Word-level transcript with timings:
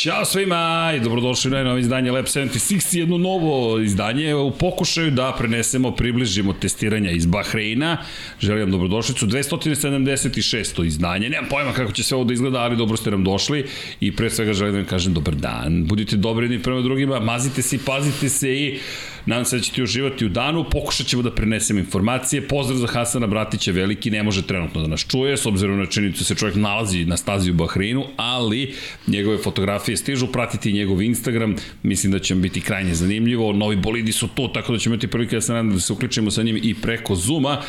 Ćao 0.00 0.24
svima 0.24 0.92
i 0.96 1.00
dobrodošli 1.00 1.50
na 1.50 1.62
novo 1.62 1.78
izdanje 1.78 2.12
Lab 2.12 2.24
76, 2.24 2.96
jedno 2.98 3.18
novo 3.18 3.80
izdanje 3.80 4.34
u 4.34 4.50
pokušaju 4.50 5.10
da 5.10 5.34
prenesemo, 5.38 5.90
približimo 5.90 6.52
testiranja 6.52 7.10
iz 7.10 7.26
Bahreina. 7.26 7.98
Želim 8.38 8.62
vam 8.62 8.70
dobrodošlicu, 8.70 9.26
276. 9.26 10.86
izdanje, 10.86 11.28
nemam 11.28 11.48
pojma 11.50 11.72
kako 11.72 11.92
će 11.92 12.02
sve 12.02 12.16
ovo 12.16 12.24
da 12.24 12.32
izgleda, 12.32 12.58
ali 12.58 12.76
dobro 12.76 12.96
ste 12.96 13.10
nam 13.10 13.24
došli 13.24 13.66
i 14.00 14.16
pre 14.16 14.30
svega 14.30 14.52
želim 14.52 14.72
da 14.72 14.78
vam 14.78 14.86
kažem 14.86 15.14
dobar 15.14 15.34
dan, 15.34 15.84
budite 15.86 16.16
dobri 16.16 16.44
jedni 16.44 16.62
prema 16.62 16.80
drugima, 16.80 17.20
mazite 17.20 17.62
se 17.62 17.76
i 17.76 17.80
pazite 17.86 18.28
se 18.28 18.54
i 18.54 18.78
Nadam 19.26 19.44
se 19.44 19.56
da 19.56 19.62
ćete 19.62 19.82
uživati 19.82 20.26
u 20.26 20.28
danu, 20.28 20.64
pokušat 20.70 21.06
ćemo 21.06 21.22
da 21.22 21.34
prenesemo 21.34 21.78
informacije. 21.80 22.48
Pozdrav 22.48 22.78
za 22.78 22.86
Hasana 22.86 23.26
Bratića, 23.26 23.72
veliki, 23.72 24.10
ne 24.10 24.22
može 24.22 24.46
trenutno 24.46 24.80
da 24.80 24.86
nas 24.88 25.06
čuje, 25.06 25.36
s 25.36 25.46
obzirom 25.46 25.78
na 25.78 25.86
činjenicu 25.86 26.18
da 26.18 26.24
se 26.24 26.34
čovjek 26.34 26.56
nalazi 26.56 27.04
na 27.04 27.16
stazi 27.16 27.50
u 27.50 27.54
Bahreinu, 27.54 28.04
ali 28.16 28.74
njegove 29.06 29.38
fotografije 29.38 29.96
stižu, 29.96 30.26
pratiti 30.26 30.72
njegov 30.72 31.02
Instagram, 31.02 31.56
mislim 31.82 32.12
da 32.12 32.18
će 32.18 32.34
vam 32.34 32.42
biti 32.42 32.60
krajnje 32.60 32.94
zanimljivo. 32.94 33.52
Novi 33.52 33.76
bolidi 33.76 34.12
su 34.12 34.28
tu, 34.28 34.48
tako 34.48 34.72
da 34.72 34.78
ćemo 34.78 34.94
imati 34.94 35.06
prilike 35.06 35.36
da 35.36 35.40
se 35.40 35.52
nadam 35.52 35.72
da 35.72 35.80
se 35.80 35.92
uključimo 35.92 36.30
sa 36.30 36.42
njim 36.42 36.60
i 36.62 36.74
preko 36.74 37.14
Zuma. 37.14 37.60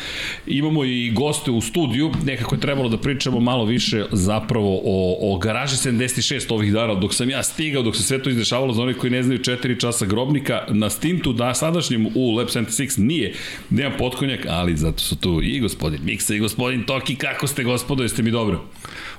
Imamo 0.46 0.84
i 0.84 1.10
goste 1.10 1.50
u 1.50 1.60
studiju, 1.60 2.10
nekako 2.24 2.54
je 2.54 2.60
trebalo 2.60 2.88
da 2.88 2.98
pričamo 2.98 3.40
malo 3.40 3.64
više 3.64 4.04
zapravo 4.12 4.80
o, 4.84 5.34
o 5.34 5.38
garaži 5.38 5.76
76 5.76 6.52
ovih 6.52 6.72
dana, 6.72 6.94
dok 6.94 7.14
sam 7.14 7.30
ja 7.30 7.42
stigao, 7.42 7.82
dok 7.82 7.96
se 7.96 8.02
sve 8.02 8.22
to 8.22 8.30
izdešavalo 8.30 8.72
za 8.72 8.82
onih 8.82 8.96
koji 8.96 9.10
ne 9.10 9.22
znaju 9.22 9.40
4 9.40 9.80
časa 9.80 10.06
grobnika, 10.06 10.64
na 10.68 10.90
Stintu 10.90 11.32
da 11.42 11.54
sadašnjem 11.54 12.06
u 12.14 12.30
Lab 12.36 12.48
76 12.48 12.98
nije 12.98 13.34
Dejan 13.70 13.92
Potkonjak, 13.98 14.46
ali 14.48 14.76
zato 14.76 14.98
su 14.98 15.16
tu 15.16 15.40
i 15.42 15.60
gospodin 15.60 16.00
Miksa 16.04 16.34
i 16.34 16.38
gospodin 16.38 16.84
Toki. 16.84 17.16
Kako 17.16 17.46
ste 17.46 17.64
gospodo, 17.64 18.02
jeste 18.02 18.22
mi 18.22 18.30
dobro? 18.30 18.64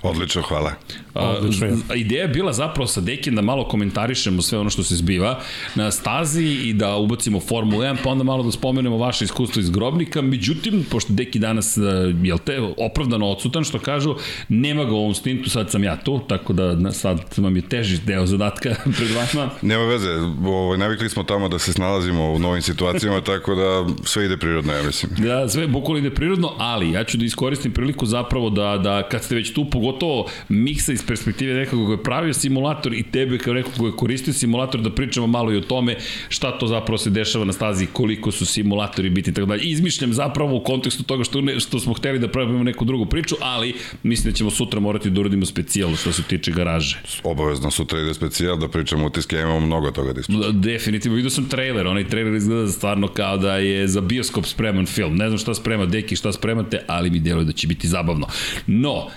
Odlično, 0.01 0.41
hvala. 0.41 0.73
Odlično. 1.13 1.67
A, 1.89 1.95
ideja 1.95 2.21
je 2.21 2.27
bila 2.27 2.53
zapravo 2.53 2.87
sa 2.87 3.01
Dekin 3.01 3.35
da 3.35 3.41
malo 3.41 3.67
komentarišemo 3.67 4.41
sve 4.41 4.59
ono 4.59 4.69
što 4.69 4.83
se 4.83 4.95
zbiva 4.95 5.39
na 5.75 5.91
stazi 5.91 6.43
i 6.43 6.73
da 6.73 6.95
ubacimo 6.95 7.39
Formulu 7.39 7.81
1, 7.81 7.97
pa 8.03 8.09
onda 8.09 8.23
malo 8.23 8.43
da 8.43 8.51
spomenemo 8.51 8.97
vaše 8.97 9.25
iskustvo 9.25 9.59
iz 9.59 9.69
Grobnika. 9.69 10.21
Međutim, 10.21 10.85
pošto 10.91 11.13
Deki 11.13 11.39
danas, 11.39 11.77
e, 11.77 11.81
jel 12.23 12.37
te, 12.37 12.59
opravdano 12.77 13.27
odsutan, 13.27 13.63
što 13.63 13.79
kažu, 13.79 14.15
nema 14.49 14.83
ga 14.83 14.91
u 14.91 14.97
ovom 14.97 15.13
stintu, 15.15 15.49
sad 15.49 15.71
sam 15.71 15.83
ja 15.83 15.97
tu, 16.03 16.19
tako 16.27 16.53
da 16.53 16.91
sad 16.91 17.19
vam 17.37 17.55
je 17.55 17.61
teži 17.61 17.97
deo 18.05 18.25
zadatka 18.25 18.75
pred 18.97 19.09
vama. 19.11 19.49
Nema 19.61 19.83
veze, 19.83 20.09
ovaj, 20.45 20.77
navikli 20.77 21.09
smo 21.09 21.23
tamo 21.23 21.49
da 21.49 21.59
se 21.59 21.73
snalazimo 21.73 22.12
u 22.21 22.39
novim 22.39 22.61
situacijama, 22.61 23.21
tako 23.31 23.55
da 23.55 23.85
sve 24.03 24.25
ide 24.25 24.37
prirodno, 24.37 24.73
ja 24.73 24.83
mislim. 24.83 25.11
Da, 25.17 25.49
sve 25.49 25.67
bukvalno 25.67 25.99
ide 25.99 26.15
prirodno, 26.15 26.53
ali 26.57 26.91
ja 26.91 27.03
ću 27.03 27.17
da 27.17 27.25
iskoristim 27.25 27.71
priliku 27.71 28.05
zapravo 28.05 28.49
da, 28.49 28.77
da 28.77 29.09
kad 29.09 29.23
ste 29.23 29.35
već 29.35 29.53
tu, 29.53 29.69
pogotovo 29.69 30.29
miksa 30.49 30.93
iz 30.93 31.05
perspektive 31.07 31.53
nekog 31.53 31.85
koji 31.85 31.97
je 31.97 32.03
pravio 32.03 32.33
simulator 32.33 32.93
i 32.93 33.03
tebe 33.03 33.37
kao 33.37 33.53
nekog 33.53 33.73
koji 33.77 33.89
je 33.89 33.95
koristio 33.95 34.33
simulator, 34.33 34.81
da 34.81 34.91
pričamo 34.91 35.27
malo 35.27 35.51
i 35.53 35.57
o 35.57 35.61
tome 35.61 35.95
šta 36.29 36.57
to 36.57 36.67
zapravo 36.67 36.97
se 36.97 37.09
dešava 37.09 37.45
na 37.45 37.53
stazi, 37.53 37.85
koliko 37.85 38.31
su 38.31 38.45
simulatori 38.45 39.09
biti 39.09 39.33
tako 39.33 39.45
dalje. 39.45 39.63
Izmišljam 39.63 40.13
zapravo 40.13 40.55
u 40.55 40.63
kontekstu 40.63 41.03
toga 41.03 41.23
što, 41.23 41.41
ne, 41.41 41.59
što 41.59 41.79
smo 41.79 41.93
hteli 41.93 42.19
da 42.19 42.27
pravimo 42.27 42.63
neku 42.63 42.85
drugu 42.85 43.05
priču, 43.05 43.35
ali 43.41 43.73
mislim 44.03 44.31
da 44.31 44.37
ćemo 44.37 44.51
sutra 44.51 44.79
morati 44.79 45.09
da 45.09 45.19
uradimo 45.19 45.45
specijal 45.45 45.95
što 45.95 46.11
se 46.11 46.23
tiče 46.23 46.51
garaže. 46.51 47.01
Obavezno 47.23 47.71
sutra 47.71 47.99
ide 47.99 48.13
specijal 48.13 48.57
da 48.57 48.67
pričamo 48.67 49.05
utiske, 49.05 49.35
imamo 49.35 49.59
mnogo 49.59 49.91
toga 49.91 50.13
da 50.13 50.19
ispričamo. 50.19 50.51
Definitivno, 50.51 51.15
vidio 51.15 51.29
sam 51.29 51.49
trailer, 51.49 51.87
onaj 51.87 52.02
trailer 52.09 52.33
izgleda 52.33 52.71
stvarno 52.71 53.07
kao 53.07 53.37
da 53.37 53.57
je 53.57 53.87
za 53.87 54.01
bioskop 54.01 54.45
spreman 54.45 54.85
film. 54.85 55.15
Ne 55.15 55.27
znam 55.27 55.37
šta 55.37 55.53
sprema 55.53 55.85
Deki, 55.85 56.15
šta 56.15 56.31
spremate, 56.31 56.81
ali 56.87 57.09
mi 57.09 57.19
djeluje 57.19 57.45
da 57.45 57.51
će 57.51 57.67
biti 57.67 57.87
zabavno. 57.87 58.27
No, 58.67 59.07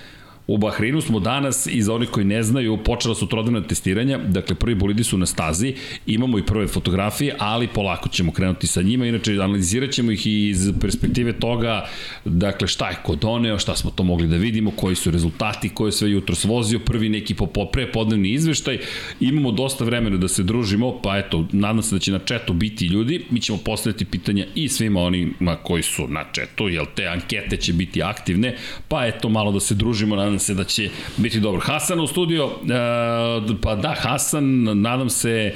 U 0.46 0.58
Bahreinu 0.58 1.00
smo 1.00 1.20
danas, 1.20 1.66
i 1.66 1.82
za 1.82 1.94
onih 1.94 2.08
koji 2.08 2.26
ne 2.26 2.42
znaju, 2.42 2.76
počela 2.84 3.14
su 3.14 3.26
trodana 3.26 3.62
testiranja, 3.62 4.18
dakle 4.18 4.54
prvi 4.54 4.74
bolidi 4.74 5.04
su 5.04 5.18
na 5.18 5.26
stazi, 5.26 5.74
imamo 6.06 6.38
i 6.38 6.46
prve 6.46 6.66
fotografije, 6.66 7.34
ali 7.38 7.68
polako 7.68 8.08
ćemo 8.08 8.32
krenuti 8.32 8.66
sa 8.66 8.82
njima, 8.82 9.06
inače 9.06 9.32
analizirat 9.32 9.90
ćemo 9.90 10.12
ih 10.12 10.26
iz 10.26 10.72
perspektive 10.80 11.32
toga, 11.32 11.86
dakle 12.24 12.68
šta 12.68 12.88
je 12.88 12.96
ko 13.02 13.14
doneo, 13.14 13.58
šta 13.58 13.76
smo 13.76 13.90
to 13.90 14.04
mogli 14.04 14.28
da 14.28 14.36
vidimo, 14.36 14.70
koji 14.70 14.94
su 14.94 15.10
rezultati, 15.10 15.68
koje 15.68 15.92
sve 15.92 16.10
jutro 16.10 16.34
svozio, 16.34 16.78
prvi 16.78 17.08
neki 17.08 17.34
po 17.34 17.66
prepodnevni 17.72 18.30
izveštaj, 18.30 18.78
imamo 19.20 19.52
dosta 19.52 19.84
vremena 19.84 20.16
da 20.16 20.28
se 20.28 20.42
družimo, 20.42 21.00
pa 21.02 21.18
eto, 21.18 21.46
nadam 21.52 21.82
se 21.82 21.94
da 21.94 21.98
će 21.98 22.12
na 22.12 22.18
četu 22.18 22.52
biti 22.52 22.86
ljudi, 22.86 23.24
mi 23.30 23.40
ćemo 23.40 23.58
postaviti 23.58 24.04
pitanja 24.04 24.46
i 24.54 24.68
svima 24.68 25.00
onima 25.00 25.56
koji 25.56 25.82
su 25.82 26.08
na 26.08 26.24
četu, 26.32 26.68
jel 26.68 26.84
te 26.94 27.06
ankete 27.06 27.56
će 27.56 27.72
biti 27.72 28.02
aktivne, 28.02 28.56
pa 28.88 29.06
eto 29.06 29.28
malo 29.28 29.52
da 29.52 29.60
se 29.60 29.74
družimo, 29.74 30.16
nadam 30.16 30.35
nadam 30.36 30.38
se 30.38 30.54
da 30.54 30.64
će 30.64 30.90
biti 31.16 31.40
dobro. 31.40 31.60
Hasan 31.60 32.00
u 32.00 32.06
studio, 32.06 32.44
e, 32.44 33.56
pa 33.62 33.74
da, 33.74 33.94
Hasan, 33.98 34.64
nadam 34.80 35.10
se, 35.10 35.54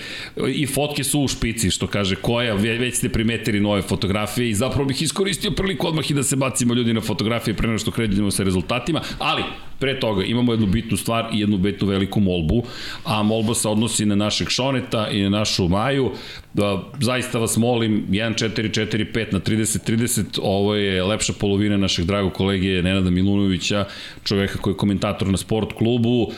i 0.55 0.67
fotke 0.67 1.05
su 1.05 1.21
u 1.21 1.29
špici, 1.29 1.71
što 1.71 1.87
kaže 1.87 2.17
koja, 2.17 2.55
već 2.55 2.97
ste 2.97 3.09
primetili 3.09 3.61
nove 3.61 3.83
fotografije 3.83 4.51
i 4.51 4.55
zapravo 4.55 4.85
bih 4.85 5.03
iskoristio 5.03 5.51
priliku 5.51 5.89
odmah 5.89 6.11
i 6.11 6.15
da 6.15 6.23
se 6.23 6.37
bacimo 6.37 6.75
ljudi 6.75 6.95
na 6.95 7.01
fotografije 7.01 7.55
pre 7.55 7.69
nego 7.69 7.79
što 7.79 7.91
kređemo 7.91 8.31
sa 8.31 8.43
rezultatima, 8.43 9.01
ali 9.19 9.43
pre 9.81 10.01
toga 10.01 10.25
imamo 10.25 10.53
jednu 10.53 10.67
bitnu 10.67 10.97
stvar 10.97 11.29
i 11.33 11.41
jednu 11.41 11.59
bitnu 11.59 11.89
veliku 11.89 12.21
molbu, 12.21 12.63
a 13.05 13.23
molba 13.23 13.55
se 13.55 13.69
odnosi 13.69 14.07
na 14.07 14.15
našeg 14.15 14.49
Šoneta 14.49 15.09
i 15.09 15.23
na 15.23 15.29
našu 15.29 15.69
Maju. 15.69 16.11
Da, 16.55 16.83
zaista 17.01 17.39
vas 17.39 17.57
molim, 17.57 18.07
1-4-4-5 18.11 19.33
na 19.33 19.41
30-30, 19.41 20.39
ovo 20.43 20.75
je 20.75 21.05
lepša 21.05 21.33
polovina 21.33 21.77
našeg 21.77 22.05
dragog 22.05 22.33
kolege 22.33 22.83
Nenada 22.83 23.11
Milunovića, 23.11 23.85
čoveka 24.25 24.59
koji 24.59 24.73
je 24.75 24.77
komentator 24.77 25.29
na 25.29 25.37
sport 25.37 25.73
klubu. 25.73 26.33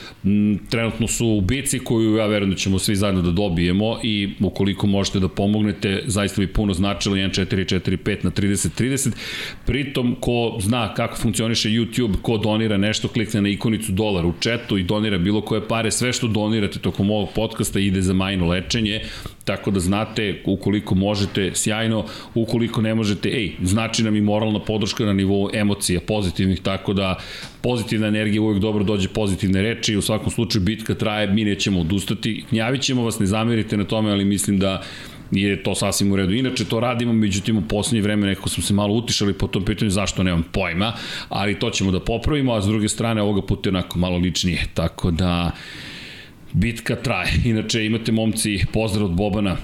Trenutno 0.70 1.08
su 1.08 1.26
u 1.26 1.40
bici 1.40 1.78
koju 1.78 2.16
ja 2.16 2.26
verujem 2.26 2.50
da 2.50 2.56
ćemo 2.56 2.78
svi 2.78 2.96
zajedno 2.96 3.22
da 3.22 3.30
dobijemo 3.30 3.98
i 4.02 4.28
ukoliko 4.40 4.86
možete 4.86 5.20
da 5.20 5.28
pomognete, 5.28 6.02
zaista 6.06 6.40
bi 6.40 6.46
puno 6.46 6.74
značilo 6.74 7.16
1-4-4-5 7.16 8.24
na 8.24 8.30
30-30. 8.30 9.10
Pritom, 9.66 10.16
ko 10.20 10.56
zna 10.60 10.94
kako 10.94 11.16
funkcioniše 11.16 11.68
YouTube, 11.68 12.16
ko 12.22 12.38
donira 12.38 12.76
nešto, 12.76 13.08
klik 13.08 13.31
klikne 13.32 13.40
na 13.42 13.48
ikonicu 13.48 13.92
dolar 13.92 14.26
u 14.26 14.32
četu 14.40 14.78
i 14.78 14.82
donira 14.82 15.18
bilo 15.18 15.40
koje 15.40 15.68
pare, 15.68 15.90
sve 15.90 16.12
što 16.12 16.28
donirate 16.28 16.78
tokom 16.78 17.10
ovog 17.10 17.28
podcasta 17.34 17.80
ide 17.80 18.02
za 18.02 18.12
majno 18.12 18.46
lečenje, 18.46 19.00
tako 19.44 19.70
da 19.70 19.80
znate 19.80 20.42
ukoliko 20.44 20.94
možete 20.94 21.50
sjajno, 21.54 22.04
ukoliko 22.34 22.82
ne 22.82 22.94
možete, 22.94 23.28
ej, 23.28 23.52
znači 23.62 24.02
nam 24.02 24.16
i 24.16 24.20
moralna 24.20 24.60
podrška 24.60 25.04
na 25.04 25.12
nivou 25.12 25.50
emocija 25.54 26.00
pozitivnih, 26.00 26.60
tako 26.60 26.92
da 26.92 27.16
pozitivna 27.62 28.06
energija 28.06 28.42
uvek 28.42 28.58
dobro 28.58 28.84
dođe 28.84 29.08
pozitivne 29.08 29.62
reči 29.62 29.96
u 29.96 30.02
svakom 30.02 30.30
slučaju 30.30 30.64
bitka 30.64 30.94
traje, 30.94 31.26
mi 31.26 31.44
nećemo 31.44 31.80
odustati, 31.80 32.44
gnjavit 32.50 32.82
ćemo 32.82 33.04
vas, 33.04 33.18
ne 33.18 33.26
zamerite 33.26 33.76
na 33.76 33.84
tome, 33.84 34.10
ali 34.10 34.24
mislim 34.24 34.58
da 34.58 34.82
je 35.32 35.62
to 35.62 35.74
sasvim 35.74 36.12
u 36.12 36.16
redu. 36.16 36.34
Inače 36.34 36.64
to 36.64 36.80
radimo, 36.80 37.12
međutim 37.12 37.58
u 37.58 37.62
poslednje 37.62 38.02
vreme 38.02 38.26
nekako 38.26 38.48
smo 38.48 38.62
se 38.62 38.74
malo 38.74 38.94
utišali 38.94 39.32
po 39.32 39.46
tom 39.46 39.64
pitanju 39.64 39.90
zašto 39.90 40.22
nemam 40.22 40.44
pojma, 40.52 40.92
ali 41.28 41.58
to 41.58 41.70
ćemo 41.70 41.90
da 41.90 42.00
popravimo, 42.00 42.52
a 42.52 42.62
s 42.62 42.66
druge 42.66 42.88
strane 42.88 43.22
ovoga 43.22 43.42
puta 43.42 43.68
je 43.68 43.76
onako 43.76 43.98
malo 43.98 44.18
ličnije, 44.18 44.66
tako 44.74 45.10
da 45.10 45.50
bitka 46.52 46.96
traje. 46.96 47.32
Inače 47.44 47.86
imate 47.86 48.12
momci 48.12 48.60
pozdrav 48.72 49.04
od 49.04 49.12
Bobana 49.12 49.56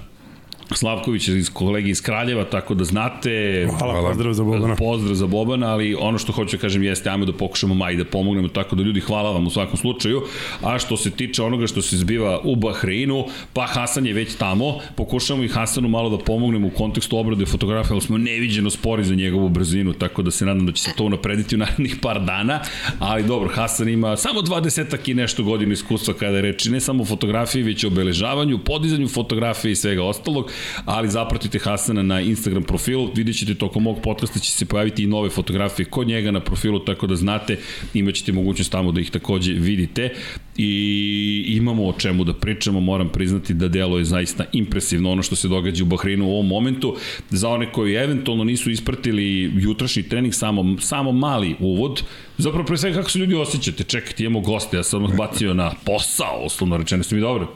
Slavković 0.74 1.28
iz 1.28 1.50
kolegi 1.52 1.90
iz 1.90 2.02
Kraljeva, 2.02 2.44
tako 2.44 2.74
da 2.74 2.84
znate. 2.84 3.66
Hvala, 3.78 4.08
pozdrav 4.08 4.32
za 4.32 4.44
Bobana. 4.44 4.76
Pozdrav 4.76 5.14
za 5.14 5.26
Bobana, 5.26 5.72
ali 5.72 5.94
ono 6.00 6.18
što 6.18 6.32
hoću 6.32 6.56
da 6.56 6.60
kažem 6.60 6.82
jeste, 6.82 7.10
ajmo 7.10 7.24
da 7.24 7.32
pokušamo 7.32 7.74
maj 7.74 7.96
da 7.96 8.04
pomognemo, 8.04 8.48
tako 8.48 8.76
da 8.76 8.82
ljudi 8.82 9.00
hvala 9.00 9.32
vam 9.32 9.46
u 9.46 9.50
svakom 9.50 9.76
slučaju. 9.76 10.22
A 10.62 10.78
što 10.78 10.97
se 10.97 11.10
tiče 11.10 11.42
onoga 11.42 11.66
što 11.66 11.82
se 11.82 11.97
zbiva 11.97 12.41
u 12.44 12.56
Bahreinu, 12.56 13.24
pa 13.53 13.66
Hasan 13.66 14.06
je 14.06 14.12
već 14.12 14.34
tamo, 14.34 14.78
pokušamo 14.97 15.44
i 15.44 15.48
Hasanu 15.48 15.88
malo 15.88 16.10
da 16.10 16.18
pomognemo 16.18 16.66
u 16.66 16.71
kontekstu 16.71 17.18
obrade 17.18 17.47
fotografije, 17.47 17.92
ali 17.92 18.00
smo 18.00 18.18
neviđeno 18.18 18.71
spori 18.71 19.04
za 19.04 19.14
njegovu 19.14 19.48
brzinu, 19.48 19.92
tako 19.92 20.22
da 20.22 20.30
se 20.30 20.47
nadam 20.47 20.66
da 20.66 20.72
će 20.72 20.82
se 20.82 20.91
to 20.97 21.04
unaprediti 21.04 21.54
u 21.54 21.59
narednih 21.59 21.97
par 22.03 22.21
dana, 22.24 22.60
ali 22.98 23.22
dobro, 23.24 23.48
Hasan 23.54 23.88
ima 23.88 24.16
samo 24.16 24.41
20 24.41 25.10
i 25.10 25.14
nešto 25.14 25.42
godina 25.42 25.72
iskustva 25.72 26.14
kada 26.14 26.36
je 26.36 26.42
reči 26.42 26.71
ne 26.71 26.80
samo 26.80 27.04
fotografiji, 27.04 27.62
već 27.62 27.84
o 27.84 27.86
obeležavanju, 27.86 28.59
podizanju 28.59 29.09
fotografije 29.09 29.72
i 29.72 29.76
svega 29.76 30.04
ostalog 30.04 30.50
ali 30.84 31.09
zapratite 31.09 31.59
Hasana 31.59 32.03
na 32.03 32.21
Instagram 32.21 32.63
profilu, 32.63 33.10
vidjet 33.15 33.37
ćete 33.37 33.55
tokom 33.55 33.87
ovog 33.87 34.03
podcasta 34.03 34.39
će 34.39 34.51
se 34.51 34.66
pojaviti 34.66 35.03
i 35.03 35.07
nove 35.07 35.31
fotografije 35.31 35.87
kod 35.87 36.09
njega 36.09 36.31
na 36.31 36.41
profilu, 36.41 36.78
tako 36.78 37.07
da 37.07 37.16
znate, 37.16 37.59
imaćete 37.95 38.33
mogućnost 38.33 38.72
tamo 38.72 38.93
da 38.93 39.01
ih 39.01 39.10
takođe 39.10 39.53
vidite 39.53 40.15
i 40.57 41.45
imamo 41.49 41.89
o 41.89 41.93
čemu 41.93 42.25
da 42.25 42.34
pričamo, 42.34 42.81
moram 42.81 43.09
priznati 43.09 43.55
da 43.55 43.69
delo 43.69 43.99
je 43.99 44.05
zaista 44.05 44.45
impresivno 44.53 45.13
ono 45.13 45.22
što 45.22 45.37
se 45.37 45.49
događa 45.49 45.84
u 45.84 45.87
Bahreinu 45.87 46.27
u 46.27 46.33
ovom 46.33 46.47
momentu. 46.47 46.97
Za 47.31 47.49
one 47.49 47.72
koji 47.72 47.95
eventualno 47.95 48.45
nisu 48.45 48.71
ispratili 48.71 49.53
jutrašnji 49.55 50.03
trening, 50.03 50.34
samo, 50.34 50.77
samo 50.81 51.13
mali 51.13 51.57
uvod, 51.60 52.03
zapravo 52.39 52.66
pre 52.66 52.77
svega 52.77 52.97
kako 52.97 53.10
se 53.10 53.19
ljudi 53.19 53.34
osjećate, 53.34 53.84
čekajte, 53.84 54.25
imamo 54.25 54.41
goste, 54.41 54.77
ja 54.77 54.83
sam 54.83 55.07
bacio 55.16 55.55
na 55.55 55.72
posao, 55.84 56.45
oslovno 56.45 56.77
rečeno, 56.77 57.03
ste 57.03 57.15
mi 57.15 57.21
dobro? 57.21 57.49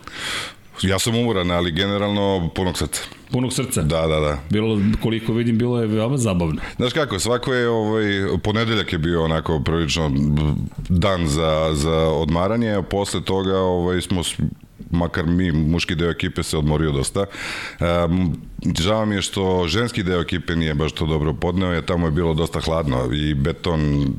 Ja 0.82 0.98
sam 0.98 1.16
umoran, 1.16 1.50
ali 1.50 1.72
generalno 1.72 2.50
punog 2.54 2.78
srca. 2.78 3.02
Punog 3.30 3.52
srca? 3.52 3.82
Da, 3.82 4.06
da, 4.06 4.20
da. 4.20 4.38
Bilo, 4.50 4.78
koliko 5.02 5.32
vidim, 5.32 5.58
bilo 5.58 5.80
je 5.80 5.86
veoma 5.86 6.16
zabavno. 6.16 6.60
Znaš 6.76 6.92
kako, 6.92 7.18
svako 7.18 7.54
je, 7.54 7.68
ovaj, 7.68 8.04
ponedeljak 8.42 8.92
je 8.92 8.98
bio 8.98 9.24
onako 9.24 9.60
prilično 9.60 10.10
dan 10.88 11.26
za, 11.26 11.70
za 11.72 11.96
odmaranje, 11.96 12.72
a 12.72 12.82
posle 12.82 13.24
toga 13.24 13.58
ovaj, 13.58 14.00
smo 14.00 14.22
makar 14.92 15.26
mi, 15.26 15.52
muški 15.52 15.94
deo 15.94 16.10
ekipe 16.10 16.42
se 16.42 16.58
odmorio 16.58 16.92
dosta. 16.92 17.24
Um, 17.80 18.36
žao 18.78 19.06
mi 19.06 19.14
je 19.14 19.22
što 19.22 19.68
ženski 19.68 20.02
deo 20.02 20.20
ekipe 20.20 20.56
nije 20.56 20.74
baš 20.74 20.92
to 20.92 21.06
dobro 21.06 21.34
podneo, 21.34 21.72
jer 21.72 21.84
tamo 21.84 22.06
je 22.06 22.10
bilo 22.10 22.34
dosta 22.34 22.60
hladno 22.60 23.08
i 23.12 23.34
beton 23.34 24.14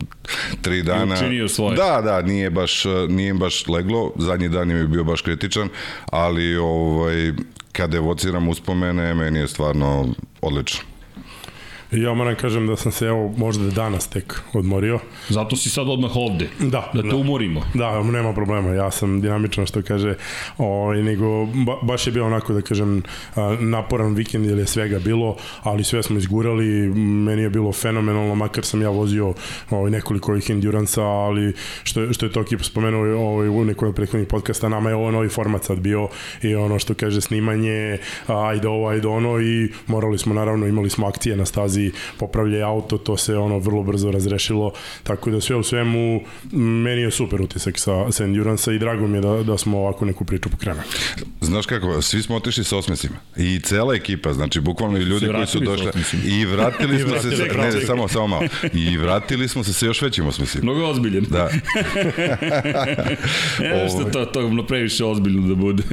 tri 0.62 0.84
dana. 0.84 1.16
učinio 1.16 1.48
svoje. 1.48 1.76
Da, 1.76 2.02
da, 2.02 2.22
nije 2.22 2.50
baš, 2.50 2.84
nije 3.10 3.34
baš 3.34 3.68
leglo, 3.68 4.12
zadnji 4.18 4.50
dan 4.50 4.72
je 4.72 4.88
bio 4.88 5.04
baš 5.04 5.22
kritičan, 5.22 5.70
ali 6.06 6.56
ovaj, 6.58 7.32
kada 7.72 7.98
evociram 7.98 8.50
uspomene, 8.50 9.14
meni 9.14 9.40
je 9.40 9.48
stvarno 9.48 10.08
odlično. 10.42 10.93
Ja 11.94 12.14
moram 12.14 12.36
kažem 12.36 12.68
da 12.68 12.76
sam 12.76 12.92
se 12.92 13.06
evo 13.06 13.34
možda 13.38 13.70
danas 13.70 14.08
tek 14.08 14.42
odmorio. 14.54 15.00
Zato 15.30 15.56
si 15.56 15.70
sad 15.70 15.90
odmah 15.90 16.12
ovde. 16.16 16.50
Da. 16.60 16.92
Da 16.94 17.02
te 17.02 17.08
da. 17.08 17.16
umorimo. 17.16 17.62
Da, 17.74 18.04
nema 18.04 18.34
problema. 18.34 18.70
Ja 18.70 18.92
sam 18.92 19.22
dinamično 19.22 19.66
što 19.66 19.82
kaže, 19.82 20.16
ovaj 20.58 21.04
nego 21.04 21.46
ba, 21.46 21.78
baš 21.82 22.08
je 22.08 22.14
bio 22.14 22.26
onako 22.26 22.54
da 22.54 22.62
kažem 22.62 23.04
naporan 23.60 24.14
vikend 24.14 24.46
ili 24.46 24.62
je 24.62 24.68
svega 24.68 25.00
bilo, 25.00 25.36
ali 25.64 25.84
sve 25.84 26.04
smo 26.04 26.18
izgurali. 26.18 26.66
Meni 27.00 27.42
je 27.42 27.50
bilo 27.50 27.72
fenomenalno, 27.72 28.36
makar 28.36 28.66
sam 28.66 28.82
ja 28.82 28.90
vozio 28.90 29.34
ovaj 29.70 29.92
nekoliko 29.92 30.32
ovih 30.32 30.50
enduransa, 30.50 31.04
ali 31.04 31.54
što 31.84 32.14
što 32.14 32.26
je 32.26 32.32
to 32.32 32.44
kip 32.44 32.62
spomenuo 32.62 33.28
ovaj 33.28 33.48
u 33.48 33.66
nekom 33.66 33.88
od 33.88 33.96
prethodnih 33.96 34.28
podcasta, 34.28 34.70
nama 34.70 34.90
je 34.90 34.96
ovo 34.96 35.12
novi 35.12 35.30
format 35.30 35.64
sad 35.64 35.80
bio 35.80 36.08
i 36.42 36.56
ono 36.56 36.80
što 36.80 36.94
kaže 36.94 37.22
snimanje, 37.22 37.98
ajde 38.28 38.68
ovo, 38.68 38.88
ajde 38.88 39.08
ono 39.08 39.42
i 39.42 39.70
morali 39.88 40.18
smo 40.18 40.34
naravno 40.34 40.68
imali 40.68 40.90
smo 40.90 41.08
akcije 41.08 41.36
na 41.36 41.46
stazi 41.46 41.83
popravlja 42.18 42.68
auto, 42.68 42.98
to 42.98 43.18
se 43.18 43.38
ono 43.38 43.60
vrlo 43.60 43.84
brzo 43.84 44.12
razrešilo, 44.12 44.72
tako 45.04 45.32
da 45.32 45.42
sve 45.42 45.56
u 45.56 45.64
svemu 45.64 46.22
meni 46.52 47.02
je 47.02 47.12
super 47.12 47.42
utisak 47.42 47.80
sa, 47.80 48.12
sa 48.12 48.24
Endurance 48.24 48.76
i 48.76 48.80
drago 48.80 49.08
mi 49.08 49.18
je 49.18 49.22
da, 49.22 49.44
da 49.44 49.58
smo 49.58 49.80
ovako 49.80 50.06
neku 50.06 50.26
priču 50.26 50.50
pokrenuli. 50.50 50.84
Znaš 51.42 51.66
kako, 51.66 52.02
svi 52.02 52.22
smo 52.22 52.36
otišli 52.36 52.64
sa 52.64 52.78
osmesima 52.78 53.16
i 53.38 53.60
cela 53.60 53.96
ekipa, 53.96 54.34
znači 54.34 54.60
bukvalno 54.60 54.98
i 54.98 55.02
ljudi 55.02 55.28
koji 55.36 55.48
su 55.48 55.60
došli 55.60 55.92
i 56.26 56.46
vratili 56.46 57.00
smo 57.04 57.20
se, 57.20 57.38
sa, 57.38 57.44
ne, 57.44 57.72
ne, 57.72 57.86
samo, 57.86 58.08
samo 58.08 58.28
malo, 58.28 58.44
i 58.74 58.98
vratili 58.98 59.48
smo 59.48 59.64
se 59.64 59.74
sa 59.74 59.86
još 59.86 60.02
većim 60.02 60.28
osmesima. 60.28 60.64
Mnogo 60.64 60.86
ozbiljen. 60.86 61.26
Da. 61.30 61.50
ne, 63.60 63.90
što 63.96 64.04
to, 64.04 64.26
to 64.26 64.42
je 64.42 64.68
previše 64.68 65.06
ozbiljno 65.06 65.48
da 65.48 65.56
bude. 65.56 65.84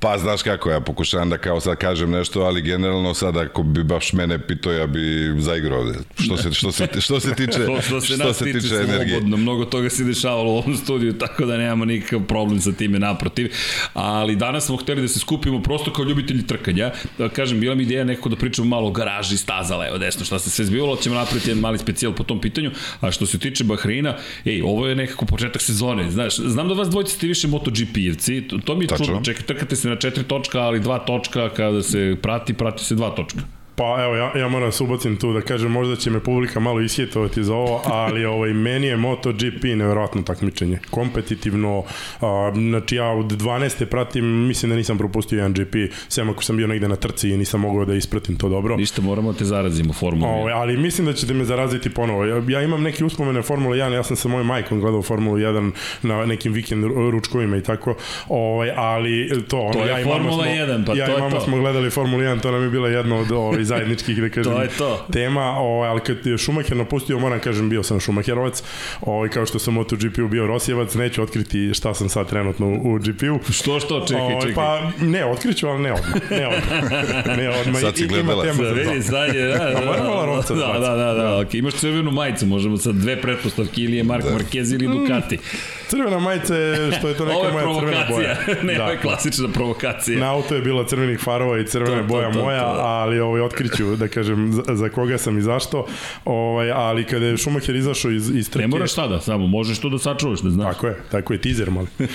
pa 0.00 0.18
znaš 0.18 0.42
kako, 0.42 0.70
ja 0.70 0.80
pokušavam 0.80 1.30
da 1.30 1.38
kao 1.38 1.60
sad 1.60 1.76
kažem 1.76 2.10
nešto, 2.10 2.40
ali 2.40 2.62
generalno 2.62 3.14
sad 3.14 3.36
ako 3.36 3.62
bi 3.62 3.84
baš 3.84 4.12
mene 4.12 4.46
pitao, 4.46 4.55
ja 4.64 4.86
bi 4.86 5.34
zaigrao 5.38 5.80
ovde. 5.80 5.98
Što 6.18 6.36
se, 6.36 6.52
što 6.52 6.72
se, 6.72 6.88
što 7.06 7.20
se 7.20 7.34
tiče, 7.34 7.52
što, 7.52 7.80
što 7.82 8.00
se, 8.00 8.14
što 8.14 8.32
se 8.32 8.44
tiče, 8.44 8.60
tiče 8.60 8.74
energije. 8.74 9.08
Slobodno, 9.08 9.36
mnogo 9.36 9.64
toga 9.64 9.90
se 9.90 10.04
dešavalo 10.04 10.52
u 10.52 10.56
ovom 10.56 10.76
studiju, 10.76 11.12
tako 11.12 11.46
da 11.46 11.56
nemamo 11.56 11.84
nikakav 11.84 12.20
problem 12.26 12.60
sa 12.60 12.72
time 12.72 12.98
naprotiv. 12.98 13.52
Ali 13.92 14.36
danas 14.36 14.66
smo 14.66 14.76
hteli 14.76 15.02
da 15.02 15.08
se 15.08 15.18
skupimo 15.18 15.62
prosto 15.62 15.92
kao 15.92 16.04
ljubitelji 16.04 16.46
trkanja. 16.46 16.92
Da 17.18 17.28
kažem, 17.28 17.60
bila 17.60 17.74
mi 17.74 17.82
ideja 17.82 18.04
nekako 18.04 18.28
da 18.28 18.36
pričamo 18.36 18.68
malo 18.68 18.88
o 18.88 18.90
garaži, 18.90 19.36
staza, 19.36 19.76
levo, 19.76 19.98
desno, 19.98 20.24
šta 20.24 20.38
se 20.38 20.50
sve 20.50 20.64
zbivalo, 20.64 20.96
ćemo 20.96 21.14
napraviti 21.14 21.50
jedan 21.50 21.60
mali 21.60 21.78
specijal 21.78 22.12
po 22.12 22.24
tom 22.24 22.40
pitanju. 22.40 22.70
A 23.00 23.10
što 23.10 23.26
se 23.26 23.38
tiče 23.38 23.64
Bahreina, 23.64 24.16
ej, 24.44 24.62
ovo 24.62 24.86
je 24.86 24.94
nekako 24.94 25.26
početak 25.26 25.62
sezone, 25.62 26.10
znaš, 26.10 26.36
znam 26.36 26.68
da 26.68 26.74
vas 26.74 26.88
dvojice 26.88 27.12
ste 27.12 27.26
više 27.26 27.48
MotoGP-evci, 27.48 28.48
to, 28.48 28.58
to 28.58 28.76
mi 28.76 28.84
je 28.84 28.88
čudno, 28.88 29.20
čekaj, 29.24 29.46
trkate 29.46 29.76
se 29.76 29.88
na 29.88 29.96
četiri 29.96 30.24
točka, 30.24 30.60
ali 30.60 30.80
dva 30.80 30.98
točka 30.98 31.48
kada 31.48 31.82
se 31.82 32.16
prati, 32.22 32.54
prati 32.54 32.84
se 32.84 32.94
dva 32.94 33.10
točka. 33.10 33.55
Pa 33.76 34.02
evo, 34.04 34.16
ja, 34.16 34.32
ja 34.38 34.48
moram 34.48 34.72
se 34.72 34.84
ubacim 34.84 35.16
tu 35.16 35.32
da 35.32 35.40
kažem, 35.40 35.72
možda 35.72 35.96
će 35.96 36.10
me 36.10 36.20
publika 36.20 36.60
malo 36.60 36.80
isjetovati 36.80 37.44
za 37.44 37.54
ovo, 37.54 37.82
ali 37.84 38.24
ovaj, 38.24 38.52
meni 38.52 38.86
je 38.86 38.96
MotoGP 38.96 39.62
nevjerojatno 39.62 40.22
takmičenje. 40.22 40.78
Kompetitivno, 40.90 41.84
a, 42.20 42.52
znači 42.54 42.96
ja 42.96 43.06
od 43.10 43.26
12. 43.26 43.84
pratim, 43.84 44.24
mislim 44.24 44.70
da 44.70 44.76
nisam 44.76 44.98
propustio 44.98 45.36
jedan 45.36 45.52
GP, 45.52 45.74
sem 46.08 46.30
ako 46.30 46.42
sam 46.42 46.56
bio 46.56 46.66
negde 46.66 46.88
na 46.88 46.96
trci 46.96 47.30
i 47.30 47.36
nisam 47.36 47.60
mogao 47.60 47.84
da 47.84 47.94
ispratim 47.94 48.36
to 48.36 48.48
dobro. 48.48 48.76
Ništa, 48.76 49.02
moramo 49.02 49.32
te 49.32 49.44
zarazimo 49.44 49.92
Formula 49.92 50.32
1. 50.32 50.40
Ovaj, 50.40 50.52
ali 50.52 50.76
mislim 50.76 51.06
da 51.06 51.12
ćete 51.12 51.34
me 51.34 51.44
zaraziti 51.44 51.90
ponovo. 51.90 52.24
Ja, 52.24 52.42
ja 52.48 52.62
imam 52.62 52.82
neki 52.82 53.04
uspomene 53.04 53.42
Formula 53.42 53.76
1, 53.76 53.92
ja 53.92 54.02
sam 54.02 54.16
sa 54.16 54.28
mojom 54.28 54.46
majkom 54.46 54.80
gledao 54.80 55.02
Formulu 55.02 55.36
1 55.36 55.70
na 56.02 56.26
nekim 56.26 56.52
vikend 56.52 56.84
ručkovima 56.84 57.56
i 57.56 57.62
tako, 57.62 57.94
ovaj, 58.28 58.70
ali 58.76 59.42
to, 59.48 59.60
ono, 59.60 59.72
to 59.72 59.84
je 59.84 59.88
ja 59.88 60.00
i 60.00 60.04
Formula 60.04 60.44
smo, 60.44 60.52
1, 60.52 60.86
pa 60.86 60.94
ja 60.94 61.06
to 61.06 61.18
i 61.18 61.20
mama 61.20 61.30
to. 61.30 61.40
smo 61.40 61.56
gledali 61.56 61.90
Formulu 61.90 62.22
1, 62.22 62.40
to 62.40 62.50
nam 62.50 62.62
je 62.62 62.70
bila 62.70 62.88
jedna 62.88 63.16
od 63.16 63.32
ovaj, 63.32 63.65
zajedničkih, 63.66 64.20
da 64.22 64.28
kažem, 64.28 64.52
to 64.52 64.62
je 64.62 64.68
to. 64.68 65.06
tema, 65.12 65.54
o, 65.58 65.82
ali 65.82 66.00
kad 66.00 66.26
je 66.26 66.38
Šumacher 66.38 66.76
napustio, 66.76 67.18
moram 67.18 67.40
kažem, 67.40 67.68
bio 67.68 67.82
sam 67.82 68.00
Šumacherovac, 68.00 68.62
o, 69.00 69.26
kao 69.34 69.46
što 69.46 69.58
sam 69.58 69.76
u 69.76 69.80
MotoGP-u 69.80 70.28
bio 70.28 70.46
Rosijevac, 70.46 70.94
neću 70.94 71.22
otkriti 71.22 71.74
šta 71.74 71.94
sam 71.94 72.08
sad 72.08 72.28
trenutno 72.28 72.66
u 72.66 72.98
GP-u. 72.98 73.52
Što, 73.52 73.80
što, 73.80 74.06
čekaj, 74.08 74.40
čekaj. 74.40 74.54
Pa, 74.54 74.90
ne, 75.00 75.24
otkriću, 75.24 75.68
ali 75.68 75.82
ne 75.82 75.92
odmah. 75.92 76.30
Ne 76.30 76.46
odmah. 76.46 77.36
Ne 77.38 77.48
odmah. 77.50 77.80
Sad 77.80 77.96
si 77.96 78.06
gledala. 78.06 78.44
Ima 78.44 78.52
tema 78.52 78.62
da, 78.62 78.74
za 78.74 78.74
vidi, 78.74 79.02
sad 79.02 79.34
je, 79.34 79.46
da, 79.46 79.58
da, 79.74 79.80
da, 79.80 80.02
malo 80.02 80.26
ronca 80.26 80.54
da, 80.54 80.66
da, 80.66 80.78
da, 80.78 80.96
da, 80.96 81.14
da, 81.14 81.28
okay. 81.28 81.58
imaš 81.58 81.74
crvenu 81.74 82.10
majicu, 82.10 82.46
možemo 82.46 82.76
sad 82.76 82.94
dve 82.94 83.20
pretpostavke, 83.22 83.80
ili 83.80 83.96
je 83.96 84.04
Mark 84.04 84.24
da. 84.24 84.30
Marquez 84.30 84.74
ili 84.74 84.86
Ducati. 84.86 85.38
Crvena 85.88 86.18
majica 86.18 86.54
je, 86.54 86.92
što 86.92 87.08
je 87.08 87.14
to 87.14 87.24
neka 87.24 87.52
moja 87.52 87.80
crvena 87.80 88.04
boja. 88.08 88.36
ne, 88.62 88.74
da. 88.74 88.82
ovo 88.82 88.92
je 88.92 88.98
klasična 88.98 89.48
provokacija. 89.48 90.20
Na 90.20 90.32
auto 90.32 90.54
je 90.54 90.60
bila 90.60 90.86
crvenih 90.86 91.20
farova 91.20 91.58
i 91.58 91.66
crvena 91.66 92.00
to, 92.00 92.06
boja 92.06 92.32
to, 92.32 92.38
to, 92.38 92.44
moja, 92.44 92.60
to, 92.60 92.80
ali 92.80 93.20
ovaj, 93.20 93.40
otkriću, 93.40 93.96
da 93.96 94.08
kažem, 94.08 94.52
za, 94.52 94.62
za 94.74 94.88
koga 94.88 95.18
sam 95.18 95.38
i 95.38 95.42
zašto. 95.42 95.86
Ovaj, 96.24 96.70
ali 96.70 97.04
kada 97.04 97.26
je 97.26 97.38
Schumacher 97.38 97.76
izašao 97.76 98.10
iz, 98.10 98.30
iz 98.30 98.50
trke... 98.50 98.62
Ne 98.62 98.68
moraš 98.68 98.94
tada, 98.94 99.20
samo 99.20 99.46
možeš 99.46 99.78
to 99.78 99.88
da 99.88 99.98
sačuvaš, 99.98 100.40
da 100.40 100.50
znaš. 100.50 100.74
Tako 100.74 100.86
je, 100.86 100.96
tako 101.10 101.32
je, 101.32 101.40
teaser 101.40 101.70
mali. 101.70 101.86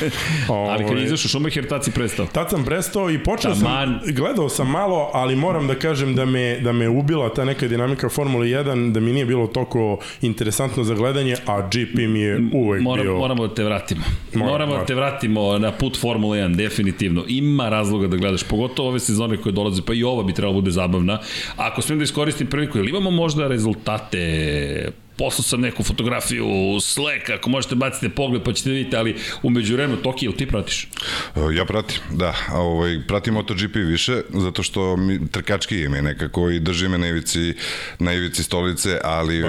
ovaj, 0.49 0.73
ali 0.73 0.83
kada 0.87 0.99
je 0.99 1.05
izašao 1.05 1.29
Schumacher, 1.29 1.67
tad 1.67 1.83
si 1.83 1.91
prestao. 1.91 2.25
Tad 2.25 2.49
sam 2.49 2.65
prestao 2.65 3.11
i 3.11 3.23
počeo 3.23 3.55
sam, 3.55 3.99
gledao 4.07 4.49
sam 4.49 4.69
malo, 4.69 5.09
ali 5.13 5.35
moram 5.35 5.67
da 5.67 5.75
kažem 5.75 6.15
da 6.15 6.25
me, 6.25 6.59
da 6.59 6.71
me 6.71 6.89
ubila 6.89 7.33
ta 7.33 7.45
neka 7.45 7.67
dinamika 7.67 8.09
Formule 8.09 8.47
1, 8.47 8.91
da 8.91 8.99
mi 8.99 9.11
nije 9.11 9.25
bilo 9.25 9.47
toliko 9.47 9.97
interesantno 10.21 10.83
za 10.83 10.93
gledanje, 10.93 11.35
a 11.45 11.61
GP 11.61 11.95
mi 11.95 12.19
je 12.19 12.41
uvek 12.53 12.81
Moram, 12.81 13.03
bio... 13.03 13.17
Moramo 13.17 13.47
da 13.47 13.53
te 13.61 13.65
vratimo. 13.65 14.01
Moramo, 14.33 14.51
moramo 14.51 14.77
da 14.77 14.85
te 14.85 14.95
vratimo 14.95 15.57
na 15.57 15.71
put 15.71 15.99
Formule 15.99 16.39
1, 16.39 16.55
definitivno. 16.55 17.23
Ima 17.27 17.69
razloga 17.69 18.07
da 18.07 18.17
gledaš, 18.17 18.43
pogotovo 18.43 18.89
ove 18.89 18.99
sezone 18.99 19.37
koje 19.37 19.53
dolaze, 19.53 19.81
pa 19.81 19.93
i 19.93 20.03
ova 20.03 20.23
bi 20.23 20.33
trebala 20.33 20.53
da 20.53 20.61
bude 20.61 20.71
zabavna. 20.71 21.19
Ako 21.57 21.81
smijem 21.81 21.99
da 21.99 22.03
iskoristim 22.03 22.47
priliku, 22.47 22.77
ili 22.77 22.89
imamo 22.89 23.11
možda 23.11 23.47
rezultate 23.47 24.91
poslao 25.17 25.43
sam 25.43 25.61
neku 25.61 25.83
fotografiju 25.83 26.47
u 26.47 26.79
Slack, 26.79 27.29
ako 27.29 27.49
možete 27.49 27.75
bacite 27.75 28.09
pogled 28.09 28.43
pa 28.43 28.53
ćete 28.53 28.69
vidjeti, 28.69 28.95
ali 28.95 29.15
umeđu 29.43 29.73
vremenu 29.73 30.01
Tokio, 30.01 30.27
ili 30.27 30.37
ti 30.37 30.45
pratiš? 30.45 30.87
E, 31.35 31.55
ja 31.55 31.65
pratim, 31.65 31.97
da. 32.11 32.33
Ovaj, 32.53 32.99
pratim 33.07 33.33
MotoGP 33.33 33.75
više, 33.75 34.21
zato 34.29 34.63
što 34.63 34.97
mi, 34.97 35.27
trkački 35.27 35.75
je 35.75 35.89
mi 35.89 36.01
nekako 36.01 36.49
i 36.49 36.59
drži 36.59 36.87
me 36.87 36.97
na 36.97 37.07
ivici, 37.07 37.53
na 37.99 38.13
ivici 38.13 38.43
stolice, 38.43 38.99
ali 39.03 39.43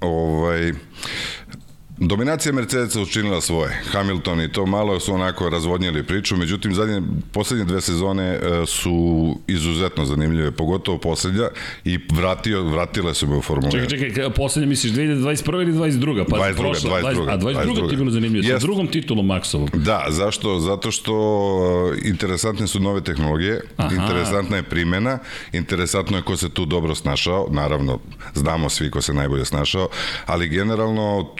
ovaj, 0.00 0.72
Dominacija 2.04 2.52
Mercedesa 2.52 3.00
učinila 3.00 3.40
svoje. 3.40 3.82
Hamilton 3.92 4.40
i 4.40 4.52
to 4.52 4.66
malo 4.66 5.00
su 5.00 5.14
onako 5.14 5.48
razvodnjeli 5.48 6.02
priču, 6.02 6.36
međutim 6.36 6.74
zadnje, 6.74 7.02
poslednje 7.32 7.64
dve 7.64 7.80
sezone 7.80 8.24
e, 8.24 8.38
su 8.66 9.36
izuzetno 9.46 10.04
zanimljive, 10.04 10.50
pogotovo 10.50 10.98
poslednja 10.98 11.48
i 11.84 11.98
vratio, 12.12 12.62
vratile 12.64 13.14
su 13.14 13.26
me 13.26 13.36
u 13.36 13.42
Formulu 13.42 13.72
1. 13.72 13.90
Čekaj, 13.90 14.08
čekaj, 14.08 14.30
poslednja 14.30 14.68
misliš 14.68 14.92
2021. 14.92 15.62
ili 15.62 15.72
22. 15.72 16.24
Pa 16.30 16.36
22. 16.36 16.56
Prošla, 16.56 16.90
22. 16.90 17.30
A 17.30 17.38
22. 17.38 17.64
22. 17.64 17.88
ti 17.88 17.94
je 17.94 17.96
bilo 17.96 18.10
zanimljivo, 18.10 18.58
sa 18.58 18.66
drugom 18.66 18.86
titulom 18.86 19.26
Maxovom. 19.26 19.68
Da, 19.72 20.06
zašto? 20.08 20.60
Zato 20.60 20.90
što 20.90 21.14
e, 21.94 22.08
interesantne 22.08 22.66
su 22.66 22.80
nove 22.80 23.00
tehnologije, 23.00 23.60
Aha. 23.76 23.94
interesantna 23.94 24.56
je 24.56 24.62
primena, 24.62 25.18
interesantno 25.52 26.16
je 26.16 26.22
ko 26.22 26.36
se 26.36 26.48
tu 26.48 26.64
dobro 26.64 26.94
snašao, 26.94 27.48
naravno 27.50 27.98
znamo 28.34 28.68
svi 28.68 28.90
ko 28.90 29.00
se 29.00 29.14
najbolje 29.14 29.44
snašao, 29.44 29.88
ali 30.26 30.48
generalno 30.48 31.34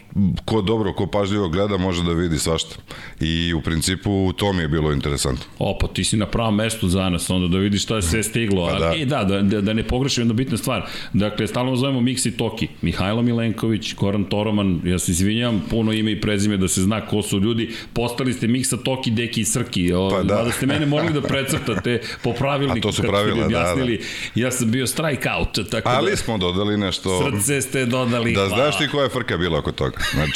ko 0.52 0.62
dobro, 0.62 0.92
ko 0.92 1.06
pažljivo 1.06 1.48
gleda 1.48 1.76
može 1.76 2.02
da 2.02 2.12
vidi 2.12 2.38
svašta. 2.38 2.76
I 3.20 3.54
u 3.54 3.60
principu 3.60 4.32
to 4.32 4.52
mi 4.52 4.62
je 4.62 4.68
bilo 4.68 4.92
interesantno. 4.92 5.44
O, 5.58 5.78
pa 5.80 5.86
ti 5.86 6.04
si 6.04 6.16
na 6.16 6.26
pravom 6.26 6.54
mestu 6.54 6.88
za 6.88 7.08
nas, 7.08 7.30
onda 7.30 7.48
da 7.48 7.58
vidiš 7.58 7.82
šta 7.82 7.96
je 7.96 8.02
sve 8.02 8.22
stiglo. 8.22 8.66
Pa 8.66 8.78
da. 8.78 8.94
E, 8.96 9.04
da, 9.04 9.24
da, 9.24 9.42
da, 9.42 9.60
da 9.60 9.72
ne 9.72 9.82
pogrešim 9.82 10.22
jedna 10.22 10.34
bitna 10.34 10.56
stvar. 10.56 10.86
Dakle, 11.12 11.46
stalno 11.46 11.76
zovemo 11.76 12.00
Miksi 12.00 12.36
Toki. 12.36 12.68
Mihajlo 12.82 13.22
Milenković, 13.22 13.92
Koran 13.92 14.24
Toroman, 14.24 14.80
ja 14.84 14.98
se 14.98 15.12
izvinjam, 15.12 15.62
puno 15.70 15.92
ime 15.92 16.12
i 16.12 16.20
prezime 16.20 16.56
da 16.56 16.68
se 16.68 16.82
zna 16.82 17.06
ko 17.06 17.22
su 17.22 17.40
ljudi. 17.40 17.70
Postali 17.92 18.32
ste 18.32 18.48
Miksa 18.48 18.76
Toki, 18.76 19.10
Deki 19.10 19.40
i 19.40 19.44
Srki. 19.44 19.92
O, 19.92 20.08
pa 20.10 20.22
da. 20.22 20.42
da 20.44 20.50
ste 20.50 20.66
mene 20.66 20.86
morali 20.86 21.12
da 21.12 21.20
precrtate 21.20 22.00
po 22.22 22.32
pravilniku. 22.32 22.78
A 22.88 22.90
to 22.90 22.92
su 22.92 23.02
pravila, 23.02 23.48
da, 23.48 23.74
da. 23.74 23.86
Ja 24.34 24.50
sam 24.50 24.70
bio 24.70 24.86
strike 24.86 25.28
out. 25.38 25.70
Tako 25.70 25.88
Ali 25.88 26.10
da, 26.10 26.16
smo 26.16 26.38
dodali 26.38 26.76
nešto... 26.76 27.30
Srce 27.30 27.60
ste 27.60 27.86
dodali. 27.86 28.32
Da 28.32 28.48
znaš 28.48 28.78
ti 28.78 28.88
koja 28.88 29.02
je 29.04 29.10
frka 29.10 29.36
bila 29.36 29.58
oko 29.58 29.72
toga. 29.72 29.98
Znači, 30.12 30.31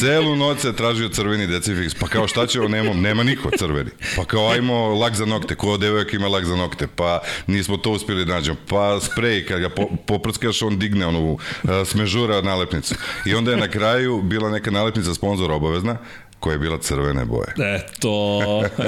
celu 0.00 0.36
noć 0.36 0.60
se 0.60 0.72
tražio 0.72 1.08
crveni 1.08 1.46
decifiks, 1.46 1.94
pa 1.94 2.08
kao 2.08 2.28
šta 2.28 2.46
će 2.46 2.60
ovo, 2.60 2.68
nema, 2.68 2.94
nema 2.94 3.22
niko 3.22 3.50
crveni. 3.58 3.90
Pa 4.16 4.24
kao 4.24 4.48
ajmo 4.48 4.94
lak 4.94 5.14
za 5.14 5.26
nokte, 5.26 5.54
ko 5.54 5.76
devojak 5.76 6.14
ima 6.14 6.28
lak 6.28 6.44
za 6.44 6.56
nokte, 6.56 6.86
pa 6.86 7.20
nismo 7.46 7.76
to 7.76 7.90
uspjeli 7.90 8.24
da 8.24 8.34
nađemo. 8.34 8.56
Pa 8.68 9.00
sprej, 9.00 9.46
kad 9.46 9.60
ga 9.60 9.68
po, 9.68 9.88
poprskaš, 10.06 10.62
on 10.62 10.78
digne 10.78 11.06
onu 11.06 11.32
uh, 11.32 11.38
smežura 11.86 12.40
nalepnicu. 12.40 12.94
I 13.26 13.34
onda 13.34 13.50
je 13.50 13.56
na 13.56 13.68
kraju 13.68 14.22
bila 14.22 14.50
neka 14.50 14.70
nalepnica 14.70 15.14
sponzora 15.14 15.54
obavezna, 15.54 15.98
koja 16.42 16.52
je 16.52 16.58
bila 16.58 16.78
crvene 16.78 17.24
boje. 17.24 17.76
Eto, 17.76 18.38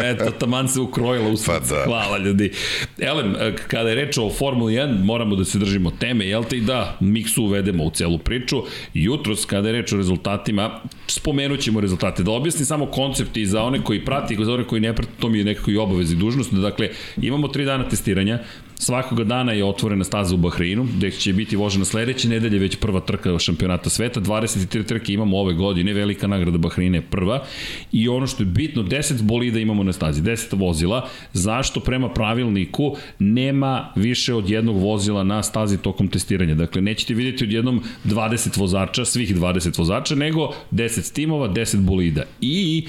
eto, 0.04 0.30
taman 0.30 0.68
se 0.68 0.80
ukrojila 0.80 1.28
u 1.28 1.34
Pa 1.46 1.58
da. 1.58 1.84
Hvala 1.84 2.18
ljudi. 2.18 2.52
Elem, 2.98 3.34
kada 3.68 3.88
je 3.88 3.94
reč 3.94 4.18
o 4.18 4.30
Formuli 4.30 4.74
1, 4.74 5.04
moramo 5.04 5.36
da 5.36 5.44
se 5.44 5.58
držimo 5.58 5.90
teme, 5.90 6.26
jel 6.26 6.44
te 6.44 6.56
i 6.56 6.60
da 6.60 6.96
miksu 7.00 7.44
uvedemo 7.44 7.84
u 7.84 7.90
celu 7.90 8.18
priču. 8.18 8.62
Jutros, 8.94 9.44
kada 9.44 9.68
je 9.68 9.72
reč 9.72 9.92
o 9.92 9.96
rezultatima, 9.96 10.80
spomenut 11.06 11.60
ćemo 11.60 11.80
rezultate. 11.80 12.22
Da 12.22 12.30
objasnim 12.30 12.66
samo 12.66 12.86
koncept 12.86 13.36
i 13.36 13.46
za 13.46 13.62
one 13.62 13.84
koji 13.84 14.04
prati 14.04 14.34
i 14.34 14.44
za 14.44 14.52
one 14.52 14.64
koji 14.64 14.80
ne 14.80 14.96
prati, 14.96 15.12
to 15.20 15.28
mi 15.28 15.38
je 15.38 15.44
nekako 15.44 15.70
i 15.70 15.76
obavez 15.76 16.12
i 16.12 16.16
dužnost. 16.16 16.52
Dakle, 16.52 16.88
imamo 17.16 17.48
tri 17.48 17.64
dana 17.64 17.88
testiranja, 17.88 18.38
Svakoga 18.84 19.24
dana 19.24 19.52
je 19.52 19.64
otvorena 19.64 20.04
staza 20.04 20.34
u 20.34 20.38
Bahreinu, 20.38 20.84
gde 20.96 21.10
će 21.10 21.32
biti 21.32 21.56
vožena 21.56 21.84
sledeće 21.84 22.28
nedelje 22.28 22.58
već 22.58 22.76
prva 22.76 23.00
trka 23.00 23.38
šampionata 23.38 23.90
sveta. 23.90 24.20
23 24.20 24.84
trke 24.84 25.12
imamo 25.12 25.38
ove 25.38 25.54
godine, 25.54 25.92
velika 25.92 26.26
nagrada 26.26 26.58
Bahreina 26.58 26.98
je 26.98 27.02
prva. 27.02 27.44
I 27.92 28.08
ono 28.08 28.26
što 28.26 28.42
je 28.42 28.46
bitno, 28.46 28.82
10 28.82 29.22
bolida 29.22 29.58
imamo 29.58 29.82
na 29.82 29.92
stazi, 29.92 30.22
10 30.22 30.58
vozila. 30.58 31.08
Zašto 31.32 31.80
prema 31.80 32.08
pravilniku 32.08 32.96
nema 33.18 33.92
više 33.96 34.34
od 34.34 34.50
jednog 34.50 34.76
vozila 34.76 35.24
na 35.24 35.42
stazi 35.42 35.78
tokom 35.78 36.08
testiranja? 36.08 36.54
Dakle, 36.54 36.82
nećete 36.82 37.14
vidjeti 37.14 37.44
odjednom 37.44 37.82
20 38.04 38.58
vozača, 38.58 39.04
svih 39.04 39.36
20 39.36 39.78
vozača, 39.78 40.14
nego 40.14 40.52
10 40.70 41.14
timova, 41.14 41.48
10 41.48 41.80
bolida. 41.80 42.22
I 42.40 42.86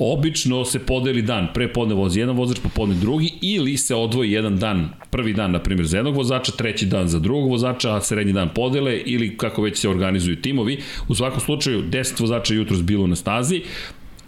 obično 0.00 0.64
se 0.64 0.78
podeli 0.78 1.22
dan, 1.22 1.48
pre 1.54 1.72
podne 1.72 1.94
vozi 1.94 2.20
jedan 2.20 2.36
vozač, 2.36 2.58
popodne 2.62 2.94
drugi, 2.94 3.32
ili 3.40 3.76
se 3.76 3.94
odvoji 3.94 4.32
jedan 4.32 4.58
dan, 4.58 4.88
prvi 5.10 5.32
dan, 5.32 5.50
na 5.50 5.58
primjer, 5.58 5.86
za 5.86 5.96
jednog 5.96 6.16
vozača, 6.16 6.52
treći 6.52 6.86
dan 6.86 7.08
za 7.08 7.18
drugog 7.18 7.50
vozača, 7.50 7.96
a 7.96 8.00
srednji 8.00 8.32
dan 8.32 8.48
podele, 8.54 8.96
ili 8.96 9.36
kako 9.36 9.62
već 9.62 9.78
se 9.78 9.88
organizuju 9.88 10.36
timovi. 10.36 10.78
U 11.08 11.14
svakom 11.14 11.40
slučaju, 11.40 11.82
10 11.90 12.20
vozača 12.20 12.54
jutros 12.54 12.82
bilo 12.82 13.06
na 13.06 13.16
stazi, 13.16 13.62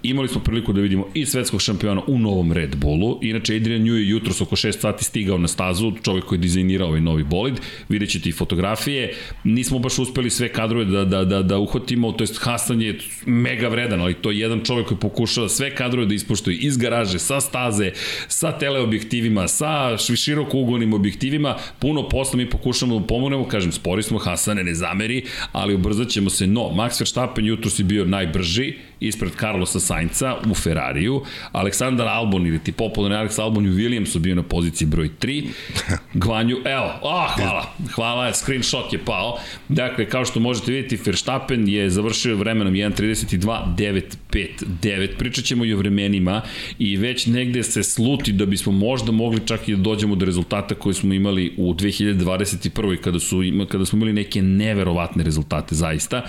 imali 0.03 0.29
smo 0.29 0.41
priliku 0.41 0.73
da 0.73 0.81
vidimo 0.81 1.07
i 1.15 1.27
svetskog 1.27 1.63
šampiona 1.63 2.03
u 2.07 2.19
novom 2.19 2.53
Red 2.53 2.77
Bullu. 2.77 3.19
Inače, 3.23 3.57
Adrian 3.57 3.83
Newey 3.83 4.09
jutros 4.09 4.41
oko 4.41 4.57
6 4.57 4.81
sati 4.81 5.05
stigao 5.05 5.39
na 5.39 5.49
stazu, 5.49 5.93
čovjek 6.03 6.25
koji 6.25 6.39
je 6.39 6.41
dizajnirao 6.41 6.89
ovaj 6.89 7.01
novi 7.01 7.25
bolid. 7.25 7.61
Vidjet 7.89 8.11
ćete 8.11 8.29
i 8.29 8.33
fotografije. 8.33 9.15
Nismo 9.45 9.79
baš 9.79 9.99
uspeli 9.99 10.31
sve 10.31 10.49
kadrove 10.49 10.85
da, 10.85 11.05
da, 11.05 11.25
da, 11.25 11.43
da 11.43 11.59
uhvatimo, 11.59 12.13
to 12.13 12.23
jest 12.23 12.39
Hasan 12.43 12.83
je 12.83 12.99
mega 13.27 13.69
vredan, 13.69 14.01
ali 14.01 14.15
to 14.15 14.31
je 14.31 14.39
jedan 14.39 14.61
čovjek 14.65 14.89
koji 14.89 14.99
pokušava 14.99 15.49
sve 15.49 15.75
kadrove 15.75 16.07
da 16.07 16.15
ispoštuje 16.15 16.57
iz 16.57 16.77
garaže, 16.77 17.19
sa 17.19 17.41
staze, 17.41 17.93
sa 18.29 18.59
teleobjektivima, 18.59 19.49
sa 19.49 19.97
široko 19.99 20.59
ugonim 20.59 20.93
objektivima. 20.93 21.57
Puno 21.79 22.09
posla 22.09 22.37
mi 22.37 22.51
pokušamo 22.51 22.99
da 22.99 23.07
pomognemo, 23.07 23.49
kažem, 23.49 23.73
spori 23.73 24.03
smo, 24.03 24.19
Hasane 24.19 24.65
ne 24.65 24.75
zameri, 24.75 25.25
ali 25.53 25.75
ubrzat 25.75 26.09
ćemo 26.09 26.31
se. 26.31 26.47
No, 26.47 26.61
Max 26.61 27.01
Verstappen 27.01 27.47
jutros 27.47 27.79
je 27.79 27.85
bio 27.85 28.05
najbrži, 28.05 28.75
ispred 29.01 29.33
Carlosa 29.41 29.81
Sainca 29.93 30.37
u 30.51 30.55
Ferrariju, 30.55 31.23
Aleksandar 31.53 32.09
Albon 32.09 32.47
ili 32.47 32.59
ti 32.59 32.73
popularni 32.73 33.17
Alex 33.17 33.43
Albon 33.43 33.67
u 33.67 33.69
Williamsu 33.69 34.19
bio 34.19 34.35
na 34.35 34.43
poziciji 34.43 34.89
broj 34.89 35.11
3, 35.21 35.45
Gvanju, 36.23 36.57
evo, 36.65 36.93
oh, 37.03 37.37
hvala, 37.37 37.75
hvala, 37.95 38.35
screenshot 38.35 38.93
je 38.93 38.99
pao. 38.99 39.39
Dakle, 39.69 40.09
kao 40.09 40.25
što 40.25 40.41
možete 40.41 40.73
vidjeti, 40.73 40.99
Verstappen 41.07 41.69
je 41.69 41.91
završio 41.91 42.37
vremenom 42.37 42.75
1.32.959, 42.75 45.17
pričat 45.19 45.45
ćemo 45.45 45.65
i 45.65 45.75
o 45.75 45.77
vremenima 45.77 46.43
i 46.79 46.97
već 46.97 47.27
negde 47.27 47.63
se 47.63 47.83
sluti 47.83 48.33
da 48.33 48.47
bismo 48.47 48.73
možda 48.73 49.13
mogli 49.13 49.41
čak 49.47 49.69
i 49.69 49.77
da 49.77 49.83
dođemo 49.83 50.15
do 50.15 50.25
rezultata 50.25 50.75
koje 50.75 50.95
smo 50.95 51.15
imali 51.15 51.55
u 51.57 51.75
2021. 51.75 52.97
kada, 52.97 53.19
su, 53.19 53.43
kada 53.69 53.87
smo 53.87 53.97
imali 53.97 54.13
neke 54.13 54.43
neverovatne 54.43 55.25
rezultate 55.25 55.75
zaista. 55.75 56.23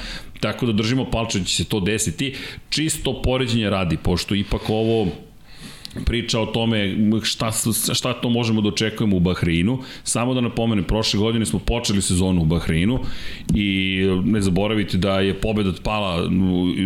Tako 0.44 0.66
da 0.66 0.74
držimo 0.74 1.06
palče 1.12 1.40
da 1.40 1.46
će 1.46 1.56
se 1.56 1.70
to 1.70 1.80
desiti. 1.80 2.34
Čisto 2.70 3.22
poređenje 3.22 3.70
radi, 3.70 3.98
pošto 3.98 4.36
ipak 4.36 4.70
ovo 4.70 5.08
priča 6.06 6.40
o 6.40 6.46
tome 6.46 6.98
šta, 7.24 7.52
šta 7.94 8.14
to 8.14 8.30
možemo 8.30 8.62
da 8.62 8.70
očekujemo 8.70 9.16
u 9.16 9.20
Bahreinu. 9.20 9.80
Samo 10.04 10.34
da 10.34 10.42
napomenem, 10.42 10.84
prošle 10.84 11.20
godine 11.20 11.46
smo 11.46 11.60
počeli 11.60 12.02
sezonu 12.02 12.42
u 12.42 12.46
Bahreinu 12.46 13.00
i 13.56 14.00
ne 14.24 14.42
zaboravite 14.42 14.98
da 14.98 15.20
je 15.20 15.34
pobeda 15.34 15.72
pala 15.84 16.30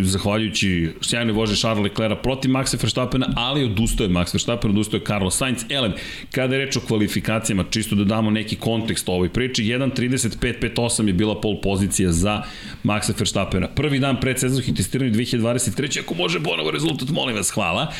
zahvaljujući 0.02 0.90
sjajnoj 1.00 1.32
vožnje 1.32 1.56
Charles 1.56 1.84
Leclerc 1.84 2.18
protiv 2.22 2.50
Maxa 2.50 2.82
Verstappena, 2.82 3.26
ali 3.36 3.64
odustaje 3.64 4.10
Max 4.10 4.34
Verstappen, 4.34 4.70
odustaje 4.70 5.02
Carlos 5.06 5.36
Sainz. 5.36 5.64
Elem, 5.70 5.92
kada 6.30 6.54
je 6.54 6.64
reč 6.64 6.76
o 6.76 6.80
kvalifikacijama, 6.80 7.64
čisto 7.70 7.96
da 7.96 8.04
damo 8.04 8.30
neki 8.30 8.56
kontekst 8.56 9.08
ovoj 9.08 9.28
priči, 9.28 9.64
1.35.58 9.64 11.06
je 11.06 11.12
bila 11.12 11.40
pol 11.40 11.60
pozicija 11.60 12.12
za 12.12 12.42
Maxa 12.84 13.12
Verstappena. 13.18 13.68
Prvi 13.68 13.98
dan 13.98 14.20
pred 14.20 14.40
sezonskih 14.40 14.74
testiranja 14.74 15.12
2023. 15.12 16.00
Ako 16.00 16.14
može 16.14 16.40
ponovo 16.40 16.70
rezultat, 16.70 17.08
molim 17.08 17.36
vas, 17.36 17.50
hvala. 17.50 17.92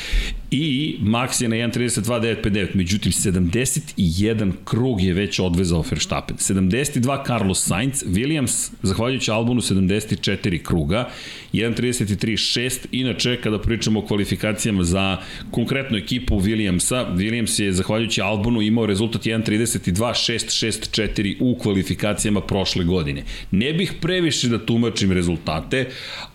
I 0.50 0.97
Max 1.00 1.42
je 1.42 1.48
na 1.48 1.56
1.32.959, 1.56 2.68
međutim 2.74 3.12
71 3.12 4.52
krug 4.64 5.00
je 5.00 5.14
već 5.14 5.38
odvezao 5.38 5.84
Verstappen. 5.90 6.36
72 6.36 7.26
Carlos 7.26 7.66
Sainz, 7.66 8.04
Williams, 8.04 8.70
zahvaljujući 8.82 9.30
Albonu 9.30 9.60
74 9.60 10.62
kruga, 10.62 11.08
1.33.6, 11.52 12.86
inače 12.92 13.40
kada 13.42 13.58
pričamo 13.58 14.00
o 14.00 14.06
kvalifikacijama 14.06 14.84
za 14.84 15.16
konkretnu 15.50 15.98
ekipu 15.98 16.40
Williamsa, 16.40 17.16
Williams 17.16 17.62
je 17.62 17.72
zahvaljujući 17.72 18.20
Albonu 18.20 18.62
imao 18.62 18.86
rezultat 18.86 19.22
1.32.664 19.22 21.36
u 21.40 21.58
kvalifikacijama 21.58 22.40
prošle 22.40 22.84
godine. 22.84 23.24
Ne 23.50 23.72
bih 23.72 23.92
previše 24.00 24.48
da 24.48 24.66
tumačim 24.66 25.12
rezultate, 25.12 25.86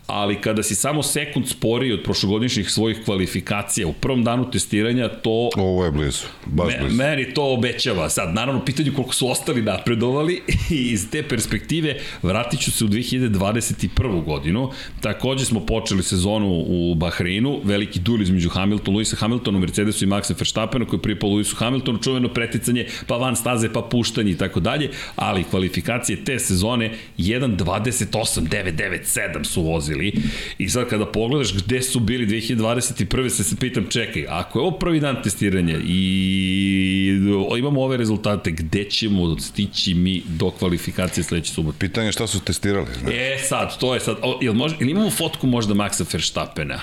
ali 0.07 0.41
kada 0.41 0.63
si 0.63 0.75
samo 0.75 1.03
sekund 1.03 1.47
sporiji 1.47 1.93
od 1.93 2.03
prošlogodišnjih 2.03 2.69
svojih 2.69 2.97
kvalifikacija 3.05 3.87
u 3.87 3.93
prvom 3.93 4.23
danu 4.23 4.51
testiranja, 4.51 5.09
to... 5.09 5.49
Ovo 5.57 5.85
je 5.85 5.91
blizu, 5.91 6.23
baš 6.45 6.73
me, 6.73 6.79
blizu. 6.79 6.95
Meni 6.95 7.33
to 7.33 7.53
obećava. 7.53 8.09
Sad, 8.09 8.33
naravno, 8.33 8.65
pitanje 8.65 8.91
koliko 8.91 9.13
su 9.13 9.29
ostali 9.29 9.61
napredovali 9.61 10.41
i 10.77 10.91
iz 10.91 11.09
te 11.11 11.23
perspektive 11.23 11.95
vratit 12.21 12.59
ću 12.59 12.71
se 12.71 12.85
u 12.85 12.87
2021. 12.87 14.23
godinu. 14.23 14.71
Takođe 15.01 15.45
smo 15.45 15.59
počeli 15.59 16.03
sezonu 16.03 16.63
u 16.67 16.95
Bahreinu, 16.95 17.61
veliki 17.63 17.99
duel 17.99 18.21
između 18.21 18.49
Hamiltona, 18.49 18.95
Luisa 18.95 19.15
Hamiltona, 19.15 19.59
Mercedesu 19.59 20.05
i 20.05 20.07
Maxa 20.07 20.39
Verstappena 20.39 20.85
koji 20.85 21.01
pripao 21.01 21.29
Luisu 21.29 21.55
Hamiltonu, 21.55 21.99
čuveno 21.99 22.29
preticanje, 22.29 22.87
pa 23.07 23.15
van 23.15 23.35
staze, 23.35 23.73
pa 23.73 23.81
puštanje 23.81 24.31
i 24.31 24.37
tako 24.37 24.59
dalje, 24.59 24.89
ali 25.15 25.43
kvalifikacije 25.43 26.25
te 26.25 26.39
sezone 26.39 26.91
1.28.997 27.17 29.43
su 29.43 29.61
vozili 29.61 29.92
vozili 29.93 30.13
i 30.57 30.69
sad 30.69 30.89
kada 30.89 31.05
pogledaš 31.05 31.53
gde 31.53 31.81
su 31.81 31.99
bili 31.99 32.27
2021. 32.27 33.29
se 33.29 33.43
se 33.43 33.55
pitam 33.55 33.87
čekaj, 33.89 34.25
ako 34.29 34.59
je 34.59 34.63
ovo 34.63 34.77
prvi 34.77 34.99
dan 34.99 35.23
testiranja 35.23 35.77
i 35.87 37.19
imamo 37.57 37.81
ove 37.81 37.97
rezultate, 37.97 38.51
gde 38.51 38.83
ćemo 38.83 39.39
stići 39.39 39.93
mi 39.93 40.23
do 40.27 40.51
kvalifikacije 40.51 41.23
sledeće 41.23 41.53
subote? 41.53 41.77
Pitanje 41.79 42.07
je 42.07 42.11
šta 42.11 42.27
su 42.27 42.39
testirali. 42.39 42.87
Znači. 42.99 43.15
E 43.17 43.37
sad, 43.47 43.79
to 43.79 43.93
je 43.93 43.99
sad, 43.99 44.17
o, 44.21 44.39
jel, 44.41 44.53
može, 44.53 44.75
jel 44.79 44.89
imamo 44.89 45.09
fotku 45.09 45.47
možda 45.47 45.73
Maxa 45.73 46.13
Verstappena? 46.13 46.79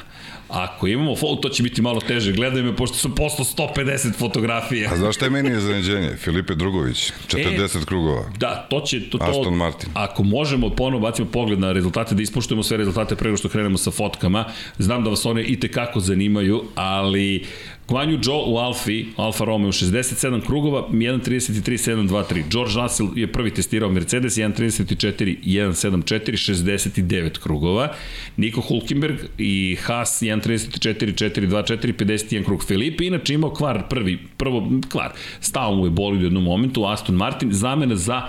Ako 0.51 0.87
imamo 0.87 1.17
fol, 1.17 1.41
to 1.41 1.49
će 1.49 1.63
biti 1.63 1.83
malo 1.83 2.01
teže. 2.01 2.33
Gledaj 2.33 2.63
me, 2.63 2.77
pošto 2.77 2.97
sam 2.97 3.15
poslao 3.15 3.69
150 3.75 4.15
fotografija. 4.15 4.91
A 4.93 4.97
znaš 4.97 5.17
šta 5.17 5.25
je 5.25 5.31
meni 5.31 5.57
iznenađenje? 5.59 6.17
Filipe 6.17 6.55
Drugović, 6.55 7.13
40 7.29 7.83
e, 7.83 7.85
krugova. 7.87 8.31
Da, 8.39 8.67
to 8.71 8.81
će... 8.81 9.11
To, 9.11 9.19
to, 9.19 9.25
Aston 9.25 9.55
Martin. 9.55 9.89
Ako 9.95 10.23
možemo 10.23 10.71
ponovo 10.71 11.03
bacimo 11.03 11.29
pogled 11.29 11.61
na 11.61 11.73
rezultate, 11.73 12.15
da 12.15 12.23
ispoštujemo 12.23 12.63
sve 12.63 12.77
rezultate 12.77 13.17
pre 13.17 13.37
što 13.37 13.49
krenemo 13.49 13.79
sa 13.79 13.91
fotkama, 13.91 14.45
znam 14.79 15.05
da 15.05 15.11
vas 15.11 15.27
one 15.27 15.43
i 15.43 15.61
tekako 15.61 16.01
zanimaju, 16.01 16.65
ali 16.75 17.45
Guanju 17.91 18.19
Joe 18.23 18.43
u 18.47 18.57
Alfi, 18.57 19.07
Alfa 19.17 19.45
Romeo 19.45 19.73
67 19.73 20.47
krugova, 20.47 20.89
1.33.723. 20.91 22.43
George 22.51 22.73
Russell 22.83 23.09
je 23.17 23.33
prvi 23.33 23.51
testirao 23.51 23.91
Mercedes, 23.91 24.35
1.34.174, 24.35 26.37
69 26.37 27.39
krugova. 27.39 27.95
Nico 28.37 28.61
Hulkenberg 28.61 29.17
i 29.39 29.77
Haas 29.83 30.23
1.34.424, 30.23 31.95
51 31.95 32.45
krug. 32.45 32.65
Filipe 32.65 33.07
inače 33.07 33.35
imao 33.35 33.51
kvar 33.51 33.89
prvi, 33.89 34.19
prvo 34.37 34.71
kvar. 34.89 35.13
Stao 35.41 35.75
mu 35.75 35.87
je 35.87 35.91
bolid 35.91 36.21
u 36.21 36.25
jednom 36.25 36.45
momentu, 36.45 36.87
Aston 36.87 37.15
Martin, 37.15 37.53
zamena 37.53 37.97
za 37.97 38.23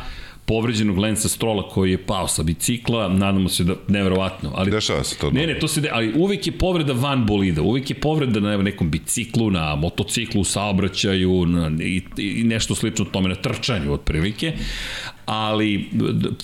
povređenog 0.51 0.97
Lensa 0.97 1.29
Strola 1.29 1.69
koji 1.69 1.91
je 1.91 1.97
pao 1.97 2.27
sa 2.27 2.43
bicikla, 2.43 3.07
nadamo 3.07 3.49
se 3.49 3.63
da 3.63 3.75
neverovatno. 3.87 4.51
Ali, 4.55 4.71
Dešava 4.71 5.03
se 5.03 5.17
to. 5.17 5.31
Ne, 5.31 5.47
ne, 5.47 5.59
to 5.59 5.67
se 5.67 5.81
de, 5.81 5.89
ali 5.91 6.13
uvek 6.15 6.47
je 6.47 6.51
povreda 6.51 6.93
van 6.93 7.25
bolida, 7.25 7.61
uvek 7.61 7.89
je 7.89 7.95
povreda 7.95 8.39
na 8.39 8.57
nekom 8.57 8.89
biciklu, 8.91 9.51
na 9.51 9.75
motociklu, 9.75 10.41
u 10.41 10.43
saobraćaju 10.43 11.45
na, 11.45 11.71
i, 11.79 12.01
i 12.17 12.43
nešto 12.43 12.75
slično 12.75 13.05
tome, 13.05 13.29
na 13.29 13.35
trčanju 13.35 13.93
otprilike 13.93 14.53
ali 15.25 15.89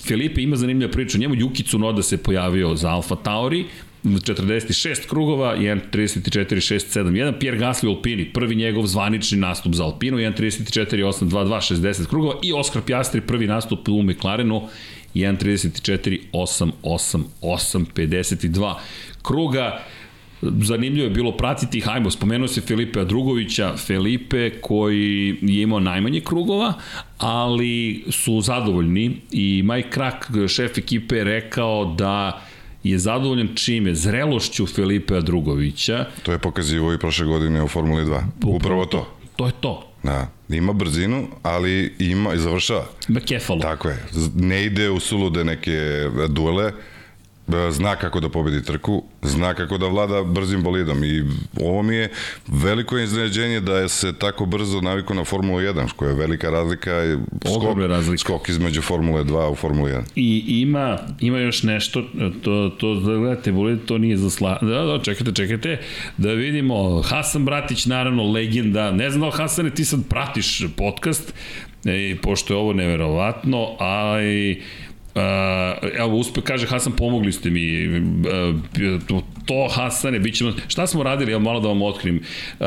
Filipe 0.02 0.42
ima 0.42 0.56
zanimljiva 0.56 0.92
priča, 0.92 1.18
njemu 1.18 1.34
Juki 1.34 1.62
Tsunoda 1.62 2.02
se 2.02 2.16
pojavio 2.16 2.76
za 2.76 2.90
Alfa 2.90 3.16
Tauri, 3.16 3.64
46 4.04 5.08
krugova, 5.08 5.56
1.34.671, 5.56 7.38
Pierre 7.38 7.58
Gasly 7.58 7.86
u 7.86 7.90
Alpini, 7.90 8.32
prvi 8.32 8.54
njegov 8.54 8.86
zvanični 8.86 9.38
nastup 9.38 9.74
za 9.74 9.84
Alpinu, 9.84 10.16
1.34.822, 10.16 11.74
60 11.74 12.06
krugova 12.06 12.34
i 12.42 12.52
Oscar 12.52 12.82
Piastri, 12.82 13.20
prvi 13.20 13.46
nastup 13.46 13.88
u 13.88 14.02
McLarenu, 14.02 14.68
1.34.888, 15.14 17.84
52 17.94 18.74
kruga. 19.22 19.82
zanimljivo 20.42 21.04
je 21.04 21.10
bilo 21.10 21.32
pratiti 21.32 21.78
ih, 21.78 21.88
ajmo, 21.88 22.10
spomenuo 22.10 22.48
se 22.48 22.60
Filipe 22.60 23.04
Drugovića, 23.04 23.76
Felipe 23.76 24.50
koji 24.50 25.36
je 25.42 25.62
imao 25.62 25.80
najmanje 25.80 26.20
krugova, 26.20 26.72
ali 27.18 28.04
su 28.10 28.40
zadovoljni 28.40 29.16
i 29.30 29.62
Mike 29.64 29.90
Krak, 29.90 30.30
šef 30.48 30.78
ekipe, 30.78 31.24
rekao 31.24 31.84
da 31.84 32.42
je 32.82 32.98
zadovoljan 32.98 33.48
čime? 33.54 33.94
Zrelošću 33.94 34.66
Filipe 34.66 35.20
Drugovića. 35.20 36.06
To 36.22 36.32
je 36.32 36.38
pokazivo 36.38 36.92
i 36.92 36.98
prošle 36.98 37.26
godine 37.26 37.62
u 37.62 37.68
Formuli 37.68 38.04
2. 38.04 38.22
Upravo, 38.36 38.56
Upravo 38.56 38.84
to. 38.84 39.08
To 39.36 39.46
je 39.46 39.52
to. 39.60 39.84
Da, 40.02 40.30
ima 40.48 40.72
brzinu, 40.72 41.28
ali 41.42 41.94
ima 41.98 42.34
i 42.34 42.38
završava. 42.38 42.86
Ima 43.08 43.20
kefalu. 43.20 43.60
Tako 43.60 43.88
je. 43.88 44.06
Ne 44.34 44.64
ide 44.64 44.90
u 44.90 45.00
sulude 45.00 45.44
neke 45.44 46.08
duele, 46.28 46.72
zna 47.70 47.96
kako 47.96 48.20
da 48.20 48.28
pobedi 48.28 48.62
trku, 48.62 49.02
zna 49.22 49.54
kako 49.54 49.78
da 49.78 49.86
vlada 49.86 50.22
brzim 50.24 50.62
bolidom 50.62 51.04
i 51.04 51.24
ovo 51.60 51.82
mi 51.82 51.94
je 51.94 52.10
veliko 52.46 52.98
iznenađenje 52.98 53.60
da 53.60 53.78
je 53.78 53.88
se 53.88 54.12
tako 54.12 54.46
brzo 54.46 54.80
naviku 54.80 55.14
na 55.14 55.24
Formulu 55.24 55.58
1, 55.58 55.92
koja 55.92 56.08
je 56.08 56.14
velika 56.14 56.50
razlika 56.50 57.04
i 57.04 57.16
skok, 57.48 57.78
razlika. 57.78 58.20
skok 58.20 58.48
između 58.48 58.82
Formule 58.82 59.24
2 59.24 59.50
u 59.50 59.54
Formulu 59.54 59.88
1. 59.88 60.02
I 60.16 60.60
ima, 60.60 60.98
ima 61.20 61.38
još 61.38 61.62
nešto, 61.62 62.02
to, 62.42 62.70
to 62.78 62.94
da 62.94 63.16
gledate, 63.16 63.52
bolid, 63.52 63.84
to 63.84 63.98
nije 63.98 64.16
za 64.16 64.30
sla... 64.30 64.58
Da, 64.62 64.84
da, 64.84 64.98
čekajte, 65.02 65.32
čekajte, 65.32 65.80
da 66.16 66.32
vidimo, 66.32 67.02
Hasan 67.02 67.44
Bratić, 67.44 67.86
naravno, 67.86 68.32
legenda, 68.32 68.92
ne 68.92 69.10
znam 69.10 69.30
da 69.30 69.36
Hasane, 69.36 69.70
ti 69.70 69.84
sad 69.84 70.00
pratiš 70.08 70.62
podcast, 70.76 71.34
e, 71.84 72.16
pošto 72.22 72.54
je 72.54 72.58
ovo 72.58 72.72
neverovatno, 72.72 73.76
ali 73.78 74.62
Uh, 75.18 75.88
evo, 75.98 76.16
uspe, 76.16 76.40
kaže 76.40 76.66
Hasan, 76.66 76.92
pomogli 76.92 77.32
ste 77.32 77.50
mi. 77.50 77.88
Uh, 77.88 78.02
to, 79.46 79.68
Hasane, 79.74 80.18
bit 80.18 80.36
ćemo... 80.36 80.52
Šta 80.68 80.86
smo 80.86 81.02
radili? 81.02 81.32
Evo, 81.32 81.40
malo 81.40 81.60
da 81.60 81.68
vam 81.68 81.82
otkrim. 81.82 82.22
Uh, 82.60 82.66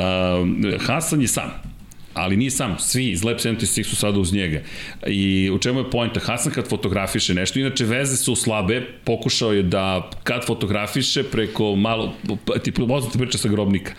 Hasan 0.87 1.21
je 1.21 1.27
sam 1.27 1.71
ali 2.13 2.37
nije 2.37 2.51
sam, 2.51 2.75
svi 2.79 3.09
iz 3.09 3.23
Lab 3.23 3.37
76 3.37 3.83
su 3.83 3.95
sada 3.95 4.19
uz 4.19 4.33
njega. 4.33 4.61
I 5.07 5.51
u 5.53 5.59
čemu 5.59 5.79
je 5.79 5.89
pojenta? 5.89 6.19
Hasan 6.19 6.53
kad 6.53 6.69
fotografiše 6.69 7.33
nešto, 7.33 7.59
inače 7.59 7.85
veze 7.85 8.17
su 8.17 8.35
slabe, 8.35 8.81
pokušao 9.03 9.53
je 9.53 9.63
da 9.63 10.09
kad 10.23 10.45
fotografiše 10.45 11.23
preko 11.23 11.75
malo, 11.75 12.13
ti 12.63 12.71
poznate 12.71 13.17
priča 13.17 13.37
sa 13.37 13.49
grobnika, 13.49 13.93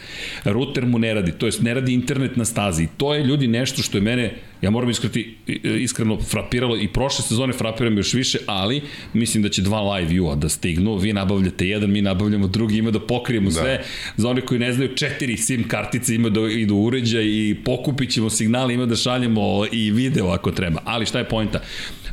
router 0.45 0.87
mu 0.87 0.99
ne 0.99 1.15
radi, 1.15 1.33
to 1.33 1.47
jest 1.47 1.63
ne 1.63 1.75
radi 1.75 1.95
internet 1.95 2.37
na 2.37 2.45
stazi. 2.45 2.89
To 2.97 3.15
je 3.15 3.25
ljudi 3.25 3.47
nešto 3.47 3.83
što 3.83 3.99
je 3.99 4.03
mene 4.03 4.35
Ja 4.63 4.71
moram 4.71 4.91
iskrati, 4.91 5.35
iskreno 5.81 6.21
frapiralo 6.21 6.77
i 6.77 6.89
prošle 6.89 7.25
sezone 7.25 7.53
frapiram 7.53 7.97
još 7.97 8.15
više, 8.15 8.39
ali 8.47 8.83
mislim 9.13 9.43
da 9.43 9.49
će 9.49 9.63
dva 9.63 9.95
live 9.95 10.13
view-a 10.13 10.35
da 10.35 10.49
stignu. 10.49 10.97
Vi 10.97 11.13
nabavljate 11.13 11.69
jedan, 11.69 11.91
mi 11.91 12.03
nabavljamo 12.03 12.47
drugi, 12.47 12.79
ima 12.79 12.91
da 12.91 13.01
pokrijemo 13.01 13.51
da. 13.51 13.61
sve. 13.61 13.85
Za 14.17 14.29
one 14.29 14.41
koji 14.41 14.61
ne 14.61 14.73
znaju, 14.73 14.95
četiri 14.95 15.37
SIM 15.37 15.69
kartice 15.69 16.15
ima 16.15 16.29
da 16.29 16.41
idu 16.41 16.75
uređaj 16.75 17.25
i 17.25 17.57
pokupit 17.65 18.11
ćemo 18.11 18.31
signal, 18.31 18.71
ima 18.71 18.87
da 18.87 18.97
šaljemo 18.97 19.65
i 19.73 19.91
video 19.91 20.27
ako 20.27 20.51
treba. 20.51 20.81
Ali 20.85 21.07
šta 21.07 21.19
je 21.19 21.29
pojenta? 21.29 21.61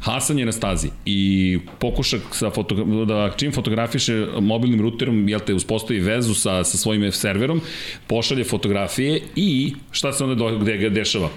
Hasan 0.02 0.40
je 0.40 0.46
na 0.46 0.52
stazi 0.52 0.90
i 1.06 1.60
pokuša 1.80 2.18
sa 2.32 2.50
fotogra 2.50 3.06
da 3.06 3.34
čim 3.38 3.52
fotografiše 3.52 4.26
mobilnim 4.40 4.82
ruterom, 4.82 5.30
jel 5.30 5.40
te 5.40 5.54
uspostavi 5.54 6.00
vezu 6.00 6.34
sa, 6.34 6.64
sa 6.64 6.78
svojim 6.78 7.12
serverom, 7.12 7.62
pošalje 8.08 8.44
fotografije 8.44 9.22
i 9.36 9.74
šta 9.92 10.14
se 10.14 10.24
onda 10.24 10.52
gde 10.58 10.90
dešava? 10.90 11.30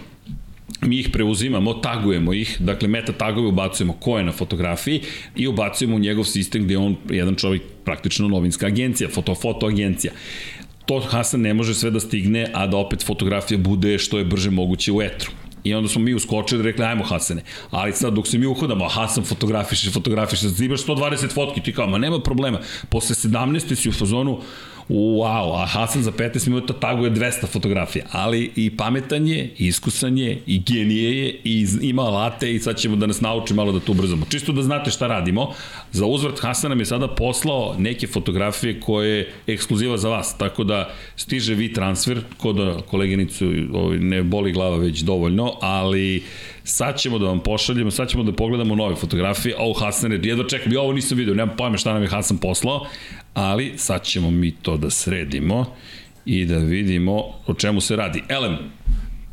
Mi 0.82 0.98
ih 0.98 1.08
preuzimamo, 1.12 1.74
tagujemo 1.74 2.32
ih, 2.32 2.56
dakle 2.60 2.88
meta 2.88 3.12
tagove 3.12 3.48
ubacujemo 3.48 3.92
ko 3.92 4.18
je 4.18 4.24
na 4.24 4.32
fotografiji 4.32 5.00
i 5.36 5.46
ubacujemo 5.48 5.96
u 5.96 5.98
njegov 5.98 6.24
sistem 6.24 6.64
gde 6.64 6.76
on 6.76 6.96
jedan 7.10 7.34
čovjek 7.34 7.62
praktično 7.84 8.28
novinska 8.28 8.66
agencija, 8.66 9.08
foto, 9.08 9.34
foto 9.34 9.66
agencija. 9.66 10.12
To 10.86 11.00
Hasan 11.00 11.40
ne 11.40 11.54
može 11.54 11.74
sve 11.74 11.90
da 11.90 12.00
stigne, 12.00 12.50
a 12.54 12.66
da 12.66 12.76
opet 12.76 13.06
fotografija 13.06 13.58
bude 13.58 13.98
što 13.98 14.18
je 14.18 14.24
brže 14.24 14.50
moguće 14.50 14.92
u 14.92 15.02
etru. 15.02 15.30
I 15.64 15.74
onda 15.74 15.88
smo 15.88 16.02
mi 16.02 16.14
uskočili 16.14 16.60
i 16.60 16.62
rekli, 16.62 16.84
ajmo 16.84 17.04
Hasane. 17.04 17.42
Ali 17.70 17.92
sad 17.92 18.14
dok 18.14 18.26
se 18.28 18.38
mi 18.38 18.46
uhodamo, 18.46 18.88
Hasan 18.88 19.24
fotografiše, 19.24 19.90
fotografiše, 19.90 20.46
imaš 20.60 20.84
120 20.86 21.34
fotki, 21.34 21.60
ti 21.60 21.72
kao, 21.72 21.86
ma 21.86 21.98
nema 21.98 22.20
problema. 22.20 22.58
Posle 22.88 23.14
17. 23.14 23.74
si 23.74 23.88
u 23.88 23.92
fazonu, 23.92 24.40
wow, 24.88 25.62
a 25.62 25.66
Hasan 25.66 26.02
za 26.02 26.12
15 26.12 26.48
minuta 26.48 26.72
taguje 26.72 27.10
200 27.10 27.46
fotografija, 27.46 28.04
ali 28.12 28.50
i 28.56 28.76
pametan 28.76 29.26
je, 29.26 29.54
i 29.58 29.66
iskusan 29.66 30.18
je, 30.18 30.42
i 30.46 30.62
genije 30.66 31.18
je, 31.18 31.40
i 31.44 31.66
ima 31.80 32.02
alate 32.02 32.54
i 32.54 32.58
sad 32.58 32.76
ćemo 32.76 32.96
da 32.96 33.06
nas 33.06 33.20
nauči 33.20 33.54
malo 33.54 33.72
da 33.72 33.80
to 33.80 33.92
ubrzamo. 33.92 34.26
Čisto 34.30 34.52
da 34.52 34.62
znate 34.62 34.90
šta 34.90 35.06
radimo, 35.06 35.52
za 35.92 36.06
uzvrt 36.06 36.40
Hasan 36.40 36.70
nam 36.70 36.78
je 36.78 36.86
sada 36.86 37.08
poslao 37.08 37.74
neke 37.78 38.06
fotografije 38.06 38.80
koje 38.80 39.18
je 39.18 39.32
ekskluziva 39.46 39.96
za 39.96 40.08
vas, 40.08 40.38
tako 40.38 40.64
da 40.64 40.90
stiže 41.16 41.54
vi 41.54 41.72
transfer, 41.72 42.20
kod 42.36 42.56
da 42.56 42.78
koleginicu 42.86 43.46
ovaj, 43.72 43.98
ne 43.98 44.22
boli 44.22 44.52
glava 44.52 44.76
već 44.76 45.00
dovoljno, 45.00 45.52
ali 45.60 46.22
sad 46.64 46.98
ćemo 46.98 47.18
da 47.18 47.26
vam 47.26 47.40
pošaljemo, 47.40 47.90
sad 47.90 48.08
ćemo 48.08 48.22
da 48.22 48.32
pogledamo 48.32 48.74
nove 48.74 48.96
fotografije, 48.96 49.54
o 49.58 49.72
Hasan 49.72 50.12
je, 50.12 50.20
jedno 50.22 50.44
čekam, 50.44 50.72
ja 50.72 50.80
ovo 50.80 50.92
nisam 50.92 51.18
video, 51.18 51.34
nemam 51.34 51.56
pojma 51.56 51.76
šta 51.76 51.92
nam 51.92 52.02
je 52.02 52.08
Hasan 52.08 52.38
poslao, 52.38 52.86
ali 53.34 53.72
sad 53.76 54.04
ćemo 54.04 54.30
mi 54.30 54.50
to 54.50 54.76
da 54.76 54.90
sredimo 54.90 55.66
i 56.24 56.44
da 56.44 56.58
vidimo 56.58 57.12
o 57.46 57.54
čemu 57.54 57.80
se 57.80 57.96
radi. 57.96 58.22
Elem, 58.28 58.56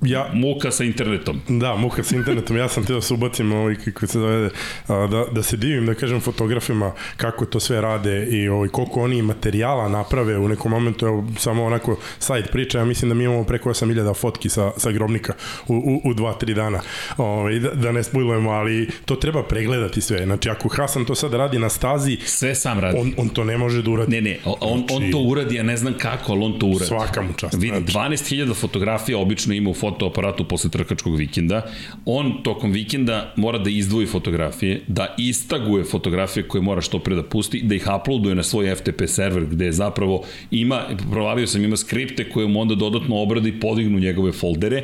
ja, 0.02 0.30
muka 0.34 0.72
sa 0.72 0.84
internetom. 0.84 1.42
Da, 1.48 1.76
muka 1.76 2.04
sa 2.04 2.16
internetom. 2.16 2.58
Ja 2.58 2.68
sam 2.68 2.86
te 2.86 2.94
da 2.94 3.02
se 3.02 3.14
ubacim 3.14 3.52
ovaj, 3.52 3.76
kako 3.76 4.08
se 4.08 4.20
zove, 4.20 4.50
da, 4.88 5.26
da 5.32 5.44
se 5.44 5.58
divim, 5.58 5.86
da 5.86 5.94
kažem 5.94 6.22
fotografima 6.22 6.92
kako 7.18 7.46
to 7.46 7.60
sve 7.60 7.82
rade 7.82 8.26
i 8.26 8.50
ovaj, 8.50 8.70
koliko 8.70 9.02
oni 9.02 9.22
materijala 9.22 9.90
naprave 9.90 10.38
u 10.38 10.48
nekom 10.48 10.72
momentu, 10.72 11.06
evo, 11.06 11.28
samo 11.38 11.64
onako 11.64 11.98
sajt 12.20 12.52
priča, 12.52 12.80
ja 12.80 12.86
mislim 12.86 13.10
da 13.10 13.16
mi 13.16 13.24
imamo 13.24 13.44
preko 13.44 13.70
8000 13.70 14.16
fotki 14.16 14.50
sa, 14.50 14.72
sa 14.78 14.92
grobnika 14.92 15.34
u, 15.68 15.74
u, 15.76 16.10
u 16.10 16.14
2-3 16.14 16.54
dana. 16.54 16.82
Ovaj, 17.18 17.60
da, 17.60 17.70
da 17.70 17.92
ne 17.92 18.04
spojlujemo, 18.04 18.50
ali 18.50 18.90
to 19.06 19.16
treba 19.16 19.44
pregledati 19.44 20.02
sve. 20.02 20.26
Znači, 20.26 20.50
ako 20.50 20.70
Hasan 20.70 21.06
to 21.06 21.16
sad 21.16 21.34
radi 21.34 21.60
na 21.60 21.70
stazi, 21.70 22.18
sve 22.26 22.56
sam 22.56 22.80
radi. 22.80 22.98
On, 23.00 23.14
on 23.18 23.30
to 23.30 23.44
ne 23.44 23.58
može 23.58 23.82
da 23.82 23.92
uradi. 23.92 24.12
Ne, 24.12 24.22
ne, 24.22 24.40
on, 24.46 24.80
znači, 24.80 24.94
on 24.94 25.12
to 25.12 25.20
uradi, 25.20 25.56
ja 25.56 25.64
ne 25.64 25.78
znam 25.78 25.94
kako, 25.94 26.32
ali 26.32 26.44
on 26.44 26.60
to 26.60 26.66
uradi. 26.66 26.86
Svaka 26.86 27.22
mu 27.22 27.34
čast. 27.34 27.54
Vidi, 27.54 27.78
12.000 27.78 28.46
znači. 28.46 28.60
fotografija 28.60 29.18
obično 29.18 29.54
ima 29.54 29.70
u 29.70 29.74
fotoaparatu 29.90 30.44
posle 30.44 30.70
trkačkog 30.70 31.16
vikenda. 31.16 31.62
On 32.06 32.44
tokom 32.44 32.72
vikenda 32.72 33.34
mora 33.36 33.58
da 33.58 33.70
izdvoji 33.70 34.08
fotografije, 34.08 34.82
da 34.88 35.16
istaguje 35.18 35.84
fotografije 35.84 36.48
koje 36.48 36.62
mora 36.62 36.82
što 36.82 37.00
pre 37.00 37.16
da 37.16 37.24
pusti, 37.24 37.62
da 37.64 37.76
ih 37.76 37.88
uploaduje 38.02 38.36
na 38.36 38.44
svoj 38.44 38.76
FTP 38.76 39.08
server 39.08 39.46
gde 39.46 39.72
zapravo 39.72 40.24
ima, 40.52 40.82
provalio 41.12 41.48
sam, 41.48 41.64
ima 41.64 41.78
skripte 41.78 42.30
koje 42.30 42.48
mu 42.48 42.62
onda 42.62 42.76
dodatno 42.76 43.22
obrade 43.22 43.50
i 43.50 43.60
podignu 43.60 44.00
njegove 44.00 44.32
foldere 44.32 44.84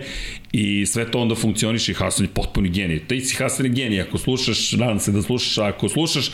i 0.51 0.85
sve 0.85 1.11
to 1.11 1.19
onda 1.19 1.35
funkcioniše 1.35 1.91
i 1.91 1.95
Hasan 1.95 2.25
je 2.25 2.29
potpuni 2.33 2.69
genij. 2.69 2.99
Taj 3.07 3.19
si 3.19 3.35
Hasan 3.35 3.65
je 3.65 3.71
genij, 3.71 4.01
ako 4.01 4.17
slušaš, 4.17 4.71
nadam 4.71 4.99
se 4.99 5.11
da 5.11 5.21
slušaš, 5.21 5.57
a 5.57 5.65
ako 5.65 5.89
slušaš, 5.89 6.31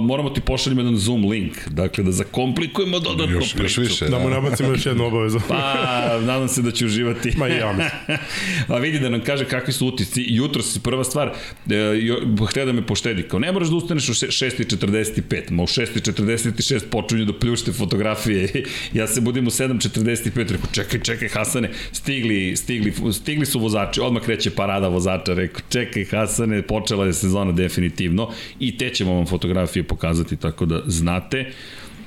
moramo 0.00 0.30
ti 0.30 0.40
pošaljemo 0.40 0.80
jedan 0.80 0.96
Zoom 0.96 1.24
link, 1.24 1.68
dakle 1.68 2.04
da 2.04 2.12
zakomplikujemo 2.12 2.98
dodatno 2.98 3.34
još, 3.34 3.54
priču. 3.54 3.82
Još 3.82 3.90
više, 3.90 4.04
da. 4.04 4.10
da 4.10 4.18
mu 4.18 4.30
nabacimo 4.30 4.68
još 4.68 4.86
jednu 4.86 5.04
obavezu. 5.04 5.40
pa, 5.48 6.20
nadam 6.20 6.48
se 6.48 6.62
da 6.62 6.70
će 6.70 6.86
uživati. 6.86 7.32
Ma 7.36 7.48
i 7.48 7.56
ja 7.56 7.72
mislim. 7.72 7.89
A 8.68 8.78
vidi 8.78 8.98
da 8.98 9.08
nam 9.08 9.20
kaže 9.20 9.44
kakvi 9.44 9.72
su 9.72 9.86
utisci. 9.86 10.24
Jutro 10.28 10.62
si 10.62 10.80
prva 10.80 11.04
stvar, 11.04 11.28
e, 11.28 11.32
htio 12.48 12.66
da 12.66 12.72
me 12.72 12.86
poštedi. 12.86 13.22
Kao 13.22 13.38
ne 13.38 13.52
moraš 13.52 13.68
da 13.68 13.76
ustaneš 13.76 14.08
u 14.08 14.12
6.45, 14.12 15.50
ma 15.50 15.62
u 15.62 15.66
6.46 15.66 16.80
počinju 16.90 17.24
da 17.24 17.38
pljušte 17.38 17.72
fotografije. 17.72 18.64
ja 18.92 19.06
se 19.06 19.20
budim 19.20 19.46
u 19.46 19.50
7.45, 19.50 20.36
rekao 20.36 20.70
čekaj, 20.72 21.00
čekaj 21.00 21.28
Hasane, 21.28 21.70
stigli, 21.92 22.56
stigli, 22.56 22.92
stigli 23.12 23.46
su 23.46 23.58
vozači, 23.58 24.00
odmah 24.00 24.22
kreće 24.22 24.50
parada 24.50 24.88
vozača, 24.88 25.34
rekao 25.34 25.60
čekaj 25.68 26.04
Hasane, 26.04 26.62
počela 26.62 27.06
je 27.06 27.12
sezona 27.12 27.52
definitivno 27.52 28.30
i 28.60 28.78
te 28.78 28.90
ćemo 28.90 29.14
vam 29.14 29.26
fotografije 29.26 29.82
pokazati 29.82 30.36
tako 30.36 30.66
da 30.66 30.82
znate. 30.86 31.52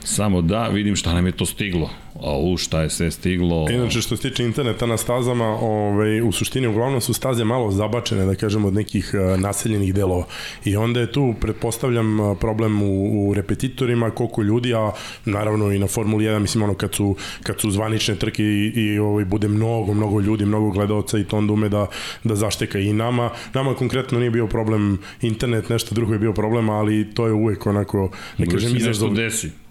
Samo 0.03 0.41
da 0.41 0.67
vidim 0.67 0.95
šta 0.95 1.13
nam 1.13 1.25
je 1.25 1.31
to 1.31 1.45
stiglo. 1.45 2.02
A 2.23 2.37
u 2.37 2.57
šta 2.57 2.81
je 2.81 2.89
sve 2.89 3.11
stiglo. 3.11 3.67
Inače 3.71 4.01
što 4.01 4.17
se 4.17 4.29
tiče 4.29 4.43
interneta 4.43 4.85
na 4.85 4.97
stazama, 4.97 5.45
ovaj, 5.45 6.21
u 6.21 6.31
suštini 6.31 6.67
uglavnom 6.67 7.01
su 7.01 7.13
staze 7.13 7.43
malo 7.43 7.71
zabačene, 7.71 8.25
da 8.25 8.35
kažemo, 8.35 8.67
od 8.67 8.73
nekih 8.73 9.11
uh, 9.13 9.39
naseljenih 9.39 9.93
delova. 9.93 10.25
I 10.65 10.75
onda 10.75 10.99
je 10.99 11.11
tu, 11.11 11.33
pretpostavljam, 11.41 12.19
uh, 12.19 12.37
problem 12.39 12.83
u, 12.83 13.29
u 13.29 13.33
repetitorima, 13.33 14.09
koliko 14.09 14.41
ljudi, 14.41 14.73
a 14.73 14.91
naravno 15.25 15.71
i 15.71 15.79
na 15.79 15.87
Formuli 15.87 16.25
1, 16.25 16.39
mislim, 16.39 16.63
ono, 16.63 16.73
kad 16.73 16.95
su, 16.95 17.15
kad 17.43 17.61
su 17.61 17.71
zvanične 17.71 18.15
trke 18.15 18.43
i, 18.43 18.71
i 18.75 18.99
ovaj, 18.99 19.25
bude 19.25 19.47
mnogo, 19.47 19.93
mnogo 19.93 20.19
ljudi, 20.19 20.45
mnogo 20.45 20.69
gledalca 20.69 21.17
i 21.17 21.23
to 21.23 21.37
onda 21.37 21.53
ume 21.53 21.69
da, 21.69 21.87
da 22.23 22.35
zašteka 22.35 22.79
i 22.79 22.93
nama. 22.93 23.29
Nama 23.53 23.73
konkretno 23.73 24.19
nije 24.19 24.31
bio 24.31 24.47
problem 24.47 24.99
internet, 25.21 25.69
nešto 25.69 25.95
drugo 25.95 26.13
je 26.13 26.19
bio 26.19 26.33
problem, 26.33 26.69
ali 26.69 27.13
to 27.13 27.27
je 27.27 27.33
uvek 27.33 27.67
onako, 27.67 28.09
ne 28.37 28.45
kažem, 28.45 28.77
izazov. 28.77 29.11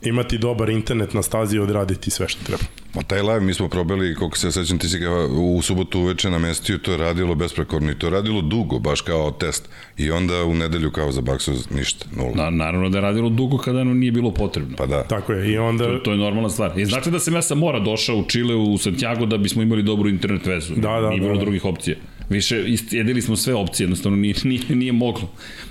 Imati 0.04 0.38
dobar 0.38 0.70
internet 0.70 1.14
na 1.14 1.22
stazi 1.22 1.56
i 1.56 1.58
odraditi 1.58 2.10
sve 2.10 2.28
što 2.28 2.44
treba. 2.44 2.62
Ma 2.94 3.02
taj 3.02 3.22
live 3.22 3.40
mi 3.40 3.54
smo 3.54 3.68
probali, 3.68 4.14
koliko 4.14 4.38
se 4.38 4.52
sećam, 4.52 4.78
ti 4.78 4.88
si 4.88 4.98
ga 4.98 5.10
u 5.26 5.62
subotu 5.62 6.00
uveče 6.00 6.30
namestio, 6.30 6.78
to 6.78 6.92
je 6.92 6.96
radilo 6.98 7.34
besprekorno 7.34 7.90
i 7.90 7.94
to 7.94 8.06
je 8.06 8.10
radilo 8.10 8.42
dugo, 8.42 8.78
baš 8.78 9.00
kao 9.00 9.30
test. 9.30 9.68
I 9.96 10.10
onda 10.10 10.44
u 10.44 10.54
nedelju 10.54 10.90
kao 10.90 11.12
za 11.12 11.20
baksu 11.20 11.52
ništa, 11.74 12.06
nula. 12.16 12.34
Na, 12.34 12.50
naravno 12.50 12.88
da 12.88 12.98
je 12.98 13.02
radilo 13.02 13.28
dugo 13.28 13.58
kada 13.58 13.84
nam 13.84 13.98
nije 13.98 14.12
bilo 14.12 14.30
potrebno. 14.30 14.76
Pa 14.76 14.86
da. 14.86 15.02
Tako 15.02 15.32
je, 15.32 15.52
i 15.52 15.58
onda... 15.58 15.84
To, 15.84 15.98
to 15.98 16.10
je 16.10 16.16
normalna 16.16 16.50
stvar. 16.50 16.78
I 16.78 16.86
znate 16.86 17.10
da 17.10 17.18
sam 17.18 17.34
ja 17.34 17.42
sa 17.42 17.54
mora 17.54 17.80
došao 17.80 18.16
u 18.16 18.24
Čile, 18.28 18.54
u 18.54 18.78
Santiago, 18.78 19.26
da 19.26 19.38
bismo 19.38 19.62
imali 19.62 19.82
dobru 19.82 20.08
internet 20.08 20.46
vezu. 20.46 20.74
Da, 20.74 21.00
da, 21.00 21.08
Nije 21.08 21.20
bilo 21.20 21.32
da, 21.32 21.38
da. 21.38 21.44
drugih 21.44 21.64
opcija. 21.64 21.96
Više, 22.28 22.64
jedili 22.90 23.22
smo 23.22 23.36
sve 23.36 23.54
opcije, 23.54 23.84
jednostavno 23.84 24.16
nije, 24.16 24.34
nije, 24.44 24.62
nije 24.68 24.92
moglo. 24.92 25.28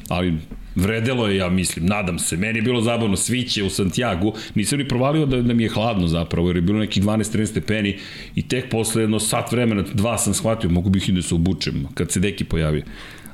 Ali 0.09 0.33
vredelo 0.75 1.27
je, 1.27 1.37
ja 1.37 1.49
mislim, 1.49 1.85
nadam 1.85 2.19
se. 2.19 2.37
Meni 2.37 2.59
je 2.59 2.63
bilo 2.63 2.81
zabavno, 2.81 3.17
sviće 3.17 3.63
u 3.63 3.69
Santiago. 3.69 4.33
Nisam 4.55 4.79
ni 4.79 4.87
provalio 4.87 5.25
da, 5.25 5.41
da 5.41 5.53
mi 5.53 5.63
je 5.63 5.69
hladno 5.69 6.07
zapravo, 6.07 6.49
jer 6.49 6.55
je 6.55 6.61
bilo 6.61 6.79
nekih 6.79 7.03
12-13 7.03 7.45
stepeni 7.45 7.97
i 8.35 8.47
tek 8.47 8.69
posle 8.69 9.03
jedno 9.03 9.19
sat 9.19 9.51
vremena, 9.51 9.83
dva 9.93 10.17
sam 10.17 10.33
shvatio, 10.33 10.69
mogu 10.69 10.89
bih 10.89 11.09
i 11.09 11.11
da 11.11 11.21
se 11.21 11.35
obučem, 11.35 11.87
kad 11.93 12.11
se 12.11 12.19
deki 12.19 12.43
pojavi. 12.43 12.83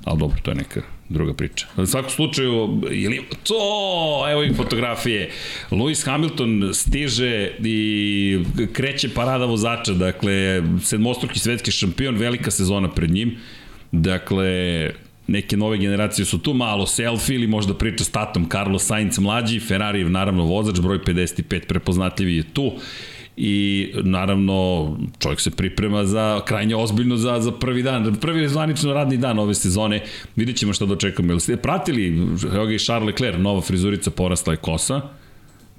Ali 0.04 0.20
dobro, 0.20 0.38
to 0.44 0.52
je 0.52 0.56
neka 0.56 0.82
druga 1.10 1.34
priča. 1.34 1.68
U 1.78 1.86
svakom 1.86 2.10
slučaju, 2.10 2.82
je 2.92 3.10
li 3.10 3.22
to, 3.44 4.26
evo 4.32 4.44
i 4.44 4.54
fotografije, 4.54 5.30
Lewis 5.72 6.06
Hamilton 6.06 6.70
stiže 6.74 7.52
i 7.64 8.40
kreće 8.74 9.10
parada 9.14 9.46
vozača, 9.46 9.94
dakle, 9.94 10.64
sedmostruki 10.84 11.40
svetski 11.40 11.72
šampion, 11.72 12.16
velika 12.16 12.52
sezona 12.52 12.92
pred 12.92 13.12
njim, 13.12 13.38
dakle, 13.92 14.92
neke 15.28 15.58
nove 15.58 15.78
generacije 15.78 16.26
su 16.26 16.38
tu, 16.38 16.54
malo 16.54 16.86
selfie 16.86 17.36
ili 17.36 17.48
možda 17.48 17.74
priča 17.74 18.04
s 18.04 18.10
tatom 18.10 18.50
Carlos 18.50 18.86
Sainz 18.86 19.20
mlađi, 19.20 19.60
Ferrari 19.60 20.04
naravno 20.10 20.46
vozač, 20.46 20.80
broj 20.80 21.00
55 21.00 21.68
prepoznatljivi 21.68 22.36
je 22.36 22.44
tu 22.44 22.72
i 23.38 23.88
naravno 24.04 24.88
čovjek 25.20 25.42
se 25.42 25.52
priprema 25.52 26.06
za 26.06 26.42
krajnje 26.46 26.76
ozbiljno 26.76 27.18
za, 27.18 27.42
za 27.42 27.52
prvi 27.52 27.84
dan, 27.84 28.16
prvi 28.16 28.48
zvanično 28.48 28.94
radni 28.94 29.18
dan 29.18 29.40
ove 29.40 29.54
sezone, 29.54 30.04
vidjet 30.36 30.58
ćemo 30.58 30.74
šta 30.74 30.86
dočekamo. 30.86 31.32
Jel 31.32 31.40
ste 31.40 31.58
pratili, 31.58 32.08
evo 32.54 32.66
ga 32.66 32.74
i 32.74 32.80
Charles 32.80 33.08
Leclerc, 33.08 33.38
nova 33.40 33.62
frizurica, 33.62 34.12
porasla 34.12 34.54
je 34.54 34.58
kosa, 34.58 35.02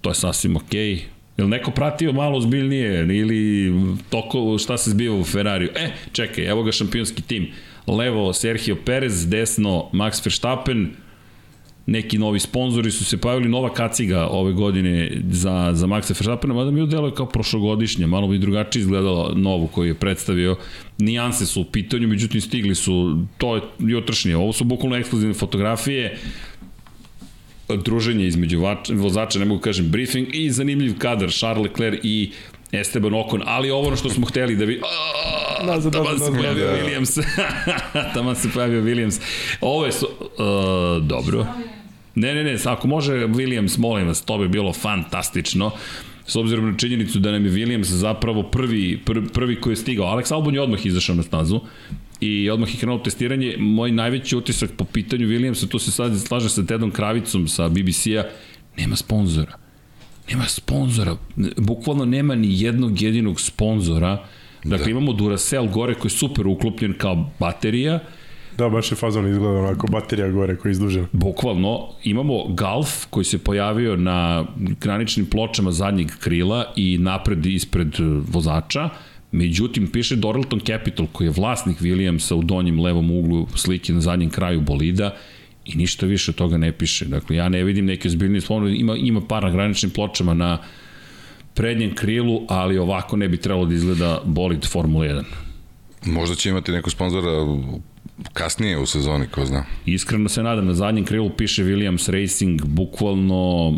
to 0.01 0.11
je 0.11 0.15
sasvim 0.15 0.57
okej. 0.57 0.95
Okay. 0.95 1.01
Jel 1.37 1.49
neko 1.49 1.71
pratio 1.71 2.13
malo 2.13 2.39
ozbiljnije 2.39 3.17
ili 3.17 3.73
toko 4.11 4.59
šta 4.59 4.79
se 4.79 4.91
zbiva 4.91 5.17
u 5.17 5.25
Ferrariju? 5.25 5.71
E, 5.75 5.91
čekaj, 6.13 6.47
evo 6.47 6.63
ga 6.63 6.73
šampionski 6.73 7.23
tim. 7.23 7.49
Levo 7.97 8.33
Sergio 8.33 8.77
Perez, 8.85 9.27
desno 9.27 9.91
Max 9.93 10.25
Verstappen, 10.25 10.91
neki 11.89 12.19
novi 12.19 12.41
sponzori 12.41 12.91
su 12.91 13.05
se 13.05 13.17
pojavili, 13.17 13.49
nova 13.49 13.73
kaciga 13.75 14.27
ove 14.31 14.53
godine 14.53 15.23
za, 15.31 15.71
za 15.75 15.87
Maxa 15.87 16.13
Verstappena, 16.13 16.55
mada 16.55 16.71
mi 16.71 16.83
udeluje 16.83 17.15
kao 17.15 17.27
prošlogodišnja, 17.27 18.07
malo 18.07 18.29
bi 18.29 18.39
drugačije 18.39 18.81
izgledala 18.81 19.33
novu 19.35 19.67
koju 19.67 19.89
je 19.89 19.95
predstavio. 19.95 20.57
Nijanse 20.99 21.47
su 21.47 21.61
u 21.61 21.65
pitanju, 21.65 22.09
međutim 22.09 22.41
stigli 22.41 22.75
su, 22.75 23.25
to 23.39 23.57
je 23.57 23.63
jutrašnje, 23.79 24.37
ovo 24.37 24.53
su 24.53 24.65
bukvalno 24.65 24.97
ekskluzivne 24.97 25.35
fotografije, 25.35 26.19
druženje 27.69 28.27
između 28.27 28.63
vozača, 28.91 29.39
ne 29.39 29.45
mogu 29.45 29.61
kažem 29.61 29.91
briefing 29.91 30.29
i 30.33 30.51
zanimljiv 30.51 30.99
kadar, 30.99 31.31
Charles 31.31 31.65
Leclerc 31.65 32.01
i 32.03 32.31
Esteban 32.73 33.15
Ocon, 33.15 33.43
ali 33.47 33.71
ovo 33.71 33.87
ono 33.87 33.97
što 33.97 34.11
smo 34.11 34.27
hteli 34.27 34.57
da 34.57 34.65
vi... 34.65 34.81
Nazad, 35.65 35.93
Tamo 35.93 36.11
nazad, 36.11 36.27
se 36.27 36.39
pojavio 36.39 36.67
nazad. 36.67 36.87
Williams. 36.87 37.23
Tamo 38.15 38.35
se 38.35 38.49
pojavio 38.55 38.83
Williams. 38.83 39.21
Ovo 39.61 39.87
je... 39.87 39.93
Su, 39.93 40.07
uh, 40.07 41.07
dobro. 41.07 41.47
Ne, 42.15 42.35
ne, 42.35 42.45
ne, 42.45 42.59
ako 42.65 42.89
može 42.89 43.13
Williams, 43.13 43.79
molim 43.79 44.07
vas, 44.07 44.25
to 44.25 44.39
bi 44.39 44.49
bilo 44.49 44.73
fantastično. 44.73 45.71
S 46.27 46.37
obzirom 46.37 46.71
na 46.71 46.77
činjenicu 46.77 47.19
da 47.19 47.33
nam 47.33 47.47
je 47.47 47.53
Williams 47.53 47.85
zapravo 47.85 48.43
prvi, 48.43 49.01
prvi, 49.05 49.29
prvi 49.29 49.61
koji 49.61 49.73
je 49.73 49.77
stigao. 49.77 50.07
Alex 50.07 50.33
Albon 50.33 50.55
je 50.55 50.61
odmah 50.61 50.87
izašao 50.87 51.17
na 51.17 51.23
stazu 51.23 51.61
i 52.21 52.51
odmah 52.51 52.75
je 52.75 52.81
krenuo 52.81 52.99
testiranje. 52.99 53.57
Moj 53.59 53.93
najveći 53.93 54.37
utisak 54.37 54.71
po 54.77 54.85
pitanju 54.85 55.27
Williamsa, 55.27 55.69
tu 55.69 55.79
se 55.79 55.91
sad 55.91 56.21
slaže 56.21 56.49
sa 56.49 56.63
Tedom 56.63 56.91
Kravicom 56.91 57.49
sa 57.49 57.69
BBC-a, 57.69 58.25
nema 58.77 58.97
sponzora. 58.97 59.68
Nema 60.31 60.45
sponzora. 60.45 61.17
Bukvalno 61.57 62.05
nema 62.05 62.35
ni 62.35 62.61
jednog 62.61 63.03
jedinog 63.03 63.41
sponzora. 63.41 64.27
Dakle, 64.65 64.85
da. 64.85 64.91
imamo 64.91 65.13
Duracell 65.13 65.69
gore 65.69 65.95
koji 65.95 66.11
je 66.11 66.17
super 66.17 66.47
uklopljen 66.47 66.95
kao 66.99 67.31
baterija, 67.39 68.01
Da, 68.59 68.69
baš 68.69 68.91
je 68.93 68.97
fazon 68.97 69.29
izgleda 69.31 69.59
onako, 69.59 69.87
baterija 69.87 70.29
gore 70.29 70.57
koja 70.57 70.71
je 70.71 70.73
izdužena. 70.73 71.07
Bukvalno, 71.13 71.89
imamo 72.05 72.45
Golf 72.49 73.07
koji 73.11 73.25
se 73.25 73.39
pojavio 73.39 73.97
na 73.97 74.47
graničnim 74.57 75.27
pločama 75.27 75.73
zadnjeg 75.73 76.09
krila 76.21 76.73
i 76.77 76.99
napred 76.99 77.47
ispred 77.47 77.95
e, 78.01 78.03
vozača, 78.33 78.89
međutim 79.33 79.87
piše 79.87 80.17
Doralton 80.17 80.61
Capital 80.61 81.07
koji 81.13 81.27
je 81.27 81.33
vlasnik 81.37 81.81
Williamsa 81.81 82.35
u 82.35 82.43
donjem 82.43 82.81
levom 82.81 83.11
uglu 83.11 83.47
slike 83.55 83.93
na 83.93 84.01
zadnjem 84.01 84.31
kraju 84.31 84.61
bolida 84.61 85.15
i 85.69 85.77
ništa 85.77 86.07
više 86.07 86.31
od 86.31 86.35
toga 86.35 86.57
ne 86.57 86.73
piše. 86.73 87.05
Dakle, 87.05 87.37
ja 87.37 87.49
ne 87.49 87.65
vidim 87.65 87.87
neke 87.87 88.09
ozbiljne 88.09 88.41
spomene, 88.41 88.79
ima, 88.79 88.97
ima 88.97 89.21
par 89.21 89.43
na 89.43 89.51
graničnim 89.51 89.91
pločama 89.91 90.35
na 90.35 90.59
prednjem 91.55 91.95
krilu, 91.95 92.47
ali 92.49 92.79
ovako 92.79 93.17
ne 93.17 93.29
bi 93.29 93.37
trebalo 93.37 93.67
da 93.67 93.75
izgleda 93.75 94.23
bolid 94.25 94.67
Formula 94.67 95.05
1. 95.05 95.23
Možda 96.07 96.35
će 96.35 96.49
imati 96.49 96.73
neko 96.73 96.91
sponzora 96.91 97.31
kasnije 98.33 98.79
u 98.79 98.87
sezoni, 98.87 99.27
ko 99.27 99.45
zna. 99.45 99.65
Iskreno 99.87 100.29
se 100.29 100.43
nadam, 100.43 100.67
na 100.67 100.75
zadnjem 100.75 101.05
krilu 101.05 101.31
piše 101.37 101.65
Williams 101.65 102.11
Racing, 102.11 102.65
bukvalno 102.65 103.73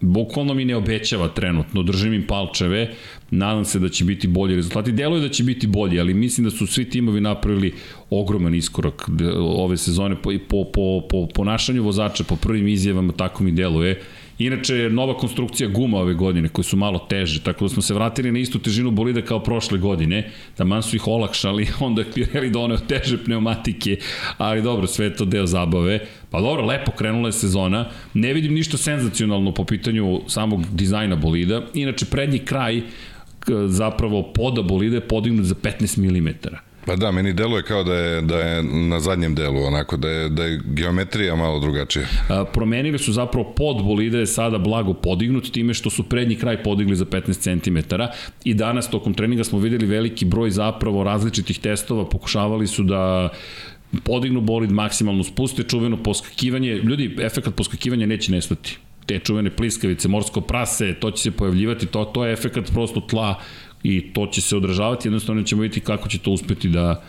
bukvalno 0.00 0.54
mi 0.54 0.64
ne 0.64 0.76
obećava 0.76 1.28
trenutno, 1.28 1.82
držim 1.82 2.12
im 2.12 2.26
palčeve, 2.26 2.94
nadam 3.38 3.64
se 3.64 3.78
da 3.78 3.88
će 3.88 4.04
biti 4.04 4.28
bolji 4.28 4.56
rezultati, 4.56 4.92
deluje 4.92 5.20
da 5.20 5.28
će 5.28 5.44
biti 5.44 5.66
bolji, 5.66 6.00
ali 6.00 6.14
mislim 6.14 6.44
da 6.44 6.50
su 6.50 6.66
svi 6.66 6.90
timovi 6.90 7.20
napravili 7.20 7.72
ogroman 8.10 8.54
iskorak 8.54 9.08
ove 9.38 9.76
sezone 9.76 10.16
po, 10.22 10.30
po, 10.48 10.64
po, 10.72 11.02
po 11.10 11.28
ponašanju 11.34 11.82
vozača, 11.82 12.24
po 12.24 12.36
prvim 12.36 12.68
izjavama, 12.68 13.12
tako 13.12 13.44
mi 13.44 13.52
deluje. 13.52 14.00
Inače, 14.38 14.90
nova 14.90 15.14
konstrukcija 15.16 15.68
guma 15.68 15.98
ove 15.98 16.14
godine, 16.14 16.48
koje 16.48 16.64
su 16.64 16.76
malo 16.76 16.98
teže, 16.98 17.40
tako 17.42 17.64
da 17.64 17.68
smo 17.68 17.82
se 17.82 17.94
vratili 17.94 18.32
na 18.32 18.38
istu 18.38 18.58
težinu 18.58 18.90
bolida 18.90 19.22
kao 19.22 19.42
prošle 19.42 19.78
godine, 19.78 20.30
da 20.58 20.64
man 20.64 20.82
su 20.82 20.96
ih 20.96 21.06
olakšali, 21.06 21.66
onda 21.80 22.02
je 22.02 22.10
Pirelli 22.14 22.50
doneo 22.50 22.78
teže 22.78 23.24
pneumatike, 23.24 23.96
ali 24.38 24.62
dobro, 24.62 24.86
sve 24.86 25.06
je 25.06 25.16
to 25.16 25.24
deo 25.24 25.46
zabave. 25.46 26.00
Pa 26.30 26.40
dobro, 26.40 26.66
lepo 26.66 26.92
krenula 26.92 27.28
je 27.28 27.32
sezona, 27.32 27.86
ne 28.14 28.32
vidim 28.32 28.54
ništa 28.54 28.76
senzacionalno 28.76 29.54
po 29.54 29.64
pitanju 29.64 30.20
samog 30.26 30.66
dizajna 30.72 31.16
bolida, 31.16 31.62
inače 31.74 32.06
prednji 32.06 32.38
kraj 32.38 32.82
zapravo 33.68 34.22
poda 34.22 34.62
bolida 34.62 34.96
je 34.96 35.08
podignut 35.08 35.46
za 35.46 35.54
15 35.54 35.98
mm. 35.98 36.28
Pa 36.86 36.96
da, 36.96 37.10
meni 37.10 37.32
deluje 37.32 37.62
kao 37.62 37.84
da 37.84 37.94
je, 37.94 38.22
da 38.22 38.38
je 38.38 38.62
na 38.62 39.00
zadnjem 39.00 39.34
delu, 39.34 39.62
onako, 39.64 39.96
da 39.96 40.08
je, 40.08 40.28
da 40.28 40.44
je 40.44 40.60
geometrija 40.64 41.36
malo 41.36 41.60
drugačija. 41.60 42.06
A, 42.28 42.44
promenili 42.44 42.98
su 42.98 43.12
zapravo 43.12 43.52
pod 43.56 43.84
bolide 43.84 44.18
je 44.18 44.26
sada 44.26 44.58
blago 44.58 44.94
podignut 44.94 45.50
time 45.52 45.74
što 45.74 45.90
su 45.90 46.02
prednji 46.02 46.36
kraj 46.36 46.62
podigli 46.62 46.96
za 46.96 47.04
15 47.04 47.62
cm 47.62 47.94
i 48.44 48.54
danas 48.54 48.90
tokom 48.90 49.14
treninga 49.14 49.44
smo 49.44 49.58
videli 49.58 49.86
veliki 49.86 50.24
broj 50.24 50.50
zapravo 50.50 51.04
različitih 51.04 51.58
testova, 51.58 52.08
pokušavali 52.08 52.66
su 52.66 52.82
da 52.82 53.28
podignu 54.04 54.40
bolid, 54.40 54.70
maksimalno 54.70 55.24
spuste, 55.24 55.62
čuveno 55.62 55.96
poskakivanje. 56.02 56.74
Ljudi, 56.74 57.16
efekt 57.20 57.48
poskakivanja 57.56 58.06
neće 58.06 58.32
nestati 58.32 58.78
te 59.06 59.18
čuvene 59.18 59.50
pliskavice, 59.50 60.08
morsko 60.08 60.40
prase, 60.40 60.94
to 61.00 61.10
će 61.10 61.22
se 61.22 61.30
pojavljivati, 61.30 61.86
to, 61.86 62.04
to 62.04 62.26
je 62.26 62.32
efekt 62.32 62.72
prosto 62.72 63.00
tla 63.00 63.34
i 63.82 64.12
to 64.12 64.26
će 64.26 64.40
se 64.40 64.56
odražavati, 64.56 65.08
jednostavno 65.08 65.42
ćemo 65.42 65.62
vidjeti 65.62 65.86
kako 65.86 66.08
će 66.08 66.18
to 66.18 66.30
uspeti 66.30 66.68
da, 66.68 67.02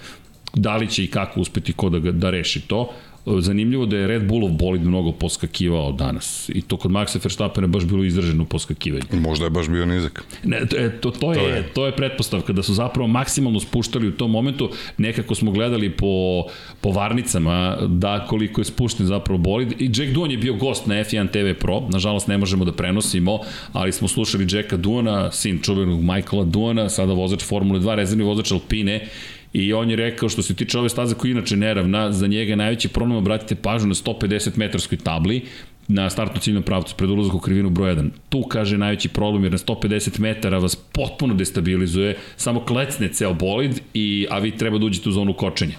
da 0.54 0.78
li 0.78 0.88
će 0.88 1.04
i 1.04 1.08
kako 1.08 1.40
uspeti 1.42 1.74
ko 1.74 1.90
da, 1.90 2.12
da 2.12 2.30
reši 2.30 2.62
to. 2.62 2.94
Zanimljivo 3.26 3.86
da 3.86 3.98
je 3.98 4.08
Red 4.08 4.28
Bullov 4.28 4.52
bolid 4.52 4.82
mnogo 4.82 5.12
poskakivao 5.12 5.92
danas 5.92 6.50
i 6.50 6.62
to 6.62 6.78
kod 6.78 6.92
Maxa 6.92 7.20
Verstappena 7.24 7.68
baš 7.68 7.86
bilo 7.86 8.04
izraženo 8.04 8.46
poskakivanje. 8.46 9.06
Možda 9.12 9.46
je 9.46 9.50
baš 9.50 9.70
bio 9.70 9.86
nizak. 9.86 10.24
Ne, 10.44 10.66
to, 10.66 10.78
to, 11.02 11.12
to, 11.12 11.34
je, 11.34 11.40
to, 11.40 11.48
je. 11.48 11.64
to 11.74 11.86
je 11.86 11.96
pretpostavka 11.96 12.54
da 12.54 12.64
su 12.64 12.74
zapravo 12.74 13.08
maksimalno 13.08 13.60
spuštali 13.60 14.08
u 14.08 14.12
tom 14.12 14.32
momentu. 14.32 14.70
Nekako 14.98 15.36
smo 15.36 15.52
gledali 15.52 15.90
po, 15.90 16.44
po 16.82 16.90
varnicama 16.90 17.78
da 17.88 18.26
koliko 18.30 18.62
je 18.62 18.66
spušten 18.66 19.06
zapravo 19.06 19.38
bolid. 19.38 19.82
I 19.82 19.86
Jack 19.86 20.14
Duan 20.14 20.32
je 20.32 20.38
bio 20.38 20.54
gost 20.54 20.88
na 20.88 20.96
F1 20.96 21.32
TV 21.32 21.60
Pro. 21.60 21.82
Nažalost 21.90 22.28
ne 22.28 22.38
možemo 22.38 22.66
da 22.66 22.72
prenosimo, 22.72 23.40
ali 23.74 23.92
smo 23.92 24.08
slušali 24.08 24.48
Jacka 24.52 24.78
Duana, 24.78 25.32
sin 25.32 25.60
čuvenog 25.62 26.02
Michaela 26.02 26.46
Duana, 26.46 26.90
sada 26.90 27.14
vozač 27.14 27.44
Formule 27.44 27.80
2, 27.80 27.96
rezervni 27.96 28.24
vozač 28.24 28.52
Alpine 28.52 29.08
i 29.56 29.74
on 29.74 29.90
je 29.90 29.96
rekao 29.96 30.30
što 30.30 30.42
se 30.42 30.54
tiče 30.56 30.80
ove 30.80 30.90
staze 30.90 31.16
koja 31.16 31.30
je 31.30 31.32
inače 31.32 31.56
neravna, 31.56 32.12
za 32.12 32.28
njega 32.28 32.52
je 32.52 32.56
najveći 32.56 32.88
problem 32.88 33.18
obratite 33.18 33.56
pažnju 33.56 33.88
na 33.88 33.94
150 33.94 34.58
metarskoj 34.58 34.98
tabli 34.98 35.42
na 35.88 36.10
startno 36.10 36.42
ciljnom 36.42 36.64
pravcu 36.64 36.96
pred 36.98 37.10
ulazak 37.10 37.34
u 37.34 37.40
krivinu 37.40 37.70
broj 37.70 37.96
1. 37.96 38.10
Tu 38.30 38.44
kaže 38.44 38.78
najveći 38.78 39.10
problem 39.10 39.44
jer 39.44 39.52
na 39.52 39.58
150 39.58 40.20
metara 40.20 40.58
vas 40.58 40.76
potpuno 40.76 41.34
destabilizuje, 41.34 42.18
samo 42.38 42.66
klecne 42.66 43.08
ceo 43.08 43.34
bolid, 43.34 43.80
i, 43.94 44.28
a 44.30 44.40
vi 44.40 44.52
treba 44.52 44.78
da 44.78 44.86
uđete 44.86 45.10
u 45.10 45.12
zonu 45.12 45.34
kočenja. 45.34 45.78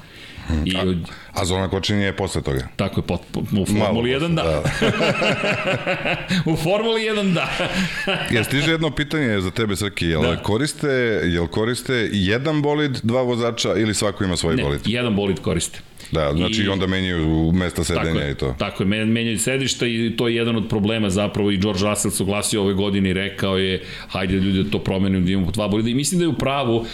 I, 0.65 0.77
A, 0.77 0.83
a 1.33 1.45
zona 1.45 1.69
kočenja 1.69 2.07
je 2.07 2.17
posle 2.17 2.43
toga. 2.43 2.69
Tako 2.77 3.01
je, 3.01 3.07
pot, 3.07 3.21
u 3.37 3.67
Formuli 3.67 4.11
1 4.11 4.35
da. 4.35 4.43
da. 4.43 4.63
u 6.53 6.57
Formuli 6.57 7.01
1 7.03 7.33
da. 7.33 7.49
Jel 8.35 8.45
stiže 8.45 8.71
jedno 8.71 8.91
pitanje 8.91 9.41
za 9.41 9.51
tebe, 9.51 9.77
Srki, 9.77 10.07
jel, 10.07 10.23
Da. 10.23 10.37
koriste, 10.37 10.89
jel 11.25 11.47
koriste 11.47 12.09
jedan 12.13 12.63
bolid, 12.63 12.99
dva 13.03 13.23
vozača 13.23 13.75
ili 13.77 13.95
svako 13.95 14.25
ima 14.25 14.37
svoj 14.37 14.57
Ne, 14.57 14.63
bolid? 14.63 14.81
jedan 14.85 15.17
bolid 15.17 15.41
koriste. 15.41 15.79
Da, 16.17 16.33
znači 16.33 16.63
I- 16.63 16.69
onda 16.69 16.87
menjaju 16.87 17.27
mesta 17.53 17.77
Tako 17.77 18.01
sedenja 18.01 18.21
je, 18.21 18.33
i 18.33 18.35
to. 18.35 18.55
tako 18.59 18.83
je, 18.83 18.87
men- 18.87 19.09
menjaju 19.09 19.39
sedišta 19.39 19.87
i 19.87 20.15
to 20.17 20.29
je 20.29 20.35
jedan 20.37 20.57
od 20.57 20.69
problema 20.69 21.11
zapravo 21.11 21.51
i 21.51 21.57
George 21.57 21.81
Russell 21.83 22.13
se 22.13 22.23
oglasio 22.23 22.63
ove 22.63 22.75
godine 22.75 23.11
i 23.11 23.15
rekao 23.15 23.59
je 23.59 23.81
hajde 24.09 24.35
ljudi 24.35 24.63
da 24.63 24.71
to 24.71 24.79
promenimo 24.81 25.25
da 25.25 25.33
imamo 25.33 25.51
dva 25.51 25.69
bolida 25.69 25.91
i 25.91 25.95
mislim 25.95 26.19
da 26.19 26.25
je 26.25 26.29
u 26.29 26.33
pravu, 26.35 26.85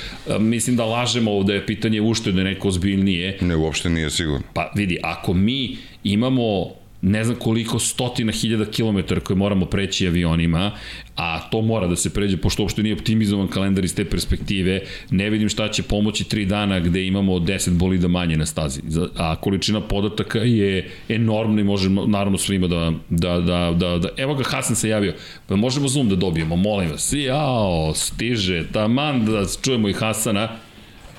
mislim 0.40 0.76
da 0.76 0.84
lažemo 0.86 1.32
ovde 1.32 1.54
je 1.54 1.66
pitanje 1.66 2.00
uštede 2.00 2.44
neko 2.44 2.68
ozbiljnije, 2.68 3.38
Ne, 3.42 3.56
uopšte 3.56 3.90
nije 3.90 4.10
sigurno. 4.10 4.42
Pa 4.54 4.72
vidi, 4.74 4.98
ako 5.02 5.34
mi 5.34 5.76
imamo 6.04 6.70
ne 7.02 7.24
znam 7.24 7.36
koliko 7.36 7.78
stotina 7.78 8.32
hiljada 8.32 8.64
kilometara 8.64 9.20
koje 9.20 9.36
moramo 9.36 9.66
preći 9.66 10.06
avionima, 10.06 10.70
a 11.16 11.40
to 11.50 11.60
mora 11.60 11.86
da 11.86 11.96
se 11.96 12.14
pređe, 12.14 12.36
pošto 12.36 12.62
uopšte 12.62 12.82
nije 12.82 12.94
optimizovan 12.94 13.48
kalendar 13.48 13.84
iz 13.84 13.94
te 13.94 14.04
perspektive, 14.04 14.80
ne 15.10 15.30
vidim 15.30 15.48
šta 15.48 15.68
će 15.68 15.82
pomoći 15.82 16.24
tri 16.24 16.46
dana 16.46 16.80
gde 16.80 17.06
imamo 17.06 17.32
10 17.32 17.70
bolida 17.70 18.08
manje 18.08 18.36
na 18.36 18.46
stazi. 18.46 18.80
A 19.16 19.36
količina 19.36 19.80
podataka 19.80 20.38
je 20.38 20.90
enormna 21.08 21.60
i 21.60 21.64
možemo 21.64 22.06
naravno 22.06 22.38
svima 22.38 22.66
da, 22.66 22.92
da, 23.10 23.40
da, 23.40 23.74
da, 23.76 23.98
da 23.98 24.08
evo 24.16 24.34
ga 24.34 24.44
Hasan 24.44 24.76
se 24.76 24.88
javio, 24.88 25.14
pa 25.46 25.56
možemo 25.56 25.88
Zoom 25.88 26.08
da 26.08 26.16
dobijemo, 26.16 26.56
molim 26.56 26.90
vas. 26.90 27.12
Jao, 27.12 27.94
stiže, 27.94 28.64
taman 28.72 29.24
da 29.24 29.44
čujemo 29.62 29.88
i 29.88 29.92
Hasana, 29.92 30.48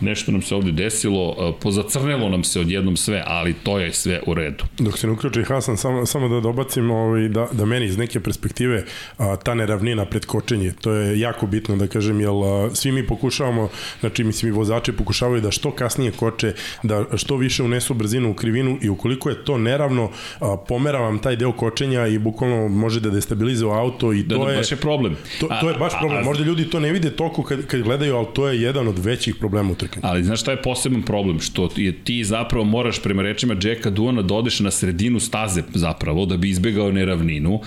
nešto 0.04 0.32
nam 0.32 0.42
se 0.42 0.56
ovde 0.56 0.72
desilo, 0.72 1.36
e, 1.40 1.62
pozacrnelo 1.62 2.30
nam 2.30 2.44
se 2.44 2.60
odjednom 2.60 2.98
sve, 2.98 3.24
ali 3.28 3.54
to 3.54 3.80
je 3.80 3.94
sve 3.94 4.22
u 4.28 4.34
redu. 4.34 4.64
Dok 4.80 4.98
se 4.98 5.08
ne 5.08 5.14
uključi 5.14 5.44
Hasan, 5.44 5.78
samo, 5.78 6.06
samo 6.06 6.30
da 6.30 6.40
dobacim 6.40 6.92
ovaj, 6.92 7.28
da, 7.30 7.48
da 7.52 7.66
meni 7.66 7.86
iz 7.86 7.98
neke 7.98 8.20
perspektive 8.20 8.84
a, 9.18 9.36
ta 9.36 9.54
neravnina 9.54 10.06
pred 10.06 10.26
kočenje, 10.26 10.74
to 10.82 10.92
je 10.92 11.20
jako 11.20 11.48
bitno 11.48 11.76
da 11.76 11.88
kažem, 11.88 12.22
jer 12.22 12.30
a, 12.30 12.76
svi 12.76 12.92
mi 12.92 13.08
pokušavamo, 13.08 13.70
znači 14.00 14.24
mislim 14.24 14.52
i 14.52 14.56
vozači 14.56 14.92
pokušavaju 14.92 15.42
da 15.42 15.52
što 15.52 15.72
kasnije 15.72 16.12
koče, 16.12 16.54
da 16.84 17.06
što 17.16 17.38
više 17.38 17.64
unesu 17.64 17.94
brzinu 17.94 18.32
u 18.32 18.34
krivinu 18.34 18.78
i 18.82 18.90
ukoliko 18.90 19.30
je 19.30 19.46
to 19.46 19.58
neravno, 19.58 20.12
a, 20.40 20.58
pomera 20.68 21.00
vam 21.00 21.20
taj 21.20 21.36
deo 21.36 21.52
kočenja 21.52 22.08
i 22.08 22.20
bukvalno 22.20 22.68
može 22.68 23.00
da 23.00 23.10
destabilizuje 23.10 23.74
auto 23.74 24.14
i 24.14 24.24
Da, 24.24 24.36
to 24.36 24.46
da, 24.46 24.52
je... 24.52 24.58
baš 24.58 24.72
je 24.72 24.78
problem. 24.78 25.16
To, 25.40 25.48
to 25.62 25.70
je 25.70 25.76
baš 25.76 25.94
problem. 26.00 26.24
Možda 26.24 26.44
ljudi 26.44 26.70
to 26.70 26.80
ne 26.80 26.92
vide 26.92 27.10
toliko 27.10 27.44
kad, 27.44 27.66
kad 27.66 27.82
gledaju, 27.82 28.16
ali 28.16 28.28
to 28.34 28.48
je 28.48 28.62
jedan 28.62 28.88
od 28.88 29.00
većih 29.00 29.36
problema 29.36 29.72
u 29.72 29.76
Ali 30.02 30.24
znaš 30.24 30.42
šta 30.42 30.52
je 30.52 30.62
poseban 30.62 31.02
problem? 31.02 31.40
Što 31.40 31.70
je 31.76 31.92
ti 31.92 32.24
zapravo 32.24 32.66
moraš 32.66 33.02
prema 33.02 33.22
rečima 33.22 33.56
Jacka 33.64 33.90
Duana 33.90 34.22
da 34.22 34.34
odeš 34.34 34.60
na 34.60 34.72
sredinu 34.72 35.20
staze 35.20 35.64
zapravo 35.74 36.26
da 36.26 36.38
bi 36.38 36.50
izbegao 36.50 36.92
neravninu. 36.92 37.60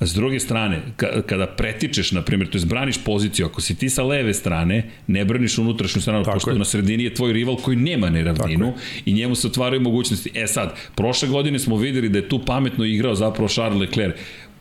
S 0.00 0.14
druge 0.14 0.40
strane, 0.40 0.82
ka, 0.96 1.22
kada 1.26 1.46
pretičeš, 1.46 2.12
na 2.12 2.22
primjer, 2.22 2.50
to 2.50 2.58
je 2.58 2.64
braniš 2.64 3.04
poziciju, 3.04 3.46
ako 3.46 3.60
si 3.60 3.74
ti 3.74 3.90
sa 3.90 4.02
leve 4.02 4.34
strane, 4.34 4.90
ne 5.06 5.24
braniš 5.24 5.58
unutrašnju 5.58 6.02
stranu, 6.02 6.24
Tako 6.24 6.34
pošto 6.34 6.50
je. 6.50 6.58
na 6.58 6.64
sredini 6.64 7.04
je 7.04 7.14
tvoj 7.14 7.32
rival 7.32 7.56
koji 7.56 7.76
nema 7.76 8.10
neravninu 8.10 8.72
i 9.04 9.12
njemu 9.12 9.34
se 9.34 9.46
otvaraju 9.46 9.80
mogućnosti. 9.80 10.30
E 10.34 10.46
sad, 10.46 10.74
prošle 10.94 11.28
godine 11.28 11.58
smo 11.58 11.76
videli 11.76 12.08
da 12.08 12.18
je 12.18 12.28
tu 12.28 12.40
pametno 12.46 12.84
igrao 12.84 13.14
zapravo 13.14 13.48
Charles 13.48 13.80
Leclerc 13.80 14.14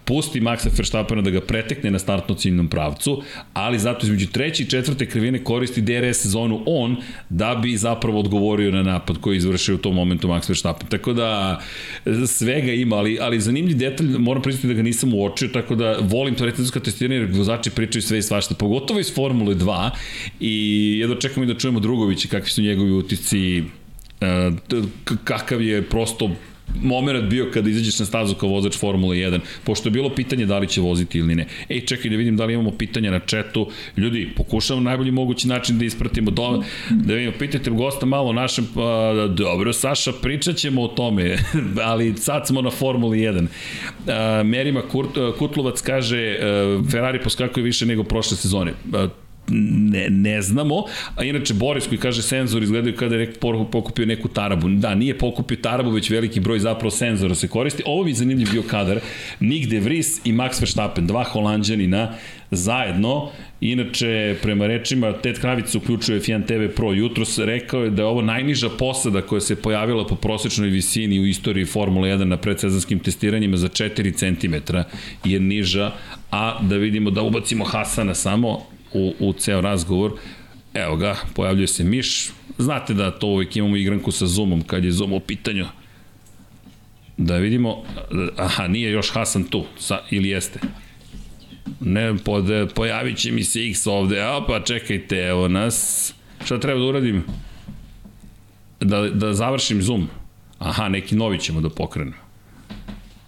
pusti 0.06 0.42
Maxa 0.42 0.70
Verstappena 0.78 1.22
da 1.22 1.30
ga 1.30 1.42
pretekne 1.42 1.92
na 1.92 2.00
startno 2.00 2.36
ciljnom 2.36 2.68
pravcu, 2.68 3.22
ali 3.54 3.80
zato 3.80 4.06
između 4.06 4.28
treće 4.28 4.64
i 4.64 4.70
četvrte 4.70 5.06
krivine 5.06 5.44
koristi 5.44 5.82
DRS 5.82 6.26
zonu 6.26 6.64
on 6.66 6.98
da 7.30 7.56
bi 7.56 7.78
zapravo 7.78 8.20
odgovorio 8.20 8.72
na 8.72 8.84
napad 8.84 9.18
koji 9.18 9.36
je 9.36 9.38
izvršio 9.38 9.76
u 9.76 9.78
tom 9.78 9.96
momentu 9.96 10.28
Max 10.28 10.50
Verstappen. 10.50 10.88
Tako 10.88 11.14
da 11.14 11.62
svega 12.28 12.72
ima, 12.72 12.96
ali, 12.96 13.18
ali 13.22 13.42
zanimljiv 13.42 13.78
detalj, 13.78 14.08
moram 14.18 14.42
priznati 14.42 14.68
da 14.68 14.74
ga 14.74 14.82
nisam 14.82 15.14
uočio, 15.14 15.48
tako 15.48 15.76
da 15.76 15.98
volim 16.02 16.36
teoretizovska 16.36 16.80
testiranja 16.80 17.22
jer 17.22 17.32
vozači 17.32 17.70
pričaju 17.70 18.02
sve 18.02 18.18
i 18.18 18.22
svašta, 18.22 18.56
pogotovo 18.56 19.00
iz 19.00 19.14
Formule 19.14 19.56
2 19.56 19.90
i 20.40 20.96
jedno 21.00 21.16
čekam 21.16 21.44
i 21.44 21.46
da 21.46 21.58
čujemo 21.58 21.80
Drugovića 21.80 22.28
kakvi 22.28 22.50
su 22.50 22.62
njegovi 22.62 22.92
utisci 22.92 23.58
e, 23.58 23.64
kakav 25.24 25.62
je 25.62 25.82
prosto 25.82 26.30
moment 26.82 27.30
bio 27.30 27.50
kada 27.54 27.70
izađeš 27.70 28.00
na 28.00 28.06
stazu 28.06 28.36
kao 28.36 28.50
vozač 28.50 28.78
Formule 28.78 29.18
1, 29.18 29.40
pošto 29.64 29.88
je 29.88 29.92
bilo 29.92 30.10
pitanje 30.10 30.46
da 30.46 30.58
li 30.60 30.68
će 30.68 30.82
voziti 30.82 31.18
ili 31.18 31.36
ne. 31.36 31.46
Ej, 31.70 31.86
čekaj 31.86 32.12
da 32.12 32.18
vidim 32.18 32.38
da 32.38 32.46
li 32.46 32.54
imamo 32.54 32.72
pitanja 32.72 33.12
na 33.12 33.20
četu. 33.20 33.70
Ljudi, 33.98 34.30
pokušamo 34.36 34.82
na 34.82 34.90
najbolji 34.90 35.12
mogući 35.12 35.48
način 35.48 35.80
da 35.80 35.86
ispratimo 35.86 36.32
do, 36.32 36.64
da 36.90 37.14
vidimo, 37.14 37.34
pitajte 37.40 37.72
gosta 37.72 38.06
malo 38.06 38.30
o 38.30 38.34
našem, 38.34 38.68
pa, 38.76 39.14
dobro, 39.30 39.74
Saša, 39.74 40.12
pričat 40.22 40.56
ćemo 40.56 40.82
o 40.82 40.88
tome, 40.88 41.38
ali 41.92 42.14
sad 42.18 42.48
smo 42.48 42.62
na 42.62 42.70
Formuli 42.72 43.20
1. 43.20 43.48
A, 44.08 44.44
Merima 44.44 44.82
Kurt, 44.82 45.10
Kutlovac 45.40 45.82
kaže, 45.82 46.38
a, 46.42 46.82
Ferrari 46.92 47.22
poskakuje 47.24 47.64
više 47.64 47.86
nego 47.86 48.04
prošle 48.04 48.38
sezone. 48.38 48.74
A, 48.94 49.08
ne, 49.50 50.10
ne 50.10 50.42
znamo, 50.42 50.84
a 51.16 51.24
inače 51.24 51.54
Boris 51.54 51.88
koji 51.88 52.00
kaže 52.00 52.22
senzor 52.22 52.64
izgledaju 52.64 52.96
kada 52.96 53.16
je 53.16 53.28
neko 53.28 53.66
pokupio 53.72 54.06
neku 54.06 54.28
tarabu. 54.28 54.70
Da, 54.70 54.96
nije 54.96 55.18
pokupio 55.18 55.58
tarabu, 55.58 55.90
već 55.90 56.10
veliki 56.10 56.40
broj 56.40 56.60
zapravo 56.60 56.92
senzora 56.92 57.36
se 57.36 57.48
koristi. 57.48 57.84
Ovo 57.86 58.04
bi 58.04 58.14
zanimljiv 58.14 58.48
bio 58.52 58.64
kadar. 58.64 59.00
Nick 59.40 59.70
de 59.70 59.80
Vries 59.80 60.26
i 60.26 60.34
Max 60.34 60.62
Verstappen, 60.62 61.08
dva 61.08 61.24
holandjanina 61.24 62.14
zajedno. 62.52 63.30
Inače, 63.62 64.36
prema 64.42 64.68
rečima, 64.68 65.14
Ted 65.14 65.40
Kravic 65.40 65.76
uključuje 65.76 66.20
F1 66.20 66.46
TV 66.48 66.76
Pro 66.76 66.92
jutros, 66.92 67.38
rekao 67.38 67.84
je 67.84 67.90
da 67.90 68.02
je 68.02 68.06
ovo 68.06 68.22
najniža 68.22 68.70
posada 68.70 69.22
koja 69.22 69.42
se 69.42 69.56
pojavila 69.56 70.08
po 70.08 70.16
prosečnoj 70.16 70.70
visini 70.70 71.20
u 71.20 71.26
istoriji 71.26 71.66
Formula 71.66 72.08
1 72.08 72.24
na 72.24 72.38
predsezanskim 72.38 73.00
testiranjima 73.00 73.58
za 73.58 73.68
4 73.68 74.14
cm 74.14 74.76
je 75.24 75.40
niža, 75.40 75.92
a 76.32 76.60
da 76.62 76.78
vidimo 76.78 77.10
da 77.12 77.22
ubacimo 77.22 77.66
Hasana 77.66 78.14
samo 78.14 78.74
u, 78.94 79.14
u 79.20 79.34
ceo 79.34 79.62
razgovor. 79.62 80.12
Evo 80.74 80.96
ga, 80.96 81.16
pojavljuje 81.36 81.68
se 81.68 81.84
Miš. 81.84 82.30
Znate 82.58 82.94
da 82.94 83.12
to 83.12 83.28
uvijek 83.28 83.56
imamo 83.56 83.76
igranku 83.76 84.12
sa 84.12 84.28
Zoomom 84.28 84.62
kad 84.62 84.84
je 84.84 84.92
Zoom 84.92 85.14
u 85.14 85.20
pitanju. 85.20 85.66
Da 87.18 87.38
vidimo, 87.38 87.84
aha, 88.38 88.68
nije 88.68 88.92
još 88.92 89.12
Hasan 89.14 89.44
tu, 89.44 89.66
sa, 89.78 90.00
ili 90.12 90.30
jeste? 90.30 90.60
Ne, 91.80 92.18
pod, 92.18 92.74
pojavit 92.76 93.18
će 93.18 93.32
mi 93.32 93.44
se 93.44 93.70
X 93.70 93.88
ovde, 93.88 94.22
a 94.22 94.42
pa 94.48 94.60
čekajte, 94.60 95.18
evo 95.18 95.48
nas. 95.48 96.14
Šta 96.46 96.60
treba 96.60 96.80
da 96.80 96.86
uradim? 96.86 97.24
Da, 98.80 99.02
da 99.02 99.34
završim 99.34 99.82
Zoom. 99.82 100.10
Aha, 100.60 100.90
neki 100.90 101.16
novi 101.16 101.40
ćemo 101.40 101.62
da 101.62 101.70
pokrenemo. 101.70 102.18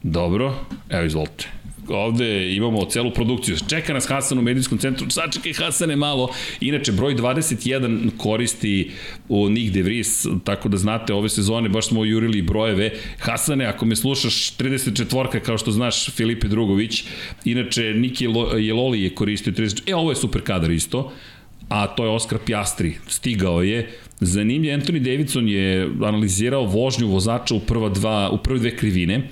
Dobro, 0.04 0.56
evo 0.90 1.06
izvolite 1.06 1.65
ovde 1.90 2.56
imamo 2.56 2.86
celu 2.86 3.12
produkciju. 3.12 3.58
Čeka 3.70 3.94
nas 3.94 4.08
Hasan 4.08 4.40
u 4.40 4.42
medijskom 4.42 4.78
centru. 4.78 5.10
Sačekaj 5.10 5.54
Hasane 5.54 5.96
malo. 5.96 6.30
Inače, 6.62 6.92
broj 6.92 7.16
21 7.16 8.10
koristi 8.18 8.92
u 9.30 9.50
Nick 9.50 9.74
de 9.74 9.82
Vries, 9.82 10.26
tako 10.44 10.70
da 10.70 10.78
znate, 10.78 11.14
ove 11.14 11.30
sezone 11.30 11.70
baš 11.70 11.88
smo 11.88 12.06
jurili 12.06 12.42
brojeve. 12.42 12.92
Hasane, 13.20 13.66
ako 13.66 13.86
me 13.86 13.96
slušaš, 13.96 14.58
34 14.58 15.40
kao 15.40 15.58
što 15.58 15.72
znaš, 15.72 16.10
Filipe 16.10 16.48
Drugović. 16.48 17.04
Inače, 17.46 17.94
Niki 17.94 18.28
Jeloli 18.58 19.02
je 19.02 19.16
koristio 19.16 19.54
30... 19.54 19.82
E, 19.88 19.96
ovo 19.96 20.12
je 20.12 20.16
super 20.16 20.42
kadar 20.42 20.72
isto 20.72 21.12
a 21.70 21.88
to 21.88 22.04
je 22.06 22.10
Oskar 22.10 22.40
Pjastri, 22.46 22.94
stigao 23.08 23.64
je. 23.64 23.90
Zanimljiv, 24.20 24.72
Anthony 24.72 25.00
Davidson 25.00 25.50
je 25.50 25.90
analizirao 26.02 26.66
vožnju 26.66 27.08
vozača 27.08 27.56
u 27.56 27.60
prva 27.60 27.90
dva, 27.90 28.30
u 28.30 28.38
prve 28.38 28.60
dve 28.60 28.78
krivine 28.78 29.30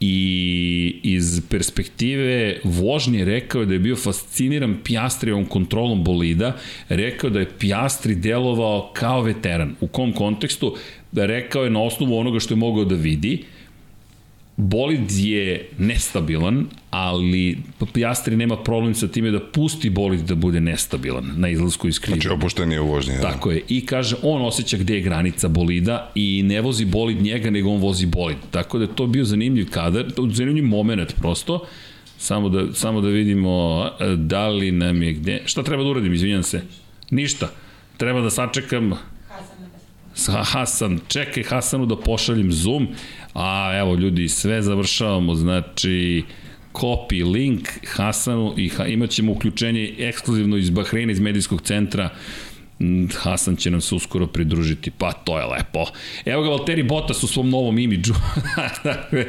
i 0.00 1.00
iz 1.02 1.42
perspektive 1.50 2.56
vožnje 2.64 3.24
rekao 3.24 3.64
da 3.64 3.72
je 3.72 3.78
bio 3.78 3.96
fasciniran 3.96 4.76
Pijastrijevom 4.84 5.46
kontrolom 5.46 6.04
bolida, 6.04 6.56
rekao 6.88 7.30
da 7.30 7.40
je 7.40 7.50
Pijastri 7.58 8.14
delovao 8.14 8.90
kao 8.94 9.22
veteran. 9.22 9.74
U 9.80 9.86
kom 9.86 10.12
kontekstu? 10.12 10.76
Da 11.12 11.26
rekao 11.26 11.64
je 11.64 11.70
na 11.70 11.82
osnovu 11.82 12.18
onoga 12.18 12.40
što 12.40 12.54
je 12.54 12.58
mogao 12.58 12.84
da 12.84 12.94
vidi, 12.94 13.44
bolid 14.58 15.10
je 15.10 15.68
nestabilan, 15.78 16.66
ali 16.90 17.58
Piastri 17.92 18.36
nema 18.36 18.56
problem 18.56 18.94
sa 18.94 19.08
time 19.08 19.30
da 19.30 19.40
pusti 19.40 19.90
bolid 19.90 20.20
da 20.20 20.34
bude 20.34 20.60
nestabilan 20.60 21.30
na 21.36 21.48
izlasku 21.48 21.88
iz 21.88 22.00
kriva. 22.00 22.16
Znači 22.16 22.28
opušten 22.28 22.72
je 22.72 22.80
u 22.80 22.86
vožnji. 22.86 23.14
Da. 23.14 23.22
Tako 23.22 23.50
je. 23.50 23.62
I 23.68 23.86
kaže, 23.86 24.16
on 24.22 24.42
osjeća 24.42 24.76
gde 24.76 24.94
je 24.94 25.00
granica 25.00 25.48
bolida 25.48 26.12
i 26.14 26.42
ne 26.42 26.60
vozi 26.60 26.84
bolid 26.84 27.22
njega, 27.22 27.50
nego 27.50 27.70
on 27.70 27.80
vozi 27.80 28.06
bolid. 28.06 28.36
Tako 28.50 28.78
da 28.78 28.84
je 28.84 28.96
to 28.96 29.06
bio 29.06 29.24
zanimljiv 29.24 29.70
kadar, 29.70 30.12
zanimljiv 30.32 30.64
moment 30.64 31.14
prosto. 31.16 31.66
Samo 32.18 32.48
da, 32.48 32.74
samo 32.74 33.00
da 33.00 33.08
vidimo 33.08 33.84
da 34.16 34.48
li 34.48 34.72
nam 34.72 35.02
je 35.02 35.12
gde... 35.12 35.42
Šta 35.46 35.62
treba 35.62 35.82
da 35.82 35.88
uradim, 35.88 36.14
izvinjam 36.14 36.42
se? 36.42 36.62
Ništa. 37.10 37.50
Treba 37.96 38.20
da 38.20 38.30
sačekam 38.30 38.92
sa 40.14 40.42
Hasan, 40.42 40.98
čekaj 41.08 41.42
Hasanu 41.42 41.86
da 41.86 41.96
pošaljem 41.96 42.52
Zoom, 42.52 42.88
a 43.34 43.78
evo 43.78 43.94
ljudi, 43.94 44.28
sve 44.28 44.62
završavamo, 44.62 45.34
znači 45.34 46.24
copy 46.74 47.32
link 47.32 47.68
Hasanu 47.86 48.54
i 48.56 48.68
ha, 48.68 48.86
imat 48.86 49.10
ćemo 49.10 49.32
uključenje 49.32 49.94
ekskluzivno 49.98 50.56
iz 50.56 50.70
Bahreina, 50.70 51.12
iz 51.12 51.20
medijskog 51.20 51.62
centra 51.62 52.10
Hasan 53.14 53.56
će 53.56 53.70
nam 53.70 53.80
se 53.80 53.94
uskoro 53.94 54.26
pridružiti, 54.26 54.90
pa 54.90 55.12
to 55.12 55.38
je 55.38 55.44
lepo. 55.44 55.84
Evo 56.24 56.42
ga 56.42 56.48
Valtteri 56.48 56.82
Bottas 56.82 57.22
u 57.22 57.26
svom 57.26 57.50
novom 57.50 57.78
imidžu. 57.78 58.14
Dakle, 58.84 59.26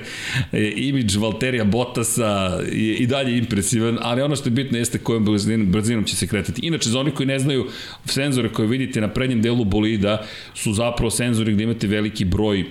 imidž 0.75 1.15
Valterija 1.15 1.63
Bottasa 1.63 2.59
je 2.71 2.95
i 2.95 3.07
dalje 3.07 3.37
impresivan, 3.37 3.97
ali 4.01 4.21
ono 4.21 4.35
što 4.35 4.47
je 4.47 4.51
bitno 4.51 4.77
jeste 4.77 4.97
kojom 4.97 5.25
brzinom, 5.25 5.71
brzinom 5.71 6.03
će 6.03 6.15
se 6.15 6.27
kretati. 6.27 6.65
Inače, 6.65 6.89
za 6.89 6.99
oni 6.99 7.11
koji 7.11 7.27
ne 7.27 7.39
znaju, 7.39 7.67
senzore 8.05 8.49
koje 8.49 8.67
vidite 8.67 9.01
na 9.01 9.07
prednjem 9.07 9.41
delu 9.41 9.65
bolida 9.65 10.25
su 10.53 10.73
zapravo 10.73 11.09
senzori 11.09 11.53
gde 11.53 11.63
imate 11.63 11.87
veliki 11.87 12.25
broj 12.25 12.65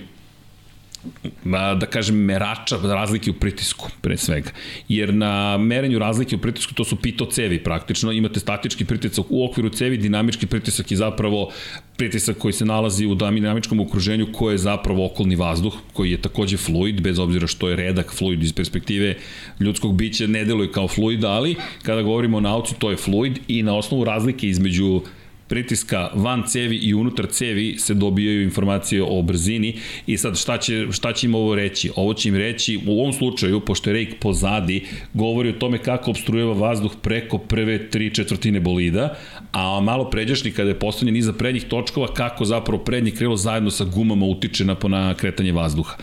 da 1.79 1.85
kažem, 1.85 2.15
merača 2.15 2.77
razlike 2.83 3.31
u 3.31 3.33
pritisku, 3.33 3.89
pre 4.01 4.17
svega. 4.17 4.51
Jer 4.89 5.13
na 5.13 5.57
merenju 5.57 5.99
razlike 5.99 6.35
u 6.35 6.39
pritisku 6.39 6.73
to 6.73 6.83
su 6.83 6.95
pito 6.95 7.25
cevi 7.25 7.63
praktično, 7.63 8.11
imate 8.11 8.39
statički 8.39 8.85
pritisak 8.85 9.25
u 9.29 9.45
okviru 9.45 9.69
cevi, 9.69 9.97
dinamički 9.97 10.47
pritisak 10.47 10.91
je 10.91 10.97
zapravo 10.97 11.51
pritisak 11.97 12.37
koji 12.37 12.53
se 12.53 12.65
nalazi 12.65 13.05
u 13.05 13.15
dinamičkom 13.15 13.79
okruženju 13.79 14.27
koje 14.31 14.53
je 14.53 14.57
zapravo 14.57 15.05
okolni 15.05 15.35
vazduh, 15.35 15.73
koji 15.93 16.11
je 16.11 16.21
takođe 16.21 16.57
fluid, 16.57 17.01
bez 17.01 17.19
obzira 17.19 17.47
što 17.47 17.69
je 17.69 17.75
redak 17.75 18.13
fluid 18.13 18.43
iz 18.43 18.53
perspektive 18.53 19.15
ljudskog 19.59 19.95
bića, 19.95 20.27
ne 20.27 20.45
deluje 20.45 20.71
kao 20.71 20.87
fluid, 20.87 21.23
ali 21.23 21.55
kada 21.83 22.01
govorimo 22.01 22.37
o 22.37 22.41
nauci, 22.41 22.75
to 22.79 22.91
je 22.91 22.97
fluid 22.97 23.39
i 23.47 23.63
na 23.63 23.75
osnovu 23.75 24.03
razlike 24.03 24.47
između 24.47 25.01
pritiska 25.49 26.09
van 26.13 26.43
cevi 26.47 26.75
i 26.75 26.93
unutar 26.93 27.27
cevi 27.27 27.75
se 27.77 27.93
dobijaju 27.93 28.43
informacije 28.43 29.03
o 29.03 29.21
brzini 29.21 29.75
i 30.07 30.17
sad 30.17 30.37
šta 30.37 30.57
će, 30.57 30.87
šta 30.91 31.13
će 31.13 31.27
im 31.27 31.35
ovo 31.35 31.55
reći? 31.55 31.91
Ovo 31.95 32.13
će 32.13 32.29
im 32.29 32.35
reći 32.35 32.79
u 32.87 32.99
ovom 33.01 33.13
slučaju, 33.13 33.59
pošto 33.59 33.89
je 33.89 33.93
rejk 33.93 34.19
pozadi, 34.19 34.85
govori 35.13 35.49
o 35.49 35.59
tome 35.59 35.77
kako 35.77 36.11
obstrujeva 36.11 36.53
vazduh 36.53 36.91
preko 37.01 37.37
prve 37.37 37.89
tri 37.89 38.13
četvrtine 38.15 38.59
bolida, 38.59 39.15
a 39.51 39.79
malo 39.79 40.09
pređašnji 40.09 40.51
kada 40.51 40.69
je 40.69 40.79
postavljen 40.79 41.15
iza 41.15 41.33
prednjih 41.33 41.63
točkova, 41.63 42.13
kako 42.13 42.45
zapravo 42.45 42.83
prednje 42.83 43.11
krilo 43.11 43.37
zajedno 43.37 43.71
sa 43.71 43.85
gumama 43.85 44.25
utiče 44.25 44.65
na, 44.65 44.75
na 44.87 45.13
kretanje 45.13 45.51
vazduha. 45.51 45.95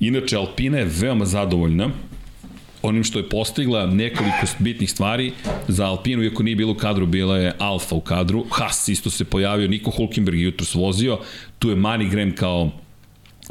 Inače, 0.00 0.36
Alpina 0.36 0.78
je 0.78 0.90
veoma 1.00 1.24
zadovoljna 1.24 1.90
onim 2.82 3.04
što 3.04 3.18
je 3.18 3.28
postigla 3.28 3.86
nekoliko 3.86 4.46
bitnih 4.58 4.90
stvari 4.90 5.32
za 5.68 5.86
Alpinu, 5.86 6.22
iako 6.22 6.42
nije 6.42 6.56
bilo 6.56 6.72
u 6.72 6.74
kadru, 6.74 7.06
bila 7.06 7.38
je 7.38 7.52
Alfa 7.58 7.94
u 7.94 8.00
kadru, 8.00 8.44
Haas 8.50 8.88
isto 8.88 9.10
se 9.10 9.24
pojavio, 9.24 9.68
Niko 9.68 9.90
Hulkenberg 9.90 10.38
jutro 10.38 10.66
svozio, 10.66 11.18
tu 11.58 11.70
je 11.70 11.76
Mani 11.76 12.08
Graham 12.08 12.34
kao 12.34 12.70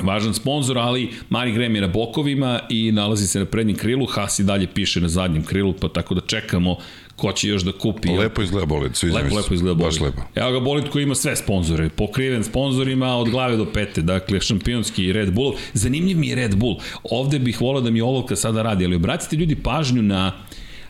važan 0.03 0.33
sponsor, 0.33 0.77
ali 0.77 1.09
Mani 1.29 1.51
Graham 1.51 1.75
je 1.75 1.81
na 1.81 1.87
bokovima 1.87 2.59
i 2.69 2.91
nalazi 2.91 3.27
se 3.27 3.39
na 3.39 3.45
prednjem 3.45 3.77
krilu, 3.77 4.05
Haas 4.05 4.39
i 4.39 4.43
dalje 4.43 4.67
piše 4.67 5.01
na 5.01 5.07
zadnjem 5.07 5.43
krilu, 5.43 5.73
pa 5.73 5.89
tako 5.89 6.15
da 6.15 6.21
čekamo 6.21 6.77
ko 7.19 7.31
će 7.31 7.47
još 7.47 7.63
da 7.63 7.71
kupi. 7.71 8.09
Lepo 8.09 8.41
izgleda 8.41 8.65
bolid, 8.65 8.95
sviđa 8.95 9.17
lepo, 9.17 9.35
lepo 9.35 9.53
izgleda 9.53 9.73
bolid. 9.73 9.93
Baš 9.93 10.01
lepo. 10.01 10.21
Evo 10.35 10.51
ga 10.51 10.59
bolid 10.59 10.89
koji 10.89 11.03
ima 11.03 11.15
sve 11.15 11.35
sponzore, 11.35 11.89
pokriven 11.89 12.43
sponzorima 12.43 13.15
od 13.15 13.29
glave 13.29 13.57
do 13.57 13.65
pete, 13.73 14.01
dakle 14.01 14.41
šampionski 14.41 15.13
Red 15.13 15.33
Bull. 15.33 15.53
Zanimljiv 15.73 16.17
mi 16.17 16.27
je 16.27 16.35
Red 16.35 16.55
Bull. 16.55 16.79
Ovde 17.03 17.39
bih 17.39 17.61
volao 17.61 17.81
da 17.81 17.91
mi 17.91 18.01
olovka 18.01 18.35
sada 18.35 18.61
radi, 18.61 18.85
ali 18.85 18.95
obratite 18.95 19.35
ljudi 19.35 19.55
pažnju 19.55 20.01
na 20.01 20.31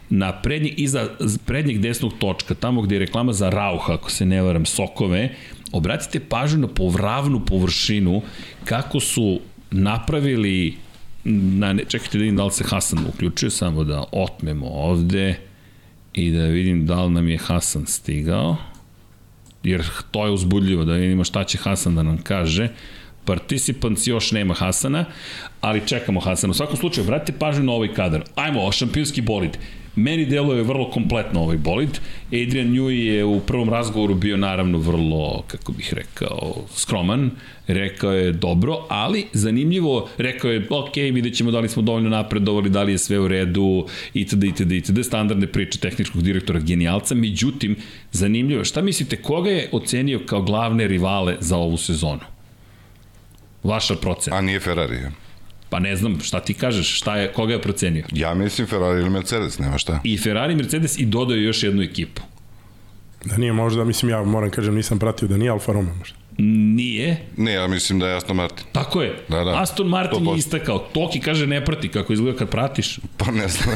na 0.10 0.42
prednjeg, 0.42 0.80
iza 0.80 1.08
prednjeg 1.46 1.80
desnog 1.80 2.14
točka, 2.20 2.56
tamo 2.56 2.82
gde 2.82 2.96
je 2.96 3.00
reklama 3.00 3.34
za 3.34 3.50
Rauha, 3.50 3.94
ako 3.94 4.12
se 4.12 4.26
ne 4.26 4.42
varam, 4.42 4.66
sokove, 4.66 5.36
obratite 5.72 6.20
pažnju 6.20 6.60
na 6.60 6.68
povravnu 6.68 7.46
površinu, 7.46 8.22
kako 8.66 9.00
su 9.00 9.40
napravili 9.72 10.78
na, 11.24 11.74
ne, 11.74 11.84
čekajte 11.88 12.18
da 12.18 12.22
vidim 12.22 12.36
da 12.36 12.46
li 12.46 12.52
se 12.52 12.64
Hasan 12.64 13.06
uključuje, 13.10 13.50
samo 13.50 13.84
da 13.84 14.04
otmemo 14.12 14.68
ovde 14.68 15.36
i 16.14 16.32
da 16.32 16.44
vidim 16.44 16.86
da 16.86 17.04
li 17.04 17.14
nam 17.14 17.28
je 17.28 17.38
Hasan 17.38 17.86
stigao, 17.86 18.58
jer 19.64 19.86
to 20.12 20.26
je 20.26 20.32
uzbudljivo, 20.32 20.86
da 20.86 20.94
vidimo 20.94 21.24
šta 21.24 21.44
će 21.44 21.58
Hasan 21.58 21.96
da 21.96 22.04
nam 22.04 22.18
kaže. 22.18 22.70
Participants 23.26 24.08
još 24.08 24.32
nema 24.32 24.54
Hasana, 24.54 25.06
ali 25.62 25.88
čekamo 25.88 26.20
Hasana. 26.20 26.52
U 26.52 26.54
svakom 26.54 26.78
slučaju, 26.78 27.08
vratite 27.08 27.40
pažnju 27.40 27.64
na 27.64 27.72
ovaj 27.72 27.94
kadar. 27.94 28.24
Ajmo, 28.36 28.72
šampionski 28.72 29.22
bolid. 29.22 29.58
Meni 30.00 30.26
deluje 30.26 30.64
vrlo 30.64 30.90
kompletno 30.90 31.42
ovaj 31.42 31.58
bolid. 31.58 32.00
Adrian 32.28 32.68
Newey 32.68 32.90
je 32.90 33.26
u 33.26 33.40
prvom 33.40 33.70
razgovoru 33.70 34.16
bio 34.16 34.38
naravno 34.38 34.78
vrlo, 34.78 35.44
kako 35.48 35.72
bih 35.72 35.94
rekao, 35.94 36.56
skroman. 36.76 37.32
Rekao 37.68 38.12
je 38.12 38.32
dobro, 38.32 38.86
ali 38.90 39.26
zanimljivo, 39.34 40.10
rekao 40.18 40.52
je, 40.52 40.68
ok, 40.70 40.96
vidjet 40.96 41.36
ćemo 41.36 41.52
da 41.52 41.60
li 41.60 41.70
smo 41.70 41.82
dovoljno 41.82 42.10
napredovali, 42.10 42.70
da 42.70 42.84
li 42.84 42.92
je 42.92 42.98
sve 42.98 43.20
u 43.20 43.28
redu, 43.28 43.86
itd., 44.14 44.44
itd., 44.44 44.72
itd., 44.72 45.06
standardne 45.06 45.48
priče 45.48 45.80
tehničkog 45.80 46.22
direktora 46.22 46.60
genijalca. 46.60 47.16
Međutim, 47.16 47.76
zanimljivo, 48.12 48.64
šta 48.64 48.82
mislite, 48.82 49.22
koga 49.22 49.50
je 49.50 49.70
ocenio 49.72 50.20
kao 50.26 50.42
glavne 50.42 50.88
rivale 50.88 51.36
za 51.40 51.58
ovu 51.58 51.78
sezonu? 51.78 52.22
Vaša 53.64 53.96
procena. 53.96 54.38
A 54.38 54.42
nije 54.42 54.60
Ferrari? 54.60 54.98
Pa 55.70 55.80
ne 55.80 55.96
znam, 55.96 56.20
šta 56.22 56.40
ti 56.40 56.54
kažeš, 56.54 56.98
šta 56.98 57.18
je, 57.18 57.34
koga 57.34 57.54
je 57.54 57.62
procenio? 57.62 58.06
Ja 58.12 58.34
mislim 58.34 58.68
Ferrari 58.68 59.00
ili 59.00 59.10
Mercedes, 59.10 59.60
nema 59.60 59.78
šta. 59.78 60.00
I 60.04 60.18
Ferrari, 60.18 60.56
Mercedes 60.56 61.00
i 61.00 61.06
dodao 61.06 61.38
još 61.38 61.64
jednu 61.64 61.82
ekipu. 61.82 62.22
Da 63.26 63.38
nije 63.38 63.54
možda, 63.54 63.84
mislim 63.84 64.12
ja 64.12 64.24
moram 64.24 64.50
kažem 64.50 64.76
nisam 64.76 65.00
pratio 65.00 65.28
da 65.28 65.38
nije 65.38 65.52
Alfa 65.52 65.72
Romeo 65.74 65.94
možda. 65.96 66.20
Nije. 66.42 67.18
Ne, 67.38 67.54
ja 67.54 67.68
mislim 67.68 68.00
da 68.00 68.08
je 68.08 68.16
Aston 68.16 68.36
Martin. 68.36 68.66
Tako 68.72 69.02
je. 69.02 69.26
Da, 69.30 69.44
da. 69.44 69.62
Aston 69.62 69.88
Martin 69.88 70.28
je 70.28 70.38
istakao. 70.38 70.80
Toki 70.80 71.20
kaže 71.20 71.48
ne 71.48 71.66
prati 71.66 71.90
kako 71.90 72.14
izgleda 72.14 72.38
kad 72.38 72.50
pratiš. 72.50 73.00
Pa 73.18 73.32
ne 73.32 73.48
znam. 73.48 73.76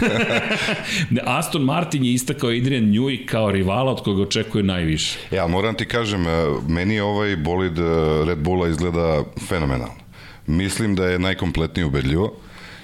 Aston 1.38 1.62
Martin 1.62 2.04
je 2.04 2.14
istakao 2.14 2.50
Adrian 2.50 2.84
Newey 2.84 3.26
kao 3.26 3.52
rivala 3.52 3.92
od 3.92 4.04
koga 4.04 4.22
očekuje 4.22 4.64
najviše. 4.64 5.20
Ja 5.32 5.48
moram 5.48 5.76
ti 5.76 5.86
kažem, 5.86 6.28
e, 6.28 6.46
meni 6.68 7.00
ovaj 7.00 7.36
bolid 7.36 7.80
e, 7.80 7.84
Red 8.28 8.38
Bulla 8.38 8.68
izgleda 8.68 9.24
fenomenalno. 9.48 10.03
Mislim 10.48 10.96
da 10.96 11.06
je 11.06 11.20
najkompletnije 11.20 11.86
ubedljivo 11.86 12.34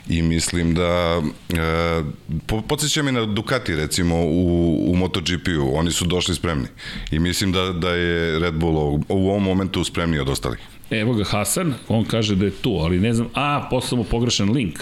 i 0.09 0.21
mislim 0.21 0.73
da 0.75 1.21
e, 1.49 2.03
po, 2.47 2.61
podsjeća 2.61 3.03
mi 3.03 3.11
na 3.11 3.25
Ducati 3.25 3.75
recimo 3.75 4.15
u, 4.15 4.91
u 4.91 4.95
MotoGP-u, 4.95 5.75
oni 5.75 5.91
su 5.91 6.05
došli 6.05 6.35
spremni 6.35 6.67
i 7.11 7.19
mislim 7.19 7.51
da, 7.51 7.73
da 7.73 7.89
je 7.89 8.39
Red 8.39 8.53
Bull 8.53 8.77
u, 8.77 9.03
u 9.09 9.29
ovom 9.29 9.43
momentu 9.43 9.83
spremniji 9.83 10.19
od 10.19 10.29
ostalih. 10.29 10.59
Evo 10.89 11.13
ga 11.13 11.23
Hasan, 11.23 11.73
on 11.87 12.05
kaže 12.05 12.35
da 12.35 12.45
je 12.45 12.51
tu, 12.51 12.69
ali 12.69 12.99
ne 12.99 13.13
znam, 13.13 13.27
a, 13.33 13.67
poslao 13.69 13.97
mu 13.97 14.03
pogrešan 14.03 14.51
link. 14.51 14.79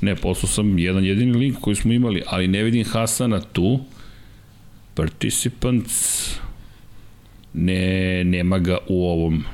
Ne, 0.00 0.16
poslao 0.16 0.50
sam 0.50 0.78
jedan 0.78 1.04
jedini 1.04 1.32
link 1.32 1.58
koji 1.60 1.76
smo 1.76 1.92
imali, 1.92 2.22
ali 2.26 2.48
ne 2.48 2.62
vidim 2.62 2.84
Hasana 2.84 3.40
tu. 3.40 3.80
Participants, 4.94 6.30
ne, 7.54 8.24
nema 8.24 8.58
ga 8.58 8.78
u 8.88 9.06
ovom 9.06 9.44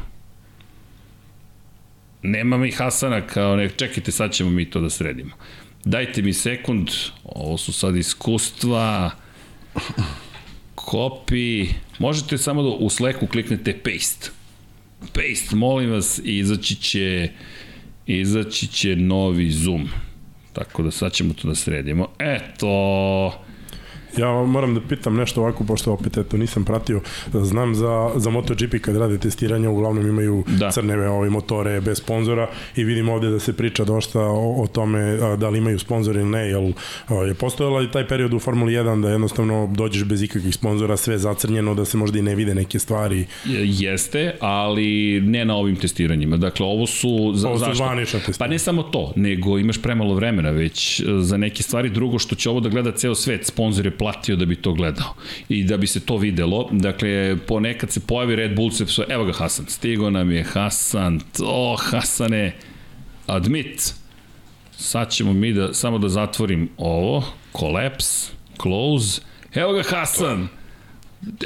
nema 2.22 2.56
mi 2.58 2.70
Hasana 2.70 3.26
kao 3.26 3.56
ne, 3.56 3.68
čekajte, 3.68 4.12
sad 4.12 4.32
ćemo 4.32 4.50
mi 4.50 4.70
to 4.70 4.80
da 4.80 4.90
sredimo. 4.90 5.30
Dajte 5.85 6.22
mi 6.22 6.32
sekund, 6.32 6.90
ovo 7.24 7.58
su 7.58 7.72
sad 7.72 7.96
iskustva, 7.96 9.11
copy, 10.76 11.68
možete 11.98 12.38
samo 12.38 12.62
da 12.62 12.68
u 12.68 12.90
Slacku 12.90 13.26
kliknete 13.26 13.78
paste. 13.78 14.30
Paste, 15.00 15.56
molim 15.56 15.90
vas, 15.90 16.20
izaći 16.24 16.74
će, 16.74 17.28
izaći 18.06 18.66
će 18.66 18.96
novi 18.96 19.50
zoom. 19.50 19.88
Tako 20.52 20.82
da 20.82 20.90
sad 20.90 21.12
ćemo 21.12 21.35
to 21.35 21.48
da 21.48 21.54
sredimo. 21.54 22.08
Eto, 22.18 23.44
Ja 24.16 24.29
moram 24.29 24.75
da 24.75 24.81
pitam 24.81 25.16
nešto 25.16 25.40
ovako, 25.40 25.64
pošto 25.64 25.92
opet 25.92 26.16
eto 26.16 26.37
nisam 26.37 26.64
pratio, 26.64 27.01
znam 27.33 27.75
za, 27.75 28.11
za 28.16 28.31
MotoGP 28.31 28.75
kad 28.81 28.96
rade 28.96 29.18
testiranja, 29.18 29.70
uglavnom 29.70 30.09
imaju 30.09 30.44
da. 30.46 30.70
crne 30.70 31.09
ove 31.09 31.31
motore 31.31 31.81
bez 31.81 31.98
sponzora 31.98 32.48
i 32.77 32.85
vidim 32.85 33.09
ovde 33.09 33.31
da 33.31 33.38
se 33.38 33.53
priča 33.53 33.85
dosta 33.85 34.20
o, 34.20 34.62
o 34.62 34.66
tome 34.66 35.18
a, 35.22 35.37
da 35.37 35.48
li 35.48 35.59
imaju 35.59 35.79
sponzor 35.79 36.16
ili 36.16 36.25
ne, 36.25 36.48
jel 36.48 36.72
a, 37.09 37.14
je 37.14 37.35
postojala 37.35 37.83
i 37.83 37.90
taj 37.90 38.09
period 38.09 38.35
u 38.35 38.38
Formuli 38.38 38.72
1 38.72 39.03
da 39.03 39.11
jednostavno 39.11 39.68
dođeš 39.72 40.05
bez 40.05 40.22
ikakvih 40.22 40.55
sponzora, 40.55 40.96
sve 40.96 41.18
zacrnjeno, 41.18 41.75
da 41.75 41.85
se 41.85 41.96
možda 41.96 42.18
i 42.18 42.22
ne 42.22 42.35
vide 42.35 42.55
neke 42.55 42.79
stvari. 42.79 43.27
Jeste, 43.64 44.37
ali 44.40 45.20
ne 45.20 45.44
na 45.44 45.57
ovim 45.57 45.77
testiranjima. 45.77 46.37
Dakle, 46.37 46.66
ovo 46.66 46.87
su... 46.87 47.33
Za, 47.35 47.48
ovo 47.48 47.59
su 47.59 47.75
zvanična 47.75 48.21
testiranja. 48.21 48.38
Pa 48.38 48.46
ne 48.46 48.58
samo 48.58 48.83
to, 48.83 49.13
nego 49.17 49.58
imaš 49.58 49.83
premalo 49.83 50.15
vremena, 50.15 50.50
već 50.50 51.00
e, 51.00 51.04
za 51.21 51.37
neke 51.37 51.63
stvari 51.63 51.90
drugo 51.90 52.19
što 52.19 52.35
će 52.35 52.50
ovo 52.50 52.60
da 52.60 52.69
gleda 52.69 52.92
ceo 52.92 53.15
svet, 53.15 53.46
sponzor 53.46 53.87
je 53.87 53.90
platio 54.03 54.37
da 54.37 54.44
bi 54.44 54.57
to 54.57 54.73
gledao 54.73 55.15
i 55.48 55.65
da 55.65 55.77
bi 55.77 55.87
se 55.87 56.00
to 56.00 56.17
videlo. 56.17 56.69
Dakle, 56.73 57.37
ponekad 57.46 57.90
se 57.90 58.00
pojavi 58.00 58.37
Red 58.37 58.57
Bull, 58.57 58.71
se 58.71 58.85
evo 59.09 59.25
ga 59.25 59.33
Hasan, 59.33 59.67
stigo 59.69 60.11
nam 60.11 60.31
je 60.31 60.42
Hasan, 60.42 61.21
o 61.44 61.77
Hasane, 61.77 62.55
admit, 63.27 63.94
sad 64.77 65.11
ćemo 65.11 65.33
mi 65.33 65.53
da, 65.53 65.75
samo 65.75 65.98
da 65.98 66.09
zatvorim 66.09 66.69
ovo, 66.77 67.25
collapse, 67.59 68.33
close, 68.63 69.21
evo 69.55 69.73
ga 69.73 69.83
Hasan, 69.83 70.48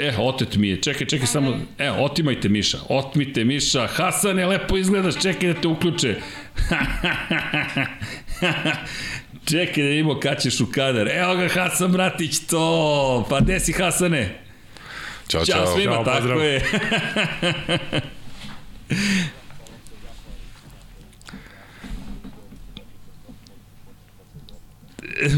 E, 0.01 0.13
otet 0.19 0.57
mi 0.57 0.69
je. 0.69 0.83
Čekaj, 0.83 1.07
čekaj 1.07 1.27
samo. 1.27 1.59
E, 1.79 1.91
otimajte 1.91 2.49
Miša. 2.49 2.79
Otmite 2.89 3.45
Miša. 3.45 3.87
Hasane, 3.87 4.47
lepo 4.47 4.77
izgledaš. 4.77 5.23
Čekaj 5.23 5.53
da 5.53 5.61
te 5.61 5.69
uključe. 5.69 6.15
Čekaj 9.51 9.83
da 9.83 9.89
vidimo 9.89 10.21
kad 10.21 10.43
ćeš 10.43 10.61
u 10.61 10.67
kadar. 10.73 11.09
Evo 11.09 11.35
ga 11.35 11.49
Hasan 11.49 11.93
Bratić, 11.93 12.39
to! 12.39 13.27
Pa 13.31 13.41
gde 13.41 13.61
si 13.61 13.73
Hasane? 13.73 14.39
Ćao, 15.29 15.45
Ćao 15.45 15.57
čao. 15.57 15.75
svima, 15.75 15.93
Ćao, 15.95 16.05
tako 16.05 16.17
pozdrav. 16.19 16.41
je. 16.45 16.63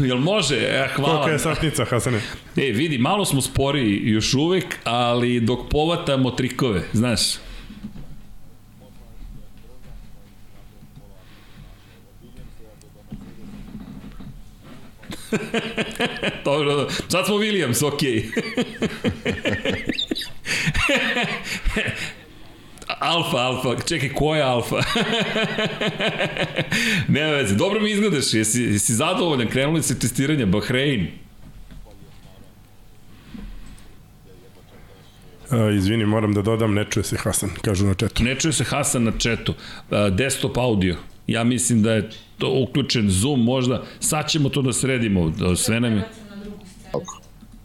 Jel 0.07 0.17
može? 0.17 0.55
E, 0.55 0.87
hvala. 0.95 1.13
Kolika 1.13 1.31
je 1.31 1.39
satnica, 1.39 1.85
Hasane? 1.85 2.21
E, 2.57 2.61
vidi, 2.61 2.97
malo 2.97 3.25
smo 3.25 3.41
spori 3.41 4.01
još 4.03 4.33
uvek, 4.33 4.65
ali 4.83 5.39
dok 5.39 5.59
povatamo 5.69 6.31
trikove, 6.31 6.81
znaš. 6.93 7.19
Dobro, 16.45 16.87
sad 17.07 17.25
smo 17.25 17.35
Williams, 17.35 17.87
okej. 17.87 18.25
Alfa, 22.99 23.37
alfa, 23.37 23.75
čekaj, 23.85 24.09
ko 24.09 24.35
je 24.35 24.43
alfa? 24.43 24.75
ne 27.15 27.31
veze, 27.31 27.55
dobro 27.55 27.79
mi 27.79 27.91
izgledaš, 27.91 28.33
jesi, 28.33 28.63
jesi 28.63 28.93
zadovoljan, 28.93 29.47
krenuli 29.47 29.83
se 29.83 29.99
testiranja, 29.99 30.45
Bahrein. 30.45 31.07
Uh, 35.51 35.75
izvini, 35.75 36.05
moram 36.05 36.33
da 36.33 36.41
dodam, 36.41 36.73
ne 36.73 36.85
čuje 36.89 37.03
se 37.03 37.17
Hasan, 37.17 37.49
kažu 37.61 37.85
na 37.85 37.93
četu. 37.93 38.23
Ne 38.23 38.35
čuje 38.35 38.53
se 38.53 38.63
Hasan 38.63 39.03
na 39.03 39.11
četu. 39.17 39.53
Uh, 39.91 39.97
desktop 40.09 40.57
audio. 40.57 40.95
Ja 41.31 41.43
mislim 41.43 41.83
da 41.83 41.91
je 41.93 42.09
to 42.37 42.65
uključen 42.69 43.09
Zoom 43.09 43.43
možda. 43.43 43.83
Sad 43.99 44.29
ćemo 44.29 44.49
to 44.49 44.61
da 44.61 44.73
sredimo. 44.73 45.29
Da 45.29 45.55
Sve 45.55 45.79
nam 45.79 45.93
je... 45.93 46.03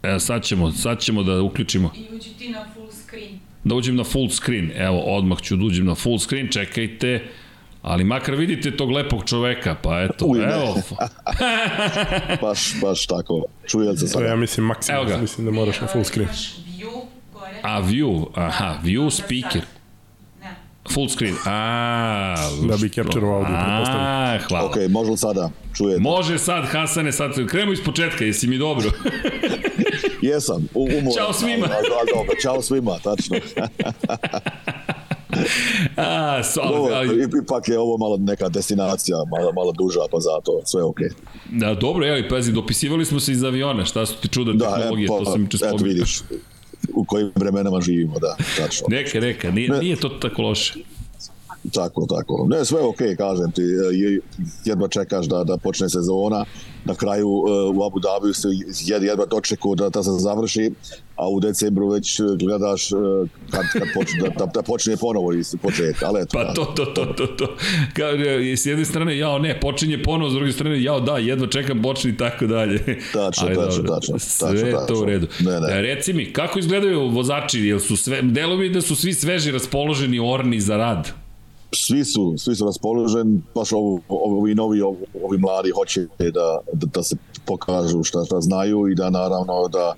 Evo, 0.03 0.19
sad 0.19 0.43
ćemo, 0.43 0.71
sad 0.71 0.99
ćemo 0.99 1.23
da 1.23 1.41
uključimo. 1.41 1.91
I 1.95 2.15
uđi 2.15 2.29
ti 2.37 2.49
na 2.49 2.65
full 2.73 2.87
screen. 2.91 3.39
Da 3.63 3.75
uđem 3.75 3.95
na 3.95 4.03
full 4.03 4.29
screen. 4.29 4.71
Evo, 4.75 4.99
odmah 4.99 5.41
ću 5.41 5.55
da 5.55 5.63
uđem 5.65 5.85
na 5.85 5.95
full 5.95 6.19
screen. 6.19 6.47
Čekajte. 6.51 7.23
Ali 7.81 8.03
makar 8.03 8.35
vidite 8.35 8.77
tog 8.77 8.91
lepog 8.91 9.23
čoveka, 9.25 9.75
pa 9.81 10.01
eto, 10.01 10.25
Uj, 10.25 10.39
evo. 10.43 10.75
baš, 12.41 12.81
baš 12.81 13.07
tako. 13.07 13.45
Čuje 13.67 13.97
se 13.97 14.05
To 14.05 14.07
sada. 14.07 14.25
ja 14.25 14.35
mislim 14.35 14.65
maksimum, 14.65 15.21
mislim 15.21 15.45
da 15.45 15.51
moraš 15.51 15.81
na 15.81 15.87
full 15.87 16.03
screen. 16.03 16.29
A 17.61 17.81
view, 17.81 18.25
aha, 18.35 18.79
view 18.83 19.09
speaker. 19.09 19.61
Full 20.93 21.09
screen. 21.09 21.35
A, 21.45 22.35
Da 22.69 22.77
bi 22.77 22.89
capture-ovao 22.89 23.35
audio, 23.37 23.55
pretpostavljam. 23.55 24.05
A, 24.05 24.39
hvala. 24.47 24.65
Ok, 24.65 24.75
može 24.89 25.11
li 25.11 25.17
sada? 25.17 25.49
Čujete? 25.77 26.01
Može 26.01 26.37
sad, 26.37 26.65
Hasane, 26.65 27.11
sad 27.11 27.31
krenemo 27.47 27.73
iz 27.73 27.83
početka, 27.85 28.25
jesi 28.25 28.47
mi 28.47 28.57
dobro? 28.57 28.91
Jesam, 30.21 30.67
u, 30.73 30.83
umoran. 30.83 31.11
Ćao 31.17 31.33
svima. 31.33 31.65
Ali, 31.65 31.87
ali, 31.99 32.09
dobro, 32.15 32.35
čao 32.41 32.61
svima, 32.61 32.97
tačno. 33.03 33.37
A, 35.95 36.43
so, 36.43 36.61
Ovo, 36.61 36.85
ali, 36.93 37.09
ali, 37.09 37.27
ipak 37.43 37.69
je 37.69 37.79
ovo 37.79 37.97
malo 37.97 38.17
neka 38.17 38.49
destinacija, 38.49 39.17
malo, 39.31 39.51
malo 39.51 39.71
duža, 39.71 39.99
pa 40.11 40.17
zato 40.19 40.61
sve 40.65 40.83
ok. 40.83 40.97
da, 41.51 41.73
dobro, 41.73 42.05
jeli, 42.05 42.29
pazi, 42.29 42.51
dopisivali 42.51 43.05
smo 43.05 43.19
se 43.19 43.31
iz 43.31 43.43
aviona, 43.43 43.85
šta 43.85 44.05
su 44.05 44.15
ti 44.21 44.27
čuda 44.27 44.53
Da, 44.53 44.75
tehnologije, 44.75 45.05
e, 45.05 45.07
to 45.07 45.21
pa, 45.25 45.31
sam 45.31 45.41
juče 45.41 45.57
eto 45.65 45.83
vidiš 45.83 46.19
u 46.93 47.05
kojim 47.05 47.31
vremenama 47.35 47.81
živimo, 47.81 48.19
da, 48.19 48.35
tačno. 48.57 48.87
Neka, 48.89 49.19
neka, 49.19 49.51
nije, 49.51 49.69
nije 49.69 49.95
to 49.95 50.09
tako 50.09 50.41
loše. 50.41 50.73
Tako, 51.73 52.05
tako. 52.07 52.47
Ne, 52.49 52.65
sve 52.65 52.81
ok, 52.81 52.97
kažem 53.17 53.51
ti. 53.51 53.61
je- 53.61 54.19
Jedva 54.65 54.87
čekaš 54.87 55.25
da, 55.25 55.43
da 55.43 55.57
počne 55.57 55.89
sezona. 55.89 56.45
Na 56.85 56.95
kraju 56.95 57.27
uh, 57.29 57.43
u 57.75 57.83
Abu 57.83 57.99
Dhabiju 57.99 58.33
se 58.33 58.47
jed, 58.81 59.03
jedva 59.03 59.25
dočeku 59.25 59.75
da, 59.75 59.89
da 59.89 60.03
se 60.03 60.11
završi, 60.11 60.71
a 61.15 61.29
u 61.29 61.39
decembru 61.39 61.87
već 61.89 62.21
gledaš 62.39 62.91
uh, 62.91 62.99
kad, 63.49 63.61
kad 63.73 63.87
počne, 63.93 64.19
da, 64.19 64.29
da, 64.29 64.45
da 64.45 64.61
počne 64.61 64.97
ponovo 64.97 65.33
iz 65.33 65.55
početka. 65.55 66.05
Ali 66.05 66.21
eto, 66.21 66.29
Pa 66.33 66.53
to, 66.53 66.65
to, 66.65 66.85
to, 66.85 67.05
to, 67.07 67.27
to. 67.27 67.55
Kao, 67.93 68.09
e, 68.11 68.57
s 68.57 68.65
jedne 68.65 68.85
strane, 68.85 69.17
jao 69.17 69.39
ne, 69.39 69.59
počinje 69.59 70.03
ponovo, 70.03 70.29
s 70.29 70.33
druge 70.33 70.51
strane, 70.51 70.83
jao 70.83 70.99
da, 70.99 71.17
jedva 71.17 71.47
čekam, 71.47 71.81
počni 71.81 72.11
i 72.11 72.17
tako 72.17 72.47
dalje. 72.47 72.79
Tačno, 73.13 73.47
Ali 73.47 73.55
tačno, 73.55 73.83
dobro, 73.83 73.95
tačno, 73.95 74.19
Sve 74.19 74.49
tačno, 74.49 74.71
to 74.71 74.79
tačno. 74.79 74.97
u 74.97 75.05
redu. 75.05 75.27
Ne, 75.39 75.59
ne. 75.59 75.67
E, 75.69 75.81
Reci 75.81 76.13
mi, 76.13 76.33
kako 76.33 76.59
izgledaju 76.59 77.09
vozači, 77.09 77.59
jel 77.59 77.79
su 77.79 77.97
sve, 77.97 78.21
delo 78.21 78.57
mi 78.57 78.69
da 78.69 78.81
su 78.81 78.95
svi 78.95 79.13
sveži, 79.13 79.51
raspoloženi, 79.51 80.19
orni 80.21 80.59
za 80.59 80.77
rad? 80.77 81.24
Svi 81.83 82.05
su, 82.05 82.33
svi 82.37 82.55
su 82.55 82.65
raspoloženi, 82.65 83.41
baš 83.55 83.71
ovo, 83.73 83.99
ovi 84.09 84.55
novi, 84.55 84.81
ovi, 84.81 84.97
ovi 85.23 85.37
mladi 85.37 85.69
hoće 85.69 86.07
da, 86.19 86.59
da, 86.73 86.85
da 86.93 87.03
se 87.03 87.15
pokažu 87.45 88.03
šta, 88.03 88.25
šta 88.25 88.41
znaju 88.41 88.87
i 88.87 88.95
da 88.95 89.09
naravno 89.09 89.67
da 89.67 89.93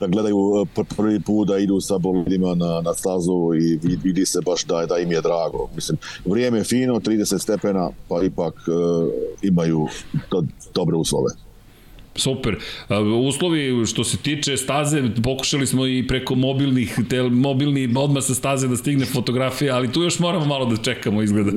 da 0.00 0.06
gledaju 0.06 0.36
pr- 0.76 0.96
prvi 0.96 1.20
put 1.20 1.48
da 1.48 1.58
idu 1.58 1.80
sa 1.80 1.98
bolidima 1.98 2.54
na, 2.54 2.80
na 2.80 2.94
stazu 2.94 3.54
i 3.54 3.78
vid- 3.78 4.02
vidi 4.02 4.26
se 4.26 4.40
baš 4.46 4.64
da, 4.64 4.86
da 4.86 4.98
im 4.98 5.12
je 5.12 5.20
drago. 5.20 5.68
Mislim, 5.74 5.98
vrijeme 6.24 6.58
je 6.58 6.64
fino, 6.64 6.94
30 6.94 7.38
stepena, 7.38 7.90
pa 8.08 8.22
ipak 8.22 8.54
uh, 8.54 9.10
imaju 9.42 9.86
do, 10.30 10.42
dobre 10.74 10.96
uslove. 10.96 11.30
Super. 12.18 12.56
Uslovi 13.28 13.86
što 13.86 14.04
se 14.04 14.16
tiče 14.16 14.56
staze, 14.56 15.02
pokušali 15.24 15.66
smo 15.66 15.86
i 15.86 16.06
preko 16.08 16.34
mobilnih, 16.34 16.98
tel, 17.10 17.30
mobilni 17.30 17.94
odmah 17.96 18.24
sa 18.24 18.34
staze 18.34 18.68
da 18.68 18.76
stigne 18.76 19.06
fotografija, 19.06 19.76
ali 19.76 19.92
tu 19.92 20.02
još 20.02 20.18
moramo 20.18 20.44
malo 20.44 20.66
da 20.66 20.76
čekamo 20.76 21.22
izgleda. 21.22 21.50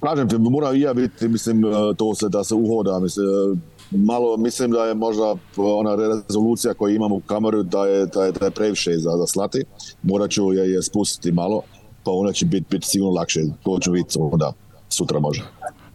Kažem 0.00 0.28
ti, 0.28 0.38
mora 0.38 0.72
i 0.74 0.80
ja 0.80 0.94
biti, 0.94 1.28
mislim, 1.28 1.64
eh, 1.64 1.70
to 1.96 2.14
se 2.14 2.28
da 2.28 2.44
se 2.44 2.54
uhoda, 2.54 2.98
mislim, 2.98 3.26
eh, 3.26 3.58
malo 3.90 4.36
mislim 4.36 4.70
da 4.70 4.84
je 4.84 4.94
možda 4.94 5.34
ona 5.56 5.96
rezolucija 5.96 6.74
koju 6.74 6.94
imam 6.94 7.12
u 7.12 7.20
kameru 7.20 7.62
da 7.62 7.86
je, 7.86 8.06
da 8.06 8.24
je, 8.24 8.32
da 8.32 8.44
je 8.44 8.50
previše 8.50 8.98
za, 8.98 9.10
za 9.10 9.26
slati. 9.26 9.64
Morat 10.02 10.30
ću 10.30 10.52
je, 10.52 10.72
je 10.72 10.82
spustiti 10.82 11.32
malo, 11.32 11.62
pa 12.04 12.10
onda 12.10 12.32
će 12.32 12.46
biti 12.46 12.66
bit 12.70 12.84
sigurno 12.84 13.14
lakše. 13.14 13.40
To 13.62 13.78
ću 13.80 13.92
vidjeti 13.92 14.18
onda 14.20 14.52
sutra 14.88 15.20
može. 15.20 15.42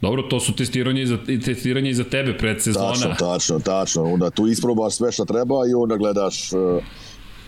Dobro, 0.03 0.21
to 0.21 0.39
su 0.39 0.55
testiranje 0.55 1.01
i 1.01 1.07
za, 1.07 1.17
i 1.27 1.41
testiranje 1.41 1.89
i 1.89 1.93
za 1.93 2.03
tebe 2.03 2.37
pred 2.37 2.57
Tačno, 2.57 2.73
sezona. 2.95 3.15
tačno, 3.15 3.59
tačno. 3.59 4.03
Onda 4.03 4.29
tu 4.29 4.47
isprobaš 4.47 4.95
sve 4.95 5.11
što 5.11 5.25
treba 5.25 5.55
i 5.69 5.73
onda 5.73 5.95
gledaš 5.97 6.53
eh, 6.53 6.57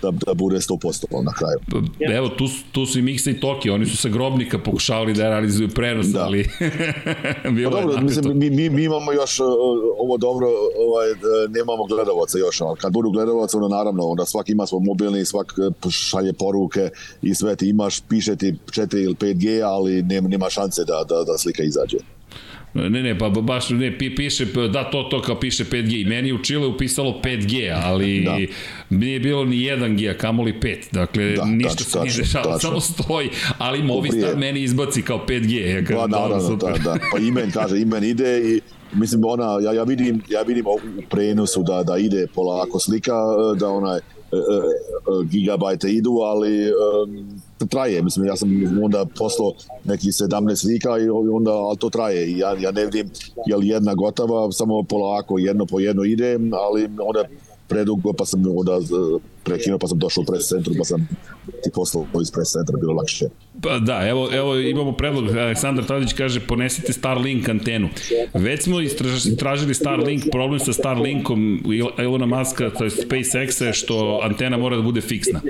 da, 0.01 0.11
da 0.11 0.33
bude 0.33 0.55
100% 0.55 1.23
na 1.23 1.33
kraju. 1.33 1.85
Evo, 2.17 2.29
tu, 2.29 2.45
tu 2.71 2.85
su 2.85 2.99
i 2.99 3.01
Miksa 3.01 3.29
i 3.29 3.39
Toki, 3.39 3.69
oni 3.69 3.85
su 3.85 3.97
sa 3.97 4.09
Grobnika 4.09 4.59
pokušavali 4.59 5.13
da 5.13 5.29
realizuju 5.29 5.69
prenos, 5.69 6.07
Da. 6.07 6.23
ali 6.23 6.49
bilo 7.55 7.71
Pa 7.71 7.81
dobro, 7.81 8.01
mislim, 8.01 8.37
mi, 8.39 8.49
mi, 8.49 8.69
mi 8.69 8.83
imamo 8.83 9.11
još 9.11 9.39
uh, 9.39 9.45
ovo 9.99 10.17
dobro, 10.17 10.47
ovaj, 10.87 11.11
uh, 11.11 11.17
nemamo 11.49 11.85
gledalaca 11.85 12.37
još, 12.37 12.61
ali 12.61 12.77
kad 12.77 12.93
budu 12.93 13.11
gledalaca, 13.11 13.57
onda 13.57 13.77
naravno, 13.77 14.03
onda 14.03 14.25
svak 14.25 14.49
ima 14.49 14.65
svoj 14.65 14.81
mobilni, 14.83 15.25
svak 15.25 15.53
šalje 15.91 16.33
poruke 16.33 16.89
i 17.21 17.35
sve 17.35 17.55
ti 17.55 17.69
imaš, 17.69 18.01
piše 18.01 18.35
ti 18.35 18.55
4 18.65 19.03
ili 19.03 19.15
5G, 19.15 19.63
ali 19.65 20.03
nema, 20.03 20.27
nema 20.27 20.49
šanse 20.49 20.83
da, 20.83 21.03
da, 21.09 21.23
da 21.23 21.37
slika 21.37 21.63
izađe. 21.63 22.14
Ne, 22.75 23.03
ne, 23.03 23.17
pa 23.17 23.29
baš 23.29 23.69
ne, 23.69 23.97
pi, 23.97 24.15
piše, 24.15 24.45
da, 24.45 24.83
to, 24.83 25.03
to 25.03 25.21
kao 25.21 25.39
piše 25.39 25.65
5G. 25.65 26.01
I 26.01 26.05
meni 26.05 26.33
u 26.33 26.37
Chile 26.37 26.67
upisalo 26.67 27.19
5G, 27.23 27.81
ali 27.83 28.21
Da. 28.21 28.37
nije 28.89 29.19
bilo 29.19 29.45
ni 29.45 29.55
1G, 29.55 30.09
a 30.09 30.17
kamoli 30.17 30.53
5. 30.53 30.77
Dakle, 30.91 31.31
Da, 31.31 31.45
ništa 31.45 31.69
tačno, 31.75 32.11
se 32.11 32.21
nije 32.21 32.33
tačno. 32.33 32.59
samo 32.59 32.79
stoji. 32.79 33.29
Ali 33.57 33.83
Movistar 33.83 34.37
meni 34.37 34.61
izbaci 34.61 35.01
kao 35.01 35.25
5G. 35.27 35.75
Ja 35.75 35.81
kažem, 35.81 35.95
Pa 35.95 36.07
dobro, 36.07 36.19
naravno, 36.19 36.47
super. 36.49 36.73
da, 36.73 36.83
da. 36.83 36.99
Pa 37.11 37.19
imen 37.19 37.51
kaže, 37.51 37.79
imen 37.79 38.03
ide 38.03 38.41
i 38.45 38.61
mislim 38.93 39.21
ona, 39.25 39.57
ja, 39.61 39.73
ja 39.73 39.83
vidim, 39.83 40.21
ja 40.29 40.41
vidim 40.41 40.65
u 40.67 40.79
prenosu 41.09 41.63
da, 41.63 41.83
da 41.83 41.97
ide 41.97 42.27
polako 42.35 42.79
slika, 42.79 43.13
da 43.59 43.69
onaj 43.69 43.97
e, 43.97 43.99
e, 43.99 44.01
e, 44.31 45.25
gigabajte 45.25 45.89
idu, 45.91 46.11
ali 46.11 46.63
e, 46.63 46.71
traje, 47.69 48.01
mislim, 48.03 48.25
ja 48.25 48.35
sam 48.35 48.49
onda 48.83 49.05
poslao 49.17 49.53
nekih 49.83 50.09
17 50.09 50.55
slika 50.55 50.89
i 50.97 51.09
onda, 51.09 51.51
ali 51.51 51.77
to 51.77 51.89
traje. 51.89 52.37
Ja, 52.37 52.55
ja 52.59 52.71
ne 52.71 52.85
vidim 52.85 53.09
je 53.45 53.57
li 53.57 53.67
jedna 53.67 53.93
gotova, 53.93 54.51
samo 54.51 54.83
polako, 54.83 55.37
jedno 55.37 55.65
po 55.65 55.79
jedno 55.79 56.03
ide, 56.03 56.39
ali 56.51 56.89
onda 56.99 57.23
predugo, 57.67 58.13
pa 58.13 58.25
sam 58.25 58.43
onda 58.57 58.79
prekinuo, 59.45 59.79
pa 59.79 59.87
sam 59.87 59.99
došao 59.99 60.21
u 60.21 60.25
pres 60.25 60.47
centru, 60.47 60.73
pa 60.77 60.83
sam 60.83 61.07
ti 61.63 61.69
poslao 61.73 62.05
iz 62.21 62.31
pres 62.31 62.51
centra, 62.51 62.77
bilo 62.77 62.93
lakše. 62.93 63.25
Pa 63.63 63.79
da, 63.79 64.07
evo, 64.07 64.29
evo 64.33 64.55
imamo 64.59 64.91
predlog, 64.91 65.37
Aleksandar 65.37 65.85
Tadić 65.85 66.13
kaže 66.13 66.39
ponesite 66.39 66.93
Starlink 66.93 67.49
antenu. 67.49 67.89
Već 68.33 68.63
smo 68.63 68.81
istraž, 68.81 69.25
istražili 69.25 69.73
Starlink, 69.73 70.23
problem 70.31 70.59
sa 70.59 70.73
Starlinkom 70.73 71.63
Elona 71.97 72.25
Muska, 72.25 72.69
to 72.69 72.83
je 72.83 72.89
SpaceX 72.89 73.65
je 73.65 73.73
što 73.73 74.19
antena 74.23 74.57
mora 74.57 74.75
da 74.75 74.81
bude 74.81 75.01
fiksna. 75.01 75.41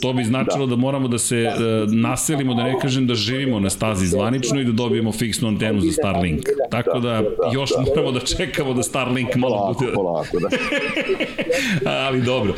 To 0.00 0.12
bi 0.12 0.24
značilo 0.24 0.66
da, 0.66 0.76
moramo 0.76 1.08
da 1.08 1.18
se 1.18 1.48
uh, 1.48 1.92
naselimo, 1.92 2.54
da 2.54 2.62
ne 2.62 2.80
kažem 2.80 3.06
da 3.06 3.14
živimo 3.14 3.60
na 3.60 3.70
stazi 3.70 4.06
zvanično 4.06 4.60
i 4.60 4.64
da 4.64 4.72
dobijemo 4.72 5.12
fiksnu 5.12 5.48
antenu 5.48 5.80
za 5.80 5.92
Starlink. 5.92 6.42
Tako 6.70 7.00
da 7.00 7.22
još 7.52 7.70
moramo 7.88 8.12
da 8.12 8.20
čekamo 8.20 8.74
da 8.74 8.82
Starlink 8.82 9.34
malo 9.36 9.56
Polako, 9.56 9.84
bude... 9.84 9.92
polako, 9.92 10.38
da. 10.40 10.48
Ali 12.06 12.22
dobro. 12.22 12.54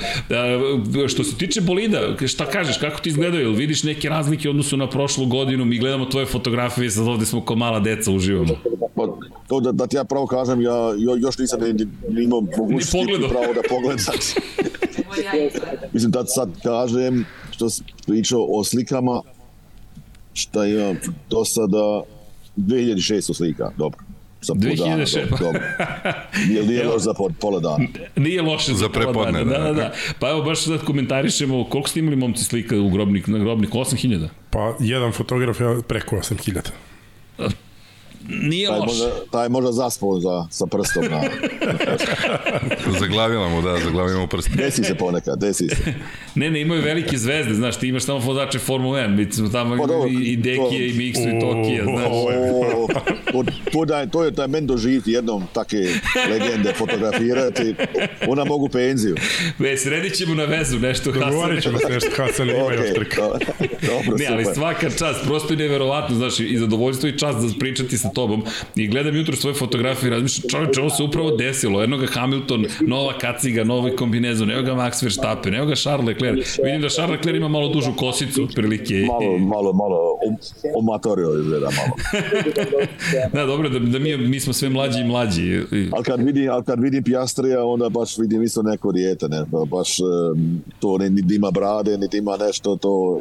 Što 1.08 1.24
se 1.24 1.36
tiče 1.36 1.60
bolida, 1.60 2.16
šta 2.26 2.46
kažeš, 2.46 2.78
kako 2.78 3.00
ti 3.00 3.08
izgledaju? 3.08 3.42
Jel 3.42 3.52
vidiš 3.52 3.82
neke 3.82 4.08
razlike 4.08 4.48
u 4.48 4.50
odnosu 4.50 4.76
na 4.76 4.90
prošlu 4.90 5.26
godinu? 5.26 5.64
Mi 5.64 5.78
gledamo 5.78 6.04
tvoje 6.04 6.26
fotografije, 6.26 6.90
sad 6.90 7.08
ovde 7.08 7.26
smo 7.26 7.40
ko 7.40 7.56
mala 7.56 7.80
deca 7.80 8.10
uživamo. 8.12 8.54
Pa, 8.94 9.06
to 9.48 9.60
da, 9.60 9.72
da 9.72 9.86
ti 9.86 9.96
ja 9.96 10.04
pravo 10.04 10.26
kažem, 10.26 10.60
ja 10.62 10.94
jo, 10.98 11.16
još 11.16 11.38
nisam 11.38 11.60
ni, 11.60 11.72
ni 12.10 12.24
imao 12.24 12.40
mogućnosti 12.40 13.28
pravo 13.28 13.54
da 13.54 13.60
pogledam. 13.68 14.04
Mislim, 15.92 16.10
da 16.10 16.26
sad 16.26 16.48
kažem, 16.62 17.24
što 17.50 17.70
si 17.70 17.82
pričao 18.06 18.46
o 18.50 18.64
slikama, 18.64 19.22
šta 20.32 20.66
imam 20.66 20.96
do 21.30 21.44
sada 21.44 22.02
2600 22.56 23.34
slika, 23.34 23.70
dobro. 23.78 24.07
Za 24.40 24.54
pol 24.54 24.74
dana, 24.76 24.96
2006. 24.96 25.30
dobro, 25.30 25.38
dobro. 25.40 25.60
Nije, 26.48 26.62
nije 26.62 26.84
loš 26.84 27.02
za 27.02 27.14
po- 27.14 27.30
pola 27.30 27.60
dana. 27.60 27.86
Nije 28.16 28.42
loše 28.42 28.72
za, 28.72 28.78
Za 28.78 28.88
pola 28.88 29.24
dana. 29.24 29.44
Da, 29.44 29.58
da. 29.58 29.64
da, 29.64 29.72
da. 29.72 29.92
Pa 30.18 30.30
evo, 30.30 30.42
baš 30.42 30.60
sad 30.60 30.84
komentarišemo 30.84 31.64
koliko 31.64 31.88
ste 31.88 32.00
imali 32.00 32.16
momci 32.16 32.44
slika 32.44 32.76
u 32.76 32.90
grobnik, 32.90 33.26
na 33.26 33.38
grobnik 33.38 33.70
8000. 33.70 34.28
Pa 34.50 34.74
jedan 34.80 35.12
fotograf 35.12 35.60
je 35.60 35.82
preko 35.82 36.16
8000. 36.16 36.60
Nije 38.28 38.68
Taj 38.68 38.78
loše. 38.78 38.86
možda, 38.88 39.10
taj 39.32 39.48
možda 39.48 39.72
zaspao 39.72 40.20
za, 40.20 40.46
sa 40.50 40.66
prstom 40.66 41.04
na... 41.04 41.20
Zaglavila 43.00 43.48
mu, 43.48 43.62
da, 43.62 43.78
zaglavila 43.78 44.20
mu 44.20 44.26
prst. 44.26 44.48
Desi 44.50 44.84
se 44.84 44.94
ponekad, 44.94 45.38
desi 45.38 45.68
se. 45.68 45.94
Ne, 46.34 46.50
ne, 46.50 46.60
imaju 46.60 46.82
velike 46.82 47.18
zvezde, 47.18 47.54
znaš, 47.54 47.76
ti 47.76 47.88
imaš 47.88 48.04
tamo 48.04 48.18
vozače 48.18 48.58
Formule 48.58 49.00
1, 49.00 49.08
mi 49.16 49.32
smo 49.32 49.48
tamo 49.48 49.70
Pa 49.72 49.86
dobro, 49.86 50.08
imali 50.08 50.24
i 50.24 50.36
Dekije, 50.36 50.58
to- 50.58 50.74
i 50.74 50.92
Miksu, 50.94 51.22
i 51.22 51.40
Tokije, 51.40 51.82
O, 51.82 51.86
znaš. 51.86 52.06
O, 52.06 52.88
to, 53.34 53.42
to, 53.72 53.84
da, 53.84 54.06
to 54.06 54.24
je 54.24 54.32
taj 54.32 54.48
men 54.48 54.66
doživiti 54.66 55.12
jednom 55.12 55.44
take 55.52 55.86
legende 56.30 56.72
fotografirati, 56.72 57.74
ona 58.26 58.44
mogu 58.44 58.68
penziju. 58.68 59.16
Ve, 59.58 59.76
sredit 59.76 60.14
ćemo 60.14 60.34
na 60.34 60.44
vezu 60.44 60.78
nešto, 60.78 61.12
Dogovorit 61.12 61.62
ćemo 61.62 61.78
se 61.78 61.88
nešto, 61.88 62.10
Hasan 62.16 62.50
ima 62.50 62.58
još 62.58 62.88
Ok, 62.88 62.94
trka. 62.94 63.22
do- 63.22 63.38
dobro, 63.82 64.16
Ne, 64.18 64.26
ali 64.26 64.44
super. 64.44 64.54
svaka 64.54 64.90
čast, 64.90 65.20
prosto 65.24 65.52
je 65.52 65.58
neverovatno, 65.58 66.16
znaš, 66.16 66.40
i 66.40 66.58
zadovoljstvo 66.58 67.08
i 67.08 67.18
čast 67.18 67.38
da 67.38 67.58
pričati 67.58 67.98
sa 67.98 68.08
tobom. 68.18 68.42
I 68.76 68.86
gledam 68.88 69.16
jutro 69.16 69.36
svoje 69.36 69.54
fotografije 69.54 70.06
i 70.08 70.10
razmišljam, 70.10 70.48
čovječe, 70.50 70.80
ovo 70.80 70.90
se 70.90 71.02
upravo 71.02 71.30
desilo. 71.36 71.80
Jedno 71.80 71.96
ga 71.98 72.06
Hamilton, 72.06 72.66
nova 72.86 73.12
kaciga, 73.18 73.64
novi 73.64 73.96
kombinezon, 73.96 74.50
evo 74.50 74.62
ga 74.62 74.72
Max 74.74 75.02
Verstappen, 75.02 75.54
evo 75.54 75.66
ga 75.66 75.74
Charles 75.74 76.06
Leclerc. 76.06 76.58
Vidim 76.64 76.80
da 76.80 76.88
Charles 76.88 77.16
Leclerc 77.16 77.36
ima 77.36 77.48
malo 77.48 77.68
dužu 77.68 77.92
kosicu, 77.96 78.44
otprilike. 78.44 78.94
Malo, 79.06 79.38
malo, 79.38 79.72
malo, 79.72 79.98
omatorio 80.76 81.38
izgleda 81.40 81.68
malo. 81.78 81.94
Da, 83.32 83.46
dobro, 83.46 83.68
da, 83.68 83.78
da 83.78 83.98
mi, 83.98 84.16
mi 84.16 84.40
smo 84.40 84.52
sve 84.52 84.68
mlađi 84.68 85.00
i 85.00 85.04
mlađi. 85.04 85.60
Ali 85.92 86.04
kad 86.04 86.22
vidim, 86.22 86.50
ali 86.50 86.64
kad 86.64 86.80
vidim 86.80 87.02
Piastrija, 87.02 87.64
onda 87.64 87.88
baš 87.88 88.18
vidim 88.18 88.42
isto 88.42 88.62
neko 88.62 88.92
dijete, 88.92 89.28
ne, 89.28 89.44
ba- 89.50 89.64
baš 89.64 89.96
to 90.80 90.98
ne, 90.98 91.10
niti 91.10 91.34
ima 91.34 91.50
brade, 91.50 91.98
niti 91.98 92.18
ima 92.18 92.36
nešto, 92.36 92.76
to... 92.76 93.20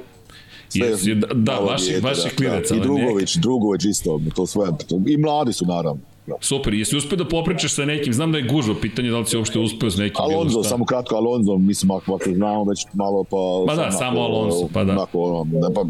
sve 0.69 1.15
da, 1.15 1.27
da, 1.33 1.59
vaših, 1.59 2.03
vaših 2.03 2.31
da, 2.31 2.35
klinaca. 2.37 2.75
I 2.75 2.77
ali 2.77 2.81
Drugović, 2.81 3.35
Drugović 3.35 3.85
isto, 3.85 4.21
to 4.35 4.45
sve, 4.47 4.65
to, 4.89 5.01
i 5.07 5.17
mladi 5.17 5.53
su 5.53 5.65
naravno. 5.65 6.01
Da. 6.27 6.35
Super, 6.41 6.73
jesi 6.73 6.97
uspeo 6.97 7.17
da 7.17 7.27
popričaš 7.27 7.73
sa 7.73 7.85
nekim, 7.85 8.13
znam 8.13 8.31
da 8.31 8.37
je 8.37 8.43
gužva, 8.43 8.75
pitanje 8.81 9.09
da 9.11 9.19
li 9.19 9.25
si 9.25 9.37
uopšte 9.37 9.59
uspeo 9.59 9.89
s 9.89 9.97
nekim. 9.97 10.21
Alonso, 10.21 10.63
šta. 10.63 10.69
samo 10.69 10.85
kratko 10.85 11.15
Alonso, 11.15 11.57
mislim, 11.57 11.91
ako, 11.91 12.15
ako 12.15 12.33
znamo 12.33 12.63
već 12.63 12.85
malo, 12.93 13.23
pa... 13.23 13.37
Pa 13.67 13.75
da, 13.75 13.91
sam 13.91 13.99
samo 13.99 14.21
ako, 14.21 14.31
Alonso, 14.31 14.69
pa 14.73 14.83
da. 14.83 14.93
Onako, 14.93 15.19
ono, 15.19 15.43
ne, 15.43 15.73
pa, 15.73 15.81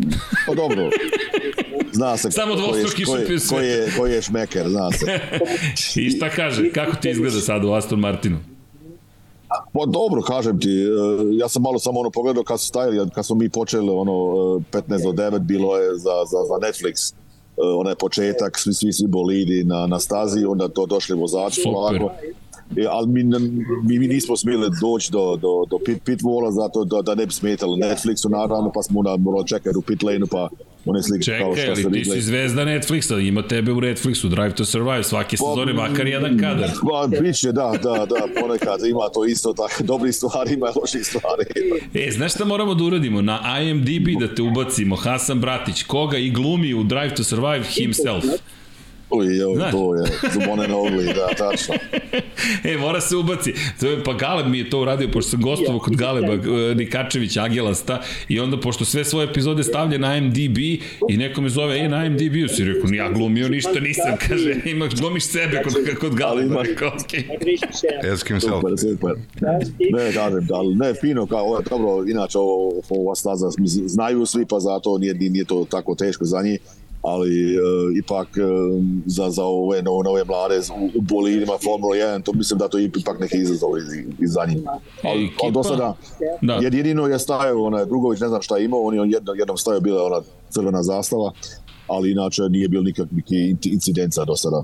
pa 0.47 0.53
dobro. 0.55 0.89
Zna 1.93 2.17
se 2.17 2.31
Samo 2.41 2.53
ko 2.53 2.59
je, 2.59 2.63
dvostruki 2.63 3.03
ko 3.03 3.15
je, 3.15 3.19
šampion 3.19 3.39
ko 3.49 3.59
je, 3.59 3.91
ko 3.97 4.05
je 4.07 4.21
šmeker, 4.21 4.69
zna 4.69 4.91
se. 4.91 5.19
I 6.01 6.09
šta 6.09 6.29
kaže, 6.29 6.71
kako 6.71 6.95
ti 6.95 7.09
izgleda 7.09 7.39
sad 7.41 7.65
u 7.65 7.71
Aston 7.71 7.99
Martinu? 7.99 8.37
Pa 9.47 9.85
dobro, 9.85 10.21
kažem 10.21 10.59
ti, 10.59 10.69
e, 10.69 10.87
ja 11.31 11.49
sam 11.49 11.61
malo 11.61 11.79
samo 11.79 11.99
ono 11.99 12.09
pogledao 12.09 12.43
kad 12.43 12.59
su 12.59 12.67
stajali, 12.67 13.09
kad 13.09 13.25
smo 13.25 13.35
mi 13.35 13.49
počeli 13.49 13.89
ono 13.89 14.13
e, 14.73 14.77
15 14.77 15.03
do 15.03 15.23
9 15.23 15.39
bilo 15.39 15.77
je 15.77 15.95
za, 15.95 16.15
za, 16.31 16.37
za 16.47 16.67
Netflix 16.67 17.13
e, 17.13 17.15
onaj 17.77 17.95
početak, 17.95 18.59
svi, 18.59 18.73
svi, 18.73 18.93
svi 18.93 19.07
bolidi 19.07 19.63
na, 19.63 19.87
na 19.87 19.99
stazi, 19.99 20.45
onda 20.45 20.67
to 20.67 20.85
došli 20.85 21.15
vozači 21.15 21.61
polako. 21.63 22.11
E, 22.75 22.85
ali 22.89 23.07
mi, 23.07 23.23
mi, 23.83 23.99
mi 23.99 24.07
nismo 24.07 24.37
smjeli 24.37 24.69
doći 24.81 25.11
do, 25.11 25.35
do, 25.35 25.65
do 25.69 25.77
pit, 25.85 26.03
pit 26.03 26.21
vola 26.21 26.51
zato 26.51 26.85
da, 26.85 27.01
da 27.01 27.15
ne 27.15 27.25
bi 27.25 27.33
smetalo 27.33 27.75
Netflixu 27.75 28.29
naravno, 28.29 28.71
pa 28.75 28.83
smo 28.83 28.99
onda 28.99 29.17
morali 29.17 29.47
čekati 29.47 29.77
u 29.77 29.81
pit 29.81 30.03
lane 30.03 30.25
pa 30.31 30.49
one 30.85 31.03
slike 31.03 31.37
kao 31.39 31.55
Čekaj, 31.55 31.75
što 31.75 31.89
ali 31.89 32.03
ste 32.03 32.11
ti 32.11 32.19
si 32.19 32.21
zvezda 32.21 32.65
Netflixa, 32.65 33.27
ima 33.27 33.47
tebe 33.47 33.71
u 33.71 33.81
Netflixu, 33.81 34.29
Drive 34.29 34.55
to 34.55 34.65
Survive, 34.65 35.03
svake 35.03 35.37
sezone 35.37 35.73
makar 35.73 36.07
jedan 36.07 36.39
kadar. 36.39 36.69
Pa, 36.89 37.07
biće, 37.21 37.51
da, 37.51 37.73
da, 37.83 38.05
da, 38.05 38.41
ponekad 38.41 38.85
ima 38.85 39.09
to 39.13 39.25
isto 39.25 39.53
tako, 39.53 39.83
dobri 39.83 40.13
stvari, 40.13 40.53
ima 40.53 40.67
loših 40.81 41.05
stvari. 41.05 41.45
E, 41.93 42.11
znaš 42.11 42.33
šta 42.33 42.45
moramo 42.45 42.73
da 42.73 42.83
uradimo? 42.83 43.21
Na 43.21 43.61
IMDb 43.61 44.19
da 44.19 44.35
te 44.35 44.41
ubacimo, 44.41 44.95
Hasan 44.95 45.41
Bratić, 45.41 45.83
koga 45.83 46.17
i 46.17 46.29
glumi 46.29 46.73
u 46.73 46.83
Drive 46.83 47.15
to 47.15 47.23
Survive 47.23 47.63
himself. 47.63 48.23
Uj, 49.09 49.37
joj, 49.37 49.55
Znaš. 49.55 49.71
to 49.71 49.95
je 49.95 50.03
Zubone 50.33 50.67
Nogli, 50.67 51.05
da, 51.05 51.27
tačno. 51.37 51.75
E, 52.63 52.77
mora 52.77 53.01
se 53.01 53.15
ubaci. 53.15 53.53
To 53.79 53.87
je, 53.87 54.03
pa 54.03 54.13
Galeb 54.13 54.47
mi 54.47 54.57
je 54.57 54.69
to 54.69 54.81
uradio, 54.81 55.07
pošto 55.07 55.29
sam 55.31 55.41
gostovao 55.41 55.79
kod 55.79 55.95
Galeba 55.95 56.33
e, 56.33 56.39
Nikačević, 56.75 57.37
Agelasta, 57.37 57.99
i 58.27 58.39
onda, 58.39 58.59
pošto 58.59 58.85
sve 58.85 59.05
svoje 59.05 59.27
epizode 59.27 59.63
stavlja 59.63 59.97
na 59.97 60.17
IMDb, 60.17 60.57
i 61.09 61.17
neko 61.17 61.41
me 61.41 61.49
zove, 61.49 61.77
e, 61.77 61.89
na 61.89 62.05
IMDb-u 62.05 62.47
si 62.47 62.63
rekao, 62.63 62.89
ja 62.89 63.11
glumio 63.11 63.49
ništa 63.49 63.79
nisam, 63.79 64.15
kaže, 64.27 64.55
imaš, 64.65 64.95
glumiš 64.95 65.25
sebe 65.25 65.61
kod, 65.63 65.73
kod 65.99 66.15
Galeba, 66.15 66.27
Ali 66.31 66.45
ima- 66.45 66.61
rekao, 66.61 66.91
okej. 67.05 67.23
Ask 68.13 68.27
himself. 68.27 68.61
Super, 68.61 68.77
super. 68.79 69.13
Ne, 69.91 70.13
kažem, 70.13 70.45
da, 70.45 70.55
ali 70.55 70.75
ne, 70.75 70.93
fino, 70.93 71.25
kao, 71.25 71.39
ovo 71.39 71.61
dobro, 71.69 72.11
inače 72.11 72.37
ovo, 72.37 72.81
ova 72.89 73.15
staza, 73.15 73.49
znaju 73.85 74.25
svi, 74.25 74.45
pa 74.45 74.59
zato 74.59 74.97
nije, 74.97 75.13
nije 75.13 75.45
to 75.45 75.65
tako 75.71 75.95
teško 75.95 76.25
za 76.25 76.41
njih, 76.41 76.59
ali 77.03 77.29
e, 77.47 77.59
ipak 77.97 78.27
e, 78.27 78.41
za, 79.05 79.29
za 79.29 79.43
ove 79.43 79.81
nove, 79.81 80.03
nove 80.03 80.23
mlade 80.23 80.59
u, 80.71 80.97
u 80.97 81.01
bolidima 81.01 81.53
Formula 81.63 81.95
1, 81.95 82.23
to 82.23 82.33
mislim 82.33 82.59
da 82.59 82.67
to 82.67 82.77
je 82.77 82.85
ipak 82.85 83.19
neki 83.19 83.37
izazov 83.37 83.69
i, 83.71 83.81
i 84.19 84.27
za 84.27 84.45
njih. 84.45 84.57
Ali, 85.03 85.29
ali 85.43 85.51
do 85.51 85.63
sada, 85.63 85.95
Da. 86.41 86.53
Jed, 86.53 86.73
jedino 86.73 87.07
je 87.07 87.19
stajao, 87.19 87.63
onaj 87.63 87.85
Drugović, 87.85 88.19
ne 88.19 88.27
znam 88.27 88.41
šta 88.41 88.57
je 88.57 88.65
imao, 88.65 88.81
on 88.81 88.95
je 88.95 89.09
jednom, 89.09 89.37
jednom 89.37 89.57
stajao 89.57 89.79
bila 89.81 90.03
ona 90.03 90.21
crvena 90.49 90.83
zastava, 90.83 91.31
ali 91.87 92.11
inače 92.11 92.41
nije 92.43 92.67
bilo 92.67 92.83
nikakvih 92.83 93.23
incidenca 93.63 94.25
do 94.25 94.35
sada. 94.35 94.63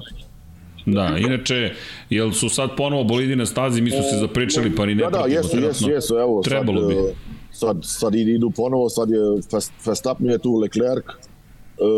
Da, 0.85 1.17
inače, 1.19 1.71
jel 2.09 2.31
su 2.31 2.49
sad 2.49 2.69
ponovo 2.77 3.03
bolidi 3.03 3.35
na 3.35 3.45
stazi, 3.45 3.81
mi 3.81 3.91
su 3.91 3.97
se 4.03 4.17
zapričali, 4.17 4.75
pa 4.75 4.85
ni 4.85 4.95
ne 4.95 5.03
Da, 5.03 5.09
da, 5.09 5.11
pratimo 5.11 5.35
jesu, 5.35 5.49
trenutno. 5.49 5.69
jesu, 5.69 5.89
jesu, 5.89 6.15
evo, 6.15 6.41
Trebalo 6.41 6.81
sad, 6.81 6.89
bi. 6.89 6.95
e, 6.95 7.13
sad, 7.51 7.77
sad 7.81 8.15
idu 8.15 8.49
ponovo, 8.49 8.89
sad 8.89 9.09
je 9.09 9.17
Vers- 9.19 9.71
Verstappen 9.85 10.25
je 10.25 10.37
tu, 10.37 10.55
Leclerc, 10.55 11.05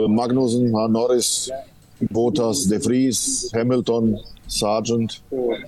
Magnussen, 0.09 0.75
a, 0.75 0.87
Norris, 0.87 1.49
Bottas, 1.99 2.67
De 2.69 2.77
Vries, 2.77 3.17
Hamilton, 3.53 4.15
Sargent, 4.47 5.11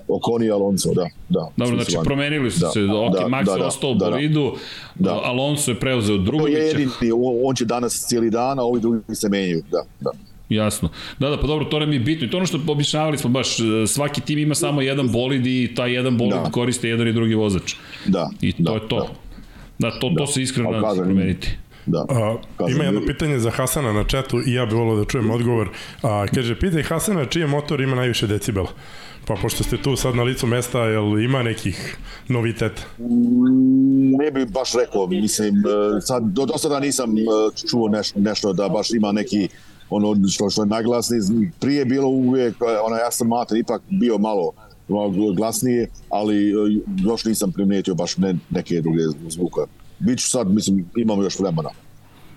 Ocon 0.08 0.42
i 0.42 0.50
Alonso, 0.50 0.94
da, 0.94 1.06
da. 1.28 1.48
Dobro, 1.56 1.76
znači 1.76 1.96
vani. 1.96 2.04
promenili 2.04 2.50
su 2.50 2.60
Da, 2.60 2.70
se, 2.70 2.80
ok, 2.82 3.12
da, 3.14 3.26
Max 3.26 3.44
da, 3.44 3.52
je 3.52 3.58
da, 3.58 3.66
ostao 3.66 3.90
u 3.90 3.94
da, 3.94 4.04
da. 4.04 4.10
bolidu, 4.10 4.52
Da. 4.94 5.12
Alonso 5.14 5.70
je 5.70 5.80
preuzeo 5.80 6.16
To 6.16 6.20
je 6.20 6.24
Drugovića. 6.24 6.58
jedini, 6.58 6.90
on, 7.44 7.54
će 7.56 7.64
danas 7.64 8.06
cijeli 8.06 8.30
dan, 8.30 8.58
a 8.58 8.62
ovi 8.62 8.80
drugi 8.80 9.14
se 9.14 9.28
menjaju, 9.28 9.62
da, 9.70 9.82
da. 10.00 10.10
Jasno. 10.48 10.88
Da, 11.18 11.30
da, 11.30 11.40
pa 11.40 11.46
dobro, 11.46 11.64
to 11.64 11.78
nam 11.78 11.92
je 11.92 11.98
bitno. 12.00 12.26
I 12.26 12.30
to 12.30 12.36
ono 12.36 12.46
što 12.46 12.60
objašnjavali 12.66 13.18
smo 13.18 13.30
baš, 13.30 13.60
e, 13.60 13.62
svaki 13.86 14.20
tim 14.20 14.38
ima 14.38 14.54
samo 14.54 14.80
jedan 14.82 15.12
bolid 15.12 15.46
i 15.46 15.72
taj 15.76 15.92
jedan 15.92 16.18
bolid 16.18 16.32
Da. 16.34 16.50
koriste 16.50 16.88
jedan 16.88 17.08
i 17.08 17.12
drugi 17.12 17.34
vozač. 17.34 17.74
Da, 18.06 18.30
I 18.40 18.52
to 18.52 18.62
da, 18.62 18.72
je 18.72 18.88
to. 18.88 18.96
Da. 18.98 19.08
Da, 19.90 19.98
to, 19.98 20.14
to 20.18 20.26
se 20.26 20.42
iskreno 20.42 20.68
Ali 20.68 20.76
nadam 20.76 20.96
se 20.96 21.02
promeniti. 21.02 21.48
Da. 21.88 22.04
A, 22.08 22.36
ima 22.70 22.84
jedno 22.84 23.00
pitanje 23.06 23.38
za 23.38 23.50
Hasana 23.50 23.92
na 23.92 24.04
četu 24.04 24.40
i 24.46 24.52
ja 24.52 24.66
bih 24.66 24.74
volio 24.74 24.96
da 24.96 25.04
čujem 25.04 25.30
odgovor. 25.30 25.68
A, 26.02 26.26
kaže, 26.34 26.58
pitaj 26.58 26.82
Hasana 26.82 27.24
čiji 27.24 27.46
motor 27.46 27.80
ima 27.80 27.96
najviše 27.96 28.26
decibela. 28.26 28.68
Pa 29.26 29.34
pošto 29.34 29.64
ste 29.64 29.76
tu 29.76 29.96
sad 29.96 30.16
na 30.16 30.22
licu 30.22 30.46
mesta, 30.46 30.78
jel 30.78 31.20
ima 31.20 31.42
nekih 31.42 31.96
noviteta? 32.28 32.82
ne 34.18 34.30
bi 34.30 34.46
baš 34.46 34.72
rekao, 34.72 35.06
mislim, 35.06 35.54
e, 35.56 36.00
sad, 36.00 36.22
do, 36.22 36.46
do 36.46 36.58
sada 36.58 36.80
nisam 36.80 37.18
e, 37.18 37.22
čuo 37.68 37.88
neš, 37.88 38.14
nešto 38.14 38.52
da 38.52 38.68
baš 38.68 38.90
ima 38.90 39.12
neki 39.12 39.48
ono 39.90 40.28
što, 40.28 40.50
što 40.50 40.62
je 40.62 40.66
najglasniji, 40.66 41.50
prije 41.60 41.78
je 41.78 41.84
bilo 41.84 42.08
uvijek, 42.08 42.54
e, 42.54 42.78
onaj 42.84 43.00
Aston 43.08 43.28
Martin 43.28 43.56
ipak 43.56 43.82
bio 43.90 44.18
malo 44.18 44.52
glasnije, 45.36 45.88
ali 46.10 46.54
još 47.04 47.24
nisam 47.24 47.52
primijetio 47.52 47.94
baš 47.94 48.16
ne, 48.16 48.34
neke 48.50 48.80
druge 48.80 49.02
zvuka. 49.28 49.60
Biću 49.98 50.28
sad, 50.28 50.50
mislim, 50.50 50.90
imamo 50.96 51.22
još 51.22 51.38
vremena. 51.38 51.70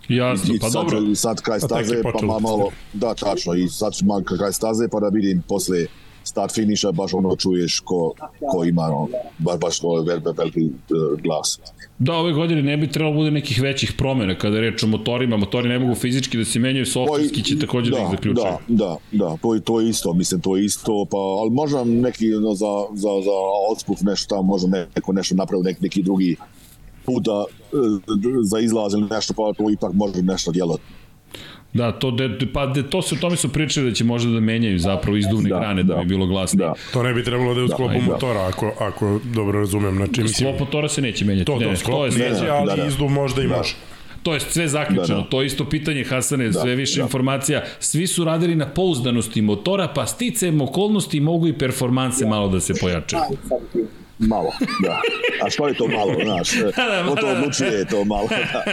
Jasno, 0.09 0.55
I 0.55 0.59
pa 0.59 0.70
sad, 0.70 0.74
dobro. 0.74 0.99
i 1.12 1.16
sad 1.16 1.41
kraj 1.41 1.59
staze, 1.59 2.01
pa 2.03 2.26
ma, 2.26 2.39
malo, 2.39 2.70
da, 2.93 3.14
tačno, 3.14 3.53
i 3.53 3.68
sad 3.68 3.93
ću 3.93 4.05
malo 4.05 4.24
kraj 4.24 4.51
staze, 4.51 4.88
pa 4.91 4.99
da 4.99 5.07
vidim 5.07 5.43
posle 5.47 5.86
start 6.24 6.53
finisha, 6.53 6.91
baš 6.91 7.14
ono 7.14 7.36
čuješ 7.36 7.80
ko, 7.80 8.14
ko 8.51 8.64
ima, 8.64 8.82
ono, 8.82 9.07
baš, 9.38 9.59
baš 9.59 9.80
vel, 10.07 10.20
veliki 10.38 10.62
uh, 10.62 11.22
glas. 11.22 11.59
Da, 11.99 12.14
ove 12.14 12.34
godine 12.34 12.62
ne 12.62 12.78
bi 12.78 12.91
trebalo 12.91 13.16
bude 13.16 13.32
nekih 13.32 13.62
većih 13.62 13.93
promjena 13.97 14.38
kada 14.38 14.59
reč 14.59 14.84
o 14.84 14.88
motorima. 14.88 15.38
Motori 15.38 15.70
ne 15.70 15.80
mogu 15.80 15.95
fizički 15.95 16.38
da 16.38 16.45
se 16.45 16.59
menjaju, 16.59 16.86
softverski 16.86 17.43
će 17.43 17.59
takođe 17.59 17.91
da, 17.91 17.97
ih 17.97 18.07
zaključaju. 18.12 18.57
Da, 18.68 18.86
da, 18.86 18.97
da, 19.12 19.38
to 19.41 19.53
je, 19.55 19.62
to 19.62 19.82
je 19.82 19.89
isto, 19.89 20.14
mislim, 20.14 20.41
to 20.41 20.57
je 20.57 20.66
isto, 20.66 21.05
pa, 21.12 21.18
ali 21.18 21.51
možda 21.51 21.84
neki 21.84 22.28
no, 22.28 22.55
za, 22.55 22.72
za, 22.93 23.09
za 23.24 23.38
odspuf 23.72 24.01
nešto 24.01 24.36
tamo, 24.36 24.43
možda 24.43 24.68
neko 24.95 25.14
nešto 25.14 25.36
napravi, 25.36 25.64
neki, 25.64 25.84
neki 25.84 26.03
drugi 26.03 26.36
put 27.06 27.24
da, 27.24 27.43
e, 27.74 27.76
za 28.43 28.60
izlaz 28.60 28.93
ili 28.93 29.08
nešto, 29.12 29.34
pa 29.34 29.54
to 29.58 29.70
ipak 29.72 29.93
može 29.93 30.22
nešto 30.22 30.52
djelati. 30.52 30.82
Da, 31.74 31.91
to, 31.91 32.12
de, 32.12 32.30
pa 32.54 32.66
de, 32.66 32.84
to 32.84 33.02
se 33.02 33.16
o 33.16 33.18
tome 33.18 33.36
su 33.38 33.49
pričali 33.49 33.89
da 33.89 33.95
će 33.95 34.04
možda 34.04 34.32
da 34.32 34.39
menjaju 34.39 34.80
zapravo 34.80 35.18
izduvne 35.18 35.49
Da, 35.49 35.60
grane 35.60 35.84
da, 35.84 35.93
da. 35.95 36.02
bi 36.02 36.08
bilo 36.08 36.26
glasnije. 36.26 36.68
Da. 36.68 36.74
To 36.93 37.04
ne 37.04 37.14
bi 37.14 37.24
trebalo 37.24 37.54
da 37.54 37.60
je 37.60 37.66
u 37.66 37.70
sklopu 37.70 37.93
da. 37.93 38.12
motora, 38.12 38.47
ako, 38.47 38.72
ako 38.80 39.20
dobro 39.24 39.60
razumem. 39.60 39.95
Znači, 39.95 40.22
mislim, 40.22 40.34
Sklop 40.47 40.60
motora 40.60 40.89
se 40.89 41.02
neće 41.02 41.26
menjati. 41.26 41.45
to, 41.45 41.60
ne, 41.60 41.66
to, 41.66 41.76
sklop 41.76 42.06
je 42.06 42.12
sve, 42.12 42.30
neće, 42.30 42.43
ne, 42.43 42.49
ali 42.49 42.66
da, 42.66 42.76
da. 42.76 42.86
izduv 42.88 43.10
možda 43.10 43.41
i 43.41 43.47
Da. 43.47 43.58
može. 43.58 43.74
To 44.24 44.34
je 44.34 44.39
sve 44.39 44.68
zaključeno. 44.68 45.08
Da, 45.18 45.24
da. 45.24 45.30
To 45.30 45.41
je 45.41 45.45
isto 45.45 45.70
pitanje 45.70 46.04
Hasane, 46.04 46.54
sve 46.54 46.76
više 46.76 46.97
da. 46.97 47.04
informacija. 47.04 47.64
Svi 47.80 48.08
su 48.08 48.24
radili 48.24 48.56
na 48.56 48.66
pouzdanosti 48.68 49.41
motora, 49.41 49.88
pa 49.88 50.06
sticajem 50.06 50.62
okolnosti 50.62 51.20
mogu 51.20 51.47
i 51.47 51.54
performanse 51.54 52.26
malo 52.26 52.49
da 52.49 52.60
se 52.60 52.74
pojačaju. 52.82 53.24
Malo, 54.28 54.51
da. 54.84 55.01
A 55.45 55.49
što 55.49 55.67
je 55.67 55.74
to 55.74 55.88
malo, 55.88 56.13
znaš? 56.26 56.51
da, 56.78 57.05
Ko 57.09 57.15
to 57.15 57.28
da, 57.28 57.34
da. 57.34 57.39
odlučuje 57.39 57.86
to 57.86 58.03
malo, 58.05 58.28
da. 58.30 58.63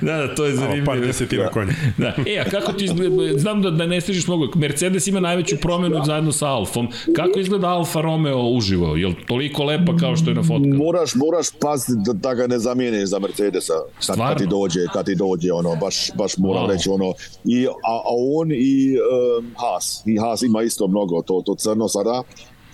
da, 0.12 0.26
da, 0.26 0.34
to 0.34 0.44
je 0.46 0.54
zanimljivo. 0.54 0.86
par 0.86 1.00
desetina 1.00 1.48
konja. 1.48 1.72
Da. 1.98 2.14
E, 2.26 2.38
a 2.38 2.50
kako 2.50 2.72
ti 2.72 2.84
izgleda, 2.84 3.38
znam 3.38 3.62
da, 3.62 3.70
da 3.70 3.86
ne 3.86 4.00
stižeš 4.00 4.26
mnogo, 4.26 4.58
Mercedes 4.58 5.06
ima 5.06 5.20
najveću 5.20 5.56
promenu 5.56 6.04
zajedno 6.04 6.32
sa 6.32 6.46
Alfom. 6.48 6.88
Kako 7.16 7.38
izgleda 7.38 7.68
Alfa 7.68 8.00
Romeo 8.00 8.38
uživo? 8.38 8.96
Je 8.96 9.06
li 9.06 9.16
toliko 9.26 9.64
lepa 9.64 9.96
kao 10.00 10.16
što 10.16 10.30
je 10.30 10.34
na 10.34 10.42
fotkama? 10.42 10.76
Moraš, 10.76 11.14
moraš 11.14 11.46
paziti 11.60 11.92
da, 12.06 12.12
da 12.12 12.34
ga 12.34 12.46
ne 12.46 12.58
zamijeniš 12.58 13.08
za 13.08 13.18
Mercedesa 13.18 13.72
kad, 13.94 14.02
Stvarno? 14.02 14.24
kad 14.28 14.38
ti 14.38 14.46
dođe, 14.46 14.80
kad 14.92 15.06
ti 15.06 15.14
dođe 15.14 15.52
ono, 15.52 15.76
baš, 15.76 16.10
baš 16.14 16.36
moram 16.38 16.62
Wow. 16.64 16.70
reći 16.72 16.88
ono, 16.90 17.12
i, 17.44 17.66
a, 17.66 17.70
a 17.84 18.02
on 18.38 18.52
i 18.52 18.96
um, 19.38 19.54
Haas, 19.56 20.02
i 20.06 20.18
Haas 20.18 20.42
ima 20.42 20.62
isto 20.62 20.86
mnogo, 20.86 21.22
to, 21.22 21.42
to 21.46 21.54
crno 21.54 21.88
sada, 21.88 22.22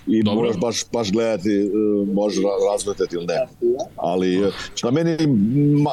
i 0.09 0.23
Dobro. 0.23 0.41
moraš 0.41 0.57
baš, 0.57 0.83
baš 0.91 1.11
gledati, 1.11 1.49
uh, 1.63 2.07
možeš 2.07 2.43
ra- 2.43 2.71
razvrtati 2.71 3.15
ili 3.15 3.25
ne. 3.25 3.47
Ali 3.95 4.45
uh, 4.45 4.53
šta 4.75 4.91
meni, 4.91 5.17
ma, 5.81 5.91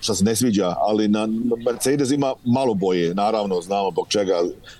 šta 0.00 0.14
se 0.14 0.24
ne 0.24 0.36
sviđa, 0.36 0.74
ali 0.78 1.08
na 1.08 1.28
Mercedes 1.66 2.10
ima 2.10 2.34
malo 2.44 2.74
boje, 2.74 3.14
naravno 3.14 3.60
znamo 3.60 3.90
zbog 3.90 4.08
čega, 4.08 4.34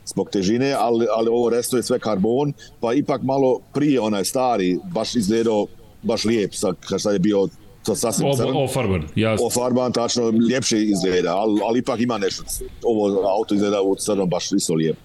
zbog 0.06 0.30
težine, 0.30 0.72
ali, 0.78 1.06
ali 1.16 1.28
ovo 1.28 1.50
resto 1.50 1.76
je 1.76 1.82
sve 1.82 1.98
karbon, 1.98 2.52
pa 2.80 2.94
ipak 2.94 3.22
malo 3.22 3.60
prije 3.74 4.00
onaj 4.00 4.24
stari, 4.24 4.78
baš 4.92 5.14
izgledao 5.14 5.66
baš 6.02 6.24
lijep, 6.24 6.54
sa, 6.54 6.74
sad 6.98 7.12
je 7.12 7.18
bio 7.18 7.48
sa 7.82 7.94
sasvim 7.94 8.32
crn. 8.36 8.56
O, 8.56 8.64
ofarban, 8.64 9.02
jasno. 9.14 9.46
Ofarban 9.46 9.92
tačno 9.92 10.32
ljepše 10.50 10.82
izgleda, 10.82 11.36
ali, 11.36 11.60
ali 11.64 11.78
ipak 11.78 12.00
ima 12.00 12.18
nešto. 12.18 12.44
Ovo 12.82 13.28
auto 13.28 13.54
izgleda 13.54 13.82
u 13.82 13.96
crnom 13.96 14.28
baš 14.28 14.52
isto 14.52 14.74
lijepo. 14.74 15.00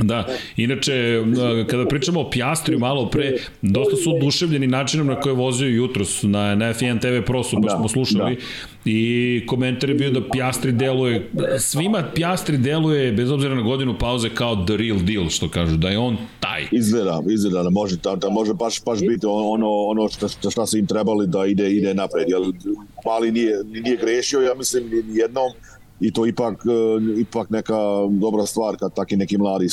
Da, 0.00 0.26
inače, 0.56 1.22
kada 1.70 1.86
pričamo 1.88 2.20
o 2.20 2.30
Pjastriju 2.30 2.78
malo 2.78 3.10
pre, 3.10 3.36
dosta 3.62 3.96
su 3.96 4.16
oduševljeni 4.16 4.66
načinom 4.66 5.06
na 5.06 5.20
koje 5.20 5.30
je 5.30 5.36
vozio 5.36 5.68
jutros 5.68 6.22
na, 6.22 6.54
na 6.54 6.74
F1 6.74 7.00
TV 7.00 7.26
Pro 7.26 7.42
su, 7.42 7.56
baš 7.56 7.72
Da, 7.72 7.78
smo 7.78 7.88
slušali, 7.88 8.38
i 8.84 9.42
komentar 9.46 9.88
je 9.88 9.94
bio 9.94 10.10
da 10.10 10.28
Pjastri 10.32 10.72
deluje, 10.72 11.30
svima 11.58 12.04
Pjastri 12.14 12.58
deluje, 12.58 13.12
bez 13.12 13.30
obzira 13.30 13.54
na 13.54 13.62
godinu 13.62 13.98
pauze, 13.98 14.28
kao 14.28 14.64
the 14.66 14.76
real 14.76 14.98
deal, 14.98 15.28
što 15.28 15.48
kažu, 15.48 15.76
da 15.76 15.88
je 15.88 15.98
on 15.98 16.16
taj. 16.40 16.66
Izgleda, 16.72 17.22
izgleda 17.30 17.62
da 17.62 17.70
može, 17.70 17.96
da, 17.96 18.16
da 18.16 18.30
može 18.30 18.54
baš, 18.54 18.84
baš 18.84 19.00
biti 19.00 19.26
ono, 19.26 19.68
ono 19.68 20.08
što, 20.08 20.28
šta 20.50 20.66
su 20.66 20.78
im 20.78 20.86
trebali 20.86 21.26
da 21.26 21.46
ide, 21.46 21.70
ide 21.70 21.94
napred. 21.94 22.28
Jer 22.28 22.40
Mali 23.04 23.32
nije, 23.32 23.64
nije 23.64 23.96
grešio, 23.96 24.40
ja 24.40 24.54
mislim, 24.54 24.84
jednom 25.12 25.52
i 26.02 26.12
to 26.12 26.26
ipak, 26.26 26.54
eh, 26.66 27.20
ipak 27.20 27.50
neka 27.50 27.78
dobra 28.10 28.46
stvar 28.46 28.76
kad 28.76 28.94
taki 28.94 29.16
neki 29.16 29.38
mladi 29.38 29.68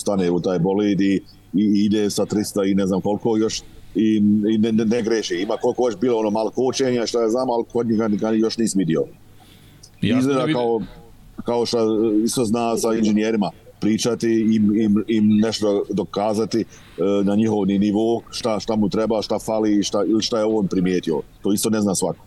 stane 0.00 0.30
u 0.30 0.40
taj 0.40 0.58
bolid 0.58 1.00
i, 1.00 1.14
i 1.54 1.84
ide 1.84 2.10
sa 2.10 2.26
300 2.26 2.70
i 2.70 2.74
ne 2.74 2.86
znam 2.86 3.00
koliko 3.00 3.36
još 3.36 3.62
i, 3.94 4.16
i 4.54 4.58
ne, 4.58 4.72
ne, 4.72 4.84
ne 4.84 5.02
greši. 5.02 5.34
Ima 5.34 5.56
koliko 5.56 5.88
još 5.88 5.96
bilo 5.96 6.18
ono 6.18 6.30
malo 6.30 6.50
kočenja, 6.50 7.06
što 7.06 7.20
ja 7.20 7.28
znam, 7.28 7.50
ali 7.50 7.64
kod 7.72 7.86
njega 7.86 8.08
ga 8.08 8.30
još 8.30 8.58
nisam 8.58 8.78
vidio. 8.78 9.04
Izgleda 10.18 10.46
da 10.46 10.52
kao, 10.52 10.80
kao 11.44 11.66
što 11.66 11.78
isto 12.24 12.44
zna 12.44 12.76
sa 12.76 12.94
inženjerima 12.94 13.50
pričati, 13.80 14.28
im, 14.52 14.80
im, 14.80 15.04
im 15.08 15.28
nešto 15.28 15.84
dokazati 15.90 16.60
e, 16.60 16.64
na 17.24 17.34
njihov 17.34 17.66
ni- 17.66 17.78
nivo, 17.78 18.20
šta, 18.30 18.60
šta 18.60 18.76
mu 18.76 18.88
treba, 18.88 19.22
šta 19.22 19.38
fali 19.38 19.82
šta, 19.82 20.04
ili 20.08 20.22
šta 20.22 20.38
je 20.38 20.44
on 20.44 20.66
primijetio. 20.66 21.20
To 21.42 21.52
isto 21.52 21.70
ne 21.70 21.80
zna 21.80 21.94
svako. 21.94 22.24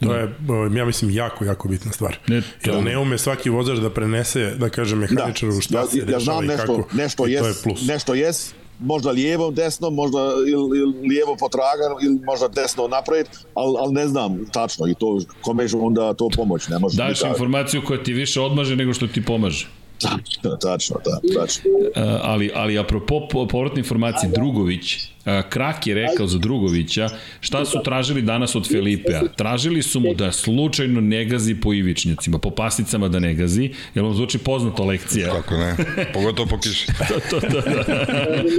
To 0.00 0.14
je, 0.14 0.34
ja 0.76 0.84
mislim, 0.84 1.10
jako, 1.10 1.44
jako 1.44 1.68
bitna 1.68 1.92
stvar. 1.92 2.18
Ne, 2.26 2.40
to- 2.64 2.70
Jer 2.70 2.84
ne 2.84 2.98
ume 2.98 3.18
svaki 3.18 3.50
vozač 3.50 3.78
da 3.78 3.90
prenese, 3.90 4.54
da 4.56 4.68
kaže 4.68 4.96
mehaničaru 4.96 5.60
šta 5.60 5.78
ja, 5.78 5.86
se 5.86 5.98
ja 5.98 6.04
dešava 6.04 6.20
znam 6.22 6.44
i 6.44 6.46
nešto, 6.46 6.76
kako. 6.76 6.88
nešto 6.96 7.26
I 7.26 7.36
to 7.36 7.44
je 7.44 7.48
jes, 7.48 7.62
plus. 7.62 7.86
nešto 7.86 8.14
jes, 8.14 8.54
možda 8.78 9.10
lijevo, 9.10 9.50
desno, 9.50 9.90
možda 9.90 10.18
ili, 10.48 10.78
ili 10.78 11.08
lijevo 11.08 11.36
potragan, 11.36 11.92
ili 12.02 12.20
možda 12.24 12.48
desno 12.48 12.88
napred, 12.88 13.26
ali, 13.54 13.76
ali 13.78 13.92
ne 13.92 14.08
znam 14.08 14.46
tačno 14.52 14.86
i 14.86 14.94
to, 14.94 15.20
kome 15.40 15.66
onda 15.80 16.14
to 16.14 16.28
pomoći, 16.36 16.70
ne 16.70 16.78
može 16.78 16.96
Daš 16.96 17.18
biti 17.18 17.28
informaciju 17.28 17.82
koja 17.86 18.02
ti 18.02 18.12
više 18.12 18.40
odmaže 18.40 18.76
nego 18.76 18.94
što 18.94 19.06
ti 19.06 19.24
pomaže. 19.24 19.66
Tačno, 20.08 20.56
tačno, 20.56 20.96
da, 21.04 21.40
tačno. 21.40 21.70
Uh, 21.70 22.02
ali, 22.22 22.50
ali 22.54 22.78
apropo 22.78 23.28
po- 23.28 23.46
povratne 23.46 23.78
informacije, 23.78 24.30
Drugović, 24.34 24.96
uh, 24.96 25.32
Krak 25.48 25.86
je 25.86 25.94
rekao 25.94 26.26
za 26.26 26.38
Drugovića 26.38 27.08
šta 27.40 27.64
su 27.64 27.78
tražili 27.84 28.22
danas 28.22 28.54
od 28.54 28.68
Felipea. 28.68 29.22
Tražili 29.36 29.82
su 29.82 30.00
mu 30.00 30.14
da 30.14 30.32
slučajno 30.32 31.00
ne 31.00 31.24
gazi 31.24 31.54
po 31.54 31.72
ivičnjacima, 31.72 32.38
po 32.38 32.50
pasnicama 32.50 33.08
da 33.08 33.18
ne 33.18 33.34
gazi, 33.34 33.70
jer 33.94 34.04
vam 34.04 34.14
zvuči 34.14 34.38
poznata 34.38 34.82
lekcija. 34.82 35.30
Kako 35.30 35.54
ne? 35.56 35.76
Pogotovo 36.14 36.48
po 36.48 36.58
kiši. 36.58 36.86
to, 37.30 37.40
to, 37.40 37.48
da. 37.48 37.62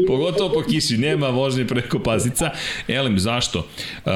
Pogotovo 0.07 0.53
po 0.53 0.61
kiši, 0.69 0.97
nema 0.97 1.27
vožnje 1.27 1.67
preko 1.67 1.99
pasica. 1.99 2.49
Elem, 2.87 3.19
zašto? 3.19 3.59
Uh, 3.59 4.11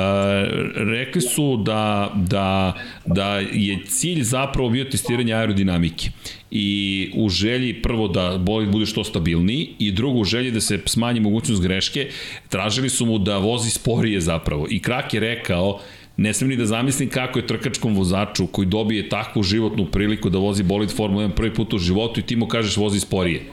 rekli 0.75 1.21
su 1.21 1.57
da, 1.65 2.11
da, 2.15 2.73
da 3.05 3.39
je 3.39 3.79
cilj 3.87 4.23
zapravo 4.23 4.69
bio 4.69 4.85
testiranje 4.85 5.33
aerodinamike 5.33 6.09
i 6.51 7.11
u 7.15 7.29
želji 7.29 7.81
prvo 7.81 8.07
da 8.07 8.37
bolid 8.37 8.69
bude 8.69 8.85
što 8.85 9.03
stabilniji 9.03 9.69
i 9.79 9.91
drugo 9.91 10.19
u 10.19 10.23
želji 10.23 10.51
da 10.51 10.61
se 10.61 10.79
smanji 10.85 11.19
mogućnost 11.19 11.61
greške, 11.61 12.09
tražili 12.49 12.89
su 12.89 13.05
mu 13.05 13.17
da 13.17 13.37
vozi 13.37 13.69
sporije 13.69 14.21
zapravo. 14.21 14.67
I 14.69 14.79
Krak 14.79 15.13
je 15.13 15.19
rekao, 15.19 15.79
ne 16.17 16.33
smem 16.33 16.49
ni 16.49 16.55
da 16.55 16.65
zamislim 16.65 17.09
kako 17.09 17.39
je 17.39 17.47
trkačkom 17.47 17.95
vozaču 17.95 18.47
koji 18.47 18.65
dobije 18.65 19.09
takvu 19.09 19.43
životnu 19.43 19.85
priliku 19.85 20.29
da 20.29 20.37
vozi 20.37 20.63
bolid 20.63 20.91
Formula 20.91 21.27
1 21.27 21.35
prvi 21.35 21.53
put 21.53 21.73
u 21.73 21.77
životu 21.77 22.19
i 22.19 22.23
ti 22.23 22.35
mu 22.35 22.47
kažeš 22.47 22.77
vozi 22.77 22.99
sporije. 22.99 23.43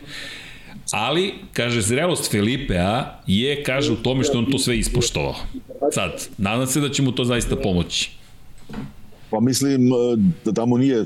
Ali, 0.93 1.33
kaže, 1.53 1.81
zrelost 1.81 2.31
Felipea 2.31 3.21
je, 3.27 3.63
kaže, 3.63 3.93
u 3.93 3.97
tome 3.97 4.25
što 4.25 4.39
on 4.39 4.51
to 4.51 4.59
sve 4.59 4.79
ispoštovao. 4.79 5.35
Sad, 5.93 6.29
nadam 6.39 6.67
se 6.67 6.81
da 6.81 6.89
će 6.89 7.03
mu 7.03 7.13
to 7.13 7.25
zaista 7.25 7.57
pomoći. 7.57 8.11
Pa 9.31 9.41
mislim 9.41 9.87
e, 9.87 9.91
da, 10.45 10.65
mu 10.65 10.79
nije 10.79 11.05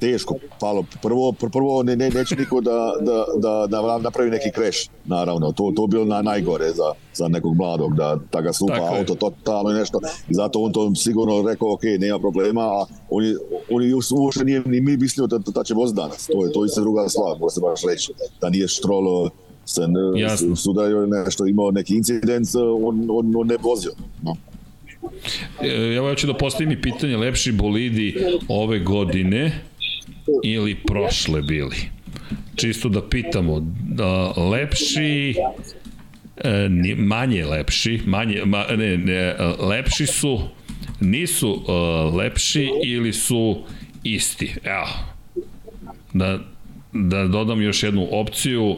teško 0.00 0.34
palo. 0.60 0.84
Prvo, 1.02 1.32
pr- 1.32 1.52
prvo 1.52 1.82
ne, 1.82 1.96
ne, 1.96 2.10
neće 2.10 2.36
niko 2.36 2.60
da, 2.60 2.92
da, 3.00 3.24
da, 3.36 3.66
da 3.66 3.98
napravi 3.98 4.30
neki 4.30 4.50
kreš, 4.54 4.86
naravno. 5.04 5.52
To, 5.52 5.72
to 5.76 5.86
bilo 5.86 6.04
na, 6.04 6.22
najgore 6.22 6.70
za, 6.70 6.92
za 7.14 7.28
nekog 7.28 7.56
mladog, 7.56 7.96
da, 7.96 8.18
da 8.32 8.40
ga 8.40 8.52
slupa 8.52 8.74
Tako 8.74 8.96
auto 8.96 9.14
totalno 9.14 9.70
i 9.70 9.74
nešto. 9.74 10.00
I 10.28 10.34
zato 10.34 10.60
on 10.60 10.72
to 10.72 10.94
sigurno 10.94 11.48
rekao, 11.48 11.72
ok, 11.72 11.82
nema 11.98 12.18
problema, 12.18 12.62
a 12.62 12.86
on 13.10 13.24
je, 13.24 13.36
on 13.70 13.82
je 13.82 13.94
uopšte 13.94 14.44
nije 14.44 14.62
ni 14.66 14.80
mi 14.80 14.96
mislio 14.96 15.26
da, 15.26 15.38
da 15.38 15.64
će 15.64 15.74
voz 15.74 15.94
danas. 15.94 16.26
To 16.26 16.46
je, 16.46 16.52
to 16.52 16.64
je 16.64 16.66
isto 16.66 16.80
druga 16.80 17.08
stvar, 17.08 17.38
može 17.40 17.54
se 17.54 17.60
baš 17.60 17.80
reći. 17.82 18.12
Da 18.40 18.50
nije 18.50 18.68
štrolo 18.68 19.30
se 19.64 19.80
ne, 19.88 20.56
sudario 20.56 21.06
nešto, 21.06 21.46
imao 21.46 21.70
neki 21.70 21.94
incident, 21.94 22.48
on, 22.82 23.06
on, 23.10 23.36
on 23.36 23.46
ne 23.46 23.56
vozio. 23.62 23.92
No. 24.22 24.36
E, 25.62 25.94
Evo 25.96 26.08
ja 26.08 26.14
ću 26.14 26.26
da 26.26 26.34
postavim 26.34 26.72
i 26.72 26.82
pitanje, 26.82 27.16
lepši 27.16 27.52
bolidi 27.52 28.16
ove 28.48 28.78
godine 28.78 29.64
ili 30.44 30.74
prošle 30.74 31.42
bili? 31.42 31.76
Čisto 32.56 32.88
da 32.88 33.08
pitamo, 33.08 33.66
da, 33.88 34.32
lepši, 34.36 35.34
e, 36.36 36.68
manje 36.96 37.44
lepši, 37.44 38.00
manje, 38.06 38.42
ma, 38.44 38.64
ne, 38.76 38.96
ne, 38.98 39.34
lepši 39.58 40.06
su, 40.06 40.40
nisu 41.00 41.50
uh, 41.50 42.14
lepši 42.14 42.70
ili 42.84 43.12
su 43.12 43.64
isti. 44.02 44.54
Evo, 44.64 44.88
da, 46.12 46.38
da 46.92 47.24
dodam 47.24 47.62
još 47.62 47.82
jednu 47.82 48.08
opciju, 48.10 48.76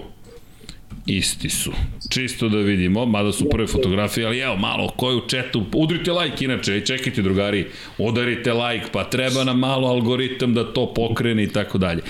isti 1.07 1.49
su. 1.49 1.73
Čisto 2.11 2.49
da 2.49 2.57
vidimo, 2.57 3.07
mada 3.07 3.33
su 3.33 3.49
prve 3.49 3.67
fotografije, 3.67 4.27
ali 4.27 4.39
evo 4.39 4.57
malo, 4.57 4.89
ko 4.97 5.11
je 5.11 5.17
u 5.17 5.27
četu, 5.27 5.63
udrite 5.75 6.13
like 6.13 6.45
inače, 6.45 6.79
i 6.79 6.87
čekajte 6.87 7.23
drugari, 7.23 7.67
udarite 7.99 8.53
like, 8.53 8.87
pa 8.93 9.05
treba 9.05 9.45
nam 9.45 9.59
malo 9.59 9.89
algoritam 9.89 10.55
da 10.55 10.73
to 10.73 10.95
pokrene 10.95 11.43
i 11.43 11.49
tako 11.49 11.79
dalje. 11.79 12.03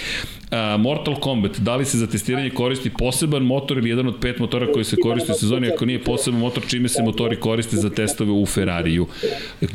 Mortal 0.79 1.15
Kombat, 1.15 1.59
da 1.59 1.77
li 1.77 1.85
se 1.85 1.99
za 1.99 2.07
testiranje 2.07 2.51
koristi 2.51 2.91
poseban 2.99 3.43
motor 3.43 3.79
ili 3.79 3.89
jedan 3.89 4.07
od 4.07 4.15
pet 4.21 4.39
motora 4.39 4.73
koji 4.73 4.85
se 4.85 4.97
koriste 4.97 5.33
u 5.33 5.35
sezoni, 5.35 5.69
ako 5.69 5.87
nije 5.87 6.05
poseban 6.05 6.41
motor, 6.41 6.63
čime 6.67 6.89
se 6.89 7.03
motori 7.03 7.41
koriste 7.41 7.77
za 7.77 7.91
testove 7.91 8.33
u 8.33 8.47
Ferrariju? 8.47 9.07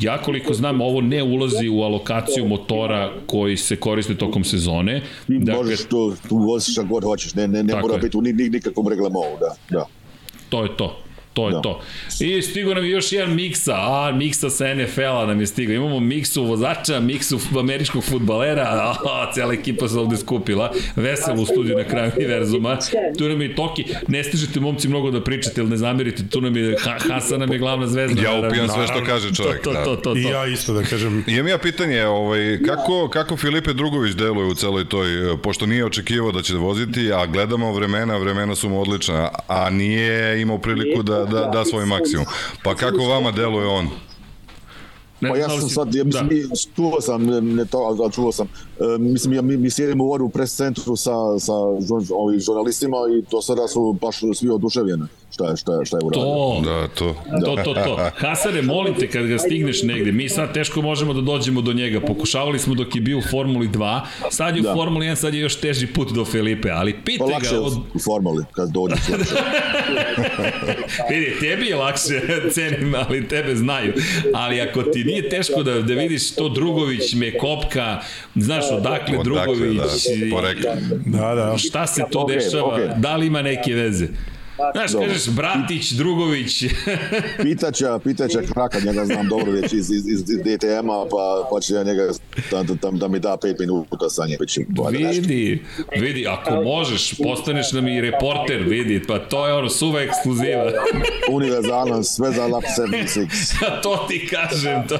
Ja 0.00 0.22
koliko 0.22 0.54
znam, 0.54 0.80
ovo 0.80 1.00
ne 1.00 1.22
ulazi 1.22 1.68
u 1.68 1.82
alokaciju 1.82 2.48
motora 2.48 3.12
koji 3.26 3.56
se 3.56 3.76
koriste 3.76 4.14
tokom 4.14 4.44
sezone. 4.44 5.02
Dakle, 5.28 5.62
možeš 5.62 5.84
to, 5.84 6.14
tu 6.28 6.36
voziš 6.36 6.72
šta 6.72 6.82
god 6.82 7.04
hoćeš, 7.04 7.34
ne, 7.34 7.48
ne, 7.48 7.62
ne 7.62 7.80
mora 7.80 7.94
je. 7.94 8.00
biti 8.00 8.16
u 8.16 8.22
ni, 8.22 8.32
ni, 8.32 8.48
nikakvom 8.48 8.88
reglamentu, 8.88 9.38
da, 9.40 9.54
da. 9.70 9.86
To 10.48 10.62
je 10.62 10.68
to. 10.68 11.05
To 11.36 11.48
je 11.48 11.52
Da. 11.52 11.60
to. 11.60 11.80
I 12.20 12.42
stigo 12.42 12.74
nam 12.74 12.84
je 12.84 12.90
još 12.90 13.12
jedan 13.12 13.34
miksa, 13.34 13.74
a 13.74 14.12
miksa 14.14 14.50
sa 14.50 14.74
NFL-a 14.74 15.26
nam 15.26 15.40
je 15.40 15.46
stigao. 15.46 15.74
Imamo 15.74 16.00
miksu 16.00 16.44
vozača, 16.44 17.00
miksu 17.00 17.38
američkog 17.58 18.04
futbalera, 18.04 18.62
a, 19.04 19.32
cijela 19.32 19.52
ekipa 19.52 19.88
se 19.88 19.98
ovde 19.98 20.16
skupila. 20.16 20.72
Veselo 20.96 21.42
u 21.42 21.46
studiju 21.46 21.76
na 21.76 21.84
kraju 21.84 22.12
univerzuma. 22.16 22.78
Tu 23.18 23.28
nam 23.28 23.40
je 23.42 23.50
i 23.50 23.54
Toki. 23.54 23.84
Ne 24.08 24.24
stižete 24.24 24.60
momci 24.60 24.88
mnogo 24.88 25.10
da 25.10 25.20
pričate, 25.24 25.60
ili 25.60 25.70
ne 25.70 25.76
zamerite, 25.76 26.22
tu 26.30 26.40
nam 26.40 26.56
je, 26.56 26.76
ha, 26.80 26.94
Hasan 27.08 27.40
nam 27.40 27.52
je 27.52 27.58
glavna 27.58 27.86
zvezda. 27.86 28.22
Ja 28.22 28.28
naravno. 28.28 28.48
upijam 28.48 28.68
sve 28.68 28.86
što 28.86 29.04
kaže 29.06 29.34
čovjek. 29.34 29.62
To, 29.62 29.70
to, 29.70 29.78
da. 29.78 29.84
to, 29.84 29.96
to, 29.96 30.12
to. 30.12 30.16
I 30.18 30.22
ja 30.22 30.46
isto 30.46 30.72
da 30.72 30.82
kažem, 30.82 31.24
Imam 31.26 31.48
ja 31.48 31.58
pitanje, 31.58 32.04
ovaj, 32.06 32.58
kako, 32.66 33.08
kako 33.12 33.36
Filipe 33.36 33.72
Drugović 33.72 34.14
deluje 34.14 34.46
u 34.46 34.54
celoj 34.54 34.88
toj, 34.88 35.32
eh, 35.32 35.36
pošto 35.42 35.66
nije 35.66 35.84
očekivao 35.84 36.32
da 36.32 36.42
će 36.42 36.54
voziti, 36.54 37.12
a 37.12 37.26
gledamo 37.26 37.72
vremena, 37.72 38.16
vremena 38.16 38.54
su 38.54 38.68
mu 38.68 38.80
odlična, 38.80 39.28
a 39.48 39.70
nije 39.70 40.40
imao 40.42 40.58
priliku 40.58 41.02
da, 41.02 41.25
da, 41.30 41.44
da 41.46 41.64
svoj 41.64 41.86
maksimum. 41.86 42.26
Pa 42.62 42.74
kako 42.74 42.98
vama 42.98 43.30
deluje 43.30 43.66
on? 43.66 43.90
Ne 45.20 45.30
Pa 45.30 45.36
ja 45.36 45.46
da 45.46 45.60
sam 45.60 45.68
sad, 45.68 45.94
ja 45.94 46.04
mislim, 46.04 46.28
da. 46.28 46.34
mi- 46.34 46.44
čuo 46.76 47.00
sam, 47.00 47.26
ne, 47.26 47.64
to, 47.64 47.78
ali 47.78 47.98
ali 48.02 48.12
čuo 48.12 48.32
sam, 48.32 48.46
e, 48.80 48.98
mislim, 48.98 49.32
ja, 49.32 49.42
mi, 49.42 49.56
mi 49.56 49.70
sjedimo 49.70 50.04
u 50.04 50.12
ovom 50.12 50.30
pres 50.30 50.56
centru 50.56 50.96
sa, 50.96 51.38
sa 51.38 51.52
ovim 52.14 52.40
žurnalistima 52.40 52.96
i 53.18 53.22
do 53.30 53.42
sada 53.42 53.68
su 53.68 53.98
baš 54.00 54.16
svi 54.34 54.48
oduševljeni 54.48 55.04
šta 55.36 55.50
je, 55.50 55.56
šta 55.56 55.72
je, 55.72 55.84
šta 55.84 55.96
je 55.96 56.00
uradio. 56.04 56.24
To, 56.24 56.60
Da, 56.64 56.88
to. 56.88 57.14
To, 57.44 57.56
to, 57.64 57.74
to. 57.74 58.10
Hasane, 58.26 58.62
molim 58.62 58.94
te 58.94 59.10
kad 59.10 59.26
ga 59.26 59.38
stigneš 59.38 59.82
negde, 59.82 60.12
mi 60.12 60.28
sad 60.28 60.54
teško 60.54 60.82
možemo 60.82 61.14
da 61.14 61.20
dođemo 61.20 61.60
do 61.60 61.72
njega. 61.72 62.00
Pokušavali 62.00 62.58
smo 62.58 62.74
dok 62.74 62.94
je 62.94 63.00
bio 63.00 63.18
u 63.18 63.22
Formuli 63.30 63.68
2, 63.68 64.00
sad 64.30 64.56
je 64.56 64.60
u 64.60 64.64
Da. 64.64 64.74
Formuli 64.74 65.06
1, 65.06 65.14
sad 65.14 65.34
je 65.34 65.40
još 65.40 65.60
teži 65.60 65.86
put 65.86 66.12
do 66.12 66.24
Filipe, 66.24 66.70
ali 66.70 66.92
Pa 66.92 66.98
pitaj 67.04 67.32
lakše 67.32 67.54
ga 67.54 67.60
od... 67.60 67.72
u 67.94 67.98
formuli 67.98 68.44
kad 68.52 68.70
dođeš. 68.70 68.98
Vidi, 71.10 71.32
tebi 71.40 71.66
je 71.66 71.76
lakše, 71.76 72.20
cenim, 72.54 72.94
ali 72.94 73.28
tebe 73.28 73.56
znaju. 73.56 73.92
Ali 74.34 74.60
ako 74.60 74.82
ti 74.82 75.04
nije 75.04 75.15
teško 75.22 75.62
da, 75.62 75.80
da 75.82 75.94
vidiš 75.94 76.34
to 76.34 76.48
Drugović 76.48 77.14
me 77.14 77.38
kopka, 77.38 78.00
znaš 78.34 78.64
odakle, 78.72 79.18
Odakle, 79.18 79.24
Drugović, 79.24 79.76
da, 79.76 80.36
poreklo. 80.36 80.70
da, 81.06 81.34
da. 81.34 81.58
šta 81.58 81.86
se 81.86 82.02
Okej, 82.14 82.36
dešava, 82.36 82.74
okej. 82.74 82.88
da 82.96 83.16
li 83.16 83.26
ima 83.26 83.42
neke 83.42 83.74
veze. 83.74 84.08
Znaš, 84.72 84.92
Dobro. 84.92 85.08
kažeš 85.08 85.28
Bratić, 85.28 85.90
Drugović, 85.92 86.64
Pitaća, 87.42 87.98
pitaća 87.98 88.40
kraka, 88.52 88.80
njega 88.80 89.04
znam 89.04 89.28
dobro 89.28 89.52
već 89.52 89.72
iz, 89.72 89.90
iz, 89.90 90.06
iz 90.08 90.24
DTM-a, 90.24 91.06
pa, 91.10 91.48
pa 91.50 91.60
će 91.60 91.74
ja 91.74 91.82
njega 91.82 92.12
da, 92.50 92.62
da, 92.62 92.74
da, 92.74 92.90
da 92.90 93.08
mi 93.08 93.18
da 93.18 93.36
pet 93.42 93.58
minuta 93.58 94.08
sa 94.08 94.26
njim. 94.26 94.36
Već. 94.40 94.58
Vidi, 94.90 95.62
vidi, 96.00 96.26
ako 96.26 96.62
možeš, 96.62 97.14
postaneš 97.22 97.72
nam 97.72 97.88
i 97.88 98.00
reporter, 98.00 98.62
vidi, 98.62 99.02
pa 99.08 99.18
to 99.18 99.46
je 99.46 99.52
ono 99.54 99.68
suva 99.68 100.00
ekskluziva. 100.00 100.64
Univerzalan, 101.36 102.04
sve 102.04 102.32
za 102.32 102.46
lap 102.46 102.64
76. 102.78 103.82
to 103.82 104.06
ti 104.08 104.28
kažem, 104.30 104.88
to. 104.88 104.98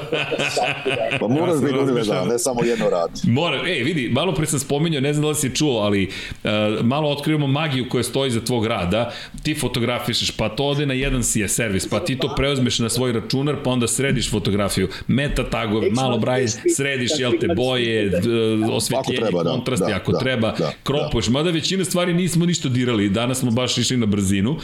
Pa 1.21 1.29
moraš 1.29 1.55
sam 1.55 1.65
biti 1.65 1.79
univerzalan, 1.79 2.29
ne 2.29 2.39
samo 2.39 2.65
jedno 2.65 2.91
rad. 2.91 3.11
Mora, 3.25 3.63
ej, 3.69 3.83
vidi, 3.83 4.09
malo 4.13 4.35
pre 4.35 4.47
sam 4.47 4.59
spominjao, 4.59 5.01
ne 5.01 5.13
znam 5.13 5.23
da 5.23 5.29
li 5.29 5.35
si 5.35 5.55
čuo, 5.55 5.81
ali 5.81 6.07
uh, 6.07 6.51
malo 6.85 7.11
otkrivamo 7.11 7.47
magiju 7.47 7.89
koja 7.89 8.03
stoji 8.03 8.31
za 8.31 8.41
tvog 8.41 8.67
rada. 8.67 9.13
Ti 9.43 9.55
fotografišeš, 9.55 10.31
pa 10.31 10.49
to 10.49 10.65
ode 10.65 10.87
na 10.87 10.95
jedan 10.95 11.23
si 11.23 11.41
je 11.41 11.49
servis, 11.49 11.89
pa 11.89 12.01
ti 12.01 12.19
to 12.19 12.35
preuzmeš 12.37 12.79
na 12.79 12.89
svoj 12.89 13.13
računar, 13.13 13.57
pa 13.65 13.71
onda 13.71 13.89
središ 13.89 14.31
fotografiju. 14.31 14.89
Meta 15.07 15.51
tagove, 15.51 15.91
malo 15.91 16.19
braj, 16.19 16.49
središ, 16.77 17.11
jel 17.27 17.41
te, 17.41 17.49
boje, 17.49 18.09
d- 18.11 18.19
osvetljenje, 18.67 19.21
treba, 19.21 19.43
da, 19.43 19.51
kontrasti, 19.51 19.91
da, 19.91 19.97
ako 19.97 20.13
da, 20.13 20.19
treba, 20.19 20.53
da, 20.53 20.73
kropuješ. 20.83 21.29
Mada 21.29 21.51
većina 21.51 21.85
stvari 21.85 22.15
nismo 22.15 22.47
ništa 22.47 22.69
dirali, 22.69 23.09
danas 23.11 23.39
smo 23.39 23.51
baš 23.51 23.79
išli 23.79 23.97
na 23.97 24.07
brzinu 24.07 24.57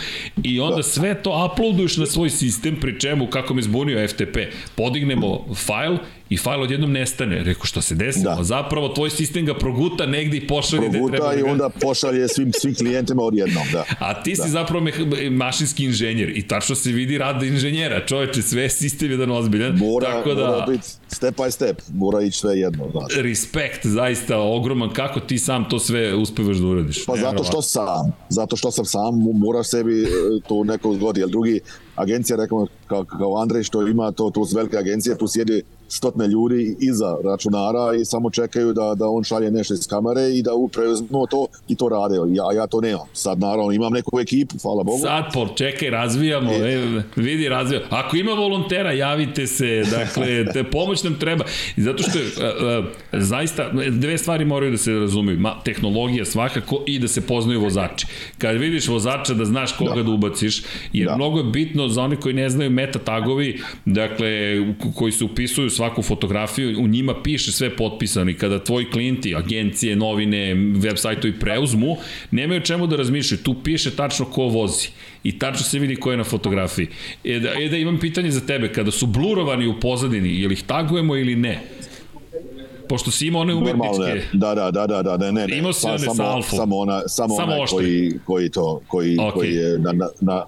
i 0.42 0.60
onda 0.60 0.76
Da. 0.76 0.82
sve 0.82 1.14
to 1.14 1.50
uploaduješ 1.52 1.96
na 1.96 2.06
svoj 2.06 2.30
sistem, 2.30 2.76
pri 2.76 3.00
čemu, 3.00 3.26
kako 3.26 3.54
me 3.54 3.62
zbunio 3.62 4.08
FTP, 4.08 4.36
podignemo 4.76 5.22
fajl 5.56 5.96
i 6.32 6.36
fajl 6.36 6.62
odjednom 6.62 6.92
nestane. 6.92 7.44
Rekao, 7.44 7.64
šta 7.64 7.82
se 7.82 7.94
desilo? 7.94 8.34
Da. 8.36 8.42
Zapravo, 8.44 8.88
tvoj 8.88 9.10
sistem 9.10 9.46
ga 9.46 9.54
proguta 9.54 10.06
negde 10.06 10.36
i 10.36 10.46
pošalje 10.46 10.88
gde 10.88 10.98
treba. 10.98 11.08
Proguta 11.08 11.34
da 11.34 11.40
i 11.40 11.42
onda 11.42 11.68
pošalje 11.80 12.28
svim, 12.28 12.52
svim 12.52 12.74
klijentima 12.74 13.22
odjednom, 13.22 13.62
da. 13.72 13.84
A 13.98 14.22
ti 14.22 14.36
si 14.36 14.48
zapravo 14.48 14.84
meha- 14.84 15.30
mašinski 15.30 15.84
inženjer 15.84 16.32
i 16.36 16.48
tačno 16.48 16.74
se 16.74 16.92
vidi 16.92 17.18
rad 17.18 17.42
inženjera. 17.42 18.06
Čoveče, 18.06 18.42
sve 18.42 18.62
je 18.62 18.70
sistem 18.70 19.10
jedan 19.10 19.30
ozbiljan. 19.30 19.76
Mora, 19.76 20.12
tako 20.12 20.34
da, 20.34 20.46
mora 20.46 20.66
biti 20.66 20.88
step 21.08 21.36
by 21.36 21.50
step, 21.50 21.80
mora 21.94 22.22
ići 22.22 22.38
sve 22.38 22.58
jedno, 22.58 22.90
znaš. 22.90 23.16
respekt, 23.16 23.86
zaista 23.86 24.38
ogroman. 24.38 24.90
Kako 24.92 25.20
ti 25.20 25.38
sam 25.38 25.68
to 25.68 25.78
sve 25.78 26.14
uspevaš 26.14 26.56
da 26.56 26.66
uradiš? 26.66 27.06
Pa 27.06 27.16
zato 27.16 27.44
što 27.44 27.62
sam, 27.62 28.12
zato 28.28 28.56
što 28.56 28.70
sam 28.70 28.84
sam, 28.84 29.14
moraš 29.34 29.68
sebi 29.68 30.02
e, 30.02 30.06
to 30.48 30.64
neko 30.64 30.94
zgodi, 30.94 31.20
jer 31.20 31.28
drugi 31.28 31.60
agencija, 31.96 32.36
rekao 32.36 32.66
kao, 32.86 33.04
kao 33.04 33.36
Andrej 33.36 33.62
što 33.62 33.86
ima 33.88 34.12
to, 34.12 34.30
tu 34.30 34.46
velike 34.54 34.76
agencije, 34.76 35.18
tu 35.18 35.28
sjedi 35.28 35.62
stotne 35.92 36.28
ljudi 36.28 36.76
iza 36.80 37.16
računara 37.24 37.94
i 38.00 38.04
samo 38.04 38.30
čekaju 38.30 38.72
da, 38.72 38.94
da 38.94 39.08
on 39.08 39.24
šalje 39.24 39.50
nešto 39.50 39.74
iz 39.74 39.86
kamere 39.88 40.30
i 40.30 40.42
da 40.42 40.50
preuzmu 40.72 41.26
to 41.26 41.46
i 41.68 41.74
to 41.74 41.88
rade. 41.88 42.14
Ja, 42.14 42.44
ja 42.56 42.66
to 42.66 42.80
nemam. 42.80 43.06
Sad 43.12 43.40
naravno 43.40 43.72
imam 43.72 43.92
neku 43.92 44.20
ekipu, 44.20 44.58
hvala 44.62 44.82
Bogu. 44.82 44.98
Sad, 44.98 45.24
Pol, 45.34 45.48
čekaj, 45.54 45.90
razvijamo, 45.90 46.52
e, 46.52 47.02
vidi, 47.16 47.48
razvijamo. 47.48 47.86
Ako 47.90 48.16
ima 48.16 48.32
volontera, 48.32 48.92
javite 48.92 49.46
se, 49.46 49.84
dakle, 49.90 50.52
te 50.52 50.64
pomoć 50.64 51.02
nam 51.02 51.18
treba. 51.18 51.44
Zato 51.76 52.02
što 52.02 52.18
je, 52.18 52.24
e, 52.24 53.16
e, 53.16 53.20
zaista, 53.20 53.70
dve 53.90 54.18
stvari 54.18 54.44
moraju 54.44 54.70
da 54.72 54.78
se 54.78 54.92
razumeju. 54.92 55.38
Ma, 55.38 55.54
tehnologija 55.64 56.24
svakako 56.24 56.82
i 56.86 56.98
da 56.98 57.08
se 57.08 57.20
poznaju 57.20 57.60
vozači. 57.60 58.06
Kad 58.38 58.56
vidiš 58.56 58.88
vozača 58.88 59.34
da 59.34 59.44
znaš 59.44 59.72
koga 59.72 59.94
da, 59.94 60.02
da 60.02 60.10
ubaciš, 60.10 60.62
jer 60.92 61.08
da. 61.08 61.16
Mnogo 61.16 61.38
je 61.38 61.44
bitno 61.44 61.88
za 61.88 62.02
one 62.02 62.16
koji 62.16 62.34
ne 62.34 62.48
znaju 62.48 62.70
meta 62.70 62.98
tagovi, 62.98 63.60
dakle, 63.84 64.56
koji 64.94 65.12
se 65.12 65.24
upisuju 65.24 65.70
svaku 65.82 66.02
fotografiju, 66.02 66.82
u 66.82 66.86
njima 66.88 67.14
piše 67.22 67.52
sve 67.52 67.76
potpisano 67.76 68.30
i 68.30 68.34
kada 68.34 68.64
tvoji 68.64 68.90
klijenti, 68.90 69.34
agencije, 69.34 69.96
novine, 69.96 70.54
web 70.54 70.96
sajtovi 70.96 71.38
preuzmu, 71.40 71.96
nemaju 72.30 72.60
čemu 72.60 72.86
da 72.86 72.96
razmišljaju. 72.96 73.42
Tu 73.42 73.54
piše 73.64 73.90
tačno 73.96 74.24
ko 74.24 74.42
vozi 74.42 74.88
i 75.24 75.38
tačno 75.38 75.64
se 75.66 75.78
vidi 75.78 75.96
ko 75.96 76.10
je 76.10 76.16
na 76.16 76.24
fotografiji. 76.24 76.86
E 77.24 77.38
da, 77.38 77.50
e 77.58 77.68
da 77.68 77.76
imam 77.76 77.98
pitanje 77.98 78.30
za 78.30 78.40
tebe, 78.40 78.72
kada 78.72 78.90
su 78.90 79.06
blurovani 79.06 79.66
u 79.66 79.80
pozadini, 79.80 80.40
je 80.40 80.48
li 80.48 80.54
ih 80.54 80.62
tagujemo 80.62 81.16
ili 81.16 81.36
ne? 81.36 81.60
Pošto 82.88 83.10
si 83.10 83.26
imao 83.26 83.42
one 83.42 83.54
umetničke... 83.54 84.22
Da, 84.32 84.54
da, 84.54 84.70
da, 84.70 84.86
da, 84.86 85.02
da, 85.02 85.16
ne, 85.16 85.32
ne. 85.32 85.58
Imao 85.58 85.72
si 85.72 85.86
one 85.86 85.98
sa 85.98 86.14
samo, 86.14 86.28
alfom. 86.28 86.58
samo, 86.58 86.76
ona, 86.76 87.02
samo, 87.08 87.34
Samo 87.36 87.52
onaj 87.52 87.62
oštri. 87.62 87.78
koji, 87.78 88.12
koji 88.24 88.50
to, 88.50 88.80
koji, 88.86 89.16
Okej. 89.18 89.32
koji 89.34 89.54
je 89.54 89.78
na, 89.78 89.92
na, 89.92 90.08
na 90.20 90.44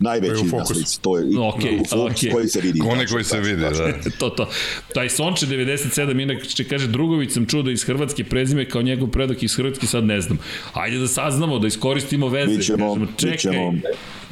najveći 0.00 0.44
na 0.44 0.50
fokusu. 0.50 0.74
slici. 0.74 1.02
To 1.02 1.18
je 1.18 1.24
Okej, 1.38 1.74
u 1.74 1.78
fokusu 1.78 2.06
okej. 2.06 2.30
koji 2.30 2.48
se 2.48 2.60
vidi. 2.60 2.78
Tačno, 2.78 3.04
koji 3.12 3.24
se 3.24 3.40
vide, 3.40 3.56
da. 3.70 3.92
to, 4.18 4.30
to. 4.30 4.48
Taj 4.94 5.08
Sonče 5.08 5.46
97, 5.46 6.22
inače 6.22 6.64
kaže 6.64 6.86
Drugović 6.86 7.32
sam 7.32 7.46
čuo 7.46 7.62
da 7.62 7.70
iz 7.70 7.84
Hrvatske 7.84 8.24
prezime 8.24 8.68
kao 8.68 8.82
njegov 8.82 9.08
predak 9.08 9.42
iz 9.42 9.56
Hrvatske, 9.56 9.86
sad 9.86 10.04
ne 10.04 10.20
znam. 10.20 10.38
Ajde 10.72 10.98
da 10.98 11.08
saznamo, 11.08 11.58
da 11.58 11.66
iskoristimo 11.66 12.28
veze. 12.28 12.56
Mi 12.56 12.62
ćemo, 12.62 12.76
Kažemo, 12.78 12.94
mi 12.94 13.06
čekaj, 13.18 13.36
ćemo, 13.38 13.72
mi 13.72 13.80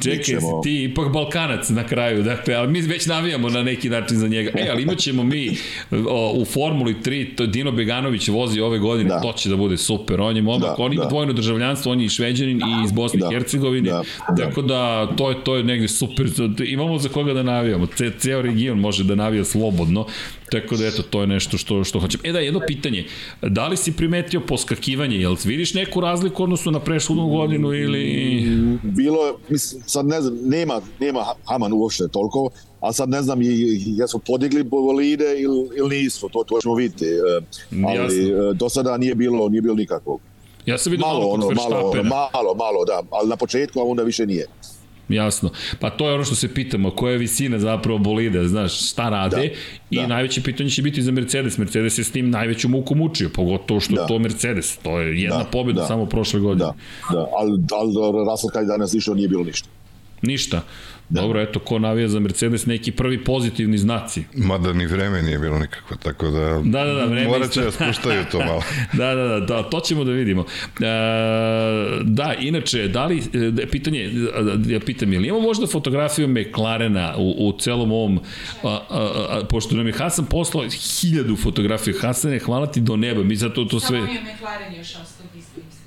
čekaj, 0.01 0.23
ćemo. 0.23 0.39
si 0.39 0.69
ti 0.69 0.83
ipak 0.83 1.13
Balkanac 1.13 1.69
na 1.69 1.83
kraju, 1.83 2.23
dakle, 2.23 2.53
ali 2.53 2.67
mi 2.67 2.81
već 2.81 3.05
navijamo 3.05 3.49
na 3.49 3.63
neki 3.63 3.89
način 3.89 4.17
za 4.17 4.27
njega. 4.27 4.51
E, 4.55 4.67
ali 4.71 4.81
imat 4.83 4.97
ćemo 4.97 5.23
mi 5.23 5.57
o, 6.09 6.33
u 6.35 6.45
Formuli 6.45 6.95
3, 6.95 7.35
to 7.35 7.45
Dino 7.45 7.71
Beganović 7.71 8.27
vozi 8.27 8.59
ove 8.59 8.79
godine, 8.79 9.09
Da. 9.09 9.21
to 9.21 9.33
će 9.33 9.49
da 9.49 9.55
bude 9.55 9.77
super. 9.77 10.21
On 10.21 10.35
je 10.35 10.41
momak, 10.41 10.61
Da, 10.61 10.75
on 10.77 10.93
ima 10.93 11.03
da. 11.03 11.09
dvojno 11.09 11.33
državljanstvo, 11.33 11.91
on 11.91 11.99
je 11.99 12.05
i 12.05 12.09
šveđanin 12.09 12.57
i 12.57 12.85
iz 12.85 12.91
Bosne 12.91 13.19
Da, 13.19 13.27
i 13.27 13.33
Hercegovine, 13.33 13.89
da, 13.89 14.03
da. 14.29 14.45
tako 14.45 14.61
da 14.61 15.07
to 15.07 15.29
je, 15.29 15.35
to 15.43 15.55
je 15.55 15.63
negde 15.63 15.87
super. 15.87 16.25
Imamo 16.65 16.97
za 16.97 17.09
koga 17.09 17.33
da 17.33 17.43
navijamo. 17.43 17.85
Ce, 17.87 18.11
ceo 18.19 18.41
region 18.41 18.79
može 18.79 19.03
da 19.03 19.15
navija 19.15 19.43
slobodno. 19.45 20.05
Tako 20.61 20.75
da 20.77 20.87
eto, 20.87 21.03
to 21.03 21.21
je 21.21 21.27
nešto 21.27 21.57
što, 21.57 21.83
što 21.83 21.99
hoćem. 21.99 22.21
E 22.23 22.31
da, 22.31 22.39
jedno 22.39 22.61
pitanje. 22.67 23.05
Da 23.41 23.67
li 23.67 23.77
si 23.77 23.91
primetio 23.91 24.39
poskakivanje? 24.39 25.17
Jel 25.17 25.35
vidiš 25.43 25.73
neku 25.73 26.01
razliku 26.01 26.43
odnosno 26.43 26.71
na 26.71 26.79
prešludnu 26.79 27.27
godinu 27.27 27.73
ili... 27.73 28.43
bilo 28.83 29.27
je, 29.27 29.33
mislim, 29.49 29.83
sad 29.85 30.05
ne 30.05 30.21
znam, 30.21 30.37
nema, 30.43 30.81
nema 30.99 31.25
Haman 31.45 31.73
uopšte 31.73 32.07
toliko, 32.07 32.49
a 32.79 32.93
sad 32.93 33.09
ne 33.09 33.21
znam 33.21 33.39
jesu 33.41 34.19
podigli 34.19 34.63
bolide 34.63 35.35
ili, 35.39 35.69
ili 35.77 35.97
nisu, 35.97 36.29
to, 36.29 36.43
to 36.43 36.61
ćemo 36.61 36.75
vidjeti. 36.75 37.05
e, 37.05 37.41
Ali 37.87 37.97
Jasno. 37.97 38.49
e, 38.49 38.53
do 38.53 38.69
sada 38.69 38.97
nije 38.97 39.15
bilo, 39.15 39.49
nije 39.49 39.61
bilo 39.61 39.75
nikakvog. 39.75 40.21
Ja 40.65 40.77
sam 40.77 40.91
vidio 40.91 41.07
Malo, 41.07 41.19
malo, 41.19 41.33
ono, 41.33 41.45
malo, 41.45 41.93
malo, 42.33 42.55
malo, 42.55 42.85
da, 42.87 43.01
ali 43.11 43.29
na 43.29 43.35
početku, 43.35 43.79
a 43.79 43.83
onda 43.83 44.03
više 44.03 44.25
nije. 44.25 44.47
Jasno. 45.09 45.49
Pa 45.79 45.89
to 45.89 46.07
je 46.07 46.13
ono 46.15 46.23
što 46.23 46.35
se 46.35 46.53
pitamo, 46.53 46.91
koja 46.91 47.11
je 47.11 47.17
visina 47.17 47.59
zapravo 47.59 47.97
bolida, 47.97 48.47
znaš, 48.47 48.89
šta 48.91 49.09
rade 49.09 49.35
Da, 49.35 49.43
i 49.89 49.95
da. 49.95 50.07
najveće 50.07 50.41
pitanje 50.43 50.69
će 50.69 50.81
biti 50.81 51.01
za 51.01 51.11
Mercedes. 51.11 51.57
Mercedes 51.57 51.97
je 51.97 52.03
s 52.03 52.11
tim 52.11 52.29
najveću 52.29 52.69
muku 52.69 52.95
mučio, 52.95 53.29
pogotovo 53.29 53.79
što 53.79 53.95
Da. 53.95 54.05
to 54.07 54.19
Mercedes. 54.19 54.77
To 54.77 54.99
je 54.99 55.21
jedna 55.21 55.37
da, 55.37 55.43
Da, 55.43 55.49
pobjeda 55.49 55.81
da. 55.81 55.87
samo 55.87 56.05
prošle 56.05 56.39
godine. 56.39 56.65
Da, 56.65 56.73
da, 57.15 57.27
ali, 57.37 57.51
ali 57.71 57.93
Russell 58.31 58.51
kad 58.53 58.63
je 58.63 58.67
danas 58.67 58.93
išao 58.93 59.15
nije 59.15 59.27
bilo 59.27 59.43
ništa. 59.43 59.67
Ništa. 60.21 60.61
Dobro, 61.21 61.41
eto, 61.41 61.59
ko 61.59 61.79
navija 61.79 62.07
za 62.07 62.19
Mercedes, 62.19 62.65
neki 62.65 62.91
prvi 62.91 63.23
pozitivni 63.23 63.77
znaci. 63.77 64.23
Mada 64.33 64.73
ni 64.73 64.85
vreme 64.85 65.21
nije 65.21 65.39
bilo 65.39 65.59
nikakvo, 65.59 65.97
tako 66.03 66.29
da, 66.29 66.61
Da, 66.63 66.85
da, 66.85 66.93
da, 66.93 67.05
vreme 67.05 67.27
morat 67.27 67.51
će 67.51 67.61
da 67.61 67.71
spuštaju 67.71 68.25
to 68.31 68.39
malo. 68.39 68.61
da, 68.99 69.15
da, 69.15 69.27
da, 69.27 69.39
da, 69.39 69.63
to 69.63 69.79
ćemo 69.79 70.03
da 70.03 70.11
vidimo. 70.11 70.41
E, 70.41 70.85
da, 72.03 72.33
inače, 72.39 72.87
da 72.87 73.05
li, 73.05 73.23
e, 73.63 73.67
pitanje, 73.67 74.11
ja 74.67 74.79
pitam, 74.79 75.13
je 75.13 75.19
li 75.19 75.27
imamo 75.27 75.43
možda 75.43 75.67
fotografiju 75.67 76.27
McLarena 76.27 77.15
u, 77.17 77.47
u 77.47 77.59
celom 77.59 77.91
ovom, 77.91 78.19
a, 78.63 78.67
a, 78.67 78.79
a, 78.89 79.41
pošto 79.49 79.75
nam 79.75 79.87
je 79.87 79.93
Hasan 79.93 80.25
poslao 80.25 80.65
hiljadu 81.01 81.35
fotografija, 81.35 81.95
Hasane, 82.01 82.39
hvala 82.39 82.71
ti 82.71 82.81
do 82.81 82.95
neba, 82.95 83.23
mi 83.23 83.35
zato 83.35 83.65
to 83.65 83.79
sve... 83.79 83.99
Samo 83.99 84.05
mi 84.05 84.13
je 84.13 84.21
McLaren 84.21 84.75
još 84.75 84.95
ostao. 84.95 85.22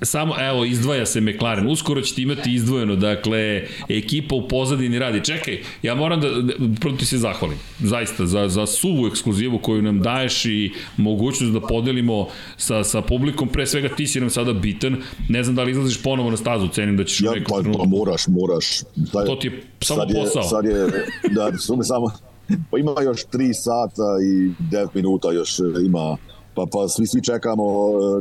Samo, 0.01 0.35
evo, 0.39 0.65
izdvaja 0.65 1.05
se 1.05 1.21
McLaren. 1.21 1.67
Uskoro 1.67 2.01
ćete 2.01 2.21
imati 2.21 2.53
izdvojeno, 2.53 2.95
dakle, 2.95 3.63
ekipa 3.89 4.35
u 4.35 4.47
pozadini 4.47 4.99
radi. 4.99 5.23
Čekaj, 5.23 5.59
ja 5.83 5.95
moram 5.95 6.21
da, 6.21 6.29
da 6.29 6.53
prvo 6.81 6.97
ti 6.97 7.05
se 7.05 7.17
zahvalim. 7.17 7.57
Zaista, 7.79 8.25
za, 8.25 8.49
za 8.49 8.65
suvu 8.65 9.07
ekskluzivu 9.07 9.59
koju 9.59 9.81
nam 9.81 10.01
daješ 10.01 10.45
i 10.45 10.71
mogućnost 10.97 11.53
da 11.53 11.61
podelimo 11.61 12.27
sa, 12.57 12.83
sa 12.83 13.01
publikom. 13.01 13.49
Pre 13.49 13.67
svega, 13.67 13.89
ti 13.89 14.07
si 14.07 14.19
nam 14.19 14.29
sada 14.29 14.53
bitan. 14.53 14.97
Ne 15.29 15.43
znam 15.43 15.55
da 15.55 15.63
li 15.63 15.71
izlaziš 15.71 16.03
ponovo 16.03 16.31
na 16.31 16.37
stazu, 16.37 16.67
cenim 16.67 16.97
da 16.97 17.03
ćeš 17.03 17.21
Ja, 17.21 17.31
u 17.31 17.35
nekom 17.35 17.63
pa, 17.63 17.77
pa 17.77 17.85
moraš, 17.85 18.27
moraš. 18.27 18.65
Sad, 19.11 19.25
To 19.25 19.35
ti 19.35 19.47
je 19.47 19.63
samo 19.81 20.01
sad 20.01 20.09
je, 20.09 20.15
posao. 20.23 20.43
Sad 20.43 20.65
je, 20.65 20.87
da, 21.31 21.57
su 21.57 21.75
mi 21.75 21.83
samo, 21.83 22.11
pa 22.71 22.77
ima 22.77 22.91
još 23.03 23.25
3 23.25 23.53
sata 23.53 24.17
i 24.23 24.51
9 24.71 24.87
minuta 24.93 25.31
još 25.31 25.59
e, 25.59 25.63
ima, 25.85 26.17
pa, 26.57 26.65
pa 26.73 26.87
svi, 26.87 27.05
svi 27.07 27.21
čekamo 27.23 27.65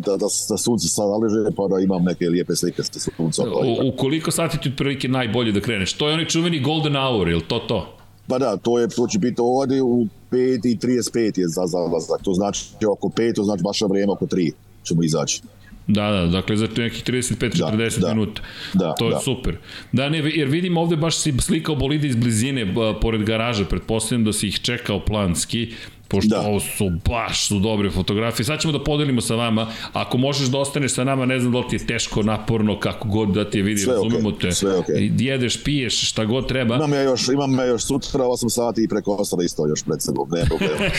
da, 0.06 0.12
da, 0.16 0.26
da 0.50 0.56
sunce 0.56 0.88
sad 0.88 1.08
naleže, 1.08 1.56
pa 1.56 1.64
da 1.68 1.80
imam 1.84 2.04
neke 2.04 2.28
lijepe 2.28 2.56
slike 2.56 2.82
sa 2.82 3.00
sunca. 3.16 3.42
Pa, 3.42 3.48
U, 3.48 3.88
u 3.88 3.92
koliko 3.96 4.30
sati 4.30 4.58
ti 4.58 4.68
otprilike 4.68 5.08
najbolje 5.08 5.52
da 5.52 5.60
kreneš? 5.60 5.92
To 5.92 6.08
je 6.08 6.14
onaj 6.14 6.26
čuveni 6.26 6.60
golden 6.60 6.94
hour, 6.94 7.28
ili 7.28 7.44
to 7.48 7.58
to? 7.58 7.92
pa 8.28 8.38
da, 8.38 8.56
to, 8.56 8.78
je, 8.78 8.88
to 8.88 9.06
će 9.06 9.18
biti 9.18 9.36
ovdje 9.38 9.82
u 9.82 10.06
5 10.30 10.72
i 10.72 10.76
35 10.76 11.38
je 11.38 11.48
za 11.48 11.62
zalazak. 11.66 12.22
To 12.22 12.32
znači 12.34 12.64
oko 12.92 13.08
5, 13.08 13.34
to 13.34 13.42
znači 13.42 13.62
vaše 13.66 13.84
vrijeme 13.90 14.12
oko 14.12 14.26
3 14.26 14.52
ćemo 14.84 15.02
izaći. 15.02 15.40
Da, 15.86 16.10
da, 16.10 16.26
dakle 16.26 16.56
za 16.56 16.68
nekih 16.76 17.04
35-40 17.04 18.00
Da, 18.00 18.06
da. 18.06 18.14
minuta. 18.14 18.42
Da, 18.74 18.94
to 18.94 19.06
je 19.06 19.10
da. 19.12 19.18
super. 19.18 19.56
Da, 19.92 20.08
ne, 20.08 20.18
jer 20.18 20.48
vidim 20.48 20.76
ovde 20.76 20.96
baš 20.96 21.16
si 21.16 21.34
slikao 21.40 21.74
bolide 21.74 22.08
iz 22.08 22.16
blizine, 22.16 22.74
pored 23.00 23.22
garaže, 23.22 23.64
pretpostavljam 23.64 24.24
da 24.24 24.32
si 24.32 24.48
ih 24.48 24.60
čekao 24.60 25.04
planski, 25.04 25.72
pošto 26.08 26.28
da. 26.28 26.40
Ovo 26.40 26.60
su 26.60 26.90
baš 27.08 27.48
su 27.48 27.58
dobre 27.58 27.90
fotografije. 27.90 28.44
Sad 28.44 28.60
ćemo 28.60 28.72
da 28.72 28.84
podelimo 28.84 29.20
sa 29.20 29.34
vama. 29.34 29.66
Ako 29.92 30.18
možeš 30.18 30.48
da 30.48 30.58
ostaneš 30.58 30.94
sa 30.94 31.04
nama, 31.04 31.26
ne 31.26 31.40
znam 31.40 31.52
da 31.52 31.58
li 31.58 31.68
ti 31.68 31.76
je 31.76 31.86
teško, 31.86 32.22
naporno, 32.22 32.80
kako 32.80 33.08
god 33.08 33.28
da 33.28 33.50
ti 33.50 33.58
je 33.58 33.62
vidi, 33.62 33.80
Sve 33.80 33.94
razumemo 33.94 34.28
okej, 34.28 34.40
te. 34.40 34.54
sve 34.54 34.78
okej. 34.78 35.10
Jedeš, 35.18 35.64
piješ, 35.64 36.08
šta 36.08 36.24
god 36.24 36.48
treba. 36.48 36.76
Imam 36.76 36.92
ja 36.92 37.02
još, 37.02 37.28
imam 37.28 37.58
ja 37.58 37.64
još 37.64 37.84
sutra 37.84 38.24
8 38.24 38.48
sati 38.48 38.84
i 38.84 38.88
preko 38.88 39.14
ostalo 39.14 39.42
isto 39.42 39.66
još 39.66 39.82
pred 39.84 40.02
sebom, 40.02 40.28
ne 40.30 40.44
problema. 40.44 40.90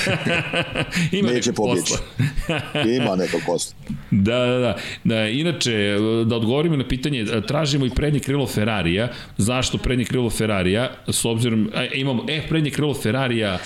Ima 1.19 1.31
Neće 1.31 1.53
pobjeći. 1.53 1.93
Ima 2.97 3.15
nekog 3.15 3.41
posla. 3.45 3.75
Da, 4.11 4.37
da, 4.39 4.57
da. 4.57 4.75
da. 5.03 5.27
Inače, 5.27 5.95
da 6.25 6.35
odgovorimo 6.35 6.75
na 6.75 6.87
pitanje, 6.87 7.25
tražimo 7.47 7.85
i 7.85 7.89
prednje 7.89 8.19
krilo 8.19 8.47
Ferrarija. 8.47 9.09
Zašto 9.37 9.77
prednje 9.77 10.05
krilo 10.05 10.29
Ferrarija? 10.29 10.91
S 11.07 11.25
obzirom, 11.25 11.69
a, 11.75 11.85
imamo, 11.93 12.23
e, 12.27 12.47
prednje 12.49 12.71
krilo 12.71 12.93
Ferrarija. 12.93 13.59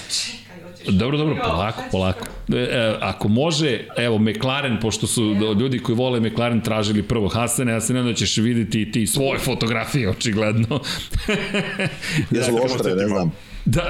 Dobro, 0.87 1.17
dobro, 1.17 1.35
polako, 1.43 1.81
polako. 1.91 2.27
E, 2.53 2.57
e, 2.57 2.95
ako 3.01 3.27
može, 3.27 3.79
evo, 3.97 4.17
McLaren, 4.17 4.79
pošto 4.79 5.07
su 5.07 5.35
ljudi 5.59 5.79
koji 5.79 5.95
vole 5.95 6.19
McLaren 6.19 6.61
tražili 6.61 7.03
prvo 7.03 7.27
Hasane, 7.27 7.71
ja 7.71 7.81
se 7.81 7.93
nadam 7.93 8.07
da 8.11 8.13
ćeš 8.13 8.37
vidjeti 8.37 8.81
i 8.81 8.91
ti 8.91 9.07
svoje 9.07 9.39
fotografije, 9.39 10.09
očigledno. 10.09 10.67
Jesu 12.31 12.59
oštre, 12.65 12.95
ne 12.95 13.07
znam. 13.07 13.31
Da, 13.65 13.89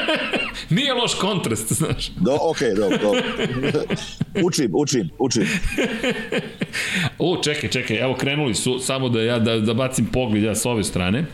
nije 0.76 0.94
loš 0.94 1.14
kontrast, 1.14 1.72
znaš. 1.72 2.10
Do, 2.16 2.30
okay, 2.30 2.76
dobro, 2.76 2.98
dobro. 3.02 3.22
učim, 4.44 4.70
učim, 4.74 5.10
učim. 5.18 5.46
O, 7.18 7.36
čekaj, 7.42 7.70
čekaj, 7.70 7.98
evo 7.98 8.14
krenuli 8.14 8.54
su, 8.54 8.78
samo 8.78 9.08
da 9.08 9.22
ja 9.22 9.38
da, 9.38 9.58
da 9.58 9.74
bacim 9.74 10.06
pogled 10.06 10.42
ja 10.42 10.54
s 10.54 10.66
ove 10.66 10.84
strane. 10.84 11.24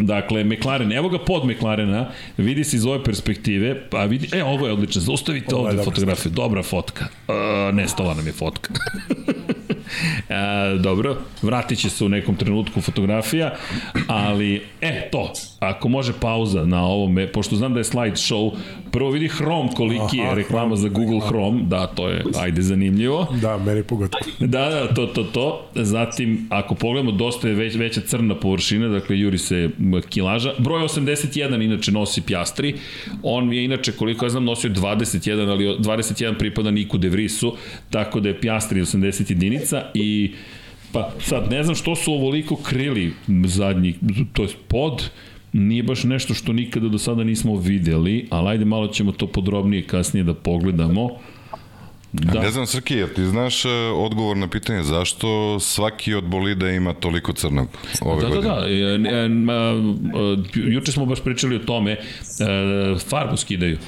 Dakle, 0.00 0.44
McLaren, 0.44 0.92
evo 0.92 1.08
ga 1.08 1.18
pod 1.18 1.44
McLarena, 1.44 2.08
vidi 2.36 2.64
se 2.64 2.76
iz 2.76 2.86
ove 2.86 3.04
perspektive, 3.04 3.88
pa 3.90 4.04
vidi, 4.04 4.28
e, 4.32 4.44
ovo 4.44 4.66
je 4.66 4.72
odlično, 4.72 5.00
zaustavite 5.00 5.54
Ovo 5.54 5.64
ovde 5.64 5.76
dobra 5.76 5.92
fotografiju, 5.92 6.32
dobra 6.32 6.62
fotka. 6.62 7.04
E, 7.28 7.72
nestala 7.72 8.14
nam 8.14 8.26
je 8.26 8.32
fotka. 8.32 8.74
e, 10.28 10.78
dobro, 10.78 11.16
vratit 11.42 11.78
će 11.78 11.90
se 11.90 12.04
u 12.04 12.08
nekom 12.08 12.36
trenutku 12.36 12.80
fotografija, 12.80 13.54
ali, 14.06 14.62
e, 14.80 15.08
to, 15.12 15.32
ako 15.60 15.88
može 15.88 16.12
pauza 16.20 16.64
na 16.64 16.86
ovome, 16.86 17.32
pošto 17.32 17.56
znam 17.56 17.72
da 17.74 17.80
je 17.80 17.84
slide 17.84 18.16
show, 18.16 18.56
prvo 18.92 19.10
vidi 19.10 19.28
Chrome 19.28 19.70
koliki 19.76 20.16
je 20.16 20.34
reklama 20.34 20.76
za 20.76 20.88
Google 20.88 21.20
Chrome, 21.28 21.62
da, 21.62 21.86
to 21.86 22.08
je, 22.08 22.24
ajde, 22.38 22.62
zanimljivo. 22.62 23.26
Da, 23.42 23.58
meni 23.58 23.82
pogotovo. 23.82 24.24
Da, 24.40 24.68
da, 24.70 24.94
to, 24.94 25.06
to, 25.06 25.22
to. 25.22 25.66
Zatim, 25.74 26.46
ako 26.50 26.74
pogledamo, 26.74 27.12
dosta 27.12 27.48
je 27.48 27.54
već, 27.54 27.74
veća 27.74 28.00
crna 28.00 28.34
površina, 28.34 28.88
dakle, 28.88 29.18
juri 29.18 29.38
se 29.38 29.70
kilaža. 30.08 30.52
Broj 30.58 30.82
81 30.82 31.64
inače 31.64 31.92
nosi 31.92 32.20
Pjastri. 32.20 32.74
On 33.22 33.52
je 33.52 33.64
inače, 33.64 33.92
koliko 33.92 34.26
ja 34.26 34.30
znam, 34.30 34.44
nosio 34.44 34.70
21, 34.70 35.50
ali 35.50 35.64
21 35.64 36.38
pripada 36.38 36.70
Niku 36.70 36.98
De 36.98 37.08
Vrisu, 37.08 37.56
tako 37.90 38.20
da 38.20 38.28
je 38.28 38.40
Pjastri 38.40 38.80
80 38.80 39.30
jedinica 39.30 39.82
i 39.94 40.32
pa 40.92 41.10
sad 41.20 41.50
ne 41.50 41.62
znam 41.62 41.74
što 41.74 41.96
su 41.96 42.12
ovoliko 42.12 42.56
krili 42.56 43.12
zadnji, 43.46 43.94
to 44.32 44.42
je 44.42 44.48
pod, 44.68 45.10
nije 45.52 45.82
baš 45.82 46.04
nešto 46.04 46.34
što 46.34 46.52
nikada 46.52 46.88
do 46.88 46.98
sada 46.98 47.24
nismo 47.24 47.56
videli, 47.56 48.26
ali 48.30 48.48
ajde 48.48 48.64
malo 48.64 48.88
ćemo 48.88 49.12
to 49.12 49.26
podrobnije 49.26 49.82
kasnije 49.82 50.24
da 50.24 50.34
pogledamo. 50.34 51.10
Da. 52.22 52.40
Ne 52.40 52.50
znam, 52.50 52.66
Srki, 52.66 52.94
jel 52.94 53.08
ti 53.08 53.24
znaš 53.24 53.64
e, 53.64 53.68
odgovor 53.94 54.36
na 54.36 54.48
pitanje 54.48 54.82
zašto 54.82 55.60
svaki 55.60 56.14
od 56.14 56.24
bolida 56.24 56.70
ima 56.70 56.92
toliko 56.92 57.32
crnog 57.32 57.68
ove 58.00 58.22
Da, 58.22 58.28
da, 58.28 58.34
godine? 58.34 58.98
da. 58.98 59.28
Ma, 59.28 59.52
e, 59.52 60.60
juče 60.70 60.92
smo 60.92 61.06
baš 61.06 61.20
pričali 61.20 61.56
o 61.56 61.58
tome. 61.58 61.96
Farbu 63.08 63.36
skidaju. 63.36 63.78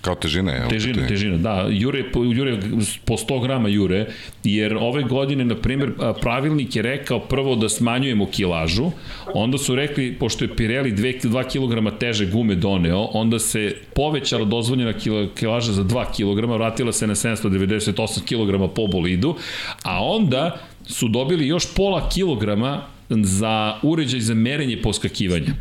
Kao 0.00 0.14
težina 0.14 0.52
je. 0.52 0.68
Težina, 0.68 1.06
težina, 1.08 1.36
da. 1.36 1.66
Jure, 1.70 2.04
po- 2.12 2.24
jure 2.24 2.58
po 3.04 3.14
100 3.14 3.42
grama 3.42 3.68
jure, 3.68 4.06
jer 4.44 4.76
ove 4.76 5.02
godine, 5.02 5.44
na 5.44 5.54
primjer, 5.54 5.90
pravilnik 6.20 6.76
je 6.76 6.82
rekao 6.82 7.20
prvo 7.20 7.56
da 7.56 7.68
smanjujemo 7.68 8.26
kilažu, 8.26 8.90
onda 9.34 9.58
su 9.58 9.74
rekli, 9.74 10.12
pošto 10.14 10.44
je 10.44 10.56
Pirelli 10.56 10.92
2, 10.92 11.20
2 11.22 11.44
kg 11.90 11.98
teže 11.98 12.26
gume 12.26 12.54
doneo, 12.54 13.08
onda 13.12 13.38
se 13.38 13.74
povećala 13.94 14.44
dozvoljena 14.44 14.92
kila- 14.92 15.28
kilaža 15.34 15.72
za 15.72 15.84
2 15.84 16.04
kg, 16.06 16.50
vratila 16.50 16.92
se 16.92 17.06
na 17.06 17.14
798 17.14 18.20
kg 18.22 18.74
po 18.74 18.86
bolidu, 18.86 19.34
a 19.82 20.04
onda 20.04 20.58
su 20.86 21.08
dobili 21.08 21.46
još 21.46 21.74
pola 21.74 22.08
kilograma 22.08 22.82
za 23.10 23.78
uređaj 23.82 24.20
za 24.20 24.34
merenje 24.34 24.82
poskakivanja. 24.82 25.54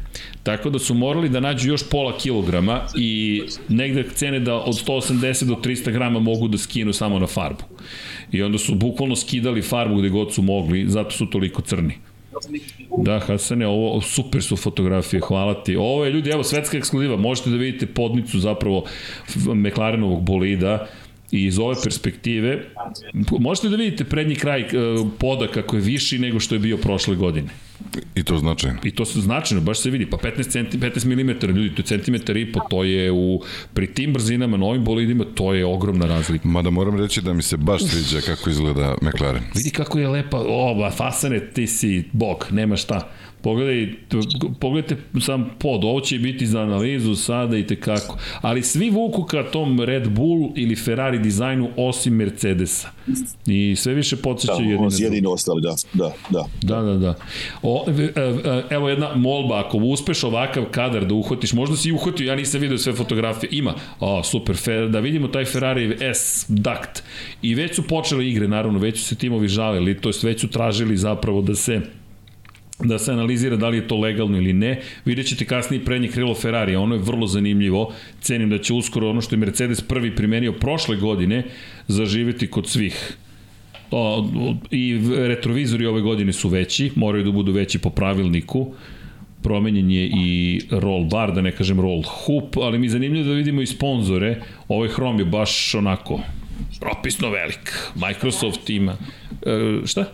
Tako 0.44 0.70
da 0.70 0.80
su 0.80 0.94
morali 0.94 1.30
da 1.30 1.40
nađu 1.40 1.70
još 1.70 1.90
pola 1.90 2.18
kilograma 2.18 2.82
i 2.96 3.42
negde 3.70 4.04
cene 4.16 4.40
da 4.40 4.56
od 4.56 4.76
180 4.88 5.44
do 5.44 5.56
300 5.56 5.92
grama 5.92 6.20
mogu 6.20 6.48
da 6.48 6.58
skinu 6.58 6.94
samo 6.94 7.20
na 7.20 7.28
farbu. 7.28 7.64
I 8.32 8.44
onda 8.44 8.58
su 8.58 8.76
bukvalno 8.76 9.16
skidali 9.16 9.62
farbu 9.62 9.96
gde 9.96 10.10
god 10.10 10.34
su 10.34 10.42
mogli, 10.42 10.86
zato 10.90 11.12
su 11.12 11.26
toliko 11.26 11.62
crni. 11.62 11.94
Da, 12.98 13.20
Hasane, 13.20 13.68
ovo 13.68 14.02
super 14.02 14.44
su 14.44 14.56
fotografije, 14.56 15.22
hvala 15.22 15.64
ti. 15.64 15.76
Ovo 15.76 16.06
je, 16.06 16.12
ljudi, 16.12 16.30
evo, 16.30 16.44
svetska 16.44 16.78
ekskluziva, 16.78 17.18
možete 17.18 17.50
da 17.50 17.56
vidite 17.56 17.86
podnicu 17.86 18.40
zapravo 18.40 18.84
McLarenovog 19.56 20.22
bolida 20.22 20.88
i 21.32 21.46
iz 21.46 21.60
ove 21.60 21.76
perspektive 21.84 22.64
možete 23.40 23.70
da 23.70 23.76
vidite 23.76 24.04
prednji 24.04 24.36
kraj 24.36 24.62
e, 24.62 24.68
poda 25.20 25.48
kako 25.48 25.76
je 25.76 25.82
viši 25.82 26.20
nego 26.20 26.40
što 26.40 26.56
je 26.56 26.60
bio 26.60 26.78
prošle 26.78 27.16
godine. 27.16 27.50
I 28.16 28.24
to 28.24 28.38
značajno. 28.38 28.80
I 28.84 28.92
to 28.92 29.06
se 29.06 29.22
značajno, 29.22 29.64
baš 29.64 29.80
se 29.80 29.90
vidi, 29.90 30.06
pa 30.06 30.18
15, 30.18 30.50
centi, 30.50 30.78
15 30.78 31.06
mm, 31.06 31.58
ljudi, 31.58 31.76
to 31.76 31.82
je 31.82 31.86
centimetar 31.86 32.38
i 32.38 32.52
po, 32.52 32.60
to 32.70 32.84
je 32.84 33.12
u, 33.12 33.42
pri 33.74 33.88
tim 33.88 34.14
brzinama, 34.14 34.58
na 34.58 34.66
ovim 34.66 34.84
bolidima, 34.84 35.26
to 35.36 35.54
je 35.54 35.66
ogromna 35.66 36.06
razlika. 36.06 36.48
Mada 36.48 36.70
moram 36.70 37.00
reći 37.00 37.22
da 37.22 37.34
mi 37.34 37.42
se 37.42 37.58
baš 37.58 37.82
sviđa 37.84 38.22
kako 38.22 38.50
izgleda 38.50 38.96
McLaren. 39.02 39.44
Vidi 39.56 39.70
kako 39.70 40.00
je 40.00 40.08
lepa, 40.08 40.38
o, 40.48 40.76
ba, 40.76 40.92
fasane, 40.92 41.40
ti 41.40 41.68
si 41.68 42.04
bog, 42.12 42.48
nema 42.52 42.76
šta. 42.76 43.12
Pogledaj, 43.48 43.90
pogledajte 44.60 44.98
sam 45.22 45.50
pod, 45.60 45.84
ovo 45.84 46.02
će 46.02 46.20
biti 46.20 46.48
za 46.48 46.62
analizu 46.62 47.16
sada 47.16 47.58
i 47.58 47.68
tekako. 47.68 48.18
Ali 48.42 48.64
svi 48.64 48.90
vuku 48.90 49.24
ka 49.24 49.44
tom 49.44 49.82
Red 49.82 50.10
Bull 50.10 50.52
ili 50.56 50.76
Ferrari 50.76 51.20
dizajnu 51.20 51.70
osim 51.76 52.14
Mercedesa. 52.14 52.90
I 53.46 53.76
sve 53.76 53.94
više 53.94 54.16
Da, 54.48 54.56
su 54.56 54.64
druge. 54.64 55.04
jedini 55.04 55.28
ostali, 55.28 55.62
da, 55.62 55.76
da, 55.94 56.12
da. 56.30 56.46
Da, 56.62 56.82
da, 56.82 56.94
da. 56.98 57.16
O, 57.62 57.86
e, 57.88 58.04
e, 58.04 58.64
evo 58.70 58.90
jedna 58.90 59.16
molba, 59.16 59.60
ako 59.60 59.78
uspeš 59.78 60.24
ovakav 60.24 60.66
kadar 60.72 61.06
da 61.06 61.14
uhvatiš, 61.14 61.54
možda 61.54 61.76
si 61.76 61.92
uhvatio, 61.92 62.28
ja 62.28 62.36
nisam 62.36 62.62
video 62.62 62.78
sve 62.78 62.94
fotografije, 62.94 63.50
ima, 63.52 63.74
o, 64.00 64.24
super, 64.24 64.56
fer, 64.56 64.90
da 64.90 65.00
vidimo 65.00 65.28
taj 65.28 65.46
Ferrari 65.46 65.98
S 66.02 66.46
duct. 66.50 67.04
I 67.42 67.56
već 67.56 67.76
su 67.76 67.84
počele 67.84 68.28
igre, 68.28 68.48
naravno, 68.48 68.80
već 68.80 69.00
su 69.00 69.06
se 69.06 69.16
timovi 69.16 69.48
žalili, 69.48 69.98
to 70.02 70.10
jest 70.10 70.24
već 70.24 70.42
su 70.42 70.48
tražili 70.48 70.98
zapravo 70.98 71.42
da 71.42 71.56
se 71.56 71.82
da 72.80 73.00
se 73.00 73.12
analizira 73.12 73.56
da 73.56 73.70
li 73.70 73.78
je 73.78 73.88
to 73.88 73.98
legalno 73.98 74.38
ili 74.38 74.54
ne. 74.54 74.82
Vidjet 75.06 75.28
ćete 75.28 75.46
kasnije 75.46 75.86
prednje 75.86 76.08
krilo 76.08 76.36
Ferrari, 76.36 76.76
ono 76.76 76.96
je 76.96 77.02
vrlo 77.02 77.28
zanimljivo. 77.28 77.94
Cenim 78.22 78.50
da 78.50 78.58
će 78.58 78.74
uskoro 78.74 79.10
ono 79.10 79.22
što 79.22 79.36
je 79.36 79.40
Mercedes 79.40 79.82
prvi 79.82 80.16
primenio 80.16 80.52
prošle 80.52 80.96
godine 80.96 81.44
zaživeti 81.88 82.48
kod 82.48 82.68
svih. 82.68 83.18
O, 83.92 84.30
I 84.72 85.00
retrovizori 85.16 85.86
ove 85.86 86.02
godine 86.02 86.34
su 86.34 86.50
veći, 86.50 86.92
moraju 86.96 87.24
da 87.24 87.32
budu 87.32 87.52
veći 87.52 87.80
po 87.80 87.90
pravilniku 87.90 88.74
promenjen 89.48 89.92
je 89.92 90.10
i 90.16 90.62
roll 90.72 91.06
bar, 91.06 91.32
da 91.32 91.42
ne 91.42 91.52
kažem 91.52 91.80
roll 91.82 92.04
hoop, 92.04 92.58
ali 92.58 92.80
mi 92.80 92.86
je 92.86 92.90
zanimljivo 92.90 93.28
da 93.28 93.34
vidimo 93.34 93.62
i 93.62 93.66
sponzore. 93.66 94.42
Ovaj 94.68 94.90
hrom 94.90 95.20
je 95.20 95.26
baš 95.26 95.76
onako 95.76 96.20
propisno 96.80 97.30
velik. 97.30 97.74
Microsoft 97.96 98.70
ima... 98.70 98.98
E, 99.46 99.86
šta? 99.86 100.06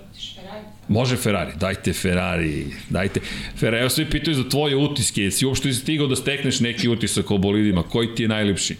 Može 0.87 1.17
Ferrari, 1.17 1.51
dajte 1.59 1.93
Ferrari, 1.93 2.65
dajte. 2.89 3.19
Ferrari, 3.55 3.81
evo 3.81 3.89
svi 3.89 4.09
pitaju 4.09 4.35
za 4.35 4.49
tvoje 4.49 4.75
utiske, 4.75 5.21
jesi 5.23 5.45
uopšte 5.45 5.73
stigao 5.73 6.07
da 6.07 6.15
stekneš 6.15 6.59
neki 6.59 6.89
utisak 6.89 7.31
o 7.31 7.37
bolidima, 7.37 7.83
koji 7.83 8.15
ti 8.15 8.23
je 8.23 8.27
najlepši? 8.27 8.75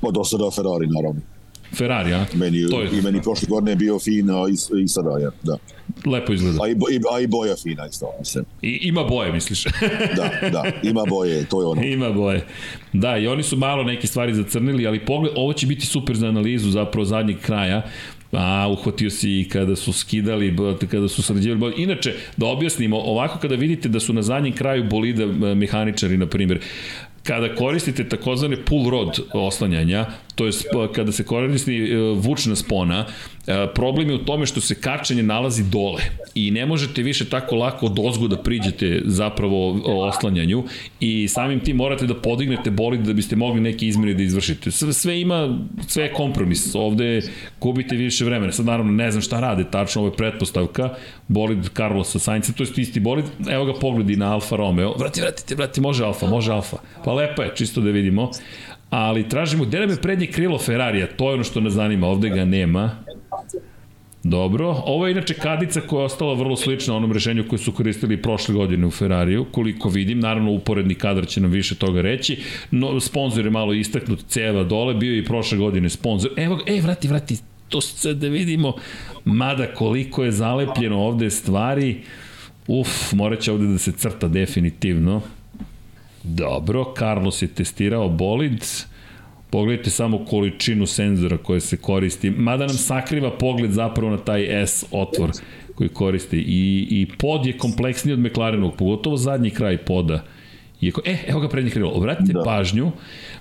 Pa 0.00 0.10
do 0.10 0.24
sada 0.24 0.50
Ferrari, 0.50 0.86
naravno. 0.86 1.20
Ferrari, 1.74 2.12
a? 2.14 2.26
Meni, 2.34 2.68
to 2.70 2.82
je... 2.82 2.98
I 2.98 3.02
meni 3.02 3.22
prošle 3.22 3.48
godine 3.48 3.72
je 3.72 3.76
bio 3.76 3.98
fin, 3.98 4.30
a 4.30 4.48
i, 4.48 4.82
i 4.82 4.88
sada 4.88 5.18
je, 5.18 5.30
da. 5.42 5.56
Lepo 6.06 6.32
izgleda. 6.32 6.58
A 6.62 6.68
i, 6.68 6.74
bo, 6.74 6.86
i, 6.90 7.00
a 7.14 7.20
i 7.20 7.26
boja 7.26 7.56
fina 7.56 7.86
isto, 7.86 8.06
mislim. 8.18 8.44
I, 8.62 8.78
ima 8.82 9.04
boje, 9.04 9.32
misliš? 9.32 9.64
da, 10.16 10.48
da, 10.50 10.62
ima 10.82 11.02
boje, 11.08 11.44
to 11.44 11.60
je 11.60 11.66
ono. 11.66 11.82
Ima 11.94 12.12
boje. 12.12 12.46
Da, 12.92 13.16
i 13.16 13.26
oni 13.26 13.42
su 13.42 13.56
malo 13.56 13.82
neke 13.82 14.06
stvari 14.06 14.34
zacrnili, 14.34 14.86
ali 14.86 15.04
pogled, 15.04 15.32
ovo 15.36 15.52
će 15.52 15.66
biti 15.66 15.86
super 15.86 16.16
za 16.16 16.26
analizu 16.26 16.70
zapravo 16.70 17.04
zadnjeg 17.04 17.40
kraja, 17.40 17.82
A, 18.36 18.68
uhvatio 18.68 19.10
si 19.10 19.40
i 19.40 19.48
kada 19.48 19.76
su 19.76 19.92
skidali, 19.92 20.56
kada 20.90 21.08
su 21.08 21.22
sređivali. 21.22 21.74
Inače, 21.76 22.14
da 22.36 22.46
objasnimo, 22.46 22.98
ovako 22.98 23.38
kada 23.38 23.54
vidite 23.54 23.88
da 23.88 24.00
su 24.00 24.12
na 24.12 24.22
zadnjem 24.22 24.52
kraju 24.52 24.84
bolida 24.84 25.26
mehaničari, 25.54 26.16
na 26.16 26.26
primjer, 26.26 26.60
kada 27.22 27.54
koristite 27.54 28.08
takozvane 28.08 28.56
pull 28.64 28.90
rod 28.90 29.20
oslanjanja, 29.32 30.06
to 30.34 30.46
je 30.46 30.52
kada 30.94 31.12
se 31.12 31.24
koristi 31.24 31.76
e, 31.76 31.96
vučna 32.14 32.56
spona, 32.56 33.06
e, 33.46 33.66
problem 33.74 34.10
je 34.10 34.14
u 34.14 34.24
tome 34.24 34.46
što 34.46 34.60
se 34.60 34.74
kačenje 34.74 35.22
nalazi 35.22 35.64
dole 35.64 36.02
i 36.34 36.50
ne 36.50 36.66
možete 36.66 37.02
više 37.02 37.28
tako 37.30 37.56
lako 37.56 37.86
od 37.86 37.98
ozgo 37.98 38.28
da 38.28 38.36
priđete 38.36 39.02
zapravo 39.04 39.80
oslanjanju 40.08 40.64
i 41.00 41.28
samim 41.28 41.60
tim 41.60 41.76
morate 41.76 42.06
da 42.06 42.14
podignete 42.14 42.70
bolid 42.70 43.00
da 43.00 43.12
biste 43.12 43.36
mogli 43.36 43.60
neke 43.60 43.86
izmene 43.86 44.14
da 44.14 44.22
izvršite. 44.22 44.70
Sve 44.70 45.20
ima, 45.20 45.58
sve 45.86 46.02
je 46.02 46.12
kompromis. 46.12 46.74
Ovde 46.74 47.22
gubite 47.60 47.96
više 47.96 48.24
vremena. 48.24 48.52
Sad 48.52 48.66
naravno 48.66 48.92
ne 48.92 49.10
znam 49.10 49.22
šta 49.22 49.40
rade, 49.40 49.64
tačno 49.70 50.02
ovo 50.02 50.10
je 50.10 50.16
pretpostavka. 50.16 50.90
Bolid 51.28 51.68
Carlosa 51.76 52.18
Sainca, 52.18 52.52
to 52.52 52.62
je 52.62 52.68
isti 52.76 53.00
bolid. 53.00 53.24
Evo 53.50 53.64
ga 53.64 53.74
pogledi 53.74 54.16
na 54.16 54.32
Alfa 54.32 54.56
Romeo. 54.56 54.94
Vrati, 54.98 55.20
vratite, 55.20 55.54
vrati, 55.54 55.80
može 55.80 56.04
Alfa, 56.04 56.26
može 56.26 56.52
Alfa. 56.52 56.76
Pa 57.04 57.12
lepo 57.12 57.42
je, 57.42 57.52
čisto 57.56 57.80
da 57.80 57.90
vidimo 57.90 58.30
ali 58.90 59.28
tražimo 59.28 59.64
gde 59.64 59.80
nam 59.80 59.90
je 59.90 59.96
prednje 59.96 60.26
krilo 60.26 60.58
Ferrarija, 60.58 61.06
to 61.06 61.28
je 61.28 61.34
ono 61.34 61.44
što 61.44 61.60
nas 61.60 61.72
zanima, 61.72 62.06
ovde 62.06 62.28
ga 62.28 62.44
nema. 62.44 62.90
Dobro, 64.24 64.82
ovo 64.86 65.06
je 65.06 65.12
inače 65.12 65.34
kadica 65.34 65.80
koja 65.80 66.00
je 66.00 66.04
ostala 66.04 66.34
vrlo 66.34 66.56
slična 66.56 66.96
onom 66.96 67.12
rešenju 67.12 67.44
koje 67.48 67.58
su 67.58 67.72
koristili 67.72 68.22
prošle 68.22 68.54
godine 68.54 68.86
u 68.86 68.90
Ferrariju, 68.90 69.44
koliko 69.50 69.88
vidim, 69.88 70.20
naravno 70.20 70.50
uporedni 70.50 70.94
kadar 70.94 71.26
će 71.26 71.40
nam 71.40 71.50
više 71.50 71.74
toga 71.74 72.00
reći, 72.00 72.38
no, 72.70 73.00
sponsor 73.00 73.44
je 73.44 73.50
malo 73.50 73.72
istaknut, 73.72 74.24
ceva 74.28 74.64
dole, 74.64 74.94
bio 74.94 75.12
je 75.12 75.18
i 75.18 75.24
prošle 75.24 75.58
godine 75.58 75.88
sponsor, 75.88 76.30
evo, 76.36 76.60
e, 76.66 76.80
vrati, 76.80 77.08
vrati, 77.08 77.36
to 77.68 77.80
sad 77.80 78.16
da 78.16 78.28
vidimo, 78.28 78.74
mada 79.24 79.66
koliko 79.74 80.24
je 80.24 80.32
zalepljeno 80.32 80.98
ovde 80.98 81.30
stvari, 81.30 82.00
uf, 82.66 83.12
morat 83.12 83.40
će 83.40 83.52
ovde 83.52 83.66
da 83.66 83.78
se 83.78 83.92
crta 83.92 84.28
definitivno, 84.28 85.22
Dobro, 86.24 86.94
Carlos 86.98 87.42
je 87.42 87.48
testirao 87.48 88.08
bolid, 88.08 88.64
pogledajte 89.50 89.90
samo 89.90 90.24
količinu 90.24 90.86
senzora 90.86 91.36
koje 91.36 91.60
se 91.60 91.76
koristi, 91.76 92.30
mada 92.30 92.66
nam 92.66 92.76
sakriva 92.76 93.38
pogled 93.38 93.72
zapravo 93.72 94.10
na 94.10 94.18
taj 94.18 94.66
S 94.66 94.84
otvor 94.90 95.30
koji 95.74 95.88
koristi 95.88 96.36
i, 96.36 96.86
i 96.90 97.06
pod 97.18 97.46
je 97.46 97.58
kompleksniji 97.58 98.12
od 98.12 98.18
McLarenovog, 98.18 98.76
pogotovo 98.76 99.16
zadnji 99.16 99.50
kraj 99.50 99.78
poda. 99.78 100.24
Iako, 100.80 101.00
e, 101.04 101.16
evo 101.28 101.40
ga 101.40 101.48
prednje 101.48 101.70
krilo. 101.70 101.90
Obratite 101.90 102.32
da. 102.32 102.42
pažnju 102.44 102.92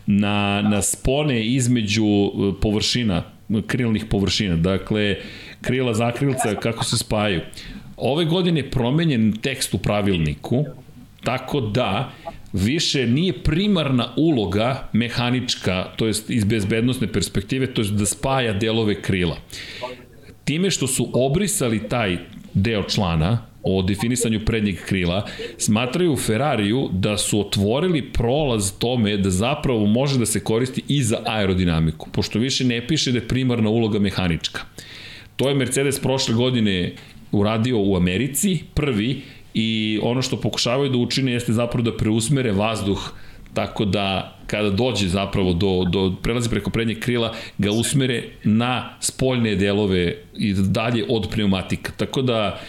na, 0.06 0.62
na 0.62 0.82
spone 0.82 1.46
između 1.46 2.06
e, 2.06 2.30
površina, 2.62 3.24
krilnih 3.68 4.06
površina. 4.06 4.56
Dakle, 4.56 5.16
krila 5.62 5.94
zakrilca, 5.94 6.56
kako 6.56 6.86
se 6.86 6.98
spajaju. 6.98 7.42
Ove 7.98 8.26
godine 8.26 8.60
je 8.60 8.72
promenjen 8.72 9.32
tekst 9.42 9.74
u 9.74 9.78
pravilniku, 9.78 10.66
tako 11.24 11.62
da 11.62 12.12
više 12.54 13.08
nije 13.08 13.34
primarna 13.34 14.14
uloga 14.18 14.90
mehanička, 14.94 15.88
to 15.96 16.08
jest 16.08 16.30
iz 16.30 16.44
bezbednostne 16.44 17.08
perspektive, 17.08 17.74
to 17.74 17.82
jest 17.82 17.94
da 17.94 18.06
spaja 18.06 18.54
delove 18.54 19.02
krila. 19.02 19.38
Time 20.44 20.72
što 20.72 20.88
su 20.88 21.10
obrisali 21.14 21.90
taj 21.90 22.18
deo 22.54 22.84
člana, 22.84 23.46
o 23.64 23.82
definisanju 23.82 24.40
prednjeg 24.46 24.76
krila, 24.86 25.26
smatraju 25.58 26.16
Ferrariju 26.16 26.90
da 26.92 27.18
su 27.18 27.40
otvorili 27.40 28.12
prolaz 28.12 28.72
tome 28.80 29.18
da 29.18 29.30
zapravo 29.30 29.86
može 29.86 30.20
da 30.20 30.26
se 30.26 30.40
koristi 30.40 30.84
i 30.88 31.04
za 31.04 31.20
aerodinamiku, 31.26 32.10
pošto 32.12 32.40
više 32.40 32.66
ne 32.66 32.88
piše 32.88 33.12
da 33.12 33.18
je 33.18 33.28
primarna 33.28 33.70
uloga 33.70 34.00
mehanička. 34.00 34.62
To 35.36 35.50
je 35.50 35.56
Mercedes 35.56 36.00
prošle 36.00 36.36
godine 36.36 36.94
uradio 37.32 37.80
u 37.80 37.96
Americi, 37.96 38.60
prvi, 38.74 39.22
i 39.54 40.00
ono 40.04 40.22
što 40.22 40.38
pokušavaju 40.38 40.90
da 40.90 40.98
učine 40.98 41.32
jeste 41.32 41.54
zapravo 41.54 41.84
da 41.84 41.98
preusmere 41.98 42.52
vazduh 42.52 43.12
tako 43.54 43.86
da 43.86 44.36
kada 44.48 44.70
dođe 44.70 45.08
zapravo 45.08 45.54
do, 45.54 45.86
do 45.90 46.16
prelazi 46.22 46.50
preko 46.50 46.70
prednjeg 46.70 47.00
krila 47.00 47.34
ga 47.58 47.72
usmere 47.72 48.24
na 48.44 48.90
spoljne 49.00 49.56
delove 49.56 50.16
i 50.38 50.54
dalje 50.54 51.06
od 51.10 51.30
pneumatika. 51.32 51.92
Tako 51.98 52.22
da 52.22 52.60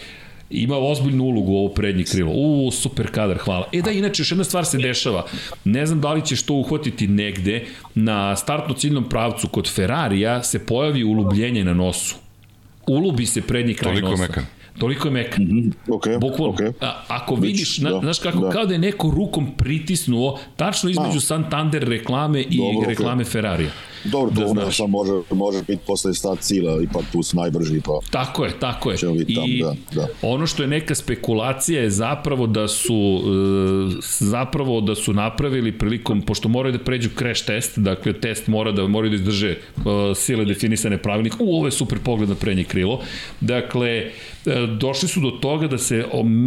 ima 0.50 0.78
ozbiljnu 0.78 1.24
ulogu 1.24 1.52
ovo 1.52 1.68
prednje 1.68 2.04
krilo. 2.04 2.32
U, 2.34 2.70
super 2.70 3.10
kadar, 3.10 3.38
hvala. 3.38 3.68
E 3.72 3.82
da, 3.82 3.90
inače, 3.90 4.20
još 4.20 4.30
jedna 4.30 4.44
stvar 4.44 4.64
se 4.64 4.78
dešava. 4.78 5.26
Ne 5.64 5.86
znam 5.86 6.00
da 6.00 6.12
li 6.12 6.26
ćeš 6.26 6.42
to 6.42 6.54
uhvatiti 6.54 7.06
negde. 7.08 7.64
Na 7.94 8.36
startno 8.36 8.74
ciljnom 8.74 9.08
pravcu 9.08 9.48
kod 9.48 9.70
Ferrarija 9.70 10.42
se 10.42 10.66
pojavi 10.66 11.04
ulubljenje 11.04 11.64
na 11.64 11.74
nosu. 11.74 12.16
Ulubi 12.86 13.26
se 13.26 13.42
prednji 13.42 13.74
kraj 13.74 13.94
Toliko 13.94 14.10
nosa. 14.10 14.22
mekan. 14.22 14.46
Toliko 14.78 15.08
je 15.08 15.12
mekan. 15.12 15.44
Mm 15.44 15.48
-hmm. 15.48 15.72
okay, 15.86 16.20
Bukvalno. 16.20 16.56
Okay. 16.56 16.72
A, 16.80 17.02
ako 17.08 17.34
vidiš, 17.34 17.78
na, 17.78 17.90
da, 17.90 18.00
znaš 18.00 18.18
kako, 18.18 18.38
da. 18.38 18.50
kao 18.50 18.66
da 18.66 18.72
je 18.72 18.78
neko 18.78 19.10
rukom 19.10 19.54
pritisnuo 19.56 20.38
tačno 20.56 20.90
između 20.90 21.18
A. 21.18 21.20
Santander 21.20 21.88
reklame 21.88 22.40
i 22.42 22.56
Dobro, 22.56 22.88
reklame 22.88 23.24
okay. 23.24 23.32
Ferrarija. 23.32 23.70
Dobro, 24.04 24.34
to 24.34 24.54
da 24.54 24.70
sam 24.70 24.90
može, 24.90 25.12
može 25.30 25.58
biti 25.58 25.82
posle 25.86 26.14
stat 26.14 26.38
sila, 26.42 26.82
ipak 26.82 27.02
tu 27.12 27.22
su 27.22 27.36
najbrži. 27.36 27.80
Pa 27.84 27.92
tako 28.10 28.44
je, 28.44 28.50
tako 28.60 28.90
je. 28.90 28.96
I 29.26 29.34
tam, 29.34 29.44
da, 29.60 30.00
da. 30.00 30.08
ono 30.22 30.46
što 30.46 30.62
je 30.62 30.68
neka 30.68 30.94
spekulacija 30.94 31.82
je 31.82 31.90
zapravo 31.90 32.46
da 32.46 32.68
su 32.68 33.20
e, 33.94 34.00
zapravo 34.18 34.80
da 34.80 34.94
su 34.94 35.12
napravili 35.12 35.78
prilikom, 35.78 36.22
pošto 36.22 36.48
moraju 36.48 36.72
da 36.72 36.84
pređu 36.84 37.10
crash 37.18 37.44
test, 37.46 37.78
dakle 37.78 38.12
test 38.12 38.46
mora 38.46 38.72
da 38.72 38.86
moraju 38.86 39.10
da 39.10 39.16
izdrže 39.16 39.56
uh, 39.76 39.84
sile 40.16 40.44
definisane 40.44 40.98
pravilnik. 40.98 41.34
U, 41.40 41.56
ovo 41.56 41.66
je 41.66 41.70
super 41.70 41.98
pogled 41.98 42.28
na 42.28 42.34
prednje 42.34 42.64
krilo. 42.64 43.00
Dakle, 43.40 43.88
e, 43.88 44.10
došli 44.80 45.08
su 45.08 45.20
do 45.20 45.30
toga 45.30 45.66
da 45.66 45.78
se 45.78 46.04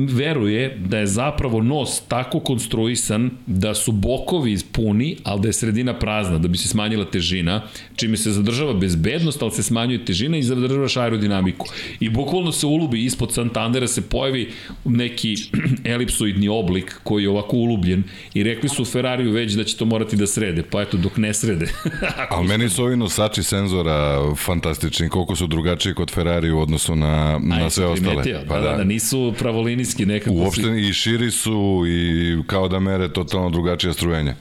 veruje 0.10 0.78
da 0.86 0.98
je 0.98 1.08
zapravo 1.08 1.62
nos 1.62 2.02
tako 2.08 2.40
konstruisan 2.40 3.30
da 3.46 3.74
su 3.74 3.92
bokovi 3.92 4.58
puni, 4.72 5.18
ali 5.24 5.42
da 5.42 5.48
je 5.48 5.54
sredina 5.54 6.00
prazna, 6.00 6.38
da 6.38 6.48
bi 6.48 6.58
se 6.58 6.68
smanjila 6.68 7.06
težina 7.06 7.47
težina, 7.48 7.62
čime 7.96 8.18
se 8.18 8.32
zadržava 8.32 8.74
bezbednost, 8.74 9.42
ali 9.42 9.52
se 9.52 9.64
smanjuje 9.64 10.06
težina 10.06 10.38
i 10.38 10.44
zadržavaš 10.44 10.98
aerodinamiku. 10.98 11.68
I 12.00 12.10
bukvalno 12.10 12.52
se 12.52 12.66
ulubi 12.66 13.04
ispod 13.04 13.34
Santandera 13.34 13.88
se 13.88 14.02
pojavi 14.02 14.52
neki 14.86 15.36
elipsoidni 15.94 16.50
oblik 16.50 17.00
koji 17.04 17.24
je 17.24 17.30
ovako 17.30 17.58
ulubljen 17.58 18.04
i 18.34 18.44
rekli 18.44 18.70
su 18.70 18.86
Ferrariju 18.86 19.32
već 19.32 19.54
da 19.54 19.64
će 19.64 19.78
to 19.78 19.86
morati 19.86 20.16
da 20.16 20.28
srede, 20.28 20.64
pa 20.64 20.82
eto 20.82 20.98
dok 20.98 21.18
ne 21.18 21.34
srede. 21.34 21.68
ali 22.30 22.48
meni 22.48 22.70
su 22.70 22.84
ovi 22.84 22.98
nosači 22.98 23.44
senzora 23.44 24.36
fantastični, 24.36 25.10
koliko 25.10 25.36
su 25.36 25.48
drugačiji 25.48 25.94
kod 25.94 26.12
Ferrari 26.12 26.52
u 26.52 26.60
odnosu 26.60 26.96
na, 26.96 27.40
na 27.44 27.56
Aj, 27.56 27.70
sve 27.70 27.86
ostale. 27.86 28.24
Pa 28.48 28.60
da, 28.60 28.70
da, 28.70 28.78
da, 28.78 28.84
nisu 28.84 29.34
pravolinijski 29.40 30.06
nekako. 30.06 30.36
Uopšte 30.36 30.82
i 30.90 30.94
širi 30.94 31.32
su 31.32 31.84
i 31.88 32.38
kao 32.48 32.68
da 32.68 32.80
mere 32.80 33.14
totalno 33.14 33.50
drugačija 33.50 33.94
strujenja. 33.94 34.36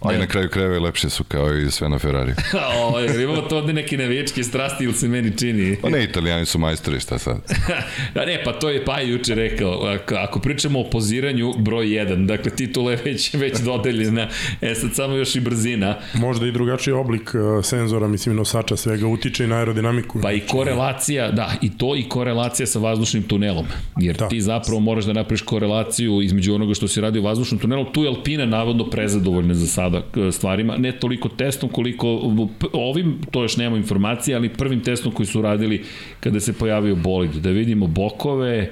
A 0.00 0.14
i 0.14 0.18
na 0.18 0.26
kraju 0.26 0.48
krajeva 0.48 0.76
i 0.76 0.78
lepše 0.78 1.10
su 1.10 1.24
kao 1.24 1.56
i 1.56 1.70
sve 1.70 1.88
na 1.88 1.98
Ferrari. 1.98 2.32
o, 2.92 2.98
jer 2.98 3.20
imamo 3.20 3.42
to 3.42 3.56
ovde 3.58 3.72
neke 3.72 3.96
navijačke 3.96 4.44
strasti 4.44 4.84
ili 4.84 4.92
se 4.92 5.08
meni 5.08 5.38
čini. 5.38 5.76
Pa 5.82 5.88
ne, 5.88 6.04
italijani 6.04 6.46
su 6.46 6.58
majstori, 6.58 7.00
šta 7.00 7.18
sad? 7.18 7.36
da 8.14 8.24
ne, 8.24 8.42
pa 8.44 8.52
to 8.52 8.70
je 8.70 8.84
pa 8.84 9.00
juče 9.00 9.34
rekao. 9.34 9.86
Ako, 9.86 10.14
ako 10.14 10.40
pričamo 10.40 10.80
o 10.80 10.90
poziranju, 10.90 11.54
broj 11.58 11.86
1, 11.86 12.26
dakle 12.26 12.50
titula 12.50 12.90
je 12.90 12.98
već, 13.04 13.34
već 13.34 13.58
dodeljena, 13.58 14.28
e 14.60 14.74
sad 14.74 14.94
samo 14.94 15.16
još 15.16 15.36
i 15.36 15.40
brzina. 15.40 15.96
Možda 16.14 16.46
i 16.46 16.52
drugačiji 16.52 16.94
oblik 16.94 17.34
uh, 17.34 17.64
senzora, 17.64 18.08
mislim, 18.08 18.36
nosača 18.36 18.76
svega 18.76 19.06
utiče 19.06 19.44
i 19.44 19.46
na 19.46 19.56
aerodinamiku. 19.56 20.20
Pa 20.22 20.32
i 20.32 20.40
korelacija, 20.40 21.30
da, 21.30 21.52
i 21.62 21.78
to 21.78 21.96
i 21.96 22.08
korelacija 22.08 22.66
sa 22.66 22.78
vazdušnim 22.78 23.22
tunelom. 23.22 23.66
Jer 23.96 24.16
da. 24.16 24.28
ti 24.28 24.40
zapravo 24.40 24.80
moraš 24.80 25.04
da 25.04 25.12
napraviš 25.12 25.42
korelaciju 25.42 26.22
između 26.22 26.54
onoga 26.54 26.74
što 26.74 26.88
se 26.88 27.00
radi 27.00 27.18
u 27.18 27.22
vazdušnom 27.22 27.60
tunelu. 27.60 27.84
Tu 27.84 28.02
je 28.02 28.08
Alpina 28.08 28.46
navodno 28.46 28.90
prezadovoljna 28.90 29.54
za 29.54 29.66
sada 29.90 30.32
stvarima, 30.32 30.76
ne 30.76 30.92
toliko 30.92 31.28
testom 31.28 31.68
koliko 31.68 32.34
ovim, 32.72 33.18
to 33.30 33.42
još 33.42 33.56
nema 33.56 33.76
informacije, 33.76 34.36
ali 34.36 34.48
prvim 34.48 34.80
testom 34.80 35.12
koji 35.12 35.26
su 35.26 35.42
radili 35.42 35.84
kada 36.20 36.40
se 36.40 36.52
pojavio 36.52 36.96
bolid, 36.96 37.30
da 37.30 37.50
vidimo 37.50 37.86
bokove, 37.86 38.70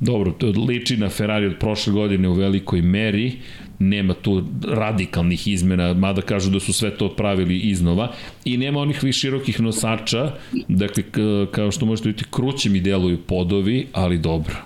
dobro, 0.00 0.32
to 0.32 0.46
liči 0.46 0.96
na 0.96 1.08
Ferrari 1.08 1.46
od 1.46 1.58
prošle 1.60 1.92
godine 1.92 2.28
u 2.28 2.32
velikoj 2.32 2.82
meri, 2.82 3.32
nema 3.78 4.14
tu 4.14 4.44
radikalnih 4.64 5.48
izmena, 5.48 5.94
mada 5.94 6.22
kažu 6.22 6.50
da 6.50 6.60
su 6.60 6.72
sve 6.72 6.90
to 6.96 7.08
pravili 7.08 7.58
iznova, 7.58 8.12
i 8.44 8.56
nema 8.56 8.80
onih 8.80 9.04
više 9.04 9.18
širokih 9.18 9.60
nosača, 9.60 10.32
dakle, 10.68 11.02
kao 11.50 11.70
što 11.70 11.86
možete 11.86 12.08
vidjeti, 12.08 12.30
kruće 12.30 12.70
mi 12.70 12.80
deluju 12.80 13.18
podovi, 13.18 13.86
ali 13.92 14.18
dobro. 14.18 14.56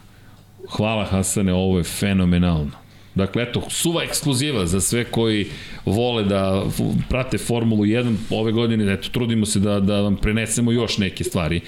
Hvala 0.69 1.05
Hasane, 1.05 1.53
ovo 1.53 1.79
je 1.79 1.85
fenomenalno. 1.85 2.82
Dakle, 3.15 3.43
eto, 3.43 3.63
suva 3.71 4.03
ekskluziva 4.03 4.67
za 4.67 4.81
sve 4.81 5.05
koji 5.05 5.47
vole 5.85 6.25
da 6.25 6.65
prate 7.09 7.39
Formulu 7.39 7.85
1 7.85 8.17
ove 8.31 8.53
godine, 8.53 8.93
eto, 8.93 9.09
trudimo 9.13 9.47
se 9.47 9.61
da, 9.61 9.81
da 9.81 10.01
vam 10.01 10.17
prenesemo 10.17 10.73
još 10.73 10.99
neke 10.99 11.25
stvari. 11.25 11.61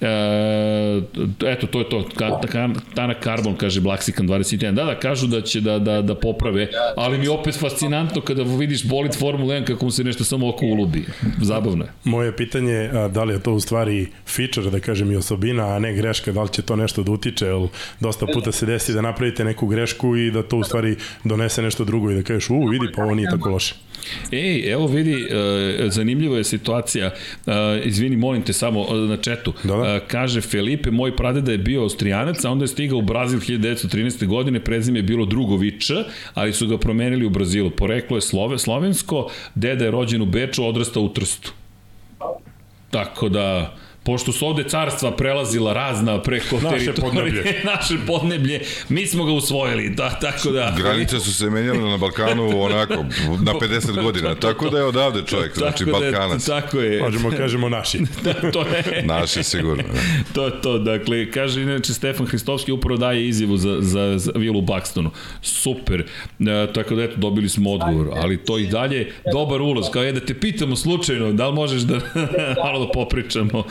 E, 0.00 1.02
eto, 1.46 1.66
to 1.66 1.78
je 1.78 1.88
to. 1.88 2.04
Ka, 2.16 2.40
ka, 2.40 2.68
Tana 2.94 3.14
Carbon, 3.24 3.56
kaže 3.56 3.80
Blaxican 3.80 4.26
21. 4.26 4.72
Da, 4.72 4.84
da, 4.84 5.00
kažu 5.00 5.26
da 5.26 5.40
će 5.40 5.60
da, 5.60 5.78
da, 5.78 6.02
da 6.02 6.14
poprave, 6.14 6.68
ali 6.96 7.18
mi 7.18 7.24
je 7.24 7.30
opet 7.30 7.60
fascinantno 7.60 8.20
kada 8.20 8.42
vidiš 8.42 8.88
bolid 8.88 9.14
Formula 9.18 9.54
1 9.54 9.64
kako 9.64 9.84
mu 9.84 9.90
se 9.90 10.04
nešto 10.04 10.24
samo 10.24 10.48
oko 10.48 10.66
ulubi. 10.66 11.04
Zabavno 11.42 11.84
je. 11.84 11.90
Moje 12.04 12.36
pitanje 12.36 12.72
je 12.72 13.08
da 13.08 13.24
li 13.24 13.34
je 13.34 13.42
to 13.42 13.52
u 13.52 13.60
stvari 13.60 14.06
feature, 14.26 14.70
da 14.70 14.80
kažem 14.80 15.12
i 15.12 15.16
osobina, 15.16 15.66
a 15.74 15.78
ne 15.78 15.94
greška, 15.94 16.32
da 16.32 16.42
li 16.42 16.48
će 16.48 16.62
to 16.62 16.76
nešto 16.76 17.02
da 17.02 17.12
utiče, 17.12 17.46
jer 17.46 17.68
dosta 18.00 18.26
puta 18.26 18.52
se 18.52 18.66
desi 18.66 18.92
da 18.92 19.00
napravite 19.00 19.44
neku 19.44 19.66
grešku 19.66 20.16
i 20.16 20.30
da 20.30 20.42
to 20.42 20.56
u 20.56 20.64
stvari 20.64 20.96
donese 21.24 21.62
nešto 21.62 21.84
drugo 21.84 22.10
i 22.10 22.14
da 22.14 22.22
kažeš, 22.22 22.50
u, 22.50 22.66
vidi, 22.66 22.86
pa 22.96 23.02
ovo 23.02 23.14
nije 23.14 23.30
tako 23.30 23.50
loše. 23.50 23.74
Ej, 24.32 24.72
evo 24.72 24.86
vidi, 24.86 25.14
uh, 25.14 25.92
zanimljiva 25.92 26.38
je 26.38 26.44
situacija, 26.44 27.10
uh, 27.46 27.52
izvini, 27.84 28.16
molim 28.16 28.42
te 28.42 28.52
samo 28.52 28.80
uh, 28.80 28.92
na 29.08 29.16
četu, 29.16 29.52
da, 29.64 29.76
da. 29.76 30.00
kaže 30.00 30.40
Felipe, 30.40 30.90
moj 30.90 31.16
pradeda 31.16 31.52
je 31.52 31.58
bio 31.58 31.82
Austrijanac, 31.82 32.44
a 32.44 32.50
onda 32.50 32.64
je 32.64 32.68
stigao 32.68 32.98
u 32.98 33.02
Brazil 33.02 33.40
1913. 33.40 34.26
godine, 34.26 34.60
prezime 34.60 34.98
je 34.98 35.02
bilo 35.02 35.26
Drugović, 35.26 35.90
ali 36.34 36.52
su 36.52 36.66
ga 36.66 36.78
promenili 36.78 37.26
u 37.26 37.30
Brazilu. 37.30 37.70
Poreklo 37.70 38.16
je 38.16 38.20
slove, 38.20 38.58
slovensko, 38.58 39.30
deda 39.54 39.84
je 39.84 39.90
rođen 39.90 40.22
u 40.22 40.26
Beču, 40.26 40.64
odrastao 40.64 41.02
u 41.02 41.08
Trstu. 41.08 41.52
Tako 42.90 43.28
da 43.28 43.76
pošto 44.04 44.32
su 44.32 44.46
ovde 44.46 44.64
carstva 44.68 45.16
prelazila 45.16 45.72
razna 45.72 46.22
preko 46.22 46.60
naše 46.60 46.92
podneblje. 46.92 47.42
naše 47.74 47.94
podneblje, 48.06 48.60
mi 48.88 49.06
smo 49.06 49.24
ga 49.24 49.32
usvojili, 49.32 49.90
da, 49.90 50.10
tako 50.10 50.50
da... 50.50 50.74
Granice 50.76 51.20
su 51.20 51.34
se 51.34 51.50
menjale 51.50 51.90
na 51.90 51.96
Balkanu 51.96 52.62
onako, 52.62 53.04
na 53.42 53.54
50 53.64 54.02
godina, 54.02 54.34
tako 54.34 54.70
da 54.70 54.78
je 54.78 54.84
odavde 54.84 55.22
čovjek, 55.26 55.58
znači 55.58 55.84
da 55.84 55.92
Balkanac. 55.92 56.46
tako 56.46 56.80
je. 56.80 57.02
Možemo 57.02 57.30
kažemo 57.30 57.68
naši. 57.68 57.98
da, 58.24 58.50
to 58.50 58.60
je. 58.60 59.02
naši 59.04 59.42
sigurno. 59.42 59.82
Da. 59.82 60.00
to 60.34 60.44
je 60.44 60.60
to, 60.62 60.78
dakle, 60.78 61.30
kaže 61.30 61.62
inače 61.62 61.94
Stefan 61.94 62.26
Hristovski 62.26 62.72
upravo 62.72 62.98
daje 62.98 63.28
izjavu 63.28 63.56
za, 63.56 63.76
za, 63.80 64.18
za 64.18 64.32
Vilu 64.34 64.60
Buxtonu. 64.62 65.10
Super, 65.42 66.00
e, 66.40 66.72
tako 66.74 66.94
da 66.94 67.02
eto, 67.02 67.16
dobili 67.16 67.48
smo 67.48 67.72
odgovor, 67.72 68.08
ali 68.16 68.44
to 68.44 68.58
i 68.58 68.66
dalje 68.66 69.12
dobar 69.32 69.60
ulaz, 69.60 69.86
kao 69.92 70.02
je 70.02 70.12
da 70.12 70.20
te 70.20 70.34
pitamo 70.40 70.76
slučajno, 70.76 71.32
da 71.32 71.48
li 71.48 71.54
možeš 71.54 71.82
da 71.82 72.00
malo 72.64 72.86
da 72.86 72.92
popričamo 72.92 73.64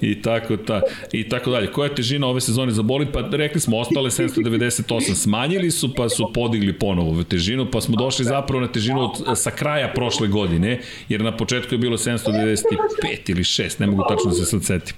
i 0.00 0.22
tako, 0.22 0.56
ta, 0.56 0.80
i 1.12 1.28
tako 1.28 1.50
dalje. 1.50 1.72
Koja 1.72 1.88
je 1.88 1.94
težina 1.94 2.26
ove 2.26 2.40
sezone 2.40 2.72
za 2.72 2.82
bolid? 2.82 3.08
Pa 3.12 3.20
rekli 3.32 3.60
smo, 3.60 3.78
ostale 3.78 4.10
798. 4.10 5.14
Smanjili 5.14 5.70
su, 5.70 5.94
pa 5.94 6.08
su 6.08 6.30
podigli 6.34 6.72
ponovo 6.72 7.24
težinu, 7.24 7.70
pa 7.70 7.80
smo 7.80 7.96
došli 7.96 8.24
zapravo 8.24 8.60
na 8.60 8.72
težinu 8.72 9.00
od, 9.00 9.38
sa 9.38 9.50
kraja 9.50 9.92
prošle 9.94 10.28
godine, 10.28 10.80
jer 11.08 11.20
na 11.24 11.36
početku 11.36 11.74
je 11.74 11.78
bilo 11.78 11.96
795 11.96 12.64
ili 13.26 13.42
6, 13.42 13.80
ne 13.80 13.86
mogu 13.86 14.02
tačno 14.08 14.30
da 14.30 14.36
se 14.36 14.44
sad 14.44 14.64
setim. 14.64 14.96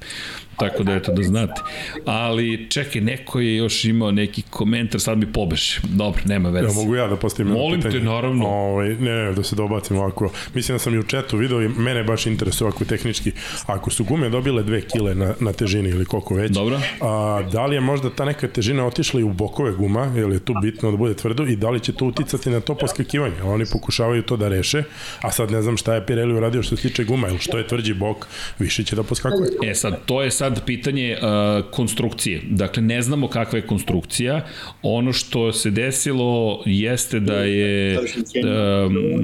Tako 0.57 0.83
da 0.83 0.93
eto 0.93 1.13
da 1.13 1.23
znate. 1.23 1.63
Ali 2.05 2.71
čekaj, 2.71 3.01
neko 3.01 3.41
je 3.41 3.57
još 3.57 3.85
imao 3.85 4.11
neki 4.11 4.43
komentar, 4.51 5.01
sad 5.01 5.19
mi 5.19 5.33
pobeše. 5.33 5.81
Dobro, 5.85 6.23
nema 6.25 6.49
veze. 6.51 6.67
Ja, 6.67 6.73
mogu 6.73 6.95
ja 6.95 7.09
da 7.09 7.17
postavim 7.17 7.53
Molim 7.53 7.81
pitanje. 7.81 7.99
te, 7.99 8.05
naravno. 8.05 8.47
Ovaj, 8.47 8.89
ne, 8.89 9.25
ne, 9.25 9.33
da 9.33 9.43
se 9.43 9.57
dobacim 9.57 9.97
ovako. 9.97 10.33
Mislim 10.55 10.75
da 10.75 10.79
sam 10.79 10.95
i 10.95 10.99
u 10.99 11.03
četu 11.03 11.37
video 11.37 11.63
i 11.63 11.69
mene 11.69 12.05
baš 12.05 12.27
interesuje 12.27 12.69
ovako 12.69 12.85
tehnički. 12.85 13.33
Ako 13.67 13.91
su 13.91 14.05
gume 14.05 14.29
dobile 14.29 14.63
dve 14.63 14.81
kile 14.81 15.15
na, 15.15 15.35
na 15.41 15.53
težini 15.53 15.89
ili 15.89 16.05
koliko 16.05 16.35
već, 16.35 16.51
Dobro. 16.51 16.81
A, 17.01 17.43
da 17.53 17.67
li 17.67 17.77
je 17.77 17.81
možda 17.81 18.11
ta 18.11 18.25
neka 18.25 18.49
težina 18.49 18.87
otišla 18.87 19.21
i 19.21 19.23
u 19.23 19.33
bokove 19.33 19.73
guma, 19.73 20.13
jer 20.17 20.31
je 20.31 20.39
tu 20.39 20.55
bitno 20.63 20.91
da 20.91 20.97
bude 20.97 21.15
tvrdo 21.15 21.45
i 21.47 21.57
da 21.57 21.71
li 21.71 21.81
će 21.81 21.93
to 21.93 22.05
uticati 22.05 22.51
na 22.51 22.61
to 22.61 22.75
poskakivanje? 22.75 23.43
Oni 23.43 23.65
pokušavaju 23.73 24.23
to 24.23 24.37
da 24.37 24.49
reše, 24.49 24.83
a 25.21 25.31
sad 25.31 25.51
ne 25.51 25.63
znam 25.63 25.77
šta 25.77 25.95
je 25.95 26.07
Pirelli 26.07 26.35
uradio 26.35 26.63
što 26.63 26.77
se 26.77 26.83
tiče 26.89 27.05
guma, 27.05 27.29
ili 27.29 27.39
što 27.39 27.59
je 27.59 27.67
tvrđi 27.67 27.95
bok, 27.95 28.27
više 28.59 28.85
će 28.85 28.97
da 28.97 29.03
poskakuje. 29.03 29.51
E 29.71 29.75
sad, 29.75 30.05
to 30.07 30.23
je 30.23 30.31
sad 30.41 30.65
pitanje 30.65 31.17
uh, 31.17 31.71
konstrukcije. 31.71 32.41
Dakle, 32.51 32.83
ne 32.83 33.03
znamo 33.03 33.29
kakva 33.29 33.59
je 33.59 33.67
konstrukcija. 33.67 34.41
Ono 34.83 35.13
što 35.13 35.53
se 35.53 35.71
desilo 35.71 36.63
jeste 36.67 37.21
da 37.21 37.35
je 37.35 37.99
uh, 37.99 38.07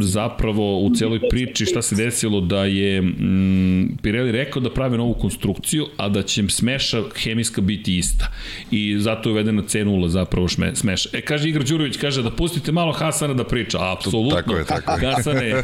zapravo 0.01 0.81
u 0.81 0.95
celoj 0.95 1.21
priči 1.31 1.67
šta 1.67 1.83
se 1.83 1.95
desilo 1.95 2.41
da 2.41 2.65
je 2.65 3.01
um, 3.01 3.99
Pirelli 4.03 4.33
rekao 4.33 4.63
da 4.63 4.71
prave 4.71 4.99
novu 4.99 5.15
konstrukciju, 5.15 5.87
a 5.97 6.09
da 6.09 6.23
će 6.23 6.45
smeša 6.49 7.03
hemijska 7.23 7.61
biti 7.61 7.99
ista. 7.99 8.29
I 8.71 8.97
zato 8.99 9.29
je 9.29 9.33
uvedena 9.33 9.63
C0 9.63 10.09
zapravo 10.09 10.49
šme, 10.49 10.75
smeša. 10.77 11.09
E, 11.13 11.21
kaže 11.21 11.49
Igor 11.49 11.65
Đurović, 11.65 11.97
kaže 11.97 12.23
da 12.23 12.31
pustite 12.31 12.73
malo 12.73 12.93
Hasana 12.93 13.35
da 13.35 13.45
priča. 13.45 13.79
Apsolutno. 13.93 14.37
Tako 14.37 14.57
je, 14.57 14.65
tako 14.65 14.93
je. 14.93 15.13
Hasane, 15.13 15.63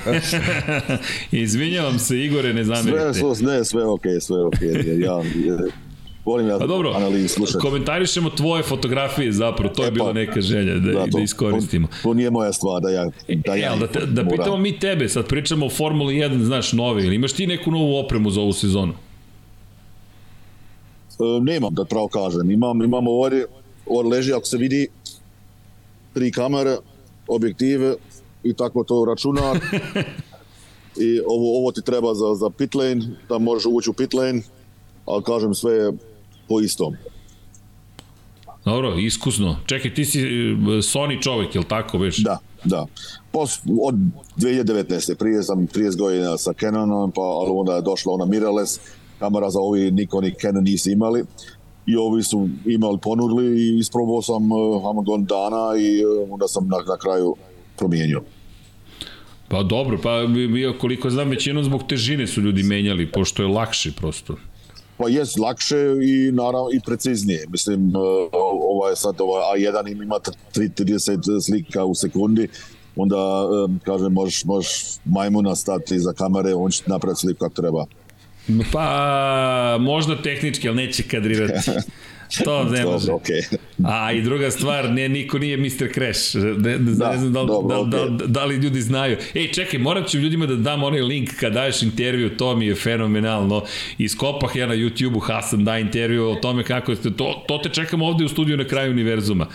izvinjavam 1.45 1.99
se 1.99 2.19
Igore, 2.25 2.55
ne 2.55 2.65
zamerite. 2.65 3.15
Sve, 3.15 3.35
sve, 3.35 3.53
ne, 3.53 3.65
sve 3.65 3.85
ok, 3.85 4.05
sve 4.21 4.45
ok. 4.45 4.63
Ja, 4.99 5.21
volim 6.25 6.49
ja 6.49 6.59
pa 6.59 6.67
dobro, 6.67 6.91
analizu 6.91 7.29
slušati. 7.29 7.59
Komentarišemo 7.59 8.31
tvoje 8.31 8.63
fotografije 8.63 9.33
zapravo, 9.33 9.75
to 9.75 9.83
je 9.83 9.87
e, 9.87 9.91
pa, 9.91 9.95
bila 9.95 10.13
neka 10.13 10.41
želja 10.41 10.75
da, 10.75 10.93
da, 10.93 11.05
to, 11.05 11.19
da 11.19 11.21
iskoristimo. 11.21 11.87
To, 11.87 11.95
to 12.03 12.15
nije 12.15 12.31
moja 12.31 12.53
stvar 12.53 12.83
da 12.83 12.91
ja... 12.91 13.11
Da, 13.47 13.55
ja, 13.55 13.75
e, 13.75 13.79
da, 13.79 13.87
te, 13.87 14.07
da 14.07 14.29
pitamo 14.29 14.57
mi 14.57 14.79
tebe, 14.79 15.09
sad 15.09 15.27
pričamo 15.27 15.67
o 15.67 15.71
Formuli 15.71 16.15
1, 16.15 16.45
znaš, 16.45 16.73
nove, 16.73 17.05
ili 17.05 17.15
imaš 17.15 17.33
ti 17.33 17.47
neku 17.47 17.71
novu 17.71 17.97
opremu 17.97 18.31
za 18.31 18.41
ovu 18.41 18.53
sezonu? 18.53 18.93
E, 18.93 18.97
nemam, 21.41 21.75
da 21.75 21.85
pravo 21.85 22.09
kažem. 22.09 22.51
Imam, 22.51 22.83
imam 22.83 23.07
ovdje, 23.07 23.47
ovdje 23.87 24.11
leži, 24.11 24.33
ako 24.33 24.47
se 24.47 24.57
vidi, 24.57 24.89
tri 26.15 26.33
kamere, 26.33 26.77
objektive 27.29 27.95
i 28.45 28.55
tako 28.55 28.85
to 28.85 29.05
računar. 29.05 29.59
I 31.07 31.21
ovo, 31.27 31.59
ovo 31.59 31.73
ti 31.73 31.83
treba 31.83 32.15
za, 32.15 32.35
za 32.35 32.51
pit 32.51 32.75
lane, 32.75 33.01
da 33.29 33.39
možeš 33.39 33.67
ući 33.67 33.91
u 33.91 33.93
pit 33.93 34.15
lane, 34.15 34.43
ali 35.07 35.23
kažem 35.23 35.55
sve 35.55 35.75
je 35.75 35.93
po 36.49 36.61
istom. 36.61 36.95
Dobro, 38.65 38.99
iskusno. 38.99 39.57
Čekaj, 39.67 39.95
ti 39.95 40.05
si 40.05 40.21
e, 40.21 40.25
Sony 40.83 41.23
čovek, 41.23 41.55
je 41.55 41.59
li 41.59 41.69
tako 41.69 41.99
već? 41.99 42.19
Da, 42.19 42.39
da. 42.65 42.87
Pos, 43.33 43.59
od 43.83 43.95
2019. 44.37 45.15
Prije 45.15 45.43
sam 45.43 45.69
30 45.69 45.99
godina 45.99 46.39
sa 46.39 46.53
Canonom, 46.53 47.13
pa 47.13 47.23
ali 47.23 47.51
onda 47.51 47.75
je 47.75 47.83
došla 47.83 48.13
ona 48.13 48.25
mirrorless 48.25 48.81
kamera 49.19 49.51
za 49.51 49.61
ovi 49.61 49.91
Nikon 49.91 50.25
i 50.25 50.35
Canon 50.41 50.65
nisu 50.65 50.91
imali 50.91 51.25
i 51.87 51.97
ovi 51.97 52.23
su 52.23 52.49
imali 52.67 52.99
ponudili 53.03 53.61
i 53.61 53.79
isprobao 53.79 54.23
sam 54.23 54.53
uh, 54.53 55.27
dana 55.27 55.65
i 55.79 56.05
uh, 56.05 56.33
onda 56.33 56.49
sam 56.49 56.69
na, 56.69 56.77
na 56.77 56.97
kraju 56.97 57.35
promijenio. 57.79 58.23
Pa 59.49 59.63
dobro, 59.63 59.99
pa 60.03 60.11
koliko 60.81 61.11
znam 61.11 61.31
većinom 61.31 61.65
zbog 61.65 61.83
težine 61.89 62.27
su 62.27 62.41
ljudi 62.41 62.63
menjali, 62.63 63.13
pošto 63.13 63.43
je 63.43 63.49
lakše 63.49 63.93
prosto. 63.93 64.37
Pa 65.03 65.09
jest 65.09 65.39
lakše 65.39 65.77
i 66.03 66.33
naravno 66.33 66.69
i 66.73 66.81
preciznije. 66.87 67.47
Mislim, 67.49 67.89
e, 67.89 67.99
ovaj 68.69 68.97
sad 68.97 69.21
ovaj 69.21 69.61
A1 69.61 70.03
ima 70.03 70.19
30 70.55 71.41
slika 71.47 71.85
u 71.85 71.95
sekundi, 71.95 72.49
onda, 72.97 73.17
e, 73.17 73.79
kažem, 73.85 74.13
možeš, 74.13 74.45
možeš 74.45 74.71
majmuna 75.05 75.57
stati 75.57 75.99
za 75.99 76.13
kamere, 76.13 76.55
on 76.55 76.71
će 76.71 76.83
napraviti 76.87 77.21
sliku 77.21 77.39
kako 77.39 77.55
treba. 77.55 77.85
Pa, 78.73 79.77
možda 79.81 80.23
tehnički, 80.23 80.69
ali 80.69 80.77
neće 80.77 81.03
kadrirati. 81.03 81.71
To 82.45 82.65
ne 82.65 82.85
može. 82.85 83.07
Dobro, 83.07 83.15
okej. 83.15 83.41
A 83.85 84.13
i 84.13 84.23
druga 84.23 84.51
stvar, 84.51 84.91
ne, 84.91 85.09
niko 85.09 85.39
nije 85.39 85.57
Mr. 85.57 85.67
Crash. 85.95 86.35
Ne, 86.37 86.43
ne, 86.71 86.79
Da, 86.79 87.11
ne 87.11 87.19
znam 87.19 87.33
da, 87.33 87.41
li- 87.41 87.47
dobro, 87.47 87.69
da, 87.77 87.97
da, 87.97 88.03
okej. 88.03 88.17
da, 88.17 88.27
da 88.27 88.45
li 88.45 88.57
ljudi 88.57 88.81
znaju. 88.81 89.17
Ej, 89.35 89.49
čekaj, 89.49 89.81
morat 89.81 90.09
ću 90.09 90.19
ljudima 90.19 90.47
da 90.47 90.55
dam 90.57 90.83
onaj 90.83 91.01
link 91.01 91.31
kad 91.41 91.53
daješ 91.53 91.83
intervju, 91.83 92.31
to 92.31 92.57
mi 92.57 92.67
je 92.67 92.75
fenomenalno. 92.75 93.65
Iskopah 93.99 94.57
ja 94.57 94.67
na 94.67 94.75
YouTube-u, 94.75 95.19
Hasan 95.19 95.65
da 95.65 95.79
intervju 95.79 96.25
o 96.25 96.35
tome 96.35 96.65
kako 96.65 96.95
ste, 96.95 97.11
to, 97.11 97.45
to 97.49 97.59
te 97.59 97.69
čekamo 97.69 98.07
ovde 98.07 98.25
u 98.25 98.29
studiju 98.29 98.57
na 98.57 98.65
kraju 98.65 98.91
univerzuma. 98.91 99.47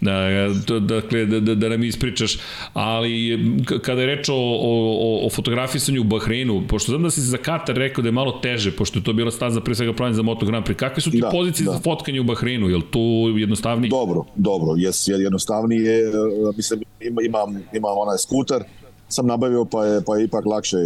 Da, 0.00 0.28
to, 0.66 0.80
dakle, 0.80 1.26
da, 1.26 1.40
da, 1.40 1.54
da 1.54 1.68
nam 1.68 1.84
ispričaš, 1.84 2.38
ali 2.72 3.38
kada 3.82 4.00
je 4.00 4.06
reč 4.06 4.28
o, 4.28 4.34
o, 4.34 5.26
o 5.26 5.30
fotografisanju 5.30 6.00
u 6.00 6.04
Bahreinu, 6.04 6.62
pošto 6.68 6.92
znam 6.92 7.02
da 7.02 7.10
si 7.10 7.20
za 7.20 7.36
Katar 7.36 7.76
rekao 7.76 8.02
da 8.02 8.08
je 8.08 8.12
malo 8.12 8.32
teže, 8.42 8.72
pošto 8.76 8.98
je 8.98 9.04
to 9.04 9.12
bila 9.12 9.30
staza 9.30 9.60
pre 9.60 9.74
svega 9.74 9.92
pravljena 9.92 10.16
za 10.16 10.22
Moto 10.22 10.46
Grand 10.46 10.66
Prix, 10.66 10.76
kakve 10.76 11.02
su 11.02 11.10
ti 11.10 11.20
Da, 11.20 11.30
pozicije 11.30 11.66
da. 11.66 11.72
za 11.72 11.78
fotkanje 11.78 12.20
u 12.20 12.24
Bahreinu? 12.24 12.68
Je 12.68 12.76
li 12.76 12.82
tu 12.90 13.00
jednostavnije? 13.36 13.90
Dobro, 13.90 14.24
dobro, 14.34 14.74
jes, 14.76 15.08
je 15.08 15.16
jednostavnije, 15.16 16.00
e, 16.00 16.12
mislim, 16.56 16.82
ima, 17.00 17.22
imam, 17.22 17.62
imam 17.72 17.98
onaj 17.98 18.18
skuter, 18.18 18.62
sam 19.08 19.26
nabavio 19.26 19.64
pa 19.64 19.84
je, 19.84 20.00
pa 20.06 20.16
je 20.16 20.24
ipak 20.24 20.46
lakše, 20.46 20.76
e, 20.76 20.80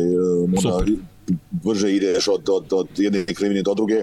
onda 0.45 0.61
Super. 0.61 0.95
brže 1.51 1.95
ideš 1.95 2.29
od, 2.29 2.49
od, 2.49 2.73
od 2.73 2.89
jedne 2.97 3.25
krivine 3.25 3.63
do 3.63 3.75
druge 3.75 4.03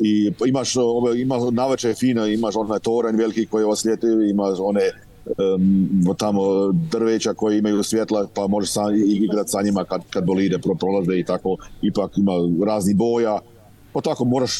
i 0.00 0.32
imaš 0.46 0.76
ove, 0.76 1.20
ima 1.20 1.36
naveče 1.50 1.94
fina, 1.94 2.26
imaš 2.26 2.56
onaj 2.56 2.78
toranj 2.78 3.16
veliki 3.16 3.46
koji 3.46 3.64
osljeti, 3.64 4.06
imaš 4.30 4.58
one 4.58 4.90
um, 5.24 6.16
tamo 6.18 6.72
drveća 6.72 7.34
koji 7.34 7.58
imaju 7.58 7.82
svjetla 7.82 8.28
pa 8.34 8.46
možeš 8.46 8.70
sa, 8.70 8.82
igrat 9.06 9.48
sa 9.48 9.62
njima 9.62 9.84
kad, 9.84 10.02
kad 10.10 10.24
bolide 10.24 10.58
pro, 10.58 10.74
prolaze 10.74 11.18
i 11.18 11.24
tako, 11.24 11.56
ipak 11.82 12.18
ima 12.18 12.32
razni 12.66 12.94
boja, 12.94 13.38
pa 13.92 14.00
tako 14.00 14.24
moraš 14.24 14.52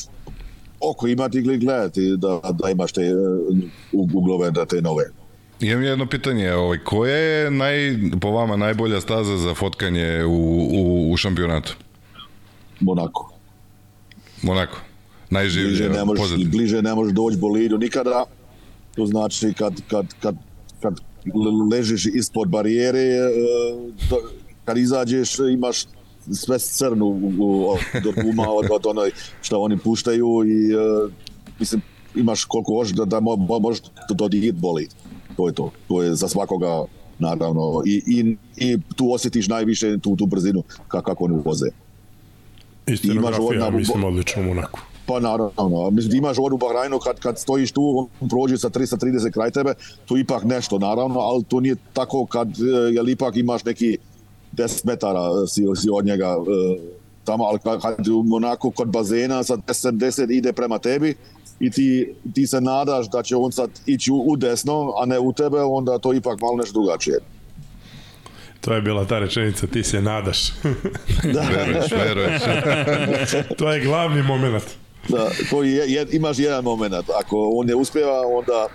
oko 0.81 1.07
imati 1.07 1.39
i 1.39 1.59
gledati 1.59 2.17
da, 2.17 2.41
da 2.53 2.71
imaš 2.71 2.93
te 2.93 3.15
uh, 3.15 4.13
uglove 4.13 4.51
da 4.51 4.65
te 4.65 4.83
nove. 4.83 5.05
Imam 5.61 5.83
jedno 5.83 6.07
pitanje, 6.07 6.53
ovaj, 6.53 6.79
koja 6.79 7.17
je 7.17 7.51
naj, 7.51 7.99
po 8.21 8.31
vama 8.31 8.57
najbolja 8.57 9.01
staza 9.01 9.37
za 9.37 9.55
fotkanje 9.55 10.25
u, 10.25 10.31
u, 10.73 11.13
u 11.13 11.17
šampionatu? 11.17 11.77
Monako. 12.81 13.33
Monako. 14.43 14.90
Najživlje, 15.31 15.69
Bliže 15.69 15.89
ne 15.89 16.05
možeš, 16.05 16.23
pozadnje. 16.23 16.45
bliže 16.47 16.83
ne 16.83 16.95
možeš 16.95 17.15
doći 17.15 17.37
bolidu 17.37 17.79
nikada. 17.79 18.25
To 18.95 19.07
znači 19.07 19.53
kad, 19.53 19.75
kad, 19.89 20.07
kad, 20.21 20.35
kad 20.83 21.01
ležiš 21.71 22.07
ispod 22.07 22.49
barijere, 22.49 22.99
e, 23.01 23.21
do- 24.11 24.31
kad 24.65 24.79
izađeš 24.79 25.39
imaš 25.39 25.85
sve 26.33 26.59
crnu 26.59 27.09
od 28.01 28.15
guma, 28.17 28.47
od, 28.49 28.67
od 28.71 28.87
onoj 28.87 29.11
što 29.43 29.61
oni 29.61 29.79
puštaju 29.79 30.27
i 30.47 30.73
e, 30.73 31.09
mislim 31.59 31.83
imaš 32.15 32.45
koliko 32.45 32.73
hoćeš 32.73 32.93
da, 32.93 33.05
da 33.05 33.17
mo- 33.19 33.47
mo- 33.49 33.61
možeš 33.61 33.81
do, 34.09 34.15
do 34.15 34.29
digit 34.29 34.55
boli. 34.55 34.89
To 35.37 35.49
je 35.49 35.55
to. 35.55 35.71
To 35.89 36.03
je 36.03 36.15
za 36.15 36.29
svakoga 36.29 36.85
naravno. 37.19 37.83
I, 37.87 38.03
i, 38.07 38.37
i 38.59 38.79
tu 38.97 39.13
osjetiš 39.13 39.49
najviše 39.49 39.99
tu, 39.99 40.17
tu 40.17 40.27
brzinu 40.27 40.63
ka- 40.89 41.03
kako 41.03 41.25
oni 41.25 41.39
voze. 41.45 41.67
I 42.87 42.93
imaš 43.07 43.35
mislim, 43.71 44.05
odlično 44.05 44.43
u 44.43 44.47
Monaku. 44.47 44.81
Pa 45.11 45.21
naravno, 45.21 45.91
mislim, 45.91 46.17
imaš 46.17 46.39
ovdje 46.39 46.55
u 46.55 46.59
Bahrajnu 46.59 46.99
kad, 46.99 47.21
kad 47.21 47.39
stojiš 47.39 47.73
tu, 47.73 48.09
on 48.21 48.29
prođe 48.29 48.59
sa 48.59 48.71
330 48.71 49.31
kraj 49.31 49.51
tebe, 49.51 49.75
to 50.07 50.17
ipak 50.17 50.45
nešto 50.45 50.79
naravno, 50.79 51.21
ali 51.21 51.45
to 51.45 51.61
nije 51.61 51.77
tako 51.93 52.27
kad, 52.27 52.49
e, 52.49 52.93
jel 52.93 53.09
ipak 53.09 53.37
imaš 53.37 53.65
neki 53.65 53.99
10 54.53 54.87
metara 54.87 55.21
e, 55.21 55.47
si, 55.47 55.67
si 55.77 55.91
od 55.93 56.05
njega 56.07 56.27
e, 56.27 56.81
tamo, 57.25 57.45
ali 57.45 57.59
kad, 57.59 58.09
Monaku 58.25 58.71
kod 58.71 58.89
bazena 58.89 59.43
sa 59.43 59.57
10, 59.57 59.91
10 59.91 60.37
ide 60.37 60.53
prema 60.53 60.79
tebi 60.79 61.15
i 61.61 61.71
ti, 61.71 62.15
ti 62.35 62.47
se 62.47 62.61
nadaš 62.61 63.11
da 63.11 63.23
će 63.23 63.37
on 63.37 63.53
sad 63.53 63.71
ići 63.87 64.13
u, 64.13 64.25
u 64.27 64.37
desno, 64.37 64.95
a 65.03 65.07
ne 65.07 65.19
u 65.19 65.33
tebe, 65.33 65.61
onda 65.61 65.99
to 65.99 66.15
ipak 66.15 66.41
malo 66.41 66.57
nešto 66.57 66.73
drugačije. 66.73 67.19
To 68.61 68.75
je 68.75 68.83
bila 68.83 69.05
ta 69.05 69.19
rečenica, 69.19 69.67
ti 69.67 69.83
se 69.83 70.03
nadaš. 70.03 70.53
Veruješ, 71.57 71.93
veruješ. 71.93 72.43
to 73.59 73.73
je 73.73 73.85
glavni 73.85 74.23
moment. 74.23 74.65
Da, 75.09 75.31
to 75.51 75.63
je, 75.63 75.93
je, 75.93 76.07
imaš 76.13 76.39
jedan 76.39 76.65
moment, 76.65 76.95
ako 76.95 77.51
on 77.55 77.67
ne 77.67 77.75
uspjeva, 77.75 78.23
onda 78.27 78.67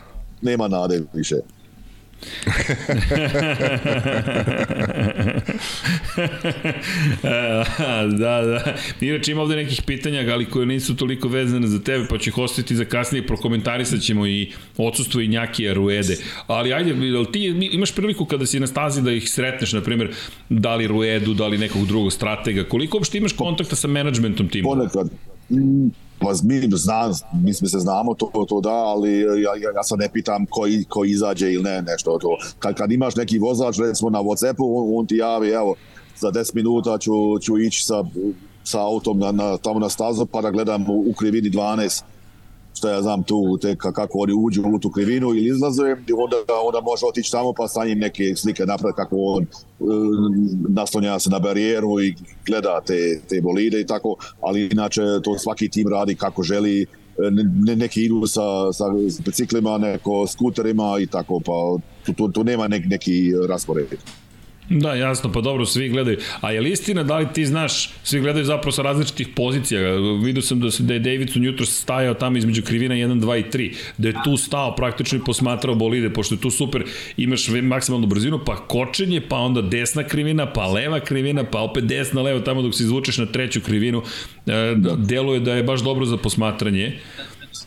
nema 0.42 0.68
nade 0.68 1.02
više. 1.14 1.36
da, 8.20 8.42
da. 8.42 8.76
Inače 9.02 9.32
ima 9.32 9.42
ovde 9.42 9.56
nekih 9.56 9.82
pitanja, 9.86 10.34
ali 10.34 10.50
koje 10.50 10.66
nisu 10.66 10.96
toliko 10.96 11.28
vezane 11.28 11.68
za 11.68 11.80
tebe, 11.80 12.06
pa 12.10 12.18
ću 12.18 12.30
ih 12.30 12.38
ostaviti 12.38 12.76
za 12.76 12.86
kasnije, 12.86 13.28
prokomentarisat 13.28 14.02
ćemo 14.02 14.28
i 14.28 14.52
odsustvo 14.78 15.22
i 15.22 15.28
Njakija 15.28 15.74
Ruede. 15.74 16.18
Ali 16.48 16.74
ajde, 16.74 17.06
jel 17.06 17.26
ti 17.26 17.46
imaš 17.72 17.96
priliku 17.96 18.26
kada 18.26 18.46
si 18.46 18.60
na 18.60 18.68
stazi 18.68 19.02
da 19.02 19.12
ih 19.12 19.32
sretneš, 19.32 19.74
na 19.74 19.82
primjer, 19.82 20.14
da 20.50 20.76
li 20.76 20.88
Ruedu, 20.88 21.34
da 21.34 21.48
li 21.48 21.58
nekog 21.58 21.88
drugog 21.88 22.14
stratega, 22.14 22.64
koliko 22.64 22.98
uopšte 22.98 23.18
imaš 23.18 23.34
kontakta 23.34 23.76
sa 23.76 23.88
menadžmentom 23.88 24.50
tima? 24.50 24.70
ponekad 24.70 25.10
mm, 25.50 25.88
pa 26.20 26.30
mi 26.44 26.78
znam, 26.78 27.12
mi 27.34 27.54
se 27.54 27.80
znamo 27.80 28.14
to, 28.14 28.46
to 28.50 28.62
da, 28.62 28.74
ali 28.74 29.20
ja, 29.20 29.56
ja, 29.56 29.72
ja 29.76 29.84
sad 29.84 30.00
ne 30.00 30.10
pitam 30.14 30.46
ko, 30.46 30.62
ko 30.90 31.06
izađe 31.06 31.54
ili 31.54 31.64
ne, 31.64 31.82
nešto 31.82 32.18
to. 32.18 32.38
Kad, 32.60 32.76
kad 32.76 32.92
imaš 32.92 33.16
neki 33.16 33.40
vozač, 33.40 33.80
recimo 33.80 34.10
na 34.10 34.20
Whatsappu, 34.20 34.60
on, 34.60 35.00
on 35.00 35.08
ti 35.08 35.16
javi, 35.16 35.50
evo, 35.50 35.76
za 36.20 36.32
10 36.32 36.56
minuta 36.56 36.98
ću, 36.98 37.40
ću 37.42 37.60
ići 37.60 37.84
sa, 37.84 38.04
sa 38.64 38.82
autom 38.82 39.20
na, 39.20 39.32
na, 39.32 39.58
tamo 39.58 39.80
na 39.80 39.90
stazu 39.90 40.26
pa 40.26 40.42
da 40.42 40.52
gledam 40.52 40.90
u, 40.90 41.04
u 41.10 41.14
krivini 41.14 41.50
12 41.50 42.04
šta 42.76 42.92
ja 42.92 43.02
znam 43.02 43.24
tu, 43.24 43.58
te 43.62 43.76
ka- 43.76 43.92
kako 43.92 44.20
oni 44.20 44.34
uđu 44.36 44.64
u 44.66 44.80
tu 44.80 44.92
krivinu 44.92 45.28
ili 45.30 45.48
izlaze, 45.48 45.82
i 45.84 46.14
onda, 46.14 46.36
onda 46.66 46.82
može 46.82 47.06
otići 47.06 47.32
tamo 47.32 47.54
pa 47.54 47.68
sa 47.68 47.86
njim 47.86 48.00
neke 48.00 48.36
slike 48.36 48.66
napraviti 48.66 48.96
kako 48.96 49.16
on 49.18 49.44
e, 49.44 49.48
naslonja 50.70 51.20
se 51.20 51.30
na 51.30 51.40
barijeru 51.40 52.02
i 52.02 52.16
gleda 52.46 52.82
te, 52.86 53.22
te 53.30 53.42
bolide 53.42 53.82
i 53.82 53.86
tako, 53.86 54.16
ali 54.42 54.70
inače 54.72 55.02
to 55.24 55.38
svaki 55.38 55.70
tim 55.70 55.88
radi 55.88 56.16
kako 56.16 56.44
želi, 56.44 56.82
e, 56.82 56.86
ne- 57.66 57.76
neki 57.76 58.06
idu 58.06 58.28
sa, 58.28 58.42
sa 58.74 58.84
biciklima, 59.26 59.78
neko 59.78 60.28
skuterima 60.28 60.98
i 61.02 61.08
tako, 61.08 61.40
pa 61.40 61.54
tu, 62.06 62.14
tu, 62.14 62.32
tu 62.32 62.44
nema 62.44 62.68
nek, 62.68 62.84
neki 62.86 63.14
raspored. 63.50 63.88
Da, 64.70 64.94
jasno, 64.94 65.32
pa 65.32 65.42
dobro, 65.42 65.66
svi 65.66 65.90
gledaju. 65.90 66.18
A 66.42 66.52
je 66.52 66.62
li 66.62 66.72
istina, 66.72 67.04
da 67.04 67.18
li 67.18 67.28
ti 67.34 67.46
znaš, 67.46 67.90
svi 68.04 68.20
gledaju 68.20 68.46
zapravo 68.46 68.72
sa 68.72 68.82
različitih 68.82 69.28
pozicija. 69.36 69.96
Vidio 70.24 70.42
sam 70.42 70.60
da, 70.60 70.72
se, 70.72 70.84
da 70.84 70.94
je 70.94 71.00
Davidson 71.00 71.44
jutro 71.44 71.66
stajao 71.66 72.14
tamo 72.14 72.38
između 72.38 72.64
krivina 72.64 72.96
1, 72.96 73.20
2 73.20 73.40
i 73.40 73.44
3, 73.52 73.76
da 73.98 74.08
je 74.08 74.16
tu 74.24 74.38
stao 74.38 74.76
praktično 74.76 75.18
i 75.18 75.22
posmatrao 75.26 75.76
bolide, 75.76 76.10
pošto 76.10 76.36
je 76.36 76.42
tu 76.42 76.52
super, 76.52 76.84
imaš 77.18 77.48
maksimalnu 77.64 78.08
brzinu, 78.08 78.40
pa 78.46 78.56
kočenje, 78.56 79.22
pa 79.22 79.38
onda 79.38 79.62
desna 79.62 80.04
krivina, 80.04 80.54
pa 80.54 80.68
leva 80.68 81.00
krivina, 81.00 81.44
pa 81.44 81.60
opet 81.60 81.84
desna, 81.84 82.22
leva, 82.22 82.40
tamo 82.40 82.62
dok 82.62 82.76
se 82.76 82.84
izvučeš 82.84 83.18
na 83.18 83.26
treću 83.26 83.62
krivinu, 83.62 84.02
e, 84.48 84.74
da. 84.76 84.96
deluje 84.96 85.40
da 85.40 85.54
je 85.54 85.64
baš 85.64 85.82
dobro 85.82 86.06
za 86.06 86.18
posmatranje. 86.18 87.00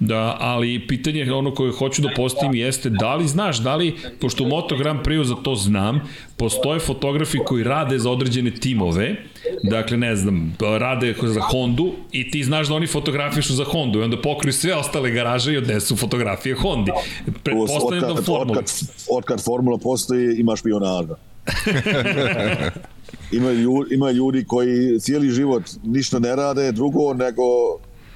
Da, 0.01 0.37
ali 0.41 0.87
pitanje 0.87 1.33
ono 1.33 1.55
koje 1.55 1.73
hoću 1.73 2.03
da 2.03 2.09
postavim 2.17 2.55
jeste 2.55 2.91
da 2.91 3.15
li 3.15 3.29
znaš, 3.29 3.59
da 3.59 3.77
li, 3.77 3.97
pošto 4.21 4.45
u 4.45 4.47
Moto 4.47 4.77
Grand 4.77 5.01
Prix 5.01 5.25
za 5.25 5.35
to 5.35 5.55
znam, 5.55 6.01
postoje 6.37 6.81
fotografi 6.81 7.39
koji 7.39 7.65
rade 7.65 7.99
za 7.99 8.11
određene 8.11 8.51
timove, 8.51 9.17
dakle 9.63 9.97
ne 9.97 10.17
znam, 10.17 10.57
rade 10.79 11.15
za 11.23 11.41
Hondu 11.41 11.93
i 12.13 12.31
ti 12.31 12.45
znaš 12.45 12.69
da 12.69 12.75
oni 12.75 12.87
fotografišu 12.87 13.55
za 13.55 13.65
Hondu 13.65 14.01
i 14.01 14.03
onda 14.03 14.21
pokriju 14.21 14.53
sve 14.53 14.75
ostale 14.75 15.11
garaže 15.11 15.53
i 15.53 15.57
odnesu 15.57 15.97
fotografije 15.97 16.55
Hondi. 16.55 16.93
Pretpostavljam 17.43 18.15
da 18.17 18.23
formuli. 18.23 18.59
otkad, 18.59 18.73
otkad 19.11 19.45
formula 19.45 19.79
postoji, 19.79 20.35
ima 20.41 20.57
špionaža. 20.57 21.15
ima, 23.33 23.53
ljudi, 23.53 23.95
ima 23.95 24.11
ljudi 24.11 24.45
koji 24.45 25.01
cijeli 25.01 25.31
život 25.31 25.63
ništa 25.85 26.19
ne 26.19 26.37
rade 26.37 26.73
drugo 26.73 27.15
nego 27.15 27.43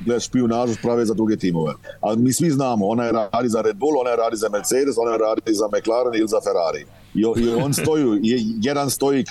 gled 0.04 0.22
špionažu 0.22 0.74
prave 0.82 1.04
za 1.04 1.14
druge 1.14 1.36
timove. 1.36 1.74
A 2.00 2.14
mi 2.14 2.32
svi 2.32 2.50
znamo, 2.50 2.86
ona 2.86 3.04
je 3.04 3.12
radi 3.12 3.48
za 3.48 3.60
Red 3.60 3.76
Bull, 3.76 4.00
ona 4.00 4.10
je 4.10 4.16
radi 4.16 4.36
za 4.36 4.48
Mercedes, 4.48 4.98
ona 4.98 5.12
je 5.12 5.18
radi 5.18 5.54
za 5.54 5.66
McLaren 5.66 6.14
ili 6.14 6.28
za 6.28 6.40
Ferrari. 6.40 6.86
I, 7.14 7.20
i 7.20 7.54
on 7.64 7.74
stoji, 7.74 8.04
je, 8.22 8.38
jedan 8.60 8.90
stoji 8.90 9.24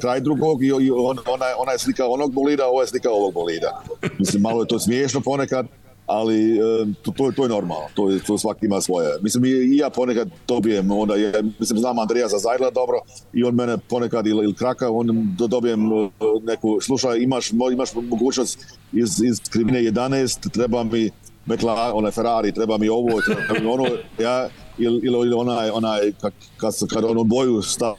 kraj 0.00 0.20
drugog 0.20 0.64
i, 0.64 0.66
i 0.66 0.90
on, 0.90 1.18
ona, 1.26 1.46
ona 1.58 1.72
je 1.72 1.78
slika 1.78 2.06
onog 2.06 2.32
bolida, 2.32 2.66
ovo 2.66 2.80
je 2.80 2.86
slika 2.86 3.10
ovog 3.10 3.34
bolida. 3.34 3.82
Mislim, 4.18 4.42
malo 4.42 4.62
je 4.62 4.68
to 4.68 4.78
smiješno 4.78 5.20
ponekad, 5.20 5.66
ali 6.12 6.56
e, 6.56 6.60
to, 7.02 7.10
to, 7.10 7.26
je- 7.26 7.32
to 7.32 7.42
je 7.42 7.48
normalno, 7.48 7.86
to, 7.94 8.10
je, 8.10 8.20
to 8.20 8.38
svaki 8.38 8.66
ima 8.66 8.80
svoje. 8.80 9.18
Mislim, 9.22 9.44
i, 9.44 9.76
ja 9.76 9.90
ponekad 9.90 10.28
dobijem, 10.48 10.90
onda 10.90 11.14
je, 11.14 11.42
mislim, 11.58 11.78
znam 11.78 11.98
Andreja 11.98 12.28
za 12.28 12.38
Zajdla 12.38 12.70
dobro 12.70 12.98
i 13.32 13.44
on 13.44 13.54
mene 13.54 13.78
ponekad 13.78 14.26
ili, 14.26 14.44
ili 14.44 14.54
kraka, 14.54 14.90
on 14.90 15.06
do, 15.38 15.46
dobijem 15.46 15.80
e, 15.92 16.08
neku, 16.42 16.80
slušaj, 16.80 17.18
imaš, 17.18 17.50
imaš 17.72 17.94
mogućnost 17.94 18.58
iz, 18.92 19.22
iz 19.22 19.40
krivine 19.50 19.80
11, 19.82 20.50
treba 20.50 20.84
mi 20.84 21.10
McLaren, 21.46 21.92
onaj 21.94 22.10
Ferrari, 22.10 22.52
treba 22.52 22.78
mi 22.78 22.88
ovo, 22.88 23.20
treba 23.20 23.60
mi 23.60 23.66
ono, 23.66 23.86
ja, 24.18 24.48
ili, 24.78 25.00
ili, 25.04 25.34
onaj, 25.34 25.70
onaj, 25.70 26.12
kad, 26.20 26.32
kad, 26.56 26.72
kad 26.94 27.04
onu 27.04 27.24
boju 27.24 27.62
stave 27.62 27.96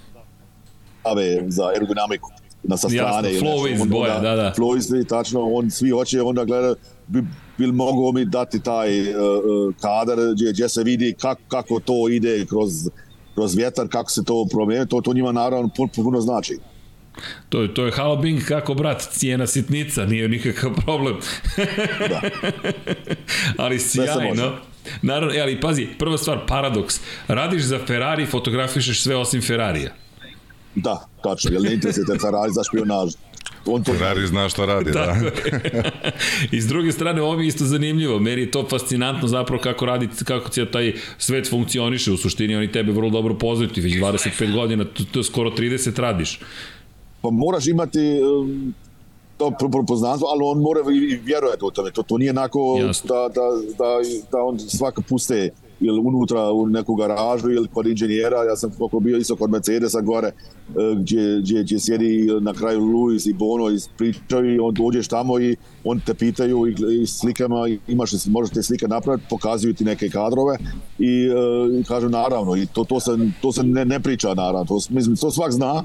za 1.47 1.67
aerodinamiku. 1.67 2.29
na 2.63 2.77
sa 2.77 2.87
Jasno, 2.87 3.07
strane. 3.11 3.31
ili 3.31 3.41
Flow 3.41 3.73
iz 3.73 3.85
boja, 3.85 4.19
da, 4.19 4.35
da. 4.35 4.53
Flow 4.57 4.77
iz, 4.77 5.07
tačno, 5.07 5.41
on 5.53 5.71
svi 5.71 5.89
hoće 5.89 6.21
onda 6.21 6.45
gleda, 6.45 6.75
bi, 7.57 7.65
bil 7.65 7.73
mogao 7.73 8.11
mi 8.11 8.25
dati 8.25 8.59
taj 8.59 9.01
uh, 9.01 9.75
kadar 9.81 10.17
gdje, 10.35 10.51
gdje 10.51 10.69
se 10.69 10.83
vidi 10.83 11.15
kak, 11.21 11.37
kako 11.47 11.79
to 11.79 12.09
ide 12.09 12.45
kroz, 12.45 12.71
kroz 13.33 13.55
vjetar, 13.55 13.87
kako 13.89 14.11
se 14.11 14.23
to 14.23 14.47
promijenuje, 14.51 14.87
to, 14.87 15.01
to 15.01 15.13
njima 15.13 15.31
naravno 15.31 15.69
puno, 15.75 15.89
puno 15.95 16.21
znači. 16.21 16.59
To 17.49 17.61
je, 17.61 17.73
to 17.73 17.85
je 17.85 17.91
Halo 17.91 18.15
Bing 18.15 18.43
kako 18.47 18.73
brat, 18.73 19.01
cijena 19.11 19.47
sitnica, 19.47 20.05
nije 20.05 20.29
nikakav 20.29 20.71
problem. 20.85 21.15
Da. 22.09 22.21
ali 23.63 23.79
sjajno. 23.79 24.51
Naravno, 25.01 25.35
e, 25.35 25.41
ali 25.41 25.61
pazi, 25.61 25.87
prva 25.99 26.17
stvar, 26.17 26.39
paradoks. 26.47 26.99
Radiš 27.27 27.63
za 27.63 27.79
Ferrari, 27.87 28.25
fotografišeš 28.25 29.03
sve 29.03 29.15
osim 29.15 29.41
Ferrarija. 29.41 29.93
Da, 30.75 31.05
tačno, 31.23 31.51
jer 31.51 31.61
ne 31.61 31.73
interesuje 31.73 32.05
te 32.05 32.19
Ferrari 32.19 32.51
za 32.53 32.63
špionaž. 32.63 33.13
On 33.65 33.83
to 33.83 33.93
Ferrari 33.93 34.27
zna 34.27 34.49
šta 34.49 34.65
radi, 34.65 34.91
da. 34.97 35.15
I 36.51 36.61
s 36.61 36.67
druge 36.67 36.91
strane, 36.91 37.21
ovo 37.21 37.37
mi 37.37 37.43
je 37.43 37.47
isto 37.47 37.65
zanimljivo. 37.65 38.19
Meni 38.19 38.41
je 38.41 38.51
to 38.51 38.65
fascinantno 38.69 39.27
zapravo 39.27 39.61
kako 39.61 39.85
radi, 39.85 40.09
kako 40.25 40.49
cijel 40.49 40.67
taj 40.71 40.93
svet 41.17 41.49
funkcioniše. 41.49 42.11
U 42.11 42.17
suštini 42.17 42.55
oni 42.55 42.71
tebe 42.71 42.91
vrlo 42.91 43.09
dobro 43.09 43.37
poznaju. 43.37 43.69
Ti 43.71 43.81
već 43.81 43.93
25 43.93 44.53
godina, 44.53 44.83
to, 44.85 45.03
to 45.11 45.23
skoro 45.23 45.49
30 45.49 45.99
radiš. 45.99 46.39
pa 47.21 47.29
moraš 47.29 47.67
imati 47.67 47.99
um, 48.23 48.73
to 49.37 49.51
pro- 49.59 49.69
pro- 49.69 49.85
poznanstvo, 49.85 50.27
ali 50.27 50.41
on 50.43 50.61
mora 50.61 50.79
i 50.91 51.19
vjerovati 51.23 51.65
u 51.65 51.71
tome. 51.71 51.91
To, 51.91 52.03
to 52.03 52.17
nije 52.17 52.31
onako 52.31 52.79
da, 53.03 53.13
da, 53.13 53.41
da, 53.77 53.89
da 54.31 54.37
on 54.43 54.59
svaka 54.59 55.01
puste 55.01 55.49
ili 55.83 55.99
unutra 55.99 56.51
u 56.51 56.67
neku 56.67 56.95
garažu 56.95 57.51
ili 57.51 57.67
kod 57.67 57.87
inženjera, 57.87 58.43
ja 58.43 58.55
sam 58.55 58.71
koliko 58.77 58.99
bio 58.99 59.17
isto 59.17 59.35
kod 59.35 59.51
Mercedesa 59.51 60.01
gore, 60.01 60.27
e, 60.27 60.33
gdje, 60.97 61.39
gdje, 61.41 61.63
gdje 61.63 61.79
sjedi 61.79 62.27
na 62.41 62.53
kraju 62.53 62.79
Luis 62.79 63.25
i 63.25 63.33
Bono 63.33 63.69
i 63.69 63.77
pričaju 63.97 64.55
i 64.55 64.59
on 64.59 64.73
dođeš 64.73 65.07
tamo 65.07 65.39
i 65.39 65.55
on 65.83 65.99
te 65.99 66.13
pitaju 66.13 66.67
i, 66.67 66.75
i 67.01 67.07
slikama, 67.07 67.67
imaš, 67.87 68.11
možete 68.25 68.63
slike 68.63 68.87
napraviti, 68.87 69.27
pokazuju 69.29 69.73
ti 69.73 69.83
neke 69.83 70.09
kadrove 70.09 70.57
i, 70.99 71.27
e, 71.27 71.79
i 71.79 71.83
kažu 71.83 72.09
naravno, 72.09 72.55
i 72.55 72.65
to, 72.65 72.83
to 72.83 72.99
se, 72.99 73.11
to 73.41 73.51
se 73.51 73.63
ne, 73.63 73.85
ne 73.85 73.99
priča 73.99 74.33
naravno, 74.33 74.65
to, 74.65 74.79
mislim, 74.89 75.15
to 75.15 75.31
svak 75.31 75.51
zna, 75.51 75.83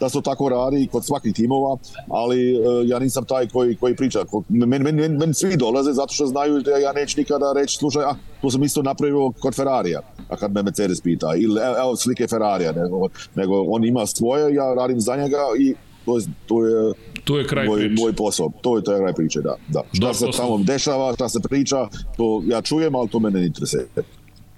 da 0.00 0.08
se 0.08 0.12
to 0.12 0.20
tako 0.20 0.48
radi 0.48 0.82
i 0.82 0.86
kod 0.86 1.04
svakih 1.04 1.34
timova, 1.34 1.76
ali 2.08 2.58
uh, 2.58 2.88
ja 2.88 2.98
nisam 2.98 3.24
taj 3.24 3.48
koji, 3.48 3.76
koji 3.76 3.96
priča. 3.96 4.24
Meni 4.48 4.84
men, 4.84 4.96
men, 4.96 5.16
men 5.16 5.34
svi 5.34 5.56
dolaze 5.56 5.92
zato 5.92 6.14
što 6.14 6.26
znaju 6.26 6.60
da 6.60 6.70
ja 6.70 6.92
neću 6.92 7.20
nikada 7.20 7.52
reći, 7.52 7.76
slušaj, 7.76 8.04
a, 8.04 8.14
to 8.42 8.50
sam 8.50 8.62
isto 8.62 8.82
napravio 8.82 9.32
kod 9.40 9.54
Ferrarija, 9.54 10.00
a 10.28 10.36
kad 10.36 10.52
me 10.52 10.62
Mercedes 10.62 11.00
pita, 11.00 11.34
ili 11.36 11.60
evo, 11.60 11.76
evo 11.78 11.96
slike 11.96 12.26
Ferrarija, 12.26 12.72
nego, 12.72 13.08
nego 13.34 13.62
on 13.62 13.84
ima 13.84 14.06
svoje, 14.06 14.54
ja 14.54 14.74
radim 14.74 15.00
za 15.00 15.16
njega 15.16 15.38
i 15.58 15.74
to 16.04 16.18
je, 16.18 16.24
to 16.46 16.66
je 16.66 16.92
Tu 17.26 17.36
je 17.36 17.46
kraj 17.46 17.66
moj, 17.66 17.80
priče. 17.80 18.02
moj 18.02 18.12
posao. 18.12 18.50
To 18.62 18.76
je 18.76 18.84
to 18.84 18.92
je 18.92 18.98
kraj 18.98 19.12
priče, 19.12 19.40
da. 19.40 19.56
da. 19.68 19.82
Šta 19.92 20.00
Dobro, 20.00 20.14
se 20.14 20.24
to 20.24 20.32
tamo 20.32 20.58
dešava, 20.58 21.14
šta 21.14 21.28
se 21.28 21.40
priča, 21.40 21.88
to 22.16 22.42
ja 22.46 22.62
čujem, 22.62 22.94
ali 22.94 23.08
to 23.08 23.18
mene 23.18 23.40
ne 23.40 23.46
interesuje. 23.46 23.88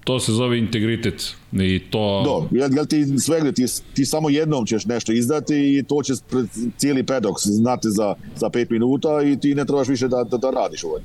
To 0.08 0.20
se 0.20 0.32
zove 0.32 0.58
integritet. 0.58 1.34
I 1.52 1.80
to... 1.90 2.22
Do, 2.24 2.58
jel, 2.58 2.70
jel 2.74 2.86
ti 2.86 3.18
sve, 3.18 3.52
ti, 3.52 3.64
ti 3.94 4.04
samo 4.04 4.30
jednom 4.30 4.66
ćeš 4.66 4.84
nešto 4.84 5.12
izdati 5.12 5.54
i 5.54 5.82
to 5.82 6.02
će 6.02 6.12
pred 6.30 6.46
cijeli 6.76 7.02
pedok 7.02 7.36
znati 7.40 7.88
za, 7.90 8.14
za 8.36 8.50
pet 8.50 8.70
minuta 8.70 9.22
i 9.22 9.40
ti 9.40 9.54
ne 9.54 9.64
trebaš 9.64 9.88
više 9.88 10.08
da, 10.08 10.24
da, 10.24 10.36
da 10.36 10.50
radiš 10.50 10.84
ovaj. 10.84 11.02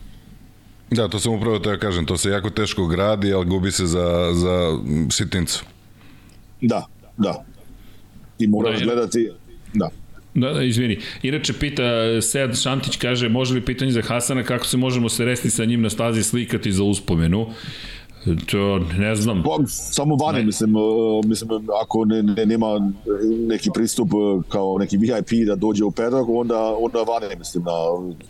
Da, 0.92 1.08
to 1.08 1.20
sam 1.20 1.34
upravo 1.34 1.60
to 1.60 1.72
ja 1.72 1.80
kažem, 1.80 2.06
to 2.06 2.18
se 2.18 2.30
jako 2.30 2.50
teško 2.50 2.88
gradi, 2.88 3.34
ali 3.34 3.46
gubi 3.46 3.72
se 3.72 3.86
za, 3.86 4.32
za 4.34 4.80
sitnicu. 5.12 5.64
Da, 6.62 6.86
da. 7.18 7.46
Ti 8.38 8.48
moraš 8.48 8.80
Da, 8.80 8.86
gledati, 8.86 9.30
da. 9.74 9.90
Da, 10.34 10.54
da, 10.54 10.64
izvini. 10.64 11.00
Inače, 11.22 11.54
pita 11.54 11.84
Sead 12.22 12.62
Šantić, 12.62 12.98
kaže, 12.98 13.30
može 13.30 13.54
li 13.54 13.66
pitanje 13.66 13.92
za 13.92 14.02
Hasana 14.02 14.44
kako 14.44 14.66
se 14.66 14.78
možemo 14.78 15.10
sresti 15.10 15.50
sa 15.50 15.66
njim 15.66 15.82
na 15.82 15.90
stazi 15.90 16.24
slikati 16.24 16.72
za 16.72 16.84
uspomenu? 16.84 17.48
To 18.45 18.80
ne 19.00 19.16
znam. 19.16 19.44
Pa, 19.44 19.58
samo 19.68 20.16
vani, 20.16 20.45
mislim, 20.45 20.76
uh, 20.76 20.82
mislim, 21.26 21.50
ako 21.82 22.06
ne, 22.06 22.24
ne, 22.24 22.45
nema 22.45 22.91
neki 23.48 23.70
pristup 23.74 24.14
uh, 24.14 24.44
kao 24.50 24.78
neki 24.78 24.98
VIP 24.98 25.48
da 25.48 25.56
dođe 25.56 25.84
u 25.84 25.91
pedok, 25.91 26.28
onda, 26.30 26.76
onda 26.76 27.00
vani, 27.00 27.36
mislim, 27.38 27.64
na, 27.64 27.72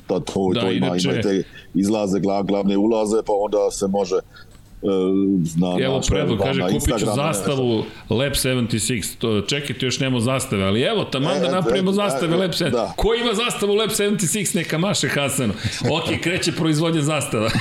da 0.09 0.19
to, 0.19 0.51
Da, 0.53 0.61
to 0.61 0.71
ima, 0.71 0.87
inače- 0.87 1.09
ima 1.09 1.21
te 1.21 1.43
izlaze, 1.73 2.19
glav, 2.19 2.43
glavne 2.43 2.77
ulaze, 2.77 3.17
pa 3.25 3.33
onda 3.35 3.71
se 3.71 3.87
može 3.87 4.15
na, 5.57 5.85
Evo 5.85 5.95
na, 5.95 6.01
predlog, 6.09 6.39
na 6.39 6.45
kaže, 6.45 6.61
kupit 6.61 6.99
ću 6.99 7.05
zastavu 7.15 7.85
Lab 8.09 8.31
76. 8.31 9.15
To, 9.17 9.41
čekajte, 9.41 9.85
još 9.85 9.99
nema 9.99 10.19
zastave, 10.19 10.63
ali 10.63 10.81
evo, 10.81 11.03
taman 11.03 11.39
da 11.39 11.47
E, 11.47 11.51
napravimo 11.51 11.91
e, 11.91 11.93
zastave 11.93 12.35
e, 12.35 12.37
Lab 12.37 12.51
76. 12.51 12.69
da. 12.71 12.93
Ko 12.97 13.13
ima 13.13 13.33
zastavu 13.33 13.75
Lab 13.75 13.89
76? 13.89 14.55
Neka 14.55 14.77
maše 14.77 15.07
Hasanu. 15.07 15.53
Ok, 15.91 16.21
kreće 16.21 16.51
proizvodnja 16.51 17.01
zastava. 17.01 17.49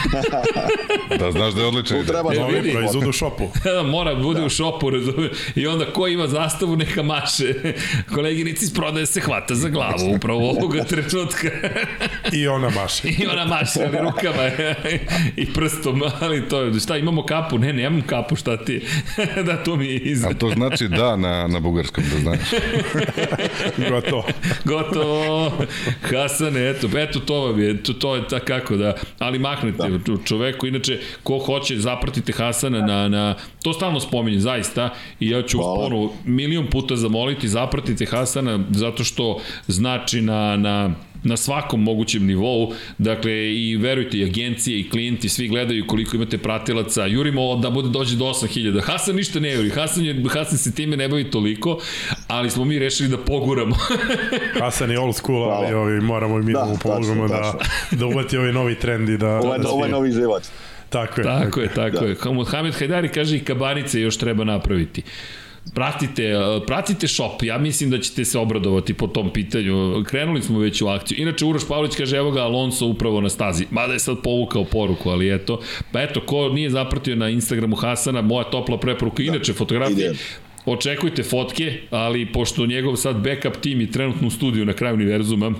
Da 1.18 1.32
znaš 1.32 1.54
da 1.54 1.60
je 1.60 1.66
odličan. 1.66 1.96
Ide. 1.96 2.06
treba 2.06 2.32
E, 2.32 2.36
da 2.36 2.46
vidi. 2.46 2.72
Proizvod 2.72 3.06
u 3.06 3.12
šopu. 3.12 3.48
da, 3.64 3.82
mora 3.82 4.14
da 4.14 4.22
bude 4.22 4.44
u 4.44 4.48
šopu, 4.48 4.90
razumije. 4.90 5.30
I 5.54 5.66
onda 5.66 5.84
ko 5.92 6.08
ima 6.08 6.26
zastavu, 6.26 6.76
neka 6.76 7.02
maše. 7.02 7.54
Koleginici 8.14 8.64
iz 8.64 8.74
prodaje 8.74 9.06
se 9.06 9.20
hvata 9.20 9.54
za 9.54 9.68
glavu 9.68 10.14
upravo 10.16 10.50
ovoga 10.50 10.84
trenutka. 10.90 11.48
I 12.32 12.48
ona 12.48 12.70
maše. 12.70 13.08
I 13.08 13.26
ona 13.26 13.44
maše, 13.44 13.80
ali 13.86 13.98
rukama 13.98 14.50
i 15.36 15.52
prstom, 15.52 16.02
ali 16.20 16.48
to 16.48 16.62
je, 16.62 16.80
šta, 16.80 16.96
imamo 17.12 17.26
kapu? 17.26 17.58
Ne, 17.58 17.72
nemam 17.72 18.02
kapu, 18.06 18.36
šta 18.36 18.56
ti? 18.56 18.82
da, 19.46 19.64
to 19.64 19.76
mi 19.76 19.86
je 19.86 19.96
iz... 19.98 20.24
A 20.24 20.34
to 20.34 20.50
znači 20.50 20.88
da 20.88 21.16
na, 21.16 21.46
na 21.48 21.60
bugarskom, 21.60 22.04
da 22.12 22.20
znaš. 22.20 22.38
Gotovo. 23.90 24.24
Gotovo. 24.64 25.52
Hasane, 26.02 26.70
eto, 26.70 26.88
eto 26.98 27.20
to 27.20 27.40
vam 27.40 27.60
je, 27.60 27.82
to, 27.82 27.92
to 27.92 28.16
je 28.16 28.28
tako 28.28 28.46
kako 28.46 28.76
da, 28.76 28.94
ali 29.18 29.38
maknete 29.38 29.88
da. 29.88 29.98
čoveku, 30.24 30.66
inače, 30.66 31.00
ko 31.22 31.38
hoće, 31.38 31.76
zapratite 31.78 32.32
Hasana 32.32 32.80
na, 32.80 33.08
na, 33.08 33.34
to 33.62 33.72
stalno 33.72 34.00
spominjem, 34.00 34.40
zaista, 34.40 34.90
i 35.20 35.30
ja 35.30 35.42
ću 35.42 35.58
Hvala. 35.58 35.76
ponovo 35.76 36.14
milion 36.24 36.66
puta 36.70 36.96
zamoliti, 36.96 37.48
zapratite 37.48 38.06
Hasana, 38.06 38.58
zato 38.70 39.04
što 39.04 39.40
znači 39.66 40.20
na, 40.20 40.56
na 40.56 40.94
na 41.24 41.36
svakom 41.36 41.82
mogućem 41.82 42.26
nivou, 42.26 42.72
dakle 42.98 43.32
i 43.54 43.76
verujte 43.76 44.18
i 44.18 44.24
agencije 44.24 44.80
i 44.80 44.90
klijenti 44.90 45.28
svi 45.28 45.48
gledaju 45.48 45.86
koliko 45.86 46.16
imate 46.16 46.38
pratilaca, 46.38 47.06
jurimo 47.06 47.56
da 47.56 47.70
bude 47.70 47.88
dođe 47.88 48.16
do 48.16 48.24
8000. 48.24 48.82
Hasan 48.82 49.16
ništa 49.16 49.40
ne 49.40 49.52
juri, 49.52 49.70
Hasan, 49.70 50.04
je, 50.04 50.24
Hasan 50.30 50.58
se 50.58 50.74
time 50.74 50.96
ne 50.96 51.08
bavi 51.08 51.30
toliko, 51.30 51.78
ali 52.28 52.50
smo 52.50 52.64
mi 52.64 52.78
rešili 52.78 53.08
da 53.08 53.18
poguramo. 53.18 53.76
Hasan 54.60 54.90
je 54.90 54.98
old 55.00 55.16
school, 55.16 55.50
ali 55.50 55.66
Hvala. 55.66 55.82
ovi, 55.82 56.00
moramo 56.00 56.38
i 56.38 56.42
mi 56.42 56.52
da, 56.52 56.58
Da, 56.58 56.64
mu 56.64 56.78
pomogamo 56.82 57.28
tačno, 57.28 57.58
da, 57.90 57.96
da 57.96 58.06
uvati 58.06 58.36
ovaj 58.36 58.52
novi 58.52 58.74
trend 58.74 59.08
i 59.08 59.16
da... 59.18 59.28
Ovo 59.28 59.58
da 59.58 59.68
ovo 59.68 59.84
je 59.84 59.88
svi- 59.88 59.92
novi 59.92 60.12
život. 60.12 60.42
Tako 60.88 61.20
je. 61.20 61.24
Tako 61.24 61.60
je, 61.60 61.68
tako 61.74 62.04
je. 62.04 62.16
Mohamed 62.34 62.74
Hajdari 62.74 63.08
kaže 63.08 63.36
i 63.36 63.40
kabanice 63.44 64.00
još 64.00 64.16
treba 64.16 64.44
napraviti. 64.44 65.02
Pratite, 65.74 66.24
eh, 66.24 66.60
pratite 66.66 67.08
shop, 67.08 67.42
ja 67.42 67.58
mislim 67.58 67.90
da 67.90 67.98
ćete 67.98 68.24
se 68.24 68.38
obradovati 68.38 68.94
po 68.94 69.06
tom 69.06 69.30
pitanju. 69.32 70.04
Krenuli 70.06 70.42
smo 70.42 70.58
već 70.58 70.82
u 70.82 70.88
akciju. 70.88 71.18
Inače, 71.20 71.44
Uroš 71.44 71.68
Pavlić 71.68 71.96
kaže, 71.96 72.16
evo 72.16 72.30
ga 72.30 72.42
Alonso 72.42 72.86
upravo 72.86 73.20
na 73.20 73.28
stazi. 73.28 73.66
Mada 73.70 73.92
je 73.92 73.98
sad 73.98 74.16
povukao 74.22 74.64
poruku, 74.64 75.10
ali 75.10 75.34
eto. 75.34 75.60
Pa 75.92 76.02
eto, 76.02 76.20
ko 76.20 76.48
nije 76.48 76.70
zapratio 76.70 77.16
na 77.16 77.28
Instagramu 77.28 77.76
Hasana, 77.76 78.22
moja 78.22 78.44
topla 78.44 78.78
preporuka. 78.78 79.22
Inače, 79.22 79.52
fotografije, 79.52 80.12
očekujte 80.66 81.22
fotke, 81.22 81.78
ali 81.90 82.32
pošto 82.32 82.66
njegov 82.66 82.96
sad 82.96 83.16
backup 83.16 83.56
tim 83.60 83.80
je 83.80 83.90
trenutno 83.90 84.28
u 84.28 84.30
studiju 84.30 84.64
na 84.64 84.72
kraju 84.72 84.94
univerzuma, 84.94 85.54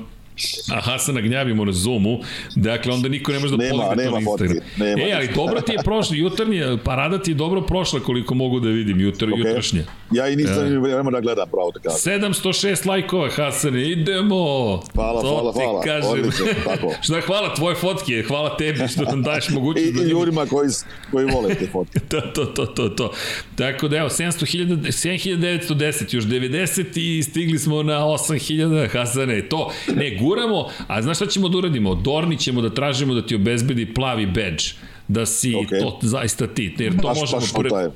a 0.71 0.81
Hasana 0.81 1.21
gnjavimo 1.21 1.65
na 1.65 1.73
Zoomu, 1.73 2.21
dakle 2.57 2.93
onda 2.93 3.09
niko 3.09 3.33
ne 3.33 3.39
može 3.39 3.57
da 3.57 3.65
Nema- 3.65 3.85
podigne 3.85 4.05
to 4.05 4.11
na 4.11 4.19
Instagram. 4.21 4.57
nema. 4.77 5.03
E, 5.03 5.13
ali 5.13 5.29
dobro 5.35 5.61
ti 5.61 5.73
je 5.73 5.79
prošlo, 5.85 6.17
jutarnje, 6.17 6.79
parada 6.85 7.19
ti 7.23 7.31
je 7.31 7.35
dobro 7.35 7.61
prošla 7.63 8.01
koliko 8.01 8.35
mogu 8.35 8.61
da 8.61 8.69
vidim, 8.69 9.01
jutr, 9.01 9.27
okay. 9.27 9.39
jutrašnje. 9.39 9.85
Ja 10.15 10.29
i 10.29 10.37
nisam 10.37 10.67
e. 10.67 10.79
vremena 10.79 11.11
da 11.11 11.21
gledam 11.21 11.49
pravo 11.49 11.71
da 11.71 11.81
kažem. 11.81 12.23
706 12.23 12.89
lajkova, 12.89 13.29
Hasane, 13.31 13.91
idemo! 13.91 14.81
Hvala, 14.95 15.23
to 15.23 15.29
hvala, 15.29 15.53
hvala. 15.53 15.81
Kažem. 15.83 16.11
Odlično, 16.11 16.47
tako. 16.65 16.95
Šta, 17.05 17.21
hvala 17.21 17.55
tvoje 17.55 17.77
fotke, 17.77 18.25
hvala 18.29 18.57
tebi 18.57 18.89
što 18.89 19.03
nam 19.03 19.23
daješ 19.23 19.49
I, 19.51 19.53
mogućnost 19.53 19.89
i 19.89 19.93
da 19.93 20.01
vidimo. 20.01 20.21
ljudima 20.21 20.47
koji, 20.47 20.69
koji 21.11 21.27
vole 21.27 21.55
te 21.55 21.67
fotke. 21.67 21.99
to, 22.11 22.21
to, 22.21 22.45
to, 22.45 22.67
to, 22.67 22.89
to. 22.89 23.13
Tako 23.57 23.89
da 23.89 23.97
evo, 23.97 24.09
700.000 24.09 24.77
7910, 24.87 26.15
još 26.15 26.25
90 26.25 27.19
i 27.19 27.23
stigli 27.23 27.59
smo 27.59 27.83
na 27.83 27.99
8000 27.99 28.89
Hasane. 28.89 29.49
To, 29.49 29.73
ne, 29.95 30.19
guramo, 30.21 30.69
a 30.87 31.03
znaš 31.03 31.17
šta 31.17 31.27
ćemo 31.27 31.49
da 31.49 31.59
uradimo? 31.59 31.95
Dorni 31.95 32.39
ćemo 32.39 32.61
da 32.61 32.75
tražimo 32.75 33.15
da 33.15 33.27
ti 33.27 33.35
obezbedi 33.35 33.95
plavi 33.95 34.27
badge 34.27 34.65
da 35.09 35.27
si 35.27 35.53
okay. 35.53 35.81
To 35.81 35.99
zaista 36.03 36.47
ti, 36.47 36.75
jer 36.79 36.97
to 36.97 37.09
Baš, 37.09 37.21
možemo 37.21 37.43
pre, 37.59 37.71
taj. 37.71 37.87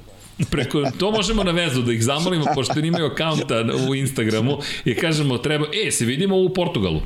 Preko, 0.50 0.82
to 0.98 1.10
možemo 1.10 1.44
na 1.44 1.50
vezu 1.50 1.82
da 1.82 1.92
ih 1.92 2.04
zamolimo 2.04 2.44
pošto 2.54 2.78
imaju 2.78 3.06
akaunta 3.06 3.54
u 3.88 3.94
Instagramu 3.94 4.58
i 4.84 4.94
kažemo 4.94 5.38
treba, 5.38 5.66
e, 5.86 5.90
se 5.90 6.04
vidimo 6.04 6.36
u 6.36 6.48
Portugalu. 6.48 7.00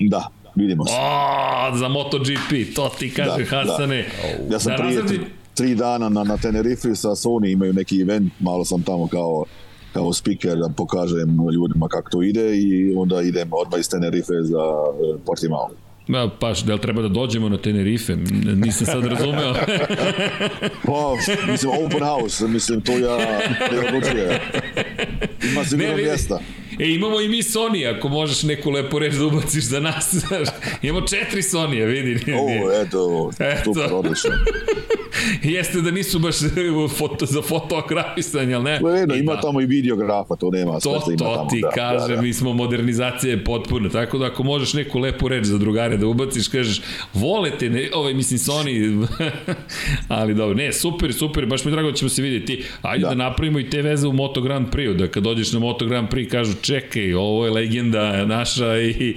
Da, 0.00 0.28
vidimo 0.54 0.86
se. 0.86 0.92
O, 0.92 1.76
za 1.76 1.88
MotoGP, 1.88 2.74
to 2.74 2.90
ti 2.98 3.14
kaže 3.14 3.44
da, 3.44 3.44
Hasane. 3.46 4.08
Ja 4.50 4.58
sam 4.58 4.72
da 4.72 4.82
prije 4.82 5.02
razredi- 5.02 5.20
tri, 5.54 5.74
dana 5.74 6.08
na, 6.08 6.24
na 6.24 6.36
Tenerife 6.36 6.94
sa 6.94 7.08
Sony 7.08 7.52
imaju 7.52 7.72
neki 7.72 8.00
event, 8.00 8.32
malo 8.40 8.64
sam 8.64 8.82
tamo 8.82 9.06
kao 9.06 9.44
kao 9.92 10.12
speaker 10.12 10.56
da 10.56 10.68
pokažem 10.76 11.38
ljudima 11.54 11.88
kako 11.88 12.10
to 12.10 12.22
ide 12.22 12.56
i 12.56 12.94
onda 12.96 13.22
idem 13.22 13.48
odmah 13.52 13.80
iz 13.80 13.88
Tenerife 13.88 14.32
za 14.42 14.58
e, 14.58 15.18
Portimao. 15.26 15.68
Da, 16.08 16.30
pa, 16.40 16.52
da 16.66 16.74
li 16.74 16.80
treba 16.80 17.02
da 17.02 17.08
dođemo 17.08 17.48
na 17.48 17.58
Tenerife? 17.58 18.16
Nisam 18.54 18.86
sad 18.86 19.04
razumeo. 19.04 19.54
Pa, 20.86 21.16
mislim, 21.52 21.72
open 21.72 22.00
house, 22.04 22.48
mislim, 22.48 22.80
to 22.80 22.92
ja 22.92 23.18
ne 23.72 23.88
odlučuje. 23.88 24.40
Ima 25.52 25.64
sigurno 25.64 25.96
mjesta. 25.96 26.40
E, 26.78 26.88
imamo 26.94 27.20
i 27.20 27.28
mi 27.28 27.42
Sony, 27.42 27.96
ako 27.96 28.08
možeš 28.08 28.42
neku 28.42 28.70
lepu 28.70 28.98
reč 28.98 29.14
da 29.14 29.26
ubaciš 29.26 29.64
za 29.64 29.80
nas. 29.80 30.14
znaš. 30.28 30.48
imamo 30.82 31.06
četiri 31.06 31.42
Sony, 31.42 31.84
vidi. 31.86 32.32
O, 32.32 32.72
eto, 32.82 33.30
Eto. 33.38 33.74
super, 33.74 33.92
odlično. 33.92 34.30
Jeste 35.42 35.80
da 35.80 35.90
nisu 35.90 36.18
baš 36.18 36.36
foto, 36.98 37.26
za 37.26 37.42
fotografisanje, 37.42 38.54
ali 38.54 38.64
ne? 38.64 38.80
Eno, 39.02 39.14
ima 39.14 39.34
da. 39.34 39.40
tamo 39.40 39.60
i 39.60 39.66
videografa, 39.66 40.36
to 40.36 40.50
nema. 40.50 40.80
sve 40.80 40.92
To, 40.92 41.00
što 41.00 41.10
ima 41.10 41.18
to 41.18 41.34
tamo, 41.36 41.50
ti 41.50 41.60
da, 41.60 41.70
kažem, 41.70 42.08
da, 42.08 42.16
da. 42.16 42.22
mi 42.22 42.32
smo 42.32 42.52
modernizacija 42.52 43.30
je 43.30 43.44
potpuna, 43.44 43.88
tako 43.88 44.18
da 44.18 44.26
ako 44.26 44.42
možeš 44.42 44.72
neku 44.74 44.98
lepu 44.98 45.28
reč 45.28 45.44
za 45.44 45.58
drugare 45.58 45.96
da 45.96 46.06
ubaciš, 46.06 46.48
kažeš, 46.48 46.80
volete, 47.14 47.70
ne, 47.70 47.90
ovaj, 47.94 48.14
mislim, 48.14 48.38
Sony, 48.38 49.06
ali 50.08 50.34
dobro, 50.34 50.54
ne, 50.54 50.72
super, 50.72 51.14
super, 51.14 51.46
baš 51.46 51.64
mi 51.64 51.70
drago 51.70 51.90
da 51.90 51.96
ćemo 51.96 52.08
se 52.08 52.22
vidjeti, 52.22 52.64
ajde 52.82 53.02
Da. 53.02 53.08
da 53.08 53.14
napravimo 53.14 53.58
i 53.58 53.70
te 53.70 53.82
veze 53.82 54.06
u 54.08 54.12
Moto 54.12 54.40
Grand 54.40 54.68
Prix, 54.68 54.96
da 54.96 55.08
kad 55.08 55.22
dođeš 55.22 55.52
na 55.52 55.58
Moto 55.58 55.86
Grand 55.86 56.08
Prix 56.08 56.30
kažu, 56.30 56.52
čekaj, 56.66 57.14
ovo 57.14 57.44
je 57.44 57.50
legenda 57.50 58.26
naša 58.26 58.78
i 58.80 59.14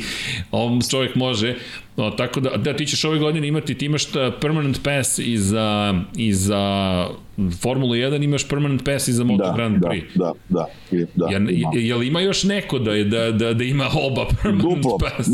on 0.51 0.81
čovjek 0.91 1.15
može, 1.15 1.55
No, 1.99 2.11
tako 2.11 2.39
da, 2.39 2.49
da 2.57 2.75
ti 2.75 2.85
ćeš 2.85 3.03
ove 3.03 3.19
godine 3.19 3.47
imati, 3.47 3.75
ti 3.75 3.85
imaš 3.85 4.05
ta 4.05 4.31
permanent 4.41 4.83
pass 4.83 5.19
i 5.19 5.37
za, 5.37 5.99
i 6.15 6.33
za 6.33 7.07
Formulu 7.53 7.93
1, 7.93 8.23
imaš 8.23 8.43
permanent 8.45 8.85
pass 8.85 9.07
i 9.07 9.13
za 9.13 9.23
Moto 9.23 9.43
Da, 9.43 9.53
Grand 9.53 9.77
da, 9.77 9.87
Prix. 9.89 10.03
da, 10.15 10.31
da, 10.49 10.65
i- 10.91 11.05
da, 11.15 11.25
Ja, 11.25 11.37
ima. 11.39 11.71
je 11.73 11.95
li 11.95 12.07
ima 12.07 12.21
još 12.21 12.43
neko 12.43 12.79
da, 12.79 12.91
je, 12.91 13.03
da, 13.03 13.31
da, 13.31 13.53
da 13.53 13.63
ima 13.63 13.89
oba 13.95 14.25
permanent 14.33 14.75
Duplo, 14.75 14.97
pass? 14.99 15.27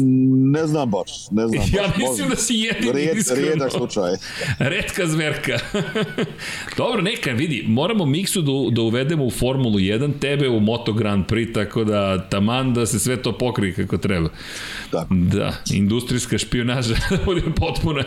ne 0.46 0.68
znam 0.68 0.90
baš, 0.92 1.12
ne 1.32 1.48
znam 1.48 1.62
Ja 1.74 1.82
baš. 1.84 1.98
mislim 1.98 2.10
možda. 2.20 2.26
da 2.28 2.36
si 2.38 2.54
jedini 2.56 2.92
Rijed, 2.94 3.18
iskreno. 3.18 3.42
rijedak 3.42 3.72
slučaj. 3.72 4.12
Redka 4.60 5.08
zverka. 5.08 5.58
Dobro, 6.78 7.02
neka, 7.02 7.32
vidi, 7.32 7.64
moramo 7.68 8.06
miksu 8.06 8.42
da, 8.42 8.52
da 8.72 8.82
uvedemo 8.82 9.26
u 9.26 9.32
Formulu 9.32 9.76
1, 9.76 10.12
tebe 10.16 10.50
u 10.50 10.60
Moto 10.60 10.94
Grand 10.94 11.26
Prix, 11.26 11.54
tako 11.54 11.84
da 11.84 11.96
taman 12.22 12.74
da 12.74 12.86
se 12.86 13.00
sve 13.00 13.18
to 13.18 13.32
pokrije 13.34 13.74
kako 13.76 13.98
treba. 13.98 14.30
Da. 14.92 15.08
Da, 15.12 15.54
industrijska 15.70 16.38
špionaža 16.38 16.96
da 17.10 17.18
bude 17.26 17.42
potpuna. 17.52 18.04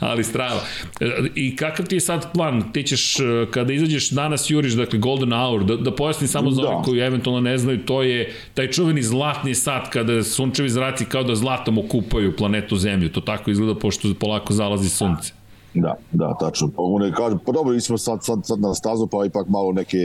Ali 0.00 0.24
strava. 0.24 0.60
E, 1.00 1.06
I 1.34 1.56
kakav 1.56 1.86
ti 1.86 1.96
je 1.96 2.00
sad 2.00 2.32
plan? 2.32 2.65
Ti 2.72 2.82
ćeš, 2.82 3.20
e, 3.20 3.22
kada 3.50 3.72
izađeš 3.72 4.10
danas 4.10 4.50
juriš, 4.50 4.72
dakle 4.72 4.98
Golden 4.98 5.32
Hour, 5.32 5.64
da, 5.64 5.76
da 5.76 5.94
pojasnim 5.94 6.28
samo 6.28 6.50
za 6.50 6.62
Da. 6.62 6.68
ove 6.68 6.84
koji 6.84 7.00
eventualno 7.00 7.40
ne 7.40 7.58
znaju, 7.58 7.84
to 7.84 8.02
je 8.02 8.32
taj 8.54 8.70
čuveni 8.70 9.02
zlatni 9.02 9.54
sat 9.54 9.88
kada 9.88 10.22
sunčevi 10.22 10.68
zraci 10.68 11.04
kao 11.04 11.22
da 11.22 11.34
zlatom 11.34 11.78
okupaju 11.78 12.36
planetu 12.36 12.76
Zemlju. 12.76 13.08
To 13.08 13.20
tako 13.20 13.50
izgleda 13.50 13.74
pošto 13.74 14.08
polako 14.20 14.52
zalazi 14.52 14.88
sunce. 14.88 15.32
Da, 15.74 15.94
da, 16.12 16.34
tačno. 16.40 16.68
Pa 16.68 16.82
One 16.82 17.12
kažu, 17.12 17.38
pa 17.46 17.52
dobro, 17.52 17.80
smo 17.80 17.98
sad, 17.98 18.24
sad, 18.24 18.38
sad 18.44 18.60
na 18.60 18.74
stazu, 18.74 19.06
pa 19.06 19.24
ipak 19.26 19.48
malo 19.48 19.72
neke 19.72 19.98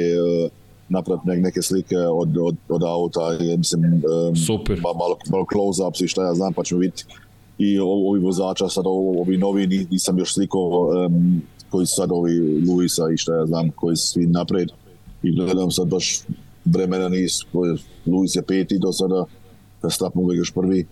uh, 0.43 0.51
napraviti 0.89 1.27
ne, 1.27 1.37
neke 1.37 1.61
slike 1.61 1.97
od, 1.97 2.37
od, 2.37 2.55
od 2.69 2.83
auta, 2.83 3.19
mislim, 3.57 3.83
um, 4.29 4.35
Super. 4.35 4.75
Ma, 4.75 4.89
malo, 4.99 5.17
malo 5.31 5.45
close-ups 5.45 6.03
i 6.03 6.07
šta 6.07 6.25
ja 6.25 6.33
znam, 6.33 6.53
pa 6.53 6.63
ćemo 6.63 6.79
vidjeti 6.79 7.05
i 7.57 7.79
ovi 7.79 8.19
vozača, 8.19 8.69
sad 8.69 8.83
ovi 8.87 9.37
novi, 9.37 9.67
ni- 9.67 9.87
nisam 9.91 10.17
još 10.19 10.33
slikao, 10.33 10.61
um, 11.07 11.41
koji 11.71 11.85
su 11.85 11.95
sad 11.95 12.11
ovi 12.11 12.39
Luisa 12.61 13.03
i 13.13 13.17
šta 13.17 13.35
ja 13.35 13.45
znam, 13.45 13.69
koji 13.71 13.95
su 13.95 14.07
svi 14.07 14.25
napred 14.25 14.69
i 15.23 15.31
gledam 15.33 15.71
sad 15.71 15.87
baš 15.87 16.19
vremena 16.65 17.09
nisu, 17.09 17.45
koji- 17.51 17.77
Luis 18.05 18.35
je 18.35 18.41
peti 18.41 18.79
do 18.79 18.91
sada, 18.91 19.25
Verstappen 19.83 20.21
uvijek 20.21 20.37
još 20.37 20.51
prvi, 20.51 20.85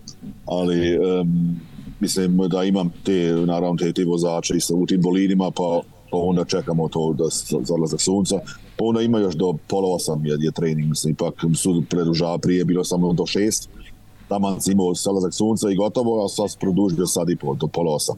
ali 0.46 0.80
um, 1.00 1.60
mislim 2.00 2.38
da 2.40 2.64
imam 2.64 2.94
te, 3.04 3.14
naravno 3.38 3.78
te, 3.78 3.94
te 3.94 4.06
vozače 4.06 4.54
isto 4.56 4.76
u 4.76 4.86
tim 4.86 5.02
bolidima, 5.02 5.52
pa, 5.52 5.82
pa 6.12 6.18
onda 6.18 6.46
čekamo 6.46 6.88
to 6.88 7.14
da 7.14 7.30
s- 7.30 7.54
za 7.62 7.74
odlazak 7.74 8.02
sunca. 8.02 8.40
Pa 8.78 8.86
onda 8.86 9.02
ima 9.02 9.20
još 9.20 9.36
do 9.36 9.54
pola 9.68 9.96
osam 9.96 10.26
je, 10.26 10.38
je 10.40 10.52
trening, 10.52 10.90
mislim, 10.90 11.14
ipak 11.14 11.34
su 11.56 11.84
produžava 11.90 12.38
prije, 12.38 12.66
bilo 12.66 12.84
samo 12.84 13.14
do 13.14 13.26
šest. 13.26 13.70
Taman 14.28 14.62
si 14.62 14.72
imao 14.72 14.96
salazak 14.96 15.34
sunca 15.34 15.70
i 15.70 15.76
gotovo, 15.76 16.26
a 16.26 16.30
sad 16.30 16.60
produžio 16.60 17.06
sad 17.06 17.30
i 17.30 17.36
po, 17.36 17.56
do 17.56 17.68
pola 17.68 17.96
osam. 17.96 18.16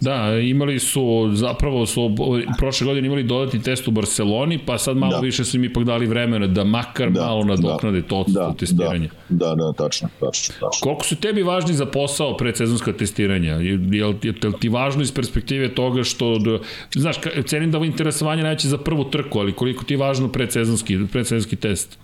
Da, 0.00 0.38
imali 0.38 0.78
su, 0.78 1.30
zapravo 1.32 1.86
su 1.86 2.10
prošle 2.58 2.86
godine 2.86 3.06
imali 3.06 3.22
dodatni 3.22 3.62
test 3.62 3.88
u 3.88 3.90
Barceloni, 3.90 4.58
pa 4.66 4.78
sad 4.78 4.96
malo 4.96 5.10
da. 5.10 5.16
Da. 5.16 5.22
više 5.22 5.44
su 5.44 5.56
im 5.56 5.64
ipak 5.64 5.84
dali 5.84 6.06
vremena 6.06 6.46
da 6.46 6.64
makar 6.64 7.10
da, 7.10 7.20
malo 7.20 7.44
nadoknade 7.44 8.02
to 8.02 8.18
odsustvo 8.18 8.42
da, 8.42 8.54
testiranja. 8.54 9.08
Da, 9.28 9.46
da, 9.46 9.54
da, 9.54 9.72
tačno, 9.72 10.08
tačno, 10.20 10.54
tačno. 10.54 10.80
Koliko 10.80 11.04
su 11.04 11.16
tebi 11.16 11.42
važni 11.42 11.74
za 11.74 11.86
posao 11.86 12.36
predsezonska 12.36 12.92
testiranja? 12.92 13.52
Je, 13.52 13.80
je, 13.90 14.14
je, 14.22 14.34
ti 14.60 14.68
važno 14.68 15.02
iz 15.02 15.12
perspektive 15.12 15.74
toga 15.74 16.04
što, 16.04 16.38
da, 16.38 16.58
znaš, 16.94 17.16
cenim 17.46 17.70
da 17.70 17.78
ovo 17.78 17.84
interesovanje 17.84 18.42
najveće 18.42 18.68
za 18.68 18.78
prvu 18.78 19.04
trku, 19.04 19.38
ali 19.38 19.52
koliko 19.52 19.84
ti 19.84 19.94
je 19.94 19.98
važno 19.98 20.28
predsezonski, 20.28 20.98
predsezonski 21.12 21.56
test? 21.56 21.98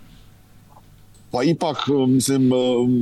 Pa 1.31 1.43
ipak, 1.43 1.77
mislim, 2.09 2.49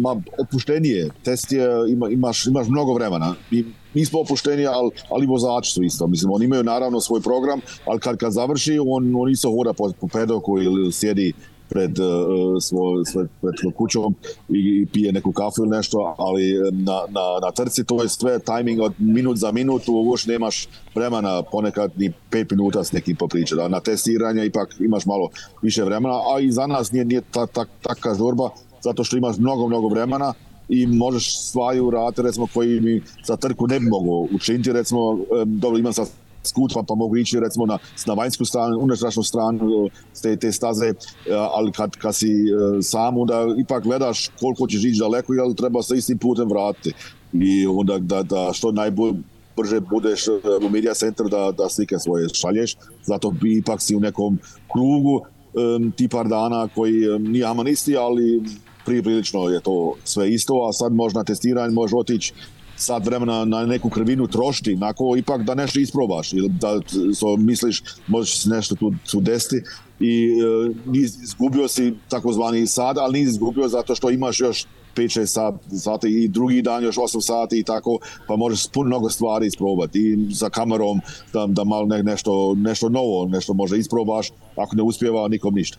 ma, 0.00 0.16
opuštenije. 0.38 1.08
Test 1.24 1.52
je, 1.52 1.66
ima, 1.88 2.08
imaš, 2.08 2.46
imaš 2.46 2.68
mnogo 2.68 2.94
vremena. 2.94 3.34
I, 3.50 3.64
mi 3.94 4.04
smo 4.04 4.20
opušteni, 4.20 4.66
ali, 4.66 4.90
ali 5.10 5.26
vozači 5.26 5.72
su 5.72 5.82
isto. 5.82 6.06
Mislim, 6.06 6.32
oni 6.32 6.44
imaju 6.44 6.62
naravno 6.62 7.00
svoj 7.00 7.20
program, 7.20 7.60
ali 7.86 8.00
kad, 8.00 8.16
kad 8.16 8.32
završi, 8.32 8.78
on, 8.86 9.14
on 9.16 9.30
isto 9.30 9.50
hoda 9.50 9.72
po, 9.72 9.92
po 10.00 10.08
pedoku 10.08 10.58
ili 10.58 10.92
sjedi 10.92 11.32
pred, 11.72 11.98
uh, 11.98 12.06
svoj, 12.60 13.04
svoj, 13.04 13.26
pred 13.40 13.74
kućom 13.76 14.14
i, 14.48 14.58
i 14.82 14.86
pije 14.92 15.12
neku 15.12 15.32
kafu 15.32 15.62
ili 15.62 15.76
nešto, 15.76 16.14
ali 16.18 16.52
na, 16.72 16.98
na, 17.08 17.24
na 17.42 17.50
trci 17.50 17.84
to 17.84 18.02
je 18.02 18.08
sve 18.08 18.38
timing 18.38 18.80
od 18.80 18.92
minut 18.98 19.36
za 19.36 19.52
minutu, 19.52 19.92
uopšte 19.92 20.30
nemaš 20.30 20.68
vremena 20.94 21.42
ponekad 21.42 21.92
ni 21.96 22.12
pet 22.30 22.50
minuta 22.50 22.84
s 22.84 22.92
nekim 22.92 23.16
popričati. 23.16 23.60
A 23.62 23.68
na 23.68 23.80
testiranje 23.80 24.46
ipak 24.46 24.68
imaš 24.80 25.06
malo 25.06 25.28
više 25.62 25.84
vremena, 25.84 26.14
a 26.14 26.40
i 26.40 26.52
za 26.52 26.66
nas 26.66 26.92
nije, 26.92 27.04
nije 27.04 27.20
ta, 27.30 27.46
ta, 27.46 27.64
taka 27.82 28.14
žurba, 28.14 28.50
zato 28.82 29.04
što 29.04 29.16
imaš 29.16 29.36
mnogo, 29.38 29.68
mnogo 29.68 29.88
vremena 29.88 30.34
i 30.72 30.86
možeš 30.86 31.38
stvari 31.38 31.80
uraditi, 31.80 32.22
recimo, 32.22 32.46
koji 32.54 32.80
mi 32.80 33.02
za 33.24 33.36
trku 33.36 33.66
ne 33.66 33.80
bi 33.80 33.86
mogao 33.86 34.26
učiniti, 34.34 34.72
recimo, 34.72 35.18
dobro, 35.46 35.78
imam 35.78 35.92
sad 35.92 36.08
skut, 36.44 36.72
pa, 36.88 36.94
mogu 36.94 37.16
ići 37.16 37.40
recimo 37.40 37.66
na, 37.66 37.78
na 38.06 38.14
vanjsku 38.14 38.44
stranu, 38.44 38.78
unutrašnju 38.78 39.22
stranu 39.22 39.90
te, 40.22 40.36
te 40.36 40.52
staze, 40.52 40.94
ali 41.54 41.72
kad, 41.72 41.96
kad 41.96 42.14
si 42.14 42.30
e, 42.30 42.82
sam, 42.82 43.18
onda 43.18 43.46
ipak 43.58 43.84
gledaš 43.84 44.28
koliko 44.40 44.66
ćeš 44.66 44.84
ići 44.84 45.00
daleko, 45.00 45.34
jel 45.34 45.54
treba 45.54 45.82
se 45.82 45.96
istim 45.96 46.18
putem 46.18 46.48
vratiti. 46.48 46.92
I 47.32 47.66
onda 47.66 47.98
da, 47.98 48.22
da 48.22 48.50
što 48.52 48.72
najbolje 48.72 49.14
brže 49.56 49.80
budeš 49.80 50.28
u 50.66 50.68
media 50.70 50.94
center 50.94 51.26
da, 51.26 51.52
da 51.58 51.68
slike 51.68 51.98
svoje 51.98 52.28
šalješ, 52.28 52.76
zato 53.02 53.30
bi 53.30 53.58
ipak 53.58 53.82
si 53.82 53.96
u 53.96 54.00
nekom 54.00 54.38
krugu 54.72 55.20
um, 55.54 55.92
ti 55.96 56.08
par 56.08 56.28
dana 56.28 56.68
koji 56.74 57.08
um, 57.08 57.22
nije 57.22 57.44
aman 57.44 57.68
isti, 57.68 57.96
ali 57.96 58.42
prije 58.84 59.02
prilično 59.02 59.48
je 59.48 59.60
to 59.60 59.94
sve 60.04 60.30
isto, 60.30 60.66
a 60.68 60.72
sad 60.72 60.92
možda 60.92 61.24
testiranje 61.24 61.74
može 61.74 61.96
otići 61.96 62.32
sat 62.76 63.06
vremena 63.06 63.44
na 63.44 63.66
neku 63.66 63.90
krvinu 63.90 64.26
trošti, 64.26 64.76
nako 64.76 65.14
ipak 65.18 65.42
da 65.42 65.54
nešto 65.54 65.80
isprobaš 65.80 66.32
ili 66.32 66.48
da 66.48 66.80
so 67.14 67.36
misliš 67.36 67.82
možeš 68.06 68.44
nešto 68.44 68.74
tu, 68.74 68.92
tu 69.10 69.20
desiti 69.20 69.62
i 70.00 70.28
e, 70.28 70.90
nis, 70.90 71.22
izgubio 71.22 71.68
si 71.68 71.94
takozvani 72.08 72.66
sad, 72.66 72.98
ali 72.98 73.18
nisi 73.18 73.30
izgubio 73.30 73.68
zato 73.68 73.94
što 73.94 74.10
imaš 74.10 74.40
još 74.40 74.66
5-6 74.96 75.26
sat, 75.26 75.54
sati 75.78 76.08
i 76.08 76.28
drugi 76.28 76.62
dan 76.62 76.84
još 76.84 76.96
8 76.96 77.20
sati 77.20 77.58
i 77.58 77.62
tako, 77.62 77.98
pa 78.28 78.36
možeš 78.36 78.66
puno 78.72 78.88
mnogo 78.88 79.10
stvari 79.10 79.46
isprobati 79.46 79.98
i 79.98 80.34
sa 80.34 80.50
kamerom 80.50 81.00
da, 81.32 81.46
da 81.46 81.64
malo 81.64 81.86
ne, 81.86 82.02
nešto, 82.02 82.54
nešto 82.56 82.88
novo, 82.88 83.28
nešto 83.28 83.54
možda 83.54 83.76
isprobaš, 83.76 84.30
ako 84.56 84.76
ne 84.76 84.82
uspjeva 84.82 85.28
nikom 85.28 85.54
ništa. 85.54 85.78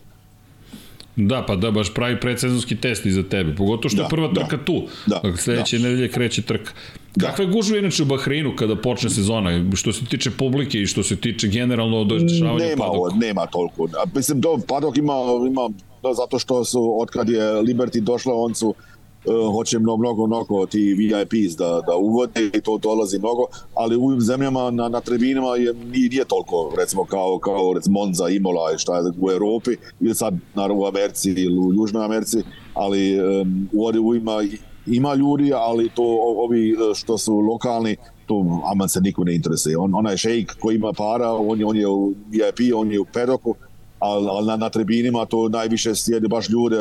Da, 1.16 1.44
pa 1.46 1.56
da, 1.56 1.70
baš 1.70 1.94
pravi 1.94 2.20
predsezonski 2.20 2.76
test 2.76 3.06
i 3.06 3.10
za 3.10 3.22
tebe, 3.22 3.54
pogotovo 3.54 3.88
što 3.88 3.96
da, 3.96 4.02
je 4.02 4.06
Da, 4.06 4.08
prva 4.08 4.28
da. 4.28 4.40
trka 4.40 4.64
tu. 4.64 4.82
Da, 5.06 5.22
sledeće 5.36 5.78
da. 5.78 5.88
nedelje 5.88 6.08
kreće 6.08 6.42
trka. 6.42 6.72
Da. 7.16 7.26
Kakve 7.26 7.46
gužve 7.46 7.78
inače 7.78 8.02
u 8.02 8.06
Bahreinu 8.06 8.56
kada 8.56 8.76
počne 8.76 9.10
sezona, 9.10 9.64
što 9.74 9.92
se 9.92 10.04
tiče 10.04 10.30
publike 10.30 10.80
i 10.80 10.86
što 10.86 11.02
se 11.02 11.16
tiče 11.16 11.48
generalno 11.48 12.04
dešavanja 12.04 12.66
nema, 12.66 12.76
padoku? 12.76 12.96
ovo, 12.96 13.10
nema 13.14 13.46
toliko. 13.46 13.88
Mislim, 14.14 14.40
do, 14.40 14.58
padok 14.68 14.96
ima, 14.96 15.14
ima 15.46 15.68
da, 16.02 16.14
zato 16.14 16.38
što 16.38 16.64
su, 16.64 16.96
od 17.00 17.10
kad 17.10 17.28
je 17.28 17.42
Liberty 17.42 18.00
došla, 18.00 18.34
on 18.34 18.54
su 18.54 18.74
uh, 19.24 19.54
hoće 19.54 19.78
mnogo, 19.78 19.96
mnogo, 19.96 20.26
mnogo 20.26 20.66
ti 20.66 20.94
VIPs 20.94 21.56
da, 21.56 21.80
da 21.86 21.96
uvode 21.96 22.50
i 22.54 22.60
to 22.60 22.78
dolazi 22.78 23.18
mnogo, 23.18 23.46
ali 23.74 23.96
u 23.96 24.04
ovim 24.04 24.20
zemljama 24.20 24.70
na, 24.70 24.88
na 24.88 25.00
tribinama 25.00 25.56
je, 25.56 25.74
nije, 25.74 26.24
toliko, 26.24 26.72
recimo 26.78 27.04
kao, 27.04 27.38
kao 27.38 27.72
recimo 27.74 28.00
Monza, 28.00 28.28
Imola 28.28 28.72
i 28.74 28.78
šta 28.78 28.96
je 28.96 29.12
u 29.20 29.30
Europi, 29.30 29.70
ili 30.00 30.14
sad 30.14 30.34
naravno 30.54 30.82
u 30.82 30.86
Americi 30.86 31.30
ili 31.30 31.58
u 31.58 31.72
Južnoj 31.72 32.04
Americi, 32.04 32.42
ali 32.74 33.20
um, 33.20 33.68
u 33.72 34.14
ima, 34.14 34.42
ima 34.86 35.14
ljudi, 35.14 35.52
ali 35.52 35.88
to 35.88 36.18
ovi 36.36 36.70
e, 36.70 36.94
što 36.94 37.18
su 37.18 37.36
lokalni, 37.36 37.96
to 38.26 38.62
aman 38.72 38.88
se 38.88 39.00
niko 39.00 39.24
ne 39.24 39.34
interesuje. 39.34 39.76
On, 39.76 39.94
onaj 39.94 40.16
šejk 40.16 40.54
koji 40.60 40.76
ima 40.76 40.92
para, 40.92 41.32
on 41.32 41.64
on 41.64 41.76
je 41.76 41.88
u 41.88 42.14
VIP, 42.30 42.74
on 42.76 42.92
je 42.92 43.00
u 43.00 43.04
pedoku, 43.04 43.54
ali 43.98 44.28
al 44.28 44.44
na, 44.44 44.56
na 44.56 44.70
tribinima 44.70 45.26
to 45.26 45.48
najviše 45.48 45.94
sjede 45.94 46.28
baš 46.28 46.48
ljude 46.48 46.76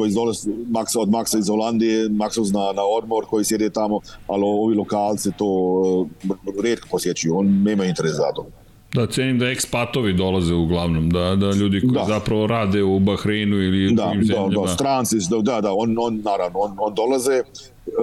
koji 0.00 0.12
dolaze 0.12 0.50
Maksa, 0.68 1.00
od 1.00 1.10
Maksa 1.10 1.38
iz 1.38 1.48
Holandije, 1.48 2.08
Maksov 2.08 2.44
na, 2.44 2.72
na 2.72 2.82
odmor 2.98 3.24
koji 3.26 3.44
sjede 3.44 3.70
tamo, 3.70 4.00
ali 4.26 4.42
ovi 4.44 4.74
lokalci 4.74 5.30
to 5.38 5.46
uh, 5.46 6.36
redko 6.64 6.88
posjećuju, 6.90 7.38
on 7.38 7.62
nema 7.62 7.84
interes 7.84 8.12
za 8.12 8.32
to. 8.36 8.46
Da, 8.94 9.06
cenim 9.06 9.38
da 9.38 9.50
ekspatovi 9.50 10.12
dolaze 10.12 10.54
uglavnom, 10.54 11.10
da, 11.10 11.36
da 11.36 11.50
ljudi 11.50 11.80
koji 11.80 11.92
da. 11.92 12.04
zapravo 12.08 12.46
rade 12.46 12.82
u 12.82 12.98
Bahreinu 12.98 13.56
ili 13.56 13.94
da, 13.94 14.02
u 14.02 14.06
drugim 14.06 14.24
zemljama. 14.24 14.48
Da, 14.48 14.60
da, 14.60 14.74
stranci, 14.74 15.16
da, 15.30 15.42
da, 15.42 15.60
da 15.60 15.72
on, 15.72 15.96
on 15.98 16.22
naravno, 16.24 16.58
on, 16.58 16.76
on 16.78 16.94
dolaze, 16.94 17.42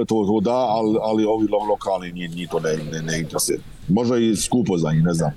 to, 0.07 0.26
to 0.26 0.40
da, 0.41 0.56
ali, 0.56 0.98
ali 1.02 1.26
ovi 1.26 1.48
lokalni 1.69 2.11
njih 2.11 2.49
to 2.52 2.60
ne, 2.60 2.78
ne, 2.91 3.02
ne 3.02 3.19
interesuje. 3.19 3.60
Možda 3.88 4.18
i 4.18 4.36
skupo 4.36 4.78
za 4.78 4.91
njih, 4.91 5.03
ne 5.03 5.14
znam. 5.14 5.32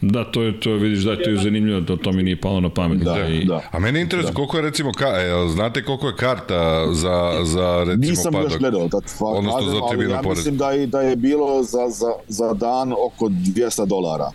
Da, 0.00 0.24
to 0.24 0.42
je, 0.42 0.60
to 0.60 0.72
vidiš 0.72 1.04
da 1.04 1.16
to 1.16 1.30
je 1.30 1.36
zanimljivo, 1.36 1.80
to, 1.80 1.96
to 1.96 2.12
mi 2.12 2.22
nije 2.22 2.40
palo 2.40 2.60
na 2.60 2.68
pamet. 2.70 2.98
Da, 2.98 3.28
I... 3.28 3.44
da. 3.44 3.60
A 3.70 3.78
meni 3.78 3.98
je 3.98 4.02
interesuje 4.02 4.30
da. 4.30 4.34
koliko 4.36 4.56
je 4.56 4.62
recimo, 4.62 4.92
ka, 4.92 5.06
e, 5.06 5.48
znate 5.48 5.84
koliko 5.84 6.06
je 6.06 6.16
karta 6.16 6.86
za, 6.92 7.32
za 7.44 7.84
recimo 7.86 8.10
Nisam 8.10 8.32
padok? 8.32 8.50
još 8.50 8.58
gledao, 8.58 8.88
da, 8.88 8.96
Odnosno 9.20 9.58
kažem, 9.58 9.70
za 9.74 9.80
tribinu 9.88 10.10
ja 10.10 10.22
pored. 10.22 10.36
mislim 10.36 10.56
da 10.56 10.70
je, 10.70 10.86
da 10.86 11.00
je 11.00 11.16
bilo 11.16 11.62
za, 11.62 11.88
za, 11.88 12.12
za 12.28 12.54
dan 12.54 12.92
oko 12.92 13.26
200 13.28 13.86
dolara. 13.86 14.30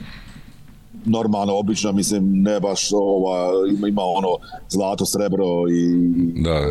Normalno, 1.05 1.53
obično, 1.55 1.91
mislim, 1.91 2.41
ne 2.41 2.59
baš 2.59 2.89
ova, 2.93 3.51
ima, 3.77 3.87
ima 3.87 4.01
ono 4.01 4.29
zlato, 4.69 5.05
srebro 5.05 5.45
i 5.71 5.93
Da. 6.43 6.49
e, 6.49 6.63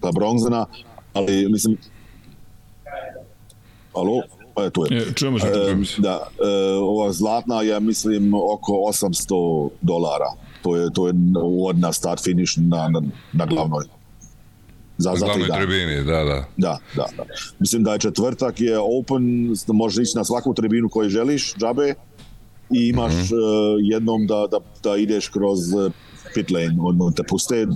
pa 0.00 0.10
bronzana, 0.12 0.66
ali 1.12 1.48
mislim 1.48 1.76
Alo? 3.94 4.22
E, 4.56 4.70
tu 4.70 4.84
je. 4.90 4.98
E, 4.98 5.12
čujemo 5.14 5.38
se. 5.38 5.46
E, 5.46 5.76
da, 5.98 6.10
e, 6.10 6.74
ova 6.74 7.12
zlatna 7.12 7.62
je 7.62 7.80
mislim 7.80 8.34
oko 8.34 8.72
800 8.72 9.68
dolara. 9.80 10.32
To 10.62 10.76
je 10.76 10.92
to 10.92 11.06
je 11.06 11.14
od 11.66 11.78
na 11.78 11.92
start 11.92 12.22
finish 12.24 12.52
na 12.56 12.88
na, 12.88 13.02
na 13.32 13.46
glavnoj. 13.46 13.84
Za 14.98 15.10
Na 15.10 15.16
za 15.16 15.26
tri 15.26 15.26
glavnoj 15.26 15.48
dana. 15.48 15.60
tribini, 15.60 16.04
da, 16.04 16.24
da. 16.24 16.44
Da, 16.56 16.78
da, 16.96 17.06
da. 17.16 17.24
Mislim 17.58 17.82
da 17.84 17.92
je 17.92 17.98
četvrtak 17.98 18.60
je 18.60 18.78
open, 18.78 19.54
možeš 19.66 20.08
ići 20.08 20.16
na 20.16 20.24
svaku 20.24 20.54
tribinu 20.54 20.88
koju 20.88 21.10
želiš, 21.10 21.54
džabe, 21.54 21.94
i 22.70 22.88
imaš 22.88 23.12
mm 23.12 23.16
-hmm. 23.16 23.34
uh, 23.34 23.80
jednom 23.80 24.26
da, 24.26 24.46
da, 24.50 24.58
da 24.82 24.96
ideš 24.96 25.28
kroz 25.28 25.58
uh, 25.72 25.92
pit 26.34 26.50
lane, 26.50 26.76
on 26.80 27.12
te 27.12 27.22
puste, 27.22 27.66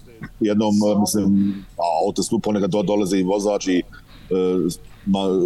jednom, 0.41 0.75
mislim, 1.01 1.55
a 1.79 1.85
autostup 2.07 2.43
ponekad 2.45 2.71
do, 2.71 2.83
dolaze 2.83 3.19
i 3.19 3.23
vozač 3.23 3.67
i 3.67 3.83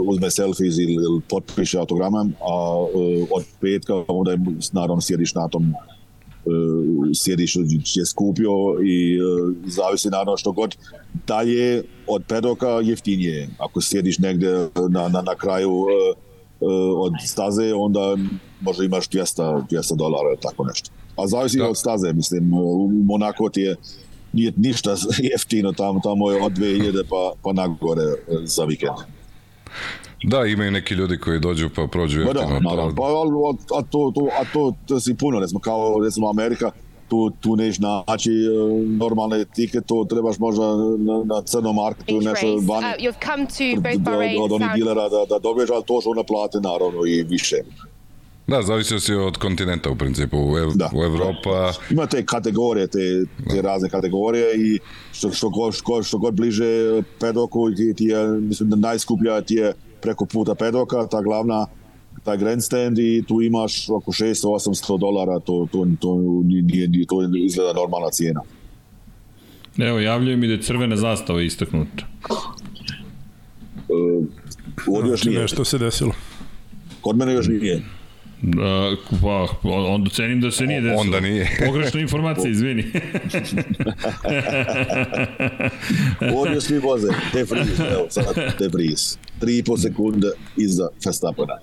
uzme 0.06 0.30
selfies 0.30 0.78
ili, 0.78 0.92
ili 0.92 1.20
potpiše 1.28 1.78
autogramom, 1.78 2.32
a 2.40 2.80
uh, 2.80 3.28
od 3.30 3.44
petka 3.60 4.04
onda 4.08 4.30
je, 4.30 4.38
naravno 4.72 5.00
sjediš 5.00 5.34
na 5.34 5.48
tom 5.48 5.74
uh, 6.44 7.08
sjediš 7.14 7.56
je 7.96 8.06
skupio 8.06 8.52
i 8.84 9.20
uh, 9.20 9.54
zavisi 9.66 10.08
naravno 10.08 10.36
što 10.36 10.52
god 10.52 10.76
dalje 11.26 11.82
od 12.06 12.22
pedoka 12.28 12.68
jeftinije. 12.68 13.48
Ako 13.58 13.80
sjediš 13.80 14.18
negde 14.18 14.68
na, 14.88 15.08
na, 15.08 15.22
na 15.22 15.34
kraju 15.34 15.70
uh, 15.70 15.86
uh, 16.60 16.70
od 16.96 17.12
staze, 17.24 17.74
onda 17.74 18.16
možda 18.60 18.84
imaš 18.84 19.08
200, 19.08 19.62
200 19.70 19.96
dolara 19.96 20.36
tako 20.42 20.64
nešto. 20.64 20.90
A 21.16 21.26
zavisi 21.26 21.58
da. 21.58 21.68
od 21.68 21.78
staze, 21.78 22.12
mislim, 22.12 22.52
u 22.54 22.88
Monako 23.04 23.48
ti 23.48 23.60
je 23.60 23.76
nije 24.32 24.52
ništa 24.56 24.94
jeftino 25.32 25.72
tamo, 25.72 26.00
tamo 26.04 26.30
je 26.30 26.42
od 26.42 26.52
2000 26.52 27.02
pa, 27.10 27.32
pa 27.42 27.52
nagore 27.52 28.02
uh, 28.02 28.38
za 28.44 28.64
vikend. 28.64 28.96
Da, 30.22 30.46
imaju 30.46 30.70
neki 30.70 30.94
ljudi 30.94 31.18
koji 31.18 31.40
dođu 31.40 31.68
pa 31.76 31.86
prođu 31.86 32.24
Pa 32.26 32.32
da, 32.32 32.40
jeftino. 32.40 32.70
naravno. 32.70 32.94
Pa, 32.94 33.02
ali, 33.02 33.30
a, 33.78 33.82
to, 33.82 34.12
to, 34.14 34.28
a 34.40 34.44
to, 34.52 34.72
to 34.86 35.00
si 35.00 35.14
puno, 35.14 35.40
recimo, 35.40 35.60
kao 35.60 36.00
recimo 36.04 36.30
Amerika, 36.30 36.70
tu, 37.08 37.30
tu 37.40 37.56
neš 37.56 37.78
naći 37.78 38.30
e, 38.30 38.86
normalne 38.86 39.44
tiket, 39.44 39.86
to 39.86 40.06
trebaš 40.10 40.38
možda 40.38 40.64
na, 40.98 41.22
na 41.24 41.42
crnom 41.42 41.76
marketu 41.76 42.14
Each 42.14 42.24
nešto 42.24 42.54
race. 42.54 42.66
vani. 42.66 42.86
Uh, 42.86 43.04
you've 43.04 43.24
come 43.26 43.46
to 43.46 43.80
both 43.80 43.98
Bahrain, 43.98 44.42
od 44.42 44.52
onih 44.52 44.66
Saudi 44.66 44.80
dilera 44.80 45.08
da, 45.08 45.24
da 45.28 45.38
dobiješ, 45.38 45.70
ali 45.70 45.84
to 45.84 46.00
što 46.00 46.10
ona 46.10 46.22
plate 46.22 46.58
naravno 46.60 47.06
i 47.06 47.22
više. 47.22 47.56
Da, 48.50 48.62
zavisi 48.62 49.00
si 49.00 49.14
od 49.14 49.36
kontinenta 49.36 49.90
u 49.90 49.96
principu. 49.96 50.36
U, 50.52 50.58
Ev, 50.58 50.68
Da. 50.74 50.90
u 50.94 51.04
Evropa... 51.04 51.72
Ima 51.90 52.06
te 52.06 52.24
kategorije, 52.26 52.86
te, 52.86 53.24
te 53.50 53.62
razne 53.62 53.88
kategorije 53.90 54.54
i 54.56 54.78
što, 55.12 55.30
što, 55.32 55.48
god, 55.50 55.74
što, 55.74 56.02
što 56.02 56.18
god 56.18 56.34
bliže 56.34 57.02
pedoku 57.20 57.70
ti, 57.74 57.94
ti 57.94 58.04
je, 58.04 58.28
mislim 58.28 58.70
da 58.70 58.76
najskuplja 58.76 59.40
ti 59.40 59.54
je 59.54 59.72
preko 60.02 60.26
puta 60.26 60.54
pedoka, 60.54 61.06
ta 61.06 61.22
glavna 61.22 61.66
taj 62.24 62.36
grandstand 62.36 62.98
i 62.98 63.24
tu 63.28 63.42
imaš 63.42 63.90
oko 63.90 64.12
600-800 64.12 64.98
dolara, 64.98 65.40
to, 65.40 65.66
to, 65.72 65.86
to, 66.00 66.16
nije, 66.44 66.88
nije, 66.88 67.06
to 67.06 67.16
izgleda 67.46 67.72
normalna 67.72 68.10
cijena. 68.10 68.40
Evo, 69.78 70.00
javljaju 70.00 70.38
mi 70.38 70.46
da 70.46 70.52
je 70.52 70.62
crvena 70.62 70.96
zastava 70.96 71.42
istaknuta. 71.42 72.04
Uh, 73.88 74.24
ovdje 74.86 75.10
još 75.10 75.20
Znači 75.20 75.28
nije. 75.28 75.40
nešto 75.42 75.64
se 75.64 75.78
desilo. 75.78 76.12
Kod 77.00 77.16
mene 77.16 77.32
još 77.32 77.48
nije. 77.48 77.82
Da, 78.42 78.96
pa, 79.22 79.46
onda 79.68 80.10
cenim 80.10 80.40
da 80.40 80.50
se 80.50 80.66
nije 80.66 80.80
desilo. 80.80 81.00
Onda 81.00 81.20
nije. 81.20 81.50
Pogrešna 81.66 82.00
informacija, 82.00 82.50
izvini. 82.50 82.84
Ovdje 86.36 86.60
svi 86.60 86.78
voze, 86.78 87.08
De 87.32 87.44
Vries, 87.44 87.78
evo 87.78 88.06
sad 88.10 88.34
De 88.58 88.68
Vries. 88.68 89.18
3,5 89.40 89.82
sekunde 89.82 90.28
iza 90.56 90.88
Verstappena. 91.04 91.58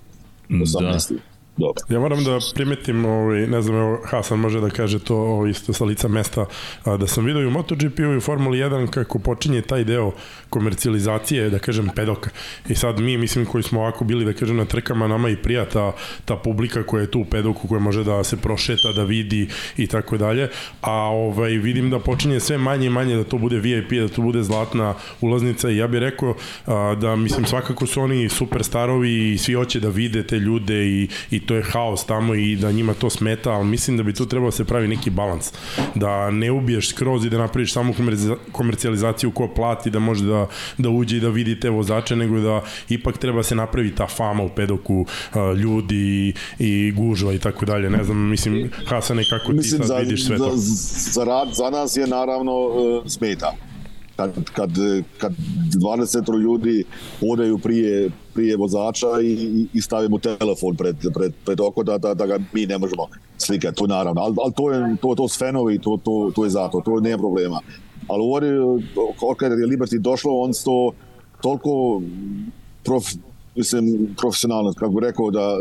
18. 0.49 1.14
Da. 1.14 1.37
Dobro. 1.58 1.84
Ja 1.90 2.00
moram 2.00 2.24
da 2.24 2.40
primetim, 2.56 3.06
ovaj, 3.06 3.48
ne 3.48 3.62
znam, 3.62 3.78
evo, 3.78 4.02
Hasan 4.06 4.40
može 4.40 4.62
da 4.62 4.70
kaže 4.70 5.00
to 5.00 5.16
ovaj, 5.16 5.50
isto 5.50 5.74
sa 5.74 5.86
lica 5.86 6.08
mesta, 6.08 6.46
a, 6.84 6.98
da 6.98 7.08
sam 7.08 7.26
vidio 7.26 7.42
i 7.42 7.46
u 7.46 7.52
MotoGP 7.52 8.00
i 8.00 8.18
u 8.18 8.22
Formuli 8.22 8.58
1 8.58 8.88
kako 8.88 9.20
počinje 9.20 9.62
taj 9.62 9.84
deo 9.84 10.12
komercijalizacije, 10.50 11.50
da 11.50 11.60
kažem, 11.60 11.90
pedoka. 11.96 12.30
I 12.70 12.76
sad 12.76 13.00
mi, 13.00 13.18
mislim, 13.18 13.46
koji 13.46 13.64
smo 13.64 13.80
ovako 13.80 14.06
bili, 14.06 14.26
da 14.26 14.34
kažem, 14.34 14.58
na 14.58 14.66
trkama, 14.66 15.08
nama 15.08 15.30
i 15.30 15.36
prija 15.36 15.66
ta, 15.66 15.92
ta 16.26 16.36
publika 16.36 16.84
koja 16.84 17.02
je 17.02 17.12
tu 17.12 17.20
u 17.20 17.26
pedoku, 17.26 17.68
koja 17.68 17.80
može 17.80 18.04
da 18.04 18.24
se 18.24 18.38
prošeta, 18.38 18.92
da 18.92 19.04
vidi 19.04 19.48
i 19.78 19.88
tako 19.88 20.18
dalje. 20.18 20.50
A 20.82 20.94
ovaj, 20.94 21.52
vidim 21.52 21.90
da 21.90 22.00
počinje 22.00 22.40
sve 22.40 22.58
manje 22.58 22.88
i 22.88 22.90
manje 22.90 23.16
da 23.16 23.24
to 23.24 23.38
bude 23.38 23.60
VIP, 23.60 23.92
da 23.92 24.08
to 24.08 24.22
bude 24.22 24.44
zlatna 24.44 24.94
ulaznica 25.22 25.70
i 25.70 25.78
ja 25.78 25.88
bih 25.88 26.00
rekao 26.00 26.36
a, 26.66 26.96
da, 27.02 27.16
mislim, 27.16 27.46
svakako 27.46 27.86
su 27.86 28.02
oni 28.02 28.30
superstarovi 28.30 29.34
i 29.34 29.38
svi 29.38 29.54
hoće 29.54 29.80
da 29.80 29.90
vide 29.90 30.28
te 30.28 30.40
ljude 30.40 30.86
i, 30.86 31.08
i 31.32 31.47
to 31.48 31.56
je 31.56 31.64
haos 31.64 32.06
tamo 32.06 32.36
i 32.36 32.56
da 32.56 32.72
njima 32.72 32.94
to 32.94 33.10
smeta, 33.10 33.52
ali 33.52 33.65
mislim 33.65 33.98
da 33.98 34.03
bi 34.03 34.14
tu 34.14 34.26
trebalo 34.26 34.52
da 34.52 34.56
se 34.56 34.65
pravi 34.65 34.88
neki 34.88 35.10
balans. 35.10 35.53
Da 35.95 36.32
ne 36.32 36.52
ubiješ 36.52 36.90
skroz 36.90 37.26
i 37.26 37.30
da 37.30 37.38
napraviš 37.38 37.74
samo 37.74 37.94
komercijalizaciju 38.52 39.32
ko 39.32 39.48
plati 39.48 39.90
da 39.90 39.99
može 39.99 40.26
da, 40.26 40.48
da 40.78 40.90
uđe 40.90 41.18
i 41.18 41.19
da 41.19 41.30
vidi 41.30 41.60
te 41.60 41.69
vozače, 41.69 42.15
nego 42.15 42.40
da 42.40 42.61
ipak 42.90 43.18
treba 43.18 43.44
se 43.44 43.56
napravi 43.56 43.95
ta 43.95 44.07
fama 44.07 44.44
u 44.44 44.49
pedoku 44.49 45.06
ljudi 45.57 46.34
i 46.60 46.91
gužva 46.95 47.34
i 47.34 47.40
tako 47.40 47.65
dalje. 47.65 47.90
Ne 47.90 48.03
znam, 48.03 48.18
mislim, 48.18 48.72
Hasane, 48.88 49.24
kako 49.30 49.52
ti 49.52 49.57
Mislim, 49.57 49.80
sad 49.80 49.88
za, 49.88 49.95
vidiš 49.98 50.26
sve 50.26 50.38
to? 50.38 50.52
za, 50.56 51.11
za, 51.11 51.24
rad, 51.24 51.48
za 51.53 51.69
nas 51.69 51.98
je 51.98 52.07
naravno 52.07 52.52
uh, 52.57 53.03
smeta. 53.07 53.66
Kad, 54.18 54.31
kad, 54.53 54.69
kad 55.18 55.34
20 55.81 56.41
ljudi 56.41 56.84
odaju 57.22 57.57
prije, 57.57 58.10
prije 58.34 58.57
vozača 58.57 59.07
i, 59.23 59.68
i 59.73 59.81
stave 59.81 60.10
mu 60.10 60.19
telefon 60.19 60.76
pred, 60.76 60.95
pred, 61.14 61.34
pred 61.45 61.61
oko 61.61 61.84
da, 61.84 61.98
da, 61.98 62.14
da 62.14 62.26
ga 62.26 62.39
mi 62.53 62.65
ne 62.65 62.77
možemo 62.77 63.07
slikati, 63.38 63.76
to 63.76 63.88
naravno. 63.88 64.22
Ali 64.22 64.35
al 64.45 64.52
to 64.52 64.72
je 64.72 64.95
to, 65.02 65.15
to 65.15 65.27
s 65.27 65.38
fenovi, 65.38 65.80
to, 65.80 65.99
to, 66.03 66.31
to 66.35 66.44
je 66.44 66.49
zato, 66.49 66.81
to 66.85 66.99
nema 66.99 67.18
problema. 67.18 67.61
Ali 68.07 68.23
ovdje, 68.23 68.49
kad 69.38 69.52
je 69.52 69.68
Liberty 69.68 69.99
došlo, 69.99 70.41
on 70.41 70.52
to 70.65 70.91
toliko 71.41 72.02
prof, 72.84 73.06
mislim, 73.58 74.16
profesionalno, 74.18 74.74
kako 74.74 75.00
rekao, 75.00 75.32
da 75.32 75.58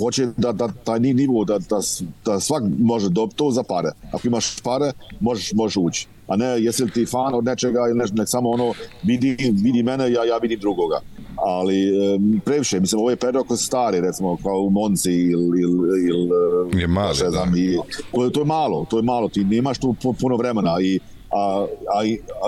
hoće 0.00 0.28
da, 0.36 0.52
da 0.52 0.68
taj 0.84 1.00
nivo, 1.00 1.44
da, 1.44 1.58
da, 1.58 1.78
da 2.24 2.40
svak 2.40 2.62
može 2.78 3.08
dobiti 3.08 3.36
to 3.36 3.50
za 3.50 3.62
pare. 3.62 3.90
Ako 4.12 4.26
imaš 4.26 4.60
pare, 4.60 4.92
možeš, 5.20 5.52
možeš 5.52 5.76
ući. 5.76 6.06
A 6.28 6.36
ne, 6.36 6.46
jesi 6.46 6.84
li 6.84 6.90
ti 6.90 7.06
fan 7.06 7.34
od 7.34 7.44
nečega 7.44 7.80
ili 7.88 7.98
nešto, 7.98 8.16
ne, 8.16 8.26
samo 8.26 8.50
ono, 8.50 8.72
vidi, 9.02 9.36
vidi 9.62 9.82
mene, 9.82 10.12
ja, 10.12 10.24
ja 10.24 10.38
vidim 10.38 10.60
drugoga. 10.60 11.00
Ali 11.36 12.14
um, 12.14 12.40
previše, 12.44 12.80
mislim, 12.80 13.00
ovo 13.00 13.10
je 13.10 13.16
pedok 13.16 13.46
stari, 13.56 14.00
recimo, 14.00 14.36
kao 14.42 14.58
u 14.60 14.70
Monci 14.70 15.12
ili... 15.12 15.60
ili, 15.60 16.08
ili 16.08 16.80
je 16.80 16.86
mali, 16.86 17.18
ne 17.22 17.30
znam, 17.30 17.52
da. 17.52 17.58
I, 17.58 17.78
to, 18.14 18.30
to 18.30 18.40
je 18.40 18.46
malo, 18.46 18.86
to 18.90 18.96
je 18.96 19.02
malo, 19.02 19.28
ti 19.28 19.44
nemaš 19.44 19.78
tu 19.78 19.94
puno 20.20 20.36
vremena 20.36 20.80
i 20.80 21.00
a, 21.30 21.66
a, 21.94 22.00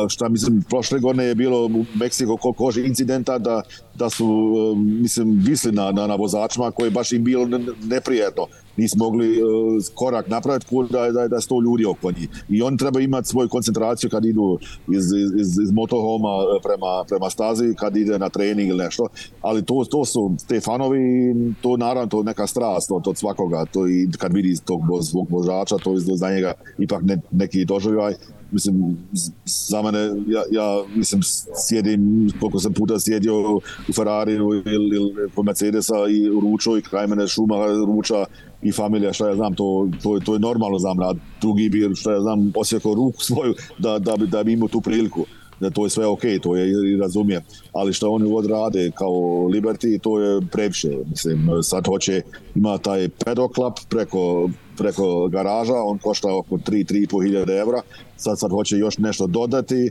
a 0.05 0.09
šta 0.09 0.29
mislim, 0.29 0.65
prošle 0.69 0.99
godine 0.99 1.25
je 1.25 1.35
bilo 1.35 1.67
u 1.67 1.85
Meksiko 1.95 2.37
ko 2.37 2.53
koži 2.53 2.87
incidenta 2.87 3.39
da, 3.39 3.63
da 3.99 4.11
su, 4.11 4.27
um, 4.27 5.01
mislim, 5.01 5.41
visli 5.45 5.73
na, 5.73 5.93
na, 5.93 6.07
na 6.07 6.15
vozačima 6.15 6.71
koje 6.71 6.91
baš 6.91 7.13
im 7.13 7.25
bilo 7.25 7.47
ne- 7.47 7.67
neprijatno. 7.85 8.47
Nisu 8.77 8.99
mogli 8.99 9.43
uh, 9.43 9.49
korak 9.95 10.29
napraviti 10.29 10.67
ko 10.67 10.83
da, 10.83 11.11
da, 11.11 11.29
da 11.29 11.41
sto 11.41 11.61
ljudi 11.61 11.85
oko 11.85 12.11
njih. 12.11 12.29
I 12.49 12.63
oni 12.63 12.77
treba 12.77 13.01
imati 13.01 13.29
svoju 13.29 13.49
koncentraciju 13.49 14.11
kad 14.11 14.25
idu 14.25 14.59
iz, 14.89 15.05
iz, 15.41 15.59
iz, 15.63 15.71
motorhoma 15.73 16.37
uh, 16.37 16.63
prema, 16.63 17.05
prema 17.09 17.31
stazi, 17.31 17.75
kad 17.79 17.97
ide 17.97 18.19
na 18.19 18.29
trening 18.29 18.69
ili 18.69 18.85
nešto. 18.85 19.09
Ali 19.43 19.65
to, 19.65 19.85
to 19.91 20.05
su 20.05 20.35
te 20.49 20.61
fanovi, 20.61 21.35
to 21.63 21.77
naravno 21.77 22.09
to 22.09 22.23
neka 22.23 22.47
strast 22.47 22.91
od, 22.91 23.19
svakoga. 23.19 23.65
To 23.65 23.89
i 23.89 24.09
kad 24.19 24.33
vidi 24.33 24.57
tog 24.65 24.81
svog 25.11 25.31
vozača, 25.31 25.77
to 25.77 25.93
je 25.93 25.99
za 26.01 26.31
njega 26.31 26.53
ipak 26.79 27.03
ne, 27.03 27.21
neki 27.31 27.65
doživljaj 27.65 28.15
mislim, 28.51 28.97
za 29.45 29.83
mene, 29.83 29.99
ja, 30.27 30.43
ja 30.51 30.85
mislim, 30.97 31.21
sjedim, 31.69 32.33
koliko 32.41 32.59
sam 32.59 32.73
puta 32.73 33.01
sjedio 33.01 33.61
Ferrariju 33.93 34.63
ili, 34.67 34.97
ili 34.97 35.13
Mercedesa 35.45 35.95
i 36.09 36.29
ručo 36.29 36.79
i 36.79 36.83
kraj 36.83 37.07
mene 37.07 37.27
šuma 37.27 37.57
ruča 37.87 38.25
i 38.63 38.73
familija, 38.73 39.13
šta 39.13 39.29
ja 39.29 39.35
znam, 39.35 39.55
to, 39.55 39.89
to, 40.03 40.21
to 40.25 40.35
je 40.35 40.41
normalno 40.41 40.79
znam, 40.79 41.01
a 41.01 41.15
drugi 41.41 41.69
bi, 41.69 41.95
šta 41.95 42.13
ja 42.13 42.21
znam, 42.21 42.53
osjekao 42.57 42.95
ruku 42.95 43.23
svoju 43.29 43.55
da, 43.79 43.99
da, 43.99 44.17
bi, 44.17 44.27
da 44.27 44.43
bi 44.43 44.53
imao 44.53 44.69
tu 44.69 44.81
priliku. 44.81 45.25
Da 45.61 45.71
to 45.71 45.87
je 45.87 45.91
sve 45.91 46.07
ok, 46.07 46.21
to 46.43 46.57
je 46.57 46.93
i 46.93 46.97
razumijem, 46.97 47.43
ali 47.73 47.93
što 47.93 48.11
oni 48.11 48.33
odrade 48.33 48.91
kao 48.95 49.11
Liberty, 49.49 50.01
to 50.01 50.21
je 50.21 50.41
previše, 50.53 50.91
mislim, 51.11 51.49
sad 51.63 51.87
hoće, 51.87 52.23
ima 52.55 52.79
taj 52.79 53.09
club 53.55 53.73
preko, 53.89 54.51
preko 54.77 55.29
garaža, 55.29 55.75
on 55.75 55.99
košta 55.99 56.37
oko 56.37 56.57
3-3,5 56.57 57.25
hiljade 57.25 57.53
evra, 57.53 57.83
sad 58.17 58.39
sad 58.39 58.51
hoće 58.51 58.77
još 58.77 58.99
nešto 58.99 59.27
dodati, 59.27 59.91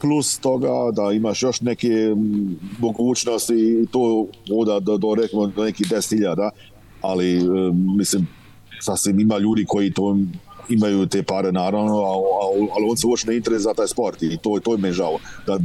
plus 0.00 0.38
toga 0.38 0.68
da 0.92 1.12
imaš 1.12 1.42
još 1.42 1.60
neke 1.60 2.14
mogućnosti 2.78 3.54
i 3.54 3.86
to 3.86 4.26
oda 4.52 4.80
do, 4.80 4.96
do, 4.96 5.14
recimo, 5.14 5.46
do 5.46 5.64
nekih 5.64 5.86
10.000, 5.86 6.50
ali 7.00 7.36
e, 7.36 7.40
mislim 7.72 8.28
sasvim 8.80 9.20
ima 9.20 9.38
ljudi 9.38 9.64
koji 9.68 9.92
to 9.92 10.16
imaju 10.68 11.06
te 11.06 11.22
pare 11.22 11.52
naravno, 11.52 11.98
a, 11.98 12.12
a, 12.12 12.66
ali 12.76 12.90
on 12.90 12.96
se 12.96 13.06
uopšte 13.06 13.30
ne 13.30 13.36
interes 13.36 13.62
za 13.62 13.74
taj 13.74 13.86
sport 13.86 14.22
i 14.22 14.38
to, 14.42 14.60
to 14.62 14.72
je 14.72 14.78
me 14.78 14.92
žao. 14.92 15.18
Da 15.46 15.58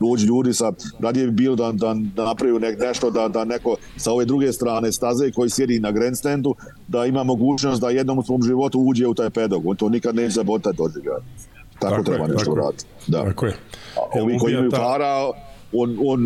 dođu 0.00 0.26
ljudi 0.26 0.54
sa, 0.54 0.72
radije 1.00 1.26
bi 1.26 1.32
bilo 1.32 1.56
da, 1.56 1.72
da, 1.72 1.94
da 2.14 2.24
napraviju 2.24 2.58
nek, 2.58 2.78
nešto, 2.80 3.10
da, 3.10 3.28
da 3.28 3.44
neko 3.44 3.76
sa 3.96 4.12
ove 4.12 4.24
druge 4.24 4.52
strane 4.52 4.92
staze 4.92 5.30
koji 5.30 5.50
sjedi 5.50 5.80
na 5.80 5.90
grandstandu, 5.90 6.54
da 6.88 7.06
ima 7.06 7.24
mogućnost 7.24 7.80
da 7.80 7.90
jednom 7.90 8.18
u 8.18 8.22
svom 8.22 8.42
životu 8.42 8.80
uđe 8.80 9.06
u 9.06 9.14
taj 9.14 9.30
pedog. 9.30 9.66
On 9.66 9.76
to 9.76 9.88
nikad 9.88 10.14
neće 10.14 10.30
zabotati 10.30 10.76
doživljati. 10.76 11.24
Tako, 11.74 11.94
Tako 11.94 11.96
je, 11.96 12.04
treba 12.04 12.26
nešto 12.26 12.44
tako 12.44 12.58
je. 12.58 12.62
raditi. 12.62 12.84
Da. 13.06 13.24
Tako 13.24 13.46
je. 13.46 13.52
A 13.96 14.20
ovi 14.20 14.38
koji 14.38 14.52
imaju 14.52 14.70
ta- 14.70 14.76
para, 14.76 15.30
on, 15.72 15.98
on 16.06 16.20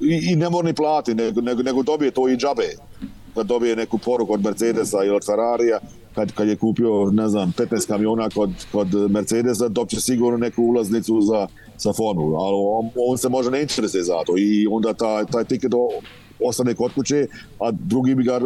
i, 0.00 0.32
i 0.32 0.36
ne 0.36 0.50
mora 0.50 0.66
ni 0.66 0.74
plati, 0.74 1.14
nego, 1.14 1.40
nego, 1.40 1.62
nego 1.62 1.82
dobije 1.82 2.10
to 2.10 2.28
i 2.28 2.36
džabe. 2.36 2.68
Da 3.34 3.42
dobije 3.42 3.76
neku 3.76 3.98
poruku 3.98 4.32
od 4.32 4.44
Mercedesa 4.44 4.98
ili 4.98 5.16
od 5.16 5.26
Ferrarija, 5.26 5.78
kad, 6.14 6.32
kad 6.32 6.48
je 6.48 6.56
kupio, 6.56 7.10
ne 7.12 7.28
znam, 7.28 7.52
15 7.52 7.86
kamiona 7.86 8.28
kod, 8.30 8.50
kod 8.72 9.10
Mercedesa, 9.10 9.68
dobće 9.68 10.00
sigurno 10.00 10.38
neku 10.38 10.62
ulaznicu 10.62 11.20
za, 11.20 11.46
za 11.78 11.92
formulu, 11.92 12.36
ali 12.36 12.54
on, 12.56 12.90
on 13.08 13.18
se 13.18 13.28
može 13.28 13.50
ne 13.50 13.62
interesuje 13.62 14.02
za 14.02 14.14
to 14.26 14.34
i 14.38 14.66
onda 14.70 14.92
taj, 14.92 15.24
taj 15.24 15.44
tiket 15.44 15.72
ostane 16.40 16.74
kod 16.74 16.94
kuće, 16.94 17.26
a 17.60 17.70
drugi 17.70 18.14
bi 18.14 18.24
ga 18.24 18.40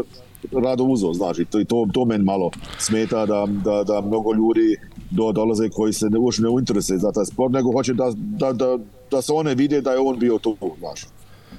rado 0.54 0.84
uzeo, 0.84 1.14
znači, 1.14 1.44
to, 1.44 1.60
i 1.60 1.64
to, 1.64 1.86
to 1.92 2.04
meni 2.04 2.24
malo 2.24 2.50
smeta 2.78 3.26
da, 3.26 3.46
da, 3.48 3.84
da 3.84 4.00
mnogo 4.00 4.32
ljudi 4.32 4.76
do, 5.10 5.32
dolaze 5.32 5.68
koji 5.68 5.92
se 5.92 6.06
ne, 6.06 6.18
uopšte 6.18 6.42
ne 6.42 6.48
interesuje 6.50 6.98
za 6.98 7.12
taj 7.12 7.24
sport, 7.24 7.52
nego 7.52 7.72
hoće 7.72 7.94
da, 7.94 8.04
da, 8.14 8.52
da, 8.52 8.78
da 9.10 9.22
se 9.22 9.32
one 9.32 9.54
vide 9.54 9.80
da 9.80 9.92
je 9.92 9.98
on 9.98 10.18
bio 10.18 10.38
tu, 10.38 10.56
znaš. 10.78 11.00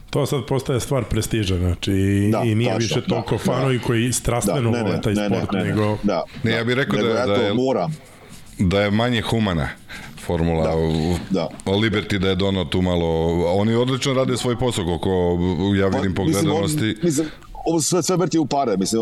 To 0.09 0.25
sad 0.25 0.45
postaje 0.45 0.79
stvar 0.79 1.03
prestiža, 1.03 1.57
znači 1.57 1.91
i, 1.91 2.31
Da, 2.31 2.41
i 2.41 2.55
nije 2.55 2.69
tačno, 2.69 2.77
više 2.79 2.95
da, 2.97 3.07
toliko 3.07 3.31
da. 3.31 3.37
fanovi 3.39 3.79
koji 3.79 4.13
strastveno 4.13 4.69
vole 4.71 5.01
taj 5.01 5.15
sport, 5.15 5.51
nego... 5.53 5.97
da, 6.03 6.23
Ne, 6.43 6.51
ja 6.51 6.63
bih 6.63 6.75
rekao 6.75 6.99
da 6.99 7.09
ja 7.09 7.25
da 7.25 7.35
to 7.35 7.41
je- 7.41 7.53
moram. 7.53 7.95
da 8.59 8.81
je 8.81 8.91
manje 8.91 9.21
humana 9.21 9.69
formula 10.17 10.63
Da, 10.63 10.75
da. 11.31 11.49
Liberty 11.67 12.17
da 12.17 12.29
je 12.29 12.35
donao 12.35 12.65
tu 12.65 12.81
malo 12.81 13.05
oni 13.47 13.73
odlično 13.73 14.13
rade 14.13 14.37
svoj 14.37 14.55
posao 14.57 14.85
koliko 14.85 15.37
ja 15.75 15.87
vidim 15.87 16.13
po 16.15 16.21
Pa, 16.21 16.27
Mislim, 16.27 16.51
on- 16.53 16.63
Mislim, 17.03 17.27
ovo 17.65 17.81
sve, 17.81 18.03
sve 18.03 18.17
vrti 18.17 18.39
u 18.39 18.45
pare, 18.45 18.77
mislim, 18.77 19.01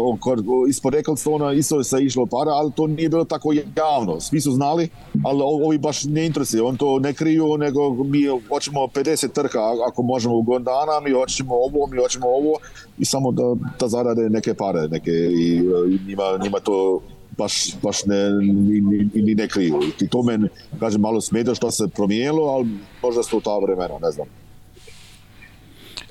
ispod 0.69 0.95
Ecclestona 0.95 1.53
isto 1.53 1.83
se 1.83 1.97
išlo 2.03 2.23
u 2.23 2.27
pare, 2.27 2.51
ali 2.51 2.71
to 2.71 2.87
nije 2.87 3.09
bilo 3.09 3.25
tako 3.25 3.53
javno, 3.75 4.19
svi 4.19 4.41
su 4.41 4.51
znali, 4.51 4.89
ali 5.25 5.41
ovi 5.43 5.77
baš 5.77 6.03
ne 6.03 6.25
interesuje, 6.25 6.63
on 6.63 6.77
to 6.77 6.99
ne 6.99 7.13
kriju, 7.13 7.57
nego 7.57 8.03
mi 8.03 8.19
hoćemo 8.49 8.79
50 8.79 9.31
trka, 9.31 9.59
ako 9.87 10.03
možemo 10.03 10.35
u 10.35 10.41
godinu 10.41 10.65
dana, 10.65 10.99
mi 11.03 11.11
hoćemo 11.11 11.55
ovo, 11.55 11.87
mi 11.87 11.97
hoćemo 11.97 12.27
ovo, 12.27 12.53
i 12.97 13.05
samo 13.05 13.31
da, 13.31 13.55
da 13.79 13.87
zarade 13.87 14.29
neke 14.29 14.53
pare, 14.53 14.87
neke, 14.87 15.11
i, 15.11 15.55
i 15.89 15.99
njima, 16.07 16.23
njima 16.43 16.59
to 16.59 17.01
baš, 17.37 17.75
baš 17.81 18.05
ne, 18.05 18.29
ni, 18.41 18.81
ni, 18.81 19.09
ni 19.13 19.35
ne 19.35 19.47
kriju. 19.47 19.79
I 20.01 20.07
to 20.07 20.23
men, 20.23 20.47
kažem, 20.79 21.01
malo 21.01 21.21
smeta 21.21 21.55
što 21.55 21.71
se 21.71 21.87
promijenilo, 21.87 22.43
ali 22.43 22.67
možda 23.03 23.23
su 23.23 23.41
ta 23.41 23.57
vremena, 23.57 23.99
ne 24.01 24.11
znam. 24.11 24.27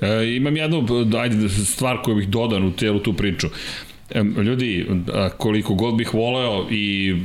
E, 0.01 0.35
imam 0.35 0.57
jednu 0.57 0.85
ajde, 1.19 1.49
stvar 1.49 2.01
koju 2.01 2.15
bih 2.15 2.27
dodan 2.27 2.63
u 2.63 2.71
celu 2.71 2.99
tu 2.99 3.13
priču. 3.13 3.47
E, 4.09 4.23
ljudi, 4.23 4.85
koliko 5.37 5.73
god 5.73 5.95
bih 5.95 6.13
voleo 6.13 6.67
i 6.71 7.15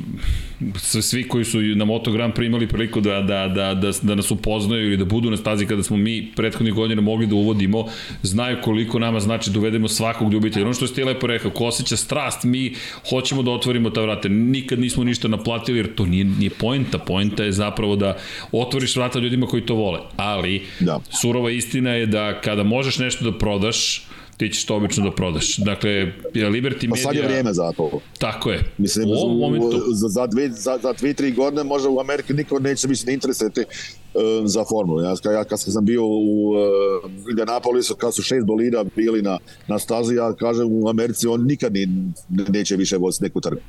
svi 0.79 1.29
koji 1.29 1.45
su 1.45 1.61
na 1.61 1.85
Moto 1.85 2.13
Grand 2.13 2.35
Prix 2.35 2.47
imali 2.47 2.69
priliku 2.69 3.01
da, 3.01 3.21
da, 3.21 3.49
da, 3.49 3.75
da, 3.75 3.91
da 4.03 4.15
nas 4.15 4.31
upoznaju 4.31 4.87
ili 4.87 4.97
da 4.97 5.05
budu 5.05 5.31
na 5.31 5.37
stazi 5.37 5.67
kada 5.67 5.83
smo 5.83 5.97
mi 5.97 6.33
prethodnih 6.37 6.75
godina 6.75 7.03
mogli 7.03 7.27
da 7.27 7.35
uvodimo, 7.35 7.87
znaju 8.23 8.57
koliko 8.63 8.99
nama 8.99 9.21
znači 9.21 9.51
da 9.51 9.59
uvedemo 9.59 9.89
svakog 9.89 10.33
ljubitelja. 10.33 10.65
Ono 10.65 10.75
što 10.75 10.87
ste 10.87 11.05
lepo 11.05 11.27
rekao, 11.27 11.51
ko 11.51 11.65
osjeća 11.65 11.97
strast, 11.97 12.45
mi 12.45 12.75
hoćemo 13.11 13.43
da 13.43 13.51
otvorimo 13.51 13.91
ta 13.91 14.01
vrata. 14.01 14.29
Nikad 14.29 14.79
nismo 14.79 15.05
ništa 15.05 15.29
naplatili 15.29 15.79
jer 15.79 15.95
to 15.95 16.07
nije, 16.07 16.25
nije 16.25 16.51
poenta. 16.51 16.99
Poenta 16.99 17.45
je 17.45 17.53
zapravo 17.53 17.97
da 17.97 18.17
otvoriš 18.53 18.97
vrata 18.97 19.19
ljudima 19.19 19.47
koji 19.47 19.67
to 19.67 19.75
vole. 19.75 20.01
Ali, 20.17 20.63
Da. 20.81 21.01
surova 21.21 21.51
istina 21.51 21.91
je 21.91 22.07
da 22.07 22.41
kada 22.41 22.63
možeš 22.63 22.99
nešto 22.99 23.31
da 23.31 23.39
prodaš, 23.39 24.07
ti 24.43 24.53
ćeš 24.53 24.65
to 24.65 24.77
obično 24.77 25.05
da 25.05 25.11
prodaš. 25.15 25.57
Dakle, 25.57 25.91
Liberty 26.35 26.89
Pa 26.89 26.95
Media... 26.95 27.03
sad 27.03 27.15
je 27.15 27.23
vrijeme 27.23 27.53
za 27.53 27.73
to. 27.73 28.01
Tako 28.19 28.51
je. 28.51 28.61
Mislim, 28.79 29.09
u 29.09 29.13
ovom 29.13 29.39
momentu... 29.39 29.83
za, 29.93 30.09
za, 30.09 30.27
dve, 30.27 30.49
za, 30.49 30.79
za 30.83 30.93
dve, 30.93 31.15
tri 31.15 31.33
godine 31.33 31.65
možda 31.65 31.89
u 31.89 32.01
Ameriki 32.01 32.33
niko 32.33 32.59
neće 32.59 32.89
više 32.89 33.07
ne 33.07 33.13
interesati 33.15 33.61
uh, 33.61 34.23
za 34.45 34.65
formulu. 34.65 35.01
Ja, 35.03 35.15
ja 35.33 35.45
kad 35.45 35.61
sam 35.61 35.85
bio 35.85 36.05
u 36.07 36.51
uh, 36.51 37.31
Indianapolisu, 37.31 37.95
kad 37.95 38.15
su 38.15 38.23
šest 38.23 38.47
bolida 38.47 38.85
bili 38.97 39.23
na, 39.23 39.39
na 39.69 39.79
stazi, 39.79 40.15
ja 40.15 40.33
kažem 40.33 40.67
u 40.71 40.89
Americi 40.89 41.27
on 41.27 41.47
nikad 41.47 41.73
ni, 41.73 41.89
neće 42.29 42.77
više 42.77 42.97
voziti 42.97 43.25
neku 43.25 43.41
trku. 43.41 43.63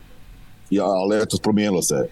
Ja, 0.70 0.86
ali 0.86 1.22
eto, 1.22 1.38
promijenilo 1.44 1.82
se. 1.82 2.08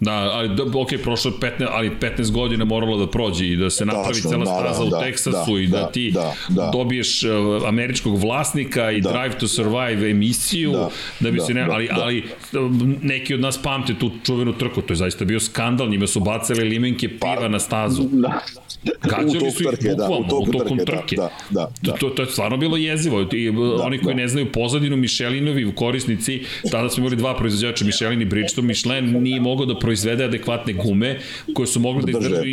Da, 0.00 0.12
ali 0.12 0.48
da, 0.48 0.62
ok, 0.62 0.88
prošlo 1.02 1.30
je 1.30 1.50
15, 1.58 1.66
ali 1.70 1.90
15 2.00 2.30
godina 2.30 2.64
moralo 2.64 2.96
da 2.96 3.10
prođe 3.10 3.46
i 3.46 3.56
da 3.56 3.70
se 3.70 3.86
napravi 3.86 4.14
Tačno, 4.14 4.30
cela 4.30 4.46
staza 4.46 4.84
u 4.84 4.88
da, 4.88 5.00
Teksasu 5.00 5.54
da, 5.54 5.60
i 5.60 5.66
da, 5.66 5.78
da, 5.78 5.92
ti 5.92 6.10
da, 6.10 6.34
da. 6.48 6.70
dobiješ 6.72 7.22
uh, 7.22 7.68
američkog 7.68 8.18
vlasnika 8.18 8.90
i 8.90 9.00
Da. 9.00 9.10
Drive 9.10 9.38
to 9.38 9.48
Survive 9.48 10.10
emisiju 10.10 10.72
da, 10.72 10.88
Da, 11.20 11.30
bi 11.30 11.38
da, 11.38 11.44
se 11.44 11.54
ne, 11.54 11.64
da, 11.64 11.72
ali, 11.72 11.86
da. 11.86 12.02
ali 12.02 12.24
um, 12.52 12.96
neki 13.02 13.34
od 13.34 13.40
nas 13.40 13.62
pamte 13.62 13.94
tu 13.98 14.10
čuvenu 14.24 14.52
trku, 14.52 14.82
to 14.82 14.92
je 14.92 14.96
zaista 14.96 15.24
bio 15.24 15.40
skandal, 15.40 15.88
njima 15.88 16.06
su 16.06 16.20
bacali 16.20 16.68
limenke 16.68 17.08
piva 17.08 17.48
na 17.48 17.58
stazu. 17.58 18.02
Da. 18.12 18.40
Gađali 19.02 19.26
U 19.26 19.30
su 19.30 19.46
ih 19.46 19.52
toku 19.52 19.76
trke, 19.76 19.88
da, 19.88 19.94
bukvalno, 19.94 20.26
u 20.26 20.28
toku 20.28 20.50
u 20.50 20.52
tokom 20.52 20.78
trke, 20.78 20.92
da, 20.92 20.98
trke. 20.98 21.16
Da, 21.16 21.30
da, 21.50 21.70
da. 21.82 21.92
To, 21.92 22.08
to 22.08 22.22
je 22.22 22.26
stvarno 22.26 22.56
bilo 22.56 22.76
jezivo. 22.76 23.20
I, 23.32 23.52
da, 23.52 23.84
oni 23.84 23.98
koji 23.98 24.14
da. 24.14 24.20
ne 24.20 24.28
znaju 24.28 24.52
pozadinu, 24.52 24.96
Michelinovi 24.96 25.72
korisnici, 25.74 26.42
tada 26.70 26.88
smo 26.88 27.00
imali 27.00 27.16
dva 27.16 27.36
proizvođača, 27.36 27.84
Michelin 27.84 28.22
i 28.22 28.24
Bridgestone. 28.24 28.66
Michelin 28.66 29.22
nije 29.22 29.40
mogao 29.40 29.66
da 29.66 29.78
proizvede 29.90 30.24
adekvatne 30.24 30.72
gume 30.74 31.18
koje 31.54 31.66
su 31.66 31.80
mogli 31.80 32.12
da 32.12 32.18
Drže. 32.18 32.28
izdrže, 32.28 32.50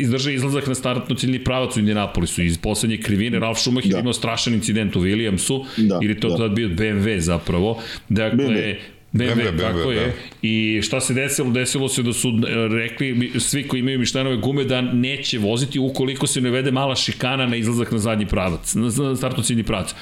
izdrže 0.00 0.34
izlazak 0.34 0.66
na 0.66 0.74
startno 0.74 1.16
ciljni 1.16 1.44
pravac 1.44 1.76
u 1.76 1.80
Indianapolisu. 1.80 2.42
Iz 2.42 2.58
poslednje 2.58 2.96
krivine 2.96 3.38
Ralf 3.38 3.58
Schumacher 3.58 3.90
Da. 3.90 3.98
imao 3.98 4.12
strašan 4.12 4.54
incident 4.54 4.96
u 4.96 5.00
Williamsu, 5.00 5.64
Da, 5.78 5.98
ili 6.02 6.20
to 6.20 6.28
da. 6.28 6.36
tad 6.36 6.50
bio 6.50 6.68
BMW 6.68 7.18
zapravo. 7.18 7.78
Dakle, 8.08 8.38
BMW. 8.38 8.74
BMW, 9.18 9.52
BMW, 9.52 9.60
tako 9.60 9.92
je. 9.92 10.06
da. 10.06 10.12
I 10.42 10.80
šta 10.82 11.00
se 11.00 11.14
desilo? 11.14 11.50
Desilo 11.50 11.88
se 11.88 12.02
da 12.02 12.12
su 12.12 12.28
e, 12.28 12.68
rekli 12.68 13.32
svi 13.38 13.68
koji 13.68 13.80
imaju 13.80 13.98
Mišlenove 13.98 14.36
gume 14.36 14.64
da 14.64 14.80
neće 14.80 15.38
voziti 15.38 15.78
ukoliko 15.78 16.26
se 16.26 16.40
ne 16.40 16.50
vede 16.50 16.70
mala 16.70 16.96
šikana 16.96 17.46
na 17.46 17.56
izlazak 17.56 17.92
na 17.92 17.98
zadnji 17.98 18.26
pravac, 18.26 18.74
na 18.74 19.16
startno 19.16 19.42
ciljni 19.42 19.62
pravac. 19.62 19.94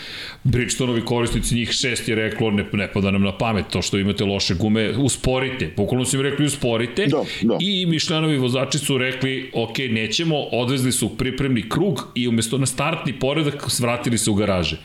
Bridgestoneovi 0.45 1.01
korisnici 1.05 1.55
njih 1.55 1.71
šest 1.71 2.09
je 2.09 2.15
reklo 2.15 2.51
ne, 2.51 2.65
ne 2.73 2.93
pada 2.93 3.11
nam 3.11 3.23
na 3.23 3.39
pamet 3.39 3.65
to 3.71 3.83
što 3.83 3.99
imate 3.99 4.25
loše 4.25 4.55
gume, 4.55 4.91
usporite. 4.99 5.71
Bukvalno 5.77 6.05
su 6.05 6.17
im 6.17 6.23
rekli 6.23 6.47
usporite 6.47 7.07
Da, 7.07 7.25
da. 7.43 7.59
i 7.61 7.87
Mišljanovi 7.87 8.37
vozači 8.39 8.79
su 8.79 8.99
rekli 8.99 9.51
ok, 9.55 9.79
nećemo, 9.91 10.37
odvezli 10.53 10.93
su 10.93 11.17
pripremni 11.17 11.69
krug 11.69 12.09
i 12.15 12.29
umesto 12.29 12.59
na 12.59 12.67
startni 12.67 13.13
poredak 13.13 13.65
svratili 13.69 14.19
se 14.19 14.31
u 14.31 14.35
garaže. 14.35 14.77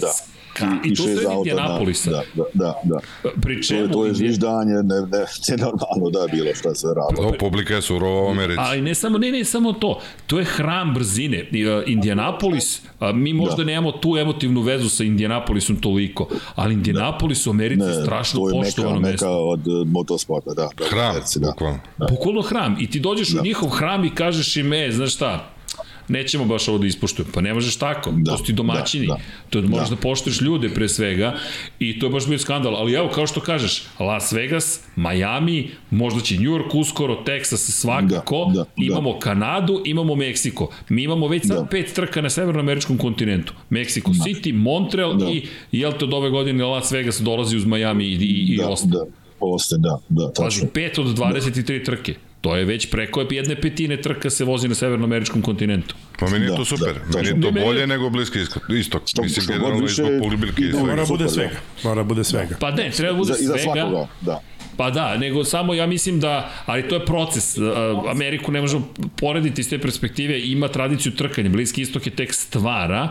Da. 0.00 0.37
Ka- 0.60 0.78
i 0.84 0.88
i 0.88 0.94
to 0.94 1.02
sred 1.04 1.18
auta. 1.18 1.32
Indianapolisa. 1.34 2.10
Da, 2.10 2.22
da, 2.34 2.44
da, 2.54 2.74
da. 2.84 2.98
Pri 3.36 3.56
To 3.56 3.62
čemu... 3.62 3.80
je, 3.80 3.90
to 3.90 4.06
je 4.06 4.14
zviždanje, 4.14 4.74
ne, 4.74 5.00
ne, 5.02 5.22
nenormalno 5.48 6.10
da 6.12 6.20
je 6.20 6.28
bilo 6.30 6.54
šta 6.54 6.74
se 6.74 6.86
radilo. 6.88 7.28
O, 7.28 7.32
publika 7.34 7.74
je 7.74 7.82
surova 7.82 8.22
u 8.22 8.30
Americi. 8.30 8.60
Ali 8.60 8.80
ne 8.80 8.94
samo, 8.94 9.18
ne, 9.18 9.30
ne, 9.30 9.44
samo 9.44 9.72
to. 9.72 9.98
To 10.26 10.38
je 10.38 10.44
hram 10.46 10.94
brzine. 10.94 11.38
Uh, 11.42 11.48
Indianapolis, 11.88 12.82
mi 13.14 13.32
možda 13.34 13.56
Da. 13.56 13.64
nemamo 13.64 13.92
tu 13.92 14.16
emotivnu 14.16 14.60
vezu 14.62 14.88
sa 14.88 15.04
Indianapolisom 15.04 15.76
toliko, 15.76 16.28
ali 16.54 16.74
Indianapolis 16.74 17.46
u 17.46 17.50
Americi 17.50 17.82
je 17.82 17.94
strašno 17.94 18.40
to 18.40 18.48
je 18.50 18.54
poštovano 18.56 18.94
meka, 18.96 19.10
mesto. 19.10 19.26
meka 19.26 19.32
od 19.32 19.66
uh, 19.68 19.88
motosporta, 19.88 20.50
da. 20.50 20.68
da 20.74 20.84
Hram, 20.86 21.10
Americi, 21.10 21.40
da. 21.40 21.46
bukvalno. 21.46 21.78
Bukvalno 22.10 22.42
hram. 22.42 22.76
I 22.80 22.90
ti 22.90 23.00
dođeš 23.00 23.28
Da. 23.28 23.40
u 23.40 23.44
njihov 23.44 23.68
hram 23.68 24.04
i 24.04 24.10
kažeš 24.10 24.56
im, 24.56 24.72
e, 24.72 24.88
znaš 24.90 25.14
šta, 25.14 25.50
nećemo 26.08 26.44
baš 26.44 26.68
ovo 26.68 26.78
da 26.78 26.86
ispoštujemo. 26.86 27.32
Pa 27.34 27.40
ne 27.40 27.54
možeš 27.54 27.76
tako. 27.76 28.10
Da, 28.12 28.30
to 28.30 28.38
su 28.38 28.44
ti 28.44 28.52
domaćini. 28.52 29.06
da, 29.06 29.12
da. 29.12 29.20
To 29.50 29.62
možeš 29.62 29.88
da. 29.88 29.94
Da. 29.94 30.00
poštuješ 30.00 30.40
ljude 30.40 30.68
pre 30.68 30.88
svega 30.88 31.34
i 31.78 31.98
to 31.98 32.06
je 32.06 32.10
baš 32.10 32.26
bio 32.26 32.38
skandal. 32.38 32.76
Ali 32.76 32.92
evo, 32.92 33.08
kao 33.08 33.26
što 33.26 33.40
kažeš, 33.40 33.82
Las 34.00 34.32
Vegas, 34.32 34.80
Miami, 34.96 35.70
možda 35.90 36.20
će 36.20 36.34
New 36.34 36.50
York 36.50 36.70
uskoro, 36.74 37.14
Texas 37.16 37.56
svakako, 37.72 38.44
Da, 38.46 38.52
da, 38.52 38.58
da. 38.58 38.66
imamo 38.76 39.18
Kanadu, 39.18 39.82
imamo 39.84 40.14
Meksiko. 40.14 40.70
Mi 40.88 41.02
imamo 41.02 41.28
već 41.28 41.46
sad 41.46 41.56
Da. 41.56 41.66
pet 41.66 41.92
trka 41.94 42.20
na 42.20 42.30
severnoameričkom 42.30 42.98
kontinentu. 42.98 43.52
Mexico 43.70 44.12
City, 44.14 44.52
Montreal 44.54 45.16
Da. 45.16 45.26
i 45.26 45.42
jel 45.72 45.92
te 45.92 46.04
od 46.04 46.14
ove 46.14 46.30
godine 46.30 46.64
Las 46.64 46.92
Vegas 46.92 47.20
dolazi 47.20 47.56
uz 47.56 47.64
Miami 47.64 48.04
i, 48.04 48.12
i, 48.12 48.16
i 48.48 48.56
Da, 48.56 48.66
Austin. 48.66 48.90
da, 48.90 49.04
Austin, 49.42 49.78
da, 49.80 49.98
da, 50.08 50.32
tačno. 50.32 50.66
5 50.66 51.00
od 51.00 51.06
23 51.08 51.84
trke. 51.84 52.14
To 52.48 52.56
je 52.56 52.64
već 52.64 52.90
preko 52.90 53.24
jedne 53.30 53.56
petine 53.56 53.96
trka 53.98 54.30
se 54.30 54.44
vozi 54.44 54.68
na 54.68 54.74
severnoameričkom 54.74 55.42
kontinentu. 55.42 55.94
Pa 56.18 56.28
meni 56.28 56.44
je 56.44 56.50
Da, 56.50 56.56
to 56.56 56.64
super. 56.64 56.94
da, 57.02 57.16
meni 57.16 57.28
je 57.28 57.40
to 57.42 57.50
bolje 57.52 57.86
nego 57.86 58.10
bliski 58.10 58.38
istok. 58.70 59.02
Što- 59.06 59.22
Mislim, 59.22 59.42
što 59.42 59.52
generalno 59.52 59.80
više 59.80 60.02
izbog 60.02 60.20
publike 60.22 60.62
i 60.62 60.70
svega. 60.70 60.78
Mora 60.80 61.04
bude 61.06 61.24
Super, 61.24 61.34
svega. 61.34 61.60
Mora 61.84 62.02
bude 62.04 62.24
svega. 62.24 62.56
Pa 62.60 62.70
ne, 62.70 62.90
treba 62.90 63.12
da 63.12 63.18
bude 63.18 63.32
Za, 63.32 63.38
I 63.38 63.44
za 63.44 63.52
svega. 63.54 63.72
svakoga, 63.74 64.06
da. 64.20 64.40
Pa 64.78 64.90
da, 64.90 65.16
nego 65.16 65.44
samo 65.44 65.74
ja 65.74 65.86
mislim 65.86 66.20
da, 66.20 66.50
ali 66.66 66.88
to 66.88 66.94
je 66.94 67.04
proces. 67.04 67.56
Ameriku 68.10 68.52
ne 68.52 68.60
možemo 68.60 68.88
porediti 69.16 69.60
iz 69.60 69.70
te 69.70 69.78
perspektive, 69.78 70.40
ima 70.40 70.68
tradiciju 70.68 71.12
trkanja, 71.12 71.48
Bliski 71.48 71.82
istok 71.82 72.06
je 72.06 72.16
tek 72.16 72.34
stvara. 72.34 73.08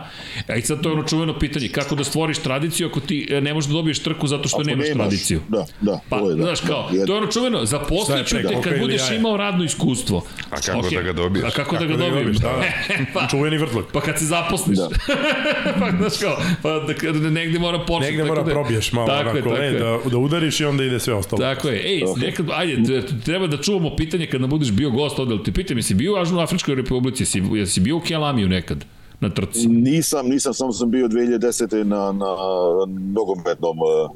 A 0.48 0.56
i 0.56 0.62
sad 0.62 0.82
to 0.82 0.88
je 0.88 0.92
ono 0.92 1.02
čuveno 1.02 1.38
pitanje, 1.38 1.68
kako 1.68 1.94
da 1.94 2.04
stvoriš 2.04 2.38
tradiciju 2.38 2.88
ako 2.88 3.00
ti 3.00 3.28
e, 3.30 3.40
ne 3.40 3.54
možeš 3.54 3.68
da 3.68 3.72
dobiješ 3.72 4.02
trku 4.02 4.26
zato 4.26 4.48
što 4.48 4.56
Ako 4.56 4.70
nemaš, 4.70 4.86
tradiciju. 4.94 5.40
Da, 5.48 5.66
da, 5.80 6.00
Pa, 6.08 6.18
to 6.18 6.30
je, 6.30 6.36
da. 6.36 6.42
znaš 6.42 6.60
kao, 6.60 6.90
da, 6.92 7.06
to 7.06 7.12
je 7.12 7.18
ono 7.18 7.26
čuveno, 7.26 7.64
zaposlit 7.64 8.26
ću 8.26 8.38
Šta 8.38 8.38
je 8.38 8.62
te 8.62 8.70
kad 8.70 8.80
budeš 8.80 9.10
imao 9.10 9.36
radno 9.36 9.64
iskustvo. 9.64 10.24
A 10.50 10.60
kako 10.60 10.78
Okej. 10.78 10.96
da 10.98 11.02
ga 11.02 11.12
dobiješ? 11.12 11.46
A 11.46 11.50
kako, 11.50 11.76
da 11.76 11.78
Kako 11.78 11.92
ga 11.92 11.96
da 11.96 12.04
ga 12.04 12.04
dobijem? 12.04 12.24
dobiješ, 12.24 12.38
da, 12.38 12.62
pa, 13.14 13.26
Čuveni 13.30 13.58
vrtlog. 13.58 13.84
Pa 13.92 14.00
kad 14.00 14.18
se 14.18 14.24
zaposliš. 14.24 14.78
Da. 14.78 14.88
pa 15.80 15.90
znaš 15.98 16.18
kao, 16.20 16.36
pa 16.62 16.68
da, 17.12 17.30
negde 17.30 17.58
mora 17.58 17.78
početi. 17.78 18.16
Negde 18.16 18.24
mora 18.28 18.42
da- 18.42 18.50
probiješ 18.50 18.92
malo 18.92 19.08
tako 19.08 19.30
onako 19.30 19.50
tako 19.50 20.04
da, 20.04 20.10
da 20.10 20.18
udariš 20.18 20.60
i 20.60 20.64
onda 20.64 20.84
ide 20.84 21.00
sve 21.00 21.14
ostalo. 21.14 21.42
Tako 21.42 21.57
je. 21.64 21.94
Ej, 21.94 22.02
nekad, 22.16 22.46
ajde, 22.52 23.02
treba 23.24 23.46
da 23.46 23.56
čuvamo 23.56 23.96
pitanje 23.96 24.26
kad 24.26 24.40
nam 24.40 24.50
budeš 24.50 24.70
bio 24.70 24.90
gost 24.90 25.18
ovde, 25.18 25.34
ali 25.34 25.42
ti 25.42 25.52
pitam, 25.52 25.76
jesi 25.76 25.94
bio 25.94 26.14
u 26.14 26.18
Južnoafričkoj 26.18 26.74
republici, 26.74 27.22
jesi, 27.22 27.42
jesi 27.52 27.80
bio 27.80 27.96
u 27.96 28.00
Kelamiju 28.00 28.48
nekad 28.48 28.84
na 29.20 29.30
trci? 29.30 29.68
Nisam, 29.68 30.28
nisam, 30.28 30.54
samo 30.54 30.72
sam 30.72 30.90
bio 30.90 31.08
2010. 31.08 31.84
na, 31.84 32.12
na 32.12 32.36
nogometnom 33.14 33.78
uh, 33.78 34.10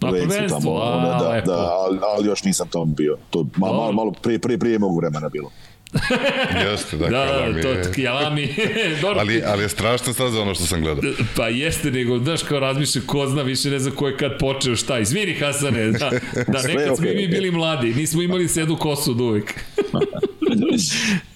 Na 0.00 0.10
prvenstvu, 0.10 0.76
a, 0.76 1.18
da, 1.20 1.28
lepo. 1.28 1.46
da, 1.50 1.58
ali, 1.58 1.98
ali 2.16 2.28
još 2.28 2.44
nisam 2.44 2.68
tamo 2.68 2.84
bio. 2.84 3.16
To 3.30 3.46
malo, 3.56 3.76
malo, 3.76 3.92
malo 3.92 4.12
prije, 4.22 4.38
prije, 4.38 4.58
prije 4.58 4.78
mog 4.78 4.96
vremena 4.96 5.28
bilo. 5.28 5.50
Jeste, 6.64 6.96
da, 6.96 7.08
Da, 7.08 7.18
da, 7.18 7.52
da, 7.52 7.62
to 7.62 7.68
je... 7.68 7.92
Kelami. 7.94 8.48
Dobro, 9.02 9.20
Ali, 9.20 9.42
ali 9.46 9.62
je 9.62 9.68
strašno 9.68 10.12
staza 10.12 10.42
ono 10.42 10.54
što 10.54 10.64
sam 10.64 10.80
gledao. 10.80 11.02
Pa 11.36 11.48
jeste, 11.48 11.90
nego, 11.90 12.18
znaš, 12.18 12.42
kao 12.42 12.60
razmišljam, 12.60 13.06
ko 13.06 13.26
zna, 13.26 13.42
više 13.42 13.70
ne 13.70 13.78
znam 13.78 13.94
ko 13.94 14.08
je 14.08 14.16
kad 14.16 14.38
počeo 14.38 14.76
šta. 14.76 14.98
Izvini, 14.98 15.34
Hasane, 15.34 15.86
da, 15.86 16.10
da 16.48 16.62
nekad 16.64 16.96
smo 16.96 17.06
i 17.08 17.16
mi 17.16 17.28
bili 17.28 17.50
mladi, 17.50 17.94
nismo 17.94 18.22
imali 18.22 18.48
sedu 18.48 18.76
kosu 18.76 19.10
od 19.10 19.20
uvek. 19.20 19.54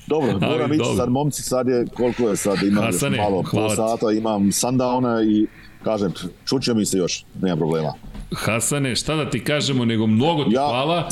Dobro, 0.06 0.38
moram 0.40 0.72
ići 0.72 0.78
dobro. 0.78 0.96
sad, 0.96 1.08
momci, 1.10 1.42
sad 1.42 1.68
je, 1.68 1.84
koliko 1.94 2.28
je 2.28 2.36
sad, 2.36 2.62
imam 2.62 2.84
Hasane, 2.84 3.16
malo, 3.16 3.44
pol 3.52 3.70
sata, 3.70 4.10
imam 4.12 4.42
sundowna 4.42 5.24
i 5.30 5.46
kažem, 5.84 6.12
čuće 6.44 6.74
mi 6.74 6.86
se 6.86 6.98
još, 6.98 7.24
nema 7.42 7.56
problema. 7.56 7.92
Hasane, 8.32 8.96
šta 8.96 9.14
da 9.14 9.30
ti 9.30 9.44
kažemo, 9.44 9.84
nego 9.84 10.06
mnogo 10.06 10.44
ti 10.44 10.54
Ja- 10.54 10.60
hvala. 10.60 11.08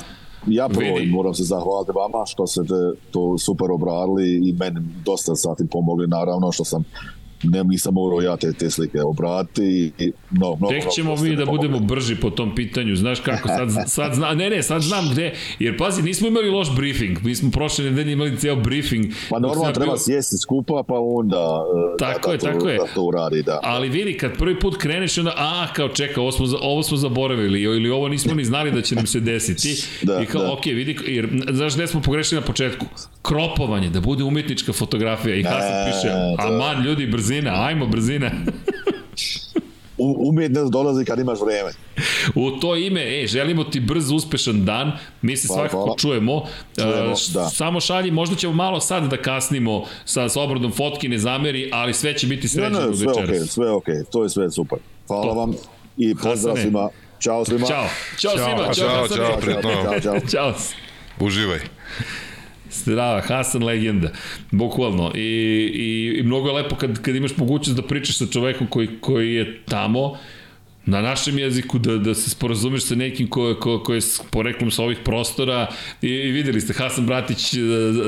Ja 0.47 0.69
prvo 0.69 0.97
Vidi. 0.97 1.11
moram 1.11 1.35
se 1.35 1.45
zahvaliti 1.45 1.93
vama 1.95 2.27
što 2.27 2.47
ste 2.47 2.61
to 3.11 3.39
super 3.39 3.71
obradili 3.71 4.49
i 4.49 4.53
meni 4.53 4.81
dosta 5.05 5.35
sati 5.35 5.67
pomogli, 5.71 6.07
naravno 6.07 6.53
što 6.53 6.65
sam 6.65 6.85
ne, 7.43 7.65
nisam 7.65 7.95
morao 7.95 8.21
ja 8.23 8.37
te, 8.37 8.53
te 8.53 8.71
slike 8.71 9.03
obratiti 9.03 9.63
i 9.99 10.13
no, 10.31 10.39
mnogo, 10.51 10.69
Tek 10.69 10.79
mnogo 10.79 10.91
ćemo 10.91 11.17
ste 11.17 11.29
mi 11.29 11.37
da 11.37 11.45
budemo 11.47 11.79
brži 11.79 12.17
po 12.17 12.31
tom 12.31 12.55
pitanju, 12.55 12.97
znaš 12.97 13.21
kako, 13.21 13.49
sad, 13.49 13.69
sad 13.87 14.15
zna, 14.15 14.35
ne, 14.35 14.51
ne, 14.51 14.63
sad 14.63 14.83
znam 14.83 15.11
gde, 15.11 15.33
jer 15.59 15.79
pazi, 15.79 16.03
nismo 16.03 16.29
imali 16.29 16.51
loš 16.51 16.77
briefing, 16.77 17.19
mi 17.23 17.35
smo 17.35 17.51
prošle 17.51 17.85
nedelje 17.85 18.13
imali 18.13 18.37
ceo 18.37 18.57
briefing. 18.57 19.07
Pa 19.31 19.39
normalno 19.39 19.73
treba 19.73 19.87
bio- 19.87 19.99
sjesti 19.99 20.37
skupa 20.39 20.83
pa 20.89 20.95
onda 20.97 21.37
e, 21.95 21.97
Tako 21.99 22.27
da, 22.27 22.33
je, 22.33 22.39
da, 22.39 22.43
to, 22.43 22.53
tako 22.53 22.69
je. 22.69 22.79
da 22.79 22.85
to 22.85 23.03
uradi, 23.03 23.43
da. 23.43 23.61
Ali 23.63 23.89
vidi, 23.89 24.17
kad 24.17 24.37
prvi 24.37 24.61
put 24.61 24.77
kreneš, 24.77 25.19
onda, 25.19 25.33
a, 25.37 25.67
kao 25.73 25.89
čeka, 25.89 26.21
ovo 26.21 26.33
smo, 26.33 26.47
ovo 26.61 26.83
smo 26.83 26.97
zaboravili, 26.97 27.63
ili 27.63 27.91
ovo 27.91 28.09
nismo 28.09 28.35
ni 28.35 28.45
znali 28.45 28.71
da 28.71 28.83
će 28.83 28.95
nam 28.95 29.07
se 29.07 29.21
desiti. 29.21 29.69
Da, 30.03 30.21
I 30.23 30.27
kao, 30.27 30.43
da. 30.43 30.53
ok, 30.53 30.65
vidi, 30.67 30.97
jer, 31.07 31.29
znaš 31.51 31.75
gde 31.75 31.87
smo 31.87 32.01
pogrešili 32.03 32.41
na 32.41 32.47
početku? 32.47 32.87
Kropovanje, 33.23 33.91
da 33.91 34.01
bude 34.01 34.25
umetnička 34.25 34.73
fotografija. 34.73 35.35
I 35.35 35.43
Hasan 35.43 35.61
E, 35.73 35.85
piše, 35.87 36.09
aman, 36.39 36.85
ljudi, 36.85 37.07
brzina, 37.07 37.32
ajmo, 37.41 37.87
brzina. 37.87 38.31
U, 39.99 40.29
umjetnost 40.29 40.73
dolazi 40.73 41.05
kad 41.05 41.19
imaš 41.19 41.39
vreme. 41.41 41.71
U 42.35 42.51
to 42.53 42.77
ime, 42.77 43.23
e, 43.23 43.27
želimo 43.27 43.65
ti 43.65 43.81
brz, 43.81 44.11
uspešan 44.11 44.65
dan, 44.65 44.93
mi 45.23 45.37
se 45.37 45.49
Hvala, 45.49 45.61
svakako 45.61 45.79
hvala. 45.79 45.97
čujemo. 45.99 46.45
Čujemo, 46.77 47.13
E, 47.13 47.17
š- 47.17 47.33
da. 47.33 47.45
Samo 47.45 47.81
šalji, 47.81 48.11
možda 48.11 48.37
ćemo 48.37 48.53
malo 48.53 48.81
sad 48.81 49.05
da 49.05 49.17
kasnimo 49.17 49.85
sa, 50.05 50.29
sa 50.29 50.41
obradom 50.41 50.73
fotki, 50.73 51.09
ne 51.09 51.19
zameri, 51.19 51.71
ali 51.73 51.95
sve 51.95 52.15
će 52.15 52.27
biti 52.27 52.49
sređeno 52.49 52.81
ne, 52.81 52.97
sve 52.97 53.07
večeras. 53.07 53.29
okej, 53.29 53.41
sve 53.41 53.71
okej, 53.71 53.95
to 54.13 54.23
je 54.23 54.29
sve 54.29 54.51
super. 54.51 54.79
Hvala 55.07 55.23
To. 55.25 55.35
vam 55.35 55.53
i 55.97 56.15
pozdrav 56.15 56.33
Hasane. 56.35 56.63
svima. 56.63 56.89
Ćao 57.21 57.45
svima. 57.45 57.67
Ćao. 57.67 57.85
Ćao, 58.19 58.33
Ćao, 58.33 58.45
svima. 58.47 58.65
Ćao, 58.65 58.75
Ćao, 58.75 58.89
Hasane. 58.89 59.17
čao, 59.19 59.41
prijatno. 59.41 59.71
Ćao, 59.83 60.01
čao. 60.01 60.21
Ćao. 60.23 60.53
Uživaj. 61.21 61.59
Strava, 62.73 63.21
Hasan 63.21 63.63
legenda, 63.63 64.11
bukvalno. 64.51 65.13
I, 65.15 65.21
i, 65.75 66.19
I 66.19 66.23
mnogo 66.23 66.49
je 66.49 66.55
lepo 66.55 66.77
kad, 66.77 67.03
kad 67.03 67.17
imaš 67.17 67.37
mogućnost 67.37 67.81
da 67.81 67.87
pričaš 67.87 68.19
sa 68.19 68.27
čovekom 68.27 68.67
koji, 68.67 68.89
koji 69.01 69.35
je 69.35 69.61
tamo, 69.65 70.17
na 70.87 71.03
našem 71.03 71.39
jeziku 71.39 71.79
da, 71.79 71.99
da 71.99 72.15
se 72.15 72.31
sporazumeš 72.31 72.85
sa 72.85 72.95
nekim 72.95 73.29
ko, 73.29 73.55
ko, 73.61 73.79
ko 73.83 73.95
je 73.95 74.01
s 74.01 74.21
poreklom 74.31 74.71
sa 74.71 74.83
ovih 74.83 74.99
prostora 75.05 75.67
i, 76.03 76.09
i 76.09 76.31
videli 76.31 76.61
ste 76.61 76.73
Hasan 76.73 77.07
Bratić 77.07 77.55
e, 77.55 77.59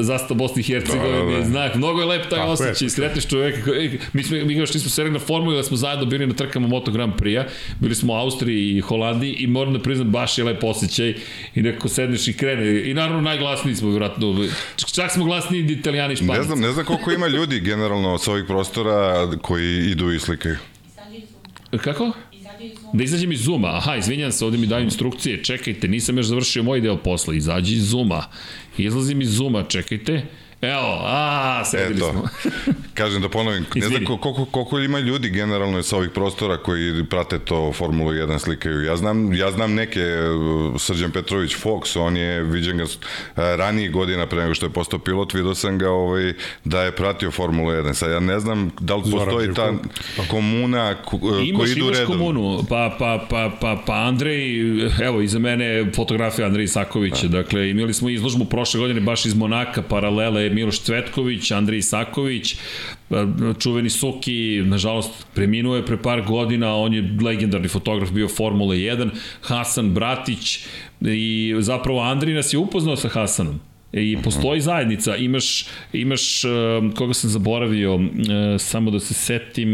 zastav 0.01 0.37
Bosni 0.37 0.61
i 0.61 0.65
Hercegovine 0.65 1.19
Da, 1.19 1.25
da, 1.25 1.39
da. 1.39 1.45
znak, 1.45 1.75
mnogo 1.75 2.01
je 2.01 2.07
lep 2.07 2.23
taj 2.23 2.39
Tako 2.39 2.49
je, 2.49 2.53
osjećaj, 2.53 2.89
sretneš 2.89 3.27
čoveka 3.27 3.71
ej, 3.71 3.99
mi, 4.13 4.23
smo, 4.23 4.37
mi 4.37 4.55
još 4.55 4.75
nismo 4.75 4.91
sreli 4.91 5.11
na 5.11 5.19
formuli 5.19 5.57
da 5.57 5.63
smo 5.63 5.77
zajedno 5.77 6.07
bili 6.07 6.27
na 6.27 6.35
trkama 6.35 6.69
Moto 6.69 6.91
Grand 6.91 7.13
Prix-a 7.15 7.45
bili 7.81 7.95
smo 7.95 8.13
u 8.13 8.17
Austriji 8.17 8.77
i 8.77 8.81
Holandiji 8.81 9.33
i 9.33 9.47
moram 9.47 9.73
da 9.73 9.79
priznam 9.79 10.11
baš 10.11 10.39
je 10.39 10.45
lep 10.45 10.65
osjećaj 10.65 11.15
i 11.55 11.63
neko 11.63 11.89
sedneš 11.89 12.29
i 12.29 12.33
krene 12.33 12.91
i 12.91 12.95
naravno 12.95 13.21
najglasniji 13.21 13.75
smo 13.75 13.91
vjerojatno 13.91 14.49
čak 14.95 15.11
smo 15.13 15.25
glasniji 15.25 15.65
od 15.65 15.71
italijani 15.71 16.13
i 16.13 16.17
španac 16.17 16.37
Ne 16.37 16.43
znam, 16.43 16.61
ne 16.61 16.73
znam 16.73 16.85
koliko 16.85 17.13
ima 17.13 17.27
ljudi 17.27 17.61
generalno 17.61 18.19
sa 18.19 18.33
ovih 18.33 18.45
prostora 18.47 19.29
koji 19.43 19.91
idu 19.91 20.13
i 20.13 20.19
slikaju. 20.19 20.57
kako? 21.85 22.13
Da 22.93 23.05
izađem 23.05 23.33
iz 23.33 23.41
Zuma. 23.41 23.69
Aha, 23.69 23.97
izvinjam 23.97 24.33
se, 24.33 24.45
ovde 24.45 24.59
mi 24.59 24.67
daju 24.67 24.85
instrukcije. 24.85 25.45
Čekajte, 25.45 25.89
nisam 25.89 26.17
još 26.17 26.27
završio 26.27 26.63
moj 26.63 26.81
deo 26.81 26.97
posla. 26.97 27.35
Izađi 27.35 27.75
iz 27.75 27.89
Zuma. 27.89 28.25
Izlazim 28.79 29.21
iz 29.21 29.31
Zuma, 29.31 29.63
čekajte. 29.63 30.27
Evo, 30.65 31.01
a, 31.03 31.63
sedili 31.65 31.97
Eto. 31.97 32.11
smo. 32.11 32.23
Kažem 32.95 33.23
da 33.23 33.29
ponovim, 33.29 33.65
ne 33.75 33.87
znam 33.89 34.05
ko- 34.05 34.17
koliko, 34.19 34.45
koliko 34.45 34.79
ima 34.81 34.99
ljudi 34.99 35.29
generalno 35.31 35.83
sa 35.83 35.97
ovih 35.97 36.11
prostora 36.11 36.57
koji 36.57 37.05
prate 37.05 37.39
to 37.39 37.73
Formulu 37.73 38.11
1 38.11 38.39
slikaju. 38.39 38.83
Ja 38.83 38.97
znam, 38.97 39.35
ja 39.35 39.51
znam 39.51 39.75
neke, 39.75 40.01
uh, 40.01 40.81
Srđan 40.81 41.11
Petrović 41.11 41.57
Fox, 41.57 41.99
on 41.99 42.17
je, 42.17 42.43
viđen 42.43 42.77
ga 42.77 42.85
uh, 42.85 42.89
ranijih 43.35 43.91
godina 43.93 44.27
pre 44.27 44.41
nego 44.41 44.55
što 44.55 44.67
je 44.67 44.71
postao 44.71 44.99
pilot, 44.99 45.35
vidio 45.35 45.55
sam 45.55 45.79
ga 45.79 45.91
ovaj, 45.91 46.33
da 46.65 46.83
je 46.83 46.93
pratio 46.93 47.31
Formulu 47.31 47.71
1. 47.71 47.95
Sad 47.95 48.11
ja 48.11 48.21
ne 48.21 48.41
znam 48.41 48.71
da 48.81 48.97
li 48.97 49.03
postoji 49.11 49.55
ta 49.55 49.73
komuna 50.29 50.95
ko- 50.97 51.19
Imaš, 51.43 51.59
koji 51.59 51.71
idu 51.71 51.81
imaš 51.81 51.99
redom. 51.99 52.13
komunu, 52.13 52.65
pa, 52.69 52.97
pa, 52.99 53.27
pa, 53.31 53.51
pa, 53.61 53.83
pa 53.87 53.95
Andrej, 53.95 54.59
evo, 55.01 55.21
iza 55.21 55.39
mene 55.39 55.91
fotografija 55.97 56.47
Andrej 56.47 56.65
Isakovića, 56.65 57.27
dakle, 57.29 57.71
imali 57.71 57.95
smo 57.95 58.09
izložbu 58.09 58.45
prošle 58.45 58.81
godine 58.81 59.01
baš 59.01 59.27
iz 59.27 59.35
Monaka, 59.35 59.83
paralele 59.83 60.51
Miloš 60.55 60.81
Cvetković, 60.81 61.51
Andrej 61.51 61.79
Isaković, 61.79 62.57
čuveni 63.59 63.91
Suki, 63.91 64.63
nažalost, 64.65 65.27
preminuo 65.35 65.77
je 65.77 65.87
pre 65.87 65.99
par 66.03 66.23
godina, 66.23 66.75
on 66.77 66.95
je 66.95 67.05
legendarni 67.23 67.69
fotograf, 67.69 68.13
bio 68.13 68.29
Formula 68.29 68.75
1, 68.75 69.11
Hasan 69.43 69.91
Bratić 69.95 70.59
i 71.01 71.55
zapravo 71.59 72.01
Andrej 72.01 72.35
nas 72.35 72.53
je 72.53 72.59
upoznao 72.59 72.97
sa 72.97 73.09
Hasanom. 73.09 73.61
I 73.97 74.19
postoji 74.25 74.61
zajednica, 74.61 75.17
imaš, 75.17 75.67
imaš 75.93 76.45
um, 76.45 76.93
koga 76.93 77.15
sam 77.15 77.31
zaboravio, 77.31 77.95
uh, 77.95 78.03
samo 78.59 78.91
da 78.91 79.01
se 79.01 79.15
setim, 79.15 79.69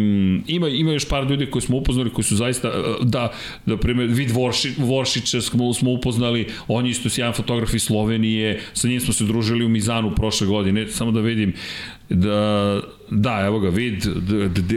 ima, 0.46 0.68
ima 0.68 0.92
još 0.92 1.08
par 1.08 1.30
ljudi 1.30 1.46
koji 1.46 1.62
smo 1.62 1.76
upoznali, 1.76 2.10
koji 2.10 2.24
su 2.24 2.36
zaista, 2.36 2.68
uh, 2.68 3.06
da, 3.06 3.32
da 3.66 3.76
primjer, 3.76 4.08
Vid 4.08 4.30
Vorši, 4.30 4.72
Voršića 4.78 5.40
smo, 5.40 5.74
smo 5.74 5.90
upoznali, 5.90 6.46
on 6.68 6.86
je 6.86 6.90
isto 6.90 7.08
sjajan 7.08 7.32
fotograf 7.32 7.74
iz 7.74 7.82
Slovenije, 7.82 8.60
sa 8.72 8.88
njim 8.88 9.00
smo 9.00 9.12
se 9.12 9.24
družili 9.24 9.64
u 9.64 9.68
Mizanu 9.68 10.14
prošle 10.14 10.46
godine, 10.46 10.88
samo 10.88 11.10
da 11.10 11.20
vidim, 11.20 11.54
da, 12.10 12.80
da, 13.10 13.42
evo 13.46 13.58
ga, 13.60 13.68
vid, 13.68 14.04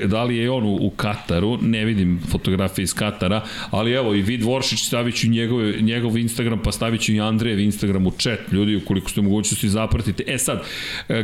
da, 0.06 0.24
li 0.24 0.38
je 0.38 0.52
on 0.52 0.64
u, 0.64 0.76
u 0.76 0.90
Kataru, 0.90 1.58
ne 1.62 1.86
vidim 1.86 2.20
fotografije 2.32 2.84
iz 2.84 2.94
Katara, 2.94 3.42
ali 3.70 3.92
evo 3.92 4.16
i 4.16 4.22
vid 4.22 4.44
Voršić 4.44 4.80
stavit 4.80 5.16
ću 5.16 5.30
njegov, 5.30 5.62
njegov 5.82 6.18
Instagram, 6.18 6.60
pa 6.64 6.72
stavit 6.72 7.02
ću 7.02 7.14
i 7.14 7.22
Andrejev 7.22 7.60
Instagram 7.60 8.08
u 8.08 8.12
chat, 8.12 8.40
ljudi, 8.52 8.76
ukoliko 8.76 9.10
ste 9.10 9.22
mogućnosti 9.22 9.70
zapratite. 9.70 10.24
E 10.28 10.38
sad, 10.38 10.64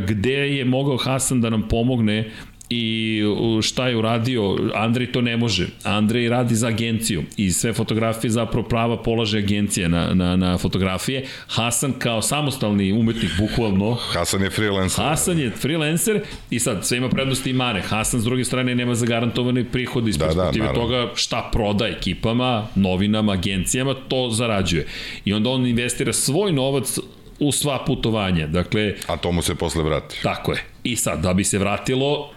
gde 0.08 0.32
je 0.32 0.64
mogao 0.64 0.96
Hasan 0.96 1.40
da 1.40 1.50
nam 1.50 1.68
pomogne 1.68 2.30
i 2.70 3.22
šta 3.62 3.88
je 3.88 3.96
uradio, 3.96 4.58
Andrej 4.74 5.12
to 5.12 5.20
ne 5.20 5.36
može. 5.36 5.66
Andrej 5.84 6.28
radi 6.28 6.54
za 6.54 6.68
agenciju 6.68 7.22
i 7.36 7.52
sve 7.52 7.72
fotografije 7.72 8.30
zapravo 8.30 8.68
prava 8.68 9.02
polaže 9.02 9.38
agencija 9.38 9.88
na, 9.88 10.14
na, 10.14 10.36
na 10.36 10.58
fotografije. 10.58 11.26
Hasan 11.46 11.92
kao 11.92 12.22
samostalni 12.22 12.92
umetnik, 12.92 13.30
bukvalno. 13.38 13.94
Hasan 13.94 14.42
je 14.42 14.50
freelancer. 14.50 15.04
Hasan 15.04 15.38
je 15.38 15.50
freelancer 15.50 16.20
i 16.50 16.58
sad 16.58 16.86
sve 16.86 16.98
ima 16.98 17.08
prednosti 17.08 17.50
i 17.50 17.52
mane. 17.52 17.80
Hasan 17.80 18.20
s 18.20 18.24
druge 18.24 18.44
strane 18.44 18.74
nema 18.74 18.94
zagarantovane 18.94 19.64
prihode 19.64 20.10
iz 20.10 20.18
da, 20.18 20.24
perspektive 20.24 20.66
da, 20.66 20.74
toga 20.74 21.08
šta 21.14 21.50
proda 21.52 21.86
ekipama, 21.86 22.66
novinama, 22.74 23.32
agencijama, 23.32 23.94
to 24.08 24.30
zarađuje. 24.30 24.86
I 25.24 25.32
onda 25.32 25.50
on 25.50 25.66
investira 25.66 26.12
svoj 26.12 26.52
novac 26.52 26.98
u 27.40 27.52
sva 27.52 27.84
putovanja. 27.86 28.46
Dakle, 28.46 28.94
A 29.06 29.16
to 29.16 29.32
mu 29.32 29.42
se 29.42 29.54
posle 29.54 29.82
vrati. 29.82 30.22
Tako 30.22 30.52
je. 30.52 30.64
I 30.84 30.96
sad, 30.96 31.20
da 31.20 31.34
bi 31.34 31.44
se 31.44 31.58
vratilo, 31.58 32.30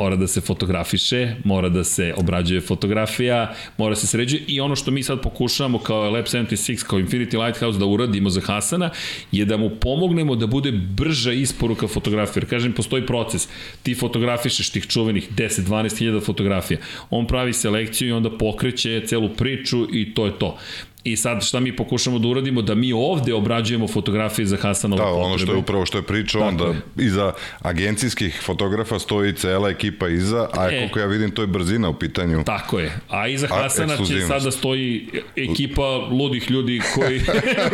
mora 0.00 0.16
da 0.16 0.26
se 0.26 0.40
fotografiše, 0.40 1.34
mora 1.44 1.68
da 1.68 1.84
se 1.84 2.14
obrađuje 2.16 2.60
fotografija, 2.60 3.54
mora 3.78 3.94
da 3.94 4.00
se 4.00 4.06
sređuje 4.06 4.42
i 4.46 4.60
ono 4.60 4.76
što 4.76 4.90
mi 4.90 5.02
sad 5.02 5.22
pokušavamo 5.22 5.78
kao 5.78 6.10
Lab 6.10 6.24
76, 6.24 6.86
kao 6.86 6.98
Infinity 6.98 7.44
Lighthouse 7.44 7.78
da 7.78 7.86
uradimo 7.86 8.30
za 8.30 8.40
Hasana 8.40 8.90
je 9.32 9.44
da 9.44 9.56
mu 9.56 9.70
pomognemo 9.70 10.36
da 10.36 10.46
bude 10.46 10.72
brža 10.72 11.32
isporuka 11.32 11.88
fotografija. 11.88 12.40
Jer 12.40 12.48
kažem, 12.50 12.72
postoji 12.72 13.06
proces. 13.06 13.48
Ti 13.82 13.94
fotografišeš 13.94 14.70
tih 14.70 14.86
čuvenih 14.86 15.28
10-12 15.36 15.98
hiljada 15.98 16.20
fotografija. 16.20 16.78
On 17.10 17.26
pravi 17.26 17.52
selekciju 17.52 18.08
i 18.08 18.12
onda 18.12 18.30
pokreće 18.38 19.02
celu 19.06 19.28
priču 19.28 19.86
i 19.92 20.14
to 20.14 20.26
je 20.26 20.38
to. 20.38 20.56
I 21.04 21.16
sad 21.16 21.44
šta 21.44 21.60
mi 21.60 21.76
pokušamo 21.76 22.18
da 22.18 22.28
uradimo, 22.28 22.62
da 22.62 22.74
mi 22.74 22.92
ovde 22.92 23.34
obrađujemo 23.34 23.88
fotografije 23.88 24.46
za 24.46 24.56
Hasanova 24.56 25.04
da, 25.04 25.10
ono 25.10 25.38
što 25.38 25.52
je 25.52 25.58
upravo 25.58 25.86
što 25.86 25.98
je 25.98 26.02
pričao, 26.02 26.42
onda 26.42 26.64
je. 26.64 26.80
iza 26.96 27.32
agencijskih 27.60 28.40
fotografa 28.42 28.98
stoji 28.98 29.32
cela 29.32 29.70
ekipa 29.70 30.08
iza, 30.08 30.48
a 30.52 30.70
e, 30.70 30.78
koliko 30.78 30.98
ja 30.98 31.06
vidim 31.06 31.30
to 31.30 31.42
je 31.42 31.46
brzina 31.46 31.88
u 31.88 31.94
pitanju. 31.94 32.44
Tako 32.44 32.78
je, 32.78 32.92
a 33.08 33.28
iza 33.28 33.46
Hasana 33.46 33.94
a, 33.94 34.04
će 34.04 34.20
sada 34.20 34.50
stoji 34.50 35.08
ekipa 35.36 35.96
ludih 36.10 36.50
ljudi 36.50 36.80
koji 36.94 37.20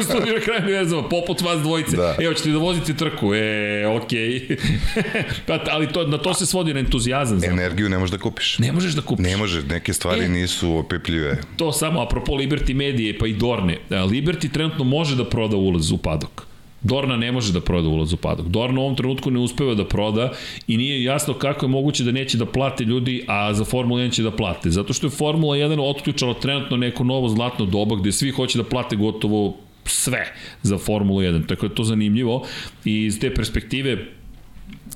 studiju 0.05 0.40
krajinu 0.44 0.69
vezama, 0.69 1.09
poput 1.09 1.40
vas 1.40 1.61
dvojice. 1.62 1.97
Da. 1.97 2.16
Evo, 2.20 2.35
ćete 2.35 2.51
da 2.51 2.59
vozite 2.59 2.94
trku, 2.94 3.35
e, 3.35 3.86
okej. 3.86 4.19
Okay. 4.19 4.57
pa, 5.47 5.61
ali 5.70 5.93
to, 5.93 6.07
na 6.07 6.19
to 6.19 6.35
se 6.35 6.47
svodi 6.47 6.74
na 6.74 6.81
entuzijazam. 6.81 7.39
Znam. 7.39 7.53
Energiju 7.53 7.89
ne 7.89 7.98
možeš 7.98 8.11
da 8.11 8.19
kupiš. 8.19 8.59
Ne 8.59 8.73
možeš 8.73 8.93
da 8.93 9.03
kupiš. 9.03 9.27
Ne 9.27 9.36
možeš, 9.36 9.65
neke 9.69 9.93
stvari 9.93 10.24
e, 10.24 10.28
nisu 10.28 10.77
opipljive. 10.77 11.39
To 11.57 11.73
samo, 11.73 12.03
apropo 12.03 12.32
Liberty 12.32 12.74
Medije, 12.74 13.15
pa 13.18 13.26
i 13.26 13.32
Dorne. 13.32 13.78
E, 13.90 13.94
Liberty 13.94 14.52
trenutno 14.52 14.84
može 14.84 15.16
da 15.16 15.24
proda 15.24 15.56
ulaz 15.56 15.93
u 15.93 15.98
padok. 15.98 16.47
Dorna 16.82 17.16
ne 17.16 17.32
može 17.32 17.52
da 17.52 17.60
proda 17.60 17.88
ulaz 17.88 18.12
u 18.12 18.16
padok. 18.16 18.47
Dorna 18.47 18.80
u 18.80 18.84
ovom 18.84 18.97
trenutku 18.97 19.30
ne 19.30 19.40
uspeva 19.40 19.74
da 19.74 19.84
proda 19.84 20.32
i 20.66 20.76
nije 20.76 21.02
jasno 21.05 21.34
kako 21.34 21.66
je 21.66 21.70
moguće 21.70 22.05
da 22.05 22.12
neće 22.12 22.38
da 22.38 22.47
plate 22.47 22.84
ljudi, 22.84 23.24
a 23.26 23.55
za 23.55 23.64
Formula 23.64 24.01
1 24.01 24.12
će 24.12 24.22
da 24.22 24.30
plate. 24.30 24.70
Zato 24.70 24.93
što 24.93 25.06
je 25.06 25.10
Formula 25.10 25.56
1 25.56 25.80
otključala 25.80 26.34
trenutno 26.34 26.76
neko 26.76 27.05
novo 27.05 27.28
zlatno 27.28 27.66
doba 27.66 27.97
gde 27.97 28.12
svi 28.12 28.30
hoće 28.30 28.59
da 28.59 28.64
plate 28.64 28.97
gotovo 28.97 29.56
sve 29.84 30.32
za 30.62 30.78
Formulu 30.78 31.20
1. 31.20 31.47
Tako 31.47 31.66
je 31.66 31.74
to 31.74 31.84
zanimljivo 31.84 32.47
i 32.84 33.05
iz 33.05 33.20
te 33.20 33.34
perspektive 33.34 34.06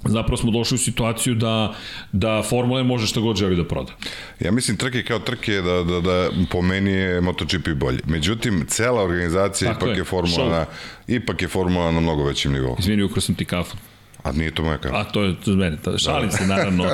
zapravo 0.05 0.37
smo 0.37 0.51
došli 0.51 0.75
u 0.75 0.79
situaciju 0.79 1.35
da, 1.35 1.75
da 2.13 2.43
Formula 2.43 2.81
1 2.81 2.85
može 2.85 3.07
šta 3.07 3.21
god 3.21 3.37
želi 3.37 3.57
da 3.57 3.65
proda. 3.65 3.93
Ja 4.41 4.51
mislim 4.53 4.77
trke 4.77 5.03
kao 5.03 5.19
trke 5.19 5.53
da, 5.53 5.83
da, 5.83 6.01
da 6.01 6.31
po 6.51 6.63
meni 6.63 6.91
je 6.91 7.21
MotoGP 7.21 7.69
bolji. 7.75 8.01
Međutim, 8.07 8.67
cela 8.69 9.03
organizacija 9.03 9.73
Tako 9.73 9.85
ipak 9.85 9.97
je, 9.97 10.01
je 10.01 10.05
Formula 10.05 10.49
na, 10.49 10.67
ipak 11.07 11.43
je 11.43 11.49
Formula 11.49 11.93
na 11.93 12.01
mnogo 12.01 12.25
većem 12.25 12.53
nivou. 12.53 12.77
Izvini, 12.79 13.03
ukro 13.03 13.21
sam 13.21 13.35
ti 13.35 13.45
kafu. 13.45 13.77
A 14.25 14.33
nije 14.33 14.51
to 14.51 14.63
moja 14.63 14.79
kava. 14.79 15.01
A 15.01 15.05
to 15.05 15.23
je 15.23 15.35
to 15.45 15.51
mene, 15.51 15.77
to, 15.85 15.99
šalim 15.99 16.31
da. 16.31 16.37
se 16.37 16.47
naravno. 16.47 16.85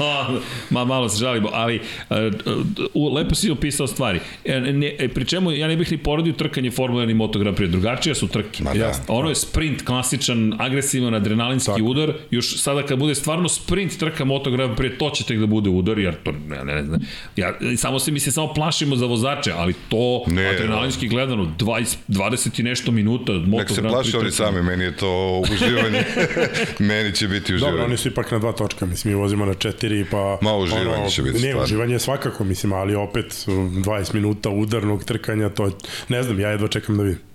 Ma 0.70 0.84
malo 0.84 1.08
se 1.08 1.18
žalimo, 1.18 1.48
ali 1.52 1.80
uh, 2.10 3.14
lepo 3.14 3.34
si 3.34 3.50
opisao 3.50 3.86
stvari. 3.86 4.20
E, 4.44 4.60
ne, 4.60 4.94
e, 4.98 5.08
pri 5.08 5.24
čemu 5.24 5.52
ja 5.52 5.68
ne 5.68 5.76
bih 5.76 5.92
ni 5.92 5.98
poredio 5.98 6.32
trkanje 6.32 6.70
Formula 6.70 7.04
1 7.04 7.10
i 7.10 7.14
Moto 7.14 7.38
Grand 7.38 7.56
Prix, 7.56 7.70
drugačije 7.70 8.14
su 8.14 8.28
trke. 8.28 8.62
Ma, 8.62 8.74
da. 8.74 8.92
Ono 9.08 9.28
je 9.28 9.34
sprint, 9.34 9.82
klasičan, 9.82 10.54
agresivan, 10.58 11.14
adrenalinski 11.14 11.72
Tako. 11.72 11.84
udar. 11.84 12.12
Još 12.30 12.62
sada 12.62 12.82
kad 12.86 12.98
bude 12.98 13.14
stvarno 13.14 13.48
sprint 13.48 13.98
trka 13.98 14.24
Moto 14.24 14.50
Grand 14.50 14.78
Prix, 14.78 14.98
to 14.98 15.10
će 15.10 15.24
tek 15.24 15.38
da 15.38 15.46
bude 15.46 15.70
udar, 15.70 15.98
jer 15.98 16.14
to 16.22 16.32
ne, 16.32 16.64
ne, 16.64 16.74
ne 16.74 16.84
znam. 16.84 17.00
Ja, 17.36 17.54
samo 17.76 17.98
se 17.98 18.10
mi 18.10 18.20
se 18.20 18.32
samo 18.32 18.54
plašimo 18.54 18.96
za 18.96 19.06
vozače, 19.06 19.52
ali 19.56 19.74
to 19.88 20.24
ne, 20.26 20.48
adrenalinski 20.48 21.08
gledano 21.08 21.54
20, 21.58 21.96
20 22.08 22.60
i 22.60 22.62
nešto 22.62 22.92
minuta 22.92 23.32
Moto 23.32 23.62
Nek 23.62 23.70
se 23.70 23.82
plaši 23.82 24.16
oni 24.16 24.30
sami, 24.30 24.62
meni 24.62 24.84
je 24.84 24.96
to 24.96 25.42
uživanje. 25.52 26.04
Meni 26.78 27.12
će 27.14 27.28
biti 27.28 27.54
uživanje. 27.54 27.72
Dobro, 27.72 27.84
oni 27.86 27.96
su 27.96 28.08
ipak 28.08 28.30
na 28.30 28.38
dva 28.38 28.52
točka, 28.52 28.86
mislim, 28.86 29.14
mi 29.14 29.20
vozimo 29.20 29.44
na 29.46 29.54
četiri, 29.54 30.04
pa... 30.10 30.38
Ma 30.42 30.54
uživanje 30.56 30.88
ono, 30.88 31.10
će 31.10 31.22
biti 31.22 31.34
Ne, 31.34 31.40
stvarno. 31.40 31.62
uživanje 31.64 31.98
svakako, 31.98 32.44
mislim, 32.44 32.72
ali 32.72 32.94
opet 32.94 33.26
20 33.46 34.14
minuta 34.14 34.50
udarnog 34.50 35.04
trkanja, 35.04 35.48
to 35.48 35.70
ne 36.08 36.22
znam, 36.22 36.40
ja 36.40 36.50
jedva 36.50 36.68
čekam 36.68 36.96
da 36.96 37.02
vidim. 37.02 37.29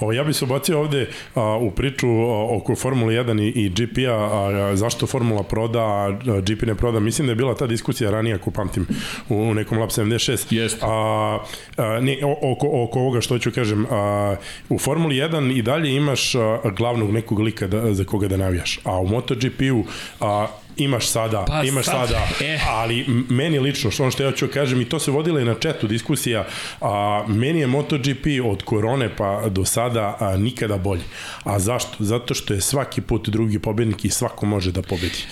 O, 0.00 0.12
ja 0.12 0.24
bih 0.24 0.36
se 0.36 0.44
obacio 0.44 0.80
ovde 0.80 1.08
a, 1.34 1.56
u 1.60 1.70
priču 1.70 2.08
a, 2.08 2.56
oko 2.56 2.76
Formula 2.76 3.12
1 3.12 3.42
i, 3.42 3.64
i 3.64 3.68
GP-a, 3.68 4.12
a, 4.12 4.76
zašto 4.76 5.06
Formula 5.06 5.42
proda, 5.42 5.80
a 5.80 6.10
GP 6.40 6.62
ne 6.62 6.74
proda. 6.74 7.00
Mislim 7.00 7.26
da 7.26 7.32
je 7.32 7.36
bila 7.36 7.54
ta 7.54 7.66
diskusija 7.66 8.10
ranije, 8.10 8.34
ako 8.34 8.50
pamtim, 8.50 8.86
u, 9.28 9.36
u 9.36 9.54
nekom 9.54 9.78
Lab 9.78 9.88
76. 9.88 10.54
Jeste. 10.54 10.80
A, 10.82 11.38
a, 11.76 12.00
ne, 12.00 12.18
oko, 12.42 12.82
oko 12.82 13.00
ovoga 13.00 13.20
što 13.20 13.38
ću 13.38 13.50
kažem, 13.50 13.86
a, 13.90 14.36
u 14.68 14.78
Formuli 14.78 15.14
1 15.16 15.58
i 15.58 15.62
dalje 15.62 15.96
imaš 15.96 16.34
a, 16.34 16.58
glavnog 16.76 17.10
nekog 17.10 17.40
lika 17.40 17.66
da, 17.66 17.94
za 17.94 18.04
koga 18.04 18.28
da 18.28 18.36
navijaš, 18.36 18.80
a 18.84 19.00
u 19.00 19.06
MotoGP-u 19.06 19.84
a, 20.20 20.46
imaš 20.76 21.08
sada, 21.08 21.44
pa, 21.48 21.62
imaš 21.62 21.84
sad, 21.84 22.08
sada, 22.08 22.28
eh. 22.40 22.60
ali 22.68 23.04
meni 23.28 23.58
lično, 23.58 23.90
što 23.90 24.02
ono 24.02 24.12
što 24.12 24.22
ja 24.22 24.32
ću 24.32 24.48
kažem, 24.48 24.80
i 24.80 24.84
to 24.84 24.98
se 24.98 25.10
vodila 25.10 25.40
i 25.40 25.44
na 25.44 25.54
četu 25.54 25.86
diskusija, 25.86 26.46
a, 26.80 27.24
meni 27.28 27.60
je 27.60 27.66
MotoGP 27.66 28.26
od 28.44 28.62
korone 28.62 29.16
pa 29.16 29.48
do 29.48 29.64
sada 29.64 30.16
a, 30.20 30.36
nikada 30.36 30.78
bolji. 30.78 31.02
A 31.44 31.58
zašto? 31.58 31.96
Zato 31.98 32.34
što 32.34 32.54
je 32.54 32.60
svaki 32.60 33.00
put 33.00 33.28
drugi 33.28 33.58
pobednik 33.58 34.04
i 34.04 34.10
svako 34.10 34.46
može 34.46 34.72
da 34.72 34.82
pobedi. 34.82 35.24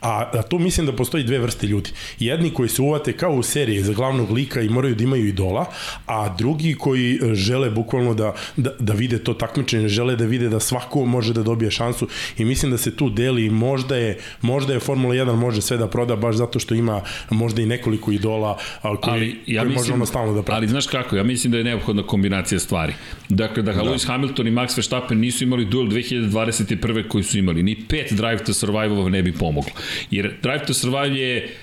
A, 0.00 0.30
a 0.32 0.42
tu 0.42 0.58
mislim 0.58 0.86
da 0.86 0.92
postoji 0.92 1.24
dve 1.24 1.38
vrste 1.38 1.66
ljudi. 1.66 1.90
Jedni 2.18 2.50
koji 2.50 2.68
se 2.68 2.82
uvate 2.82 3.12
kao 3.12 3.32
u 3.32 3.42
seriji 3.42 3.82
za 3.82 3.92
glavnog 3.92 4.30
lika 4.30 4.60
i 4.60 4.68
moraju 4.68 4.94
da 4.94 5.04
imaju 5.04 5.28
idola, 5.28 5.66
a 6.06 6.28
drugi 6.28 6.74
koji 6.74 7.20
žele 7.32 7.70
bukvalno 7.70 8.14
da, 8.14 8.34
da, 8.56 8.70
da 8.78 8.92
vide 8.92 9.18
to 9.18 9.34
takmičenje, 9.34 9.88
žele 9.88 10.16
da 10.16 10.24
vide 10.24 10.48
da 10.48 10.60
svako 10.60 11.04
može 11.04 11.32
da 11.32 11.42
dobije 11.42 11.70
šansu 11.70 12.08
i 12.38 12.44
mislim 12.44 12.72
da 12.72 12.78
se 12.78 12.96
tu 12.96 13.10
deli 13.10 13.50
možda 13.50 13.96
je, 13.96 14.18
možda 14.40 14.72
je 14.72 14.80
Formula 14.84 15.14
1 15.14 15.36
može 15.36 15.62
sve 15.62 15.76
da 15.76 15.88
proda 15.88 16.16
baš 16.16 16.36
zato 16.36 16.58
što 16.58 16.74
ima 16.74 17.00
možda 17.30 17.62
i 17.62 17.66
nekoliko 17.66 18.12
idola 18.12 18.58
koji, 18.82 18.98
ali, 19.02 19.40
ja 19.46 19.62
koji 19.62 19.74
mislim, 19.74 19.98
može 19.98 20.10
stalno 20.10 20.32
da 20.32 20.42
prati. 20.42 20.56
Ali 20.56 20.68
znaš 20.68 20.86
kako, 20.86 21.16
ja 21.16 21.22
mislim 21.22 21.50
da 21.50 21.58
je 21.58 21.64
neophodna 21.64 22.02
kombinacija 22.02 22.58
stvari. 22.58 22.94
Dakle, 23.28 23.62
da, 23.62 23.72
da. 23.72 23.82
Lewis 23.82 24.06
Hamilton 24.06 24.46
i 24.46 24.50
Max 24.50 24.76
Verstappen 24.76 25.18
nisu 25.18 25.44
imali 25.44 25.64
duel 25.64 25.86
2021. 25.86 27.08
koji 27.08 27.24
su 27.24 27.38
imali, 27.38 27.62
ni 27.62 27.76
pet 27.88 28.12
Drive 28.12 28.44
to 28.44 28.54
Survive 28.54 29.10
ne 29.10 29.22
bi 29.22 29.32
pomoglo. 29.32 29.72
Jer 30.10 30.34
Drive 30.42 30.66
to 30.66 30.74
Survive 30.74 31.20
je 31.20 31.54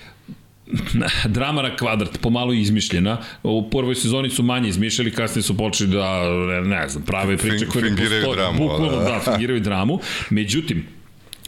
drama 1.26 1.62
na 1.62 1.76
kvadrat, 1.76 2.20
pomalo 2.22 2.54
izmišljena. 2.54 3.18
U 3.44 3.70
prvoj 3.70 3.96
sezoni 3.96 4.30
su 4.30 4.44
manje 4.44 4.70
izmišljali, 4.70 5.12
kasnije 5.12 5.44
su 5.44 5.58
počeli 5.58 5.90
da, 5.90 6.24
ne 6.64 6.90
znam, 6.90 7.04
prave 7.04 7.38
priče 7.38 7.66
koje 7.66 7.92
ne 7.92 7.98
postoje. 7.98 8.52
Bukvalno, 8.58 8.90
da, 8.90 9.04
da 9.04 9.32
fingiraju 9.32 9.60
dramu. 9.60 10.00
Međutim, 10.30 10.88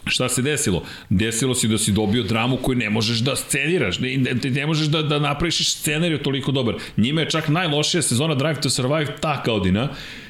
Šta 0.06 0.28
se 0.28 0.42
desilo? 0.42 0.82
Desilo 1.08 1.54
si 1.54 1.68
da 1.68 1.78
si 1.78 1.92
dobio 1.92 2.22
dramu 2.22 2.56
koju 2.56 2.78
ne 2.78 2.90
možeš 2.90 3.18
da 3.18 3.36
sceniraš, 3.36 3.98
ne, 3.98 4.16
ne, 4.16 4.50
ne 4.50 4.66
možeš 4.66 4.86
da, 4.86 5.02
da 5.02 5.18
napraviš 5.18 5.74
scenariju 5.74 6.18
toliko 6.18 6.52
dobar. 6.52 6.74
Njima 6.96 7.20
je 7.20 7.30
čak 7.30 7.48
najlošija 7.48 8.02
sezona 8.02 8.34
Drive 8.34 8.60
to 8.60 8.70
Survive 8.70 9.16
ta 9.20 9.42
godina, 9.46 9.88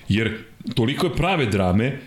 jer 0.08 0.38
toliko 0.74 1.06
je 1.06 1.16
prave 1.16 1.46
drame, 1.46 1.98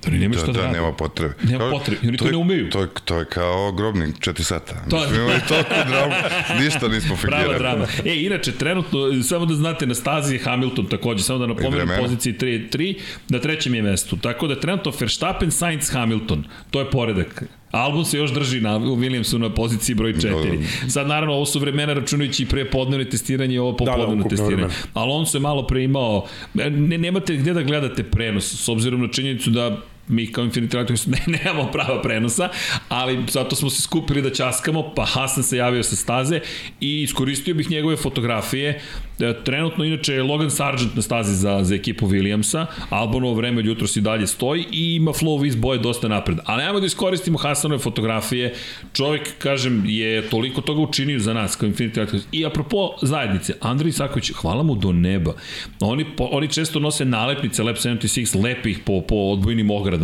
To 0.00 0.10
ni 0.10 0.18
nema 0.18 0.34
Da, 0.34 0.38
šta 0.38 0.46
da, 0.46 0.52
da, 0.52 0.60
rade. 0.60 0.72
nema 0.72 0.92
potrebe. 0.92 1.34
Nema 1.42 1.70
potrebe, 1.70 2.00
oni 2.04 2.16
to 2.16 2.24
je- 2.24 2.30
ne 2.30 2.36
umeju. 2.36 2.70
To 2.70 2.80
je, 2.80 2.88
to 3.04 3.18
je 3.18 3.24
kao 3.24 3.72
grobnik, 3.72 4.14
4 4.18 4.42
sata. 4.42 4.74
To- 4.74 4.90
To... 4.90 4.96
Mislim, 4.98 5.16
imali 5.16 5.40
toliko 5.48 5.70
dramu, 5.88 6.12
ništa 6.60 6.88
nismo 6.88 7.16
Prava 7.18 7.36
fingirali. 7.38 7.58
drama. 7.58 7.86
E, 8.06 8.16
inače, 8.16 8.52
trenutno, 8.52 8.98
samo 9.22 9.46
da 9.46 9.54
znate, 9.54 9.86
na 9.86 9.94
stazi 9.94 10.34
je 10.34 10.40
Hamilton 10.40 10.86
takođe, 10.86 11.22
samo 11.22 11.38
da 11.38 11.46
napomenem 11.46 11.74
vremena. 11.76 11.98
poziciji 11.98 12.32
3-3, 12.34 12.94
na 13.28 13.38
trećem 13.38 13.74
je 13.74 13.82
mestu. 13.82 14.16
Tako 14.18 14.46
da 14.46 14.60
trenutno 14.60 14.92
Verstappen, 15.00 15.50
Sainz, 15.50 15.90
Hamilton. 15.90 16.44
To 16.70 16.80
je 16.80 16.90
poredak. 16.90 17.42
Album 17.72 18.04
se 18.04 18.18
još 18.18 18.32
drži 18.32 18.60
na 18.60 18.76
u 18.76 18.96
Williamsu 18.96 19.38
na 19.38 19.50
poziciji 19.50 19.94
broj 19.94 20.12
4. 20.12 20.58
Sad 20.88 21.06
naravno 21.06 21.34
ovo 21.34 21.46
su 21.46 21.58
vremena 21.58 21.92
računajući 21.92 22.42
i 22.42 22.46
pre 22.46 22.64
podnevne 22.64 23.04
testiranje 23.04 23.54
i 23.54 23.58
ovo 23.58 23.72
popodnevno 23.72 24.04
ukupno 24.06 24.28
testiranje. 24.28 24.54
vremena. 24.56 24.74
Alonso 24.94 25.36
je 25.36 25.42
malo 25.42 25.66
pre 25.66 25.84
imao 25.84 26.26
ne, 26.54 26.70
nemate 26.98 27.36
gde 27.36 27.52
da 27.52 27.62
gledate 27.62 28.02
prenos 28.02 28.54
s 28.54 28.68
obzirom 28.68 29.00
na 29.00 29.08
činjenicu 29.08 29.50
da 29.50 29.76
mi 30.10 30.32
kao 30.32 30.44
Infinity 30.44 30.76
Lighthouse 30.76 31.10
ne, 31.10 31.18
nemamo 31.26 31.70
prava 31.72 32.02
prenosa, 32.02 32.48
ali 32.88 33.18
zato 33.30 33.56
smo 33.56 33.70
se 33.70 33.82
skupili 33.82 34.22
da 34.22 34.30
časkamo, 34.30 34.92
pa 34.94 35.04
Hasan 35.04 35.42
se 35.42 35.56
javio 35.56 35.82
sa 35.82 35.96
staze 35.96 36.40
i 36.80 37.02
iskoristio 37.02 37.54
bih 37.54 37.70
njegove 37.70 37.96
fotografije. 37.96 38.80
E, 39.20 39.34
Trenutno, 39.44 39.84
inače, 39.84 40.12
je 40.14 40.22
Logan 40.22 40.50
Sargent 40.50 40.94
na 40.96 41.02
stazi 41.02 41.34
za, 41.34 41.58
za 41.62 41.74
ekipu 41.74 42.08
Williamsa, 42.08 42.66
Albonovo 42.90 43.34
vreme 43.34 43.58
od 43.58 43.66
jutros 43.66 43.96
i 43.96 44.00
dalje 44.00 44.26
stoji 44.26 44.64
i 44.72 44.94
ima 44.94 45.12
flow 45.12 45.46
iz 45.46 45.56
boje 45.56 45.78
dosta 45.78 46.08
napred. 46.08 46.38
Ali 46.44 46.62
ajmo 46.62 46.80
da 46.80 46.86
iskoristimo 46.86 47.38
Hasanove 47.38 47.78
fotografije. 47.78 48.54
Čovjek, 48.92 49.38
kažem, 49.38 49.82
je 49.86 50.28
toliko 50.28 50.60
toga 50.60 50.80
učinio 50.80 51.18
za 51.18 51.34
nas 51.34 51.56
kao 51.56 51.68
Infinity 51.68 51.98
Lighthouse. 51.98 52.26
I 52.32 52.46
apropo 52.46 52.94
zajednice, 53.02 53.54
Andrej 53.60 53.88
Isaković, 53.88 54.32
hvala 54.32 54.62
mu 54.62 54.74
do 54.74 54.92
neba. 54.92 55.34
Oni, 55.80 56.04
po, 56.16 56.28
oni 56.32 56.48
često 56.48 56.80
nose 56.80 57.04
nalepnice 57.04 57.62
Lab 57.62 57.76
76, 57.76 58.42
lepe 58.44 58.70
ih 58.70 58.78
po, 58.86 59.00
po 59.00 59.14
odbojnim 59.14 59.70
ogradama, 59.70 59.99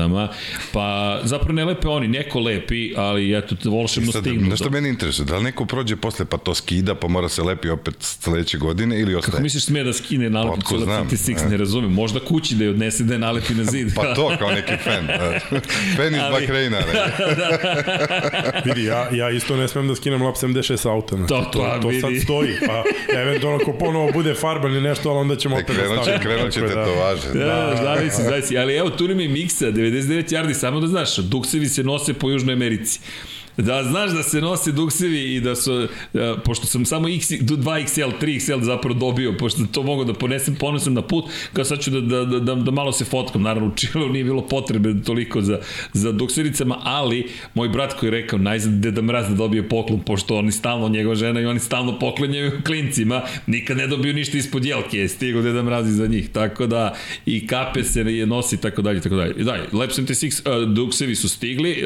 pa 0.73 0.87
zapravo 1.25 1.53
ne 1.53 1.65
lepe 1.65 1.89
oni, 1.89 2.09
neko 2.09 2.41
lepi, 2.41 2.67
ali 2.97 3.39
eto, 3.39 3.57
volšebno 3.65 4.13
Sad, 4.13 4.23
stignu. 4.23 4.49
nešto 4.49 4.71
meni 4.71 4.89
interesuje, 4.89 5.27
da 5.27 5.37
li 5.37 5.45
neko 5.45 5.65
prođe 5.67 5.97
posle 5.97 6.25
pa 6.25 6.37
to 6.39 6.55
skida 6.55 6.95
pa 6.95 7.09
mora 7.09 7.29
se 7.29 7.43
lepi 7.43 7.69
opet 7.71 7.95
sledeće 8.01 8.59
godine 8.59 9.01
ili 9.01 9.15
ostaje? 9.15 9.31
Kako 9.31 9.43
misliš 9.43 9.65
sme 9.65 9.83
da 9.83 9.93
skine 9.93 10.31
nalepnicu 10.31 10.79
znam, 10.79 11.09
76, 11.09 11.47
e. 11.47 11.49
ne 11.49 11.57
razumem. 11.57 11.93
Možda 11.93 12.21
kući 12.21 12.55
da 12.55 12.65
je 12.65 12.71
odnese 12.71 13.05
da 13.05 13.13
je 13.13 13.19
nalepi 13.19 13.55
na 13.55 13.65
zid. 13.65 13.95
Pa 13.95 14.15
to 14.15 14.33
kao 14.39 14.51
neki 14.51 14.73
fan. 14.77 15.07
da. 15.09 15.41
fan 15.97 16.07
iz 16.09 16.21
Ali- 16.23 16.33
Bahreina. 16.41 16.79
Ne? 16.79 16.85
Vidi, 18.67 18.85
ja, 18.85 19.09
ja 19.13 19.31
isto 19.31 19.57
ne 19.57 19.69
smem 19.69 19.89
da 19.89 19.95
skinem 19.97 20.23
lap 20.23 20.35
76 20.37 20.77
sa 20.77 20.91
auta. 20.91 21.17
znači, 21.17 21.29
To- 21.29 21.37
To, 21.37 21.51
to, 21.53 21.59
to, 21.73 21.81
to 21.83 22.01
sad 22.01 22.11
vidi. 22.11 22.21
stoji. 22.21 22.49
Pa 22.67 22.85
eventualno 23.15 23.59
ako 23.59 23.73
ponovo 23.75 24.13
bude 24.13 24.35
farba 24.35 24.69
ili 24.69 24.81
nešto, 24.81 25.11
ali 25.11 25.19
onda 25.19 25.37
ćemo 25.37 25.57
E, 25.57 25.59
opet 25.59 25.67
da 25.69 25.83
krenut 25.83 25.99
će, 25.99 26.03
stavimo. 26.05 26.23
krenut 26.25 26.53
će 26.53 26.61
da- 26.61 26.69
tetovaže. 26.69 27.29
Da, 27.35 27.79
zavisi, 27.79 28.23
zavisi. 28.23 28.59
Ali 28.59 28.75
evo, 28.75 28.91
tu 28.91 29.09
nam 29.09 29.21
je 29.21 29.29
miksa, 29.29 29.71
99 29.91 30.33
yardi, 30.33 30.55
samo 30.55 30.81
da 30.81 30.87
znaš, 30.87 31.17
duksevi 31.17 31.69
se 31.69 31.83
nose 31.83 32.15
po 32.15 32.31
Južnoj 32.31 32.53
Americi. 32.53 33.01
Da 33.57 33.85
znaš 33.85 34.11
da 34.11 34.23
se 34.23 34.41
nose 34.41 34.73
duksevi 34.73 35.35
i 35.35 35.41
da 35.41 35.55
su, 35.55 35.89
e, 36.15 36.35
pošto 36.45 36.67
sam 36.67 36.85
samo 36.85 37.09
X, 37.09 37.31
2XL, 37.31 38.13
3XL 38.21 38.63
zapravo 38.63 38.95
dobio, 38.99 39.35
pošto 39.39 39.67
to 39.73 39.83
mogu 39.83 40.05
da 40.05 40.15
ponesem, 40.15 40.55
ponesem 40.55 40.95
na 40.95 41.03
put, 41.03 41.25
kao 41.53 41.65
sad 41.65 41.81
ću 41.81 41.91
da, 41.91 42.01
da, 42.01 42.25
da, 42.25 42.41
da, 42.41 42.55
da 42.55 42.71
malo 42.71 42.93
se 42.93 43.05
fotkam, 43.05 43.43
naravno 43.43 43.69
u 43.69 43.77
Čileu 43.77 44.09
nije 44.09 44.25
bilo 44.25 44.43
potrebe 44.43 44.95
toliko 45.05 45.43
za, 45.43 45.59
za 45.93 46.13
duksevicama, 46.13 46.79
ali 46.83 47.29
moj 47.55 47.69
brat 47.69 47.93
koji 47.93 48.07
je 48.07 48.11
rekao, 48.11 48.39
najzad 48.39 48.73
Deda 48.73 49.03
Mraz 49.03 49.29
da 49.29 49.35
dobije 49.35 49.69
poklon, 49.69 50.01
pošto 50.01 50.37
oni 50.37 50.53
stalno, 50.53 50.89
njegova 50.89 51.15
žena 51.15 51.41
i 51.41 51.47
oni 51.47 51.61
stalno 51.61 51.99
poklanjaju 51.99 52.53
klincima, 52.67 53.23
nikad 53.47 53.77
ne 53.77 53.87
dobiju 53.87 54.15
ništa 54.15 54.39
ispod 54.39 54.65
jelke, 54.65 54.99
je 54.99 55.09
stigao 55.09 55.43
Deda 55.43 55.63
Mraz 55.63 55.87
za 55.87 56.07
njih, 56.07 56.29
tako 56.33 56.67
da 56.67 56.95
i 57.27 57.47
kape 57.47 57.85
se 57.85 58.01
je 58.01 58.27
nosi, 58.27 58.61
tako 58.61 58.83
dalje, 58.83 59.01
tako 59.01 59.17
dalje. 59.17 59.35
I 59.39 59.45
dalje, 59.45 59.65
Lab 59.73 59.91
76 59.91 60.63
uh, 60.63 60.69
duksevi 60.69 61.15
su 61.15 61.29
stigli, 61.29 61.85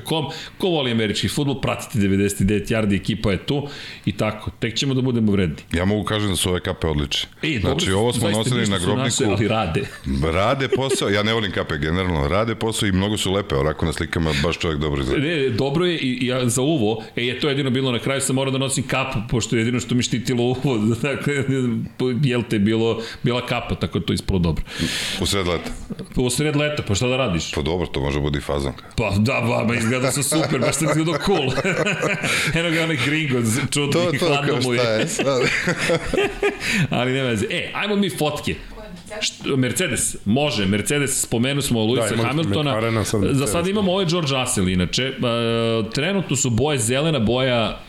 shop.infinitylighthouse.com, 0.00 0.26
ko 0.58 0.68
voli 0.68 0.90
američki 0.90 1.28
futbol, 1.28 1.60
pratite 1.60 1.98
99 1.98 2.72
yardi, 2.72 2.96
ekipa 2.96 3.30
je 3.30 3.38
tu 3.46 3.68
i 4.04 4.12
tako, 4.12 4.50
tek 4.58 4.74
ćemo 4.74 4.94
da 4.94 5.02
budemo 5.02 5.32
vredni. 5.32 5.56
Ja 5.72 5.84
mogu 5.84 6.04
kažem 6.04 6.30
da 6.30 6.36
su 6.36 6.50
ove 6.50 6.60
kape 6.60 6.86
odlične. 6.86 7.30
E, 7.42 7.58
znači, 7.60 7.86
dobro, 7.86 8.00
ovo 8.00 8.12
smo 8.12 8.30
nosili 8.30 8.66
na 8.66 8.78
grobniku. 8.78 9.04
Naše, 9.04 9.24
ali 9.24 9.48
rade. 9.48 9.80
Rade 10.36 10.68
posao, 10.68 11.08
ja 11.08 11.22
ne 11.22 11.32
volim 11.32 11.52
kape 11.52 11.78
generalno, 11.78 12.28
rade 12.28 12.54
posao 12.54 12.86
i 12.88 12.92
mnogo 12.92 13.16
su 13.16 13.32
lepe, 13.32 13.54
ovako 13.54 13.86
na 13.86 13.92
slikama 13.92 14.32
baš 14.42 14.58
čovjek 14.58 14.80
dobro 14.80 15.02
izgleda. 15.02 15.26
Ne, 15.26 15.50
dobro 15.50 15.86
je 15.86 15.98
i, 15.98 16.26
ja 16.26 16.48
za 16.48 16.62
uvo, 16.62 17.02
e, 17.16 17.24
je 17.24 17.40
to 17.40 17.48
jedino 17.48 17.70
bilo 17.70 17.92
na 17.92 17.98
kraju, 17.98 18.20
sam 18.20 18.34
morao 18.36 18.52
da 18.52 18.58
nosim 18.58 18.84
kapu, 18.86 19.18
pošto 19.30 19.56
je 19.56 19.60
jedino 19.60 19.80
što 19.80 19.94
mi 19.94 20.02
štitilo 20.02 20.42
uvo, 20.44 20.78
dakle, 21.02 21.34
jel 22.22 22.42
te 22.50 22.58
bilo, 22.58 23.02
bila 23.22 23.46
kapa, 23.46 23.74
tako 23.74 23.98
da 23.98 24.06
to 24.06 24.12
ispalo 24.12 24.38
dobro. 24.38 24.64
U 25.20 25.26
sred 25.26 25.46
leta. 25.46 25.70
U 26.16 26.30
sred 26.30 26.56
leta, 26.56 26.82
pa 26.88 26.94
šta 26.94 27.08
da 27.08 27.16
radiš? 27.16 27.52
Pa 27.52 27.62
dobro, 27.62 27.86
to 27.86 28.00
može 28.00 28.20
bude 28.20 28.38
i 28.38 28.42
fazanka. 28.42 28.84
Pa 28.96 29.10
da, 29.18 29.40
ba, 29.40 29.64
ma 29.64 29.74
izgleda 29.86 30.12
sam 30.12 30.22
super, 30.22 30.60
baš 30.60 30.76
sam 30.76 30.88
izgledao 30.88 31.14
cool. 31.26 31.52
Eno 32.58 32.70
ga 32.70 32.82
onaj 32.82 32.98
gringo, 33.06 33.38
čudni, 33.70 33.92
To, 33.92 34.12
to 34.20 34.26
hladno 34.26 34.60
mu 34.64 34.74
je. 34.74 35.06
Ali 36.90 37.12
nema 37.12 37.28
veze. 37.28 37.46
E, 37.50 37.70
ajmo 37.74 37.96
mi 37.96 38.10
fotke. 38.10 38.54
Mercedes, 39.56 40.16
može, 40.24 40.66
Mercedes, 40.66 41.20
spomenu 41.22 41.62
smo 41.62 41.84
Luisa 41.84 42.14
imali 42.14 42.18
smo 42.18 42.24
Hamiltona, 42.28 43.04
sad 43.04 43.22
za 43.32 43.46
sad 43.46 43.66
imamo 43.66 43.92
ovaj 43.92 44.06
George 44.06 44.32
Russell, 44.32 44.68
inače, 44.68 45.02
e, 45.02 45.12
trenutno 45.94 46.36
su 46.36 46.50
boje 46.50 46.78
zelena 46.78 47.18
boja 47.18 47.80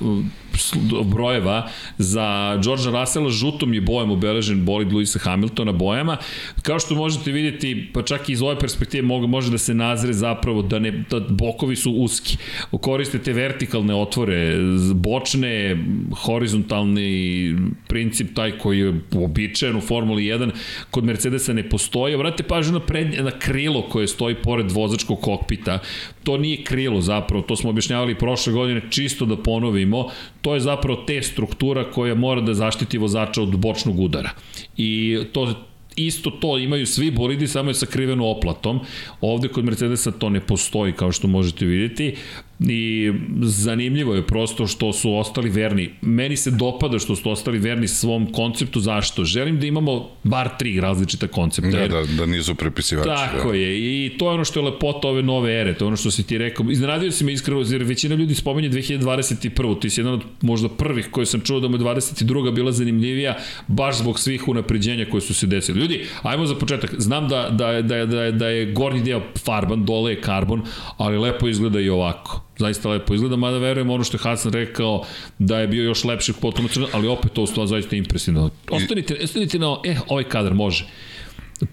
brojeva 1.06 1.70
za 1.98 2.60
Georgea 2.64 3.00
Russella 3.00 3.30
žutom 3.30 3.74
je 3.74 3.82
bojem 3.82 4.12
obeležen 4.12 4.66
bolid 4.66 4.94
Luisa 4.94 5.20
Hamiltona 5.20 5.72
bojama. 5.72 6.18
Kao 6.62 6.80
što 6.80 6.96
možete 6.96 7.32
vidjeti, 7.32 7.90
pa 7.94 8.02
čak 8.02 8.30
i 8.30 8.32
iz 8.32 8.42
ove 8.42 8.60
perspektive 8.60 9.04
može 9.08 9.52
da 9.52 9.58
se 9.58 9.74
nazre 9.74 10.14
zapravo 10.14 10.62
da, 10.62 10.80
ne, 10.80 10.92
da 11.10 11.20
bokovi 11.20 11.76
su 11.76 11.92
uski. 11.92 12.38
Koriste 12.82 13.20
te 13.20 13.34
vertikalne 13.34 13.96
otvore, 13.96 14.56
bočne, 14.94 15.78
horizontalni 16.26 17.56
princip 17.88 18.36
taj 18.36 18.58
koji 18.58 18.80
je 18.80 18.94
uobičajen 19.16 19.76
u 19.76 19.82
Formuli 19.82 20.24
1 20.24 20.52
kod 20.92 21.04
Mercedesa 21.04 21.54
ne 21.54 21.70
postoji. 21.70 22.16
Obratite 22.16 22.44
pažnju 22.44 22.74
na, 22.74 22.80
pred, 22.80 23.14
na 23.24 23.32
krilo 23.32 23.82
koje 23.90 24.08
stoji 24.08 24.36
pored 24.36 24.72
vozačkog 24.72 25.22
kokpita. 25.22 25.80
To 26.24 26.38
nije 26.38 26.64
krilo 26.64 27.02
zapravo, 27.02 27.44
to 27.44 27.56
smo 27.56 27.70
objašnjavali 27.70 28.16
prošle 28.16 28.54
godine, 28.54 28.82
čisto 28.90 29.26
da 29.26 29.38
ponovimo. 29.38 30.10
To 30.48 30.53
je 30.56 30.60
zapravo 30.64 31.03
te 31.07 31.22
struktura 31.22 31.84
koja 31.91 32.15
mora 32.15 32.41
da 32.41 32.53
zaštiti 32.53 32.98
vozača 32.98 33.41
od 33.41 33.57
bočnog 33.60 33.99
udara. 33.99 34.30
I 34.78 35.18
to 35.32 35.53
isto 35.95 36.32
to 36.32 36.57
imaju 36.57 36.86
svi 36.86 37.11
bolidi, 37.11 37.48
samo 37.48 37.69
je 37.69 37.74
sakriveno 37.74 38.28
oplatom. 38.28 38.80
Ovde 39.22 39.48
kod 39.48 39.65
Mercedesa 39.65 40.11
to 40.11 40.30
ne 40.30 40.40
postoji, 40.40 40.94
kao 40.94 41.11
što 41.11 41.28
možete 41.28 41.65
vidjeti. 41.65 42.15
I 42.60 43.12
zanimljivo 43.42 44.16
je 44.16 44.28
prosto 44.28 44.68
što 44.68 44.94
su 44.94 45.14
ostali 45.14 45.50
verni. 45.50 45.90
Meni 46.02 46.38
se 46.38 46.52
dopada 46.52 47.00
što 47.00 47.16
su 47.16 47.30
ostali 47.30 47.58
verni 47.58 47.88
svom 47.88 48.32
konceptu. 48.32 48.80
Zašto? 48.80 49.24
Želim 49.24 49.60
da 49.60 49.66
imamo 49.66 50.10
bar 50.24 50.50
tri 50.60 50.82
različita 50.82 51.28
koncepta. 51.28 51.78
Da, 51.78 51.88
da, 51.88 52.04
da 52.18 52.26
nisu 52.26 52.56
prepisivači. 52.56 53.10
Tako 53.10 53.52
da. 53.52 53.58
je, 53.58 54.06
i 54.06 54.18
to 54.18 54.30
je 54.30 54.34
ono 54.34 54.46
što 54.46 54.60
je 54.60 54.66
lepota 54.66 55.08
ove 55.08 55.24
nove 55.24 55.62
ere, 55.62 55.74
to 55.74 55.86
je 55.86 55.88
ono 55.88 55.98
što 55.98 56.12
si 56.12 56.24
ti 56.24 56.38
rekao. 56.38 56.66
Iznenadio 56.72 57.12
si 57.12 57.24
me 57.24 57.34
iskreno, 57.34 57.64
jer 57.70 57.84
većina 57.84 58.16
ljudi 58.16 58.36
spominje 58.36 58.70
2021. 58.70 59.82
Ti 59.82 59.90
si 59.90 60.00
jedan 60.00 60.14
od 60.14 60.24
možda 60.42 60.70
prvih 60.70 61.08
koji 61.12 61.26
sam 61.26 61.42
čuo 61.42 61.60
da 61.60 61.68
mu 61.68 61.76
je 61.76 61.80
22. 61.80 62.54
bila 62.54 62.72
zanimljivija, 62.72 63.38
baš 63.68 63.98
zbog 63.98 64.20
svih 64.20 64.48
unapređenja 64.48 65.06
koje 65.12 65.22
su 65.22 65.34
se 65.34 65.48
desili. 65.48 65.80
Ljudi, 65.80 66.06
ajmo 66.24 66.46
za 66.46 66.56
početak, 66.56 66.96
znam 66.98 67.28
da, 67.28 67.50
da, 67.50 67.82
da, 67.82 68.06
da, 68.06 68.32
da 68.32 68.48
je 68.48 68.72
gornji 68.72 69.02
deo 69.02 69.22
farban, 69.46 69.86
dole 69.86 70.12
je 70.12 70.22
karbon, 70.22 70.62
ali 70.98 71.18
lepo 71.18 71.48
izgleda 71.48 71.80
i 71.80 71.90
ovako 71.90 72.47
zaista 72.60 72.90
lepo 72.90 73.14
izgleda, 73.14 73.36
mada 73.36 73.58
verujem 73.58 73.90
ono 73.90 74.04
što 74.04 74.18
je 74.18 74.22
Hasan 74.22 74.54
rekao 74.54 75.06
da 75.40 75.60
je 75.60 75.68
bio 75.68 75.84
još 75.84 76.04
lepši 76.04 76.34
crno, 76.74 76.88
ali 76.94 77.08
opet 77.08 77.34
to 77.34 77.48
stvar 77.48 77.68
zaista 77.68 77.96
impresivno. 77.96 78.50
Ostanite, 78.72 79.18
ostanite 79.24 79.60
na, 79.60 79.78
eh, 79.86 79.98
ovaj 80.08 80.24
kadar 80.24 80.54
može 80.54 80.86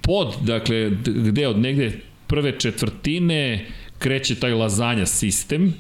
pod, 0.03 0.35
dakle, 0.41 0.91
gde 1.05 1.49
od 1.49 1.59
negde 1.59 2.01
prve 2.27 2.59
četvrtine 2.59 3.67
kreće 3.99 4.35
taj 4.35 4.53
lazanja 4.53 5.07
sistem, 5.07 5.75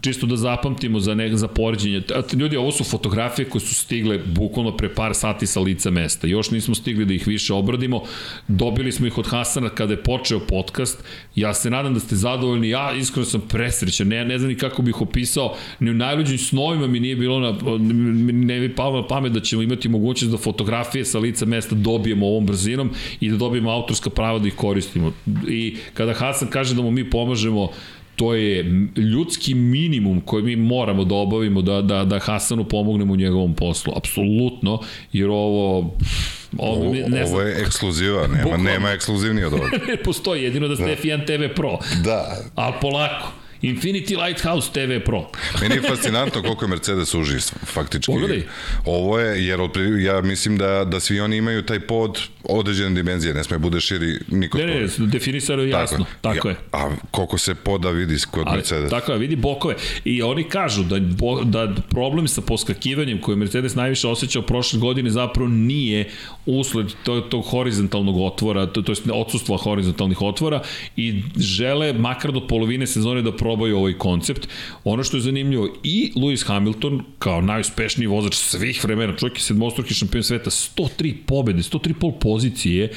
čisto 0.00 0.26
da 0.26 0.36
zapamtimo 0.36 1.00
za, 1.00 1.14
ne, 1.14 1.36
za 1.36 1.48
poređenje. 1.48 2.02
Ljudi, 2.32 2.56
ovo 2.56 2.72
su 2.72 2.84
fotografije 2.84 3.48
koje 3.48 3.60
su 3.60 3.74
stigle 3.74 4.18
bukvalno 4.18 4.76
pre 4.76 4.94
par 4.94 5.14
sati 5.14 5.46
sa 5.46 5.60
lica 5.60 5.90
mesta. 5.90 6.26
Još 6.26 6.50
nismo 6.50 6.74
stigli 6.74 7.04
da 7.04 7.14
ih 7.14 7.26
više 7.26 7.54
obradimo. 7.54 8.02
Dobili 8.48 8.92
smo 8.92 9.06
ih 9.06 9.18
od 9.18 9.26
Hasana 9.26 9.68
kada 9.68 9.92
je 9.92 10.02
počeo 10.02 10.40
podcast. 10.40 11.04
Ja 11.34 11.54
se 11.54 11.70
nadam 11.70 11.94
da 11.94 12.00
ste 12.00 12.16
zadovoljni. 12.16 12.68
Ja 12.68 12.92
iskreno 12.92 13.26
sam 13.26 13.40
presrećan. 13.40 14.08
Ne, 14.08 14.24
ne 14.24 14.38
znam 14.38 14.48
ni 14.48 14.58
kako 14.58 14.82
bih 14.82 15.00
opisao. 15.00 15.56
Ni 15.80 15.90
u 15.90 15.94
najluđim 15.94 16.38
snovima 16.38 16.86
mi 16.86 17.00
nije 17.00 17.16
bilo 17.16 17.40
na, 17.40 17.58
ne 18.32 18.60
bi 18.60 18.74
palo 18.74 19.00
na 19.00 19.06
pamet 19.06 19.32
da 19.32 19.40
ćemo 19.40 19.62
imati 19.62 19.88
mogućnost 19.88 20.32
da 20.32 20.38
fotografije 20.38 21.04
sa 21.04 21.18
lica 21.18 21.46
mesta 21.46 21.74
dobijemo 21.74 22.26
ovom 22.26 22.46
brzinom 22.46 22.90
i 23.20 23.30
da 23.30 23.36
dobijemo 23.36 23.70
autorska 23.70 24.10
prava 24.10 24.38
da 24.38 24.48
ih 24.48 24.54
koristimo. 24.54 25.12
I 25.48 25.76
kada 25.94 26.14
Hasan 26.14 26.48
kaže 26.48 26.74
da 26.74 26.82
mu 26.82 26.90
mi 26.90 27.10
pomažemo 27.10 27.70
to 28.16 28.34
je 28.34 28.62
ljudski 28.96 29.54
minimum 29.54 30.20
koji 30.20 30.42
mi 30.42 30.56
moramo 30.56 31.04
da 31.04 31.14
obavimo 31.14 31.62
da, 31.62 31.82
da, 31.82 32.04
da 32.04 32.18
Hasanu 32.18 32.64
pomognemo 32.64 33.12
u 33.12 33.16
njegovom 33.16 33.54
poslu. 33.54 33.92
Apsolutno, 33.96 34.80
jer 35.12 35.28
ovo 35.30 35.94
Ovo, 36.58 36.94
ne 37.08 37.24
ovo 37.24 37.40
je 37.42 37.60
ekskluziva, 37.60 38.22
nema, 38.26 38.42
Bukvalno. 38.42 38.64
nema 38.70 38.90
ekskluzivniji 38.90 39.44
od 39.44 39.52
ovoga. 39.52 39.70
ne 39.88 39.96
postoji, 40.04 40.42
jedino 40.42 40.68
da 40.68 40.76
ste 40.76 40.96
F1 41.02 41.26
TV 41.26 41.54
Pro. 41.54 41.78
Da, 42.04 42.36
Ali 42.54 42.74
polako. 42.80 43.32
Infinity 43.62 44.26
Lighthouse 44.26 44.72
TV 44.72 45.04
Pro. 45.04 45.30
Meni 45.60 45.74
je 45.74 45.82
fascinantno 45.82 46.42
koliko 46.42 46.64
je 46.64 46.68
Mercedes 46.68 47.14
uži, 47.14 47.38
faktički. 47.64 48.12
Pogledaj. 48.12 48.42
Ovo 48.84 49.18
je, 49.18 49.46
jer 49.46 49.60
ja 50.00 50.20
mislim 50.20 50.58
da, 50.58 50.84
da 50.84 51.00
svi 51.00 51.20
oni 51.20 51.36
imaju 51.36 51.62
taj 51.62 51.80
pod 51.80 52.20
određene 52.44 52.94
dimenzije, 52.94 53.34
ne 53.34 53.44
sme 53.44 53.58
bude 53.58 53.80
širi 53.80 54.18
niko 54.28 54.58
Ne, 54.58 54.66
ne, 54.66 54.88
definisano 54.98 55.62
je 55.62 55.70
jasno. 55.70 56.04
Tako, 56.20 56.48
je. 56.48 56.56
A 56.72 56.90
koliko 57.10 57.38
se 57.38 57.54
poda 57.54 57.90
vidi 57.90 58.16
kod 58.30 58.44
Ali, 58.46 58.56
Mercedes. 58.56 58.90
tako 58.90 59.12
je, 59.12 59.18
vidi 59.18 59.36
bokove. 59.36 59.74
I 60.04 60.22
oni 60.22 60.44
kažu 60.44 60.84
da, 60.84 61.00
bo, 61.00 61.44
da 61.44 61.74
problem 61.90 62.28
sa 62.28 62.40
poskakivanjem 62.40 63.20
koje 63.20 63.32
je 63.32 63.36
Mercedes 63.36 63.74
najviše 63.74 64.08
osjećao 64.08 64.42
prošle 64.42 64.78
godine 64.78 65.10
zapravo 65.10 65.48
nije 65.48 66.08
usled 66.46 66.86
tog, 67.04 67.28
tog 67.28 67.44
horizontalnog 67.44 68.16
otvora, 68.16 68.66
to, 68.66 68.82
to 68.82 68.92
je 68.92 68.96
odsustva 69.12 69.56
horizontalnih 69.56 70.22
otvora 70.22 70.62
i 70.96 71.22
žele 71.38 71.92
makar 71.92 72.32
do 72.32 72.46
polovine 72.46 72.86
sezone 72.86 73.22
da 73.22 73.32
probaju 73.46 73.78
ovaj 73.78 73.98
koncept. 73.98 74.48
Ono 74.84 75.04
što 75.04 75.16
je 75.16 75.20
zanimljivo, 75.28 75.68
i 75.82 76.12
Lewis 76.16 76.46
Hamilton, 76.46 77.02
kao 77.18 77.40
najuspešniji 77.40 78.06
vozač 78.10 78.34
svih 78.34 78.84
vremena, 78.84 79.16
čovjek 79.16 79.38
je 79.38 79.42
sedmostruki 79.42 79.94
šampion 79.94 80.24
sveta, 80.24 80.50
103 80.50 81.14
pobede, 81.26 81.62
103 81.62 81.94
pol 82.00 82.12
pozicije, 82.20 82.90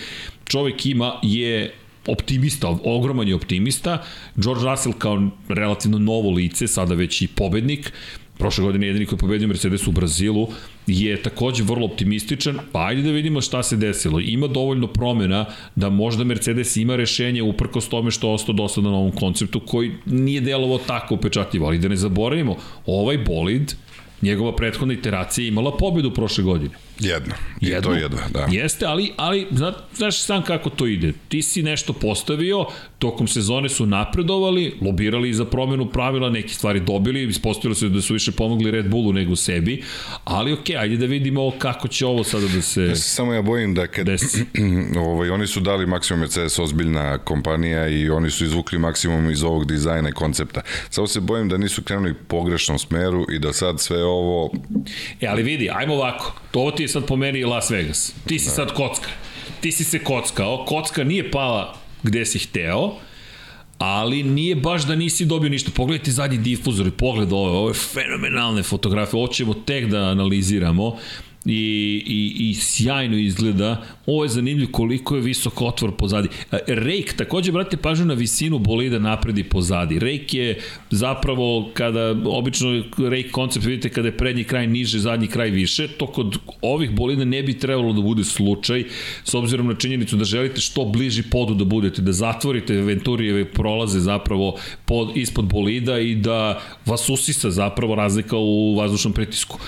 čovjek 0.46 0.86
ima 0.86 1.14
je 1.24 1.74
optimista, 2.08 2.68
ogroman 2.84 3.28
je 3.28 3.36
optimista. 3.36 4.02
George 4.36 4.66
Russell 4.66 4.96
kao 4.98 5.30
relativno 5.50 6.00
novo 6.00 6.32
lice, 6.32 6.68
sada 6.68 6.96
već 6.96 7.22
i 7.22 7.28
pobednik, 7.28 7.92
prošle 8.40 8.64
godine 8.64 8.88
jedini 8.88 9.06
koji 9.06 9.18
je 9.18 9.20
pobedio 9.20 9.48
Mercedes 9.48 9.88
u 9.88 9.92
Brazilu, 9.92 10.48
je 10.88 11.22
takođe 11.22 11.64
vrlo 11.64 11.86
optimističan, 11.86 12.60
pa 12.72 12.86
ajde 12.86 13.02
da 13.02 13.12
vidimo 13.12 13.42
šta 13.42 13.64
se 13.64 13.78
desilo. 13.78 14.20
Ima 14.20 14.48
dovoljno 14.48 14.88
promena 14.88 15.46
da 15.76 15.90
možda 15.90 16.24
Mercedes 16.24 16.78
ima 16.78 16.96
rešenje 16.96 17.44
uprkos 17.44 17.90
tome 17.90 18.12
što 18.12 18.28
je 18.28 18.34
ostao 18.34 18.84
na 18.84 18.90
ovom 18.90 19.12
konceptu 19.12 19.60
koji 19.60 19.92
nije 20.06 20.42
delovo 20.42 20.78
tako 20.78 21.16
upečatljivo, 21.16 21.68
ali 21.68 21.80
da 21.80 21.88
ne 21.88 21.96
zaboravimo, 21.96 22.56
ovaj 22.86 23.18
bolid, 23.18 23.74
njegova 24.22 24.56
prethodna 24.56 24.94
iteracija 24.94 25.44
je 25.44 25.48
imala 25.48 25.78
pobedu 25.78 26.14
prošle 26.14 26.44
godine. 26.44 26.89
Jedno. 27.00 27.34
I 27.62 27.82
to 27.82 27.94
jedva, 27.94 28.22
da. 28.34 28.48
Jeste, 28.52 28.86
ali, 28.86 29.12
ali 29.18 29.48
zna, 29.52 29.74
znaš 29.96 30.22
sam 30.22 30.44
kako 30.44 30.70
to 30.70 30.88
ide. 30.88 31.14
Ti 31.28 31.42
si 31.42 31.64
nešto 31.64 31.94
postavio, 31.94 32.66
tokom 33.00 33.28
sezone 33.28 33.70
su 33.70 33.86
napredovali, 33.86 34.78
lobirali 34.82 35.34
za 35.34 35.46
promenu 35.46 35.86
pravila, 35.86 36.30
neke 36.30 36.50
stvari 36.50 36.80
dobili, 36.80 37.24
ispostavilo 37.24 37.76
se 37.76 37.90
da 37.90 38.02
su 38.02 38.14
više 38.14 38.32
pomogli 38.32 38.72
Red 38.72 38.90
Bullu 38.90 39.14
nego 39.14 39.36
sebi, 39.36 39.84
ali 40.24 40.54
okej, 40.54 40.78
ajde 40.78 40.98
da 40.98 41.06
vidimo 41.06 41.52
kako 41.60 41.88
će 41.88 42.06
ovo 42.06 42.24
sada 42.24 42.48
da 42.56 42.62
se... 42.62 42.82
Ja 42.82 42.96
se 42.96 43.10
samo 43.10 43.34
ja 43.34 43.42
bojim 43.42 43.74
da 43.74 43.88
kad 43.88 44.06
Desi. 44.06 44.46
ovaj, 45.08 45.30
oni 45.30 45.48
su 45.48 45.60
dali 45.60 45.86
maksimum 45.86 46.20
Mercedes 46.20 46.60
ozbiljna 46.60 47.18
kompanija 47.18 47.88
i 47.88 48.10
oni 48.10 48.30
su 48.30 48.46
izvukli 48.46 48.80
maksimum 48.80 49.32
iz 49.32 49.44
ovog 49.44 49.68
dizajna 49.68 50.10
i 50.10 50.12
koncepta. 50.12 50.62
Samo 50.90 51.08
se 51.08 51.20
bojim 51.20 51.50
da 51.50 51.58
nisu 51.58 51.84
krenuli 51.84 52.14
pogrešnom 52.28 52.80
smeru 52.80 53.26
i 53.32 53.40
da 53.40 53.54
sad 53.54 53.80
sve 53.80 54.04
ovo 54.04 54.52
E, 55.22 55.28
ali 55.28 55.44
vidi, 55.44 55.70
ajmo 55.74 55.94
ovako. 55.94 56.34
To 56.52 56.60
ovo 56.60 56.72
ti 56.72 56.84
je 56.84 56.89
sad 56.90 57.06
po 57.06 57.16
meni 57.16 57.44
Las 57.44 57.70
Vegas. 57.72 58.14
Ti 58.28 58.40
si 58.40 58.50
sad 58.50 58.74
kocka. 58.74 59.10
Ti 59.62 59.72
si 59.72 59.84
se 59.84 60.00
kockao. 60.04 60.66
Kocka 60.66 61.04
nije 61.04 61.32
pala 61.32 61.76
gde 62.04 62.26
si 62.26 62.40
hteo, 62.40 62.92
ali 63.78 64.24
nije 64.24 64.56
baš 64.56 64.86
da 64.86 64.96
nisi 64.96 65.26
dobio 65.26 65.50
ništa. 65.50 65.72
Pogledajte 65.76 66.12
zadnji 66.12 66.38
difuzor 66.38 66.88
i 66.88 66.92
pogled 66.92 67.34
ove, 67.34 67.52
ove 67.52 67.74
fenomenalne 67.74 68.64
fotografije. 68.64 69.18
Ovo 69.18 69.28
ćemo 69.28 69.54
tek 69.54 69.86
da 69.86 70.00
analiziramo 70.00 70.98
i, 71.50 72.04
i, 72.06 72.50
i 72.50 72.54
sjajno 72.54 73.18
izgleda. 73.18 73.84
Ovo 74.06 74.24
je 74.24 74.30
zanimljivo 74.30 74.72
koliko 74.72 75.16
je 75.16 75.22
visok 75.22 75.62
otvor 75.62 75.96
pozadi. 75.96 76.28
E, 76.52 76.58
Rake, 76.68 77.14
takođe, 77.18 77.52
brate, 77.52 77.78
pažnju 77.78 78.06
na 78.06 78.14
visinu 78.14 78.60
bolida 78.60 79.00
napredi 79.00 79.44
pozadi. 79.44 80.00
Rake 80.00 80.38
je 80.38 80.60
zapravo, 80.92 81.70
kada 81.74 82.16
obično 82.26 82.84
Rake 82.98 83.30
koncept 83.32 83.66
vidite 83.66 83.90
kada 83.90 84.08
je 84.08 84.18
prednji 84.18 84.44
kraj 84.44 84.68
niže, 84.68 85.00
zadnji 85.00 85.28
kraj 85.28 85.50
više, 85.50 85.88
to 85.88 86.08
kod 86.08 86.38
ovih 86.62 86.92
bolida 86.92 87.26
ne 87.26 87.44
bi 87.44 87.60
trebalo 87.60 87.94
da 87.94 88.02
bude 88.02 88.24
slučaj, 88.24 88.84
s 89.24 89.34
obzirom 89.34 89.68
na 89.68 89.76
činjenicu 89.76 90.16
da 90.16 90.24
želite 90.24 90.62
što 90.62 90.86
bliži 90.86 91.24
podu 91.24 91.54
da 91.54 91.66
budete, 91.66 92.02
da 92.02 92.12
zatvorite 92.12 92.74
Venturijeve 92.74 93.46
prolaze 93.46 94.00
zapravo 94.00 94.58
pod, 94.86 95.18
ispod 95.18 95.46
bolida 95.46 96.00
i 96.00 96.16
da 96.16 96.62
vas 96.86 97.10
usisa 97.10 97.52
zapravo 97.52 97.96
razlika 97.96 98.38
u 98.38 98.76
vazdušnom 98.76 99.14
pritisku. 99.14 99.60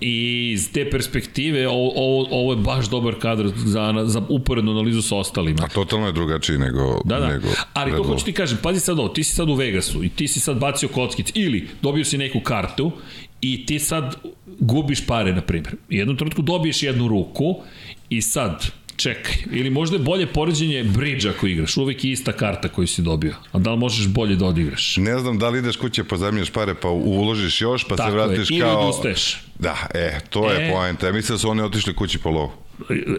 I 0.00 0.50
iz 0.52 0.72
te 0.72 0.90
perspektive 0.90 1.27
ovo, 1.68 1.92
ovo, 1.96 2.26
ovo 2.30 2.52
je 2.52 2.56
baš 2.56 2.88
dobar 2.88 3.14
kadar 3.20 3.48
za, 3.56 4.04
za 4.06 4.22
uporednu 4.28 4.70
analizu 4.72 5.02
sa 5.02 5.16
ostalima. 5.16 5.58
a 5.64 5.68
totalno 5.68 6.06
je 6.06 6.12
drugačiji 6.12 6.58
nego 6.58 7.00
Da, 7.04 7.20
da. 7.20 7.28
nego 7.28 7.48
Ali 7.74 7.92
to 7.92 8.02
hoću 8.02 8.24
ti 8.24 8.32
kažem, 8.32 8.58
pazi 8.62 8.80
sad 8.80 8.98
ovo, 8.98 9.08
ti 9.08 9.24
si 9.24 9.34
sad 9.34 9.48
u 9.48 9.54
Vegasu 9.54 10.04
i 10.04 10.08
ti 10.08 10.28
si 10.28 10.40
sad 10.40 10.58
bacio 10.58 10.88
kockic 10.88 11.30
ili 11.34 11.68
dobio 11.82 12.04
si 12.04 12.18
neku 12.18 12.40
kartu 12.40 12.92
i 13.40 13.66
ti 13.66 13.78
sad 13.78 14.16
gubiš 14.60 15.06
pare, 15.06 15.32
na 15.32 15.40
primjer. 15.40 15.74
U 15.74 15.94
jednom 15.94 16.16
trenutku 16.16 16.42
dobiješ 16.42 16.82
jednu 16.82 17.08
ruku 17.08 17.56
i 18.10 18.22
sad 18.22 18.66
čekaj, 18.98 19.34
ili 19.50 19.70
možda 19.70 19.96
je 19.96 20.02
bolje 20.02 20.26
poređenje 20.26 20.84
bridge 20.84 21.28
ako 21.28 21.46
igraš, 21.46 21.76
uvek 21.76 22.04
je 22.04 22.10
ista 22.10 22.32
karta 22.32 22.68
koju 22.68 22.86
si 22.86 23.02
dobio, 23.02 23.34
a 23.52 23.58
da 23.58 23.72
li 23.72 23.78
možeš 23.78 24.06
bolje 24.06 24.36
da 24.36 24.46
odigraš? 24.46 24.96
Ne 24.96 25.18
znam 25.18 25.38
da 25.38 25.48
li 25.48 25.58
ideš 25.58 25.76
kuće 25.76 26.04
pa 26.04 26.16
zamljaš 26.16 26.50
pare 26.50 26.74
pa 26.74 26.88
uložiš 26.88 27.60
još 27.60 27.84
pa 27.84 27.96
Tako 27.96 28.10
se 28.10 28.16
je, 28.16 28.22
vratiš 28.26 28.50
ili 28.50 28.60
kao... 28.60 28.80
odustaješ. 28.80 29.38
Da, 29.58 29.76
e, 29.94 30.20
to 30.30 30.50
je 30.50 30.68
E. 30.68 30.72
poenta. 30.72 31.06
Ja 31.06 31.12
mislim 31.12 31.34
da 31.34 31.38
su 31.38 31.50
oni 31.50 31.62
otišli 31.62 31.94
kući 31.94 32.18
po 32.18 32.30
lovu. 32.30 32.50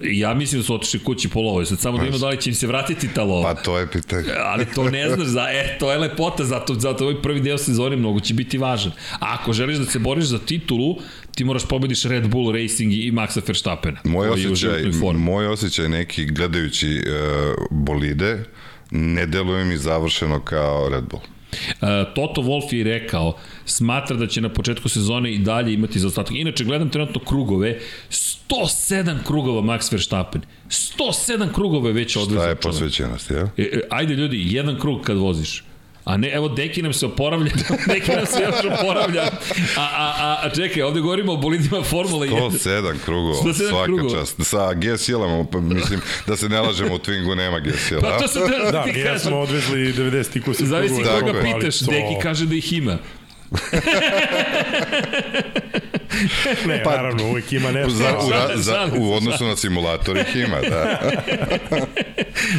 Ja 0.03 0.33
mislim 0.33 0.61
da 0.61 0.65
su 0.65 0.75
otišli 0.75 0.99
kući 0.99 1.29
po 1.29 1.41
lovo, 1.41 1.65
sad 1.65 1.79
samo 1.79 1.97
da 1.97 2.05
ima 2.05 2.17
da 2.17 2.29
li 2.29 2.41
će 2.41 2.49
im 2.49 2.55
se 2.55 2.67
vratiti 2.67 3.09
ta 3.13 3.23
lova. 3.23 3.53
Pa 3.53 3.61
to 3.61 3.77
je 3.77 3.91
pitanje. 3.91 4.27
ali 4.53 4.65
to 4.75 4.89
ne 4.89 5.09
znaš, 5.09 5.27
za, 5.27 5.47
e, 5.51 5.77
to 5.79 5.91
je 5.91 5.97
lepota, 5.97 6.45
zato, 6.45 6.73
zato 6.73 7.03
ovaj 7.03 7.21
prvi 7.21 7.41
deo 7.41 7.57
sezone 7.57 7.95
mnogo 7.95 8.19
će 8.19 8.33
biti 8.33 8.57
važan. 8.57 8.91
A 9.19 9.37
ako 9.39 9.53
želiš 9.53 9.77
da 9.77 9.85
se 9.85 9.99
boriš 9.99 10.25
za 10.25 10.39
titulu, 10.39 10.97
ti 11.35 11.43
moraš 11.43 11.67
pobediš 11.67 12.03
Red 12.03 12.27
Bull 12.27 12.51
Racing 12.51 12.93
i 12.93 13.11
Maxa 13.11 13.41
Verstappena. 13.47 13.99
Moj 14.03 14.29
osjećaj, 14.29 14.83
moj 15.15 15.47
osjećaj 15.47 15.89
neki 15.89 16.25
gledajući 16.25 16.87
uh, 16.87 17.67
bolide 17.71 18.43
ne 18.91 19.25
deluje 19.25 19.65
mi 19.65 19.77
završeno 19.77 20.39
kao 20.39 20.89
Red 20.89 21.03
Bull. 21.03 21.21
Uh, 21.51 21.87
Toto 22.15 22.41
Wolff 22.41 22.73
je 22.73 22.83
rekao, 22.83 23.37
smatra 23.65 24.17
da 24.17 24.27
će 24.27 24.41
na 24.41 24.49
početku 24.49 24.89
sezone 24.89 25.33
i 25.33 25.37
dalje 25.37 25.73
imati 25.73 25.99
zaostatak. 25.99 26.35
Inače, 26.35 26.63
gledam 26.63 26.89
trenutno 26.89 27.21
krugove, 27.21 27.79
107 28.49 29.23
krugova 29.23 29.61
Max 29.61 29.91
Verstappen. 29.91 30.41
107 30.69 31.53
krugova 31.53 31.87
je 31.87 31.93
već 31.93 32.15
odvezao. 32.15 32.43
Šta 32.43 32.49
je 32.49 32.55
posvećenost, 32.55 33.31
ja? 33.31 33.49
E, 33.57 33.61
e, 33.61 33.81
ajde 33.89 34.15
ljudi, 34.15 34.43
jedan 34.45 34.79
krug 34.79 35.01
kad 35.01 35.17
voziš. 35.17 35.63
A 36.05 36.17
ne, 36.17 36.29
evo 36.29 36.47
Deki 36.49 36.81
nam 36.81 36.93
se 36.93 37.05
oporavlja, 37.05 37.51
Deki 37.87 38.11
nam 38.11 38.25
se 38.25 38.41
još 38.41 38.73
oporavlja. 38.73 39.21
A, 39.21 39.29
a, 39.77 40.13
a, 40.17 40.39
a 40.41 40.49
čekaj, 40.49 40.81
ovde 40.83 40.99
govorimo 40.99 41.33
o 41.33 41.37
bolidima 41.37 41.83
Formula 41.83 42.25
1. 42.25 42.49
107 42.51 42.93
krugova, 43.05 43.35
107 43.35 43.69
svaka 43.69 43.85
krugova. 43.85 44.09
čast. 44.11 44.35
Sa 44.39 44.73
G-silama, 44.73 45.45
pa 45.51 45.59
mislim 45.59 46.01
da 46.27 46.35
se 46.35 46.49
ne 46.49 46.61
lažemo, 46.61 46.95
u 46.95 46.99
Twingu 46.99 47.35
nema 47.35 47.59
G-sila. 47.59 48.01
Pa 48.01 48.17
to 48.17 48.27
sam 48.27 48.41
da, 48.41 48.71
Da, 48.71 48.83
ti 48.83 48.91
mi 48.91 49.03
kažem. 49.03 49.19
smo 49.19 49.37
odvezli 49.37 49.93
90 49.93 50.37
i 50.37 50.41
kusur 50.41 50.65
Zavisi 50.67 50.95
koga 51.19 51.41
pitaš, 51.41 51.79
Deki 51.79 52.15
kaže 52.21 52.45
da 52.45 52.55
ih 52.55 52.73
ima. 52.73 52.97
Ne, 56.67 56.83
Pa- 56.83 56.95
naravno, 56.95 57.29
uvijek 57.29 57.51
ima 57.51 57.71
nešto. 57.71 57.89
Za, 57.89 58.17
u, 58.27 58.29
ra, 58.29 58.49
za, 58.55 58.89
u 58.97 59.13
odnosu 59.13 59.45
na 59.45 59.55
simulator 59.55 60.17
ih 60.17 60.35
ima, 60.35 60.61
da. 60.61 60.99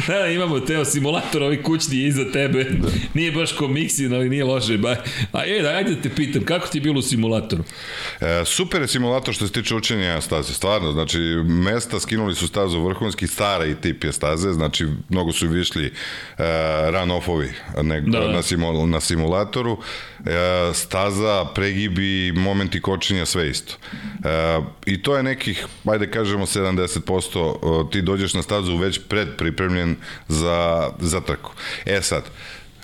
Da, 0.07 0.17
da, 0.19 0.27
imamo 0.27 0.59
Teo 0.59 0.85
simulator, 0.85 1.43
ovi 1.43 1.63
kućni 1.63 1.97
je 1.97 2.07
iza 2.07 2.31
tebe. 2.31 2.63
Da. 2.63 2.87
Nije 3.13 3.31
baš 3.31 3.51
ko 3.51 3.67
Mixin, 3.67 4.15
ali 4.15 4.29
nije 4.29 4.43
loše. 4.43 4.77
Ba. 4.77 4.95
A 5.31 5.43
je, 5.43 5.61
da, 5.61 5.69
ajde 5.69 6.01
te 6.01 6.09
pitam, 6.09 6.43
kako 6.45 6.67
ti 6.67 6.77
je 6.77 6.81
bilo 6.81 6.99
u 6.99 7.01
simulatoru? 7.01 7.63
E, 8.21 8.45
super 8.45 8.81
je 8.81 8.87
simulator 8.87 9.33
što 9.33 9.47
se 9.47 9.53
tiče 9.53 9.75
učenja 9.75 10.21
staze, 10.21 10.53
stvarno, 10.53 10.91
znači 10.91 11.19
mesta 11.45 11.99
skinuli 11.99 12.35
su 12.35 12.47
stazu 12.47 12.81
vrhunski, 12.81 13.27
stara 13.27 13.65
i 13.65 13.75
tip 13.75 14.03
je 14.03 14.11
staze, 14.11 14.51
znači 14.51 14.87
mnogo 15.09 15.31
su 15.31 15.47
višli 15.47 15.85
e, 15.85 15.91
run-offovi 16.91 17.49
Da, 18.11 18.19
da. 18.19 18.31
Na, 18.31 18.41
simul, 18.41 18.89
na 18.89 18.99
simulatoru, 18.99 19.77
staza, 20.73 21.45
pregibi, 21.55 22.31
momenti 22.31 22.81
kočenja, 22.81 23.25
sve 23.25 23.49
isto. 23.49 23.73
E, 24.25 24.61
I 24.85 25.01
to 25.01 25.17
je 25.17 25.23
nekih, 25.23 25.65
ajde 25.85 26.11
kažemo 26.11 26.45
70%, 26.45 27.85
e, 27.87 27.91
ti 27.91 28.01
dođeš 28.01 28.33
na 28.33 28.41
stazu 28.41 28.77
već 28.77 28.99
pred 29.07 29.27
pripremljen 29.37 29.95
za, 30.27 30.89
za 30.99 31.21
trku. 31.21 31.51
E 31.85 32.01
sad, 32.01 32.23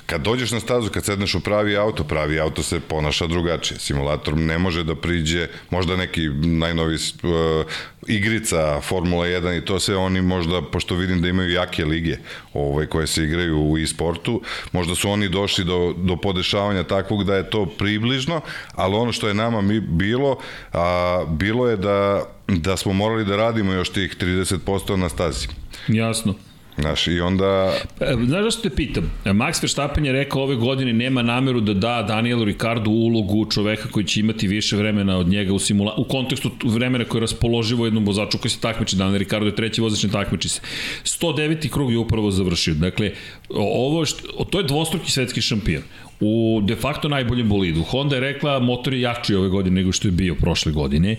Kad 0.07 0.21
dođeš 0.21 0.51
na 0.51 0.59
stazu, 0.59 0.89
kad 0.89 1.05
sedneš 1.05 1.35
u 1.35 1.39
pravi 1.39 1.77
auto, 1.77 2.03
pravi 2.03 2.39
auto 2.39 2.63
se 2.63 2.79
ponaša 2.79 3.27
drugačije. 3.27 3.79
Simulator 3.79 4.38
ne 4.38 4.57
može 4.57 4.84
da 4.84 4.95
priđe, 4.95 5.47
možda 5.69 5.95
neki 5.95 6.29
najnovi 6.29 6.95
uh, 6.95 7.65
igrica 8.07 8.81
Formula 8.81 9.25
1 9.25 9.57
i 9.57 9.65
to 9.65 9.79
sve 9.79 9.95
oni 9.95 10.21
možda, 10.21 10.61
pošto 10.61 10.95
vidim 10.95 11.21
da 11.21 11.27
imaju 11.27 11.51
jake 11.51 11.85
lige 11.85 12.17
ovaj, 12.53 12.85
koje 12.85 13.07
se 13.07 13.23
igraju 13.23 13.59
u 13.59 13.77
e-sportu, 13.77 14.41
možda 14.71 14.95
su 14.95 15.09
oni 15.09 15.29
došli 15.29 15.63
do, 15.63 15.93
do 15.97 16.15
podešavanja 16.15 16.84
takvog 16.84 17.23
da 17.23 17.35
je 17.35 17.49
to 17.49 17.65
približno, 17.65 18.41
ali 18.75 18.95
ono 18.95 19.11
što 19.11 19.27
je 19.27 19.34
nama 19.34 19.61
mi 19.61 19.79
bilo, 19.79 20.38
a, 20.73 21.25
bilo 21.29 21.69
je 21.69 21.77
da 21.77 22.23
da 22.47 22.77
smo 22.77 22.93
morali 22.93 23.25
da 23.25 23.35
radimo 23.35 23.73
još 23.73 23.89
tih 23.89 24.15
30% 24.19 24.95
na 24.95 25.09
stazi. 25.09 25.47
Jasno. 25.88 26.35
Znaš, 26.77 27.07
i 27.07 27.19
onda... 27.19 27.73
E, 27.99 28.15
Znaš 28.25 28.43
da 28.43 28.51
što 28.51 28.69
te 28.69 28.75
pitam? 28.75 29.11
Max 29.25 29.63
Verstappen 29.63 30.05
je 30.05 30.11
rekao 30.11 30.41
ove 30.41 30.55
godine 30.55 30.93
nema 30.93 31.21
nameru 31.21 31.61
da 31.61 31.73
da 31.73 32.05
Danielu 32.07 32.43
Ricardu 32.43 32.91
ulogu 32.91 33.45
čoveka 33.51 33.89
koji 33.91 34.05
će 34.05 34.19
imati 34.19 34.47
više 34.47 34.77
vremena 34.77 35.17
od 35.17 35.27
njega 35.27 35.53
u, 35.53 35.59
simula... 35.59 35.93
u 35.97 36.03
kontekstu 36.03 36.51
vremena 36.63 37.05
koje 37.05 37.19
je 37.19 37.21
raspoloživo 37.21 37.85
jednom 37.85 38.05
vozaču 38.05 38.37
koji 38.37 38.51
se 38.51 38.59
takmiči. 38.59 38.95
Daniel 38.95 39.17
Ricardo 39.17 39.45
je 39.45 39.55
treći 39.55 39.81
vozač 39.81 40.03
ne 40.03 40.09
takmiči 40.09 40.49
se. 40.49 40.61
109. 41.03 41.69
krug 41.69 41.91
je 41.91 41.97
upravo 41.97 42.31
završio. 42.31 42.73
Dakle, 42.73 43.11
ovo 43.49 44.05
što, 44.05 44.43
to 44.43 44.59
je 44.59 44.63
dvostruki 44.63 45.11
svetski 45.11 45.41
šampion 45.41 45.83
u 46.19 46.61
de 46.63 46.75
facto 46.75 47.09
najboljem 47.09 47.49
bolidu. 47.49 47.83
Honda 47.83 48.15
je 48.15 48.21
rekla 48.21 48.59
motor 48.59 48.93
je 48.93 49.01
jači 49.01 49.35
ove 49.35 49.49
godine 49.49 49.81
nego 49.81 49.91
što 49.91 50.07
je 50.07 50.11
bio 50.11 50.35
prošle 50.35 50.71
godine 50.71 51.15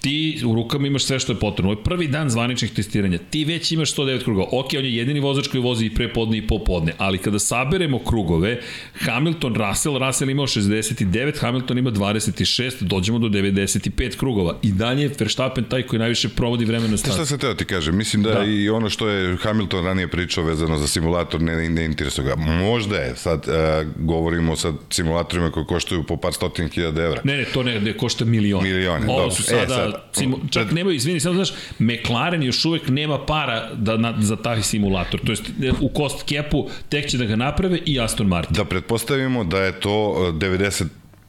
ti 0.00 0.42
u 0.46 0.54
rukama 0.54 0.86
imaš 0.86 1.04
sve 1.04 1.18
što 1.18 1.32
je 1.32 1.38
potrebno. 1.38 1.72
Ovo 1.72 1.80
je 1.80 1.84
prvi 1.84 2.08
dan 2.08 2.30
zvaničnih 2.30 2.72
testiranja. 2.72 3.18
Ti 3.30 3.44
već 3.44 3.72
imaš 3.72 3.94
109 3.94 4.24
krugova. 4.24 4.46
Ok, 4.52 4.66
on 4.78 4.84
je 4.84 4.96
jedini 4.96 5.20
vozač 5.20 5.48
koji 5.48 5.62
vozi 5.62 5.86
i 5.86 5.94
prepodne 5.94 6.38
i 6.38 6.46
popodne, 6.46 6.92
ali 6.98 7.18
kada 7.18 7.38
saberemo 7.38 7.98
krugove, 7.98 8.60
Hamilton, 9.00 9.54
Russell, 9.54 9.98
Russell 9.98 10.30
imao 10.30 10.46
69, 10.46 11.40
Hamilton 11.40 11.78
ima 11.78 11.90
26, 11.90 12.82
dođemo 12.82 13.18
do 13.18 13.28
95 13.28 14.16
krugova. 14.16 14.58
I 14.62 14.72
dalje 14.72 15.02
je 15.02 15.10
Verstappen 15.18 15.64
taj 15.64 15.82
koji 15.82 16.00
najviše 16.00 16.28
provodi 16.28 16.64
vremena 16.64 16.96
staza. 16.96 17.14
Šta 17.14 17.26
se 17.26 17.38
teo 17.38 17.54
ti 17.54 17.64
kaže? 17.64 17.92
Mislim 17.92 18.22
da, 18.22 18.34
da, 18.34 18.44
i 18.44 18.68
ono 18.68 18.90
što 18.90 19.08
je 19.08 19.36
Hamilton 19.36 19.84
ranije 19.84 20.08
pričao 20.08 20.44
vezano 20.44 20.78
za 20.78 20.86
simulator 20.86 21.40
ne, 21.42 21.68
ne 21.68 21.84
interesuje 21.84 22.26
ga. 22.26 22.36
Možda 22.36 22.96
je, 22.96 23.16
sad 23.16 23.46
uh, 23.48 23.54
govorimo 23.96 24.56
sad 24.56 24.74
simulatorima 24.90 25.50
koji 25.50 25.66
koštaju 25.66 26.02
po 26.02 26.16
par 26.16 26.32
stotin 26.32 26.68
hiljada 26.68 27.02
evra. 27.02 27.20
Ne, 27.24 27.36
ne, 27.36 27.44
to 27.44 27.62
ne, 27.62 27.80
ne 27.80 27.96
košta 27.96 28.24
milion. 28.24 28.62
Milione, 28.62 29.06
Ovo 29.08 29.18
dobro. 29.18 29.34
su 29.34 29.42
sada, 29.42 29.62
e, 29.62 29.66
sad, 29.66 29.89
simu, 30.12 30.38
čak 30.50 30.70
nemaju, 30.70 30.96
izvini, 30.96 31.20
samo 31.20 31.34
znaš, 31.34 31.52
McLaren 31.78 32.42
još 32.42 32.64
uvek 32.64 32.88
nema 32.88 33.26
para 33.26 33.74
da, 33.74 33.96
na, 33.96 34.14
za 34.18 34.36
taj 34.36 34.62
simulator. 34.62 35.20
To 35.26 35.32
jest, 35.32 35.42
u 35.80 35.90
cost 35.96 36.28
capu 36.28 36.68
tek 36.88 37.10
će 37.10 37.18
da 37.18 37.24
ga 37.24 37.36
naprave 37.36 37.78
i 37.86 38.00
Aston 38.00 38.26
Martin. 38.26 38.56
Da 38.56 38.64
pretpostavimo 38.64 39.44
da 39.44 39.62
je 39.62 39.80
to 39.80 39.90
90 40.32 40.84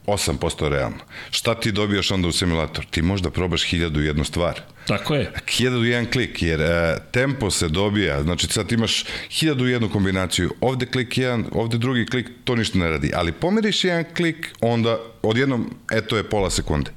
8% 0.07 0.69
realno. 0.69 0.97
Šta 1.31 1.55
ti 1.55 1.71
dobijaš 1.71 2.11
onda 2.11 2.27
u 2.27 2.31
simulator? 2.31 2.85
Ti 2.85 3.01
možda 3.01 3.29
probaš 3.29 3.63
hiljadu 3.63 4.01
jednu 4.01 4.23
stvar. 4.23 4.61
Tako 4.87 5.15
je. 5.15 5.31
Hiljadu 5.49 5.83
jedan 5.83 6.05
klik, 6.05 6.41
jer 6.41 6.61
e, 6.61 6.97
tempo 7.11 7.51
se 7.51 7.69
dobija, 7.69 8.23
znači 8.23 8.47
sad 8.47 8.71
imaš 8.71 9.05
hiljadu 9.29 9.65
jednu 9.65 9.89
kombinaciju, 9.89 10.53
ovde 10.61 10.85
klik 10.85 11.17
jedan, 11.17 11.45
ovde 11.51 11.77
drugi 11.77 12.05
klik, 12.05 12.27
to 12.43 12.55
ništa 12.55 12.79
ne 12.79 12.89
radi. 12.89 13.11
Ali 13.15 13.31
pomeriš 13.31 13.83
jedan 13.83 14.05
klik, 14.15 14.55
onda 14.61 14.99
odjednom, 15.21 15.75
eto 15.91 16.17
je 16.17 16.29
pola 16.29 16.49
sekunde. 16.49 16.91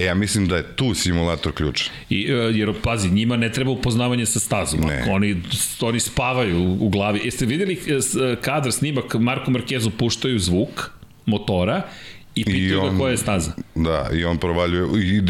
E, 0.00 0.04
ja 0.04 0.14
mislim 0.14 0.48
da 0.48 0.56
je 0.56 0.62
tu 0.76 0.94
simulator 0.94 1.52
ključ. 1.52 1.88
I, 2.10 2.24
e, 2.24 2.32
jer, 2.32 2.72
pazi, 2.82 3.10
njima 3.10 3.36
ne 3.36 3.52
treba 3.52 3.70
upoznavanje 3.70 4.26
sa 4.26 4.40
stazom. 4.40 4.80
Ne. 4.80 5.04
Oni, 5.10 5.42
oni 5.80 6.00
spavaju 6.00 6.58
u, 6.58 6.86
u 6.86 6.88
glavi. 6.88 7.20
Jeste 7.24 7.46
videli 7.46 7.74
e, 7.74 8.36
kadar 8.40 8.72
snimak 8.72 9.14
Marko 9.14 9.50
Markezu 9.50 9.90
puštaju 9.90 10.38
zvuk 10.38 10.90
motora 11.26 11.82
I 12.34 12.44
pitaju 12.44 12.72
I 12.72 12.74
on, 12.74 12.92
ga 12.92 12.98
koja 12.98 13.10
je 13.10 13.16
staza. 13.16 13.52
Da, 13.74 14.10
i 14.12 14.24
on 14.24 14.38
provaljuje 14.38 15.02
i 15.04 15.20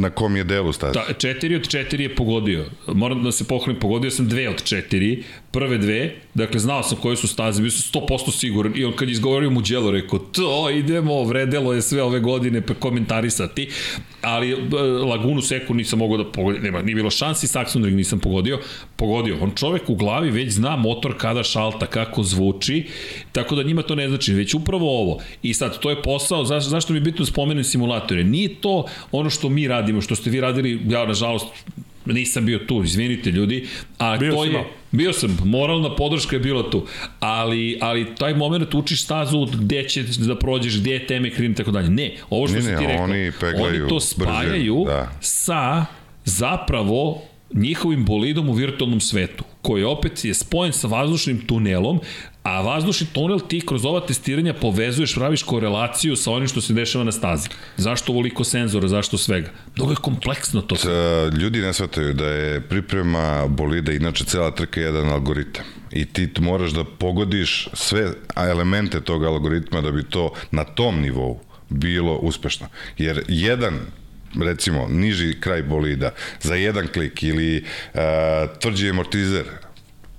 na 0.00 0.10
kom 0.10 0.36
je 0.36 0.44
delu 0.44 0.72
staza. 0.72 0.92
Da, 0.92 1.12
četiri 1.12 1.56
od 1.56 1.68
četiri 1.68 2.02
je 2.02 2.14
pogodio. 2.14 2.64
Moram 2.86 3.22
da 3.24 3.32
se 3.32 3.44
pohvalim, 3.44 3.80
pogodio 3.80 4.10
sam 4.10 4.28
dve 4.28 4.48
od 4.48 4.62
četiri, 4.62 5.22
prve 5.56 5.78
dve, 5.78 6.14
dakle 6.34 6.60
znao 6.60 6.82
sam 6.82 6.98
koje 6.98 7.16
su 7.16 7.28
staze, 7.28 7.62
bio 7.62 7.70
sam 7.70 8.02
100% 8.02 8.32
siguran 8.38 8.72
i 8.76 8.84
on 8.84 8.92
kad 8.92 9.08
izgovorio 9.08 9.50
mu 9.50 9.60
djelo 9.62 9.90
rekao, 9.90 10.18
to 10.18 10.70
idemo, 10.70 11.24
vredelo 11.24 11.72
je 11.72 11.82
sve 11.82 12.02
ove 12.02 12.20
godine 12.20 12.60
pa 12.60 12.74
komentarisati, 12.74 13.68
ali 14.22 14.52
e, 14.52 14.56
Lagunu 14.82 15.42
Seku 15.42 15.74
nisam 15.74 15.98
mogao 15.98 16.18
da 16.18 16.24
pogodim, 16.32 16.62
nema, 16.62 16.82
nije 16.82 16.94
bilo 16.94 17.10
šansi, 17.10 17.46
Saxon 17.46 17.94
nisam 17.94 18.18
pogodio, 18.18 18.58
pogodio. 18.96 19.38
On 19.40 19.50
čovek 19.54 19.90
u 19.90 19.94
glavi 19.94 20.30
već 20.30 20.52
zna 20.52 20.76
motor 20.76 21.14
kada 21.18 21.42
šalta, 21.42 21.86
kako 21.86 22.22
zvuči, 22.22 22.84
tako 23.32 23.56
da 23.56 23.62
njima 23.62 23.82
to 23.82 23.94
ne 23.94 24.08
znači, 24.08 24.34
već 24.34 24.54
upravo 24.54 25.00
ovo. 25.00 25.18
I 25.42 25.54
sad, 25.54 25.78
to 25.78 25.90
je 25.90 26.02
posao, 26.02 26.44
zašto, 26.44 26.70
zašto 26.70 26.92
mi 26.92 26.96
je 26.96 27.08
bitno 27.08 27.24
da 27.24 27.30
spomenem 27.30 27.64
simulatore? 27.64 28.24
Nije 28.24 28.54
to 28.54 28.84
ono 29.12 29.30
što 29.30 29.48
mi 29.48 29.68
radimo, 29.68 30.00
što 30.00 30.16
ste 30.16 30.30
vi 30.30 30.40
radili, 30.40 30.80
ja 30.88 31.06
nažalost 31.06 31.46
nisam 32.06 32.46
bio 32.46 32.58
tu, 32.58 32.82
izvinite 32.84 33.30
ljudi, 33.30 33.66
a 33.98 34.16
bio 34.16 34.32
to 34.32 34.44
je, 34.44 34.64
bio 34.92 35.12
sam, 35.12 35.38
moralna 35.44 35.96
podrška 35.96 36.36
je 36.36 36.40
bila 36.40 36.70
tu, 36.70 36.86
ali, 37.20 37.78
ali 37.80 38.14
taj 38.18 38.34
moment 38.34 38.74
učiš 38.74 39.02
stazu 39.02 39.46
gde 39.46 39.88
će 39.88 40.02
da 40.02 40.38
prođeš, 40.38 40.80
gde 40.80 40.90
je 40.90 41.06
teme 41.06 41.30
krim, 41.30 41.54
tako 41.54 41.70
dalje. 41.70 41.90
Ne, 41.90 42.12
ovo 42.30 42.46
što 42.46 42.56
ne, 42.56 42.62
si 42.62 42.68
ti 42.68 42.86
rekao, 42.86 43.04
oni, 43.04 43.32
peglaju, 43.40 43.80
oni 43.80 43.88
to 43.88 44.00
spajaju 44.00 44.84
da. 44.86 45.12
sa 45.20 45.86
zapravo 46.24 47.22
njihovim 47.54 48.04
bolidom 48.04 48.48
u 48.48 48.52
virtualnom 48.52 49.00
svetu, 49.00 49.44
koji 49.62 49.84
opet 49.84 50.24
je 50.24 50.34
spojen 50.34 50.72
sa 50.72 50.88
vazdušnim 50.88 51.46
tunelom, 51.46 52.00
a 52.46 52.60
vazdušni 52.60 53.06
tunel 53.12 53.40
ti 53.48 53.60
kroz 53.66 53.84
ova 53.84 54.00
testiranja 54.06 54.54
povezuješ, 54.54 55.14
praviš 55.14 55.42
korelaciju 55.42 56.16
sa 56.16 56.30
onim 56.30 56.48
što 56.48 56.60
se 56.60 56.72
dešava 56.72 57.04
na 57.04 57.12
stazi. 57.12 57.48
Zašto 57.76 58.12
ovoliko 58.12 58.44
senzora, 58.44 58.88
zašto 58.88 59.18
svega? 59.18 59.50
Mnogo 59.76 59.92
je 59.92 59.96
kompleksno 59.96 60.62
to. 60.62 60.76
Sve. 60.76 61.30
Ljudi 61.40 61.60
ne 61.60 61.72
shvataju 61.72 62.14
da 62.14 62.26
je 62.26 62.60
priprema 62.60 63.46
bolida, 63.48 63.92
inače 63.92 64.24
cela 64.24 64.50
trka 64.50 64.80
je 64.80 64.86
jedan 64.86 65.08
algoritam. 65.08 65.64
I 65.90 66.04
ti 66.04 66.28
moraš 66.38 66.70
da 66.70 66.84
pogodiš 66.84 67.68
sve 67.72 68.12
elemente 68.36 69.00
tog 69.00 69.24
algoritma 69.24 69.80
da 69.80 69.90
bi 69.90 70.04
to 70.04 70.32
na 70.50 70.64
tom 70.64 71.00
nivou 71.00 71.40
bilo 71.68 72.16
uspešno. 72.16 72.68
Jer 72.98 73.24
jedan 73.28 73.74
recimo 74.44 74.86
niži 74.88 75.40
kraj 75.40 75.62
bolida 75.62 76.10
za 76.40 76.54
jedan 76.54 76.86
klik 76.86 77.22
ili 77.22 77.64
uh, 77.94 78.00
tvrđi 78.60 78.90
amortizer 78.90 79.44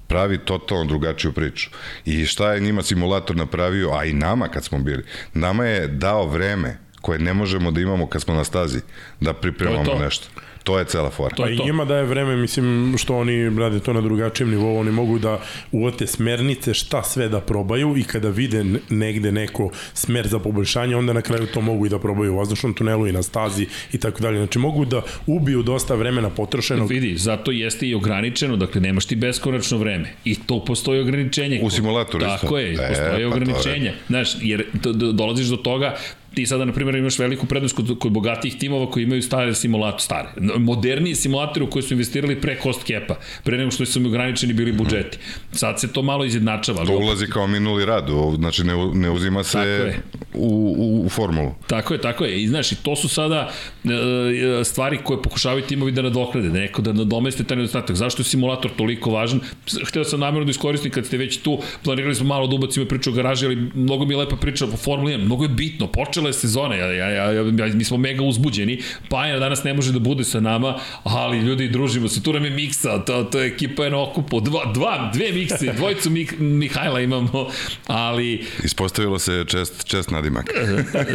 pravi 0.08 0.38
totalno 0.38 0.86
drugačiju 0.86 1.32
priču. 1.32 1.70
I 2.06 2.26
šta 2.26 2.54
je 2.54 2.60
njima 2.60 2.84
simulator 2.84 3.36
napravio, 3.36 3.92
a 3.92 4.06
i 4.06 4.14
nama 4.14 4.48
kad 4.48 4.64
smo 4.64 4.80
bili, 4.80 5.04
nama 5.34 5.66
je 5.66 5.88
dao 5.88 6.26
vreme 6.26 6.78
koje 7.02 7.20
ne 7.20 7.34
možemo 7.34 7.72
da 7.72 7.82
imamo 7.82 8.08
kad 8.08 8.22
smo 8.22 8.34
na 8.34 8.44
stazi, 8.44 8.80
da 9.20 9.34
pripremamo 9.34 9.86
to 9.86 9.92
to. 9.92 10.00
nešto. 10.00 10.28
To 10.68 10.80
je 10.80 10.86
cela 10.86 11.10
fora. 11.10 11.36
To 11.36 11.46
je 11.46 11.58
to. 11.58 11.64
I 11.64 11.66
njima 11.66 11.86
daje 11.86 12.04
vreme, 12.04 12.36
mislim, 12.36 12.96
što 12.98 13.18
oni 13.18 13.50
rade 13.60 13.80
to 13.80 13.94
na 13.94 14.02
drugačijem 14.02 14.50
nivou, 14.50 14.80
oni 14.80 14.92
mogu 14.92 15.20
da 15.20 15.40
uvote 15.72 16.08
smernice 16.08 16.74
šta 16.74 17.04
sve 17.04 17.30
da 17.30 17.40
probaju 17.42 17.98
i 17.98 18.04
kada 18.04 18.30
vide 18.30 18.66
negde 18.90 19.32
neko 19.32 19.70
smer 19.94 20.28
za 20.28 20.40
poboljšanje, 20.40 20.96
onda 20.96 21.14
na 21.14 21.22
kraju 21.22 21.48
to 21.54 21.62
mogu 21.62 21.86
i 21.86 21.90
da 21.90 22.00
probaju 22.00 22.34
u 22.34 22.38
vazdušnom 22.38 22.74
tunelu 22.74 23.08
i 23.08 23.12
na 23.12 23.24
stazi 23.24 23.68
i 23.94 23.98
tako 23.98 24.22
dalje. 24.22 24.38
Znači 24.38 24.60
mogu 24.60 24.86
da 24.86 25.02
ubiju 25.28 25.64
dosta 25.64 25.96
vremena 25.96 26.30
potrošenog. 26.30 26.90
Vidi, 26.90 27.18
zato 27.18 27.52
jeste 27.52 27.88
i 27.88 27.96
ograničeno, 27.96 28.58
dakle 28.58 28.82
nemaš 28.82 29.06
ti 29.06 29.16
beskonačno 29.16 29.78
vreme. 29.78 30.14
I 30.26 30.36
to 30.36 30.66
postoji 30.66 31.02
ograničenje. 31.02 31.60
U 31.64 31.70
simulatoru 31.70 32.26
Tako 32.26 32.58
je, 32.58 32.78
postoji 32.78 33.24
e, 33.24 33.30
pa 33.30 33.36
ograničenje. 33.36 33.94
Znaš, 34.08 34.30
jer 34.42 34.66
dolaziš 35.14 35.48
do 35.48 35.58
toga, 35.58 35.96
ti 36.38 36.46
sada, 36.46 36.66
na 36.66 36.74
primjer, 36.74 36.96
imaš 36.96 37.20
veliku 37.20 37.46
prednost 37.46 37.76
kod, 37.76 37.96
kod 38.00 38.12
bogatih 38.12 38.56
timova 38.60 38.92
koji 38.92 39.04
imaju 39.04 39.22
stare 39.22 39.56
simulatore, 39.56 40.04
stare, 40.04 40.30
moderniji 40.60 41.16
simulatore 41.16 41.66
u 41.66 41.70
koje 41.70 41.84
su 41.84 41.94
investirali 41.94 42.36
pre 42.42 42.60
cost 42.64 42.86
cap-a, 42.86 43.16
pre 43.44 43.58
nego 43.58 43.72
što 43.72 43.86
su 43.86 44.00
im 44.00 44.06
ograničeni 44.06 44.54
bili 44.54 44.72
budžeti. 44.72 45.18
Sad 45.52 45.80
se 45.80 45.94
to 45.94 46.02
malo 46.02 46.26
izjednačava. 46.26 46.86
To 46.86 46.98
ulazi 46.98 47.28
kao 47.28 47.48
minuli 47.48 47.86
rad, 47.86 48.10
znači 48.36 48.64
ne, 48.64 48.74
ne 48.94 49.10
uzima 49.10 49.44
se 49.44 49.94
u, 50.34 50.76
u, 50.78 51.06
u 51.06 51.10
formulu. 51.10 51.56
Tako 51.68 51.94
je, 51.94 52.02
tako 52.02 52.26
je. 52.26 52.44
I 52.44 52.48
znaš, 52.48 52.72
i 52.72 52.76
to 52.76 52.96
su 52.96 53.10
sada 53.10 53.50
e, 53.84 54.64
stvari 54.64 55.00
koje 55.04 55.22
pokušavaju 55.22 55.64
timovi 55.64 55.92
da 55.92 56.02
nadoknade, 56.02 56.50
da 56.50 56.60
neko 56.60 56.82
da 56.82 56.94
nadomeste 56.94 57.44
taj 57.44 57.58
nedostatak. 57.58 57.96
Zašto 57.96 58.22
je 58.22 58.26
simulator 58.26 58.72
toliko 58.78 59.12
važan? 59.12 59.40
Hteo 59.88 60.04
sam 60.04 60.20
namjerno 60.20 60.46
da 60.46 60.52
iskoristim 60.52 60.92
kad 60.92 61.06
ste 61.06 61.18
već 61.18 61.38
tu, 61.38 61.58
planirali 61.84 62.16
smo 62.16 62.28
malo 62.28 62.48
da 62.48 62.56
ubacimo 62.56 62.86
priču 62.86 63.10
o 63.10 63.14
garaži, 63.14 63.46
ali 63.46 63.56
mnogo 63.74 64.06
mi 64.06 64.14
je 64.14 64.18
lepa 64.18 64.36
priča 64.36 64.66
o 64.66 64.78
Formuli 64.78 65.14
1, 65.14 65.26
mnogo 65.26 65.44
je 65.44 65.50
bitno, 65.50 65.88
počela 65.88 66.27
počele 66.28 66.34
sezone, 66.34 66.78
ja, 66.78 66.92
ja, 66.92 67.10
ja, 67.10 67.32
ja, 67.32 67.74
mi 67.74 67.84
smo 67.84 67.98
mega 67.98 68.24
uzbuđeni, 68.24 68.82
Pajina 69.10 69.40
danas 69.40 69.64
ne 69.64 69.74
može 69.74 69.92
da 69.92 70.00
bude 70.00 70.24
sa 70.24 70.40
nama, 70.40 70.80
ali 71.04 71.40
ljudi, 71.40 71.70
družimo 71.70 72.08
se, 72.08 72.24
tu 72.24 72.34
nam 72.34 72.46
je 72.46 72.52
Miksa, 72.52 73.00
to, 73.06 73.24
to 73.24 73.40
je 73.40 73.48
ekipa 73.48 73.84
je 73.84 73.92
na 73.92 74.02
okupu, 74.02 74.42
dva, 74.42 74.72
dva, 74.74 75.12
dve 75.14 75.32
Mikse, 75.32 75.74
dvojicu 75.78 76.10
Mik, 76.10 76.36
Mihajla 76.40 77.02
imamo, 77.02 77.48
ali... 77.88 78.46
Ispostavilo 78.64 79.20
se 79.20 79.46
čest, 79.48 79.86
čest 79.86 80.12
nadimak. 80.12 80.46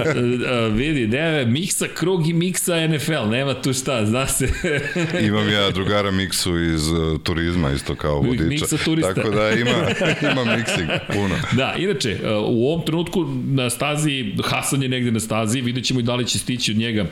vidi, 0.80 1.06
ne, 1.06 1.46
Miksa 1.46 1.86
krug 1.94 2.28
i 2.28 2.32
Miksa 2.32 2.86
NFL, 2.86 3.28
nema 3.30 3.54
tu 3.54 3.72
šta, 3.72 4.06
zna 4.06 4.26
se. 4.26 4.48
Imam 5.28 5.48
ja 5.48 5.70
drugara 5.70 6.10
Miksu 6.10 6.58
iz 6.58 6.88
uh, 6.88 7.20
turizma, 7.22 7.70
isto 7.70 7.94
kao 7.94 8.20
vodiča. 8.20 8.44
Miksa 8.44 8.76
turista. 8.76 9.14
Tako 9.14 9.30
da 9.30 9.50
ima, 9.50 9.72
ima 10.32 10.56
Miksi 10.56 10.86
puno. 11.12 11.34
Da, 11.52 11.74
inače, 11.78 12.18
u 12.46 12.68
ovom 12.68 12.86
trenutku 12.86 13.26
na 13.44 13.70
stazi 13.70 14.34
Hasan 14.44 14.82
je 14.82 14.88
negde 14.88 15.01
na 15.10 15.20
stazi, 15.20 15.60
vidjet 15.60 15.84
ćemo 15.84 16.00
i 16.00 16.02
da 16.02 16.14
li 16.14 16.26
će 16.26 16.38
stići 16.38 16.70
od 16.70 16.76
njega 16.76 17.06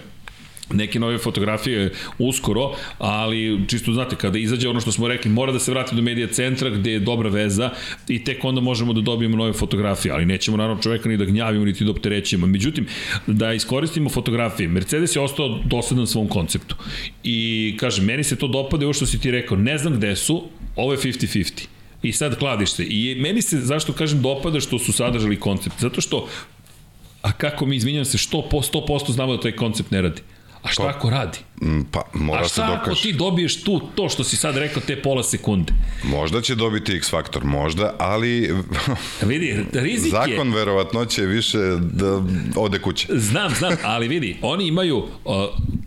neke 0.74 1.00
nove 1.00 1.18
fotografije 1.18 1.92
uskoro, 2.18 2.72
ali 2.98 3.60
čisto 3.68 3.92
znate, 3.92 4.16
kada 4.16 4.38
izađe 4.38 4.68
ono 4.68 4.80
što 4.80 4.92
smo 4.92 5.08
rekli, 5.08 5.30
mora 5.30 5.52
da 5.52 5.58
se 5.58 5.70
vrati 5.70 5.96
do 5.96 6.02
medija 6.02 6.26
centra 6.26 6.70
gde 6.70 6.92
je 6.92 7.00
dobra 7.00 7.28
veza 7.28 7.70
i 8.08 8.24
tek 8.24 8.44
onda 8.44 8.60
možemo 8.60 8.92
da 8.92 9.00
dobijemo 9.00 9.36
nove 9.36 9.52
fotografije, 9.52 10.12
ali 10.12 10.26
nećemo 10.26 10.56
naravno 10.56 10.82
čoveka 10.82 11.08
ni 11.08 11.16
da 11.16 11.24
gnjavimo, 11.24 11.64
niti 11.64 11.84
da 11.84 11.90
opterećemo. 11.90 12.46
Međutim, 12.46 12.86
da 13.26 13.52
iskoristimo 13.52 14.10
fotografije, 14.10 14.68
Mercedes 14.68 15.16
je 15.16 15.22
ostao 15.22 15.58
dosadan 15.64 16.06
svom 16.06 16.28
konceptu. 16.28 16.76
I 17.24 17.76
kažem, 17.80 18.04
meni 18.04 18.24
se 18.24 18.36
to 18.36 18.48
dopada 18.48 18.86
ovo 18.86 18.92
što 18.92 19.06
si 19.06 19.20
ti 19.20 19.30
rekao, 19.30 19.56
ne 19.56 19.78
znam 19.78 19.96
gde 19.96 20.16
su, 20.16 20.42
ovo 20.76 20.92
je 20.92 20.98
50-50. 20.98 21.66
I 22.02 22.12
sad 22.12 22.38
kladište. 22.38 22.84
I 22.88 23.16
meni 23.20 23.42
se, 23.42 23.58
zašto 23.60 23.92
kažem, 23.92 24.22
dopada 24.22 24.60
što 24.60 24.78
su 24.78 24.92
sadržali 24.92 25.36
koncept. 25.36 25.80
Zato 25.80 26.00
što, 26.00 26.28
a 27.22 27.32
kako 27.32 27.66
mi, 27.66 27.76
izvinjam 27.76 28.04
se, 28.04 28.18
što 28.18 28.48
po 28.50 28.56
100% 28.56 29.10
znamo 29.10 29.36
da 29.36 29.42
taj 29.42 29.52
koncept 29.52 29.90
ne 29.90 30.02
radi. 30.02 30.22
A 30.62 30.68
šta 30.68 30.88
ako 30.88 31.10
radi? 31.10 31.38
Mm, 31.60 31.80
Pa, 31.90 32.02
mora 32.14 32.40
A 32.40 32.48
se 32.48 32.52
šta 32.54 32.64
ako 32.64 32.76
dokaže. 32.76 33.02
ti 33.02 33.12
dobiješ 33.12 33.62
tu 33.62 33.80
to 33.94 34.08
što 34.08 34.24
si 34.24 34.36
sad 34.36 34.56
rekao 34.56 34.82
te 34.86 35.02
pola 35.02 35.22
sekunde? 35.22 35.72
Možda 36.04 36.40
će 36.40 36.54
dobiti 36.54 36.92
X 36.92 37.10
faktor, 37.10 37.44
možda, 37.44 37.94
ali 37.98 38.54
Vidi, 39.26 39.56
rizik 39.72 40.06
je... 40.06 40.10
zakon 40.10 40.52
verovatnoće 40.54 41.20
je 41.22 41.26
više 41.26 41.58
da 41.80 42.22
ode 42.56 42.78
kuće. 42.78 43.06
Znam, 43.10 43.54
znam, 43.54 43.72
ali 43.82 44.08
vidi, 44.08 44.36
oni 44.42 44.66
imaju 44.66 44.96
uh, 44.98 45.34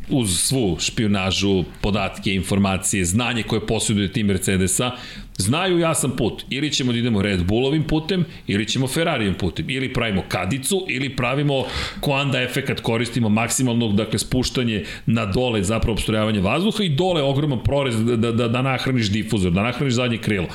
uz 0.10 0.40
svu 0.40 0.78
špionažu, 0.80 1.64
podatke, 1.82 2.34
informacije, 2.34 3.06
znanje 3.06 3.44
koje 3.44 3.68
posjeduje 3.68 4.12
tim 4.14 4.28
Mercedesa, 4.28 4.92
znaju 5.38 5.80
jasan 5.80 6.12
put. 6.18 6.44
Ili 6.50 6.72
ćemo 6.72 6.92
da 6.92 6.98
idemo 6.98 7.22
Red 7.22 7.44
Bullovim 7.44 7.84
putem, 7.84 8.26
ili 8.48 8.68
ćemo 8.68 8.88
Ferrarijim 8.88 9.34
putem. 9.34 9.70
Ili 9.70 9.94
pravimo 9.94 10.24
kadicu, 10.28 10.86
ili 10.90 11.16
pravimo 11.16 11.66
koanda 12.00 12.42
efekat, 12.42 12.80
koristimo 12.80 13.30
maksimalno, 13.30 13.88
dakle, 13.88 14.20
spuštanje 14.20 14.86
na 15.06 15.26
dole, 15.26 15.63
zapravo 15.64 15.94
obstrojavanje 15.94 16.40
vazduha 16.40 16.84
i 16.84 16.90
dole 16.90 17.22
ogroman 17.22 17.60
prorez 17.64 18.06
da, 18.06 18.16
da, 18.16 18.32
da, 18.32 18.48
da 18.48 18.62
nahraniš 18.62 19.12
difuzor, 19.12 19.52
da 19.52 19.64
nahraniš 19.64 19.94
zadnje 19.94 20.18
krilo. 20.18 20.48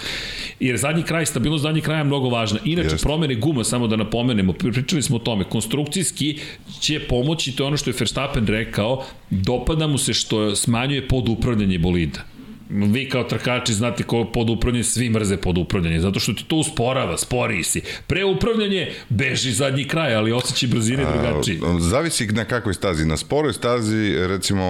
Jer 0.61 0.77
zadnji 0.77 1.03
kraj, 1.03 1.27
stabilnost 1.27 1.63
zadnjeg 1.63 1.85
kraja 1.85 1.99
je 1.99 2.05
mnogo 2.05 2.29
važna. 2.29 2.59
Inače, 2.65 2.95
Jeste. 2.95 3.07
promene 3.07 3.35
guma, 3.35 3.65
samo 3.65 3.87
da 3.87 3.97
napomenemo, 3.97 4.53
pri- 4.53 4.73
pričali 4.73 5.03
smo 5.03 5.17
o 5.17 5.19
tome, 5.19 5.45
konstrukcijski 5.45 6.39
će 6.81 7.01
pomoći, 7.01 7.57
to 7.57 7.63
je 7.63 7.67
ono 7.67 7.77
što 7.77 7.91
je 7.91 7.95
Verstappen 8.01 8.47
rekao, 8.47 9.05
dopada 9.31 9.87
mu 9.87 9.99
se 9.99 10.15
što 10.15 10.57
smanjuje 10.57 11.09
podupravljanje 11.09 11.79
bolida. 11.79 12.38
Vi 12.71 13.09
kao 13.09 13.25
trkači 13.25 13.75
znate 13.75 14.03
ko 14.03 14.25
podupravljanje, 14.25 14.85
svi 14.85 15.11
mrze 15.11 15.37
podupravljanje, 15.37 16.01
zato 16.01 16.21
što 16.21 16.33
ti 16.33 16.45
to 16.45 16.57
usporava, 16.57 17.19
sporiji 17.19 17.63
si. 17.63 17.83
Preupravljanje, 18.07 18.93
beži 19.09 19.53
zadnji 19.53 19.85
kraj, 19.85 20.15
ali 20.15 20.33
osjećaj 20.33 20.69
brzine 20.69 21.05
drugačiji. 21.05 21.61
Zavisi 21.81 22.27
na 22.27 22.45
kakvoj 22.45 22.75
stazi. 22.75 23.07
Na 23.07 23.17
sporoj 23.17 23.53
stazi, 23.53 24.15
recimo, 24.19 24.65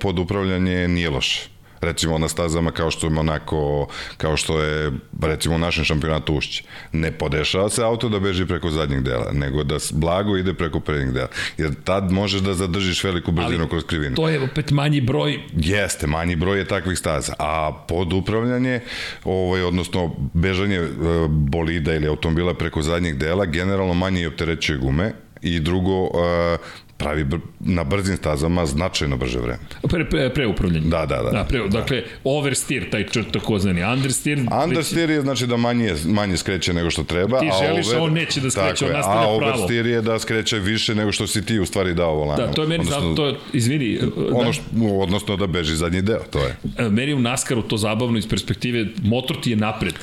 pod 0.00 0.18
upravljanje 0.18 0.88
nije 0.88 1.10
loše 1.10 1.57
recimo 1.80 2.18
na 2.18 2.28
stazama 2.28 2.70
kao 2.70 2.90
što 2.90 3.06
je 3.06 3.10
Monako, 3.10 3.86
kao 4.16 4.36
što 4.36 4.60
je 4.60 4.92
recimo 5.22 5.54
u 5.54 5.58
našem 5.58 5.84
šampionatu 5.84 6.34
Ušće. 6.34 6.64
Ne 6.92 7.12
podešava 7.12 7.68
se 7.68 7.82
auto 7.82 8.08
da 8.08 8.20
beži 8.20 8.46
preko 8.46 8.70
zadnjeg 8.70 9.02
dela, 9.02 9.32
nego 9.32 9.64
da 9.64 9.76
blago 9.92 10.36
ide 10.36 10.54
preko 10.54 10.80
prednjeg 10.80 11.12
dela. 11.12 11.28
Jer 11.58 11.74
tad 11.84 12.12
možeš 12.12 12.40
da 12.40 12.54
zadržiš 12.54 13.04
veliku 13.04 13.32
brzinu 13.32 13.60
Ali 13.60 13.68
kroz 13.68 13.84
krivinu. 13.84 14.16
To 14.16 14.28
je 14.28 14.40
opet 14.40 14.70
manji 14.70 15.00
broj 15.00 15.38
Jeste, 15.56 16.06
manji 16.06 16.36
broj 16.36 16.58
je 16.58 16.64
takvih 16.64 16.98
staza, 16.98 17.34
a 17.38 17.84
pod 17.88 18.12
upravljanje, 18.12 18.80
ovaj, 19.24 19.62
odnosno 19.62 20.14
bežanje 20.34 20.76
e, 20.76 20.88
bolida 21.28 21.94
ili 21.94 22.06
automobila 22.06 22.54
preko 22.54 22.82
zadnjeg 22.82 23.16
dela, 23.16 23.46
generalno 23.46 23.94
manje 23.94 24.28
opterećuje 24.28 24.78
gume 24.78 25.12
i 25.42 25.60
drugo, 25.60 26.04
e, 26.04 26.58
pravi 26.98 27.24
br 27.24 27.36
na 27.60 27.84
brzim 27.84 28.16
stazama 28.16 28.66
značajno 28.66 29.16
brže 29.16 29.38
vreme. 29.38 29.58
pre, 29.88 30.04
pre, 30.04 30.30
preupravljanje. 30.34 30.88
Da, 30.88 31.06
da, 31.06 31.22
da. 31.22 31.30
da 31.30 31.44
pre, 31.44 31.68
dakle, 31.68 32.02
oversteer, 32.24 32.90
taj 32.90 33.06
takozvani 33.32 33.82
understeer. 33.84 34.38
Understeer 34.64 35.10
je 35.10 35.20
znači 35.20 35.46
da 35.46 35.56
manje, 35.56 35.94
manje 36.06 36.36
skreće 36.36 36.72
nego 36.72 36.90
što 36.90 37.04
treba. 37.04 37.40
Ti 37.40 37.48
a 37.52 37.66
želiš, 37.66 37.86
a 37.86 37.90
over- 37.90 38.00
on 38.02 38.12
neće 38.12 38.40
da 38.40 38.50
skreće, 38.50 38.86
on 38.86 38.92
nastavlja 38.92 39.20
A 39.20 39.22
pravo. 39.22 39.36
oversteer 39.36 39.86
je 39.86 40.02
da 40.02 40.18
skreće 40.18 40.58
više 40.58 40.94
nego 40.94 41.12
što 41.12 41.26
si 41.26 41.46
ti 41.46 41.58
u 41.58 41.66
stvari 41.66 41.94
dao 41.94 42.14
volanu. 42.14 42.46
Da, 42.46 42.52
to 42.52 42.62
je 42.62 42.68
meni, 42.68 42.84
odnosno, 42.84 43.14
to 43.14 43.26
je, 43.26 43.34
izvini, 43.52 43.98
ono 44.32 44.44
da, 44.44 44.52
što, 44.52 44.62
odnosno 45.00 45.36
da 45.36 45.46
beži 45.46 45.76
zadnji 45.76 46.02
deo, 46.02 46.22
to 46.30 46.38
je. 46.38 46.56
E, 46.78 46.88
meni 46.88 47.14
u 47.14 47.20
Naskaru 47.20 47.62
to 47.62 47.76
zabavno 47.76 48.18
iz 48.18 48.28
perspektive, 48.28 48.86
motor 49.02 49.36
ti 49.40 49.50
je 49.50 49.56
napred. 49.56 49.94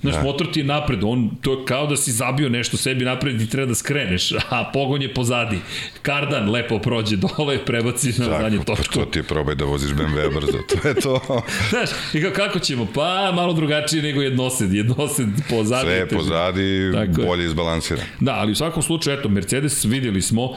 Znaš, 0.00 0.14
da. 0.14 0.22
motor 0.22 0.52
ti 0.52 0.60
je 0.60 0.64
napred, 0.64 1.04
on, 1.04 1.30
to 1.40 1.52
je 1.52 1.64
kao 1.64 1.86
da 1.86 1.96
si 1.96 2.12
zabio 2.12 2.48
nešto 2.48 2.76
sebi 2.76 3.04
napred 3.04 3.40
i 3.40 3.48
treba 3.50 3.66
da 3.66 3.74
skreneš, 3.74 4.32
a 4.50 4.70
pogon 4.72 5.02
je 5.02 5.14
pozadi. 5.14 5.58
Kardan 6.02 6.50
lepo 6.50 6.78
prođe 6.78 7.16
dole, 7.16 7.64
prebaci 7.64 8.12
na 8.18 8.26
Tako, 8.26 8.64
pa 8.66 8.74
točku. 8.76 8.94
to 8.94 9.04
ti 9.04 9.18
je 9.18 9.22
probaj 9.22 9.54
da 9.54 9.64
voziš 9.64 9.90
BMW 9.90 10.34
brzo, 10.34 10.58
to 10.68 10.88
je 10.88 10.94
to. 10.94 11.20
Znaš, 11.70 11.90
i 12.14 12.22
kao, 12.22 12.30
kako 12.30 12.58
ćemo? 12.58 12.86
Pa, 12.94 13.32
malo 13.34 13.52
drugačije 13.52 14.02
nego 14.02 14.22
jednosed. 14.22 14.72
Jednosed 14.74 15.28
pozadi. 15.50 15.86
Sve 15.86 16.08
pozadi, 16.08 16.92
Tako 16.94 17.22
bolje 17.26 17.44
izbalansiran. 17.44 18.04
Da, 18.20 18.32
ali 18.34 18.52
u 18.52 18.54
svakom 18.54 18.82
slučaju, 18.82 19.18
eto, 19.18 19.28
Mercedes 19.28 19.84
videli 19.84 20.22
smo, 20.22 20.56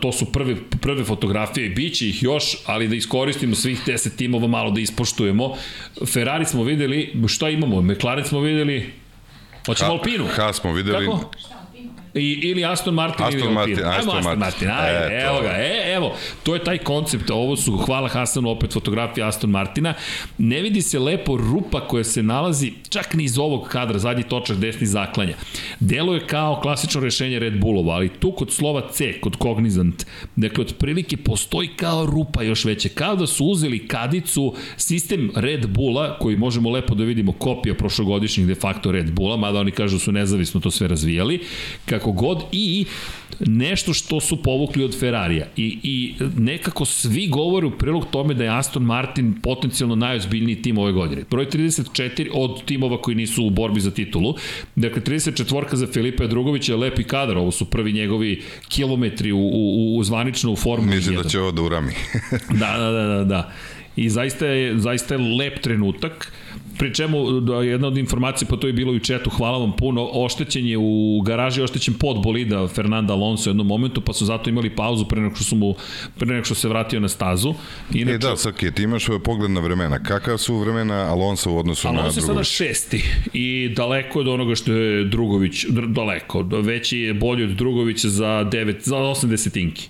to 0.00 0.12
su 0.12 0.32
prve, 0.32 0.56
prve 0.80 1.04
fotografije, 1.04 1.68
bit 1.68 1.94
će 1.94 2.08
ih 2.08 2.22
još, 2.22 2.56
ali 2.66 2.88
da 2.88 2.94
iskoristimo 2.96 3.54
svih 3.54 3.80
10 3.86 4.16
timova, 4.16 4.46
malo 4.46 4.70
da 4.70 4.80
ispoštujemo. 4.80 5.54
Ferrari 6.06 6.44
smo 6.44 6.62
videli, 6.62 7.12
šta 7.28 7.50
imamo? 7.50 7.82
McLaren 7.82 8.24
smo 8.24 8.40
videli, 8.40 8.92
hoćemo 9.66 9.90
Alpinu. 9.90 10.26
Ha 10.36 10.52
smo 10.52 10.72
videli, 10.72 11.06
Kako? 11.06 11.30
I, 12.14 12.40
ili 12.42 12.64
Aston 12.64 12.94
Martin 12.94 13.26
Aston 13.26 13.40
ili. 13.40 13.52
Martin, 13.52 13.78
Ajmo 13.78 13.90
Aston 13.90 14.18
Aston 14.18 14.38
Martin, 14.38 14.68
Martin. 14.68 14.70
ajde, 14.70 15.14
E, 15.14 15.22
evo 15.26 15.40
ga, 15.42 15.48
e, 15.48 15.92
evo, 15.96 16.14
to 16.42 16.54
je 16.54 16.64
taj 16.64 16.78
koncept, 16.78 17.30
ovo 17.30 17.56
su, 17.56 17.76
hvala 17.76 18.08
Hasanu, 18.08 18.50
opet 18.50 18.72
fotografija 18.72 19.28
Aston 19.28 19.50
Martina, 19.50 19.94
ne 20.38 20.62
vidi 20.62 20.82
se 20.82 20.98
lepo 20.98 21.36
rupa 21.36 21.80
koja 21.88 22.04
se 22.04 22.22
nalazi 22.22 22.72
čak 22.88 23.14
ni 23.14 23.24
iz 23.24 23.38
ovog 23.38 23.68
kadra, 23.68 23.98
zadnji 23.98 24.22
točak 24.22 24.56
desni 24.56 24.86
zaklanja. 24.86 25.34
Delo 25.80 26.14
je 26.14 26.26
kao 26.26 26.60
klasično 26.62 27.00
rešenje 27.00 27.38
Red 27.38 27.60
Bullova, 27.60 27.94
ali 27.94 28.08
tu 28.08 28.32
kod 28.32 28.52
slova 28.52 28.88
C, 28.92 29.12
kod 29.20 29.36
Cognizant, 29.42 30.06
dakle, 30.36 30.64
otprilike 30.64 31.16
postoji 31.16 31.68
kao 31.68 32.06
rupa 32.06 32.42
još 32.42 32.64
veće, 32.64 32.88
kao 32.88 33.16
da 33.16 33.26
su 33.26 33.46
uzeli 33.46 33.88
kadicu, 33.88 34.54
sistem 34.76 35.30
Red 35.36 35.66
Bulla, 35.66 36.18
koji 36.18 36.36
možemo 36.36 36.70
lepo 36.70 36.94
da 36.94 37.04
vidimo 37.04 37.32
kopija 37.32 37.74
prošlogodišnjih 37.74 38.46
de 38.46 38.54
facto 38.54 38.92
Red 38.92 39.10
Bulla, 39.12 39.36
mada 39.36 39.60
oni 39.60 39.70
kažu 39.70 39.96
da 39.96 40.00
su 40.00 40.12
nezavisno 40.12 40.60
to 40.60 40.70
sve 40.70 40.88
razvijali, 40.88 41.40
kako 41.86 42.03
god, 42.12 42.42
i 42.52 42.84
nešto 43.40 43.94
što 43.94 44.20
su 44.20 44.42
povukli 44.42 44.84
od 44.84 44.98
Ferrarija. 44.98 45.46
I, 45.56 45.78
I 45.82 46.14
nekako 46.36 46.84
svi 46.84 47.26
govore 47.28 47.66
u 47.66 47.78
prilog 47.78 48.06
tome 48.10 48.34
da 48.34 48.44
je 48.44 48.58
Aston 48.58 48.82
Martin 48.82 49.40
potencijalno 49.42 49.94
najozbiljniji 49.94 50.62
tim 50.62 50.78
ove 50.78 50.92
godine. 50.92 51.22
Broj 51.30 51.46
34 51.46 52.28
od 52.32 52.64
timova 52.64 53.02
koji 53.02 53.14
nisu 53.14 53.46
u 53.46 53.50
borbi 53.50 53.80
za 53.80 53.90
titulu. 53.90 54.34
Dakle, 54.74 55.02
34 55.02 55.74
za 55.74 55.86
Filipa 55.86 56.26
Drugovića 56.26 56.72
je 56.72 56.76
lepi 56.76 57.04
kadar. 57.04 57.38
Ovo 57.38 57.50
su 57.50 57.64
prvi 57.64 57.92
njegovi 57.92 58.42
kilometri 58.68 59.32
u, 59.32 59.38
u, 59.38 59.96
u 59.96 60.04
zvanično 60.04 60.52
u 60.52 60.56
Formuli 60.56 60.92
1. 60.92 60.96
mislim 60.96 61.16
da 61.16 61.28
će 61.28 61.40
ovo 61.40 61.52
da 61.52 61.62
urami. 61.62 61.92
Da, 62.60 62.78
da, 62.78 62.90
da, 62.90 63.06
da, 63.06 63.24
da. 63.24 63.52
I 63.96 64.10
zaista 64.10 64.46
je, 64.46 64.78
zaista 64.78 65.14
je 65.14 65.36
lep 65.36 65.58
trenutak. 65.58 66.32
Pri 66.78 66.94
čemu, 66.94 67.40
da, 67.40 67.54
jedna 67.54 67.88
od 67.88 67.98
informacija, 67.98 68.48
pa 68.50 68.56
to 68.56 68.66
je 68.66 68.72
bilo 68.72 68.92
i 68.92 68.96
u 68.96 69.00
četu, 69.00 69.30
hvala 69.30 69.58
vam 69.58 69.72
puno, 69.76 70.08
oštećen 70.12 70.66
je 70.66 70.78
u 70.78 71.20
garaži, 71.24 71.62
oštećen 71.62 71.94
pod 71.94 72.22
bolida 72.22 72.68
Fernanda 72.68 73.12
Alonso 73.12 73.50
u 73.50 73.52
jednom 73.52 73.66
momentu, 73.66 74.00
pa 74.00 74.12
su 74.12 74.24
zato 74.24 74.50
imali 74.50 74.70
pauzu 74.70 75.04
pre 75.04 75.20
nego 75.20 75.34
što, 75.34 75.44
su 75.44 75.56
mu, 75.56 75.74
pre 76.18 76.26
nego 76.26 76.44
što 76.44 76.54
se 76.54 76.68
vratio 76.68 77.00
na 77.00 77.08
stazu. 77.08 77.54
Inače, 77.92 78.14
E 78.14 78.18
da, 78.18 78.36
Srke, 78.36 78.70
ti 78.70 78.82
imaš 78.82 79.06
pogled 79.24 79.50
na 79.50 79.60
vremena. 79.60 79.98
Kakav 80.02 80.38
su 80.38 80.56
vremena 80.56 80.94
Alonso 80.94 81.52
u 81.52 81.58
odnosu 81.58 81.88
na 81.88 82.00
Alonso 82.00 82.08
je 82.08 82.22
sada 82.22 82.26
Drugović? 82.26 82.48
šesti 82.48 83.04
i 83.32 83.72
daleko 83.76 84.20
od 84.20 84.28
onoga 84.28 84.54
što 84.54 84.72
je 84.72 85.04
Drugović, 85.04 85.64
dr- 85.66 85.92
daleko, 85.92 86.42
veći 86.42 86.98
je 86.98 87.14
bolji 87.14 87.44
od 87.44 87.50
Drugovića 87.50 88.08
za 88.08 88.26
9, 88.52 88.74
za 88.80 88.96
8 88.96 89.26
desetinki. 89.26 89.88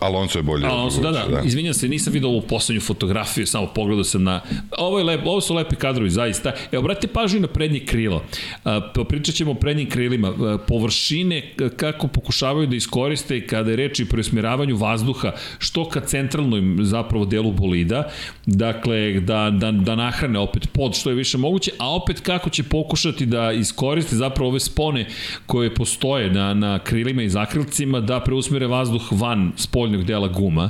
Alonso 0.00 0.38
je 0.38 0.42
bolji. 0.42 0.64
od 0.64 0.70
Alonso, 0.70 1.00
da, 1.00 1.10
da, 1.10 1.18
Drugovića, 1.18 1.42
da, 1.42 1.48
izvinjam 1.48 1.74
se, 1.74 1.88
nisam 1.88 2.12
vidio 2.12 2.28
ovu 2.28 2.40
poslednju 2.42 2.80
fotografiju, 2.80 3.46
samo 3.46 3.66
pogledao 3.66 4.04
sam 4.04 4.22
na... 4.22 4.40
Ovo, 4.78 4.98
je 4.98 5.04
lep, 5.04 5.20
ovo 5.26 5.40
su 5.40 5.54
lepi 5.54 5.76
kadrovi, 5.76 6.10
zaista. 6.22 6.52
Evo, 6.72 6.80
obratite 6.80 7.12
pažnju 7.12 7.40
na 7.40 7.48
prednje 7.48 7.80
krilo. 7.86 8.22
A, 8.64 8.80
Pričat 9.08 9.34
ćemo 9.34 9.50
o 9.50 9.54
prednjim 9.54 9.90
krilima. 9.90 10.28
A, 10.28 10.58
Površine, 10.68 11.40
k- 11.56 11.68
kako 11.76 12.08
pokušavaju 12.08 12.66
da 12.66 12.76
iskoriste 12.76 13.46
kada 13.46 13.70
je 13.70 13.76
reč 13.76 14.00
i 14.00 14.08
preusmjeravanju 14.08 14.76
vazduha, 14.76 15.32
što 15.58 15.88
ka 15.88 16.00
centralnom 16.00 16.78
zapravo 16.82 17.24
delu 17.24 17.52
bolida, 17.52 18.08
dakle, 18.46 19.20
da, 19.20 19.50
da, 19.50 19.70
da 19.72 19.94
nahrane 19.96 20.38
opet 20.38 20.68
pod 20.72 20.94
što 20.96 21.10
je 21.10 21.16
više 21.16 21.38
moguće, 21.38 21.70
a 21.78 21.90
opet 21.94 22.20
kako 22.20 22.50
će 22.50 22.62
pokušati 22.62 23.26
da 23.26 23.52
iskoriste 23.52 24.16
zapravo 24.16 24.50
ove 24.50 24.60
spone 24.60 25.06
koje 25.46 25.74
postoje 25.74 26.30
na, 26.30 26.54
na 26.54 26.78
krilima 26.78 27.22
i 27.22 27.28
zakrilcima 27.28 28.00
da 28.00 28.20
preusmere 28.20 28.66
vazduh 28.66 29.02
van 29.10 29.52
spoljnog 29.56 30.04
dela 30.04 30.28
guma. 30.28 30.68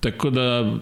Tako 0.00 0.30
da 0.30 0.72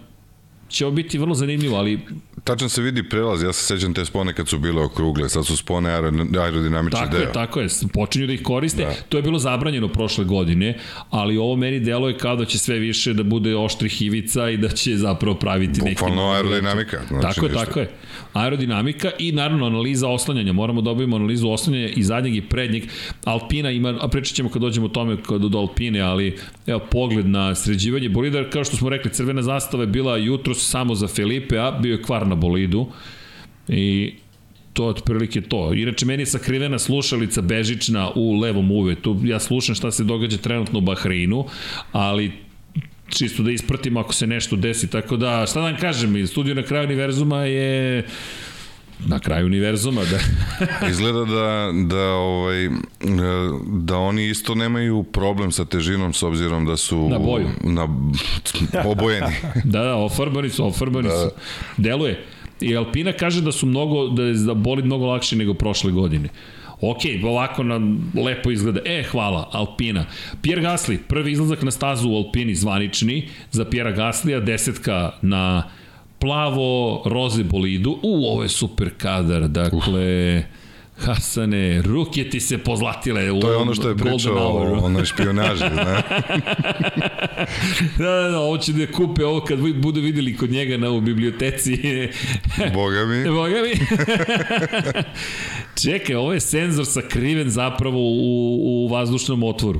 će 0.69 0.85
ovo 0.85 0.95
biti 0.95 1.17
vrlo 1.17 1.35
zanimljivo, 1.35 1.77
ali 1.77 1.99
Tačno 2.43 2.69
se 2.69 2.81
vidi 2.81 3.09
prelaz, 3.09 3.43
ja 3.43 3.53
se 3.53 3.63
sećam 3.65 3.93
te 3.93 4.05
spone 4.05 4.33
kad 4.33 4.47
su 4.47 4.59
bile 4.59 4.83
okrugle, 4.83 5.29
sad 5.29 5.45
su 5.45 5.57
spone 5.57 5.89
aero- 5.89 6.39
aerodinamični 6.41 6.99
Tako 6.99 7.11
deo. 7.11 7.21
je, 7.21 7.31
tako 7.31 7.59
je, 7.59 7.67
počinju 7.93 8.27
da 8.27 8.33
ih 8.33 8.43
koriste. 8.43 8.83
Da. 8.83 8.93
To 9.09 9.17
je 9.17 9.23
bilo 9.23 9.39
zabranjeno 9.39 9.87
prošle 9.87 10.25
godine, 10.25 10.77
ali 11.09 11.37
ovo 11.37 11.55
meni 11.55 11.79
deluje 11.79 12.17
kao 12.17 12.35
da 12.35 12.45
će 12.45 12.57
sve 12.57 12.79
više 12.79 13.13
da 13.13 13.23
bude 13.23 13.55
oštrih 13.55 14.01
ivica 14.01 14.49
i 14.49 14.57
da 14.57 14.67
će 14.67 14.97
zapravo 14.97 15.35
praviti 15.35 15.81
neki... 15.81 15.95
Bukvalno 15.95 16.31
aerodinamika, 16.31 16.97
znači 17.09 17.21
tako 17.35 17.45
je, 17.45 17.51
ništa. 17.51 17.65
tako 17.65 17.79
je. 17.79 17.89
Aerodinamika 18.33 19.11
i 19.19 19.31
naravno 19.31 19.65
analiza 19.65 20.07
oslanjanja. 20.07 20.53
Moramo 20.53 20.81
da 20.81 20.85
dobijemo 20.85 21.15
analizu 21.15 21.49
oslanjanja 21.49 21.87
i 21.95 22.03
zadnjeg 22.03 22.35
i 22.35 22.41
prednjeg. 22.41 22.83
Alpina 23.23 23.71
ima, 23.71 23.97
a 24.01 24.07
pričat 24.07 24.35
ćemo 24.35 24.49
kad 24.49 24.61
dođemo 24.61 24.85
o 24.85 24.89
tome 24.89 25.17
kad 25.27 25.41
do 25.41 25.57
Alpine, 25.57 25.99
ali 25.99 26.37
evo 26.67 26.79
pogled 26.91 27.27
na 27.27 27.55
sređivanje 27.55 28.09
bolida, 28.09 28.49
kao 28.49 28.63
što 28.63 28.77
smo 28.77 28.89
rekli, 28.89 29.11
crvena 29.11 29.41
zastava 29.41 29.83
je 29.83 29.87
bila 29.87 30.17
jutros 30.17 30.69
samo 30.69 30.95
za 30.95 31.07
Felipe, 31.07 31.57
a 31.57 31.71
bio 31.71 31.91
je 31.91 32.01
kvar 32.01 32.27
na 32.29 32.35
bolidu. 32.35 32.87
I 33.67 34.13
to 34.73 34.83
je 34.83 34.89
otprilike 34.89 35.41
to. 35.41 35.73
Inače, 35.73 36.05
meni 36.05 36.21
je 36.21 36.25
sakrivena 36.25 36.79
slušalica 36.79 37.41
bežična 37.41 38.11
u 38.15 38.39
levom 38.39 38.71
uvetu. 38.71 39.17
Ja 39.23 39.39
slušam 39.39 39.75
šta 39.75 39.91
se 39.91 40.03
događa 40.03 40.37
trenutno 40.37 40.79
u 40.79 40.81
Bahreinu, 40.81 41.45
ali 41.91 42.31
čisto 43.09 43.43
da 43.43 43.51
ispratim 43.51 43.97
ako 43.97 44.13
se 44.13 44.27
nešto 44.27 44.55
desi. 44.55 44.89
Tako 44.89 45.17
da, 45.17 45.45
šta 45.47 45.59
da 45.59 45.65
vam 45.65 45.77
kažem, 45.77 46.27
studio 46.27 46.55
na 46.55 46.63
kraju 46.63 46.85
univerzuma 46.85 47.43
je 47.43 48.05
na 49.07 49.19
kraju 49.19 49.45
univerzuma, 49.45 50.01
da. 50.05 50.19
Izgleda 50.91 51.25
da, 51.25 51.71
da, 51.85 52.05
ovaj, 52.11 52.69
da 53.67 53.97
oni 53.97 54.29
isto 54.29 54.55
nemaju 54.55 55.03
problem 55.03 55.51
sa 55.51 55.65
težinom 55.65 56.13
s 56.13 56.23
obzirom 56.23 56.65
da 56.65 56.77
su 56.77 57.09
Na 57.09 57.19
boju. 57.19 57.47
na, 57.63 57.87
obojeni. 58.85 59.33
da, 59.63 59.83
da, 59.83 59.95
ofarbani 59.95 60.49
su, 60.49 60.65
ofarbani 60.67 61.07
da. 61.07 61.17
su. 61.17 61.29
Deluje. 61.77 62.23
I 62.61 62.77
Alpina 62.77 63.13
kaže 63.13 63.41
da 63.41 63.51
su 63.51 63.65
mnogo, 63.65 64.07
da 64.07 64.23
je 64.23 64.33
da 64.33 64.53
boli 64.53 64.83
mnogo 64.83 65.05
lakše 65.05 65.35
nego 65.35 65.53
prošle 65.53 65.91
godine. 65.91 66.29
Ok, 66.81 66.99
ovako 67.23 67.63
nam 67.63 68.11
lepo 68.25 68.51
izgleda. 68.51 68.79
E, 68.85 69.03
hvala, 69.11 69.49
Alpina. 69.51 70.05
Pierre 70.41 70.61
Gasly, 70.61 70.97
prvi 71.07 71.31
izlazak 71.31 71.61
na 71.61 71.71
stazu 71.71 72.09
u 72.09 72.15
Alpini, 72.15 72.55
zvanični, 72.55 73.29
za 73.51 73.65
Pierre 73.65 73.93
Gaslija, 73.93 74.39
desetka 74.39 75.11
na 75.21 75.63
plavo 76.19 77.01
roze 77.05 77.43
bolidu. 77.43 77.99
U, 78.03 78.25
ovo 78.25 78.43
je 78.43 78.49
super 78.49 78.89
kadar, 78.97 79.47
dakle... 79.47 80.43
Hasane, 80.99 81.81
ruke 81.81 82.29
ti 82.29 82.39
se 82.39 82.57
pozlatile 82.57 83.31
u 83.31 83.39
To 83.39 83.51
je 83.51 83.57
ono 83.57 83.75
što 83.75 83.89
je 83.89 83.97
pričao 83.97 84.35
o 84.37 84.85
onoj 84.85 85.05
špionaži, 85.05 85.63
ne? 85.63 85.85
Da, 87.97 88.05
da, 88.05 88.29
da, 88.29 88.39
ovo 88.39 88.57
će 88.57 88.73
da 88.73 88.91
kupe 88.91 89.25
ovo 89.25 89.41
kad 89.41 89.59
budu 89.59 90.01
videli 90.01 90.37
kod 90.37 90.49
njega 90.49 90.77
na 90.77 90.89
u 90.91 91.01
biblioteci. 91.01 91.77
Boga 92.73 93.05
mi. 93.05 93.29
Boga 93.29 93.55
mi. 93.61 94.03
Čekaj, 95.83 96.15
ovo 96.15 96.33
je 96.33 96.39
senzor 96.39 96.85
sakriven 96.85 97.49
zapravo 97.49 97.99
u, 97.99 98.59
u 98.61 98.87
vazdušnom 98.87 99.43
otvoru. 99.43 99.79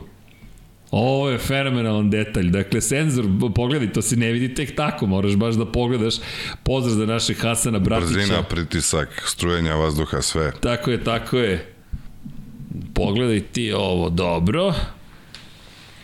Ovo 0.91 1.30
je 1.30 1.38
fenomenalan 1.38 2.10
detalj. 2.10 2.49
Dakle, 2.49 2.82
senzor, 2.82 3.26
pogledaj, 3.56 3.94
to 3.94 4.02
se 4.02 4.16
ne 4.16 4.32
vidi 4.32 4.53
tek 4.53 4.76
tako, 4.76 5.07
moraš 5.07 5.36
baš 5.36 5.56
da 5.56 5.66
pogledaš. 5.66 6.16
Pozdrav 6.64 6.95
za 6.95 7.06
našeg 7.06 7.38
Hasana 7.41 7.80
Bratića. 7.80 8.14
Brzina, 8.14 8.44
pritisak, 8.44 9.24
strujenja 9.26 9.76
vazduha, 9.76 10.22
sve. 10.22 10.52
Tako 10.61 10.91
je, 10.91 11.03
tako 11.03 11.38
je. 11.38 11.74
Pogledaj 12.94 13.40
ti 13.40 13.74
ovo, 13.74 14.10
dobro. 14.10 14.74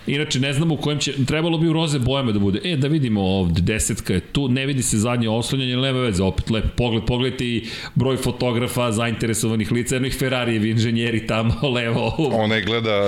Inače, 0.07 0.39
ne 0.39 0.53
znamo 0.53 0.73
u 0.73 0.77
kojem 0.77 0.99
će, 0.99 1.25
trebalo 1.25 1.57
bi 1.57 1.67
u 1.67 1.73
roze 1.73 1.99
bojama 1.99 2.31
da 2.31 2.39
bude. 2.39 2.59
E, 2.63 2.77
da 2.77 2.87
vidimo 2.87 3.21
ovde, 3.21 3.61
desetka 3.61 4.13
je 4.13 4.19
tu, 4.19 4.47
ne 4.49 4.65
vidi 4.65 4.83
se 4.83 4.97
zadnje 4.97 5.29
oslanjanje, 5.29 5.77
nema 5.77 5.99
veze, 5.99 6.23
opet 6.23 6.49
lep 6.49 6.65
pogled, 6.77 7.03
pogledajte 7.07 7.45
i 7.45 7.65
broj 7.95 8.17
fotografa, 8.17 8.91
zainteresovanih 8.91 9.71
lica, 9.71 9.95
jednih 9.95 10.17
Ferrarijevi 10.19 10.69
inženjeri 10.69 11.27
tamo, 11.27 11.53
levo. 11.75 12.15
Onaj 12.17 12.61
gleda 12.61 13.01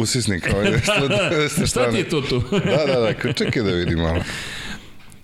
usisnik. 0.00 0.50
Ovaj, 0.54 0.66
gleda 0.98 1.48
sa 1.48 1.66
Šta 1.66 1.90
ti 1.90 1.96
je 1.96 2.08
to 2.08 2.20
tu? 2.20 2.42
Da, 2.70 2.86
da, 2.86 3.00
da, 3.00 3.32
čekaj 3.32 3.62
da 3.62 3.70
vidim 3.70 3.98
malo. 3.98 4.22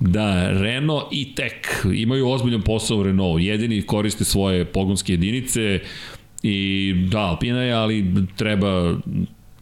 Da, 0.00 0.50
Renault 0.50 1.08
i 1.10 1.34
Tek 1.34 1.86
imaju 1.94 2.28
ozbiljan 2.28 2.62
posao 2.62 2.98
u 2.98 3.02
Renault. 3.02 3.42
Jedini 3.42 3.82
koriste 3.82 4.24
svoje 4.24 4.64
pogonske 4.64 5.12
jedinice 5.12 5.80
i 6.42 6.94
da, 7.10 7.18
Alpina 7.18 7.62
je, 7.62 7.72
ali 7.72 8.04
treba 8.36 8.94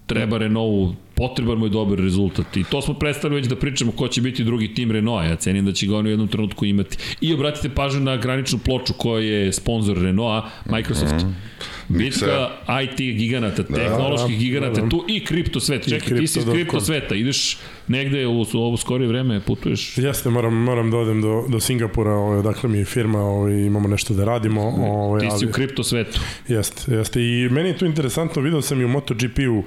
treba 0.07 0.39
Renault 0.39 0.97
potreban 1.15 1.59
mu 1.59 1.67
je 1.67 1.71
dobar 1.71 1.99
rezultat 1.99 2.57
i 2.57 2.65
to 2.65 2.83
smo 2.83 2.95
predstavili 2.95 3.41
već 3.41 3.49
da 3.49 3.57
pričamo 3.57 3.93
ko 3.93 4.09
će 4.09 4.21
biti 4.21 4.45
drugi 4.45 4.75
tim 4.75 4.91
Renault, 4.91 5.25
ja 5.25 5.37
cenim 5.37 5.65
da 5.65 5.73
će 5.73 5.87
ga 5.87 5.97
on 5.97 6.07
u 6.07 6.11
jednom 6.11 6.29
trenutku 6.29 6.65
imati. 6.65 6.97
I 7.21 7.35
obratite 7.35 7.75
pažnju 7.75 8.01
na 8.01 8.17
graničnu 8.17 8.59
ploču 8.59 8.93
koja 8.93 9.25
je 9.25 9.53
sponsor 9.53 9.99
Renaulta, 9.99 10.51
Microsoft. 10.71 11.15
Mhm. 11.15 11.31
Bitka 11.89 12.51
IT 12.83 12.97
giganata, 12.97 13.63
tehnoloških 13.63 14.39
giganata 14.39 14.81
da. 14.81 14.89
tu 14.89 15.05
i 15.09 15.25
kripto 15.25 15.61
svet. 15.61 15.89
Čekaj, 15.89 16.19
ti 16.19 16.27
si 16.27 16.39
iz 16.39 16.45
kripto 16.53 16.81
sveta, 16.81 17.15
ideš 17.15 17.59
negde 17.89 18.27
u, 18.27 18.41
u 18.45 18.59
ovo 18.59 18.77
skorije 18.77 19.09
vreme, 19.09 19.41
putuješ 19.41 19.99
Jeste, 19.99 20.31
moram, 20.31 20.55
moram 20.55 20.91
da 20.91 20.97
odem 20.97 21.21
do, 21.21 21.45
do 21.49 21.61
Singapura, 21.61 22.11
ovaj, 22.13 22.39
odakle 22.39 22.69
mi 22.69 22.79
je 22.79 22.85
firma, 22.85 23.21
ovaj, 23.21 23.55
imamo 23.55 23.89
nešto 23.89 24.15
da 24.15 24.25
radimo. 24.25 24.63
Ovaj, 24.63 25.21
Ti 25.21 25.27
si 25.29 25.33
ali- 25.35 25.47
u 25.47 25.53
kripto 25.53 25.83
svetu. 25.85 26.21
Jeste, 26.49 26.95
jeste. 26.95 27.21
I 27.21 27.49
meni 27.51 27.69
je 27.69 27.79
tu 27.79 27.87
interesantno, 27.87 28.43
video 28.43 28.63
sam 28.63 28.81
i 28.81 28.85
u 28.85 28.89
MotoGP-u, 28.89 29.63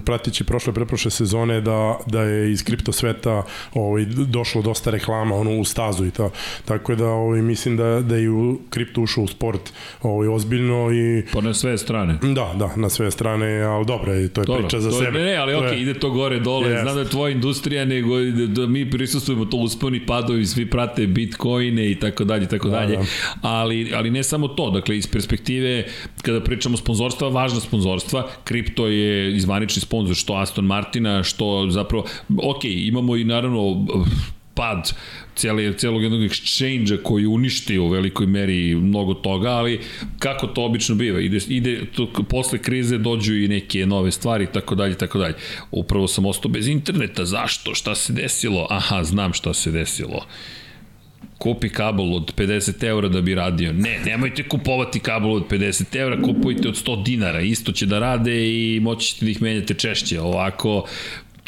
pratići 0.00 0.44
prošle, 0.44 0.72
preprošle 0.72 1.10
sezone, 1.10 1.60
da, 1.60 1.98
da 2.06 2.22
je 2.22 2.52
iz 2.52 2.64
kripto 2.64 2.92
sveta 2.92 3.42
ovaj, 3.74 4.04
došlo 4.04 4.62
dosta 4.62 4.90
reklama 4.90 5.34
ono, 5.36 5.50
u 5.52 5.64
stazu 5.64 6.06
i 6.06 6.10
to. 6.10 6.30
Tako 6.64 6.94
da 6.94 7.06
ovaj, 7.06 7.42
mislim 7.42 7.76
da, 7.76 8.00
da 8.00 8.16
je 8.16 8.22
i 8.22 8.28
u 8.28 8.58
kripto 8.70 9.00
ušao 9.00 9.24
u 9.24 9.28
sport 9.28 9.72
ovaj, 10.02 10.28
ozbiljno 10.28 10.92
i 10.92 11.22
Pa 11.32 11.40
na 11.40 11.54
sve 11.54 11.78
strane. 11.78 12.18
da, 12.24 12.52
da, 12.56 12.70
na 12.76 12.88
sve 12.88 13.10
strane, 13.10 13.60
ali 13.60 13.86
dobro, 13.86 14.12
je, 14.12 14.28
to 14.28 14.40
je 14.40 14.44
Dobro, 14.44 14.62
priča 14.62 14.80
za 14.80 14.90
to, 14.90 14.96
je- 14.96 15.04
sebe. 15.04 15.18
Ne, 15.18 15.24
ne, 15.24 15.36
ali 15.36 15.54
okej, 15.54 15.70
je- 15.70 15.82
ide 15.82 15.94
to 15.94 16.10
gore, 16.10 16.40
dole, 16.40 16.70
Jest. 16.70 16.82
znam 16.82 16.94
da 16.94 17.00
je 17.00 17.07
tvoja 17.10 17.32
industrija, 17.32 17.84
nego 17.84 18.20
da, 18.20 18.46
da 18.46 18.66
mi 18.66 18.90
prisustujemo 18.90 19.44
to 19.44 19.56
usponi, 19.56 20.06
padovi, 20.06 20.46
svi 20.46 20.70
prate 20.70 21.06
bitcoine 21.06 21.90
i 21.90 21.94
tako 21.94 22.24
dalje, 22.24 22.48
tako 22.48 22.68
Da, 22.68 22.76
dalje. 22.76 22.96
da. 22.96 23.04
Ali, 23.42 23.92
ali 23.94 24.10
ne 24.10 24.22
samo 24.22 24.48
to, 24.48 24.70
dakle, 24.70 24.96
iz 24.98 25.06
perspektive, 25.06 25.84
kada 26.22 26.40
pričamo 26.40 26.76
sponzorstva, 26.76 27.28
važna 27.28 27.60
sponzorstva, 27.60 28.28
kripto 28.44 28.86
je 28.86 29.36
izvanični 29.36 29.82
sponzor, 29.82 30.16
što 30.16 30.34
Aston 30.34 30.64
Martina, 30.64 31.22
što 31.22 31.66
zapravo, 31.70 32.04
okej, 32.42 32.86
imamo 32.86 33.16
i 33.16 33.24
naravno 33.24 33.86
pad 34.54 34.92
cijeli, 35.38 35.78
cijelog 35.78 36.02
jednog 36.02 36.20
exchange-a 36.20 37.02
koji 37.02 37.26
uništi 37.26 37.78
u 37.78 37.88
velikoj 37.88 38.26
meri 38.26 38.74
mnogo 38.74 39.14
toga, 39.14 39.48
ali 39.48 39.80
kako 40.18 40.46
to 40.46 40.64
obično 40.64 40.94
biva, 40.94 41.20
ide, 41.20 41.38
ide 41.48 41.86
to, 41.96 42.12
posle 42.28 42.58
krize 42.58 42.98
dođu 42.98 43.34
i 43.34 43.48
neke 43.48 43.86
nove 43.86 44.10
stvari 44.10 44.46
tako 44.52 44.74
dalje, 44.74 44.94
tako 44.94 45.18
dalje. 45.18 45.34
Upravo 45.70 46.08
sam 46.08 46.26
ostao 46.26 46.50
bez 46.50 46.68
interneta, 46.68 47.24
zašto, 47.24 47.74
šta 47.74 47.94
se 47.94 48.12
desilo? 48.12 48.66
Aha, 48.70 49.04
znam 49.04 49.32
šta 49.32 49.54
se 49.54 49.70
desilo 49.70 50.26
kupi 51.38 51.68
kabel 51.68 52.14
od 52.14 52.34
50 52.34 52.84
eura 52.84 53.08
da 53.08 53.20
bi 53.20 53.34
radio. 53.34 53.72
Ne, 53.72 54.00
nemojte 54.06 54.48
kupovati 54.48 55.00
kabel 55.00 55.32
od 55.32 55.48
50 55.50 55.96
eura, 55.96 56.22
kupujte 56.22 56.68
od 56.68 56.74
100 56.74 57.04
dinara. 57.04 57.40
Isto 57.40 57.72
će 57.72 57.86
da 57.86 57.98
rade 57.98 58.48
i 58.48 58.80
moći 58.80 59.06
ćete 59.06 59.24
da 59.24 59.30
ih 59.30 59.42
menjate 59.42 59.74
češće. 59.74 60.20
Ovako, 60.20 60.84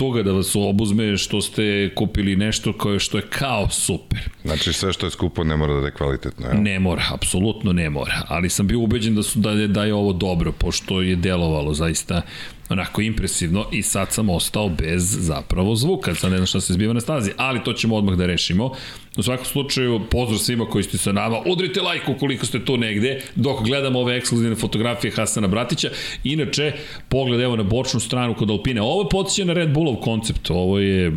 toga 0.01 0.23
da 0.23 0.33
vas 0.33 0.57
obuzme 0.57 1.17
što 1.17 1.41
ste 1.41 1.91
kupili 1.95 2.37
nešto 2.37 2.73
koje 2.73 2.99
što 2.99 3.19
je 3.19 3.27
kao 3.31 3.69
super. 3.69 4.29
Znači 4.45 4.73
sve 4.73 4.93
što 4.93 5.07
je 5.07 5.11
skupo 5.11 5.45
ne 5.45 5.57
mora 5.57 5.81
da 5.81 5.87
je 5.87 5.93
kvalitetno. 5.93 6.47
Jel? 6.47 6.63
Ne 6.63 6.79
mora, 6.79 7.03
apsolutno 7.13 7.73
ne 7.73 7.91
mora, 7.91 8.23
ali 8.29 8.51
sam 8.51 8.67
bio 8.67 8.81
ubeđen 8.81 9.15
da 9.15 9.23
su 9.23 9.39
da 9.39 9.51
je, 9.51 9.69
da 9.69 9.85
je 9.85 9.95
ovo 9.95 10.13
dobro 10.13 10.53
pošto 10.53 11.03
je 11.03 11.17
delovalo 11.17 11.75
zaista 11.75 12.23
onako 12.71 13.01
impresivno 13.03 13.67
i 13.73 13.83
sad 13.83 14.13
sam 14.13 14.31
ostao 14.31 14.69
bez 14.69 15.17
zapravo 15.21 15.77
zvuka, 15.77 16.15
sad 16.15 16.31
ne 16.31 16.37
znam 16.37 16.47
šta 16.47 16.61
se 16.61 16.73
zbiva 16.73 16.93
na 16.93 17.01
stazi, 17.01 17.31
ali 17.37 17.65
to 17.65 17.73
ćemo 17.73 17.97
odmah 17.97 18.15
da 18.15 18.27
rešimo. 18.27 18.73
U 19.17 19.23
svakom 19.23 19.45
slučaju, 19.45 20.01
pozdrav 20.11 20.39
svima 20.39 20.67
koji 20.67 20.85
ste 20.85 20.99
sa 20.99 21.13
nama, 21.13 21.39
udrite 21.47 21.81
like 21.81 22.11
ukoliko 22.11 22.47
ste 22.47 22.65
tu 22.65 22.77
negde, 22.77 23.23
dok 23.35 23.65
gledamo 23.65 23.99
ove 23.99 24.17
ekskluzivne 24.17 24.57
fotografije 24.57 25.11
Hasana 25.11 25.49
Bratića. 25.49 25.91
Inače, 26.25 26.73
pogled 27.09 27.41
evo 27.41 27.57
na 27.57 27.63
bočnu 27.63 28.01
stranu 28.01 28.35
kod 28.35 28.51
Alpine, 28.51 28.83
ovo 28.83 29.09
podsjeća 29.09 29.47
na 29.47 29.53
Red 29.53 29.73
Bullov 29.73 29.97
koncept, 29.97 30.51
ovo 30.51 30.79
je 30.79 31.13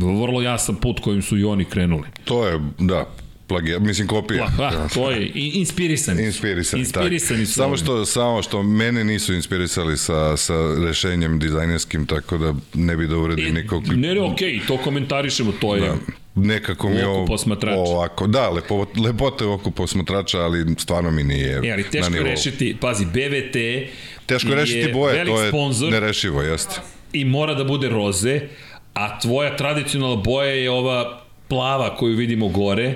vrlo 0.00 0.42
jasan 0.42 0.74
put 0.74 1.00
kojim 1.00 1.22
su 1.22 1.38
i 1.38 1.44
oni 1.44 1.64
krenuli. 1.64 2.08
To 2.24 2.46
je, 2.46 2.60
da, 2.78 3.06
plagijat, 3.52 3.82
mislim 3.82 4.08
kopija. 4.08 4.46
Pa, 4.56 4.70
to 4.94 5.10
je 5.10 5.30
inspirisani. 5.34 6.22
Inspirisani, 6.24 6.80
Inspirisani 6.80 7.40
tak. 7.40 7.48
su. 7.48 7.54
Samo 7.54 7.76
što, 7.76 8.04
samo 8.04 8.42
što 8.42 8.62
mene 8.62 9.04
nisu 9.04 9.34
inspirisali 9.34 9.98
sa, 9.98 10.36
sa 10.36 10.54
rešenjem 10.86 11.38
dizajnerskim, 11.38 12.06
tako 12.06 12.38
da 12.38 12.54
ne 12.74 12.96
bi 12.96 13.06
da 13.06 13.16
uredim 13.16 13.54
nikog. 13.54 13.86
Ne, 13.88 14.14
ne, 14.14 14.20
okej, 14.20 14.60
to 14.66 14.76
komentarišemo, 14.76 15.52
to 15.60 15.74
je... 15.76 15.80
Da. 15.80 15.96
Nekako 16.34 16.88
mi 16.88 16.96
je 16.96 17.06
ovo 17.06 17.26
posmatrača. 17.26 17.78
ovako, 17.78 18.26
da, 18.26 18.50
lepo, 18.50 18.86
lepote 19.04 19.44
u 19.44 19.52
oku 19.52 19.70
posmatrača, 19.70 20.38
ali 20.40 20.74
stvarno 20.78 21.10
mi 21.10 21.22
nije 21.22 21.52
E, 21.64 21.72
ali 21.72 21.82
na 21.82 21.88
teško 21.90 22.06
je 22.06 22.10
nivou. 22.10 22.24
rešiti, 22.26 22.76
pazi, 22.80 23.04
BVT 23.04 23.56
Teško 24.26 24.48
je 24.48 24.56
rešiti 24.56 24.92
boje, 24.92 25.24
to 25.24 25.42
je 25.42 25.48
sponsor 25.48 25.90
nerešivo, 25.92 26.42
jeste. 26.42 26.80
i 27.12 27.24
mora 27.24 27.54
da 27.54 27.64
bude 27.64 27.88
roze, 27.88 28.40
a 28.94 29.20
tvoja 29.20 29.56
tradicionalna 29.56 30.16
boja 30.22 30.50
je 30.50 30.70
ova 30.70 31.22
plava 31.48 31.96
koju 31.96 32.16
vidimo 32.16 32.48
gore, 32.48 32.94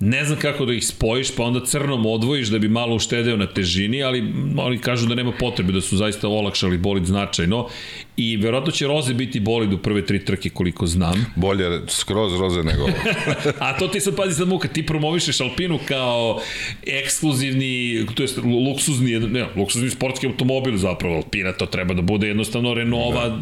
ne 0.00 0.24
znam 0.24 0.38
kako 0.38 0.64
da 0.64 0.72
ih 0.72 0.86
spojiš, 0.86 1.36
pa 1.36 1.44
onda 1.44 1.64
crnom 1.66 2.06
odvojiš 2.06 2.48
da 2.48 2.58
bi 2.58 2.68
malo 2.68 2.96
uštedeo 2.96 3.36
na 3.36 3.46
težini, 3.46 4.02
ali 4.02 4.32
oni 4.56 4.78
kažu 4.78 5.06
da 5.06 5.14
nema 5.14 5.32
potrebe, 5.32 5.72
da 5.72 5.80
su 5.80 5.96
zaista 5.96 6.28
olakšali 6.28 6.78
bolid 6.78 7.04
značajno 7.04 7.68
i 8.16 8.36
verovatno 8.36 8.72
će 8.72 8.86
Roze 8.86 9.14
biti 9.14 9.40
bolid 9.40 9.72
u 9.72 9.78
prve 9.78 10.06
tri 10.06 10.24
trke 10.24 10.50
koliko 10.50 10.86
znam. 10.86 11.26
Bolje 11.36 11.80
skroz 11.88 12.40
roze 12.40 12.62
nego 12.62 12.82
ovo. 12.82 12.92
A 13.66 13.78
to 13.78 13.88
ti 13.88 14.00
sad 14.00 14.16
pazi 14.16 14.34
sad 14.34 14.48
muka, 14.48 14.68
ti 14.68 14.86
promovišeš 14.86 15.40
Alpinu 15.40 15.78
kao 15.88 16.40
ekskluzivni, 16.86 18.06
to 18.14 18.22
jest 18.22 18.38
luksuzni, 18.68 19.20
ne, 19.20 19.46
luksuzni 19.56 19.90
sportski 19.90 20.26
automobil 20.26 20.76
zapravo, 20.76 21.16
Alpina 21.16 21.52
to 21.52 21.66
treba 21.66 21.94
da 21.94 22.02
bude 22.02 22.28
jednostavno 22.28 22.74
Renova, 22.74 23.28
da 23.28 23.38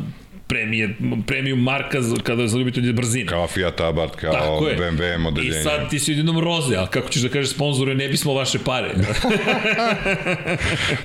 premije, 0.49 0.97
premium 1.27 1.61
marka 1.61 2.01
za- 2.01 2.17
kada 2.17 2.47
za 2.47 2.59
ljubitelje 2.59 2.93
brzine. 2.93 3.27
kao 3.27 3.47
Fiat 3.47 3.81
Abarth, 3.81 4.17
kao 4.17 4.33
Tako 4.33 4.69
je. 4.69 4.77
BMW 4.77 5.19
modeljenje. 5.19 5.61
I 5.61 5.63
sad 5.63 5.91
ti 5.91 5.99
si 5.99 6.13
jednom 6.13 6.39
roze, 6.41 6.77
a 6.77 6.87
kako 6.87 7.09
ćeš 7.09 7.23
da 7.23 7.29
kažeš 7.29 7.51
sponzore, 7.51 7.95
ne 7.95 8.09
bismo 8.09 8.35
vaše 8.35 8.59
pare. 8.59 8.95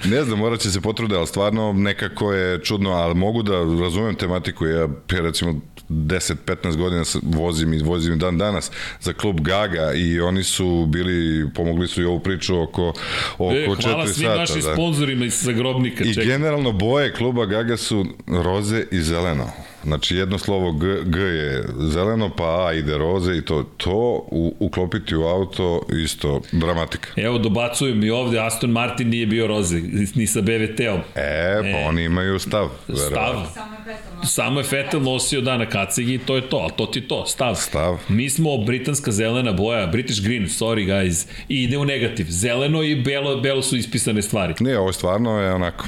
Ne 0.05 0.23
znam, 0.23 0.39
morat 0.39 0.59
će 0.59 0.72
se 0.72 0.81
potrude, 0.81 1.15
ali 1.15 1.27
stvarno 1.27 1.73
nekako 1.73 2.34
je 2.34 2.59
čudno, 2.59 2.89
ali 2.91 3.15
mogu 3.15 3.43
da 3.43 3.53
razumem 3.81 4.15
tematiku. 4.15 4.65
Ja, 4.65 4.80
ja 4.80 4.88
recimo 5.22 5.61
10-15 5.91 6.76
godina 6.77 7.03
vozim 7.23 7.73
i 7.73 7.80
vozim 7.84 8.19
dan 8.19 8.38
danas 8.38 8.72
za 8.99 9.13
klub 9.13 9.41
Gaga 9.41 9.93
i 9.93 10.19
oni 10.19 10.43
su 10.43 10.85
bili, 10.89 11.49
pomogli 11.55 11.88
su 11.88 12.01
i 12.01 12.05
ovu 12.05 12.19
priču 12.19 12.61
oko, 12.61 12.93
oko 13.38 13.53
E, 13.53 13.68
4 13.68 13.84
hvala 13.84 14.07
svim 14.07 14.27
sata. 14.27 14.39
našim 14.39 14.61
da. 14.61 14.73
sponzorima 14.73 15.26
iz 15.26 15.43
Zagrobnika. 15.43 16.03
I 16.03 16.13
čekaj. 16.13 16.26
generalno 16.26 16.72
boje 16.72 17.13
kluba 17.13 17.45
Gaga 17.45 17.77
su 17.77 18.05
roze 18.27 18.84
i 18.91 18.99
zeleno. 19.01 19.51
Znači 19.83 20.15
jedno 20.15 20.37
slovo 20.37 20.71
G, 20.71 20.87
G 21.05 21.19
je 21.19 21.63
zeleno, 21.79 22.29
pa 22.35 22.67
A 22.67 22.73
ide 22.73 22.97
roze 22.97 23.37
i 23.37 23.41
to, 23.41 23.63
to 23.77 24.27
u, 24.31 24.55
uklopiti 24.59 25.15
u 25.15 25.23
auto 25.23 25.81
isto 26.03 26.41
dramatika. 26.51 27.07
Evo, 27.15 27.37
dobacuju 27.37 27.95
mi 27.95 28.09
ovde, 28.09 28.39
Aston 28.39 28.69
Martin 28.71 29.09
nije 29.09 29.25
bio 29.25 29.47
roze, 29.47 29.81
ni 30.15 30.27
sa 30.27 30.41
BVT-om. 30.41 30.99
E, 31.15 31.59
pa 31.61 31.79
E. 31.79 31.85
oni 31.87 32.03
imaju 32.03 32.39
stav. 32.39 32.69
Stav, 32.83 33.09
verovatno. 33.09 33.45
Samo 33.53 33.73
je 33.75 33.79
petalno. 33.85 34.25
samo 34.25 34.59
je 34.59 34.65
Vettel 34.71 35.01
nosio 35.01 35.41
da 35.41 35.57
na 35.57 35.65
kacigi 35.65 36.13
i 36.13 36.17
to 36.17 36.35
je 36.35 36.49
to, 36.49 36.57
ali 36.57 36.71
to 36.77 36.85
ti 36.85 36.99
je 36.99 37.07
to, 37.07 37.25
stav. 37.25 37.55
Stav. 37.55 37.97
Mi 38.09 38.29
smo 38.29 38.57
britanska 38.57 39.11
zelena 39.11 39.51
boja, 39.51 39.87
British 39.87 40.21
green, 40.21 40.45
sorry 40.47 40.87
guys, 40.87 41.27
i 41.49 41.63
ide 41.63 41.77
u 41.77 41.85
negativ. 41.85 42.25
Zeleno 42.29 42.83
i 42.83 42.95
belo, 42.95 43.41
belo 43.41 43.61
su 43.61 43.77
ispisane 43.77 44.21
stvari. 44.21 44.53
Nije, 44.59 44.79
ovo 44.79 44.91
stvarno 44.91 45.39
je 45.39 45.53
onako. 45.53 45.85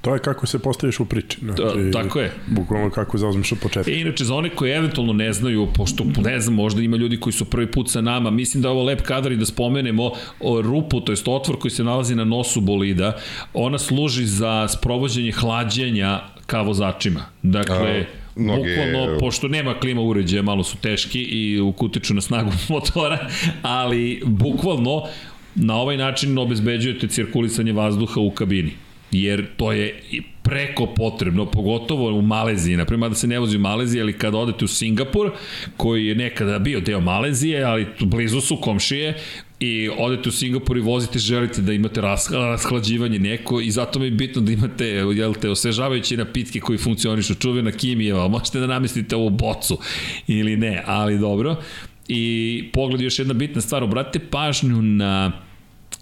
To 0.00 0.14
je 0.14 0.20
kako 0.20 0.46
se 0.46 0.58
postaviš 0.58 1.00
u 1.00 1.04
priči. 1.04 1.38
Znači, 1.42 1.62
Da, 1.62 2.02
tako 2.02 2.20
je. 2.20 2.32
Bukvalno 2.46 2.90
kako 2.90 3.18
zauzmeš 3.18 3.52
od 3.52 3.58
početka. 3.58 3.90
E, 3.90 4.00
inače, 4.00 4.24
za 4.24 4.34
one 4.34 4.48
koji 4.50 4.70
eventualno 4.72 5.12
ne 5.12 5.32
znaju, 5.32 5.68
pošto 5.74 6.04
ne 6.24 6.40
znam, 6.40 6.54
možda 6.54 6.82
ima 6.82 6.96
ljudi 6.96 7.20
koji 7.20 7.32
su 7.32 7.44
prvi 7.44 7.66
put 7.66 7.90
sa 7.90 8.00
nama, 8.00 8.30
mislim 8.30 8.62
da 8.62 8.68
je 8.68 8.72
ovo 8.72 8.82
lep 8.82 9.02
kadar 9.02 9.32
i 9.32 9.36
da 9.36 9.46
spomenemo 9.46 10.10
o 10.40 10.62
rupu, 10.62 11.00
to 11.00 11.12
jest 11.12 11.28
otvor 11.28 11.58
koji 11.58 11.70
se 11.70 11.84
nalazi 11.84 12.14
na 12.14 12.24
nosu 12.24 12.60
bolida, 12.60 13.16
ona 13.54 13.78
služi 13.78 14.26
za 14.26 14.68
sprovođenje 14.68 15.32
hlađenja 15.32 16.20
ka 16.46 16.62
vozačima. 16.62 17.20
Dakle, 17.42 18.00
A, 18.00 18.04
mnoge- 18.36 18.76
bukvalno, 18.76 19.18
pošto 19.18 19.48
nema 19.48 19.74
klima 19.74 20.00
uređaja, 20.00 20.42
malo 20.42 20.64
su 20.64 20.76
teški 20.76 21.22
i 21.22 21.60
utiču 21.60 22.14
na 22.14 22.20
snagu 22.20 22.50
motora, 22.68 23.28
ali 23.62 24.22
bukvalno 24.24 25.02
na 25.54 25.76
ovaj 25.76 25.96
način 25.96 26.38
obezbeđujete 26.38 27.08
cirkulisanje 27.08 27.72
vazduha 27.72 28.20
u 28.20 28.30
kabini 28.30 28.72
jer 29.12 29.46
to 29.56 29.72
je 29.72 30.00
preko 30.42 30.86
potrebno, 30.86 31.46
pogotovo 31.46 32.18
u 32.18 32.22
Maleziji, 32.22 32.76
naprema 32.76 33.08
da 33.08 33.14
se 33.14 33.26
ne 33.26 33.38
vozi 33.38 33.56
u 33.56 33.60
Maleziji, 33.60 34.00
ali 34.00 34.12
kada 34.12 34.38
odete 34.38 34.64
u 34.64 34.68
Singapur, 34.68 35.30
koji 35.76 36.06
je 36.06 36.14
nekada 36.14 36.58
bio 36.58 36.80
deo 36.80 37.00
Malezije, 37.00 37.64
ali 37.64 37.86
blizu 38.00 38.40
su 38.40 38.56
komšije, 38.56 39.14
i 39.60 39.90
odete 39.98 40.28
u 40.28 40.32
Singapur 40.32 40.76
i 40.76 40.80
vozite, 40.80 41.18
želite 41.18 41.62
da 41.62 41.72
imate 41.72 42.00
ras, 42.00 42.30
rashlađivanje 42.30 43.18
neko 43.18 43.60
i 43.60 43.70
zato 43.70 43.98
mi 43.98 44.04
je 44.04 44.10
bitno 44.10 44.42
da 44.42 44.52
imate, 44.52 44.86
jel 44.86 45.34
te, 45.34 45.50
osvežavajuće 45.50 46.16
napitke 46.16 46.60
koji 46.60 46.78
funkcionišu, 46.78 47.34
čuvena 47.34 47.72
kimijeva, 47.72 48.28
možete 48.28 48.60
da 48.60 48.66
namestite 48.66 49.16
ovu 49.16 49.30
bocu 49.30 49.78
ili 50.26 50.56
ne, 50.56 50.82
ali 50.86 51.18
dobro. 51.18 51.56
I 52.08 52.64
pogled 52.72 53.00
još 53.00 53.18
jedna 53.18 53.34
bitna 53.34 53.60
stvar, 53.60 53.82
obratite 53.82 54.26
pažnju 54.30 54.82
na 54.82 55.32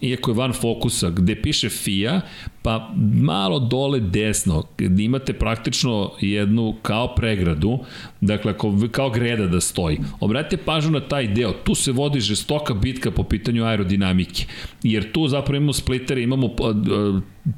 iako 0.00 0.30
je 0.30 0.34
van 0.34 0.52
fokusa, 0.52 1.10
gde 1.10 1.42
piše 1.42 1.68
FIA, 1.68 2.20
pa 2.66 2.90
malo 3.14 3.58
dole 3.58 4.00
desno, 4.00 4.62
gde 4.78 5.04
imate 5.04 5.32
praktično 5.32 6.10
jednu 6.20 6.74
kao 6.82 7.14
pregradu, 7.14 7.78
dakle 8.20 8.52
ako, 8.52 8.74
kao 8.90 9.10
greda 9.10 9.46
da 9.46 9.60
stoji. 9.60 9.98
Obratite 10.20 10.56
pažnju 10.64 10.90
na 10.90 11.00
taj 11.00 11.28
deo, 11.28 11.52
tu 11.52 11.74
se 11.74 11.92
vodi 11.92 12.20
žestoka 12.20 12.74
bitka 12.74 13.10
po 13.10 13.22
pitanju 13.22 13.64
aerodinamike, 13.64 14.46
jer 14.82 15.12
tu 15.12 15.28
zapravo 15.28 15.56
imamo 15.56 15.72
splitere, 15.72 16.22
imamo 16.22 16.48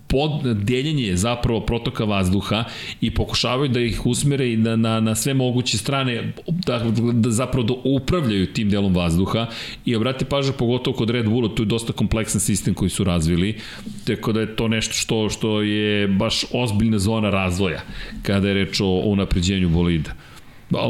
pod 0.07 0.31
deljenje 0.65 1.17
zapravo 1.17 1.61
protoka 1.61 2.05
vazduha 2.05 2.65
i 3.01 3.11
pokušavaju 3.15 3.69
da 3.69 3.81
ih 3.81 4.07
usmere 4.07 4.53
i 4.53 4.57
na, 4.57 4.77
na, 4.77 5.01
na 5.01 5.15
sve 5.15 5.35
moguće 5.35 5.79
strane 5.79 6.33
da, 6.49 6.79
da 7.13 7.31
zapravo 7.31 7.67
da 7.67 7.75
upravljaju 7.85 8.47
tim 8.47 8.71
delom 8.71 8.95
vazduha 8.95 9.47
i 9.85 9.97
obratite 9.97 10.25
pažnju 10.25 10.53
pogotovo 10.59 10.97
kod 10.97 11.11
Red 11.11 11.29
Bulla, 11.29 11.55
tu 11.55 11.63
je 11.63 11.67
dosta 11.67 11.93
kompleksan 11.93 12.41
sistem 12.41 12.75
koji 12.75 12.91
su 12.91 13.05
razvili, 13.05 13.57
tako 14.05 14.33
da 14.33 14.41
je 14.41 14.57
to 14.57 14.69
nešto 14.69 14.95
što, 14.99 15.29
što 15.29 15.63
je 15.63 16.09
baš 16.09 16.45
ozbiljna 16.53 16.99
zona 16.99 17.31
razvoja 17.31 17.81
kada 18.23 18.49
je 18.49 18.55
reč 18.55 18.81
o, 18.81 18.87
o 18.87 19.09
unapređenju 19.09 19.69
bolida. 19.69 20.11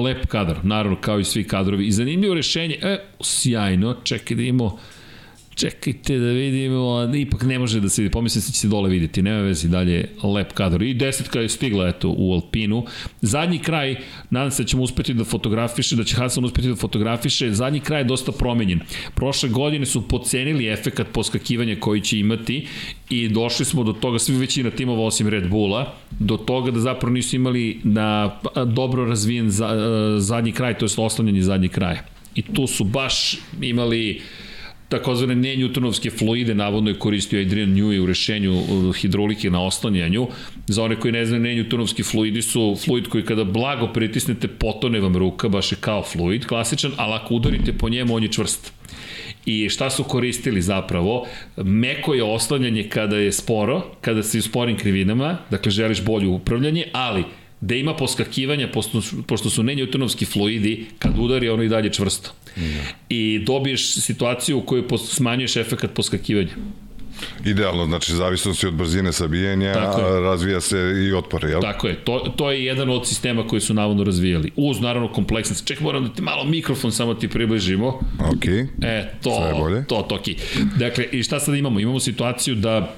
Lep 0.04 0.26
kadar, 0.26 0.56
naravno 0.62 0.96
kao 1.00 1.20
i 1.20 1.24
svi 1.24 1.44
kadrovi. 1.44 1.86
I 1.86 1.92
zanimljivo 1.92 2.34
rešenje, 2.34 2.78
e, 2.82 2.98
sjajno, 3.20 3.96
čekaj 4.04 4.36
da 4.36 4.42
imamo 4.42 4.78
Čekajte 5.58 6.18
da 6.18 6.26
vidimo, 6.26 7.10
ipak 7.16 7.42
ne 7.42 7.58
može 7.58 7.80
da 7.80 7.88
se 7.88 8.02
vidi, 8.02 8.12
pomislim 8.12 8.42
se 8.42 8.52
će 8.52 8.58
se 8.58 8.68
dole 8.68 8.90
vidjeti, 8.90 9.22
nema 9.22 9.40
vezi 9.42 9.68
dalje, 9.68 10.08
lep 10.22 10.52
kadar. 10.52 10.82
I 10.82 10.94
desetka 10.94 11.40
je 11.40 11.48
stigla, 11.48 11.88
eto, 11.88 12.14
u 12.16 12.32
Alpinu. 12.32 12.84
Zadnji 13.20 13.58
kraj, 13.58 13.96
nadam 14.30 14.50
se 14.50 14.62
da 14.62 14.66
ćemo 14.68 14.82
uspeti 14.82 15.14
da 15.14 15.24
fotografiše, 15.24 15.96
da 15.96 16.04
će 16.04 16.16
Hasan 16.16 16.44
uspeti 16.44 16.68
da 16.68 16.76
fotografiše, 16.76 17.52
zadnji 17.52 17.80
kraj 17.80 18.00
je 18.00 18.04
dosta 18.04 18.32
promenjen. 18.32 18.80
Prošle 19.14 19.48
godine 19.48 19.86
su 19.86 20.08
pocenili 20.08 20.68
efekat 20.68 21.06
poskakivanja 21.12 21.76
koji 21.80 22.00
će 22.00 22.18
imati 22.18 22.66
i 23.10 23.28
došli 23.28 23.64
smo 23.64 23.84
do 23.84 23.92
toga, 23.92 24.18
svi 24.18 24.36
većina 24.36 24.70
timova 24.70 25.04
osim 25.04 25.28
Red 25.28 25.48
Bulla, 25.50 25.94
do 26.18 26.36
toga 26.36 26.70
da 26.70 26.80
zapravo 26.80 27.14
nisu 27.14 27.36
imali 27.36 27.80
na 27.84 28.38
dobro 28.66 29.04
razvijen 29.04 29.50
za, 29.50 29.68
zadnji 30.18 30.52
kraj, 30.52 30.78
to 30.78 30.86
je 30.86 30.90
oslanjanje 30.96 31.42
zadnji 31.42 31.68
kraja. 31.68 32.04
I 32.34 32.42
tu 32.42 32.66
su 32.66 32.84
baš 32.84 33.38
imali 33.60 34.20
takozvane 34.88 35.34
ne 35.34 35.56
newtonovske 35.56 36.10
fluide, 36.18 36.54
navodno 36.54 36.90
je 36.90 36.98
koristio 36.98 37.40
Adrian 37.40 37.74
Newey 37.74 37.98
u 38.02 38.06
rešenju 38.06 38.52
uh, 38.52 38.96
hidrolike 38.96 39.50
na 39.50 39.62
oslanjanju. 39.62 40.26
Za 40.66 40.82
one 40.82 40.96
koji 40.96 41.12
ne 41.12 41.26
znaju, 41.26 41.42
ne 41.42 41.54
newtonovski 41.54 42.10
fluidi 42.10 42.42
su 42.42 42.76
fluid 42.84 43.08
koji 43.08 43.24
kada 43.24 43.44
blago 43.44 43.92
pritisnete 43.92 44.48
potone 44.48 45.00
vam 45.00 45.16
ruka, 45.16 45.48
baš 45.48 45.72
je 45.72 45.76
kao 45.80 46.02
fluid, 46.02 46.46
klasičan, 46.46 46.92
ali 46.96 47.14
ako 47.14 47.34
udarite 47.34 47.72
po 47.72 47.88
njemu, 47.88 48.14
on 48.14 48.22
je 48.22 48.32
čvrst. 48.32 48.72
I 49.46 49.68
šta 49.68 49.90
su 49.90 50.04
koristili 50.04 50.62
zapravo? 50.62 51.26
Meko 51.56 52.14
je 52.14 52.24
oslanjanje 52.24 52.88
kada 52.88 53.16
je 53.16 53.32
sporo, 53.32 53.82
kada 54.00 54.22
si 54.22 54.38
u 54.38 54.42
sporim 54.42 54.76
krivinama, 54.76 55.38
dakle 55.50 55.70
želiš 55.70 56.04
bolje 56.04 56.28
upravljanje, 56.28 56.84
ali 56.92 57.24
da 57.60 57.74
ima 57.74 57.94
poskakivanja, 57.94 58.68
pošto, 58.68 59.02
pošto 59.26 59.50
su 59.50 59.62
nenjutonovski 59.62 60.24
fluidi, 60.24 60.86
kad 60.98 61.18
udari 61.18 61.48
ono 61.48 61.62
i 61.62 61.68
dalje 61.68 61.92
čvrsto. 61.92 62.30
Mm. 62.56 62.60
I 63.08 63.38
dobiješ 63.38 63.94
situaciju 63.94 64.58
u 64.58 64.62
kojoj 64.62 64.84
smanjuješ 64.98 65.56
efekt 65.56 65.86
poskakivanja. 65.94 66.52
Idealno, 67.44 67.86
znači 67.86 68.12
zavisnosti 68.12 68.66
od 68.66 68.74
brzine 68.74 69.12
sabijanja, 69.12 69.72
razvija 70.22 70.60
se 70.60 70.78
i 71.08 71.12
otpor, 71.12 71.44
jel? 71.44 71.60
Tako 71.60 71.88
je, 71.88 71.94
to, 72.04 72.34
to 72.36 72.50
je 72.50 72.64
jedan 72.64 72.90
od 72.90 73.08
sistema 73.08 73.46
koji 73.46 73.60
su 73.60 73.74
navodno 73.74 74.04
razvijali. 74.04 74.50
Uz, 74.56 74.80
naravno, 74.80 75.12
kompleksnost. 75.12 75.66
Ček, 75.66 75.80
moram 75.80 76.04
da 76.04 76.12
ti 76.12 76.22
malo 76.22 76.44
mikrofon 76.44 76.92
samo 76.92 77.14
ti 77.14 77.28
približimo. 77.28 77.88
Ok. 78.20 78.46
E, 78.82 79.12
to, 79.22 79.30
to, 79.88 80.02
to, 80.02 80.14
ok. 80.14 80.22
Dakle, 80.76 81.04
i 81.12 81.22
šta 81.22 81.40
sad 81.40 81.54
imamo? 81.54 81.80
Imamo 81.80 82.00
situaciju 82.00 82.54
da 82.54 82.96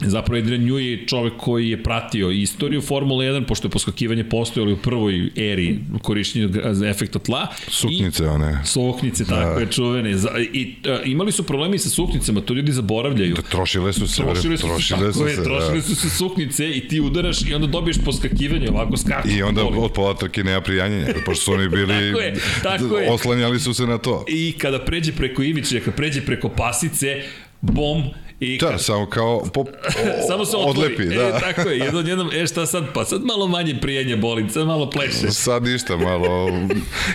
Zapravo 0.00 0.38
Adrian 0.38 0.62
Newey 0.62 0.78
je 0.78 1.06
čovek 1.06 1.32
koji 1.36 1.70
je 1.70 1.82
pratio 1.82 2.30
istoriju 2.30 2.80
Formule 2.82 3.26
1, 3.26 3.46
pošto 3.46 3.66
je 3.66 3.70
poskakivanje 3.70 4.24
postojalo 4.24 4.72
u 4.72 4.76
prvoj 4.76 5.30
eri 5.36 5.78
korišćenja 6.02 6.48
efekta 6.90 7.18
tla. 7.18 7.46
Suknice 7.68 8.24
I, 8.24 8.26
one. 8.26 8.60
Suknice, 8.64 9.24
tako 9.24 9.54
da. 9.54 9.60
je, 9.60 9.66
čuvene. 9.66 10.10
I 10.52 10.74
a, 10.88 11.02
imali 11.04 11.32
su 11.32 11.42
problemi 11.42 11.78
sa 11.78 11.88
suknicama, 11.88 12.40
to 12.40 12.54
ljudi 12.54 12.72
zaboravljaju. 12.72 13.34
Da, 13.34 13.42
trošile 13.42 13.92
su 13.92 14.08
se. 14.08 14.22
Trošile 14.22 14.56
su, 14.56 14.66
trošile 14.66 15.12
su, 15.12 15.28
se, 15.28 15.44
trošile 15.44 15.82
su 15.82 15.94
se 15.94 16.10
suknice 16.10 16.70
i 16.70 16.88
ti 16.88 17.00
udaraš 17.00 17.42
i 17.42 17.54
onda 17.54 17.66
dobiješ 17.66 17.96
poskakivanje, 18.04 18.70
ovako 18.70 18.96
skaču. 18.96 19.28
I 19.28 19.42
onda 19.42 19.64
od 19.64 19.92
pola 19.92 20.14
trke 20.14 20.44
nema 20.44 20.60
prijanjenja, 20.60 21.06
pošto 21.24 21.44
su 21.44 21.52
oni 21.52 21.68
bili, 21.68 21.86
tako 22.12 22.20
je, 22.20 22.34
tako 22.62 22.98
je. 22.98 23.10
oslanjali 23.10 23.60
su 23.60 23.74
se 23.74 23.86
na 23.86 23.98
to. 23.98 24.24
I 24.28 24.54
kada 24.58 24.84
pređe 24.84 25.12
preko 25.12 25.42
ivičnja, 25.42 25.80
kada 25.80 25.96
pređe 25.96 26.20
preko 26.20 26.48
pasice, 26.48 27.22
bom, 27.60 28.02
I 28.40 28.58
Da, 28.58 28.78
samo 28.78 29.06
kao 29.06 29.42
pop, 29.44 29.68
o, 29.68 29.72
Samo 30.28 30.44
se 30.44 30.56
otvori. 30.56 30.70
odlepi, 30.70 31.02
E, 31.04 31.16
da. 31.16 31.38
tako 31.40 31.60
je, 31.60 31.78
jednom, 31.78 32.06
jednom, 32.06 32.30
e 32.32 32.46
šta 32.46 32.66
sad, 32.66 32.84
pa 32.94 33.04
sad 33.04 33.24
malo 33.24 33.48
manje 33.48 33.74
prijenje 33.74 34.16
boli, 34.16 34.48
sad 34.50 34.66
malo 34.66 34.90
pleše. 34.90 35.30
Sad 35.30 35.62
ništa, 35.62 35.96
malo 35.96 36.50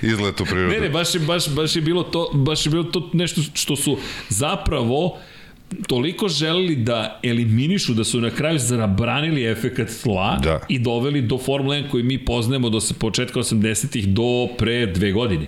izlet 0.04 0.42
u 0.42 0.46
prirodu. 0.46 0.70
Ne, 0.70 0.80
ne, 0.80 0.90
baš 0.90 1.16
je, 1.16 1.20
baš, 1.20 1.50
baš 1.50 1.76
je 1.76 1.82
bilo 1.82 2.04
to, 2.04 2.32
baš 2.34 2.66
je 2.66 2.70
bilo 2.70 2.84
to 2.84 3.10
nešto 3.14 3.42
što 3.54 3.76
su 3.76 3.98
zapravo 4.30 5.18
toliko 5.88 6.28
želeli 6.30 6.76
da 6.76 7.20
eliminišu, 7.24 7.94
da 7.94 8.04
su 8.04 8.22
na 8.22 8.30
kraju 8.30 8.60
zabranili 8.60 9.46
efekat 9.46 9.90
tla 10.04 10.40
Da. 10.44 10.60
i 10.70 10.80
doveli 10.80 11.22
do 11.22 11.38
Formule 11.38 11.82
1 11.84 11.90
koji 11.90 12.04
mi 12.04 12.26
poznajemo 12.26 12.70
do 12.70 12.82
se 12.82 12.94
početka 12.94 13.40
80-ih 13.40 14.08
do 14.08 14.48
pre 14.58 14.86
dve 14.86 15.12
godine. 15.12 15.46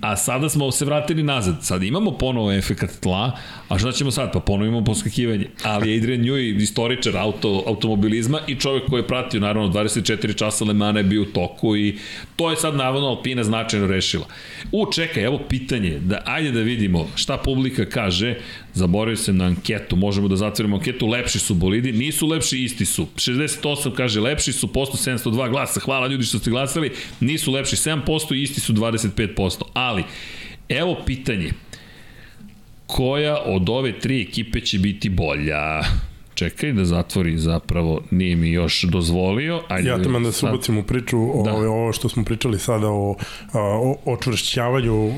A 0.00 0.16
sada 0.16 0.48
smo 0.48 0.70
se 0.70 0.84
vratili 0.84 1.22
nazad. 1.22 1.56
Sad 1.62 1.82
imamo 1.82 2.10
ponovo 2.10 2.52
efekat 2.52 2.90
tla, 3.00 3.32
a 3.68 3.78
šta 3.78 3.92
ćemo 3.92 4.10
sad? 4.10 4.32
Pa 4.32 4.40
ponovo 4.40 4.66
imamo 4.68 4.84
poskakivanje. 4.84 5.46
Ali 5.62 5.96
Adrian 5.98 6.20
Newey, 6.20 6.62
istoričar 6.62 7.16
auto, 7.16 7.64
automobilizma 7.66 8.38
i 8.46 8.54
čovjek 8.54 8.86
koji 8.86 9.00
je 9.00 9.06
pratio 9.06 9.40
naravno 9.40 9.68
24 9.68 10.36
časa 10.36 10.64
Le 10.64 10.74
Mana 10.74 10.98
je 10.98 11.04
bio 11.04 11.22
u 11.22 11.24
toku 11.24 11.76
i 11.76 11.98
to 12.36 12.50
je 12.50 12.56
sad 12.56 12.76
navodno 12.76 13.08
Alpina 13.08 13.44
značajno 13.44 13.86
rešila. 13.86 14.26
U, 14.72 14.92
čekaj, 14.92 15.24
evo 15.24 15.40
pitanje, 15.48 15.98
da 15.98 16.22
ajde 16.24 16.50
da 16.50 16.60
vidimo 16.60 17.08
šta 17.14 17.36
publika 17.36 17.84
kaže, 17.84 18.34
zaboravio 18.76 19.16
sam 19.16 19.36
na 19.36 19.44
anketu, 19.44 19.96
možemo 19.96 20.28
da 20.28 20.36
zatvorimo 20.36 20.76
anketu, 20.76 21.06
lepši 21.06 21.38
su 21.38 21.54
bolidi, 21.54 21.92
nisu 21.92 22.26
lepši, 22.26 22.64
isti 22.64 22.84
su. 22.84 23.06
68 23.16 23.94
kaže 23.96 24.20
lepši 24.20 24.52
su, 24.52 24.68
posto 24.72 24.96
702 24.96 25.50
glasa, 25.50 25.80
hvala 25.80 26.06
ljudi 26.06 26.24
što 26.24 26.38
ste 26.38 26.50
glasali, 26.50 26.92
nisu 27.20 27.52
lepši 27.52 27.76
7% 27.76 28.36
i 28.36 28.42
isti 28.42 28.60
su 28.60 28.72
25%. 28.72 29.62
Ali, 29.72 30.04
evo 30.68 30.96
pitanje, 31.06 31.52
koja 32.86 33.42
od 33.44 33.68
ove 33.68 33.98
tri 34.00 34.22
ekipe 34.22 34.60
će 34.60 34.78
biti 34.78 35.08
bolja? 35.08 35.80
Čekaj 36.36 36.72
da 36.72 36.84
zatvori 36.84 37.38
zapravo, 37.38 38.00
nije 38.10 38.36
mi 38.36 38.50
još 38.50 38.82
dozvolio. 38.82 39.60
Ajde, 39.68 39.88
Ja 39.88 40.02
tamo 40.02 40.20
da 40.20 40.32
se 40.32 40.38
sad- 40.38 40.54
ubacim 40.54 40.78
u 40.78 40.82
priču 40.82 41.18
o, 41.18 41.42
Da. 41.44 41.50
da. 41.52 41.56
ovo 41.58 41.92
što 41.92 42.08
smo 42.08 42.24
pričali 42.24 42.58
sada 42.58 42.88
o, 42.88 43.16
o 43.54 43.96
očvršćavanju 44.04 45.10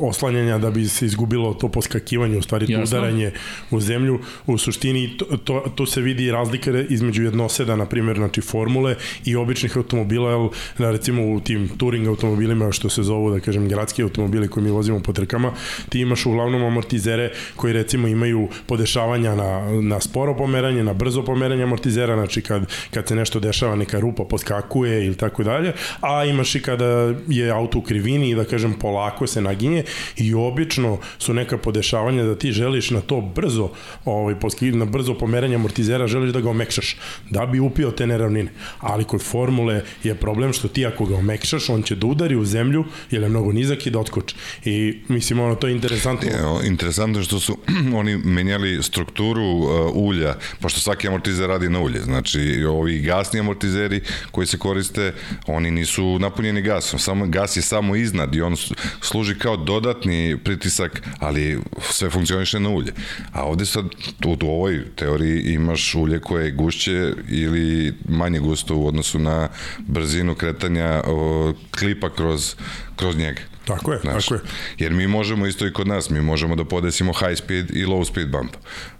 oslanjanja 0.00 0.58
da 0.58 0.70
bi 0.70 0.88
se 0.88 1.06
izgubilo 1.06 1.54
to 1.54 1.68
poskakivanje, 1.68 2.38
u 2.38 2.42
stvari 2.42 2.66
to 2.66 2.82
udaranje 2.82 3.30
u 3.70 3.80
zemlju. 3.80 4.18
U 4.46 4.58
suštini 4.58 5.16
to, 5.18 5.24
to, 5.36 5.64
to 5.74 5.86
se 5.86 6.00
vidi 6.00 6.30
razlika 6.30 6.70
između 6.80 7.22
jednoseda, 7.22 7.76
na 7.76 7.86
primjer, 7.86 8.16
znači 8.16 8.40
formule 8.40 8.94
i 9.24 9.36
običnih 9.36 9.76
automobila, 9.76 10.30
jel, 10.30 10.48
da 10.78 10.90
recimo 10.90 11.26
u 11.26 11.40
tim 11.40 11.68
touring 11.68 12.06
automobilima, 12.08 12.72
što 12.72 12.88
se 12.88 13.02
zovu, 13.02 13.30
da 13.30 13.40
kažem, 13.40 13.68
gradski 13.68 14.02
automobili 14.02 14.48
koji 14.48 14.64
mi 14.64 14.70
vozimo 14.70 15.00
po 15.00 15.12
trkama, 15.12 15.52
ti 15.88 16.00
imaš 16.00 16.26
uglavnom 16.26 16.64
amortizere 16.64 17.30
koji 17.56 17.72
recimo 17.72 18.08
imaju 18.08 18.48
podešavanja 18.66 19.34
na, 19.34 19.50
na 19.82 20.00
sporo 20.00 20.34
pomeranje, 20.44 20.84
na 20.84 20.92
brzo 20.92 21.22
pomeranje 21.24 21.62
amortizera, 21.62 22.14
znači 22.14 22.42
kad, 22.42 22.66
kad 22.90 23.08
se 23.08 23.14
nešto 23.16 23.40
dešava, 23.40 23.76
neka 23.76 24.00
rupa 24.00 24.24
poskakuje 24.24 25.06
ili 25.06 25.16
tako 25.16 25.44
dalje, 25.44 25.72
a 26.00 26.24
imaš 26.24 26.54
i 26.54 26.62
kada 26.62 27.14
je 27.28 27.50
auto 27.50 27.78
u 27.78 27.82
krivini 27.82 28.30
i 28.30 28.34
da 28.34 28.44
kažem 28.44 28.74
polako 28.78 29.26
se 29.26 29.40
naginje 29.40 29.84
i 30.16 30.34
obično 30.34 30.98
su 31.18 31.34
neka 31.34 31.58
podešavanja 31.58 32.24
da 32.24 32.34
ti 32.38 32.52
želiš 32.52 32.90
na 32.90 33.00
to 33.00 33.20
brzo, 33.20 33.70
ovaj, 34.04 34.34
na 34.72 34.84
brzo 34.84 35.14
pomeranje 35.14 35.54
amortizera 35.54 36.06
želiš 36.06 36.32
da 36.32 36.40
ga 36.40 36.50
omekšaš, 36.50 36.96
da 37.30 37.46
bi 37.46 37.60
upio 37.60 37.90
te 37.90 38.06
neravnine. 38.06 38.52
Ali 38.80 39.04
kod 39.04 39.22
formule 39.22 39.82
je 40.02 40.14
problem 40.14 40.52
što 40.52 40.68
ti 40.68 40.86
ako 40.86 41.06
ga 41.06 41.16
omekšaš, 41.16 41.70
on 41.70 41.82
će 41.82 41.96
da 41.96 42.06
udari 42.06 42.36
u 42.36 42.44
zemlju 42.44 42.84
jer 43.10 43.22
je 43.22 43.28
mnogo 43.28 43.52
nizak 43.52 43.86
i 43.86 43.90
da 43.90 43.98
otkoči. 43.98 44.36
I 44.64 44.98
mislim, 45.08 45.40
ono, 45.40 45.54
to 45.54 45.66
je 45.66 45.74
interesantno. 45.74 46.28
Evo, 46.38 46.60
interesantno 46.64 47.18
je 47.18 47.24
što 47.24 47.40
su 47.40 47.58
oni 48.00 48.16
menjali 48.16 48.82
strukturu 48.82 49.44
uh, 49.44 49.96
ulja, 49.96 50.33
pošto 50.60 50.80
svaki 50.80 51.08
amortizer 51.08 51.48
radi 51.48 51.68
na 51.68 51.80
ulje. 51.80 52.00
Znači, 52.00 52.64
ovi 52.64 52.98
gasni 52.98 53.40
amortizeri 53.40 54.00
koji 54.30 54.46
se 54.46 54.58
koriste, 54.58 55.12
oni 55.46 55.70
nisu 55.70 56.18
napunjeni 56.18 56.62
gasom. 56.62 56.98
Samo, 56.98 57.26
gas 57.26 57.56
je 57.56 57.62
samo 57.62 57.96
iznad 57.96 58.34
i 58.34 58.42
on 58.42 58.56
služi 59.00 59.38
kao 59.38 59.56
dodatni 59.56 60.38
pritisak, 60.44 61.02
ali 61.18 61.60
sve 61.80 62.10
funkcioniše 62.10 62.60
na 62.60 62.68
ulje. 62.68 62.92
A 63.32 63.44
ovde 63.44 63.66
sad, 63.66 63.84
u, 64.24 64.36
u 64.42 64.46
ovoj 64.46 64.84
teoriji 64.96 65.40
imaš 65.40 65.94
ulje 65.94 66.20
koje 66.20 66.44
je 66.44 66.50
gušće 66.50 67.12
ili 67.28 67.94
manje 68.08 68.38
gusto 68.38 68.76
u 68.76 68.86
odnosu 68.86 69.18
na 69.18 69.48
brzinu 69.78 70.34
kretanja 70.34 71.02
o, 71.06 71.52
klipa 71.78 72.10
kroz, 72.10 72.54
kroz 72.96 73.16
njega. 73.16 73.53
Tako 73.64 73.92
je, 73.92 73.98
Znaš, 73.98 74.26
tako 74.26 74.34
je. 74.34 74.40
Jer 74.78 74.92
mi 74.92 75.06
možemo 75.06 75.46
isto 75.46 75.66
i 75.66 75.72
kod 75.72 75.88
nas, 75.88 76.10
mi 76.10 76.20
možemo 76.20 76.56
da 76.56 76.64
podesimo 76.64 77.12
high 77.12 77.36
speed 77.36 77.70
i 77.70 77.86
low 77.86 78.04
speed 78.04 78.30
bump. 78.30 78.56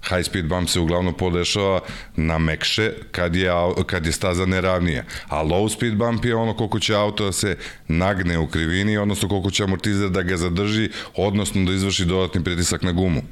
High 0.09 0.25
speed 0.25 0.47
bump 0.47 0.69
se 0.69 0.81
uglavnom 0.81 1.15
podešava 1.15 1.81
na 2.17 2.39
mekše 2.39 2.93
kad 3.11 3.37
je, 3.37 3.51
kad 3.87 4.07
je 4.07 4.13
staza 4.13 4.47
neravnija, 4.47 5.05
a 5.29 5.43
low 5.43 5.69
speed 5.69 5.97
bump 5.97 6.25
je 6.25 6.35
ono 6.35 6.57
koliko 6.57 6.79
će 6.79 6.95
auto 6.95 7.25
da 7.25 7.33
se 7.33 7.57
nagne 7.89 8.39
u 8.39 8.47
krivini, 8.47 8.97
odnosno 8.97 9.29
koliko 9.29 9.51
će 9.51 9.65
amortizer 9.65 10.11
da 10.11 10.23
ga 10.23 10.37
zadrži, 10.37 10.91
odnosno 11.17 11.65
da 11.65 11.73
izvrši 11.73 12.05
dodatni 12.05 12.45
pritisak 12.45 12.83
na 12.83 12.93
gumu. 12.93 13.23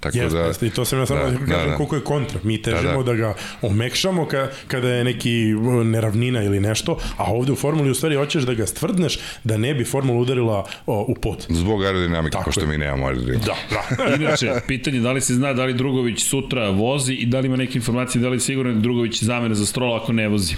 Tako 0.00 0.18
Jeste, 0.18 0.38
da, 0.38 0.44
jeste, 0.44 0.66
i 0.66 0.70
to 0.70 0.84
sam 0.84 0.98
ja 0.98 1.06
samo 1.06 1.20
da, 1.20 1.30
da, 1.30 1.38
kažem 1.38 1.46
da, 1.46 1.70
da. 1.70 1.76
koliko 1.76 1.96
je 1.96 2.04
kontra. 2.04 2.40
Mi 2.42 2.62
težimo 2.62 3.02
Da, 3.02 3.12
da, 3.12 3.12
da. 3.12 3.14
ga 3.14 3.34
omekšamo 3.62 4.26
ka, 4.26 4.48
kada 4.66 4.88
je 4.88 5.04
neki 5.04 5.54
uh, 5.54 5.86
neravnina 5.86 6.42
ili 6.42 6.60
nešto, 6.60 6.98
a 7.16 7.32
ovde 7.32 7.52
u 7.52 7.56
formuli 7.56 7.90
u 7.90 7.94
stvari 7.94 8.16
hoćeš 8.16 8.42
da 8.42 8.54
ga 8.54 8.66
stvrdneš 8.66 9.18
da 9.44 9.56
ne 9.56 9.74
bi 9.74 9.84
formula 9.84 10.20
udarila 10.20 10.66
o, 10.86 11.04
u 11.08 11.14
pod. 11.14 11.46
Zbog 11.48 11.84
aerodinamike, 11.84 12.32
Tako 12.32 12.44
pošto 12.44 12.60
je. 12.60 12.66
mi 12.66 12.78
nemamo 12.78 13.06
aerodinamiku. 13.06 13.46
Da, 13.46 13.56
da. 13.96 14.14
Inače, 14.14 14.52
pitanje 14.68 15.00
da 15.00 15.12
li 15.12 15.20
se 15.20 15.34
zna 15.34 15.52
da 15.52 15.64
li 15.64 15.74
Drugović 15.74 16.22
sutra 16.22 16.70
vozi 16.70 17.14
i 17.14 17.26
da 17.26 17.40
li 17.40 17.46
ima 17.46 17.56
neke 17.56 17.78
informacije 17.78 18.22
da 18.22 18.28
li 18.28 18.36
je 18.36 18.40
sigurno 18.40 18.72
da 18.72 18.80
Drugović 18.80 19.22
zamene 19.22 19.54
za 19.54 19.66
strola 19.66 19.96
ako 20.02 20.12
ne 20.12 20.28
vozi. 20.28 20.54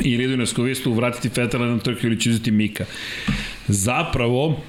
Ili 0.00 0.24
idu 0.24 0.36
na 0.36 0.46
skovistu, 0.46 0.92
vratiti 0.92 1.28
Fetela 1.28 1.66
na 1.66 1.78
trku 1.78 2.06
ili 2.06 2.20
će 2.20 2.30
uzeti 2.30 2.50
Mika. 2.50 2.84
Zapravo, 3.68 4.60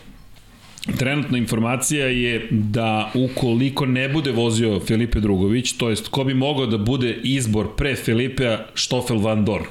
trenutna 0.97 1.37
informacija 1.37 2.05
je 2.07 2.47
da 2.51 3.11
ukoliko 3.13 3.85
ne 3.85 4.09
bude 4.09 4.31
vozio 4.31 4.79
Felipe 4.79 5.19
Drugović, 5.19 5.73
to 5.73 5.89
jest 5.89 6.07
ko 6.07 6.23
bi 6.23 6.33
mogao 6.33 6.65
da 6.65 6.77
bude 6.77 7.17
izbor 7.23 7.67
pre 7.77 7.95
Felipea, 7.95 8.65
Stoffel 8.75 9.17
Van 9.17 9.45
Dorn. 9.45 9.65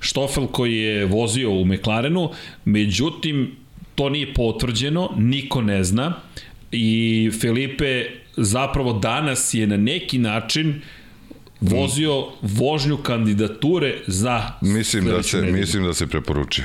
Stoffel 0.00 0.46
koji 0.46 0.76
je 0.76 1.04
vozio 1.06 1.50
u 1.50 1.64
McLarenu, 1.64 2.30
međutim, 2.64 3.56
to 4.00 4.08
nije 4.08 4.34
potvrđeno, 4.34 5.10
niko 5.16 5.62
ne 5.62 5.84
zna 5.84 6.12
i 6.72 7.30
Felipe 7.40 8.04
zapravo 8.36 8.92
danas 8.92 9.54
je 9.54 9.66
na 9.66 9.76
neki 9.76 10.18
način 10.18 10.80
vozio 11.60 12.26
vožnju 12.42 12.96
kandidature 12.96 13.94
za 14.06 14.42
Mislim 14.60 15.04
da, 15.04 15.22
se, 15.22 15.36
nedelju. 15.36 15.56
mislim 15.56 15.84
da 15.84 15.94
se 15.94 16.06
preporučio. 16.06 16.64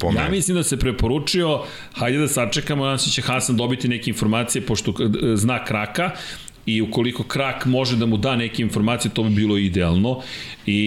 Po 0.00 0.12
Ja 0.16 0.28
mislim 0.30 0.56
da 0.56 0.62
se 0.62 0.76
preporučio, 0.76 1.60
hajde 1.92 2.18
da 2.18 2.28
sačekamo, 2.28 2.84
nadam 2.84 2.98
se 2.98 3.10
će 3.10 3.22
Hasan 3.22 3.56
dobiti 3.56 3.88
neke 3.88 4.10
informacije, 4.10 4.62
pošto 4.62 4.90
e, 4.90 5.36
zna 5.36 5.64
kraka, 5.64 6.10
i 6.66 6.82
ukoliko 6.82 7.22
krak 7.22 7.66
može 7.66 7.96
da 7.96 8.06
mu 8.06 8.16
da 8.16 8.36
neke 8.36 8.62
informacije, 8.62 9.14
to 9.14 9.22
bi 9.22 9.30
bilo 9.30 9.56
idealno. 9.58 10.20
I 10.66 10.80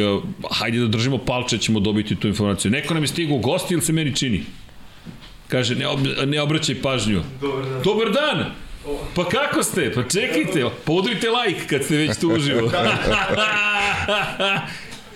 e, 0.00 0.20
hajde 0.50 0.78
da 0.78 0.86
držimo 0.88 1.18
palče, 1.18 1.56
da 1.56 1.62
ćemo 1.62 1.80
dobiti 1.80 2.16
tu 2.16 2.28
informaciju. 2.28 2.70
Neko 2.70 2.94
nam 2.94 3.02
je 3.02 3.08
stigao 3.08 3.36
u 3.36 3.40
gosti 3.40 3.74
ili 3.74 3.82
se 3.82 3.92
meni 3.92 4.16
čini? 4.16 4.42
Kaže, 5.48 5.74
ne, 5.74 5.88
ob, 5.88 5.98
ne 6.26 6.40
obraćaj 6.40 6.82
pažnju. 6.82 7.22
Dobar 7.40 7.64
dan. 7.64 7.82
Dobar 7.82 8.10
dan! 8.10 8.44
Pa 9.14 9.24
kako 9.24 9.62
ste? 9.62 9.92
Pa 9.94 10.02
čekajte, 10.02 10.64
pa 10.84 10.92
udrite 10.92 11.28
like 11.30 11.66
kad 11.66 11.84
ste 11.84 11.96
već 11.96 12.20
tu 12.20 12.28
uživo. 12.28 12.70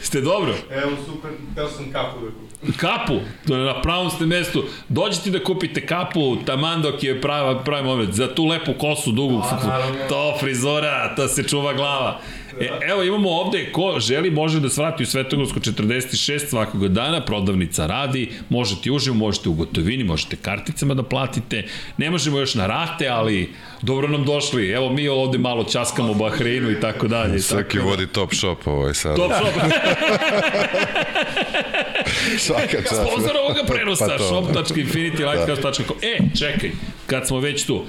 ste 0.02 0.20
dobro? 0.20 0.54
Evo, 0.70 0.90
super, 1.06 1.30
teo 1.54 1.68
sam 1.68 1.92
kapu 1.92 2.20
da 2.20 2.30
kupim. 2.30 2.74
kapu, 2.76 3.20
to 3.46 3.56
je 3.56 3.64
na 3.64 3.80
pravom 3.80 4.10
ste 4.10 4.26
mestu. 4.26 4.64
Dođite 4.88 5.30
da 5.30 5.44
kupite 5.44 5.86
kapu, 5.86 6.36
taman 6.46 6.82
dok 6.82 7.02
je 7.02 7.20
prava, 7.20 7.64
pravi 7.64 7.84
moment, 7.84 8.14
za 8.14 8.34
tu 8.34 8.46
lepu 8.46 8.72
kosu 8.78 9.12
dugu. 9.12 9.42
A, 9.50 9.66
naravno. 9.66 9.98
to 10.09 10.36
frizora, 10.40 11.14
to 11.16 11.28
se 11.28 11.42
čuva 11.42 11.72
glava. 11.72 12.20
E, 12.61 12.69
evo 12.89 13.03
imamo 13.03 13.31
ovde, 13.31 13.73
ko 13.73 13.97
želi 14.01 14.31
može 14.31 14.61
da 14.61 14.69
svrati 14.69 15.03
u 15.03 15.07
Svetogorsko 15.07 15.61
46 15.61 16.49
svakoga 16.49 16.89
dana, 16.89 17.20
prodavnica 17.20 17.87
radi, 17.87 18.31
možete 18.49 18.91
uživo, 18.91 19.16
možete 19.16 19.49
u 19.49 19.53
gotovini, 19.53 20.05
možete 20.05 20.37
karticama 20.37 20.95
da 20.95 21.03
platite, 21.03 21.65
ne 21.97 22.11
možemo 22.11 22.39
još 22.39 22.55
na 22.55 22.66
rate, 22.66 23.09
ali 23.09 23.53
dobro 23.83 24.09
nam 24.09 24.24
došli, 24.24 24.70
evo 24.70 24.93
mi 24.93 25.09
ovde 25.09 25.39
malo 25.39 25.65
časkamo 25.65 26.15
Bahreinu 26.15 26.70
i 26.70 26.81
tako 26.81 27.09
dalje. 27.09 27.41
Svaki 27.41 27.65
tako 27.65 27.85
da- 27.85 27.91
vodi 27.91 28.07
top 28.07 28.35
shop 28.35 28.66
ovaj 28.66 28.95
sad. 28.95 29.16
Top 29.16 29.33
shop. 29.33 29.62
Svaka 32.39 32.83
čast. 32.83 32.95
Sponsor 33.09 33.37
ovoga 33.45 33.65
prenosa, 33.66 34.07
Pa 34.07 34.11
pa 34.12 34.19
to. 34.19 34.24
shop.infinitylighthouse.com. 34.29 35.97
E, 36.03 36.19
čekaj, 36.39 36.70
kad 37.07 37.27
smo 37.27 37.41
već 37.41 37.65
tu, 37.65 37.74
uh, 37.77 37.85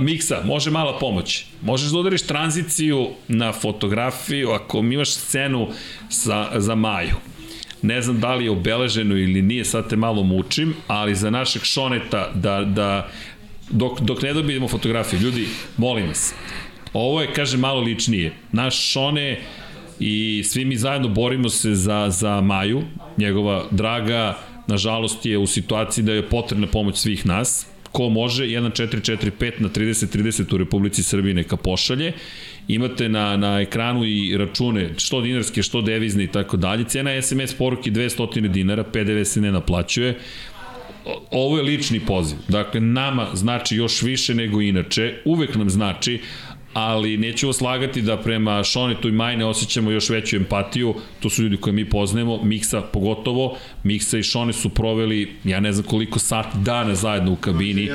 Miksa, 0.00 0.42
može 0.44 0.70
mala 0.70 0.98
pomoć. 0.98 1.44
Možeš 1.62 1.90
da 1.90 1.98
udariš 1.98 2.22
tranziciju 2.22 3.08
na 3.28 3.52
fotografiju 3.52 3.97
ako 4.54 4.82
mi 4.82 4.94
imaš 4.94 5.10
scenu 5.10 5.68
sa, 6.08 6.60
za 6.60 6.74
Maju. 6.74 7.14
Ne 7.82 8.02
znam 8.02 8.20
da 8.20 8.34
li 8.34 8.44
je 8.44 8.50
obeleženo 8.50 9.16
ili 9.16 9.42
nije, 9.42 9.64
sad 9.64 9.88
te 9.88 9.96
malo 9.96 10.22
mučim, 10.22 10.74
ali 10.86 11.14
za 11.14 11.30
našeg 11.30 11.62
Šoneta 11.62 12.30
da, 12.34 12.64
da 12.64 13.08
dok, 13.70 14.00
dok 14.00 14.22
ne 14.22 14.32
dobijemo 14.32 14.68
fotografiju, 14.68 15.20
ljudi, 15.20 15.46
molim 15.76 16.06
vas, 16.06 16.34
Ovo 16.92 17.20
je, 17.20 17.32
kaže, 17.32 17.56
malo 17.56 17.80
ličnije. 17.80 18.32
Naš 18.52 18.92
Šone 18.92 19.40
i 20.00 20.42
svi 20.44 20.64
mi 20.64 20.76
zajedno 20.76 21.08
borimo 21.08 21.48
se 21.48 21.74
za, 21.74 22.06
za 22.10 22.40
Maju, 22.40 22.82
njegova 23.16 23.64
draga, 23.70 24.38
nažalost 24.66 25.26
je 25.26 25.38
u 25.38 25.46
situaciji 25.46 26.04
da 26.04 26.12
je 26.12 26.28
potrebna 26.28 26.66
pomoć 26.66 26.96
svih 26.96 27.26
nas, 27.26 27.66
ko 27.92 28.08
može 28.08 28.44
1445 28.44 29.52
na 29.58 29.68
3030 29.68 30.54
u 30.54 30.58
Republici 30.58 31.02
Srbiji 31.02 31.34
neka 31.34 31.56
pošalje 31.56 32.12
imate 32.68 33.08
na, 33.08 33.36
na 33.36 33.60
ekranu 33.60 34.04
i 34.04 34.36
račune 34.38 34.90
što 34.96 35.20
dinarske, 35.20 35.62
što 35.62 35.82
devizne 35.82 36.24
i 36.24 36.26
tako 36.26 36.56
dalje. 36.56 36.84
Cena 36.84 37.22
SMS 37.22 37.54
poruke 37.54 37.90
200 37.90 38.48
dinara, 38.48 38.84
PDV 38.84 39.22
se 39.24 39.40
ne 39.40 39.52
naplaćuje. 39.52 40.18
Ovo 41.30 41.56
je 41.56 41.62
lični 41.62 42.00
poziv. 42.00 42.38
Dakle, 42.48 42.80
nama 42.80 43.26
znači 43.34 43.76
još 43.76 44.02
više 44.02 44.34
nego 44.34 44.60
inače. 44.60 45.14
Uvek 45.24 45.54
nam 45.54 45.70
znači, 45.70 46.20
ali 46.72 47.16
neću 47.16 47.46
vas 47.46 47.60
lagati 47.60 48.02
da 48.02 48.16
prema 48.16 48.64
Šonetu 48.64 49.08
i 49.08 49.12
Majne 49.12 49.44
osjećamo 49.44 49.90
još 49.90 50.10
veću 50.10 50.36
empatiju, 50.36 50.94
to 51.20 51.30
su 51.30 51.42
ljudi 51.42 51.56
koje 51.56 51.72
mi 51.72 51.90
poznajemo, 51.90 52.42
Miksa 52.42 52.80
pogotovo, 52.80 53.56
Miksa 53.84 54.18
i 54.18 54.22
Šone 54.22 54.52
su 54.52 54.68
proveli, 54.68 55.32
ja 55.44 55.60
ne 55.60 55.72
znam 55.72 55.86
koliko 55.86 56.18
sati 56.18 56.58
dana 56.58 56.94
zajedno 56.94 57.32
u 57.32 57.36
kabini, 57.36 57.90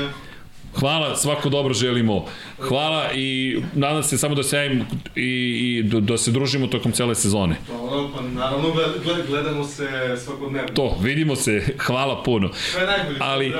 Hvala, 0.79 1.15
svako 1.15 1.49
dobro 1.49 1.73
želimo. 1.73 2.25
Hvala 2.59 3.09
i 3.15 3.57
nadam 3.73 4.03
se 4.03 4.17
samo 4.17 4.35
da 4.35 4.43
se 4.43 4.57
javim 4.57 4.85
i, 5.15 5.21
i 5.23 5.83
da, 5.83 5.99
da 5.99 6.17
se 6.17 6.31
družimo 6.31 6.67
tokom 6.67 6.91
cele 6.91 7.15
sezone. 7.15 7.55
Pa, 7.67 7.73
ono, 7.73 8.09
pa 8.15 8.21
naravno 8.21 8.71
gled, 9.03 9.27
gledamo 9.27 9.63
se 9.63 9.87
svakodnevno. 10.23 10.73
To, 10.73 10.97
vidimo 11.01 11.35
se, 11.35 11.75
hvala 11.77 12.23
puno. 12.23 12.49
Sve 12.53 12.85
najbolje. 12.85 13.17
Ali 13.19 13.53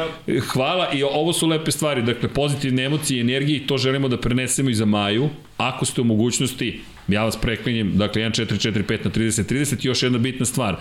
hvala 0.54 0.92
i 0.94 1.04
ovo 1.04 1.34
su 1.34 1.48
lepe 1.48 1.72
stvari, 1.72 2.02
dakle 2.02 2.30
pozitivne 2.30 2.86
emocije 2.86 3.18
i 3.18 3.22
energije 3.22 3.58
i 3.58 3.68
to 3.68 3.78
želimo 3.78 4.08
da 4.08 4.18
prenesemo 4.18 4.70
i 4.70 4.76
za 4.76 4.86
Maju. 4.86 5.30
Ako 5.58 5.86
ste 5.86 6.02
u 6.02 6.04
mogućnosti, 6.04 6.82
ja 7.08 7.24
vas 7.24 7.38
preklinjem, 7.38 7.92
dakle 7.98 8.22
1445 8.22 9.06
na 9.06 9.12
30 9.12 9.54
30 9.54 9.86
i 9.86 9.88
još 9.88 10.04
jedna 10.04 10.18
bitna 10.18 10.46
stvar. 10.46 10.76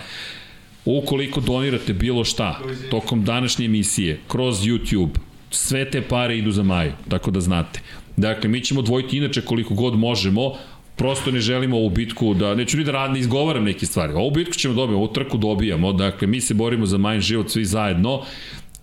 Ukoliko 0.85 1.41
donirate 1.41 1.93
bilo 1.93 2.23
šta 2.23 2.59
tokom 2.91 3.23
današnje 3.23 3.65
emisije 3.65 4.19
kroz 4.27 4.61
YouTube, 4.61 5.09
sve 5.55 5.91
te 5.91 6.01
pare 6.01 6.37
idu 6.37 6.51
za 6.51 6.63
Maju, 6.63 6.91
tako 7.09 7.31
da 7.31 7.41
znate. 7.41 7.79
Dakle, 8.17 8.49
mi 8.49 8.61
ćemo 8.61 8.81
dvojiti 8.81 9.17
inače 9.17 9.41
koliko 9.41 9.73
god 9.73 9.99
možemo, 9.99 10.53
prosto 10.95 11.31
ne 11.31 11.39
želimo 11.39 11.77
ovu 11.77 11.89
bitku 11.89 12.33
da, 12.33 12.55
neću 12.55 12.77
ni 12.77 12.83
da 12.83 12.91
radne 12.91 13.19
izgovaram 13.19 13.63
neke 13.63 13.85
stvari, 13.85 14.13
ovu 14.13 14.31
bitku 14.31 14.53
ćemo 14.53 14.73
dobiti, 14.73 14.95
ovu 14.95 15.07
trku 15.07 15.37
dobijamo, 15.37 15.93
dakle, 15.93 16.27
mi 16.27 16.41
se 16.41 16.53
borimo 16.53 16.85
za 16.85 16.97
Majin 16.97 17.21
život 17.21 17.49
svi 17.49 17.65
zajedno, 17.65 18.21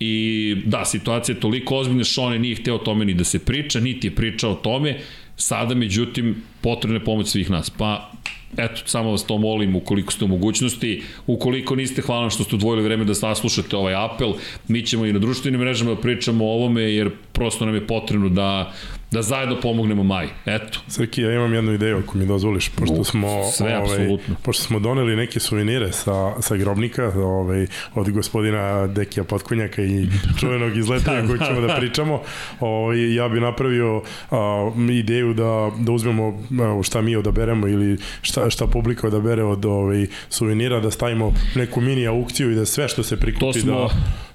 I 0.03 0.55
da, 0.65 0.85
situacija 0.85 1.35
je 1.35 1.39
toliko 1.39 1.75
ozbiljna, 1.77 2.03
Šone 2.03 2.39
nije 2.39 2.55
hteo 2.55 2.75
o 2.75 2.81
tome 2.81 3.05
ni 3.05 3.13
da 3.13 3.23
se 3.23 3.39
priča, 3.39 3.79
niti 3.79 4.07
je 4.07 4.15
pričao 4.15 4.51
o 4.51 4.55
tome, 4.55 4.95
sada 5.41 5.75
međutim 5.75 6.43
potrebna 6.61 6.99
je 6.99 7.05
pomoć 7.05 7.27
svih 7.27 7.49
nas. 7.49 7.69
Pa 7.69 8.11
eto, 8.57 8.81
samo 8.85 9.11
vas 9.11 9.23
to 9.23 9.37
molim, 9.37 9.75
ukoliko 9.75 10.13
ste 10.13 10.25
u 10.25 10.27
mogućnosti, 10.27 11.03
ukoliko 11.27 11.75
niste, 11.75 12.01
hvala 12.01 12.29
što 12.29 12.43
ste 12.43 12.55
odvojili 12.55 12.83
vreme 12.83 13.05
da 13.05 13.15
saslušate 13.15 13.75
ovaj 13.75 13.95
apel, 13.95 14.33
mi 14.67 14.85
ćemo 14.85 15.05
i 15.05 15.13
na 15.13 15.19
društvenim 15.19 15.59
mrežama 15.59 15.95
da 15.95 16.01
pričamo 16.01 16.45
o 16.45 16.53
ovome, 16.53 16.81
jer 16.81 17.09
prosto 17.31 17.65
nam 17.65 17.75
je 17.75 17.87
potrebno 17.87 18.29
da 18.29 18.73
da 19.11 19.21
zajedno 19.21 19.61
pomognemo 19.61 20.03
Maj. 20.03 20.27
Eto. 20.45 20.79
Srki, 20.87 21.21
ja 21.21 21.33
imam 21.33 21.53
jednu 21.53 21.73
ideju 21.73 21.97
ako 21.97 22.17
mi 22.17 22.25
dozvoliš, 22.25 22.69
pošto 22.69 23.03
smo 23.03 23.43
sve, 23.51 23.77
ovaj, 23.77 24.17
pošto 24.41 24.63
smo 24.63 24.79
doneli 24.79 25.15
neke 25.15 25.39
suvenire 25.39 25.91
sa, 25.91 26.41
sa 26.41 26.55
grobnika 26.55 27.11
ovaj, 27.15 27.67
od 27.95 28.09
gospodina 28.09 28.87
Dekija 28.87 29.23
Potkonjaka 29.23 29.81
i 29.81 30.07
čuvenog 30.39 30.77
izletanja 30.77 31.25
koji 31.27 31.39
ćemo 31.39 31.61
da 31.61 31.75
pričamo, 31.75 32.21
ovaj, 32.59 33.15
ja 33.15 33.29
bi 33.29 33.39
napravio 33.39 34.01
a, 34.31 34.71
ideju 34.91 35.33
da, 35.33 35.71
da 35.79 35.91
uzmemo 35.91 36.39
a, 36.61 36.83
šta 36.83 37.01
mi 37.01 37.15
odaberemo 37.15 37.67
ili 37.67 37.97
šta, 38.21 38.49
šta 38.49 38.67
publika 38.67 39.07
odabere 39.07 39.43
od 39.43 39.65
ovaj, 39.65 40.07
suvenira, 40.29 40.79
da 40.79 40.91
stavimo 40.91 41.33
neku 41.55 41.81
mini 41.81 42.07
aukciju 42.07 42.51
i 42.51 42.55
da 42.55 42.65
sve 42.65 42.87
što 42.87 43.03
se 43.03 43.17
prikupi 43.17 43.59
smo... 43.59 43.71
da 43.71 43.89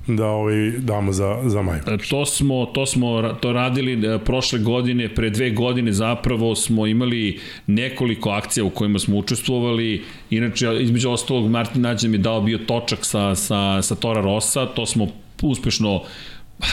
da 0.07 0.27
ovaj 0.27 0.71
damo 0.71 1.13
za 1.13 1.39
za 1.45 1.63
maj. 1.63 1.79
E, 1.79 1.99
to 2.11 2.27
smo 2.27 2.67
to 2.67 2.87
smo 2.87 3.23
to 3.41 3.53
radili 3.53 4.07
e, 4.07 4.19
prošle 4.19 4.59
godine, 4.59 5.15
pre 5.15 5.31
dve 5.31 5.51
godine 5.51 5.93
zapravo 5.93 6.55
smo 6.55 6.87
imali 6.87 7.41
nekoliko 7.67 8.31
akcija 8.31 8.65
u 8.65 8.71
kojima 8.71 8.99
smo 8.99 9.17
učestvovali. 9.17 10.05
Inače 10.31 10.77
između 10.81 11.11
ostalog 11.11 11.51
Martin 11.51 11.83
Nađem 11.83 12.13
je 12.13 12.19
dao 12.19 12.41
bio 12.41 12.59
točak 12.59 12.99
sa 13.03 13.35
sa 13.35 13.83
sa 13.83 13.95
Tora 13.95 14.21
Rosa, 14.21 14.67
to 14.67 14.87
smo 14.87 15.09
uspešno 15.43 16.03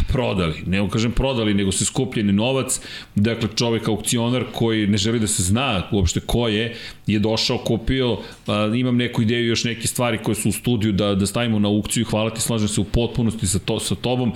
prodali, 0.08 0.64
ne 0.66 0.90
kažem 0.90 1.12
prodali, 1.12 1.54
nego 1.54 1.72
se 1.72 1.86
skupljeni 1.86 2.34
novac, 2.34 2.80
dakle 3.16 3.50
čovek 3.56 3.88
aukcionar 3.88 4.44
koji 4.54 4.88
ne 4.88 4.98
želi 4.98 5.20
da 5.20 5.28
se 5.28 5.44
zna 5.44 5.84
uopšte 5.92 6.20
ko 6.20 6.48
je, 6.48 6.76
je 7.08 7.20
došao, 7.20 7.58
kupio, 7.58 8.18
a, 8.48 8.72
imam 8.76 8.98
neku 8.98 9.22
ideju, 9.22 9.48
još 9.48 9.64
neke 9.64 9.88
stvari 9.88 10.18
koje 10.24 10.36
su 10.36 10.50
u 10.50 10.52
studiju 10.52 10.92
da, 10.92 11.16
da 11.16 11.26
stavimo 11.26 11.60
na 11.60 11.68
aukciju, 11.68 12.06
hvala 12.06 12.30
ti, 12.30 12.42
slažem 12.42 12.68
se 12.68 12.82
u 12.82 12.84
potpunosti 12.84 13.48
sa, 13.48 13.60
to, 13.60 13.80
sa 13.80 13.96
tobom, 13.96 14.34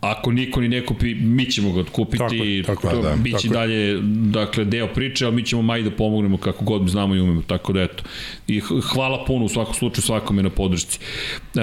ako 0.00 0.32
niko 0.32 0.60
ni 0.60 0.68
ne 0.68 0.86
kupi, 0.86 1.14
mi 1.14 1.50
ćemo 1.50 1.72
ga 1.72 1.80
otkupiti, 1.80 2.62
tako, 2.66 2.82
tako, 2.82 2.96
to, 2.96 3.02
da, 3.02 3.16
biće 3.16 3.48
tako. 3.48 3.54
dalje 3.54 4.00
dakle, 4.30 4.64
deo 4.64 4.86
priče, 4.86 5.26
ali 5.26 5.34
mi 5.34 5.42
ćemo 5.42 5.62
maj 5.62 5.82
da 5.82 5.90
pomognemo 5.90 6.36
kako 6.36 6.64
god 6.64 6.88
znamo 6.88 7.14
i 7.14 7.20
umemo, 7.20 7.42
tako 7.46 7.72
da 7.72 7.82
eto. 7.82 8.02
I 8.48 8.60
hvala 8.60 9.24
puno 9.24 9.44
u 9.44 9.48
svakom 9.48 9.74
slučaju 9.74 10.02
svakome 10.02 10.42
na 10.42 10.50
podršci. 10.50 10.98
E, 11.54 11.60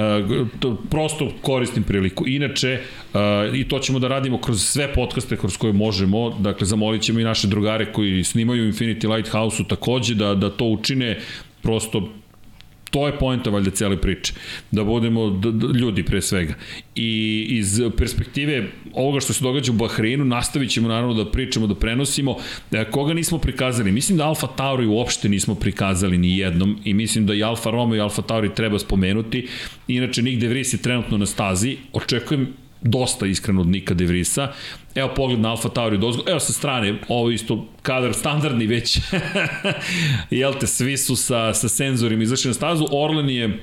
to, 0.60 0.78
prosto 0.90 1.32
koristim 1.42 1.84
priliku. 1.84 2.28
Inače, 2.28 2.70
e, 2.70 2.80
i 3.54 3.68
to 3.68 3.80
ćemo 3.80 4.00
da 4.00 4.08
radimo 4.08 4.38
kroz 4.38 4.64
sve 4.64 4.94
podcaste 4.94 5.38
kroz 5.38 5.58
koje 5.58 5.74
možemo, 5.74 6.30
dakle 6.30 6.68
zamolit 6.68 7.02
ćemo 7.02 7.20
i 7.20 7.24
naše 7.24 7.48
drugare 7.48 7.92
koji 7.92 8.24
snimaju 8.24 8.72
Infinity 8.72 9.16
Lighthouse-u 9.16 9.66
takođe 9.66 10.16
da, 10.16 10.36
da 10.36 10.50
to 10.50 10.66
učine 10.66 11.20
prosto 11.62 12.10
to 12.94 13.08
je 13.08 13.18
poenta 13.20 13.50
valjda 13.50 13.72
cele 13.72 13.98
priče. 14.02 14.34
Da 14.72 14.84
budemo 14.84 15.30
d, 15.30 15.52
d, 15.52 15.68
ljudi 15.80 16.04
pre 16.04 16.22
svega. 16.22 16.54
I 16.96 17.46
iz 17.50 17.82
perspektive 17.98 18.68
ovoga 18.94 19.20
što 19.20 19.34
se 19.34 19.44
događa 19.44 19.72
u 19.72 19.76
Bahreinu, 19.76 20.26
nastavit 20.26 20.72
ćemo 20.72 20.88
naravno 20.88 21.14
da 21.14 21.32
pričamo, 21.32 21.68
da 21.68 21.76
prenosimo. 21.76 22.36
E, 22.72 22.86
koga 22.92 23.14
nismo 23.14 23.38
prikazali? 23.38 23.92
Mislim 23.92 24.18
da 24.18 24.28
Alfa 24.28 24.48
Tauri 24.48 24.86
uopšte 24.86 25.30
nismo 25.30 25.56
prikazali 25.56 26.18
ni 26.18 26.38
jednom 26.38 26.78
i 26.84 26.94
mislim 26.94 27.26
da 27.26 27.34
i 27.34 27.44
Alfa 27.44 27.72
Romeo 27.72 27.98
i 27.98 28.02
Alfa 28.02 28.22
Tauri 28.22 28.56
treba 28.56 28.80
spomenuti. 28.80 29.48
Inače, 29.88 30.22
Nick 30.22 30.42
De 30.42 30.48
Vries 30.48 30.74
je 30.74 30.82
trenutno 30.82 31.18
na 31.18 31.26
stazi. 31.26 31.78
Očekujem 31.94 32.48
dosta 32.84 33.26
iskreno 33.26 33.62
od 33.62 33.68
Nika 33.68 33.94
De 33.94 34.06
Vrisa. 34.06 34.52
Evo 34.96 35.10
pogled 35.16 35.40
na 35.40 35.50
Alfa 35.50 35.70
Tauri 35.70 35.98
dozgo. 35.98 36.24
Evo 36.28 36.40
sa 36.40 36.54
strane, 36.54 37.00
ovo 37.08 37.32
isto 37.32 37.66
kadar 37.82 38.14
standardni 38.14 38.68
već. 38.68 39.00
Jel 40.30 40.54
te, 40.54 40.68
svi 40.68 40.98
su 40.98 41.16
sa, 41.16 41.54
sa 41.54 41.70
senzorima 41.70 42.24
izašli 42.24 42.48
na 42.48 42.54
stazu. 42.54 42.86
Orlen 42.92 43.30
je 43.30 43.60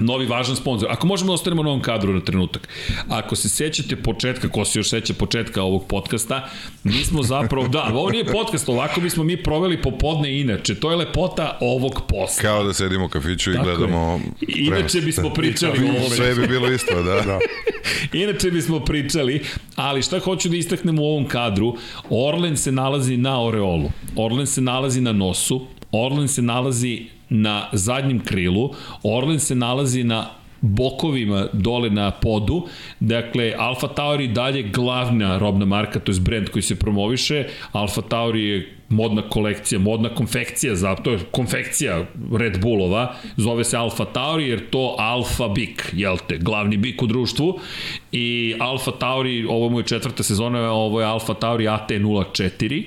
novi 0.00 0.26
važan 0.26 0.56
sponsor. 0.56 0.88
Ako 0.90 1.06
možemo 1.06 1.28
da 1.28 1.34
ostanemo 1.34 1.62
na 1.62 1.68
ovom 1.68 1.82
kadru 1.82 2.12
na 2.12 2.20
trenutak. 2.20 2.68
Ako 3.08 3.36
se 3.36 3.48
sećate 3.48 3.96
početka, 3.96 4.48
ko 4.48 4.64
se 4.64 4.78
još 4.78 4.90
seća 4.90 5.14
početka 5.14 5.62
ovog 5.62 5.86
podcasta, 5.86 6.48
mi 6.84 7.04
smo 7.04 7.22
zapravo, 7.22 7.68
da, 7.68 7.90
ovo 7.92 8.10
nije 8.10 8.24
podcast, 8.24 8.68
ovako 8.68 9.00
bismo 9.00 9.24
mi 9.24 9.42
proveli 9.42 9.82
popodne 9.82 10.40
inače. 10.40 10.74
To 10.74 10.90
je 10.90 10.96
lepota 10.96 11.58
ovog 11.60 12.00
posla. 12.08 12.42
Kao 12.42 12.64
da 12.64 12.72
sedimo 12.72 13.04
u 13.04 13.08
kafiću 13.08 13.50
i 13.50 13.54
Tako 13.54 13.64
gledamo... 13.64 14.20
Je. 14.40 14.66
Inače 14.66 15.00
bismo 15.00 15.30
pričali 15.38 15.78
o 15.78 15.90
ovome. 15.90 16.16
Sve 16.16 16.34
bi 16.34 16.48
bilo 16.48 16.72
isto, 16.72 17.02
da. 17.02 17.20
da. 17.26 17.38
inače 18.12 18.50
bismo 18.50 18.80
pričali, 18.80 19.42
ali 19.76 20.02
šta 20.02 20.18
hoću 20.18 20.48
da 20.48 20.56
istaknem 20.56 20.98
u 20.98 21.04
ovom 21.04 21.28
kadru, 21.28 21.76
Orlen 22.10 22.56
se 22.56 22.72
nalazi 22.72 23.16
na 23.16 23.42
Oreolu, 23.42 23.90
Orlen 24.16 24.46
se 24.46 24.60
nalazi 24.60 25.00
na 25.00 25.12
nosu, 25.12 25.66
Orlen 25.92 26.28
se 26.28 26.42
nalazi 26.42 27.06
na 27.32 27.68
zadnjem 27.72 28.20
krilu, 28.20 28.70
Orlen 29.02 29.40
se 29.40 29.54
nalazi 29.54 30.04
na 30.04 30.26
bokovima 30.62 31.46
dole 31.52 31.90
na 31.90 32.10
podu. 32.10 32.66
Dakle, 33.00 33.54
Alfa 33.58 33.88
Tauri 33.88 34.28
dalje 34.28 34.62
glavna 34.62 35.38
robna 35.38 35.64
marka, 35.64 36.00
to 36.00 36.12
je 36.12 36.20
brand 36.20 36.48
koji 36.48 36.62
se 36.62 36.78
promoviše. 36.78 37.46
Alfa 37.72 38.02
Tauri 38.02 38.44
je 38.44 38.76
modna 38.88 39.22
kolekcija, 39.22 39.78
modna 39.78 40.14
konfekcija, 40.14 40.74
za, 40.76 40.94
to 40.94 41.10
je 41.10 41.18
konfekcija 41.30 42.04
Red 42.32 42.60
Bullova, 42.60 43.14
zove 43.36 43.64
se 43.64 43.76
Alfa 43.76 44.04
Tauri 44.04 44.48
jer 44.48 44.70
to 44.70 44.94
Alfa 44.98 45.48
Bik, 45.48 45.90
jel 45.92 46.16
te, 46.28 46.38
glavni 46.38 46.76
bik 46.76 47.02
u 47.02 47.06
društvu 47.06 47.58
i 48.12 48.54
Alfa 48.60 48.90
Tauri, 48.90 49.46
ovo 49.48 49.66
je 49.66 49.70
moja 49.70 49.84
četvrta 49.84 50.22
sezona, 50.22 50.70
ovo 50.72 51.00
je 51.00 51.06
Alfa 51.06 51.34
Tauri 51.34 51.64
AT04, 51.64 52.84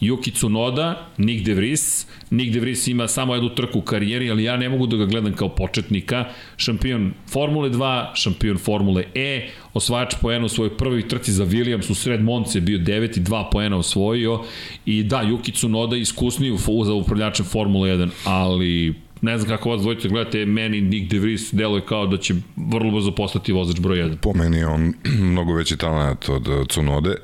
Yuki 0.00 0.32
Tsunoda, 0.32 1.08
Nick 1.18 1.44
De 1.44 1.54
Vries. 1.54 2.06
Nick 2.30 2.52
De 2.52 2.60
Vries 2.60 2.88
ima 2.88 3.08
samo 3.08 3.34
jednu 3.34 3.48
trku 3.48 3.78
u 3.78 3.82
karijeri, 3.82 4.30
ali 4.30 4.44
ja 4.44 4.56
ne 4.56 4.68
mogu 4.68 4.86
da 4.86 4.96
ga 4.96 5.06
gledam 5.06 5.32
kao 5.32 5.48
početnika. 5.48 6.24
Šampion 6.56 7.12
Formule 7.28 7.70
2, 7.70 8.14
šampion 8.14 8.58
Formule 8.58 9.04
E, 9.14 9.48
osvajač 9.74 10.14
poena 10.20 10.44
u 10.44 10.48
svojoj 10.48 10.76
prvoj 10.76 11.08
trci 11.08 11.32
za 11.32 11.46
Williams 11.46 11.90
u 11.90 11.94
sred 11.94 12.22
Monce 12.22 12.60
bio 12.60 12.78
9 12.78 13.18
i 13.18 13.20
2 13.20 13.50
poena 13.52 13.76
osvojio. 13.76 14.40
I 14.86 15.02
da, 15.02 15.22
Yuki 15.22 15.52
Tsunoda 15.52 15.96
iskusniji 15.96 16.56
za 16.84 16.94
upravljačem 16.94 17.46
Formule 17.46 17.90
1, 17.90 18.08
ali 18.24 18.94
ne 19.20 19.38
znam 19.38 19.48
kako 19.48 19.70
vas 19.70 19.80
dvojice 19.80 20.08
gledate, 20.08 20.46
meni 20.46 20.80
Nick 20.80 21.10
De 21.10 21.18
Vries 21.18 21.52
deluje 21.52 21.86
kao 21.86 22.06
da 22.06 22.16
će 22.16 22.34
vrlo 22.56 22.90
brzo 22.90 23.12
postati 23.14 23.52
vozač 23.52 23.80
broj 23.80 23.98
1. 23.98 24.16
Po 24.16 24.32
meni 24.34 24.56
je 24.56 24.66
on 24.66 24.94
mnogo 25.32 25.54
veći 25.54 25.76
talent 25.76 26.28
od 26.28 26.48
uh, 26.48 26.66
Cunode. 26.66 27.14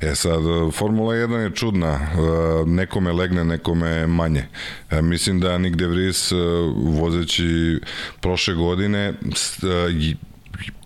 E 0.00 0.14
sad, 0.14 0.44
uh, 0.44 0.74
Formula 0.74 1.14
1 1.14 1.36
je 1.36 1.54
čudna. 1.54 1.92
Uh, 1.94 2.68
Nekome 2.68 3.12
legne, 3.12 3.44
nekome 3.44 4.06
manje. 4.06 4.44
E, 4.90 5.02
Mislim 5.02 5.40
da 5.40 5.58
Nick 5.58 5.76
De 5.76 5.86
Vries 5.86 6.32
vozeći 6.76 7.80
prošle 8.20 8.54
godine 8.54 9.14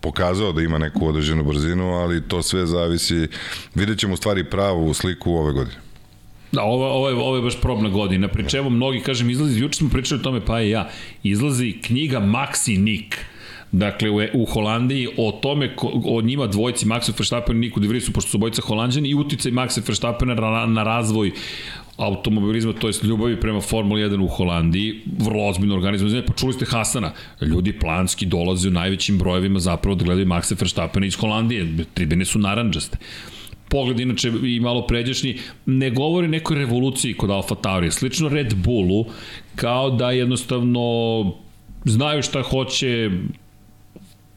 pokazao 0.00 0.52
da 0.52 0.62
ima 0.62 0.78
neku 0.78 1.06
određenu 1.06 1.44
brzinu, 1.44 1.92
ali 1.92 2.28
to 2.28 2.42
sve 2.42 2.66
zavisi, 2.66 3.28
vidjet 3.74 3.98
ćemo 3.98 4.16
stvari 4.16 4.44
pravu 4.44 4.94
sliku 4.94 5.32
ove 5.32 5.52
godine. 5.52 5.89
Da, 6.52 6.62
ovo, 6.62 6.86
ovo, 6.86 7.08
je, 7.08 7.14
ovo 7.14 7.36
je 7.36 7.42
baš 7.42 7.60
probna 7.60 7.88
godina, 7.88 8.28
pri 8.28 8.48
čemu 8.48 8.70
mnogi, 8.70 9.00
kažem, 9.00 9.30
izlazi, 9.30 9.60
juče 9.60 9.78
smo 9.78 9.88
pričali 9.88 10.20
o 10.20 10.24
tome, 10.24 10.40
pa 10.44 10.60
i 10.60 10.70
ja, 10.70 10.88
izlazi 11.22 11.72
knjiga 11.82 12.20
Maxi 12.20 12.78
Nick, 12.78 13.14
dakle 13.72 14.10
u, 14.10 14.20
u 14.34 14.44
Holandiji 14.44 15.08
o 15.16 15.32
tome 15.42 15.76
ko, 15.76 15.90
o 16.04 16.22
njima 16.22 16.46
dvojici 16.46 16.86
Maxu 16.86 17.12
Verstappen 17.18 17.56
i 17.56 17.60
Niku 17.60 17.80
De 17.80 17.88
Vriesu 17.88 18.12
pošto 18.12 18.30
su 18.30 18.38
bojica 18.38 18.62
Holandjani 18.62 19.08
i 19.08 19.14
uticaj 19.14 19.52
Maxa 19.52 19.82
Verstappena 19.86 20.34
na, 20.34 20.66
na 20.66 20.82
razvoj 20.82 21.32
automobilizma, 21.96 22.72
to 22.72 22.86
jest 22.86 23.04
ljubavi 23.04 23.40
prema 23.40 23.60
Formuli 23.60 24.02
1 24.02 24.24
u 24.24 24.28
Holandiji, 24.28 25.00
vrlo 25.18 25.48
ozbiljno 25.48 25.74
organizovano. 25.74 26.22
Pa 26.26 26.32
čuli 26.32 26.52
ste 26.52 26.64
Hasana, 26.64 27.12
ljudi 27.40 27.72
planski 27.72 28.26
dolaze 28.26 28.68
u 28.68 28.72
najvećim 28.72 29.18
brojevima 29.18 29.58
zapravo 29.58 29.94
da 29.94 30.04
gledaju 30.04 30.26
Maxa 30.26 30.60
Verstappena 30.60 31.06
iz 31.06 31.16
Holandije, 31.16 31.84
tribine 31.94 32.24
su 32.24 32.38
naranđaste 32.38 32.96
pogled 33.70 34.00
inače 34.00 34.32
i 34.44 34.60
malo 34.60 34.86
pređašnji, 34.86 35.36
ne 35.66 35.90
govori 35.90 36.28
nekoj 36.28 36.56
revoluciji 36.58 37.14
kod 37.14 37.30
Alfa 37.30 37.54
Tauri. 37.54 37.90
Slično 37.90 38.28
Red 38.28 38.54
Bullu, 38.54 39.04
kao 39.56 39.90
da 39.90 40.10
jednostavno 40.10 40.80
znaju 41.84 42.22
šta 42.22 42.42
hoće, 42.42 43.10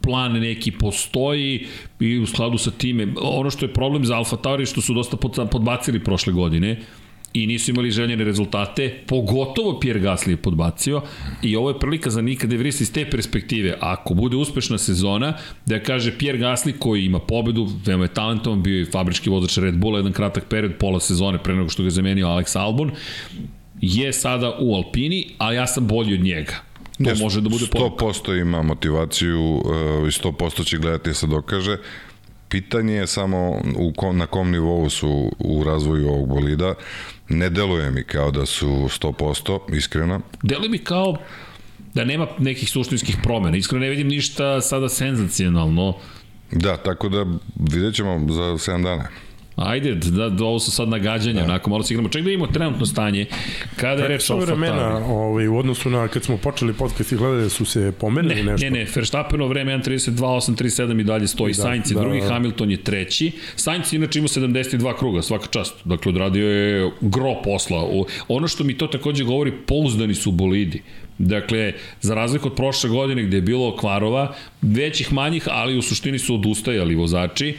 plan 0.02 0.32
neki 0.32 0.72
postoji 0.72 1.66
i 2.00 2.18
u 2.20 2.26
skladu 2.26 2.58
sa 2.58 2.72
time, 2.72 3.08
ono 3.22 3.50
što 3.50 3.66
je 3.66 3.74
problem 3.74 4.06
za 4.06 4.18
Alfa 4.18 4.38
Tauri 4.38 4.66
što 4.66 4.82
su 4.82 4.94
dosta 4.94 5.18
pod- 5.18 5.50
podbacili 5.52 6.03
prošle 6.03 6.34
godine, 6.34 6.80
i 7.34 7.48
nisu 7.48 7.72
imali 7.72 7.92
željene 7.92 8.24
rezultate, 8.24 9.00
pogotovo 9.08 9.80
Pierre 9.80 10.00
Gasly 10.00 10.30
je 10.30 10.38
podbacio 10.38 11.02
i 11.42 11.56
ovo 11.56 11.70
je 11.70 11.80
prilika 11.80 12.10
za 12.10 12.22
Nika 12.22 12.48
De 12.48 12.58
Vries 12.58 12.82
iz 12.82 12.94
te 12.94 13.10
perspektive. 13.10 13.78
Ako 13.80 14.14
bude 14.14 14.38
uspešna 14.38 14.78
sezona, 14.78 15.34
da 15.66 15.80
kaže 15.80 16.18
Pierre 16.18 16.40
Gasly 16.40 16.78
koji 16.80 17.06
ima 17.06 17.20
pobedu, 17.20 17.70
veoma 17.86 18.03
je 18.03 18.14
talentovan, 18.14 18.64
bio 18.64 18.80
je 18.80 18.86
fabrički 18.86 19.30
vozač 19.30 19.58
Red 19.58 19.78
Bulla, 19.78 20.00
jedan 20.00 20.14
kratak 20.14 20.45
period, 20.50 20.74
pola 20.80 21.00
sezone 21.00 21.44
pre 21.44 21.56
nego 21.56 21.70
što 21.70 21.84
ga 21.84 21.88
je 21.88 21.92
zamenio 21.92 22.28
Alex 22.28 22.60
Albon, 22.60 22.92
je 23.82 24.14
sada 24.14 24.58
u 24.60 24.76
Alpini, 24.76 25.28
a 25.38 25.53
ja 25.53 25.68
sam 25.68 25.88
bolji 25.88 26.14
od 26.14 26.20
njega. 26.20 26.53
To 26.98 27.03
Yes, 27.03 27.22
može 27.22 27.42
da 27.42 27.50
bude 27.50 27.66
poruka. 27.72 28.06
100% 28.06 28.42
ima 28.42 28.62
motivaciju 28.62 29.56
uh, 29.56 29.62
i 30.08 30.12
100% 30.12 30.66
će 30.66 30.78
gledati 30.78 31.10
da 31.10 31.14
se 31.14 31.28
dokaže. 31.28 31.78
Pitanje 32.50 32.94
je 32.94 33.08
samo 33.08 33.62
u 33.76 33.94
kom, 33.95 34.18
na 34.18 34.26
kom 34.26 34.52
nivou 34.52 34.90
su 34.90 35.32
u 35.40 35.64
razvoju 35.64 36.08
ovog 36.08 36.30
bolida. 36.30 36.74
Ne 37.30 37.50
deluje 37.50 37.92
mi 37.92 38.03
kao 38.03 38.32
da 38.32 38.45
su 38.45 38.68
100%, 38.68 39.77
iskreno. 39.77 40.22
Deluje 40.42 40.69
mi 40.69 40.77
kao 40.77 41.18
da 41.93 42.06
nema 42.06 42.27
nekih 42.40 42.69
suštinskih 42.69 43.18
promena. 43.24 43.58
Iskreno 43.58 43.84
ne 43.84 43.90
vidim 43.90 44.08
ništa 44.08 44.61
sada 44.61 44.90
senzacionalno. 44.90 45.98
Da, 46.52 46.77
tako 46.77 47.10
da 47.10 47.26
vidjet 47.72 47.95
ćemo 47.95 48.34
za 48.34 48.42
7 48.42 48.84
dana. 48.84 49.08
Ajde, 49.56 49.96
da, 49.96 50.30
da 50.30 50.46
ovo 50.46 50.60
su 50.60 50.72
sad 50.72 50.90
nagađanja, 50.90 51.40
da. 51.40 51.46
onako 51.46 51.70
malo 51.70 51.84
se 51.84 51.94
igramo. 51.94 52.10
Ček 52.10 52.24
da 52.24 52.32
imamo 52.32 52.52
trenutno 52.52 52.86
stanje. 52.86 53.26
Kada 53.76 54.02
je 54.02 54.08
reč 54.08 54.30
o 54.30 54.38
vremena, 54.38 55.06
ovaj, 55.08 55.48
u 55.48 55.58
odnosu 55.58 55.90
na 55.90 56.08
kad 56.08 56.24
smo 56.24 56.38
počeli 56.38 56.74
podcast 56.74 57.12
i 57.12 57.16
gledali 57.16 57.50
su 57.50 57.66
se 57.66 57.92
pomerili 58.00 58.36
Ne, 58.36 58.44
nešto. 58.44 58.66
ne, 58.66 58.72
ne, 58.72 58.88
Verstappeno 58.96 59.48
vreme 59.48 59.78
1.32, 59.78 60.12
8.37 60.12 61.00
i 61.00 61.04
dalje 61.04 61.28
stoji. 61.28 61.54
Da, 61.54 61.58
Da, 61.58 61.64
Sainz 61.64 61.92
je 61.92 61.96
da, 61.96 62.02
drugi, 62.02 62.20
da. 62.20 62.28
Hamilton 62.28 62.72
je 62.72 62.84
treći. 62.84 63.32
Sainz 63.56 63.94
je 63.94 63.98
inače 63.98 64.20
imao 64.20 64.28
72 64.28 64.98
kruga, 65.00 65.22
svaka 65.22 65.48
čast. 65.48 65.76
Dakle, 65.86 66.10
odradio 66.10 66.48
je 66.50 66.92
gro 67.02 67.36
posla. 67.44 67.90
Ono 68.28 68.48
što 68.48 68.64
mi 68.64 68.78
to 68.78 68.88
takođe 68.88 69.24
govori, 69.24 69.52
pouzdani 69.68 70.16
su 70.16 70.32
bolidi. 70.32 70.82
Dakle, 71.18 71.74
za 72.02 72.16
razliku 72.16 72.48
od 72.48 72.56
prošle 72.56 72.90
godine 72.90 73.24
gde 73.24 73.38
je 73.38 73.42
bilo 73.42 73.76
kvarova, 73.78 74.34
većih 74.62 75.14
manjih, 75.14 75.48
ali 75.52 75.78
u 75.78 75.82
suštini 75.82 76.20
su 76.20 76.36
odustajali 76.36 76.96
vozači, 76.96 77.56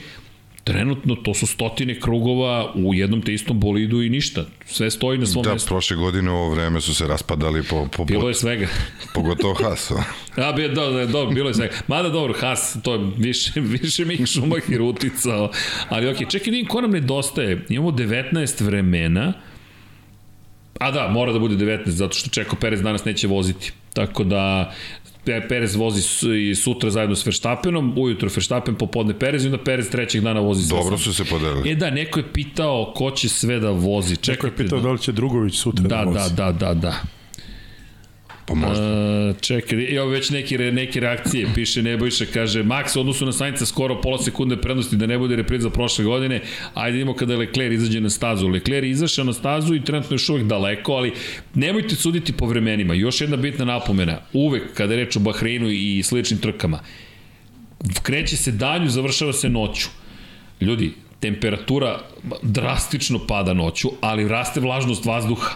trenutno 0.65 1.15
to 1.15 1.33
su 1.33 1.47
stotine 1.47 1.99
krugova 1.99 2.71
u 2.75 2.93
jednom 2.93 3.21
te 3.21 3.33
istom 3.33 3.59
bolidu 3.59 4.01
i 4.01 4.09
ništa. 4.09 4.45
Sve 4.65 4.91
stoji 4.91 5.17
na 5.17 5.25
svom 5.25 5.43
Da, 5.43 5.53
mestu. 5.53 5.67
prošle 5.67 5.97
godine 5.97 6.31
u 6.31 6.35
ovo 6.35 6.49
vreme 6.49 6.81
su 6.81 6.95
se 6.95 7.07
raspadali 7.07 7.63
po, 7.63 7.87
po, 7.97 8.05
Bilo 8.05 8.27
je 8.27 8.33
svega. 8.33 8.67
pogotovo 9.15 9.53
Haas. 9.53 9.91
A, 10.45 10.51
bi, 10.51 10.67
da, 10.67 10.85
da, 10.85 11.05
dobro, 11.05 11.35
bilo 11.35 11.49
je 11.49 11.53
svega. 11.53 11.73
Mada 11.87 12.09
dobro, 12.09 12.33
Haas, 12.39 12.77
to 12.83 12.93
je 12.93 13.11
više, 13.17 13.51
više 13.81 14.05
Mik 14.05 14.27
Schumacher 14.27 14.81
uticao. 14.81 15.51
Ali 15.89 16.09
okej, 16.09 16.27
čekaj, 16.29 16.51
vidim 16.51 16.67
ko 16.67 16.81
nam 16.81 16.91
nedostaje. 16.91 17.65
Imamo 17.69 17.91
19 17.91 18.63
vremena, 18.63 19.33
A 20.79 20.91
da, 20.91 21.07
mora 21.07 21.31
da 21.31 21.39
bude 21.39 21.55
19, 21.55 21.89
zato 21.89 22.13
što 22.17 22.29
Čeko 22.29 22.55
Perez 22.55 22.81
danas 22.81 23.05
neće 23.05 23.27
voziti. 23.27 23.71
Tako 23.93 24.23
da 24.23 24.73
Perez 25.25 25.75
vozi 25.75 26.01
su- 26.01 26.33
i 26.33 26.55
sutra 26.55 26.89
zajedno 26.89 27.15
s 27.15 27.25
Verstappenom, 27.25 27.93
ujutro 27.97 28.29
Verstappen, 28.35 28.75
popodne 28.75 29.13
Perez 29.13 29.43
i 29.43 29.47
onda 29.47 29.57
Perez 29.57 29.89
trećeg 29.89 30.21
dana 30.21 30.39
vozi 30.39 30.63
sa 30.63 30.75
Dobro 30.75 30.97
su 30.97 31.13
se 31.13 31.23
podelili. 31.25 31.69
E 31.69 31.75
da, 31.75 31.89
neko 31.89 32.19
je 32.19 32.33
pitao 32.33 32.93
ko 32.95 33.11
će 33.11 33.29
sve 33.29 33.59
da 33.59 33.69
vozi. 33.69 34.11
Neko 34.11 34.21
Čekajte, 34.23 34.47
je 34.47 34.57
pitao 34.57 34.79
da 34.79 34.91
li 34.91 34.99
će 34.99 35.11
Drugović 35.11 35.55
sutra 35.55 35.83
da, 35.83 35.95
da, 35.95 36.03
vozi. 36.03 36.35
da, 36.35 36.51
da, 36.51 36.73
da. 36.73 36.93
Pa 38.47 38.53
možda. 38.53 38.83
Uh, 39.29 39.35
čekaj, 39.41 39.95
evo 39.95 40.07
već 40.07 40.29
neke, 40.29 40.57
neke 40.57 40.99
reakcije, 40.99 41.47
piše 41.55 41.81
Nebojša, 41.81 42.25
kaže, 42.33 42.63
Max 42.63 42.97
u 42.97 42.99
odnosu 42.99 43.25
na 43.25 43.31
Sainca 43.31 43.65
skoro 43.65 44.01
pola 44.01 44.17
sekunde 44.17 44.57
prednosti 44.61 44.95
da 44.95 45.05
ne 45.05 45.17
bude 45.17 45.35
repriza 45.35 45.69
prošle 45.69 46.05
godine, 46.05 46.41
ajde 46.73 46.97
idemo 46.97 47.13
kada 47.13 47.37
Leclerc 47.37 47.73
izađe 47.73 48.01
na 48.01 48.09
stazu. 48.09 48.47
Leclerc 48.47 48.85
je 48.85 48.89
izašao 48.89 49.25
na 49.25 49.33
stazu 49.33 49.75
i 49.75 49.83
trenutno 49.83 50.13
je 50.13 50.15
još 50.15 50.29
uvek 50.29 50.43
daleko, 50.43 50.93
ali 50.93 51.13
nemojte 51.53 51.95
suditi 51.95 52.33
po 52.33 52.45
vremenima. 52.45 52.93
Još 52.93 53.21
jedna 53.21 53.37
bitna 53.37 53.65
napomena, 53.65 54.19
uvek 54.33 54.73
kada 54.73 54.93
je 54.93 55.03
reč 55.03 55.15
o 55.15 55.19
Bahreinu 55.19 55.69
i 55.69 56.03
sličnim 56.03 56.39
trkama, 56.39 56.79
kreće 58.03 58.37
se 58.37 58.51
danju, 58.51 58.89
završava 58.89 59.33
se 59.33 59.49
noću. 59.49 59.87
Ljudi, 60.61 60.93
temperatura 61.19 61.99
drastično 62.41 63.19
pada 63.27 63.53
noću, 63.53 63.89
ali 64.01 64.27
raste 64.27 64.59
vlažnost 64.59 65.05
vazduha. 65.05 65.55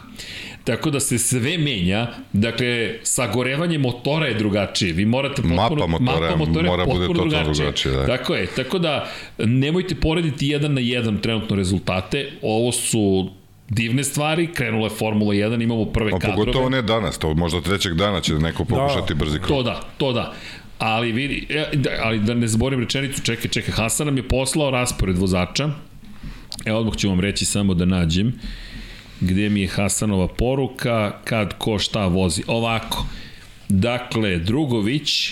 Tako 0.64 0.90
da 0.90 1.00
se 1.00 1.18
sve 1.18 1.58
menja, 1.58 2.08
dakle, 2.34 2.96
sagorevanje 3.04 3.78
motora 3.78 4.28
je 4.28 4.34
drugačije. 4.34 4.94
Vi 4.94 5.06
morate 5.06 5.42
potpuno... 5.42 5.88
Mapa 5.88 6.36
motora 6.36 6.68
mora 6.68 6.86
bude 6.86 7.08
totalno 7.08 7.54
drugačije, 7.54 7.94
da. 7.94 8.06
Tako 8.06 8.36
je, 8.36 8.48
tako 8.48 8.80
da 8.80 9.10
nemojte 9.38 9.96
porediti 9.96 10.48
jedan 10.48 10.74
na 10.74 10.82
jedan 10.82 11.18
trenutno 11.18 11.56
rezultate. 11.56 12.32
Ovo 12.42 12.72
su 12.72 13.30
divne 13.70 14.04
stvari, 14.04 14.48
krenula 14.54 14.84
je 14.86 14.90
Formula 14.90 15.34
1, 15.34 15.64
imamo 15.64 15.86
prve 15.86 16.12
Pa 16.12 16.20
kadrove. 16.20 16.36
pogotovo 16.36 16.70
ne 16.70 16.82
danas, 16.82 17.18
to 17.18 17.34
možda 17.34 17.62
trećeg 17.62 17.94
dana 17.94 18.22
će 18.22 18.34
neko 18.34 18.66
pokušati 18.66 19.14
brzi 19.14 19.40
krug. 19.40 19.48
To 19.48 19.64
da, 19.64 19.82
to 19.98 20.14
da. 20.14 20.34
Ali 20.80 21.12
vidi, 21.12 21.46
e, 21.50 21.66
da, 21.74 21.90
ali 22.04 22.20
da 22.20 22.34
ne 22.34 22.48
zaborim 22.48 22.80
rečenicu, 22.80 23.22
čekaj, 23.22 23.52
čekaj, 23.52 23.74
Hasan 23.74 24.08
nam 24.08 24.18
je 24.18 24.28
poslao 24.28 24.72
raspored 24.72 25.18
vozača. 25.18 25.70
Evo 26.66 26.80
odmah 26.80 26.96
ću 26.96 27.10
vam 27.10 27.20
reći 27.20 27.46
samo 27.46 27.74
da 27.74 27.86
nađem 27.86 28.34
gde 29.22 29.50
mi 29.50 29.62
je 29.62 29.68
Hasanova 29.68 30.28
poruka, 30.28 31.22
kad 31.24 31.58
ko 31.58 31.80
šta 31.80 32.08
vozi. 32.08 32.44
Ovako, 32.48 33.06
dakle, 33.70 34.38
Drugović, 34.38 35.32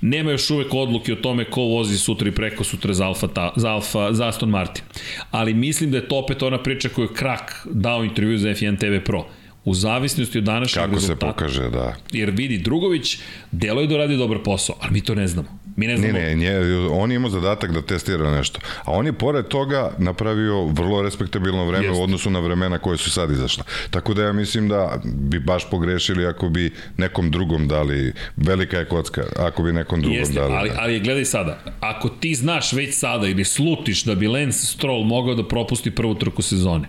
nema 0.00 0.30
još 0.30 0.50
uvek 0.50 0.74
odluke 0.74 1.12
o 1.12 1.16
tome 1.16 1.44
ko 1.44 1.60
vozi 1.60 1.98
sutra 1.98 2.28
i 2.28 2.32
preko 2.32 2.64
sutra 2.64 2.94
za 2.94 3.06
Alfa, 3.06 3.26
ta, 3.26 3.52
za, 3.56 3.70
Alfa, 3.72 4.12
za 4.12 4.28
Aston 4.28 4.50
Martin. 4.50 4.84
Ali 5.30 5.54
mislim 5.54 5.90
da 5.90 5.96
je 5.96 6.08
to 6.08 6.18
opet 6.18 6.42
ona 6.42 6.62
priča 6.62 6.88
koju 6.88 7.04
je 7.04 7.14
Krak 7.14 7.66
dao 7.70 8.04
intervju 8.04 8.38
za 8.38 8.48
F1 8.48 8.78
TV 8.78 9.04
Pro. 9.04 9.26
U 9.66 9.74
zavisnosti 9.74 10.38
od 10.38 10.44
današnjeg 10.44 10.84
Kako 10.84 10.94
se 10.94 11.00
rezultata. 11.02 11.32
pokaže, 11.32 11.70
da. 11.70 11.94
Jer 12.12 12.30
vidi, 12.30 12.58
Drugović 12.58 13.18
deluje 13.52 13.86
da 13.86 13.96
radi 13.96 14.16
dobar 14.16 14.38
posao, 14.38 14.76
ali 14.80 14.92
mi 14.92 15.00
to 15.00 15.14
ne 15.14 15.26
znamo. 15.28 15.48
Mi 15.76 15.86
ne 15.86 15.92
Ne, 15.92 15.98
znamo. 15.98 16.12
ne, 16.14 16.34
nje, 16.34 16.50
on 16.90 17.10
je 17.10 17.16
imao 17.16 17.30
zadatak 17.30 17.72
da 17.72 17.82
testira 17.82 18.30
nešto. 18.30 18.60
A 18.78 18.92
on 18.92 19.06
je 19.06 19.12
pored 19.12 19.46
toga 19.46 19.90
napravio 19.98 20.64
vrlo 20.64 21.02
respektabilno 21.02 21.64
vreme 21.64 21.84
Jeste. 21.84 22.00
u 22.00 22.04
odnosu 22.04 22.30
na 22.30 22.38
vremena 22.38 22.78
koje 22.78 22.98
su 22.98 23.10
sad 23.10 23.30
izašla. 23.30 23.64
Tako 23.90 24.14
da 24.14 24.22
ja 24.22 24.32
mislim 24.32 24.68
da 24.68 25.00
bi 25.04 25.40
baš 25.40 25.70
pogrešili 25.70 26.26
ako 26.26 26.48
bi 26.48 26.64
nekom 26.96 27.30
drugom 27.30 27.68
dali, 27.68 28.12
velika 28.36 28.78
je 28.78 28.84
kocka, 28.84 29.22
ako 29.38 29.62
bi 29.62 29.72
nekom 29.72 30.00
drugom 30.00 30.18
Jeste, 30.18 30.34
dali. 30.34 30.54
ali, 30.54 30.68
da. 30.68 30.76
ali 30.78 31.00
gledaj 31.00 31.24
sada, 31.24 31.58
ako 31.80 32.08
ti 32.10 32.34
znaš 32.34 32.72
već 32.72 32.94
sada 32.94 33.26
ili 33.26 33.44
slutiš 33.44 34.04
da 34.04 34.14
bi 34.14 34.26
Lance 34.28 34.66
Stroll 34.66 35.04
mogao 35.04 35.34
da 35.34 35.48
propusti 35.48 35.90
prvu 35.90 36.14
trku 36.14 36.42
sezone, 36.42 36.88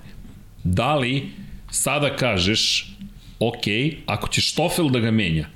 da 0.64 0.95
li 0.95 1.30
sada 1.77 2.15
kažeš, 2.15 2.91
ok, 3.39 3.65
ako 4.06 4.27
će 4.27 4.41
Stoffel 4.41 4.89
da 4.89 4.99
ga 4.99 5.11
menja, 5.11 5.47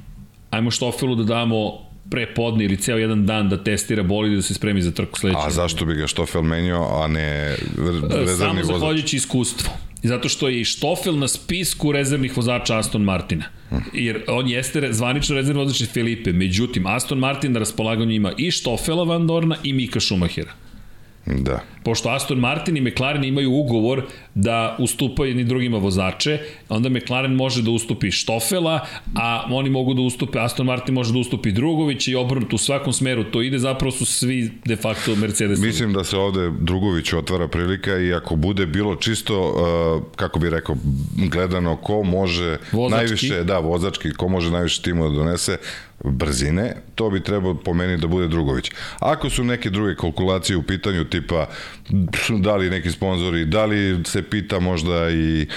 ajmo 0.50 0.72
Stoffelu 0.72 1.16
da 1.16 1.24
damo 1.24 1.92
pre 2.12 2.34
podne 2.34 2.66
ili 2.66 2.78
ceo 2.78 2.98
jedan 2.98 3.26
dan 3.26 3.50
da 3.50 3.64
testira 3.64 4.04
bolid 4.04 4.34
i 4.34 4.36
da 4.36 4.42
se 4.42 4.54
spremi 4.54 4.82
za 4.82 4.92
trku 4.92 5.20
sledeće. 5.20 5.42
A 5.46 5.50
zašto 5.50 5.86
bi 5.86 5.96
ga 5.96 6.08
Štofel 6.08 6.42
menjao, 6.42 7.04
a 7.04 7.08
ne 7.08 7.56
Samo 7.76 8.16
rezervni 8.16 8.62
vozač? 8.62 8.74
zahvaljujući 8.74 9.18
iskustvu. 9.18 9.70
I 10.04 10.08
zato 10.08 10.30
što 10.30 10.48
je 10.50 10.62
i 10.62 10.64
Štofel 10.64 11.18
na 11.18 11.28
spisku 11.28 11.92
rezervnih 11.92 12.38
vozača 12.38 12.78
Aston 12.78 13.02
Martina. 13.02 13.46
Jer 13.94 14.24
on 14.28 14.50
jeste 14.50 14.94
zvanično 14.94 15.36
rezervni 15.36 15.64
vozač 15.64 15.90
Filipe. 15.90 16.34
Međutim, 16.34 16.88
Aston 16.88 17.20
Martin 17.20 17.52
na 17.52 17.60
raspolaganju 17.60 18.12
ima 18.12 18.32
i 18.38 18.52
Štofela 18.52 19.04
Van 19.04 19.28
Dorna 19.28 19.56
i 19.64 19.74
Mika 19.74 20.00
Schumachera. 20.00 20.52
Da. 21.26 21.60
Pošto 21.84 22.10
Aston 22.10 22.40
Martin 22.40 22.78
i 22.78 22.82
McLaren 22.82 23.24
imaju 23.24 23.52
ugovor 23.52 24.04
da 24.36 24.76
ustupaju 24.80 25.30
jedni 25.30 25.44
drugima 25.44 25.78
vozače, 25.78 26.40
onda 26.70 26.90
McLaren 26.90 27.36
može 27.36 27.62
da 27.62 27.72
ustupi 27.72 28.12
Štofela, 28.12 28.80
a 29.16 29.48
oni 29.52 29.70
mogu 29.70 29.94
da 29.94 30.02
ustupe, 30.02 30.40
Aston 30.40 30.66
Martin 30.66 30.96
može 30.96 31.14
da 31.14 31.20
ustupi 31.20 31.52
Drugovića 31.52 32.12
i 32.12 32.16
obrnuto 32.16 32.56
u 32.56 32.60
svakom 32.60 32.94
smeru 32.94 33.24
to 33.24 33.42
ide, 33.42 33.60
zapravo 33.60 33.92
su 33.92 34.06
svi 34.06 34.52
de 34.66 34.76
facto 34.76 35.16
Mercedes. 35.16 35.60
Mislim 35.60 35.94
da 35.94 36.04
se 36.04 36.18
ovde 36.18 36.52
Drugović 36.60 37.14
otvara 37.14 37.48
prilika 37.48 37.98
i 37.98 38.14
ako 38.14 38.36
bude 38.36 38.66
bilo 38.66 38.96
čisto, 38.96 39.42
uh, 39.42 40.16
kako 40.16 40.40
bi 40.40 40.50
rekao, 40.50 40.76
gledano 41.32 41.76
ko 41.76 42.04
može 42.04 42.58
Vozački. 42.72 42.96
najviše, 42.96 43.44
da, 43.44 43.60
vozački, 43.60 44.12
ko 44.12 44.28
može 44.28 44.52
najviše 44.52 44.82
timu 44.82 45.10
da 45.10 45.16
donese, 45.16 45.58
brzine, 46.04 46.76
to 46.96 47.10
bi 47.10 47.20
trebao 47.22 47.56
po 47.56 47.74
meni 47.74 47.98
da 47.98 48.08
bude 48.08 48.28
Drugović. 48.28 48.72
Ako 49.00 49.30
su 49.30 49.44
neke 49.44 49.70
druge 49.70 49.96
kalkulacije 49.96 50.58
u 50.58 50.64
pitanju 50.64 51.04
tipa 51.06 51.48
da 52.32 52.56
li 52.56 52.70
neki 52.70 52.92
sponzori, 52.92 53.46
da 53.46 53.66
li 53.66 53.78
se 54.06 54.22
pita 54.24 54.60
možda 54.60 55.10
i, 55.10 55.48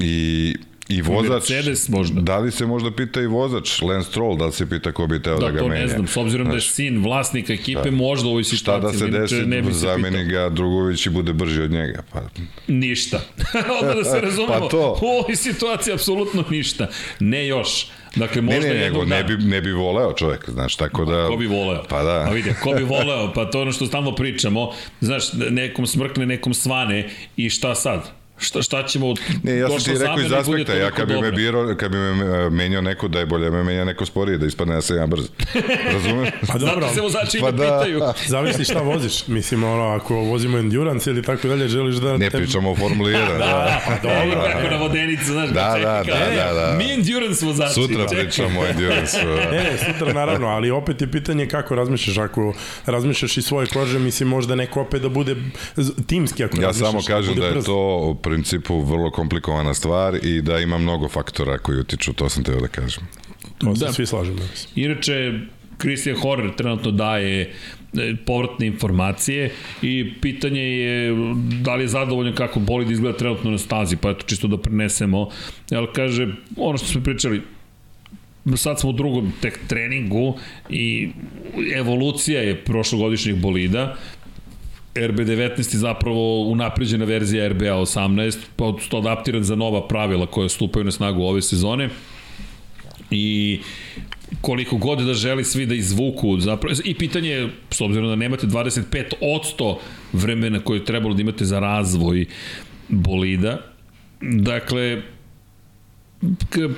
i 0.00 0.54
i 0.88 1.02
vozač, 1.02 1.30
Mercedes 1.50 1.88
možda. 1.88 2.20
da 2.20 2.38
li 2.38 2.50
se 2.50 2.66
možda 2.66 2.90
pita 2.90 3.20
i 3.20 3.26
vozač, 3.26 3.82
Lance 3.82 4.10
Stroll, 4.10 4.36
da 4.36 4.46
li 4.46 4.52
se 4.52 4.66
pita 4.66 4.92
ko 4.92 5.06
bi 5.06 5.22
teo 5.22 5.34
da, 5.34 5.46
Da, 5.46 5.52
ga 5.52 5.58
to 5.58 5.68
menja. 5.68 5.82
ne 5.82 5.88
znam, 5.88 6.06
s 6.06 6.16
obzirom 6.16 6.48
da 6.48 6.54
je 6.54 6.60
sin 6.60 7.02
vlasnika 7.02 7.52
ekipe, 7.52 7.90
možda 7.90 8.28
u 8.28 8.30
ovoj 8.30 8.42
Šta 8.42 8.56
situaciji. 8.56 9.10
da 9.10 9.26
se 9.26 9.34
desi, 9.34 9.46
ne 9.46 9.62
bi 9.62 9.72
se 9.72 9.78
zameni 9.78 10.18
pitao. 10.18 10.30
ga 10.42 10.48
Drugović 10.50 11.06
i 11.06 11.10
bude 11.10 11.32
brži 11.32 11.62
od 11.62 11.70
njega. 11.70 12.02
Pa, 12.12 12.22
Ništa. 12.68 13.20
Onda 13.80 13.94
da 13.94 14.04
se 14.04 14.20
razumemo. 14.26 14.60
Pa 14.60 14.68
to. 14.68 14.98
U 15.02 15.06
ovoj 15.08 15.36
situaciji 15.36 15.94
apsolutno 15.94 16.44
ništa. 16.50 16.88
Ne 17.20 17.46
još. 17.46 17.86
Dakle, 18.16 18.42
ne, 18.42 18.54
možda 18.54 18.68
ne, 18.68 18.74
nego 18.74 18.84
jednog 18.84 19.08
ne 19.08 19.22
dana. 19.22 19.36
bi, 19.36 19.44
ne 19.44 19.60
bi 19.60 19.72
voleo 19.72 20.12
čovjek, 20.12 20.50
znaš, 20.50 20.76
tako 20.76 21.04
da... 21.04 21.26
Ko 21.28 21.36
bi 21.36 21.46
voleo? 21.46 21.82
Pa 21.88 22.02
da. 22.02 22.10
A 22.28 22.30
vidi, 22.30 22.54
ko 22.62 22.72
bi 22.72 22.82
voleo? 22.94 23.32
Pa 23.32 23.44
to 23.44 23.58
je 23.58 23.62
ono 23.62 23.72
što 23.72 23.86
stalno 23.86 24.14
pričamo. 24.14 24.72
Znaš, 25.00 25.24
nekom 25.50 25.86
smrkne, 25.86 26.26
nekom 26.26 26.54
svane 26.54 27.08
i 27.36 27.50
šta 27.50 27.74
sad? 27.74 28.10
Šta, 28.38 28.62
šta 28.62 28.86
ćemo... 28.86 29.14
Ne, 29.42 29.56
ja 29.56 29.68
sam 29.68 29.94
ti 29.94 29.98
rekao 30.00 30.20
iz 30.20 30.30
i 30.30 30.34
aspekta, 30.34 30.74
ja 30.74 30.90
kad 30.90 31.08
bi 31.08 31.20
me 31.20 31.32
birao, 31.32 31.74
kad 31.76 31.90
bi 31.90 31.98
me 31.98 32.24
e, 32.24 32.50
menjao 32.50 32.82
neko 32.82 33.08
da 33.08 33.18
je 33.18 33.26
bolje 33.26 33.50
me 33.50 33.62
menja 33.62 33.84
neko 33.84 34.06
sporije, 34.06 34.38
da 34.38 34.46
ispadne 34.46 34.74
da 34.74 34.80
sam 34.82 34.96
ja 34.96 35.06
brz. 35.06 35.24
Razumeš? 35.94 36.28
Pa 36.52 36.58
dobro, 36.58 36.80
Zato 36.80 36.94
se 36.94 37.00
vozači 37.00 37.38
Pa 37.40 37.46
pa 37.46 37.50
da. 37.52 37.62
pitaju. 37.64 38.00
zavisi 38.34 38.64
šta 38.64 38.80
voziš. 38.80 39.26
Mislim, 39.26 39.64
ono, 39.64 39.84
ako 39.88 40.14
vozimo 40.14 40.58
endurance 40.58 41.10
ili 41.10 41.22
tako 41.22 41.48
dalje, 41.48 41.68
želiš 41.68 41.96
da... 41.96 42.16
Ne 42.16 42.30
te- 42.30 42.38
pričamo 42.38 42.70
o 42.70 42.76
Formuli 42.76 43.12
1. 43.12 43.38
da. 43.38 43.80
Pa 43.86 44.08
dobro. 44.08 44.42
Kako 44.52 44.70
na 44.70 44.76
vodenicu, 44.76 45.24
znaš, 45.24 45.50
Da, 45.50 45.74
čekaj, 45.76 45.82
da, 45.82 46.02
da, 46.04 46.32
e, 46.32 46.36
da, 46.36 46.52
da. 46.52 46.76
Mi 46.78 46.92
endurance 46.92 47.46
vozači. 47.46 47.74
Sutra 47.74 48.08
čekaj. 48.08 48.24
pričamo 48.24 48.60
o 48.60 48.66
endurance. 48.66 49.18
Ne, 49.50 49.58
ne, 49.64 49.78
sutra 49.92 50.12
naravno, 50.12 50.46
ali 50.46 50.70
opet 50.70 51.00
je 51.00 51.10
pitanje 51.12 51.46
kako 51.46 51.74
razmišljaš. 51.74 52.18
Ako 52.18 52.54
razmišljaš 52.86 53.36
iz 53.36 53.44
svoje 53.44 53.66
kože, 53.66 53.98
mislim 53.98 54.28
možda 54.28 54.54
neko 54.54 54.80
opet 54.80 55.02
da 55.02 55.08
bude 55.08 55.36
timski 56.06 56.44
ako 56.44 56.60
Ja 56.62 56.72
samo 56.72 57.00
kažem 57.06 57.34
bude 57.34 57.50
da 57.50 57.56
je 57.56 57.64
to 57.64 58.16
principu 58.26 58.80
vrlo 58.80 59.10
komplikovana 59.10 59.74
stvar 59.74 60.18
i 60.22 60.42
da 60.42 60.58
ima 60.58 60.78
mnogo 60.78 61.08
faktora 61.08 61.58
koji 61.58 61.78
utiču, 61.80 62.12
to 62.12 62.28
sam 62.28 62.44
teo 62.44 62.60
da 62.60 62.68
kažem. 62.68 63.02
To 63.58 63.76
se 63.76 63.84
Da. 63.84 63.92
svi 63.92 64.06
slažemo. 64.06 64.38
Inače, 64.74 65.32
Christian 65.80 66.16
Horner 66.16 66.54
trenutno 66.56 66.90
daje 66.90 67.40
e, 67.42 68.14
povratne 68.26 68.66
informacije 68.66 69.50
i 69.82 70.12
pitanje 70.22 70.60
je 70.62 71.14
da 71.62 71.74
li 71.74 71.84
je 71.84 71.88
zadovoljan 71.88 72.34
kako 72.34 72.60
bolid 72.60 72.90
izgleda 72.90 73.18
trenutno 73.18 73.50
na 73.50 73.58
stazi, 73.58 73.96
pa 73.96 74.10
eto 74.10 74.26
čisto 74.26 74.48
da 74.48 74.58
prenesemo. 74.58 75.28
Jel 75.70 75.86
kaže, 75.92 76.28
ono 76.56 76.78
što 76.78 76.86
smo 76.86 77.02
pričali, 77.02 77.42
sad 78.56 78.80
smo 78.80 78.90
u 78.90 78.92
drugom 78.92 79.32
tek 79.40 79.58
treningu 79.68 80.38
i 80.70 81.10
evolucija 81.74 82.40
je 82.42 82.64
prošlogodišnjih 82.64 83.36
bolida, 83.36 83.96
RB19 84.96 85.58
je 85.58 85.78
zapravo 85.78 86.40
unapređena 86.42 87.04
verzija 87.04 87.48
RBA 87.48 87.64
18, 87.64 88.38
pa 88.56 88.72
to 88.88 88.98
adaptiran 88.98 89.44
za 89.44 89.56
nova 89.56 89.88
pravila 89.88 90.26
koja 90.26 90.48
stupaju 90.48 90.84
na 90.84 90.90
snagu 90.90 91.22
ove 91.22 91.42
sezone. 91.42 91.88
I 93.10 93.60
koliko 94.40 94.76
god 94.76 94.98
da 94.98 95.14
želi 95.14 95.44
svi 95.44 95.66
da 95.66 95.74
izvuku 95.74 96.40
zapravo 96.40 96.76
i 96.84 96.94
pitanje 96.94 97.30
je 97.30 97.48
s 97.70 97.80
obzirom 97.80 98.08
da 98.08 98.16
nemate 98.16 98.46
25% 98.46 99.76
vremena 100.12 100.60
koje 100.60 100.78
je 100.78 100.84
trebalo 100.84 101.14
da 101.14 101.20
imate 101.20 101.44
za 101.44 101.60
razvoj 101.60 102.26
bolida 102.88 103.58
dakle 104.20 105.02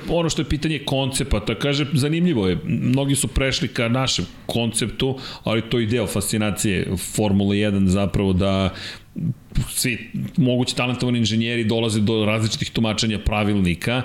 ono 0.09 0.29
što 0.29 0.41
je 0.41 0.49
pitanje 0.49 0.79
koncepata, 0.85 1.55
kaže, 1.55 1.85
zanimljivo 1.93 2.47
je, 2.47 2.57
mnogi 2.65 3.15
su 3.15 3.27
prešli 3.27 3.67
ka 3.67 3.87
našem 3.89 4.25
konceptu, 4.45 5.17
ali 5.43 5.61
to 5.61 5.79
je 5.79 5.85
deo 5.87 6.07
fascinacije 6.07 6.87
Formule 7.15 7.55
1 7.55 7.85
zapravo 7.87 8.33
da 8.33 8.73
svi 9.69 10.11
mogući 10.37 10.75
talentovani 10.75 11.17
inženjeri 11.17 11.63
dolaze 11.63 12.01
do 12.01 12.25
različitih 12.25 12.71
tumačenja 12.71 13.19
pravilnika 13.19 14.01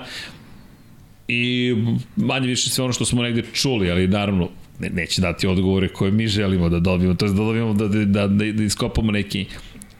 i 1.27 1.75
manje 2.15 2.47
više 2.47 2.69
sve 2.69 2.83
ono 2.83 2.93
što 2.93 3.05
smo 3.05 3.23
negde 3.23 3.43
čuli, 3.53 3.91
ali 3.91 4.07
naravno 4.07 4.49
ne, 4.79 4.89
neće 4.89 5.21
dati 5.21 5.47
odgovore 5.47 5.87
koje 5.87 6.11
mi 6.11 6.27
želimo 6.27 6.69
da 6.69 6.79
dobijemo, 6.79 7.15
to 7.15 7.25
je 7.25 7.29
da 7.29 7.35
dobijemo 7.35 7.73
da, 7.73 7.87
da, 7.87 8.27
da, 8.27 8.27
da 8.27 8.63
iskopamo 8.63 9.11
neke 9.11 9.45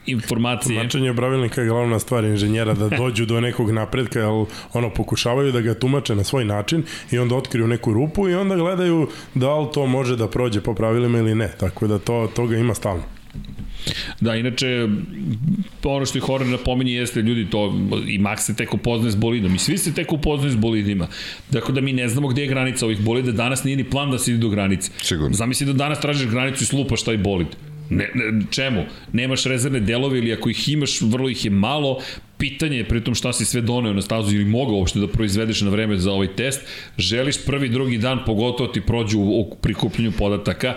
informacije. 0.06 0.78
Tumačenje 0.78 1.14
pravilnika 1.14 1.60
je 1.60 1.68
glavna 1.68 1.98
stvar 1.98 2.24
inženjera 2.24 2.74
da 2.74 2.88
dođu 2.98 3.26
do 3.26 3.40
nekog 3.40 3.70
napredka, 3.70 4.18
jer 4.18 4.28
ono 4.72 4.90
pokušavaju 4.90 5.52
da 5.52 5.60
ga 5.60 5.74
tumače 5.74 6.14
na 6.14 6.24
svoj 6.24 6.44
način 6.44 6.82
i 7.10 7.18
onda 7.18 7.36
otkriju 7.36 7.66
neku 7.66 7.92
rupu 7.92 8.28
i 8.28 8.34
onda 8.34 8.56
gledaju 8.56 9.08
da 9.34 9.58
li 9.58 9.66
to 9.74 9.86
može 9.86 10.16
da 10.16 10.28
prođe 10.28 10.60
po 10.60 10.74
pravilima 10.74 11.18
ili 11.18 11.34
ne. 11.34 11.52
Tako 11.60 11.86
da 11.86 11.98
to, 11.98 12.30
toga 12.34 12.56
ima 12.56 12.74
stalno. 12.74 13.02
Da, 14.20 14.34
inače, 14.34 14.88
ono 15.84 16.06
što 16.06 16.18
i 16.18 16.20
Horner 16.20 16.48
napominje 16.48 16.92
jeste 16.92 17.22
ljudi 17.22 17.50
to, 17.50 17.74
i 18.06 18.18
Max 18.18 18.36
se 18.36 18.56
tek 18.56 18.74
upoznaje 18.74 19.12
s 19.12 19.16
bolidom, 19.16 19.54
i 19.54 19.58
svi 19.58 19.78
se 19.78 19.94
tek 19.94 20.12
upoznaju 20.12 20.52
s 20.52 20.56
bolidima. 20.56 21.08
Dakle, 21.50 21.74
da 21.74 21.80
mi 21.80 21.92
ne 21.92 22.08
znamo 22.08 22.28
gde 22.28 22.42
je 22.42 22.48
granica 22.48 22.86
ovih 22.86 23.00
bolida, 23.00 23.32
danas 23.32 23.64
nije 23.64 23.76
ni 23.76 23.84
plan 23.84 24.10
da 24.10 24.18
se 24.18 24.30
ide 24.30 24.40
do 24.40 24.48
granice. 24.48 24.90
Sigurno. 25.02 25.34
Zamisli 25.34 25.66
da 25.66 25.72
danas 25.72 26.00
tražiš 26.00 26.30
granicu 26.30 26.64
i 26.64 26.66
slupaš 26.66 27.02
taj 27.02 27.16
bolid. 27.16 27.48
Ne, 27.90 28.10
ne, 28.14 28.42
čemu? 28.50 28.84
Nemaš 29.12 29.44
rezervne 29.44 29.80
delove 29.80 30.18
ili 30.18 30.32
ako 30.32 30.50
ih 30.50 30.68
imaš, 30.68 31.00
vrlo 31.00 31.28
ih 31.28 31.44
je 31.44 31.50
malo, 31.50 31.98
pitanje 32.38 32.76
je 32.76 32.88
pritom 32.88 33.14
šta 33.14 33.32
si 33.32 33.44
sve 33.44 33.60
doneo 33.60 33.92
na 33.92 34.02
stazu 34.02 34.34
ili 34.34 34.44
mogao 34.44 34.74
uopšte 34.74 34.98
da 34.98 35.08
proizvedeš 35.08 35.60
na 35.60 35.70
vreme 35.70 35.96
za 35.96 36.12
ovaj 36.12 36.36
test, 36.36 36.60
želiš 36.98 37.44
prvi, 37.44 37.68
drugi 37.68 37.98
dan, 37.98 38.18
pogotovo 38.26 38.68
ti 38.72 38.80
prođu 38.80 39.18
u, 39.18 39.40
u 39.40 39.56
prikupljanju 39.62 40.12
podataka, 40.18 40.74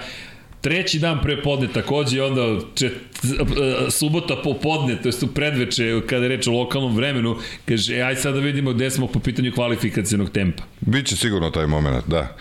Treći 0.61 0.99
dan 0.99 1.21
pre 1.23 1.41
podne 1.41 1.67
takođe 1.67 2.17
i 2.17 2.21
onda 2.21 2.59
čet, 2.75 2.91
e, 3.23 3.91
subota 3.91 4.35
popodne, 4.43 5.01
to 5.01 5.07
jest 5.07 5.23
u 5.23 5.27
predveče 5.27 6.01
kada 6.09 6.25
je 6.25 6.29
reč 6.29 6.47
o 6.47 6.51
lokalnom 6.51 6.95
vremenu, 6.95 7.35
kaže, 7.65 7.95
e, 7.95 8.01
aj 8.01 8.15
sad 8.15 8.33
da 8.33 8.39
vidimo 8.39 8.73
gde 8.73 8.89
smo 8.89 9.07
po 9.07 9.19
pitanju 9.19 9.51
kvalifikacijonog 9.55 10.29
tempa. 10.29 10.63
Biće 10.81 11.15
sigurno 11.15 11.49
taj 11.49 11.67
moment, 11.67 12.07
da. 12.07 12.37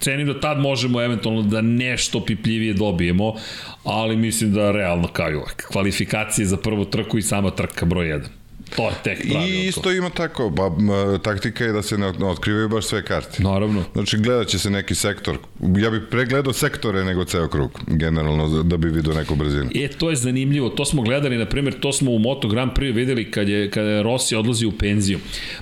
Cenim 0.00 0.26
da 0.26 0.40
tad 0.40 0.58
možemo 0.58 1.02
eventualno 1.02 1.42
da 1.42 1.60
nešto 1.60 2.24
pipljivije 2.24 2.74
dobijemo, 2.74 3.34
ali 3.84 4.16
mislim 4.16 4.52
da 4.52 4.72
realno 4.72 5.08
kao 5.08 5.30
i 5.30 5.34
uvek. 5.34 5.66
Kvalifikacije 5.72 6.46
za 6.46 6.56
prvu 6.56 6.84
trku 6.84 7.18
i 7.18 7.22
sama 7.22 7.50
trka 7.50 7.86
broj 7.86 8.06
1. 8.06 8.39
To 8.76 8.88
je 8.88 8.94
tek 9.04 9.22
pravilno. 9.30 9.46
I 9.46 9.66
isto 9.66 9.92
ima 9.92 10.10
tako, 10.10 10.50
ba, 10.50 10.70
taktika 11.18 11.64
je 11.64 11.72
da 11.72 11.82
se 11.82 11.98
ne 11.98 12.06
otkrivaju 12.06 12.68
baš 12.68 12.84
sve 12.84 13.04
karte. 13.04 13.42
Naravno. 13.42 13.84
Znači, 13.92 14.18
gledat 14.18 14.46
će 14.46 14.58
se 14.58 14.70
neki 14.70 14.94
sektor. 14.94 15.38
Ja 15.78 15.90
bih 15.90 16.00
pregledao 16.10 16.52
sektore 16.52 17.04
nego 17.04 17.24
ceo 17.24 17.48
krug, 17.48 17.80
generalno, 17.86 18.62
da 18.62 18.76
bi 18.76 18.88
vidio 18.88 19.14
neku 19.14 19.34
brzinu. 19.34 19.70
E, 19.74 19.88
to 19.88 20.10
je 20.10 20.16
zanimljivo. 20.16 20.68
To 20.68 20.84
smo 20.84 21.02
gledali, 21.02 21.36
na 21.36 21.46
primjer, 21.46 21.80
to 21.80 21.92
smo 21.92 22.10
u 22.10 22.18
Moto 22.18 22.48
Grand 22.48 22.72
Prix 22.72 22.94
videli 22.94 23.30
kad 23.30 23.48
je, 23.48 23.70
kada 23.70 23.88
je 23.88 24.02
Rossi 24.02 24.36
odlazi 24.36 24.66
u 24.66 24.72
penziju. 24.72 25.18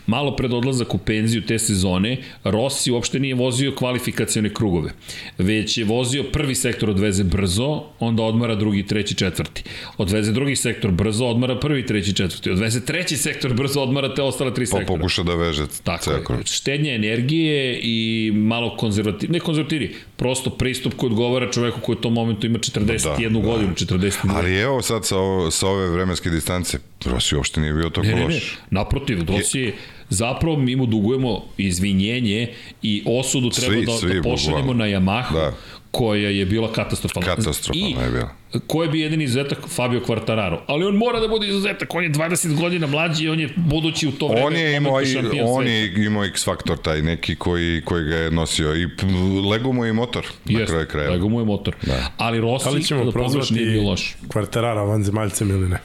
Malo 0.06 0.36
pred 0.36 0.52
odlazak 0.52 0.94
u 0.94 0.98
penziju 0.98 1.42
te 1.42 1.58
sezone, 1.58 2.16
Rossi 2.44 2.90
uopšte 2.90 3.20
nije 3.20 3.34
vozio 3.34 3.74
kvalifikacione 3.74 4.54
krugove, 4.54 4.90
već 5.38 5.78
je 5.78 5.84
vozio 5.84 6.22
prvi 6.32 6.54
sektor 6.54 6.90
odveze 6.90 7.24
brzo, 7.24 7.82
onda 7.98 8.22
odmara 8.22 8.54
drugi, 8.54 8.86
treći, 8.86 9.14
četvrti. 9.14 9.62
Odveze 9.98 10.32
drugi 10.32 10.56
sektor 10.56 10.90
brzo, 10.90 11.26
odmara 11.26 11.58
prvi, 11.58 11.86
treći, 11.86 12.12
četvrti. 12.12 12.50
Odveze 12.50 12.84
treći 12.84 12.97
sektor 13.06 13.54
brzo, 13.54 13.80
odmara 13.80 14.14
te 14.14 14.22
ostale 14.22 14.54
tri 14.54 14.64
Pa 14.64 14.66
sektora. 14.68 14.86
pokuša 14.88 15.22
da 15.22 15.34
veže 15.34 15.66
Tako 15.84 16.02
ceo 16.04 16.14
je, 16.14 16.44
štednja 16.44 16.94
energije 16.94 17.80
i 17.82 17.96
malo 18.34 18.76
konzervativni, 18.76 19.32
ne 19.32 19.40
konzervativni, 19.40 19.90
prosto 20.16 20.50
pristup 20.50 20.94
koji 20.94 21.10
odgovara 21.10 21.50
čoveku 21.50 21.80
koji 21.80 21.96
u 21.96 22.00
tom 22.00 22.12
momentu 22.12 22.46
ima 22.46 22.58
41 22.58 22.84
Da, 22.84 23.38
da. 23.40 23.46
godinu, 23.46 23.72
42. 23.72 24.12
Ali 24.28 24.56
evo 24.56 24.82
sad 24.82 25.06
sa, 25.06 25.16
ovo, 25.18 25.50
sa 25.50 25.68
ove 25.68 25.88
vremenske 25.88 26.30
distance, 26.30 26.78
Rossi 27.04 27.36
uopšte 27.36 27.60
nije 27.60 27.74
bio 27.74 27.90
tako 27.90 28.06
Ne, 28.06 28.14
ne, 28.14 28.18
ne, 28.18 28.24
loš. 28.26 28.58
naprotiv, 28.70 29.18
Rossi 29.28 29.60
je, 29.60 29.74
zapravo 30.08 30.56
mi 30.56 30.76
mu 30.76 30.86
dugujemo 30.86 31.44
izvinjenje 31.58 32.48
i 32.82 33.02
osudu 33.06 33.50
treba 33.50 33.72
Svi, 33.72 33.86
da, 33.86 33.92
svi, 33.92 34.14
da 34.14 34.22
pošaljemo 34.22 34.74
na 34.74 34.84
Yamahu, 34.86 35.32
Da. 35.34 35.52
Koja 35.90 36.30
je 36.30 36.46
bila 36.46 36.72
katastrofalna. 36.72 37.26
Katastrofalna 37.26 37.88
I 37.88 38.04
je 38.04 38.10
bila. 38.10 38.28
ko 38.66 38.82
je 38.82 38.88
bi 38.88 39.00
jedini 39.00 39.24
izuzetak 39.24 39.58
Fabio 39.68 40.00
Quartararo, 40.00 40.58
ali 40.66 40.84
on 40.84 40.96
mora 40.96 41.20
da 41.20 41.28
bude 41.28 41.48
izuzetak, 41.48 41.94
on 41.94 42.04
je 42.04 42.10
20 42.10 42.54
godina 42.54 42.86
mlađi 42.86 43.24
i 43.24 43.28
on 43.28 43.40
je 43.40 43.48
budući 43.56 44.08
u 44.08 44.12
to 44.12 44.28
vreme 44.28 44.46
On 44.46 44.56
je 44.56 44.76
imao, 44.76 45.02
i, 45.02 45.16
on 45.42 45.62
sveta. 45.64 45.70
je 45.70 46.06
imao 46.06 46.24
X 46.24 46.44
faktor 46.44 46.78
taj 46.78 47.02
neki 47.02 47.36
koji, 47.36 47.82
koji 47.84 48.04
ga 48.04 48.16
je 48.16 48.30
nosio 48.30 48.76
i 48.76 48.88
lego 49.50 49.72
mu 49.72 49.84
je 49.84 49.92
motor 49.92 50.26
na 50.44 50.58
Jeste, 50.58 50.66
kraju 50.66 50.86
krajeva. 50.86 51.12
Lego 51.12 51.28
mu 51.28 51.40
je 51.40 51.44
motor. 51.44 51.74
Da. 51.82 52.12
Ali 52.16 52.40
Rossi, 52.40 52.68
Ali 52.68 52.84
ćemo 52.84 53.04
da 53.04 53.12
pogledaš, 53.12 53.32
prozvati 53.32 53.54
nije 53.54 53.70
bio 53.72 53.82
loš. 53.82 54.16
kvartarara 54.28 54.82
vanzemaljcem 54.82 55.50
ili 55.50 55.68
ne? 55.68 55.78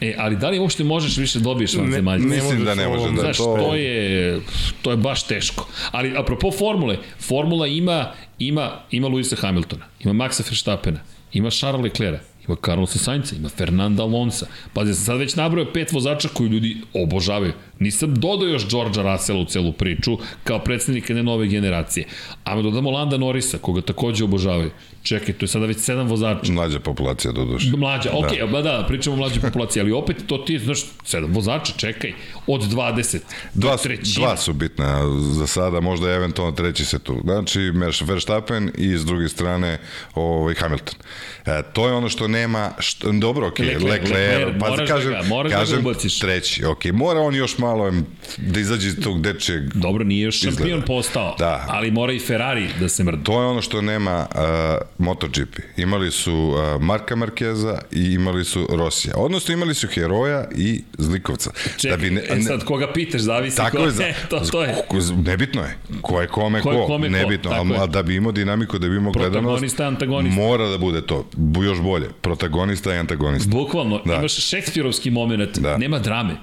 E, 0.00 0.14
ali 0.18 0.36
da 0.36 0.50
li 0.50 0.58
uopšte 0.58 0.84
možeš 0.84 1.16
više 1.16 1.38
dobiješ 1.38 1.74
van 1.74 1.86
Ne, 1.86 1.92
zemaljca? 1.92 2.26
ne 2.26 2.36
Mislim 2.36 2.64
da 2.64 2.74
ne 2.74 2.88
možeš 2.88 3.02
može 3.02 3.14
da 3.14 3.20
Znaš, 3.22 3.36
to... 3.36 3.56
to 3.58 3.74
je, 3.74 4.40
to 4.82 4.90
je 4.90 4.96
baš 4.96 5.22
teško. 5.22 5.68
Ali 5.90 6.16
apropo 6.16 6.50
formule, 6.52 6.96
formula 7.20 7.66
ima, 7.66 8.12
ima, 8.38 8.70
ima 8.90 9.08
Luisa 9.08 9.36
Hamiltona, 9.36 9.84
ima 10.00 10.12
Maxa 10.12 10.42
Verstappena, 10.50 11.00
ima 11.32 11.50
Charles 11.50 11.82
Leclerc, 11.82 12.20
ima 12.48 12.56
Carlosa 12.64 12.98
Sainza, 12.98 13.36
ima 13.36 13.48
Fernanda 13.48 14.02
Alonsa. 14.02 14.46
Pazi, 14.72 14.90
ja 14.90 14.94
sam 14.94 15.04
sad 15.04 15.18
već 15.18 15.34
nabrojao 15.36 15.72
pet 15.72 15.92
vozača 15.92 16.28
koji 16.28 16.48
ljudi 16.48 16.76
obožavaju. 16.94 17.52
Nisam 17.78 18.14
dodao 18.14 18.48
još 18.48 18.68
Georgea 18.68 19.12
Russella 19.12 19.40
u 19.40 19.44
celu 19.44 19.72
priču 19.72 20.18
kao 20.44 20.58
predstavnika 20.58 21.12
jedne 21.12 21.22
nove 21.22 21.46
generacije. 21.46 22.06
A 22.44 22.62
dodamo 22.62 22.90
Landa 22.90 23.16
Norrisa, 23.16 23.58
koga 23.58 23.80
takođe 23.80 24.24
obožavaju. 24.24 24.70
Čekaj, 25.02 25.34
to 25.34 25.44
je 25.44 25.48
sada 25.48 25.66
već 25.66 25.78
sedam 25.78 26.08
vozača. 26.08 26.52
Mlađa 26.52 26.80
populacija, 26.80 27.32
do 27.32 27.44
duše. 27.44 27.70
Mlađa, 27.76 28.10
okay, 28.10 28.52
da. 28.52 28.62
da, 28.62 28.84
pričamo 28.88 29.14
o 29.14 29.18
mlađoj 29.18 29.42
populaciji, 29.42 29.80
ali 29.80 29.92
opet 29.92 30.16
to 30.26 30.38
ti, 30.38 30.58
znaš, 30.58 30.84
sedam 31.04 31.32
vozača, 31.32 31.72
čekaj, 31.76 32.12
od 32.46 32.60
20. 32.62 33.18
Dva, 33.54 33.76
trećina. 33.76 34.26
dva 34.26 34.36
su 34.36 34.52
bitna 34.52 35.02
za 35.20 35.46
sada, 35.46 35.80
možda 35.80 36.10
eventualno 36.12 36.52
treći 36.52 36.84
se 36.84 36.98
tu. 36.98 37.20
Znači, 37.24 37.60
Verstappen 38.04 38.70
i 38.78 38.98
s 38.98 39.04
druge 39.04 39.28
strane 39.28 39.78
ovaj, 40.14 40.54
Hamilton. 40.54 40.94
E, 41.46 41.62
to 41.72 41.88
je 41.88 41.94
ono 41.94 42.08
što 42.08 42.28
nema, 42.28 42.70
što, 42.78 43.12
dobro, 43.12 43.46
ok, 43.46 43.58
Leclerc, 43.58 43.82
Leclerc, 43.82 44.10
Leclerc, 44.10 44.60
pa 44.60 44.68
moraš 44.68 44.88
da 44.88 44.94
kažem, 44.94 45.12
ga- 45.12 45.28
moraš 45.28 45.52
da 45.52 45.58
ga 45.58 45.64
kažem 45.64 45.78
ubaciš. 45.78 46.18
treći, 46.18 46.64
ok, 46.64 46.84
mora 46.84 47.20
on 47.20 47.34
još 47.34 47.58
malo 47.64 47.92
da 48.38 48.60
izađe 48.60 48.88
iz 48.88 48.96
tog 48.96 49.22
dečeg 49.22 49.62
Dobro, 49.74 50.04
nije 50.04 50.22
još 50.22 50.40
šampion 50.40 50.66
Izgleda. 50.68 50.86
postao, 50.86 51.36
Da. 51.38 51.64
ali 51.68 51.90
mora 51.90 52.12
i 52.12 52.18
Ferrari 52.18 52.68
da 52.80 52.88
se 52.88 53.04
mrda. 53.04 53.22
To 53.22 53.40
je 53.40 53.46
ono 53.46 53.62
što 53.62 53.80
nema 53.82 54.26
uh, 54.30 54.40
MotoGP. 54.98 55.56
Imali 55.76 56.10
su 56.10 56.34
uh, 56.34 56.82
Marka 56.82 57.16
Markeza 57.16 57.78
i 57.92 58.02
imali 58.04 58.44
su 58.44 58.66
Rosija. 58.70 59.14
Odnosno 59.16 59.54
imali 59.54 59.74
su 59.74 59.88
heroja 59.88 60.48
i 60.52 60.82
zlikovca. 60.98 61.50
Čekaj, 61.76 61.90
da 61.90 61.96
bi 61.98 62.10
ne, 62.10 62.22
e 62.30 62.40
sad 62.42 62.64
koga 62.64 62.92
pitaš, 62.92 63.20
zavisi 63.20 63.56
Tako 63.56 63.76
ko, 63.76 63.82
je, 63.82 63.90
za, 63.90 64.04
to, 64.30 64.40
to 64.40 64.62
je. 64.62 64.74
ko- 64.88 64.96
nebitno 65.24 65.62
je. 65.62 65.76
Ko 66.02 66.20
je 66.20 66.26
kome 66.28 66.60
Ko 66.60 66.68
ko, 66.68 66.74
je 66.74 66.86
kome 66.86 67.06
ko, 67.08 67.12
nebitno. 67.12 67.50
tako 67.50 67.66
A, 67.66 67.74
je. 67.74 67.80
a 67.80 67.86
da 67.86 68.02
bi 68.02 68.14
imao 68.14 68.32
dinamiku, 68.32 68.78
da 68.78 68.88
bi 68.88 68.96
imao 68.96 69.12
gledanost, 69.12 69.42
Protagonista, 69.42 69.86
antagonista. 69.86 70.40
mora 70.40 70.68
da 70.68 70.78
bude 70.78 71.00
to. 71.02 71.26
Još 71.62 71.80
bolje. 71.80 72.08
Protagonista 72.20 72.94
i 72.94 72.98
antagonista. 72.98 73.50
Bukvalno, 73.50 74.00
Da. 74.04 74.14
imaš 74.14 74.34
šekspirovski 74.40 75.10
moment, 75.10 75.24
da. 75.54 75.76
nema 75.76 75.98
drame. 75.98 76.34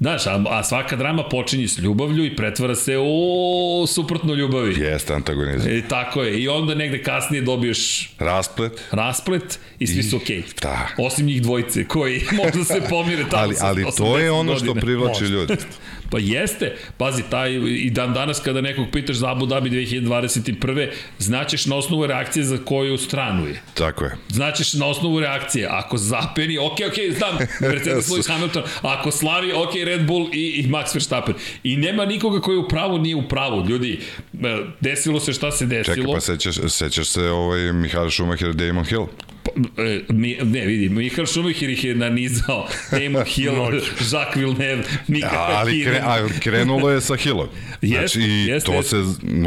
Znaš, 0.00 0.26
a, 0.26 0.44
a 0.48 0.64
svaka 0.64 0.96
drama 0.96 1.28
počinje 1.28 1.68
s 1.68 1.78
ljubavlju 1.78 2.24
i 2.24 2.36
pretvara 2.36 2.74
se 2.74 2.98
u 2.98 3.86
suprotno 3.86 4.34
ljubavi. 4.34 4.80
Jeste 4.80 5.14
antagonizam. 5.14 5.70
E, 5.70 5.82
tako 5.88 6.22
je. 6.22 6.38
I 6.38 6.48
onda 6.48 6.74
negde 6.74 7.02
kasnije 7.02 7.42
dobiješ 7.42 8.10
Rasplet. 8.18 8.72
rasplet 8.90 9.58
i 9.78 9.86
svi 9.86 10.02
su 10.02 10.16
okej. 10.16 10.42
Okay. 10.42 10.62
Da. 10.62 10.88
Osim 10.98 11.26
njih 11.26 11.42
dvojice 11.42 11.84
koji 11.84 12.22
možda 12.44 12.64
se 12.64 12.82
pomire 12.90 13.24
tamo 13.30 13.42
Ali, 13.42 13.56
ali 13.60 13.84
to 13.96 14.18
je 14.18 14.30
80 14.30 14.40
ono 14.40 14.56
što 14.56 14.74
privlači 14.74 15.24
ljudi. 15.24 15.54
Pa 16.10 16.18
jeste, 16.18 16.76
pazi, 16.98 17.22
taj, 17.30 17.54
i 17.54 17.90
dan 17.90 18.14
danas 18.14 18.40
kada 18.40 18.60
nekog 18.60 18.86
pitaš 18.92 19.16
za 19.16 19.30
Abu 19.30 19.46
Dhabi 19.46 19.70
2021. 19.70 20.88
znaćeš 21.18 21.66
na 21.66 21.76
osnovu 21.76 22.06
reakcije 22.06 22.44
za 22.44 22.58
koju 22.64 22.98
stranu 22.98 23.46
je. 23.46 23.62
Tako 23.74 24.04
je. 24.04 24.16
Znaćeš 24.28 24.72
na 24.72 24.86
osnovu 24.86 25.20
reakcije, 25.20 25.68
ako 25.70 25.98
zapeni, 25.98 26.58
ok, 26.58 26.78
ok, 26.88 27.16
znam, 27.18 27.38
Mercedes 27.70 28.08
Lewis 28.08 28.28
Hamilton, 28.28 28.62
ako 28.82 29.10
slavi, 29.10 29.52
ok, 29.52 29.74
Red 29.84 30.06
Bull 30.06 30.28
i, 30.32 30.48
i 30.48 30.68
Max 30.68 30.94
Verstappen. 30.94 31.34
I 31.62 31.76
nema 31.76 32.04
nikoga 32.04 32.40
koji 32.40 32.54
je 32.54 32.58
u 32.58 32.68
pravu, 32.68 32.98
nije 32.98 33.16
u 33.16 33.28
pravu. 33.28 33.66
Ljudi, 33.68 34.00
e, 34.42 34.56
desilo 34.80 35.20
se 35.20 35.32
šta 35.32 35.52
se 35.52 35.66
desilo. 35.66 35.96
Čekaj, 35.96 36.14
pa 36.14 36.20
sećaš, 36.20 36.56
sećaš 36.68 37.08
se 37.08 37.22
ovaj 37.22 37.72
Mihael 37.72 38.10
Schumacher, 38.10 38.54
Damon 38.54 38.84
Hill? 38.84 39.06
Pa, 39.44 39.50
e, 39.82 40.00
ne, 40.44 40.66
vidi, 40.66 40.88
Michael 40.88 41.26
Schumacher 41.26 41.70
ih 41.70 41.84
je 41.84 41.94
nanizao, 41.94 42.66
Damon 42.90 43.24
Hill, 43.36 43.80
Jacques 44.12 44.36
Villeneuve, 44.36 44.84
Mika 45.08 45.46
ali 45.48 45.84
kre, 45.84 46.00
a, 46.04 46.28
krenulo 46.40 46.90
je 46.90 47.00
sa 47.00 47.16
Hillom. 47.16 47.48
Znači, 47.82 48.20
i 48.20 48.46
jeste, 48.46 48.72
to 48.72 48.82
se 48.82 48.96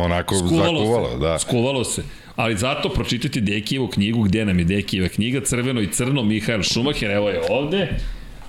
onako 0.01 0.35
skuvalo 0.35 0.79
zakuvalo. 0.79 1.11
se, 1.11 1.17
Da. 1.19 1.39
skuvalo 1.39 1.83
se. 1.83 2.03
Ali 2.35 2.57
zato 2.57 2.89
pročitajte 2.89 3.41
Dekijevu 3.41 3.87
knjigu, 3.87 4.23
gde 4.23 4.45
nam 4.45 4.59
je 4.59 4.65
Dekijeva 4.65 5.07
knjiga, 5.07 5.41
crveno 5.41 5.81
i 5.81 5.87
crno, 5.87 6.23
Mihael 6.23 6.63
Schumacher, 6.63 7.11
evo 7.11 7.29
je 7.29 7.41
ovde, 7.49 7.89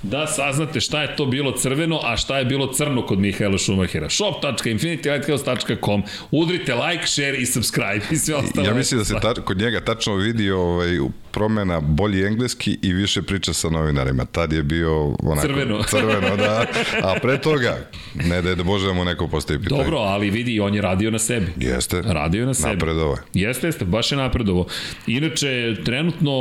da 0.02 0.26
saznate 0.26 0.80
šta 0.80 1.02
je 1.02 1.16
to 1.16 1.26
bilo 1.26 1.52
crveno, 1.52 2.00
a 2.04 2.16
šta 2.16 2.38
je 2.38 2.44
bilo 2.44 2.72
crno 2.72 3.06
kod 3.06 3.18
Mihaela 3.18 3.58
Schumachera. 3.58 4.10
shop.infinitylighthouse.com 4.10 6.02
Udrite 6.30 6.74
like, 6.74 7.06
share 7.06 7.36
i 7.36 7.46
subscribe 7.46 8.00
i 8.10 8.16
sve 8.16 8.34
ostalo. 8.34 8.66
Ja 8.66 8.74
mislim 8.74 8.98
da 8.98 9.04
se 9.04 9.14
ta, 9.22 9.34
kod 9.34 9.58
njega 9.58 9.80
tačno 9.80 10.14
vidi 10.14 10.50
ovaj, 10.50 10.98
promena 11.30 11.80
bolji 11.80 12.24
engleski 12.24 12.78
i 12.82 12.92
više 12.92 13.22
priča 13.22 13.52
sa 13.52 13.70
novinarima. 13.70 14.24
Tad 14.24 14.52
je 14.52 14.62
bio 14.62 15.04
onako, 15.04 15.46
Crveno. 15.46 15.82
crveno 15.90 16.36
da, 16.36 16.66
a 17.02 17.14
pre 17.22 17.40
toga, 17.40 17.78
ne 18.14 18.42
da 18.42 18.48
je 18.48 18.54
da 18.54 18.62
Bože 18.62 18.86
da 18.86 18.92
mu 18.92 19.04
neko 19.04 19.28
postavi 19.28 19.62
pitanje. 19.62 19.82
Dobro, 19.82 19.98
ali 19.98 20.30
vidi, 20.30 20.60
on 20.60 20.74
je 20.74 20.82
radio 20.82 21.10
na 21.10 21.18
sebi. 21.18 21.46
Jeste. 21.56 22.02
Radio 22.02 22.40
je 22.40 22.46
na 22.46 22.54
sebi. 22.54 22.72
Napredovo 22.72 23.12
je. 23.12 23.46
Jeste, 23.46 23.66
jeste, 23.66 23.84
baš 23.84 24.12
je 24.12 24.18
napredovo. 24.18 24.66
Inače, 25.06 25.74
trenutno 25.84 26.32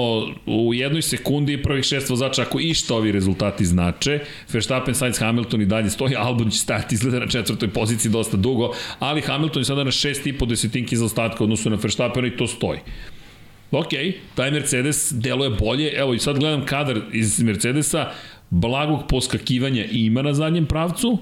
u 0.46 0.74
jednoj 0.74 1.02
sekundi 1.02 1.64
prvih 1.64 1.84
šest 1.84 2.10
vozača, 2.10 2.42
ako 2.42 2.60
išta 2.60 2.96
ovi 2.96 3.12
rezultati 3.12 3.47
znače, 3.66 4.20
Verstappen, 4.54 4.96
Sainz, 4.96 5.20
Hamilton 5.20 5.62
i 5.62 5.66
dalje 5.66 5.90
stoji, 5.90 6.16
Albon 6.16 6.50
će 6.50 6.58
stati 6.58 6.96
izgleda 6.96 7.20
na 7.20 7.28
četvrtoj 7.28 7.70
poziciji 7.70 8.12
dosta 8.12 8.38
dugo, 8.38 8.74
ali 9.00 9.22
Hamilton 9.22 9.62
je 9.62 9.66
sada 9.66 9.84
na 9.84 9.92
6,5 9.92 10.46
desetinki 10.46 10.98
za 10.98 11.06
ostatka 11.06 11.44
odnosu 11.44 11.70
na 11.70 11.78
Verstappena 11.82 12.28
i 12.28 12.38
to 12.38 12.48
stoji. 12.48 12.80
Ok, 13.72 13.90
taj 14.36 14.52
Mercedes 14.52 15.12
deluje 15.12 15.50
bolje. 15.50 15.94
Evo 15.94 16.14
i 16.14 16.20
sad 16.20 16.40
gledam 16.40 16.66
kadar 16.66 17.02
iz 17.12 17.42
Mercedesa, 17.42 18.12
blagog 18.50 19.08
poskakivanja 19.10 19.86
ima 19.92 20.22
na 20.22 20.34
zadnjem 20.34 20.66
pravcu, 20.66 21.18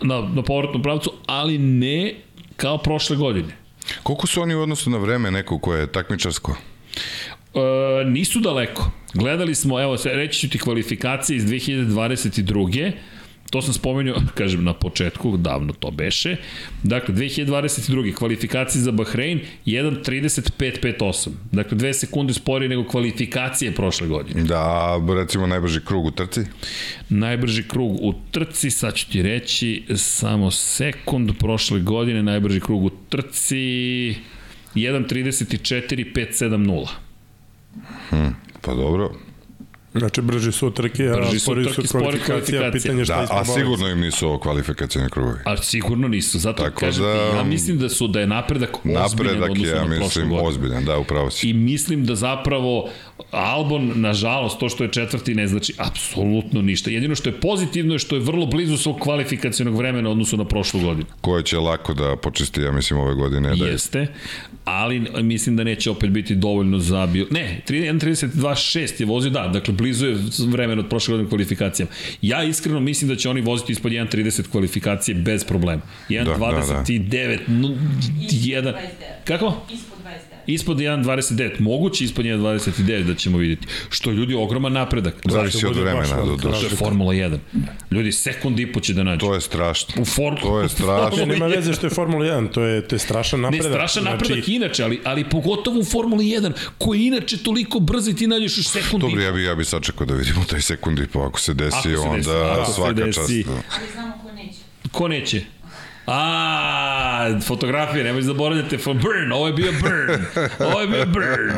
na, 0.00 0.20
na 0.34 0.42
povratnom 0.42 0.82
pravcu, 0.82 1.12
ali 1.26 1.58
ne 1.58 2.14
kao 2.56 2.78
prošle 2.78 3.16
godine. 3.16 3.56
Koliko 4.02 4.26
su 4.26 4.42
oni 4.42 4.54
u 4.54 4.60
odnosu 4.60 4.90
na 4.90 4.98
vreme 4.98 5.30
neko 5.30 5.58
koje 5.58 5.80
je 5.80 5.92
takmičarsko? 5.92 6.56
E, 7.54 7.58
nisu 8.04 8.40
daleko. 8.40 8.90
Gledali 9.14 9.54
smo, 9.54 9.80
evo, 9.80 9.96
reći 10.04 10.40
ću 10.40 10.50
ti 10.50 10.58
kvalifikacije 10.58 11.36
iz 11.36 11.44
2022. 11.44 12.92
To 13.50 13.62
sam 13.62 13.74
spomenuo, 13.74 14.16
kažem, 14.38 14.64
na 14.64 14.74
početku, 14.74 15.36
davno 15.36 15.72
to 15.72 15.90
beše. 15.90 16.36
Dakle, 16.82 17.14
2022. 17.14 18.14
kvalifikacije 18.14 18.82
za 18.82 18.92
Bahrein 18.92 19.40
1.35.58. 19.66 21.28
Dakle, 21.52 21.78
dve 21.78 21.94
sekunde 21.94 22.34
sporije 22.34 22.68
nego 22.68 22.88
kvalifikacije 22.88 23.74
prošle 23.74 24.08
godine. 24.08 24.42
Da, 24.42 25.00
recimo 25.16 25.46
najbrži 25.46 25.80
krug 25.84 26.04
u 26.04 26.10
trci. 26.10 26.40
Najbrži 27.08 27.68
krug 27.68 27.98
u 28.02 28.14
trci, 28.30 28.70
sad 28.70 28.94
ću 28.94 29.10
ti 29.10 29.22
reći, 29.22 29.82
samo 29.96 30.50
sekund, 30.50 31.30
prošle 31.38 31.80
godine 31.80 32.22
najbrži 32.22 32.60
krug 32.60 32.84
u 32.84 32.90
trci 33.08 33.56
1.34.570. 34.74 37.11
Pa 38.60 38.74
dobro. 38.74 39.10
Znači, 39.94 40.22
brži 40.22 40.52
su 40.52 40.70
trke, 40.70 41.08
a 41.08 41.16
Brži 41.16 41.38
su 41.38 41.44
spori 41.44 41.64
trke, 41.64 41.88
su 41.88 41.98
kvalifikacija, 41.98 42.72
pitanje 42.72 43.04
šta 43.04 43.26
Da, 43.26 43.26
a 43.30 43.44
sigurno 43.44 43.88
im 43.88 44.00
nisu 44.00 44.28
ovo 44.28 44.38
kvalifikacijni 44.38 45.10
krugovi. 45.10 45.38
A 45.44 45.56
sigurno 45.56 46.08
nisu, 46.08 46.38
zato 46.38 46.62
Tako 46.62 46.80
kažem, 46.80 47.04
da, 47.04 47.10
ja 47.10 47.44
mislim 47.44 47.78
da 47.78 47.88
su 47.88 48.08
da 48.08 48.20
je 48.20 48.26
napredak 48.26 48.70
ozbiljan 48.76 49.02
Napredak 49.02 49.58
je, 49.58 49.68
ja 49.68 49.84
na 49.84 49.96
prošlu 49.96 50.22
mislim, 50.22 50.32
ozbiljan, 50.32 50.84
da, 50.84 50.98
upravo 50.98 51.30
si. 51.30 51.48
I 51.48 51.52
mislim 51.52 52.04
da 52.04 52.14
zapravo 52.14 52.90
Albon, 53.30 53.92
nažalost, 53.94 54.58
to 54.58 54.68
što 54.68 54.84
je 54.84 54.92
četvrti 54.92 55.34
ne 55.34 55.46
znači 55.46 55.74
apsolutno 55.78 56.62
ništa. 56.62 56.90
Jedino 56.90 57.14
što 57.14 57.28
je 57.28 57.40
pozitivno 57.40 57.94
je 57.94 57.98
što 57.98 58.16
je 58.16 58.20
vrlo 58.20 58.46
blizu 58.46 58.76
svog 58.76 59.00
kvalifikacionog 59.00 59.76
vremena 59.76 60.08
u 60.08 60.12
odnosu 60.12 60.36
na 60.36 60.44
prošlu 60.44 60.80
godinu. 60.80 61.06
Koje 61.20 61.42
će 61.42 61.58
lako 61.58 61.94
da 61.94 62.16
počisti, 62.16 62.60
ja 62.60 62.72
mislim, 62.72 63.00
ove 63.00 63.14
godine. 63.14 63.56
Da 63.56 63.64
je 63.64 63.72
Jeste, 63.72 64.06
ali 64.64 65.22
mislim 65.22 65.56
da 65.56 65.64
neće 65.64 65.90
opet 65.90 66.10
biti 66.10 66.34
dovoljno 66.34 66.78
za 66.78 67.06
bio... 67.06 67.26
Ne, 67.30 67.62
1.32.6 67.68 69.00
je 69.00 69.06
vozio, 69.06 69.30
da, 69.30 69.48
dakle 69.48 69.74
blizu 69.74 70.06
je 70.06 70.16
vremena 70.38 70.80
od 70.80 70.88
prošle 70.88 71.12
godine 71.12 71.28
kvalifikacijama. 71.28 71.92
Ja 72.22 72.44
iskreno 72.44 72.80
mislim 72.80 73.08
da 73.08 73.16
će 73.16 73.30
oni 73.30 73.40
voziti 73.40 73.72
ispod 73.72 73.92
1.30 73.92 74.50
kvalifikacije 74.50 75.14
bez 75.14 75.44
problema. 75.44 75.82
1.29, 76.08 76.24
da, 76.24 76.36
da. 76.36 76.84
1, 76.88 77.38
Ispod 78.02 78.30
1, 78.30 78.62
29. 78.62 78.74
kako? 79.24 79.54
Ispod 79.72 79.98
29. 79.98 80.01
Ispod 80.46 80.76
1.29, 80.76 81.60
moguće 81.60 82.04
ispod 82.04 82.24
1.29 82.24 83.02
da 83.02 83.14
ćemo 83.14 83.38
vidjeti. 83.38 83.66
Što 83.90 84.10
je 84.10 84.16
ljudi 84.16 84.34
ogroman 84.34 84.72
napredak. 84.72 85.14
Zavisi 85.24 85.66
od 85.66 85.76
vremena 85.76 86.16
do 86.16 86.22
velika 86.22 86.42
To 86.42 86.56
je. 86.56 86.68
Formula 86.68 87.12
1. 87.12 87.38
Ljudi, 87.90 88.12
sekund 88.12 88.60
i 88.60 88.72
po 88.72 88.80
će 88.80 88.94
da 88.94 89.02
nađu. 89.02 89.20
To 89.20 89.34
je 89.34 89.40
strašno. 89.40 90.02
U 90.02 90.04
for... 90.04 90.40
To 90.40 90.60
je 90.60 90.68
strašno. 90.76 91.16
Ne, 91.18 91.26
nema 91.26 91.46
veze 91.46 91.72
što 91.72 91.86
je 91.86 91.90
Formula 91.90 92.24
1, 92.26 92.50
to 92.50 92.62
je, 92.62 92.88
to 92.88 92.94
je 92.94 92.98
strašan 92.98 93.40
Ne, 93.40 93.42
napredak. 93.42 93.66
strašan 93.68 94.04
napredak 94.04 94.36
Znači, 94.36 94.52
inače, 94.52 94.84
ali, 94.84 95.00
ali 95.04 95.24
pogotovo 95.24 95.80
u 95.80 95.84
Formuli 95.84 96.24
1, 96.26 96.52
koji 96.78 97.02
inače 97.02 97.36
toliko 97.38 97.80
brzo 97.80 98.10
i 98.10 98.14
ti 98.14 98.26
nađeš 98.26 98.58
u 98.58 98.62
sekundi. 98.62 99.06
Dobro, 99.06 99.22
ja 99.22 99.32
bi, 99.32 99.44
ja 99.44 99.54
bi 99.54 99.64
sačekao 99.64 100.06
da 100.06 100.14
vidimo 100.14 100.44
taj 100.44 100.60
sekund 100.60 100.98
i 100.98 101.06
po. 101.06 101.20
Ako 101.20 101.40
se 101.40 101.54
desi, 101.54 101.76
Ako 101.78 101.88
se 101.92 101.98
onda 101.98 102.16
desi, 102.18 102.30
ako 102.50 102.66
se 102.66 102.72
svaka 102.72 102.92
desi. 102.94 103.14
čast. 103.14 103.46
Da. 103.46 103.52
Ali 103.52 103.86
znamo 103.92 104.12
ko 104.22 104.32
neće. 104.32 104.58
Ko 104.92 105.08
neće? 105.08 105.42
A, 106.06 106.20
fotografije, 107.40 108.04
nemoj 108.04 108.22
zaboravljate, 108.22 108.78
for 108.78 108.94
burn, 108.94 109.32
ovo 109.32 109.46
je 109.46 109.52
bio 109.52 109.72
burn, 109.72 110.24
ovo 110.60 110.80
je 110.80 110.86
bio 110.88 111.06
burn, 111.06 111.50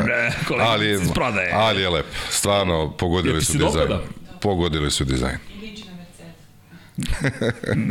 kolegica 0.48 0.70
Ali, 0.70 0.86
je- 0.86 0.98
prodaje. 1.14 1.50
ali 1.54 1.82
je 1.82 1.88
lep. 1.88 2.06
Stvarno, 2.30 2.90
pogodili 2.90 3.42
su 3.42 3.52
dizajn. 3.52 3.72
dopada? 3.72 4.00
Pogodili 4.40 4.90
su 4.90 5.04
dizajn. 5.04 5.36
I 5.50 5.60
liči 5.60 5.84
na 5.84 5.92
Mercedes. 5.92 6.34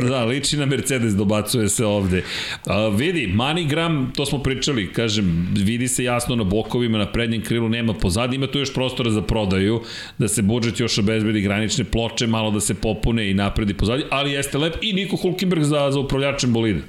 Da, 0.08 0.24
liči 0.24 0.56
na 0.56 0.66
Mercedes, 0.66 1.14
dobacuje 1.14 1.68
se 1.68 1.84
ovde. 1.84 2.22
A, 2.66 2.88
vidi, 2.88 3.26
Manigram, 3.26 4.12
to 4.16 4.26
smo 4.26 4.38
pričali, 4.42 4.92
kažem, 4.92 5.48
vidi 5.56 5.88
se 5.88 6.04
jasno 6.04 6.36
na 6.36 6.44
bokovima, 6.44 6.98
na 6.98 7.12
prednjem 7.12 7.42
krilu 7.42 7.68
nema 7.68 7.94
pozadi, 7.94 8.36
ima 8.36 8.46
tu 8.46 8.58
još 8.58 8.74
prostora 8.74 9.10
za 9.10 9.22
prodaju, 9.22 9.82
da 10.18 10.28
se 10.28 10.42
budžet 10.42 10.80
još 10.80 10.98
obezbedi 10.98 11.40
granične 11.40 11.84
ploče, 11.84 12.26
malo 12.26 12.50
da 12.50 12.60
se 12.60 12.74
popune 12.74 13.30
i 13.30 13.34
napredi 13.34 13.74
pozadi, 13.74 14.04
ali 14.10 14.32
jeste 14.32 14.58
lep 14.58 14.74
i 14.82 14.92
Niko 14.92 15.16
Hulkenberg 15.16 15.62
za, 15.62 15.90
za 15.90 16.00
upravljačem 16.00 16.52
bolida. 16.52 16.80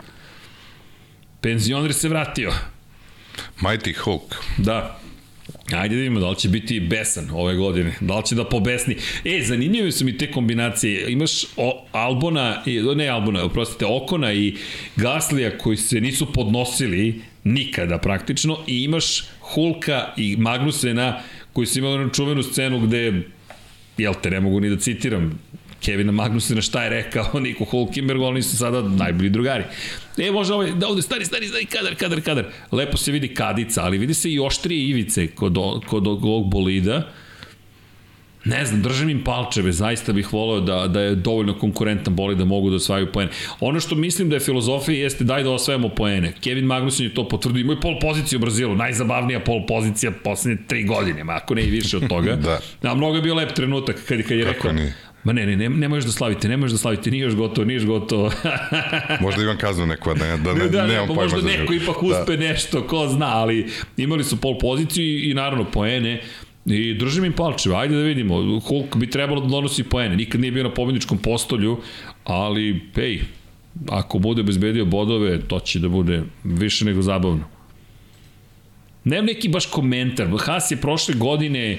Penzioner 1.41 1.93
se 1.93 2.09
vratio. 2.09 2.51
Mighty 3.61 3.97
Hulk. 3.97 4.35
Da. 4.57 5.04
Ajde 5.73 5.95
da 5.95 5.99
vidimo 5.99 6.19
da 6.19 6.29
li 6.29 6.35
će 6.35 6.49
biti 6.49 6.79
besan 6.79 7.29
ove 7.33 7.55
godine, 7.55 7.93
da 8.01 8.17
li 8.17 8.25
će 8.25 8.35
da 8.35 8.45
pobesni. 8.45 8.95
E, 9.23 9.41
zanimljive 9.43 9.91
su 9.91 10.05
mi 10.05 10.17
te 10.17 10.31
kombinacije. 10.31 11.11
Imaš 11.11 11.43
o, 11.57 11.85
Albona, 11.91 12.63
ne 12.95 13.07
Albona, 13.07 13.43
oprostite, 13.43 13.85
Okona 13.85 14.33
i 14.33 14.55
Gaslija 14.95 15.57
koji 15.57 15.77
se 15.77 16.01
nisu 16.01 16.33
podnosili 16.33 17.21
nikada 17.43 17.97
praktično 17.97 18.57
i 18.67 18.83
imaš 18.83 19.23
Hulka 19.39 20.13
i 20.17 20.35
Magnusena 20.37 21.19
koji 21.53 21.67
su 21.67 21.79
imali 21.79 21.95
onu 21.95 22.09
čuvenu 22.09 22.43
scenu 22.43 22.79
gde 22.79 23.21
jel 23.97 24.13
te, 24.23 24.29
ne 24.29 24.39
mogu 24.39 24.59
ni 24.59 24.69
da 24.69 24.77
citiram, 24.77 25.39
Kevina 25.81 26.11
Magnusena 26.11 26.61
šta 26.61 26.83
je 26.83 26.89
rekao 26.89 27.39
Niko 27.39 27.65
Hulkenberg, 27.65 28.21
oni 28.21 28.41
su 28.41 28.57
sada 28.57 28.81
najbolji 28.81 29.29
drugari. 29.29 29.63
E, 30.17 30.31
može 30.31 30.53
ovaj, 30.53 30.71
da 30.71 30.87
ovde 30.87 31.01
stari, 31.01 31.25
stari, 31.25 31.47
stari, 31.47 31.65
kadar, 31.65 31.95
kadar, 31.95 32.21
kadar. 32.21 32.45
Lepo 32.71 32.97
se 32.97 33.11
vidi 33.11 33.33
kadica, 33.33 33.83
ali 33.83 33.97
vidi 33.97 34.13
se 34.13 34.31
i 34.31 34.39
oštrije 34.39 34.89
ivice 34.89 35.27
kod, 35.27 35.57
kod 35.87 36.07
ovog 36.07 36.49
bolida. 36.49 37.11
Ne 38.45 38.65
znam, 38.65 38.81
držim 38.81 39.09
im 39.09 39.23
palčeve, 39.23 39.71
zaista 39.71 40.13
bih 40.13 40.33
voleo 40.33 40.59
da, 40.61 40.87
da 40.87 41.01
je 41.01 41.15
dovoljno 41.15 41.53
konkurentan 41.59 42.15
bolid 42.15 42.37
da 42.37 42.45
mogu 42.45 42.69
da 42.69 42.75
osvajaju 42.75 43.11
poene. 43.11 43.31
Ono 43.59 43.79
što 43.79 43.95
mislim 43.95 44.29
da 44.29 44.35
je 44.35 44.39
filozofija 44.39 45.03
jeste 45.03 45.23
daj 45.23 45.43
da 45.43 45.51
osvajamo 45.51 45.89
poene. 45.89 46.33
Kevin 46.41 46.65
Magnussen 46.65 47.05
je 47.05 47.13
to 47.13 47.27
potvrdio, 47.27 47.61
imao 47.61 47.73
je 47.73 47.81
pol 47.81 47.99
poziciju 48.01 48.39
u 48.39 48.41
Brazilu, 48.41 48.75
najzabavnija 48.75 49.39
pol 49.39 49.65
pozicija 49.67 50.11
poslednje 50.23 50.63
tri 50.67 50.83
godine, 50.83 51.23
ako 51.27 51.55
ne 51.55 51.63
i 51.63 51.69
više 51.69 51.97
od 51.97 52.07
toga. 52.07 52.35
Da. 52.45 52.59
A 52.91 52.95
mnogo 52.95 53.15
je 53.15 53.21
bio 53.21 53.35
lep 53.35 53.53
trenutak 53.53 53.95
kad, 54.07 54.21
kad 54.21 54.37
je 54.37 54.45
Kako 54.45 54.53
rekao, 54.53 54.71
nije? 54.71 54.93
Ma 55.25 55.33
ne, 55.33 55.45
ne, 55.45 55.55
ne, 55.55 55.69
ne 55.69 55.87
možeš 55.87 56.05
da 56.05 56.11
slavite, 56.11 56.47
ne 56.47 56.57
možeš 56.57 56.71
da 56.71 56.77
slavite, 56.77 57.11
nije 57.11 57.23
još 57.23 57.35
gotovo, 57.35 57.65
nije 57.65 57.75
još 57.75 57.85
gotovo. 57.85 58.31
Možda 59.21 59.43
imam 59.43 59.57
kaznu 59.57 59.85
neku, 59.85 60.09
a 60.09 60.13
da, 60.13 60.25
ne, 60.25 60.37
da 60.37 60.53
ne, 60.53 60.67
da, 60.77 60.87
ne, 60.87 61.07
pa 61.07 61.13
možda 61.13 61.41
za 61.41 61.47
neko 61.47 61.73
ipak 61.73 62.03
uspe 62.03 62.37
da. 62.37 62.43
nešto, 62.43 62.87
ko 62.87 63.07
zna, 63.07 63.37
ali 63.37 63.67
imali 63.97 64.23
su 64.23 64.41
pol 64.41 64.59
poziciju 64.59 65.05
i, 65.05 65.31
i 65.31 65.33
naravno 65.33 65.65
poene. 65.71 66.21
I 66.65 66.93
držim 66.93 67.25
im 67.25 67.33
palčeve, 67.33 67.75
ajde 67.75 67.95
da 67.95 68.01
vidimo. 68.01 68.59
Hulk 68.59 68.95
bi 68.95 69.09
trebalo 69.09 69.41
da 69.41 69.47
donosi 69.47 69.83
poene. 69.83 70.15
Nikad 70.15 70.41
nije 70.41 70.51
bio 70.51 70.63
na 70.63 70.73
pobedničkom 70.73 71.17
postolju, 71.17 71.77
ali, 72.23 72.81
ej, 72.95 73.19
ako 73.89 74.19
bude 74.19 74.43
bezbedio 74.43 74.85
bodove, 74.85 75.41
to 75.41 75.59
će 75.59 75.79
da 75.79 75.89
bude 75.89 76.23
više 76.43 76.85
nego 76.85 77.01
zabavno. 77.01 77.43
Nemam 79.03 79.25
neki 79.25 79.49
baš 79.49 79.65
komentar. 79.65 80.27
Haas 80.39 80.71
je 80.71 80.77
prošle 80.77 81.15
godine 81.15 81.71
e, 81.71 81.77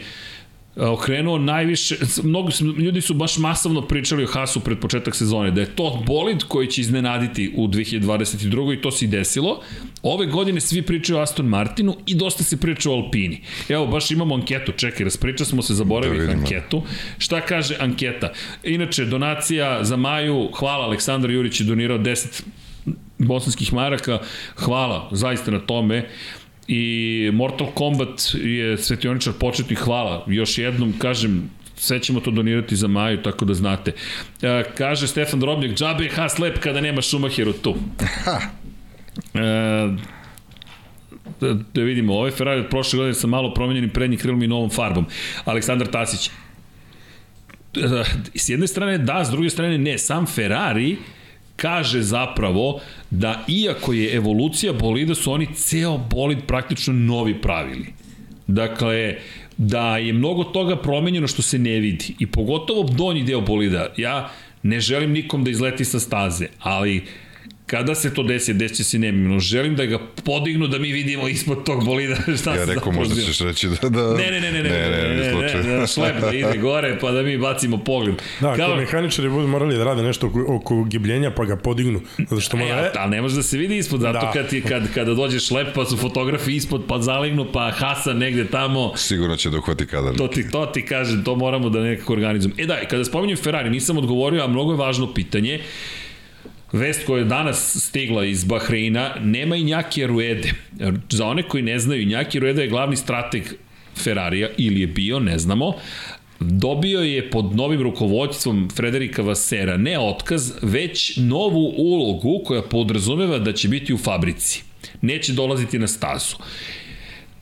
okrenuo 0.76 1.38
najviše, 1.38 1.96
mnogo 2.22 2.50
su, 2.50 2.64
ljudi 2.64 3.00
su 3.00 3.14
baš 3.14 3.38
masovno 3.38 3.82
pričali 3.82 4.24
o 4.24 4.26
Haasu 4.26 4.60
pred 4.60 4.78
početak 4.78 5.16
sezone, 5.16 5.50
da 5.50 5.60
je 5.60 5.76
to 5.76 6.02
bolid 6.06 6.44
koji 6.48 6.66
će 6.66 6.80
iznenaditi 6.80 7.52
u 7.56 7.68
2022. 7.68 8.78
i 8.78 8.82
to 8.82 8.90
se 8.90 9.04
i 9.04 9.08
desilo. 9.08 9.60
Ove 10.02 10.26
godine 10.26 10.60
svi 10.60 10.82
pričaju 10.82 11.18
o 11.18 11.22
Aston 11.22 11.46
Martinu 11.46 11.96
i 12.06 12.14
dosta 12.14 12.44
se 12.44 12.56
priča 12.56 12.90
o 12.90 12.94
Alpini. 12.94 13.40
Evo, 13.68 13.86
baš 13.86 14.10
imamo 14.10 14.34
anketu, 14.34 14.72
čekaj, 14.72 15.04
raspriča 15.04 15.44
smo 15.44 15.62
se, 15.62 15.74
zaboravili 15.74 16.26
Da 16.26 16.32
anketu. 16.32 16.82
Šta 17.18 17.40
kaže 17.40 17.76
anketa? 17.80 18.32
Inače, 18.64 19.04
donacija 19.04 19.84
za 19.84 19.96
Maju, 19.96 20.50
hvala, 20.54 20.84
Aleksandar 20.84 21.30
Jurić 21.30 21.60
je 21.60 21.64
donirao 21.64 21.98
10 21.98 22.42
bosanskih 23.18 23.72
maraka, 23.72 24.18
hvala 24.56 25.08
zaista 25.12 25.50
na 25.50 25.58
tome 25.58 26.08
i 26.68 27.30
Mortal 27.32 27.66
Kombat 27.66 28.34
je 28.34 28.78
svetioničar 28.78 29.32
početni 29.32 29.76
hvala 29.76 30.24
još 30.26 30.58
jednom 30.58 30.94
kažem 30.98 31.50
sve 31.76 32.00
ćemo 32.00 32.20
to 32.20 32.30
donirati 32.30 32.76
za 32.76 32.88
Maju, 32.88 33.22
tako 33.22 33.44
da 33.44 33.54
znate. 33.54 33.92
E, 34.42 34.64
kaže 34.76 35.06
Stefan 35.06 35.40
Drobnjak, 35.40 35.76
džabe 35.76 36.04
je 36.04 36.10
Haas 36.10 36.38
lep 36.38 36.58
kada 36.58 36.80
nema 36.80 37.02
Schumacheru 37.02 37.52
tu. 37.52 37.74
E, 39.34 39.38
da, 41.40 41.52
da 41.74 41.82
vidimo, 41.82 42.14
ovaj 42.14 42.30
Ferrari 42.30 42.60
od 42.60 42.68
prošle 42.68 42.96
godine 42.96 43.14
sa 43.14 43.26
malo 43.26 43.54
promenjenim 43.54 43.90
prednjim 43.90 44.20
krilom 44.20 44.42
i 44.42 44.46
novom 44.46 44.70
farbom. 44.70 45.06
Aleksandar 45.44 45.86
Tasić. 45.86 46.30
E, 47.76 48.04
S 48.34 48.48
jedne 48.48 48.66
strane 48.66 48.98
da, 48.98 49.24
s 49.24 49.30
druge 49.30 49.50
strane 49.50 49.78
ne. 49.78 49.98
Sam 49.98 50.26
Ferrari 50.26 50.96
kaže 51.56 52.02
zapravo 52.02 52.80
da 53.10 53.44
iako 53.48 53.92
je 53.92 54.14
evolucija 54.14 54.72
bolida 54.72 55.14
su 55.14 55.32
oni 55.32 55.48
ceo 55.54 55.98
bolid 55.98 56.38
praktično 56.46 56.94
novi 56.94 57.40
pravili. 57.40 57.86
Dakle, 58.46 59.16
da 59.56 59.96
je 59.96 60.12
mnogo 60.12 60.44
toga 60.44 60.76
promenjeno 60.76 61.26
što 61.26 61.42
se 61.42 61.58
ne 61.58 61.78
vidi 61.80 62.14
i 62.18 62.26
pogotovo 62.26 62.82
donji 62.82 63.22
deo 63.22 63.40
bolida. 63.40 63.86
Ja 63.96 64.30
ne 64.62 64.80
želim 64.80 65.12
nikom 65.12 65.44
da 65.44 65.50
izleti 65.50 65.84
sa 65.84 66.00
staze, 66.00 66.46
ali 66.60 67.04
kada 67.66 67.94
se 67.94 68.14
to 68.14 68.22
desi, 68.22 68.54
desit 68.54 68.76
će 68.76 68.84
se 68.84 68.98
nemimno, 68.98 69.38
želim 69.38 69.76
da 69.76 69.86
ga 69.86 69.98
podignu 70.24 70.66
da 70.66 70.78
mi 70.78 70.92
vidimo 70.92 71.28
ispod 71.28 71.64
tog 71.64 71.84
bolida 71.84 72.14
šta 72.40 72.54
Ja 72.54 72.66
se 72.66 72.74
rekao, 72.74 72.92
možda 72.92 73.14
ćeš 73.14 73.38
reći 73.40 73.68
da... 73.68 73.88
da... 73.88 74.14
Ne, 74.16 74.30
ne, 74.30 74.40
ne, 74.40 74.52
ne, 74.52 74.62
ne, 74.62 74.68
ne, 74.68 74.88
ne, 74.90 75.08
ne, 75.08 75.34
ne, 75.34 75.62
ne, 75.62 75.80
ne, 75.80 75.86
šlep 75.86 76.20
da 76.20 76.32
ide 76.32 76.58
gore 76.58 76.98
pa 77.00 77.10
da 77.10 77.22
mi 77.22 77.38
bacimo 77.38 77.78
pogled. 77.78 78.14
Da, 78.40 78.56
Kao, 78.56 78.66
kao 78.66 78.76
mehaničari 78.76 79.28
budu 79.28 79.48
morali 79.48 79.76
da 79.78 79.84
rade 79.84 80.02
nešto 80.02 80.26
oko, 80.26 80.44
oko 80.48 80.84
gibljenja 80.84 81.30
pa 81.30 81.44
ga 81.44 81.56
podignu. 81.56 82.00
Zato 82.18 82.40
što 82.40 82.56
E, 82.56 82.60
mora... 82.60 82.92
ali 82.98 83.10
ne 83.10 83.22
može 83.22 83.36
da 83.36 83.42
se 83.42 83.58
vidi 83.58 83.76
ispod, 83.76 84.00
zato 84.00 84.18
Da. 84.20 84.32
kad, 84.32 84.48
ti, 84.48 84.60
kad, 84.60 84.94
kada 84.94 85.14
dođe 85.14 85.40
šlep 85.40 85.74
pa 85.74 85.84
su 85.84 85.96
fotografi 85.96 86.56
ispod 86.56 86.84
pa 86.88 87.00
zalignu 87.00 87.46
pa 87.52 87.70
Hasan 87.70 88.18
negde 88.18 88.46
tamo 88.46 88.92
Sigurno 88.96 89.36
će 89.36 89.50
da 89.50 89.58
uhvati 89.58 89.86
kadar. 89.86 90.14
To 90.16 90.28
ti, 90.28 90.50
to 90.50 90.66
ti 90.66 90.84
kažem, 90.86 91.24
to 91.24 91.34
moramo 91.36 91.68
da 91.70 91.80
nekako 91.80 92.12
organizujemo. 92.12 92.54
E 92.58 92.66
da, 92.66 92.88
kada 92.88 93.04
spominjem 93.04 93.36
Ferrari, 93.36 93.70
nisam 93.70 93.98
odgovorio, 93.98 94.44
a 94.44 94.46
mnogo 94.46 94.72
je 94.72 94.76
važno 94.76 95.14
pitanje. 95.14 95.60
Vest 96.76 97.06
koja 97.06 97.18
je 97.18 97.24
danas 97.24 97.76
stigla 97.76 98.24
iz 98.24 98.44
Bahreina, 98.44 99.14
nema 99.20 99.56
i 99.56 99.64
Njaki 99.64 100.06
Ruede. 100.06 100.52
Za 101.10 101.26
one 101.26 101.42
koji 101.42 101.62
ne 101.62 101.78
znaju, 101.78 102.06
Njaki 102.06 102.38
Ruede 102.38 102.62
je 102.62 102.68
glavni 102.68 102.96
strateg 102.96 103.42
Ferrarija, 103.96 104.48
ili 104.56 104.80
je 104.80 104.86
bio, 104.86 105.20
ne 105.20 105.38
znamo, 105.38 105.72
dobio 106.40 107.00
je 107.00 107.30
pod 107.30 107.56
novim 107.56 107.82
rukovodstvom 107.82 108.68
Frederika 108.76 109.22
Vassera 109.22 109.76
ne 109.76 109.98
otkaz, 109.98 110.52
već 110.62 111.16
novu 111.16 111.72
ulogu 111.76 112.42
koja 112.44 112.62
podrazumeva 112.62 113.38
da 113.38 113.52
će 113.52 113.68
biti 113.68 113.94
u 113.94 113.98
fabrici. 113.98 114.62
Neće 115.00 115.32
dolaziti 115.32 115.78
na 115.78 115.86
stazu. 115.86 116.36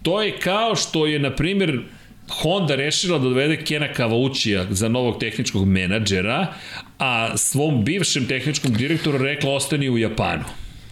To 0.02 0.22
je 0.22 0.38
kao 0.38 0.76
što 0.76 1.06
je, 1.06 1.18
na 1.18 1.30
primjer, 1.30 1.80
Honda 2.28 2.74
rešila 2.74 3.18
da 3.18 3.24
dovede 3.24 3.64
Kena 3.64 3.92
Kavaučija 3.92 4.66
za 4.70 4.88
novog 4.88 5.18
tehničkog 5.20 5.66
menadžera, 5.66 6.46
a 6.98 7.36
svom 7.36 7.84
bivšem 7.84 8.26
tehničkom 8.28 8.72
direktoru 8.72 9.18
rekla 9.18 9.50
ostani 9.50 9.90
u 9.90 9.98
Japanu. 9.98 10.44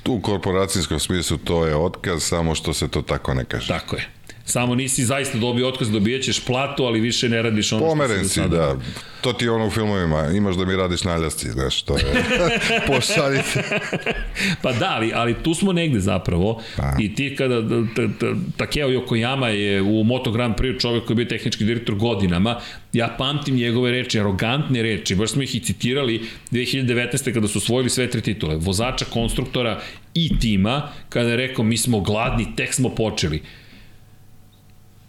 U 0.08 0.20
korporacijskom 0.20 1.00
smislu 1.00 1.36
to 1.36 1.66
je 1.66 1.76
otkaz, 1.76 2.22
samo 2.22 2.54
što 2.54 2.72
se 2.72 2.88
to 2.88 3.02
tako 3.02 3.34
ne 3.34 3.44
kaže. 3.44 3.68
Tako 3.68 3.96
je. 3.96 4.08
Samo 4.44 4.74
nisi 4.74 5.04
zaista 5.04 5.38
dobio 5.38 5.68
otkaz, 5.68 5.90
dobijećeš 5.90 6.44
platu, 6.44 6.84
ali 6.84 7.00
više 7.00 7.28
ne 7.28 7.42
radiš 7.42 7.72
ono 7.72 7.86
Pomeren 7.86 8.18
što 8.18 8.28
si, 8.28 8.34
si 8.34 8.48
da. 8.48 8.76
To 9.20 9.32
ti 9.32 9.44
je 9.44 9.50
ono 9.50 9.66
u 9.66 9.70
filmovima, 9.70 10.26
imaš 10.34 10.56
da 10.56 10.64
mi 10.64 10.76
radiš 10.76 11.04
naljasci, 11.04 11.50
znaš, 11.50 11.82
to 11.82 11.96
je. 11.96 12.04
Pošaljite. 12.86 13.62
Pa 14.62 14.72
da, 14.72 14.90
ali, 14.94 15.12
ali 15.14 15.34
tu 15.34 15.54
smo 15.54 15.72
negde 15.72 16.00
zapravo. 16.00 16.62
Pa. 16.76 16.96
I 17.00 17.14
ti 17.14 17.36
kada, 17.36 17.60
t- 17.94 18.08
t- 18.20 18.34
Takeo 18.56 18.88
Yokoyama 18.88 19.46
je 19.46 19.82
u 19.82 20.04
Moto 20.04 20.30
Grand 20.30 20.54
Prix 20.54 20.80
čovjek 20.80 21.04
koji 21.04 21.14
je 21.14 21.16
bio 21.16 21.38
tehnički 21.38 21.64
direktor 21.64 21.94
godinama, 21.94 22.60
ja 22.92 23.14
pamtim 23.18 23.54
njegove 23.54 23.90
reči, 23.90 24.20
arogantne 24.20 24.82
reči, 24.82 25.14
baš 25.14 25.30
smo 25.30 25.42
ih 25.42 25.54
i 25.54 25.60
citirali 25.60 26.22
2019. 26.50 27.34
kada 27.34 27.48
su 27.48 27.58
osvojili 27.58 27.90
sve 27.90 28.10
tri 28.10 28.20
titule, 28.20 28.56
vozača, 28.56 29.04
konstruktora 29.04 29.80
i 30.14 30.38
tima, 30.40 30.88
kada 31.08 31.28
je 31.28 31.36
rekao 31.36 31.64
mi 31.64 31.76
smo 31.76 32.00
gladni, 32.00 32.56
tek 32.56 32.74
smo 32.74 32.88
počeli. 32.88 33.42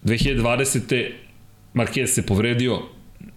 2020. 0.03 1.15
Marquez 1.73 2.13
se 2.13 2.23
povredio, 2.23 2.89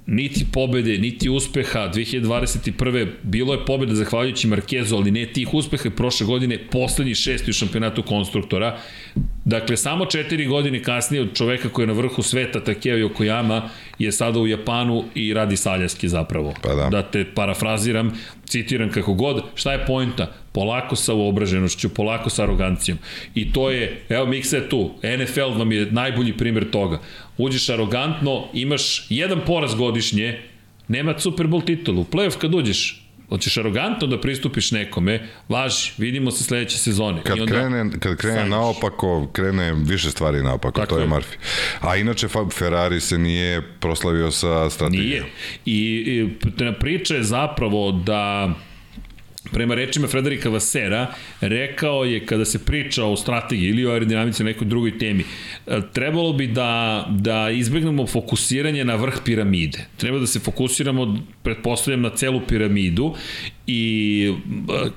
niti 0.06 0.46
pobede, 0.52 0.98
niti 0.98 1.28
uspeha 1.28 1.90
2021. 1.94 3.06
bilo 3.22 3.52
je 3.54 3.64
pobeda 3.66 3.94
zahvaljujući 3.94 4.46
Markezu, 4.48 4.96
ali 4.96 5.10
ne 5.10 5.26
tih 5.26 5.54
uspeha 5.54 5.90
prošle 5.90 6.26
godine, 6.26 6.58
poslednji 6.70 7.14
šesti 7.14 7.50
u 7.50 7.54
šampionatu 7.54 8.02
konstruktora. 8.02 8.78
Dakle, 9.44 9.76
samo 9.76 10.06
četiri 10.06 10.46
godine 10.46 10.82
kasnije 10.82 11.22
od 11.22 11.34
čoveka 11.34 11.68
koji 11.68 11.82
je 11.82 11.86
na 11.86 11.92
vrhu 11.92 12.22
sveta, 12.22 12.64
Takeo 12.64 12.96
Yokoyama, 12.96 13.62
je 13.98 14.12
sada 14.12 14.40
u 14.40 14.46
Japanu 14.46 15.04
i 15.14 15.34
radi 15.34 15.56
saljaski 15.56 16.08
zapravo. 16.08 16.54
Pa 16.62 16.74
da. 16.74 16.88
da 16.90 17.02
te 17.02 17.24
parafraziram, 17.34 18.12
citiram 18.44 18.90
kako 18.90 19.14
god, 19.14 19.42
šta 19.54 19.72
je 19.72 19.86
pojnta? 19.86 20.32
Polako 20.52 20.96
sa 20.96 21.14
uobraženošću, 21.14 21.88
polako 21.88 22.30
sa 22.30 22.42
arogancijom. 22.42 22.98
I 23.34 23.52
to 23.52 23.70
je, 23.70 24.00
evo 24.08 24.26
Miksa 24.26 24.56
je 24.56 24.68
tu, 24.68 24.90
NFL 25.18 25.58
vam 25.58 25.72
je 25.72 25.86
najbolji 25.90 26.36
primer 26.36 26.70
toga. 26.70 27.00
Uđeš 27.38 27.68
arogantno, 27.68 28.44
imaš 28.52 29.06
jedan 29.10 29.40
poraz 29.46 29.74
godišnje, 29.74 30.40
nema 30.88 31.18
Super 31.18 31.46
Bowl 31.46 31.64
titulu. 31.66 32.00
U 32.00 32.04
playoff 32.04 32.38
kad 32.38 32.54
uđeš, 32.54 33.02
Hoćeš 33.28 33.56
arogantno 33.56 34.06
da 34.06 34.20
pristupiš 34.20 34.70
nekome, 34.70 35.28
važi, 35.48 35.90
vidimo 35.98 36.30
se 36.30 36.44
sledeće 36.44 36.78
sezone. 36.78 37.22
Kad 37.22 37.36
I 37.36 37.40
onda 37.40 37.54
krene, 37.54 37.90
kad 38.00 38.16
krene 38.16 38.34
sanjaš. 38.36 38.50
naopako, 38.50 39.28
krene 39.32 39.72
više 39.74 40.10
stvari 40.10 40.42
naopako, 40.42 40.80
Tako 40.80 40.94
to 40.94 40.98
je 40.98 41.04
je. 41.04 41.08
Murphy. 41.08 41.36
A 41.80 41.96
inače 41.96 42.28
Fa- 42.28 42.52
Ferrari 42.52 43.00
se 43.00 43.18
nije 43.18 43.62
proslavio 43.80 44.30
sa 44.30 44.70
strategijom. 44.70 45.06
Nije. 45.08 45.24
I, 45.64 46.04
i 46.06 46.28
priča 46.80 47.14
je 47.14 47.22
zapravo 47.22 47.92
da 47.92 48.54
prema 49.52 49.74
rečima 49.74 50.08
Frederika 50.08 50.48
Vasera, 50.48 51.14
rekao 51.40 52.04
je 52.04 52.26
kada 52.26 52.44
se 52.44 52.64
priča 52.64 53.04
o 53.04 53.16
strategiji 53.16 53.68
ili 53.68 53.86
o 53.86 53.92
aerodinamici 53.92 54.42
na 54.42 54.50
nekoj 54.50 54.66
drugoj 54.66 54.98
temi, 54.98 55.24
e, 55.66 55.80
trebalo 55.92 56.32
bi 56.32 56.46
da, 56.46 57.06
da 57.10 57.50
izbegnemo 57.50 58.06
fokusiranje 58.06 58.84
na 58.84 58.94
vrh 58.94 59.14
piramide. 59.24 59.86
Treba 59.96 60.18
da 60.18 60.26
se 60.26 60.40
fokusiramo, 60.40 61.18
pretpostavljam, 61.42 62.00
na 62.00 62.10
celu 62.10 62.40
piramidu 62.48 63.14
i 63.66 64.32
e, 64.84 64.90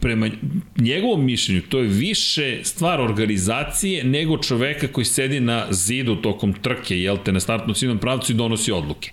prema 0.00 0.30
njegovom 0.78 1.24
mišljenju, 1.24 1.62
to 1.68 1.78
je 1.78 1.88
više 1.88 2.58
stvar 2.62 3.00
organizacije 3.00 4.04
nego 4.04 4.38
čoveka 4.38 4.88
koji 4.88 5.04
sedi 5.04 5.40
na 5.40 5.66
zidu 5.70 6.16
tokom 6.16 6.52
trke, 6.52 7.00
jel 7.00 7.16
te, 7.24 7.32
na 7.32 7.40
startnom 7.40 7.74
ciljnom 7.74 7.98
pravcu 7.98 8.32
i 8.32 8.34
donosi 8.34 8.72
odluke. 8.72 9.10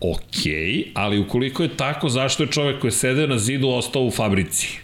Ok, 0.00 0.42
ali 0.94 1.18
ukoliko 1.18 1.62
je 1.62 1.76
tako, 1.76 2.08
zašto 2.08 2.42
je 2.42 2.50
čovek 2.50 2.80
koji 2.80 2.88
je 2.88 2.92
sedeo 2.92 3.26
na 3.26 3.38
zidu 3.38 3.68
ostao 3.68 4.02
u 4.02 4.10
fabrici? 4.10 4.78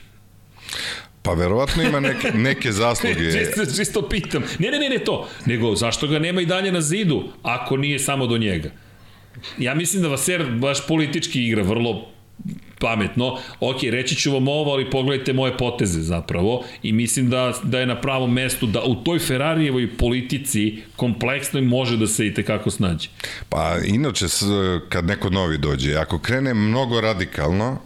Pa 1.23 1.33
verovatno 1.33 1.83
ima 1.83 2.01
neke, 2.01 2.31
neke 2.35 2.73
zasluge. 2.73 3.33
čisto, 3.39 3.77
čisto 3.77 4.09
pitam. 4.09 4.43
Ne, 4.59 4.71
ne, 4.71 4.79
ne, 4.79 4.89
ne 4.89 4.99
to. 4.99 5.29
Nego, 5.47 5.75
zašto 5.75 6.07
ga 6.07 6.19
nema 6.19 6.41
i 6.41 6.47
dalje 6.47 6.73
na 6.73 6.81
zidu, 6.81 7.25
ako 7.43 7.77
nije 7.77 7.99
samo 7.99 8.27
do 8.27 8.39
njega? 8.39 8.71
Ja 9.59 9.75
mislim 9.75 10.03
da 10.03 10.09
Vaser 10.09 10.45
baš 10.51 10.87
politički 10.87 11.47
igra 11.47 11.63
vrlo 11.63 12.09
pametno. 12.79 13.39
Ok, 13.61 13.77
reći 13.83 14.17
ću 14.17 14.33
vam 14.33 14.49
ovo, 14.49 14.73
ali 14.73 14.91
pogledajte 14.91 15.33
moje 15.33 15.57
poteze 15.57 16.01
zapravo 16.01 16.65
i 16.83 16.93
mislim 16.93 17.31
da, 17.31 17.53
da 17.63 17.81
je 17.81 17.87
na 17.87 18.01
pravom 18.01 18.33
mestu 18.33 18.67
da 18.67 18.83
u 18.83 18.95
toj 18.95 19.19
Ferrarijevoj 19.19 19.97
politici 19.97 20.83
kompleksnoj 20.97 21.63
može 21.63 21.97
da 21.97 22.07
se 22.07 22.27
i 22.27 22.35
tekako 22.35 22.71
snađe. 22.71 23.09
Pa 23.49 23.77
inače, 23.85 24.27
kad 24.89 25.05
neko 25.05 25.31
novi 25.31 25.59
dođe, 25.59 25.95
ako 25.95 26.19
krene 26.19 26.55
mnogo 26.55 27.01
radikalno, 27.01 27.79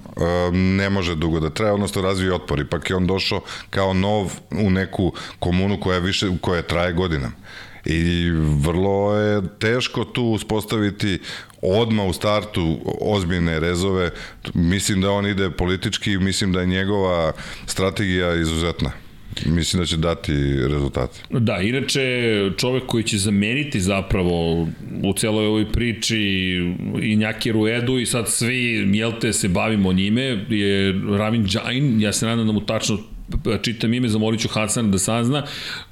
ne 0.52 0.90
može 0.90 1.14
dugo 1.14 1.40
da 1.40 1.50
traje, 1.50 1.72
odnosno 1.72 2.02
razvije 2.02 2.34
otpor. 2.34 2.60
Ipak 2.60 2.90
je 2.90 2.96
on 2.96 3.06
došao 3.06 3.40
kao 3.70 3.94
nov 3.94 4.32
u 4.50 4.70
neku 4.70 5.12
komunu 5.38 5.80
koja, 5.80 5.98
više, 5.98 6.26
koja 6.40 6.62
traje 6.62 6.92
godinama. 6.92 7.34
I 7.84 8.30
vrlo 8.64 9.16
je 9.16 9.42
teško 9.58 10.04
tu 10.04 10.22
uspostaviti 10.22 11.18
odma 11.62 12.04
u 12.04 12.12
startu 12.12 12.78
ozbiljne 13.00 13.60
rezove. 13.60 14.10
Mislim 14.54 15.00
da 15.00 15.10
on 15.10 15.26
ide 15.26 15.50
politički, 15.50 16.18
mislim 16.18 16.52
da 16.52 16.60
je 16.60 16.66
njegova 16.66 17.32
strategija 17.66 18.34
izuzetna. 18.34 18.90
Mislim 19.46 19.82
da 19.82 19.86
će 19.86 19.96
dati 19.96 20.32
rezultate. 20.68 21.20
Da, 21.30 21.56
inače 21.56 22.00
čovek 22.56 22.86
koji 22.86 23.04
će 23.04 23.18
zameniti 23.18 23.80
zapravo 23.80 24.62
u 25.02 25.12
celoj 25.16 25.46
ovoj 25.46 25.72
priči 25.72 26.18
i 27.02 27.16
Njaki 27.16 27.52
Ruedu 27.52 27.98
i 27.98 28.06
sad 28.06 28.28
svi, 28.28 28.90
jel 28.92 29.12
te, 29.20 29.32
se 29.32 29.48
bavimo 29.48 29.92
njime, 29.92 30.22
je 30.48 31.00
Ravin 31.18 31.48
Jain, 31.52 32.00
ja 32.00 32.12
se 32.12 32.26
nadam 32.26 32.46
da 32.46 32.52
mu 32.52 32.60
tačno 32.60 32.98
čitam 33.62 33.94
ime, 33.94 34.08
zamolit 34.08 34.40
ću 34.40 34.48
Hasana 34.48 34.88
da 34.88 34.98
sazna, 34.98 35.46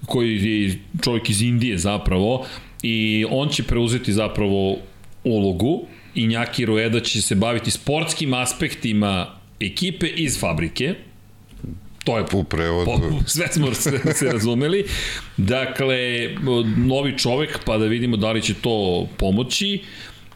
koji 0.07 0.44
je 0.44 0.78
čovjek 1.02 1.31
iz 1.31 1.42
Indije 1.42 1.78
zapravo 1.78 2.47
i 2.83 3.26
on 3.31 3.49
će 3.49 3.62
preuzeti 3.62 4.12
zapravo 4.12 4.78
ulogu 5.25 5.86
i 6.15 6.26
Njaki 6.26 6.65
Rueda 6.65 7.00
će 7.00 7.23
se 7.23 7.34
baviti 7.34 7.70
sportskim 7.70 8.34
aspektima 8.34 9.26
ekipe 9.60 10.07
iz 10.07 10.41
fabrike, 10.41 10.94
to 12.05 12.18
je 12.18 12.25
U 12.33 12.44
prevodu. 12.44 12.84
Po, 12.84 13.00
sve 13.26 13.47
smo 13.52 13.75
se, 13.75 14.00
se 14.15 14.26
razumeli. 14.33 14.84
Dakle, 15.36 16.31
novi 16.76 17.18
čovek, 17.18 17.58
pa 17.65 17.78
da 17.78 17.86
vidimo 17.86 18.17
da 18.17 18.33
li 18.33 18.42
će 18.42 18.55
to 18.55 19.08
pomoći, 19.17 19.81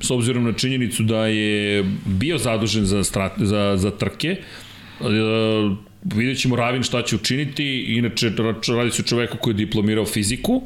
s 0.00 0.10
obzirom 0.10 0.44
na 0.44 0.52
činjenicu 0.52 1.02
da 1.02 1.26
je 1.26 1.84
bio 2.04 2.38
zadužen 2.38 2.84
za, 2.84 3.04
strat, 3.04 3.32
za, 3.36 3.76
za 3.76 3.90
trke. 3.90 4.28
E, 4.28 5.04
vidjet 6.04 6.38
ćemo 6.40 6.56
Ravin 6.56 6.82
šta 6.82 7.02
će 7.02 7.16
učiniti, 7.16 7.84
inače 7.88 8.32
radi 8.76 8.90
se 8.90 9.02
o 9.02 9.04
čoveku 9.04 9.36
koji 9.38 9.52
je 9.52 9.56
diplomirao 9.56 10.06
fiziku, 10.06 10.62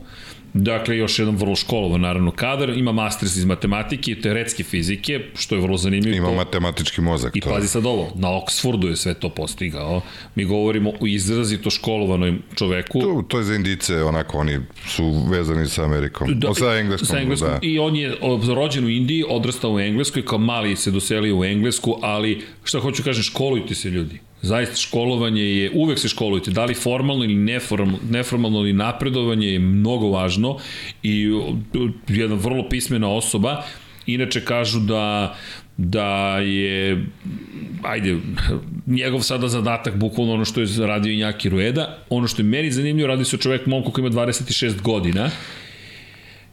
Dakle, 0.58 0.97
još 0.97 1.18
jedan 1.18 1.36
vrlo 1.36 1.56
školovan, 1.56 2.00
naravno, 2.00 2.31
kadar. 2.31 2.70
Ima 2.70 2.92
masters 2.92 3.36
iz 3.36 3.44
matematike 3.44 4.10
i 4.10 4.20
teoretske 4.20 4.65
fizike, 4.65 5.20
što 5.34 5.55
je 5.55 5.60
vrlo 5.60 5.76
zanimljivo. 5.76 6.16
Ima 6.16 6.36
matematički 6.36 7.00
mozak. 7.00 7.36
I 7.36 7.40
to 7.40 7.50
pazi 7.50 7.68
sad 7.68 7.86
ovo, 7.86 8.12
na 8.15 8.28
Oxfordu 8.28 8.89
je 8.89 8.97
sve 8.97 9.15
to 9.15 9.28
postigao. 9.28 10.00
Mi 10.34 10.44
govorimo 10.44 10.90
o 11.00 11.06
izrazito 11.06 11.70
školovanom 11.70 12.42
čoveku. 12.55 13.00
To, 13.00 13.24
to 13.28 13.39
je 13.39 13.44
za 13.44 13.55
indice, 13.55 14.02
onako, 14.02 14.39
oni 14.39 14.58
su 14.86 15.24
vezani 15.31 15.68
sa 15.68 15.84
Amerikom. 15.84 16.40
Da, 16.40 16.55
sa 16.55 16.76
engleskom, 16.76 17.06
sa 17.06 17.18
engleskom 17.18 17.50
da. 17.50 17.58
I 17.62 17.78
on 17.78 17.97
je 17.97 18.15
o, 18.20 18.40
rođen 18.55 18.84
u 18.84 18.89
Indiji, 18.89 19.24
odrastao 19.28 19.73
u 19.73 19.81
Engleskoj, 19.81 20.24
kao 20.24 20.39
mali 20.39 20.76
se 20.76 20.90
doselio 20.90 21.39
u 21.39 21.44
Englesku, 21.44 21.98
ali 22.02 22.42
šta 22.65 22.81
hoću 22.81 23.02
kažem, 23.02 23.23
školujte 23.23 23.74
se 23.74 23.90
ljudi. 23.90 24.20
Zaista 24.47 24.76
školovanje 24.76 25.42
je, 25.42 25.70
uvek 25.75 25.99
se 25.99 26.08
školujte, 26.08 26.50
da 26.50 26.65
li 26.65 26.75
formalno 26.75 27.25
ili 27.25 27.34
neformalno, 27.34 27.99
neformalno 28.10 28.60
ili 28.60 28.73
napredovanje 28.73 29.49
je 29.49 29.58
mnogo 29.58 30.08
važno 30.08 30.58
i 31.02 31.31
o, 31.33 31.57
jedna 32.08 32.36
vrlo 32.36 32.68
pismena 32.68 33.10
osoba, 33.10 33.62
inače 34.07 34.44
kažu 34.44 34.81
da 34.81 35.34
da 35.76 36.39
je 36.39 37.05
ajde, 37.83 38.16
njegov 38.86 39.20
sada 39.20 39.49
zadatak 39.49 39.97
bukvalno 39.97 40.34
ono 40.34 40.44
što 40.44 40.60
je 40.60 40.86
radio 40.86 41.12
i 41.12 41.16
Njaki 41.16 41.49
Rueda, 41.49 41.99
ono 42.10 42.28
što 42.28 42.42
je 42.42 42.47
meni 42.47 42.70
zanimljivo, 42.70 43.08
radi 43.08 43.25
se 43.25 43.36
o 43.36 43.39
čovek 43.39 43.66
momku 43.66 43.92
koji 43.92 44.02
ima 44.02 44.15
26 44.15 44.83
godina, 44.83 45.31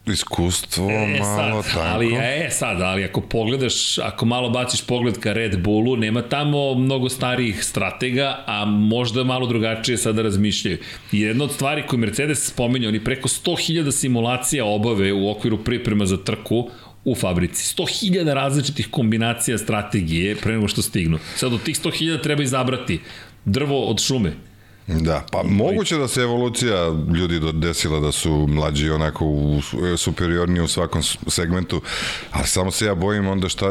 Iskustvo 0.06 0.90
E 0.90 1.20
malo 1.20 1.64
sad, 1.64 1.74
tanko. 1.74 1.88
ali, 1.96 2.16
e 2.16 2.50
sad, 2.52 2.82
ali 2.82 3.04
ako 3.04 3.22
pogledaš, 3.22 3.98
ako 3.98 4.26
malo 4.26 4.50
baciš 4.50 4.82
pogled 4.82 5.20
ka 5.20 5.34
Red 5.34 5.60
Bullu, 5.60 5.96
nema 5.96 6.22
tamo 6.22 6.74
mnogo 6.76 7.10
starijih 7.10 7.64
stratega, 7.64 8.44
a 8.46 8.66
možda 8.66 9.24
malo 9.24 9.48
drugačije 9.48 9.98
sada 9.98 10.22
razmišljaju. 10.22 10.78
I 11.12 11.22
jedna 11.22 11.44
od 11.44 11.52
stvari 11.52 11.84
koju 11.88 12.00
Mercedes 12.00 12.46
spominja, 12.48 12.90
oni 12.90 13.04
preko 13.04 13.28
100.000 13.28 13.92
simulacija 13.92 14.66
obave 14.66 15.14
u 15.14 15.30
okviru 15.30 15.64
priprema 15.64 16.06
za 16.06 16.18
trku 16.18 16.70
u 17.06 17.16
fabrici. 17.16 17.76
100.000 17.76 18.34
različitih 18.34 18.88
kombinacija 18.92 19.58
strategije 19.58 20.36
pre 20.36 20.54
nego 20.54 20.68
što 20.68 20.82
stignu. 20.82 21.20
Sad 21.36 21.54
od 21.54 21.64
tih 21.64 21.76
100.000 21.80 22.24
treba 22.24 22.44
izabrati 22.44 23.00
drvo 23.46 23.86
od 23.86 24.02
šume. 24.02 24.34
Da, 24.88 25.26
pa 25.32 25.44
moguće 25.44 25.98
da 25.98 26.08
se 26.08 26.22
evolucija 26.22 26.92
ljudi 27.16 27.40
desila 27.54 28.00
da 28.00 28.12
su 28.12 28.48
mlađi 28.50 28.90
onako 28.90 29.26
u, 29.26 29.62
superiorniji 29.98 30.64
u 30.64 30.68
svakom 30.68 31.02
segmentu, 31.28 31.82
ali 32.32 32.48
samo 32.48 32.72
se 32.72 32.86
ja 32.86 32.96
bojim 32.96 33.28
onda 33.28 33.50
šta, 33.50 33.68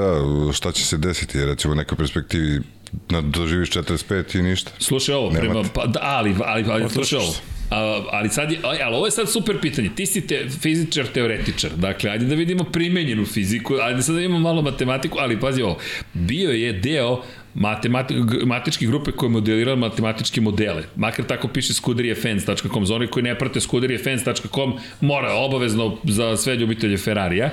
šta 0.52 0.72
će 0.72 0.84
se 0.84 0.96
desiti, 0.96 1.38
jer 1.38 1.48
recimo 1.48 1.72
u 1.72 1.76
nekoj 1.76 1.98
perspektivi 1.98 2.60
na, 3.08 3.20
doživiš 3.20 3.70
45 3.70 4.38
i 4.38 4.42
ništa. 4.42 4.70
Slušaj 4.78 5.14
ovo, 5.14 5.30
Nemate. 5.30 5.48
prema, 5.48 5.64
pa, 5.74 5.86
da, 5.86 6.00
ali, 6.02 6.36
ali, 6.44 6.64
ali 6.70 6.90
slušaj 6.90 7.18
ovo. 7.18 7.32
A, 7.72 8.02
ali 8.10 8.28
sad 8.28 8.52
je, 8.52 8.58
ali 8.62 8.94
ovo 8.94 9.06
je 9.06 9.10
sad 9.10 9.30
super 9.30 9.60
pitanje. 9.60 9.90
Ti 9.94 10.06
si 10.06 10.26
te, 10.26 10.46
fizičar, 10.60 11.06
teoretičar. 11.06 11.70
Dakle, 11.76 12.10
ajde 12.10 12.24
da 12.24 12.34
vidimo 12.34 12.64
primenjenu 12.64 13.26
fiziku, 13.26 13.74
ajde 13.82 14.02
sad 14.02 14.14
da 14.14 14.20
imamo 14.20 14.40
malo 14.40 14.62
matematiku, 14.62 15.18
ali 15.20 15.40
pazi 15.40 15.62
ovo. 15.62 15.78
Bio 16.14 16.50
je 16.50 16.72
deo 16.72 17.22
matemati, 17.54 18.14
matematičke 18.14 18.86
grupe 18.86 19.12
koja 19.12 19.28
je 19.28 19.32
modelirala 19.32 19.76
matematičke 19.76 20.40
modele. 20.40 20.82
Makar 20.96 21.24
tako 21.24 21.48
piše 21.48 21.74
skuderijefans.com. 21.74 22.86
Za 22.86 22.94
one 22.94 23.06
koji 23.06 23.22
ne 23.22 23.38
prate 23.38 23.60
skuderijefans.com 23.60 24.74
mora 25.00 25.32
obavezno 25.32 25.96
za 26.04 26.36
sve 26.36 26.56
ljubitelje 26.56 26.96
Ferrarija. 26.98 27.50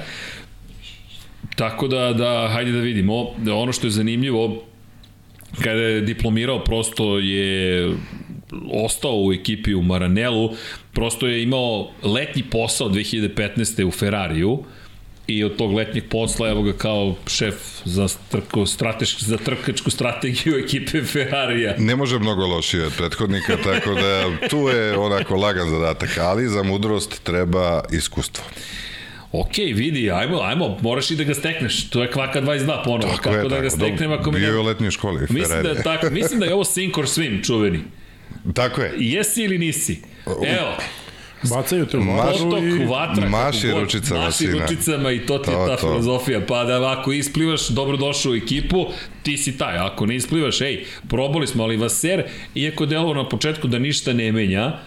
Tako 1.55 1.87
da, 1.87 2.13
da, 2.13 2.49
hajde 2.53 2.71
da 2.71 2.79
vidimo. 2.79 3.27
Ono 3.53 3.71
što 3.71 3.87
je 3.87 3.91
zanimljivo, 3.91 4.63
kada 5.63 5.81
je 5.81 6.01
diplomirao 6.01 6.63
prosto 6.63 7.19
je 7.19 7.89
ostao 8.71 9.23
u 9.25 9.33
ekipi 9.33 9.73
u 9.73 9.81
Maranelu, 9.81 10.49
prosto 10.93 11.27
je 11.27 11.43
imao 11.43 11.91
letnji 12.03 12.43
posao 12.43 12.89
2015. 12.89 13.83
u 13.83 13.91
Ferrariju, 13.91 14.63
i 15.29 15.43
od 15.43 15.55
tog 15.55 15.73
letnjeg 15.73 16.03
posla 16.09 16.49
evo 16.49 16.61
ga 16.61 16.73
kao 16.73 17.15
šef 17.27 17.55
za, 17.85 18.07
trko, 18.31 18.65
strateški, 18.65 19.25
za 19.25 19.37
trkačku 19.37 19.89
strategiju 19.89 20.57
ekipe 20.57 21.03
Ferrarija. 21.03 21.75
Ne 21.77 21.95
može 21.95 22.19
mnogo 22.19 22.47
lošije 22.47 22.85
od 22.85 22.93
prethodnika, 22.97 23.57
tako 23.73 23.93
da 23.93 24.47
tu 24.47 24.57
je 24.57 24.97
onako 24.97 25.35
lagan 25.35 25.69
zadatak, 25.69 26.17
ali 26.17 26.47
za 26.47 26.63
mudrost 26.63 27.23
treba 27.23 27.83
iskustvo. 27.91 28.43
Ok, 29.31 29.57
vidi, 29.57 30.11
ajmo, 30.11 30.41
ajmo, 30.41 30.77
moraš 30.81 31.11
i 31.11 31.15
da 31.15 31.23
ga 31.23 31.33
stekneš. 31.33 31.89
To 31.89 32.01
je 32.01 32.11
kvaka 32.11 32.41
22 32.41 32.83
ponovo. 32.83 33.11
Tako 33.11 33.23
Kako 33.23 33.35
je, 33.35 33.43
da 33.43 33.49
tako, 33.49 33.61
ga 33.61 33.69
steknem 33.69 34.11
ako 34.11 34.31
mi 34.31 34.39
Bio 34.39 34.49
je 34.49 34.57
u 34.57 34.63
letnjoj 34.63 34.91
školi, 34.91 35.21
Mislim 35.21 35.39
da, 35.39 35.47
Ferrari. 35.47 35.77
je 35.77 35.83
tako, 35.83 36.09
mislim 36.09 36.39
da 36.39 36.45
je 36.45 36.53
ovo 36.53 36.63
sink 36.63 36.97
or 36.97 37.05
swim 37.05 37.45
čuveni. 37.45 37.79
Tako 38.53 38.81
je. 38.81 38.93
Jesi 38.97 39.43
ili 39.43 39.57
nisi? 39.57 40.01
Evo, 40.27 40.73
Bacaju 41.45 41.85
te 41.85 41.97
u 41.97 42.01
Maš- 42.01 42.17
vatru 42.17 42.43
potok, 42.45 42.63
i... 42.63 42.85
vatra, 42.85 43.29
maši 43.29 43.67
god, 43.67 43.79
ručicama, 43.79 44.19
maši 44.19 44.37
sine. 44.37 44.51
ručicama 44.53 45.11
i 45.11 45.19
to 45.19 45.37
ti 45.37 45.51
je 45.51 45.55
To, 45.55 45.67
ta 45.67 45.75
to. 45.75 45.81
filozofija. 45.81 46.41
Pa 46.41 46.63
da 46.63 46.91
ako 46.91 47.11
isplivaš, 47.13 47.67
dobrodošao 47.67 48.31
u 48.31 48.35
ekipu, 48.35 48.85
ti 49.23 49.37
si 49.37 49.57
taj. 49.57 49.77
Ako 49.77 50.05
ne 50.05 50.15
isplivaš, 50.15 50.61
ej, 50.61 50.79
probali 51.07 51.47
smo, 51.47 51.63
ali 51.63 51.77
Vaser, 51.77 52.23
iako 52.55 52.85
delovo 52.85 53.13
na 53.13 53.29
početku 53.29 53.67
da 53.67 53.79
ništa 53.79 54.13
ne 54.13 54.31
menja, 54.31 54.79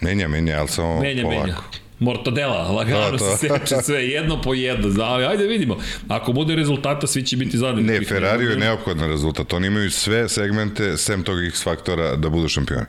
Menja, 0.00 0.28
menja, 0.28 0.58
ali 0.58 0.68
samo 0.68 1.00
menja, 1.00 1.22
polako. 1.22 1.40
menja. 1.42 1.56
Mortadela, 1.98 2.70
lagano 2.78 3.18
to. 3.18 3.36
se 3.36 3.48
seče 3.48 3.82
sve, 3.82 4.06
jedno 4.06 4.40
po 4.42 4.54
jedno. 4.54 5.04
Ali 5.04 5.24
ajde 5.24 5.46
vidimo, 5.46 5.76
ako 6.08 6.32
bude 6.32 6.54
rezultata, 6.56 7.06
svi 7.06 7.22
će 7.22 7.36
biti 7.36 7.58
zadovoljni. 7.58 7.92
Ne, 7.92 8.04
Ferrariju 8.04 8.50
je 8.50 8.56
neophodan 8.56 9.08
rezultat. 9.10 9.52
Oni 9.52 9.66
imaju 9.66 9.90
sve 9.90 10.28
segmente, 10.28 10.96
sem 10.96 11.22
tog 11.22 11.44
X 11.44 11.62
faktora, 11.64 12.16
da 12.16 12.28
budu 12.28 12.48
šampioni. 12.48 12.86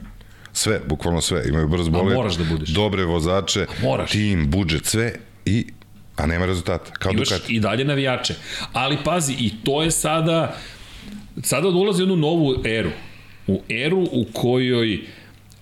Sve, 0.54 0.80
bukvalno 0.86 1.22
sve. 1.22 1.44
Imaju 1.50 1.68
brz 1.68 1.90
bolet, 1.90 2.16
moraš 2.16 2.36
da 2.36 2.44
budeš. 2.44 2.70
dobre 2.70 3.04
vozače, 3.06 3.66
moraš. 3.82 4.12
tim, 4.12 4.52
budžet, 4.52 4.86
sve 4.86 5.14
i 5.46 5.68
a 6.16 6.26
nema 6.26 6.46
rezultata. 6.46 6.92
Kao 6.92 7.12
Imaš 7.12 7.30
Ducati. 7.30 7.54
i 7.54 7.60
dalje 7.60 7.86
navijače. 7.86 8.34
Ali 8.74 8.98
pazi, 9.06 9.34
i 9.40 9.52
to 9.64 9.84
je 9.84 9.92
sada, 9.92 10.58
sada 11.44 11.68
ulazi 11.68 12.02
u 12.02 12.04
jednu 12.04 12.16
novu 12.16 12.56
eru. 12.66 12.92
U 13.48 13.62
eru 13.70 14.08
u 14.12 14.26
kojoj 14.34 15.00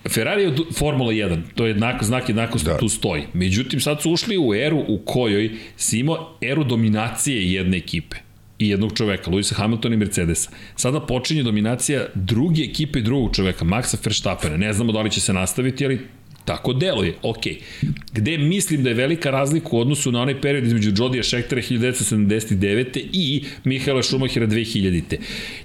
Ferrari 0.08 0.42
je 0.42 0.48
od 0.48 0.60
Formula 0.74 1.12
1, 1.12 1.40
to 1.54 1.64
je 1.64 1.70
jednako, 1.70 2.04
znak 2.04 2.28
jednakosti. 2.28 2.68
Da. 2.68 2.78
tu 2.78 2.88
stoji. 2.88 3.22
Međutim, 3.32 3.80
sad 3.80 4.02
su 4.02 4.12
ušli 4.12 4.38
u 4.38 4.54
eru 4.54 4.84
u 4.88 4.98
kojoj 4.98 5.50
si 5.76 5.98
imao 5.98 6.36
eru 6.40 6.64
dominacije 6.64 7.52
jedne 7.52 7.76
ekipe 7.76 8.16
i 8.58 8.68
jednog 8.68 8.92
čoveka, 8.96 9.30
Luisa 9.30 9.54
Hamiltona 9.54 9.94
i 9.94 9.98
Mercedesa. 9.98 10.50
Sada 10.76 11.00
počinje 11.00 11.42
dominacija 11.42 12.06
druge 12.14 12.62
ekipe 12.62 12.98
i 12.98 13.02
drugog 13.02 13.34
čoveka, 13.36 13.64
Maxa 13.64 13.96
Verstappena. 14.04 14.56
Ne 14.56 14.72
znamo 14.72 14.92
da 14.92 15.00
li 15.00 15.10
će 15.10 15.20
se 15.20 15.32
nastaviti, 15.32 15.84
ali 15.84 16.00
Tako 16.46 16.72
deluje, 16.72 17.14
ok. 17.22 17.42
Gde 18.12 18.38
mislim 18.38 18.82
da 18.82 18.90
je 18.90 18.94
velika 18.94 19.30
razlika 19.30 19.68
u 19.72 19.80
odnosu 19.80 20.12
na 20.12 20.22
onaj 20.22 20.40
period 20.40 20.64
između 20.64 20.92
Jodija 20.96 21.22
Šektera 21.22 21.62
1979. 21.62 23.06
i 23.12 23.44
Mihaela 23.64 24.02
Šumahira 24.02 24.46
2000. 24.46 25.16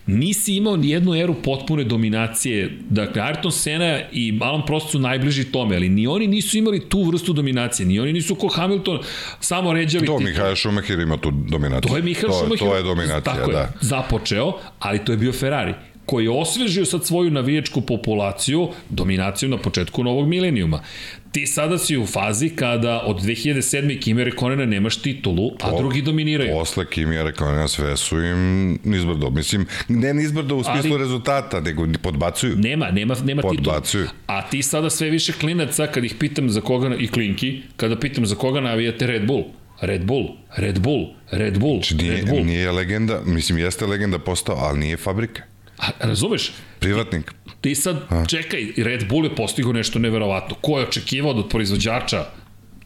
Nisi 0.07 0.55
imao 0.55 0.77
ni 0.77 0.89
jednu 0.89 1.15
eru 1.15 1.33
potpune 1.33 1.83
dominacije. 1.83 2.77
Dakle, 2.89 3.21
Ayrton 3.21 3.51
Senna 3.51 3.99
i 4.11 4.39
Alan 4.41 4.65
Prost 4.65 4.89
su 4.89 4.99
najbliži 4.99 5.43
tome, 5.43 5.75
ali 5.75 5.89
ni 5.89 6.07
oni 6.07 6.27
nisu 6.27 6.57
imali 6.57 6.89
tu 6.89 7.03
vrstu 7.03 7.33
dominacije. 7.33 7.85
Ni 7.85 7.99
oni 7.99 8.13
nisu 8.13 8.35
ko 8.35 8.47
Hamilton 8.47 8.99
samo 9.39 9.73
ređali 9.73 10.05
To 10.05 10.17
titul. 10.17 10.29
Mihael 10.29 10.55
Schumacher 10.55 10.99
ima 10.99 11.17
tu 11.17 11.31
dominaciju. 11.31 11.89
To 11.89 11.97
je 11.97 12.03
Mihael 12.03 12.31
to, 12.31 12.37
Schumacher. 12.37 12.67
To 12.67 12.75
je 12.75 12.83
dominacija, 12.83 13.21
tako 13.21 13.51
da. 13.51 13.59
Je, 13.59 13.67
započeo, 13.81 14.53
ali 14.79 15.05
to 15.05 15.11
je 15.11 15.17
bio 15.17 15.31
Ferrari 15.31 15.73
koji 16.05 16.23
je 16.25 16.29
osvežio 16.29 16.85
sad 16.85 17.05
svoju 17.05 17.31
navijačku 17.31 17.81
populaciju 17.81 18.69
dominaciju 18.89 19.49
na 19.49 19.57
početku 19.57 20.03
novog 20.03 20.27
milenijuma. 20.27 20.83
Ti 21.31 21.47
sada 21.47 21.77
si 21.77 21.97
u 21.97 22.05
fazi 22.05 22.49
kada 22.49 23.01
od 23.05 23.21
2007. 23.21 24.01
Kimi 24.01 24.23
Rekonena 24.23 24.65
nemaš 24.65 24.97
titulu, 24.97 25.51
a 25.61 25.77
drugi 25.77 26.01
dominiraju. 26.01 26.51
Posle 26.53 26.85
Kimi 26.89 27.15
je 27.15 27.23
rekao 27.23 27.51
na 27.51 27.67
sve 27.67 27.97
su 27.97 28.19
im 28.23 28.79
nizbrdo. 28.83 29.29
Mislim, 29.29 29.65
ne 29.87 30.13
nizbrdo 30.13 30.55
u 30.55 30.63
smislu 30.63 30.91
Ali- 30.91 30.99
rezultata, 30.99 31.59
nego 31.59 31.87
podbacuju. 32.01 32.55
Nema, 32.57 32.91
nema, 32.91 33.15
nema 33.23 33.41
titula. 33.41 33.73
Podbacuju. 33.73 34.07
A 34.27 34.49
ti 34.49 34.61
sada 34.63 34.89
sve 34.89 35.09
više 35.09 35.33
klinaca, 35.33 35.87
kad 35.87 36.03
ih 36.03 36.15
pitam 36.19 36.49
za 36.49 36.61
koga, 36.61 36.95
i 36.99 37.07
klinki, 37.07 37.61
kada 37.77 37.99
pitam 37.99 38.25
za 38.25 38.35
koga 38.35 38.61
navijate 38.61 39.07
Red 39.07 39.27
Bull. 39.27 39.43
Red 39.81 40.05
Bull, 40.05 40.27
Red 40.57 40.79
Bull, 40.79 41.07
Red 41.31 41.59
Bull, 41.59 41.75
Znači, 41.81 41.95
nije, 41.95 42.11
Red 42.11 42.29
Bull. 42.29 42.45
nije 42.45 42.71
legenda, 42.71 43.21
mislim, 43.25 43.57
jeste 43.57 43.85
legenda 43.85 44.19
postao, 44.19 44.55
ali 44.55 44.79
nije 44.79 44.97
fabrika. 44.97 45.41
A, 45.81 45.85
razumeš? 45.99 46.51
Privatnik. 46.79 47.31
Ti 47.61 47.75
sad, 47.75 47.97
čekaj, 48.29 48.67
Red 48.77 49.07
Bull 49.09 49.25
je 49.25 49.35
postigao 49.35 49.73
nešto 49.73 49.99
neverovatno. 49.99 50.55
Ko 50.61 50.79
je 50.79 50.87
očekivao 50.87 51.31
od 51.31 51.49
proizvođača 51.49 52.25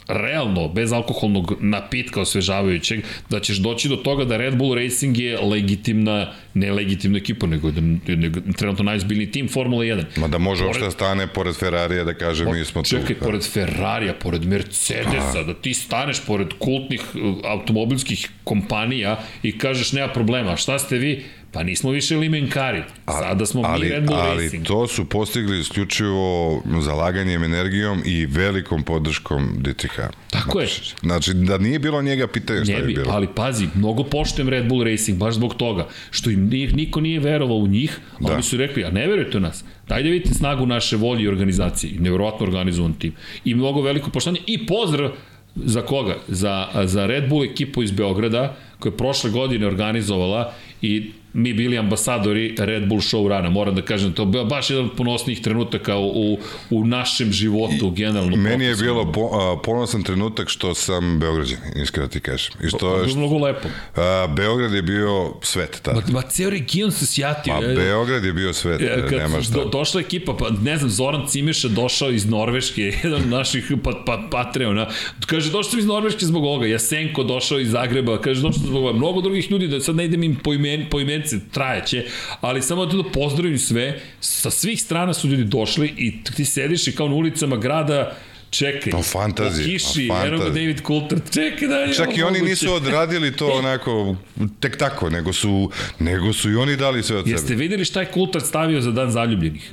realno, 0.08 0.68
bez 0.68 0.92
alkoholnog 0.94 1.54
napitka 1.60 2.22
osvežavajućeg, 2.22 3.00
da 3.30 3.40
ćeš 3.40 3.58
doći 3.58 3.90
do 3.90 3.96
toga 3.96 4.26
da 4.26 4.38
Red 4.38 4.56
Bull 4.56 4.76
Racing 4.76 5.18
je 5.18 5.40
legitimna, 5.40 6.32
ne 6.54 6.72
legitimna 6.72 7.18
ekipa, 7.18 7.48
nego, 7.48 7.72
da, 7.72 7.82
nego 8.16 8.40
trenutno 8.58 8.84
najzbiljniji 8.84 9.32
tim 9.32 9.48
Formula 9.48 9.84
1. 9.84 10.04
Ma 10.18 10.28
da 10.28 10.38
može 10.38 10.64
Pored- 10.64 10.68
uopšte 10.68 10.84
da 10.86 10.92
stane 10.92 11.28
pored 11.28 11.56
Ferrarija 11.56 12.04
da 12.04 12.14
kaže 12.14 12.46
mi 12.46 12.66
smo 12.66 12.84
tu. 12.84 12.90
Čekaj, 12.90 13.16
pored 13.16 13.44
Ferrarija, 13.44 14.14
pored 14.14 14.46
Mercedesa, 14.46 15.44
da 15.44 15.54
ti 15.54 15.74
staneš 15.74 16.22
pored 16.28 16.48
kultnih 16.60 17.02
uh, 17.16 17.36
automobilskih 17.44 18.30
kompanija 18.44 19.20
i 19.44 19.58
kažeš 19.58 19.92
nema 19.92 20.08
problema, 20.14 20.52
a 20.52 20.58
šta 20.58 20.80
ste 20.80 20.98
vi? 20.98 21.24
Pa 21.56 21.64
nismo 21.64 21.92
više 21.92 22.18
limenkari, 22.18 22.84
sada 23.06 23.46
smo 23.46 23.62
ali, 23.66 23.86
mi 23.86 23.92
Red 23.94 24.06
Bull 24.06 24.20
ali 24.20 24.44
Racing. 24.44 24.66
to 24.66 24.88
su 24.88 25.06
postigli 25.06 25.60
isključivo 25.60 26.62
zalaganjem, 26.82 27.44
energijom 27.44 28.02
i 28.06 28.26
velikom 28.26 28.84
podrškom 28.84 29.50
DTH. 29.60 29.96
Tako 30.30 30.60
je. 30.60 30.68
Znači, 31.02 31.34
da 31.34 31.58
nije 31.58 31.80
bilo 31.80 32.02
njega, 32.02 32.28
pitaju 32.28 32.66
šta 32.66 32.76
bi 32.80 32.88
bi, 32.88 32.94
bilo. 32.94 33.12
ali 33.12 33.28
pazi, 33.36 33.68
mnogo 33.76 34.04
poštujem 34.04 34.50
Red 34.50 34.68
Bull 34.68 34.84
Racing, 34.84 35.18
baš 35.18 35.34
zbog 35.34 35.54
toga, 35.56 35.88
što 36.12 36.30
im 36.30 36.50
niko 36.50 37.02
nije 37.02 37.20
verovao 37.20 37.58
u 37.58 37.68
njih, 37.68 38.00
a 38.14 38.18
Da. 38.28 38.34
oni 38.34 38.44
su 38.44 38.58
rekli, 38.58 38.84
a 38.86 38.92
ne 38.92 39.08
verujete 39.08 39.38
u 39.38 39.42
nas, 39.42 39.64
daj 39.88 40.04
da 40.04 40.10
vidite 40.10 40.34
snagu 40.34 40.66
naše 40.66 40.96
volje 40.98 41.24
i 41.24 41.28
organizacije, 41.28 41.94
nevjerovatno 42.00 42.46
organizovan 42.46 42.94
tim. 42.94 43.14
I 43.46 43.56
mnogo 43.56 43.82
veliko 43.82 44.10
poštovanje 44.12 44.42
i 44.48 44.66
pozdrav 44.66 45.12
za 45.56 45.82
koga? 45.82 46.18
Za, 46.28 46.68
za 46.84 47.06
Red 47.06 47.30
Bull 47.30 47.44
ekipu 47.44 47.84
iz 47.84 47.92
Beograda, 47.92 48.56
koja 48.80 48.92
je 48.92 48.98
prošle 48.98 49.30
godine 49.30 49.68
organizovala 49.68 50.54
i 50.82 51.12
mi 51.36 51.54
bili 51.54 51.78
ambasadori 51.78 52.56
Red 52.58 52.88
Bull 52.88 53.02
show 53.02 53.28
rana. 53.28 53.50
Moram 53.50 53.76
da 53.76 53.82
kažem, 53.82 54.14
to 54.14 54.22
je 54.22 54.26
bio 54.26 54.46
baš 54.46 54.70
jedan 54.70 54.86
od 54.86 54.92
ponosnijih 54.98 55.42
trenutaka 55.42 55.98
u, 55.98 56.40
u 56.70 56.86
našem 56.86 57.32
životu, 57.32 57.90
generalno. 57.92 58.36
Meni 58.38 58.66
je 58.66 58.70
profesionalno. 58.70 59.04
bilo 59.04 59.30
po, 59.30 59.38
a, 59.38 59.58
ponosan 59.64 60.04
trenutak 60.04 60.50
što 60.50 60.74
sam 60.74 61.20
Beograđan, 61.20 61.58
iskreno 61.76 62.08
ti 62.08 62.20
kažem. 62.20 62.54
I 62.64 62.68
što, 62.68 62.78
To 62.78 62.98
je 62.98 63.16
mnogo 63.16 63.38
lepo. 63.38 63.68
a, 63.96 64.28
Beograd 64.36 64.74
je 64.74 64.82
bio 64.82 65.34
svet 65.42 65.80
tada. 65.82 66.02
Ma, 66.08 66.14
ma 66.14 66.22
ceo 66.22 66.50
region 66.50 66.92
se 66.92 67.06
sjatio. 67.06 67.54
Pa 67.54 67.66
E, 67.66 67.76
Beograd 67.76 68.26
je 68.26 68.34
bio 68.34 68.54
svet, 68.54 68.82
E, 68.82 69.06
kad 69.10 69.20
nema 69.20 69.42
šta. 69.42 69.54
do, 69.54 69.66
došla 69.66 70.02
ekipa, 70.02 70.34
pa 70.34 70.50
ne 70.62 70.78
znam, 70.78 70.90
Zoran 70.90 71.28
Cimeša 71.28 71.68
došao 71.68 72.12
iz 72.12 72.26
Norveške, 72.26 72.82
jedan 73.04 73.22
od 73.22 73.28
naših 73.28 73.72
pa, 73.84 73.92
pa, 74.06 74.28
Patreona, 74.32 74.88
kaže, 75.26 75.52
došao 75.52 75.72
sam 75.72 75.80
iz 75.80 75.86
Norveške 75.86 76.26
zbog 76.26 76.44
ovoga, 76.44 76.68
Jasenko 76.68 77.24
došao 77.24 77.60
iz 77.60 77.70
Zagreba, 77.72 78.22
kaže, 78.22 78.42
došao 78.42 78.54
sam 78.54 78.68
zbog 78.68 78.84
ovoga, 78.84 78.98
mnogo 78.98 79.22
drugih 79.22 79.52
ljudi, 79.52 79.68
da 79.68 79.80
sad 79.80 79.96
ne 79.96 80.06
idem 80.06 80.24
im 80.24 80.36
po, 80.36 80.54
imen, 80.54 80.86
po 80.90 81.00
imence, 81.34 81.52
trajeće, 81.52 82.06
ali 82.42 82.62
samo 82.62 82.86
da 82.86 83.04
pozdravim 83.04 83.58
sve, 83.58 84.00
sa 84.20 84.50
svih 84.50 84.82
strana 84.82 85.14
su 85.14 85.28
ljudi 85.28 85.44
došli 85.44 85.94
i 85.98 86.24
ti 86.24 86.46
sediš 86.46 86.88
i 86.88 86.96
kao 86.96 87.08
na 87.08 87.16
ulicama 87.16 87.58
grada, 87.58 88.18
čekaj, 88.50 88.92
Pa 88.92 89.02
fantazije, 89.02 89.66
po 89.66 89.72
kiši, 89.72 90.08
pa 90.08 90.16
ga 90.16 90.30
fantazije. 90.30 90.50
David 90.54 90.82
Coulter, 90.88 91.20
čekaj 91.34 91.68
da 91.68 91.76
je 91.76 91.94
Čak 91.94 92.18
i 92.18 92.24
oni 92.24 92.40
moguće. 92.40 92.50
nisu 92.50 92.74
odradili 92.74 93.36
to 93.36 93.48
onako 93.60 94.16
tek 94.60 94.78
tako, 94.78 95.10
nego 95.10 95.34
su, 95.34 95.72
nego 96.00 96.34
su 96.34 96.52
i 96.52 96.56
oni 96.56 96.76
dali 96.76 97.04
sve 97.04 97.18
od 97.18 97.28
Jeste 97.28 97.48
sebe. 97.48 97.60
videli 97.60 97.86
šta 97.86 98.00
je 98.00 98.12
Kultar 98.12 98.42
stavio 98.42 98.82
za 98.82 98.92
dan 98.92 99.12
zaljubljenih? 99.12 99.72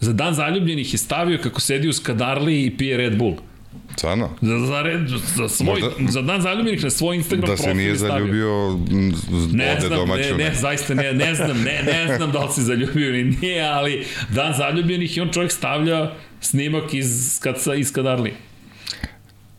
Za 0.00 0.12
dan 0.12 0.34
zaljubljenih 0.34 0.94
je 0.94 0.98
stavio 0.98 1.38
kako 1.42 1.60
sedi 1.60 1.88
u 1.88 1.92
Skadarli 1.92 2.64
i 2.64 2.76
pije 2.76 2.96
Red 2.96 3.16
Bull. 3.18 3.36
Stvarno? 3.92 4.30
Za, 4.40 4.58
za, 4.58 4.82
red, 4.82 5.00
za, 5.36 5.48
svoj, 5.48 5.66
Možda- 5.66 5.90
za 6.10 6.22
dan 6.22 6.42
zaljubljenih 6.42 6.84
na 6.84 6.90
svoj 6.90 7.16
Instagram 7.16 7.46
Da 7.46 7.56
se 7.56 7.62
profil 7.62 7.76
nije 7.76 7.88
je 7.88 7.96
stavio. 7.96 8.12
zaljubio 8.18 8.78
Ne 9.52 9.72
ode 9.72 9.86
znam, 9.86 9.98
domaću. 9.98 10.22
ne, 10.30 10.44
ne, 10.44 10.54
zaista 10.54 10.94
ne, 10.94 11.12
ne 11.14 11.34
znam, 11.34 11.58
ne, 11.58 11.82
ne 11.84 12.16
znam 12.16 12.32
da 12.32 12.38
li 12.38 12.52
se 12.52 12.62
zaljubio 12.62 13.08
ili 13.08 13.24
nije, 13.24 13.62
ali 13.62 14.04
dan 14.28 14.54
zaljubljenih 14.54 15.16
i 15.16 15.20
on 15.20 15.30
čovjek 15.30 15.52
stavlja 15.52 16.10
snimak 16.40 16.94
iz, 16.94 17.08
kad 17.40 17.60
sa, 17.60 17.74
iz 17.74 17.92
Kadarli. 17.92 18.32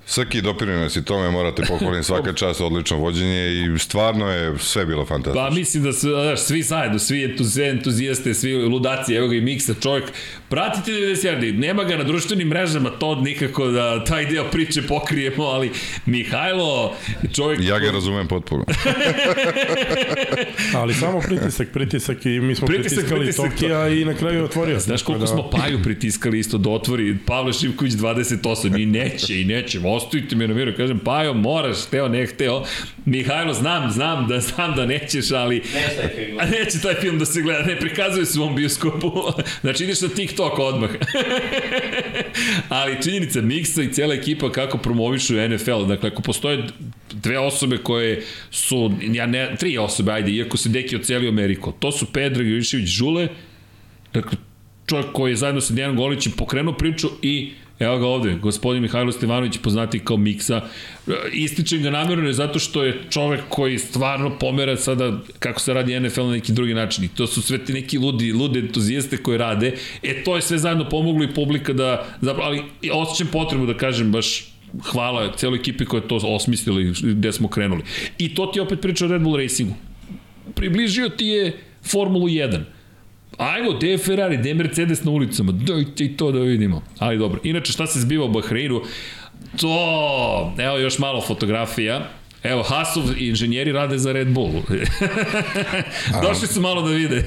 Srki 0.06 0.42
doprinio 0.42 0.90
si 0.90 1.06
tome, 1.06 1.32
morate 1.32 1.64
pohvalim 1.64 2.04
svaka 2.04 2.34
čast, 2.40 2.62
odlično 2.62 2.98
vođenje 2.98 3.48
i 3.76 3.80
stvarno 3.80 4.28
je 4.28 4.58
sve 4.60 4.86
bilo 4.86 5.06
fantastično. 5.06 5.44
Pa 5.44 5.50
mislim 5.52 5.84
da 5.84 5.94
su, 5.94 6.00
znaš, 6.00 6.40
svi 6.40 6.62
zajedno, 6.62 7.00
svi 7.00 7.18
entuzi- 7.28 7.70
entuzijaste, 7.70 8.34
svi 8.34 8.54
ludaci, 8.56 9.14
evo 9.14 9.28
ga 9.28 9.36
i 9.36 9.42
Miksa, 9.42 9.74
čovjek, 9.74 10.06
pratite 10.50 10.92
90 10.92 11.28
yardi, 11.28 11.52
nema 11.52 11.84
ga 11.84 11.98
na 11.98 12.03
društvenim 12.03 12.48
mrežama, 12.48 12.90
to 12.90 13.16
nikako 13.16 13.68
da 13.68 14.03
taj 14.03 14.26
deo 14.26 14.44
priče 14.44 14.82
pokrijemo, 14.82 15.44
ali 15.44 15.72
Mihajlo, 16.06 16.95
čovjek... 17.36 17.60
Ja 17.64 17.80
ga 17.80 17.92
razumem 17.92 18.28
potpuno. 18.28 18.66
Ali 20.76 20.94
samo 20.94 21.22
pritisak, 21.22 21.68
pritisak 21.74 22.26
i 22.26 22.30
mi 22.30 22.56
smo 22.56 22.68
Pritisak, 22.68 22.90
pritiskali 22.94 23.19
pritisak, 23.19 23.52
Tokija 23.52 23.88
i 23.88 24.06
na 24.06 24.14
kraju 24.14 24.44
otvorio. 24.44 24.80
Znaš 24.80 25.03
koliko 25.03 25.26
da- 25.26 25.28
smo 25.28 25.50
Paju 25.50 25.80
pritiskali 25.84 26.40
isto 26.40 26.58
da 26.58 26.69
otvori 26.69 27.18
Pavle 27.26 27.53
Šivković 27.53 27.94
28 27.94 28.82
i 28.82 28.86
neće 28.86 29.42
i 29.42 29.45
neće, 29.45 29.80
ostojite 29.86 30.36
mi 30.36 30.48
na 30.48 30.53
miru, 30.53 30.74
kažem 30.78 31.00
Pajo 31.00 31.34
moraš, 31.34 31.86
hteo 31.88 32.08
ne 32.08 32.26
hteo, 32.26 32.64
Mihajlo 33.06 33.53
znam, 33.53 33.92
znam 33.92 34.28
da 34.28 34.40
znam 34.40 34.76
da 34.76 34.86
nećeš, 34.86 35.32
ali 35.32 35.56
Neće 35.56 35.72
taj 35.98 36.10
film. 36.16 36.38
neće 36.52 36.80
taj 36.80 36.95
film 36.95 37.19
da 37.19 37.26
se 37.26 37.42
gleda, 37.42 37.66
ne 37.66 37.80
prikazuje 37.80 38.26
se 38.26 38.40
u 38.40 38.44
ovom 38.44 38.56
bioskopu, 38.56 39.11
znači 39.61 39.84
ideš 39.84 40.02
na 40.02 40.08
TikTok 40.08 40.39
odmah. 40.43 40.90
ali 42.69 43.01
činjenica 43.03 43.42
Miksa 43.42 43.82
i 43.82 43.93
cijela 43.93 44.14
ekipa 44.14 44.51
kako 44.51 44.77
promovišu 44.77 45.34
NFL, 45.50 45.85
dakle 45.88 46.09
ako 46.09 46.22
postoje 46.22 46.64
dve 47.11 47.40
osobe 47.40 47.77
koje 47.77 48.24
su, 48.51 48.92
ja 49.01 49.26
ne, 49.26 49.56
tri 49.59 49.77
osobe, 49.77 50.11
ajde, 50.11 50.32
iako 50.32 50.58
se 50.58 50.69
Deki 50.69 50.95
ocelio 50.95 51.30
Ameriko, 51.30 51.72
to 51.72 51.92
su 51.92 52.06
Pedro 52.14 52.43
Jovišević 52.43 52.88
Žule, 52.88 53.27
Dakle, 54.14 54.38
čovjek 54.85 55.11
koji 55.14 55.32
je 55.32 55.35
zajedno 55.35 55.61
sa 55.61 55.74
Dijanom 55.74 55.98
Golićem 55.98 56.32
pokrenuo 56.38 56.74
priču 56.74 57.09
i 57.22 57.51
Evo 57.80 57.98
ga 57.98 58.08
ovde, 58.08 58.35
gospodin 58.35 58.82
Mihajlo 58.82 59.11
Stevanović 59.11 59.58
poznati 59.58 59.99
kao 59.99 60.17
Miksa. 60.17 60.61
E, 61.08 61.11
Ističem 61.33 61.83
ga 61.83 61.90
namjerno 61.90 62.33
zato 62.33 62.59
što 62.59 62.83
je 62.83 63.01
čovek 63.09 63.41
koji 63.49 63.80
stvarno 63.80 64.38
pomera 64.40 64.77
sada 64.77 65.19
kako 65.40 65.59
se 65.59 65.74
radi 65.74 65.99
NFL 65.99 66.22
na 66.22 66.32
neki 66.32 66.51
drugi 66.51 66.74
način. 66.74 67.03
I 67.03 67.08
to 67.08 67.27
su 67.27 67.41
sve 67.41 67.66
ti 67.66 67.74
neki 67.74 67.98
ludi, 67.98 68.33
lude 68.33 68.59
entuzijaste 68.59 69.17
koji 69.17 69.38
rade. 69.38 69.74
E, 70.03 70.24
to 70.24 70.35
je 70.35 70.41
sve 70.41 70.58
zajedno 70.58 70.90
pomoglo 70.90 71.24
i 71.24 71.33
publika 71.33 71.74
da, 71.74 72.06
ali 72.41 72.64
osjećam 72.91 73.27
potrebu 73.32 73.66
da 73.66 73.77
kažem 73.77 74.11
baš 74.11 74.53
hvala 74.91 75.33
celoj 75.35 75.59
ekipi 75.59 75.85
koja 75.85 76.01
je 76.01 76.08
to 76.08 76.19
osmislila 76.24 76.82
i 76.82 76.91
gde 77.01 77.32
smo 77.32 77.48
krenuli. 77.48 77.83
I 78.17 78.35
to 78.35 78.45
ti 78.45 78.59
opet 78.59 78.82
priča 78.82 79.06
o 79.06 79.08
Red 79.08 79.22
Bull 79.22 79.38
Racingu. 79.38 79.74
Približio 80.56 81.09
ti 81.09 81.25
je 81.25 81.58
Formulu 81.83 82.27
1 82.27 82.59
Ajmo, 83.40 83.72
gde 83.72 83.88
je 83.88 83.98
Ferrari, 83.98 84.38
gde 84.38 84.50
je 84.50 84.56
Mercedes 84.56 85.03
na 85.03 85.11
ulicama, 85.11 85.51
dajte 85.51 86.06
i 86.06 86.18
to 86.18 86.32
da 86.32 86.40
vidimo. 86.40 86.82
Ali 86.98 87.18
dobro, 87.18 87.40
inače 87.43 87.72
šta 87.72 87.88
se 87.88 88.00
zbiva 88.00 88.26
u 88.26 88.32
Bahreinu, 88.32 88.82
to, 89.61 90.53
evo 90.58 90.77
još 90.77 91.00
malo 91.00 91.22
fotografija, 91.22 92.09
Evo, 92.43 92.64
Hasov 92.64 93.18
i 93.18 93.27
inženjeri 93.27 93.72
rade 93.72 93.98
za 93.98 94.11
Red 94.11 94.27
Bull. 94.27 94.51
Došli 96.24 96.48
su 96.48 96.61
malo 96.61 96.82
da 96.82 96.90
vide. 96.90 97.24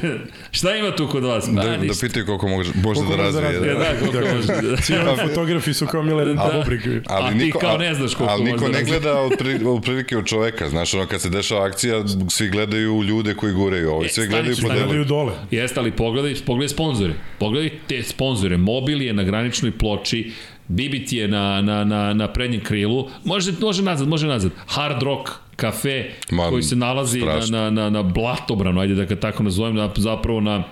Šta 0.51 0.77
ima 0.77 0.91
tu 0.91 1.09
kod 1.09 1.25
vas? 1.25 1.45
Da, 1.47 1.63
da 1.63 1.95
pitaju 2.01 2.27
koliko 2.27 2.49
može, 2.49 2.73
može 2.77 3.01
da 3.01 3.07
Koliko 3.07 3.17
da 3.17 3.23
razvije. 3.23 3.53
razvije, 3.53 3.75
Da. 3.75 3.81
E, 3.81 3.93
da, 3.93 4.01
koliko 4.01 4.35
može. 4.37 4.83
Svi 4.83 4.95
ovi 4.97 5.17
fotografi 5.19 5.75
su 5.75 5.87
kao 5.87 6.03
Milan 6.03 6.37
Da. 6.37 6.51
Bobrik. 6.55 6.81
A 7.07 7.31
ti 7.31 7.53
kao 7.61 7.77
ne 7.79 7.95
znaš 7.95 8.15
koliko 8.15 8.33
ali 8.33 8.45
niko 8.45 8.59
da 8.61 8.69
ne 8.71 8.85
gleda 8.85 9.15
od 9.15 9.33
pri- 9.39 9.65
od 9.67 9.83
prilike 9.83 10.19
od 10.19 10.27
čoveka. 10.27 10.69
Znaš, 10.69 10.95
ono 10.95 11.07
kad 11.07 11.21
se 11.21 11.31
dešava 11.31 11.67
akcija, 11.67 12.03
svi 12.29 12.49
gledaju 12.49 13.03
ljude 13.03 13.35
koji 13.35 13.53
guraju. 13.53 13.91
Ovi 13.91 14.07
E, 14.07 14.09
svi 14.09 14.27
gledaju 14.27 14.57
po 14.57 14.69
delu. 14.69 14.81
Gledaju 14.81 15.05
dole. 15.05 15.33
Jeste, 15.51 15.81
ali 15.81 15.91
pogledaj, 15.93 16.35
pogledaj 16.37 16.69
sponzore. 16.69 17.15
Pogledaj 17.39 17.71
te 17.89 18.03
sponzore. 18.03 18.57
Mobil 18.57 19.03
je 19.03 19.13
na 19.13 19.23
graničnoj 19.23 19.73
ploči, 19.73 20.33
Bibit 20.73 21.13
je 21.13 21.29
na, 21.29 21.63
na, 21.63 21.85
na, 21.85 22.15
na 22.15 22.29
prednjem 22.29 22.61
krilu. 22.61 23.09
Može, 23.25 23.53
može 23.61 23.83
nazad, 23.83 24.09
može 24.09 24.27
nazad. 24.27 24.53
Hard 24.67 25.03
Rock 25.03 25.31
kafe 25.57 26.11
Ma, 26.31 26.49
koji 26.49 26.63
se 26.63 26.77
nalazi 26.77 27.21
na, 27.21 27.33
strašno. 27.33 27.59
na, 27.59 27.71
na, 27.71 27.91
na 27.91 28.03
blatobranu, 28.03 28.81
ajde 28.81 28.95
da 28.95 29.05
ga 29.05 29.17
tako 29.17 29.43
nazovem, 29.43 29.75
na, 29.75 29.91
zapravo 29.97 30.41
na 30.41 30.63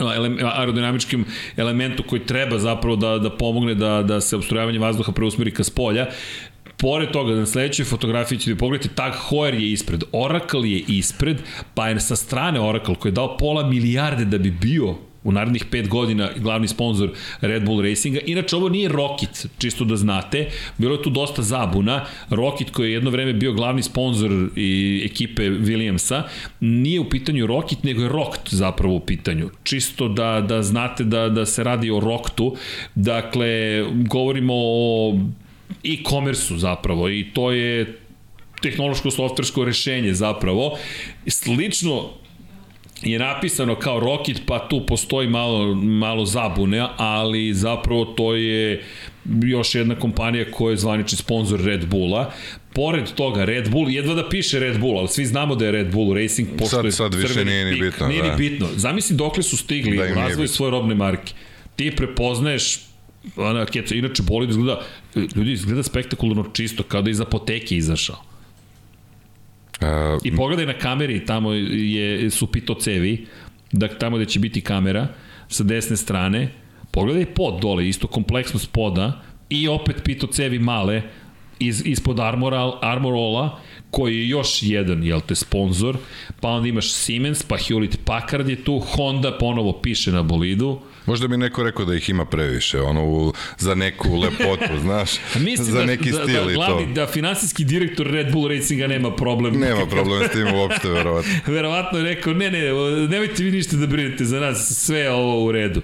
ele- 0.00 0.42
aerodinamičkim 0.54 1.24
elementu 1.56 2.02
koji 2.02 2.26
treba 2.26 2.58
zapravo 2.58 2.96
da, 2.96 3.18
da 3.18 3.30
pomogne 3.30 3.74
da, 3.74 4.02
da 4.02 4.20
se 4.20 4.36
obstrojavanje 4.36 4.78
vazduha 4.78 5.12
preusmeri 5.12 5.50
ka 5.54 5.64
spolja. 5.64 6.06
Pored 6.76 7.10
toga, 7.10 7.34
na 7.34 7.46
sledećoj 7.46 7.84
fotografiji 7.84 8.38
ćete 8.38 8.58
pogledati, 8.58 8.88
Tag 8.94 9.12
Heuer 9.30 9.54
je 9.54 9.72
ispred, 9.72 10.02
Oracle 10.12 10.70
je 10.70 10.84
ispred, 10.88 11.36
pa 11.74 11.88
je 11.88 12.00
sa 12.00 12.16
strane 12.16 12.60
Oracle 12.60 12.94
koji 12.94 13.10
je 13.10 13.14
dao 13.14 13.36
pola 13.36 13.66
milijarde 13.68 14.24
da 14.24 14.38
bi 14.38 14.50
bio 14.50 14.94
u 15.24 15.32
narednih 15.32 15.64
5 15.70 15.88
godina 15.88 16.30
glavni 16.36 16.68
sponsor 16.68 17.10
Red 17.40 17.64
Bull 17.64 17.82
Racinga. 17.82 18.20
Inače, 18.26 18.56
ovo 18.56 18.68
nije 18.68 18.88
Rocket, 18.88 19.46
čisto 19.58 19.84
da 19.84 19.96
znate. 19.96 20.48
Bilo 20.78 20.94
je 20.94 21.02
tu 21.02 21.10
dosta 21.10 21.42
zabuna. 21.42 22.04
Rocket 22.30 22.70
koji 22.70 22.88
je 22.88 22.92
jedno 22.92 23.10
vreme 23.10 23.32
bio 23.32 23.52
glavni 23.52 23.82
sponsor 23.82 24.30
i 24.56 25.02
ekipe 25.10 25.42
Williamsa, 25.42 26.22
nije 26.60 27.00
u 27.00 27.08
pitanju 27.10 27.46
Rocket, 27.46 27.82
nego 27.84 28.02
je 28.02 28.08
Rocket 28.08 28.54
zapravo 28.54 28.94
u 28.94 29.00
pitanju. 29.00 29.50
Čisto 29.62 30.08
da, 30.08 30.44
da 30.48 30.62
znate 30.62 31.04
da, 31.04 31.28
da 31.28 31.46
se 31.46 31.64
radi 31.64 31.90
o 31.90 32.00
Rocketu. 32.00 32.56
Dakle, 32.94 33.84
govorimo 33.92 34.54
o 34.56 35.18
e-commerce-u 35.84 36.58
zapravo 36.58 37.08
i 37.08 37.26
to 37.34 37.50
je 37.50 37.98
tehnološko 38.62 39.10
softversko 39.10 39.64
rešenje 39.64 40.14
zapravo. 40.14 40.78
Slično 41.26 42.10
je 43.02 43.18
napisano 43.18 43.74
kao 43.74 44.00
Rocket, 44.00 44.42
pa 44.46 44.68
tu 44.68 44.86
postoji 44.86 45.28
malo, 45.28 45.74
malo 45.74 46.24
zabune, 46.24 46.86
ali 46.96 47.54
zapravo 47.54 48.04
to 48.04 48.34
je 48.34 48.84
još 49.42 49.74
jedna 49.74 49.94
kompanija 49.94 50.50
koja 50.50 50.70
je 50.70 50.76
zvanični 50.76 51.18
sponsor 51.18 51.60
Red 51.60 51.86
Bulla. 51.86 52.32
Pored 52.74 53.12
toga, 53.14 53.44
Red 53.44 53.70
Bull, 53.70 53.90
jedva 53.90 54.14
da 54.14 54.28
piše 54.28 54.58
Red 54.58 54.78
Bull, 54.78 54.98
ali 54.98 55.08
svi 55.08 55.26
znamo 55.26 55.54
da 55.54 55.64
je 55.64 55.72
Red 55.72 55.92
Bull 55.92 56.14
Racing, 56.14 56.48
pošto 56.58 56.76
Sad- 56.76 56.84
je 56.84 56.92
sad 56.92 57.14
više 57.14 57.44
nije 57.44 57.64
ni 57.64 57.80
bitno, 57.80 58.08
Nije 58.08 58.22
da. 58.22 58.30
ni 58.30 58.36
bitno. 58.38 58.66
Zamisli 58.76 59.16
dokle 59.16 59.42
su 59.42 59.56
stigli 59.56 59.96
Da 59.96 60.02
u 60.02 60.14
razvoju 60.14 60.48
svoje 60.48 60.70
robne 60.70 60.94
marke. 60.94 61.32
Ti 61.76 61.90
prepoznaješ 61.90 62.78
ona 63.36 63.66
keca, 63.66 63.94
inače 63.94 64.22
bolid 64.22 64.50
izgleda, 64.50 64.80
ljudi 65.36 65.52
izgleda 65.52 65.82
spektakularno 65.82 66.44
čisto, 66.52 66.82
kao 66.82 67.02
da 67.02 67.10
iz 67.10 67.20
apoteke 67.20 67.76
izašao. 67.76 68.27
Uh, 69.80 69.86
I 70.24 70.36
pogledaj 70.36 70.66
na 70.66 70.78
kameri, 70.78 71.26
tamo 71.26 71.52
je, 71.52 72.30
su 72.30 72.46
pito 72.46 72.74
cevi, 72.74 73.26
da 73.72 73.88
tamo 73.88 74.16
gde 74.16 74.26
će 74.26 74.40
biti 74.40 74.60
kamera, 74.60 75.08
sa 75.48 75.64
desne 75.64 75.96
strane, 75.96 76.48
pogledaj 76.90 77.26
pod 77.26 77.60
dole, 77.60 77.88
isto 77.88 78.06
kompleksnost 78.06 78.72
poda, 78.72 79.22
i 79.50 79.68
opet 79.68 79.96
pito 80.04 80.26
cevi 80.26 80.58
male, 80.58 81.02
iz, 81.58 81.82
ispod 81.86 82.20
Armora, 82.20 82.72
Armorola, 82.82 83.60
koji 83.90 84.16
je 84.16 84.28
još 84.28 84.62
jedan, 84.62 85.04
jel 85.04 85.20
te, 85.20 85.34
sponsor, 85.34 85.96
pa 86.40 86.48
onda 86.48 86.68
imaš 86.68 86.92
Siemens, 86.92 87.42
pa 87.42 87.56
Hewlett 87.56 87.96
Packard 88.04 88.48
je 88.48 88.64
tu, 88.64 88.78
Honda 88.78 89.38
ponovo 89.38 89.72
piše 89.72 90.12
na 90.12 90.22
bolidu, 90.22 90.80
možda 91.08 91.28
bi 91.28 91.36
neko 91.36 91.62
rekao 91.62 91.84
da 91.84 91.94
ih 91.94 92.08
ima 92.08 92.24
previše, 92.24 92.80
ono, 92.80 93.04
u, 93.04 93.32
za 93.58 93.74
neku 93.74 94.16
lepotu, 94.16 94.78
znaš, 94.86 95.10
Mislim 95.34 95.66
za 95.66 95.78
da, 95.78 95.84
neki 95.84 96.10
da, 96.10 96.22
stil 96.22 96.44
da, 96.44 96.50
i 96.50 96.54
to. 96.54 96.60
glavni, 96.60 96.94
da 96.94 97.06
finansijski 97.06 97.64
direktor 97.64 98.06
Red 98.06 98.32
Bull 98.32 98.48
Racinga 98.48 98.86
nema 98.86 99.16
problem. 99.16 99.54
Nema 99.60 99.86
problema 99.86 100.28
s 100.28 100.32
tim 100.32 100.54
uopšte, 100.54 100.88
verovatno. 100.88 101.32
Verovatno 101.56 101.98
je 101.98 102.04
rekao, 102.04 102.32
ne, 102.32 102.50
ne, 102.50 102.60
nemojte 103.08 103.44
vi 103.44 103.50
ništa 103.50 103.76
da 103.76 103.86
brinete 103.86 104.24
za 104.24 104.40
nas, 104.40 104.86
sve 104.86 104.98
je 104.98 105.10
ovo 105.10 105.44
u 105.44 105.52
redu. 105.52 105.80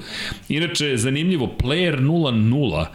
Inače, 0.48 0.96
zanimljivo, 0.96 1.54
Player 1.58 2.00
0.0, 2.00 2.86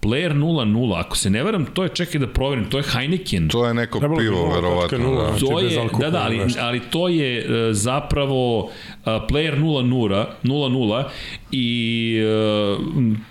Player 0.00 0.32
0.0, 0.34 1.00
ako 1.00 1.16
se 1.16 1.30
ne 1.30 1.44
veram, 1.44 1.64
to 1.66 1.82
je, 1.82 1.88
čekaj 1.88 2.20
da 2.20 2.26
proverim, 2.26 2.64
to 2.70 2.78
je 2.78 2.84
Heineken. 2.84 3.48
To 3.48 3.66
je 3.66 3.74
neko 3.74 3.98
Trebalo 3.98 4.20
pivo, 4.20 4.36
0.0, 4.36 4.54
verovatno. 4.54 5.14
Da. 5.14 5.26
znači 5.26 5.40
To 5.40 5.60
je, 5.60 5.78
alkohola, 5.78 6.10
da, 6.10 6.18
da, 6.18 6.24
ali, 6.24 6.40
ali 6.60 6.80
to 6.90 7.08
je 7.08 7.38
e, 7.38 7.72
zapravo 7.72 8.58
uh, 8.58 8.70
Player 9.06 9.58
0.0 9.58 10.26
0.0 10.42 11.04
i 11.52 12.18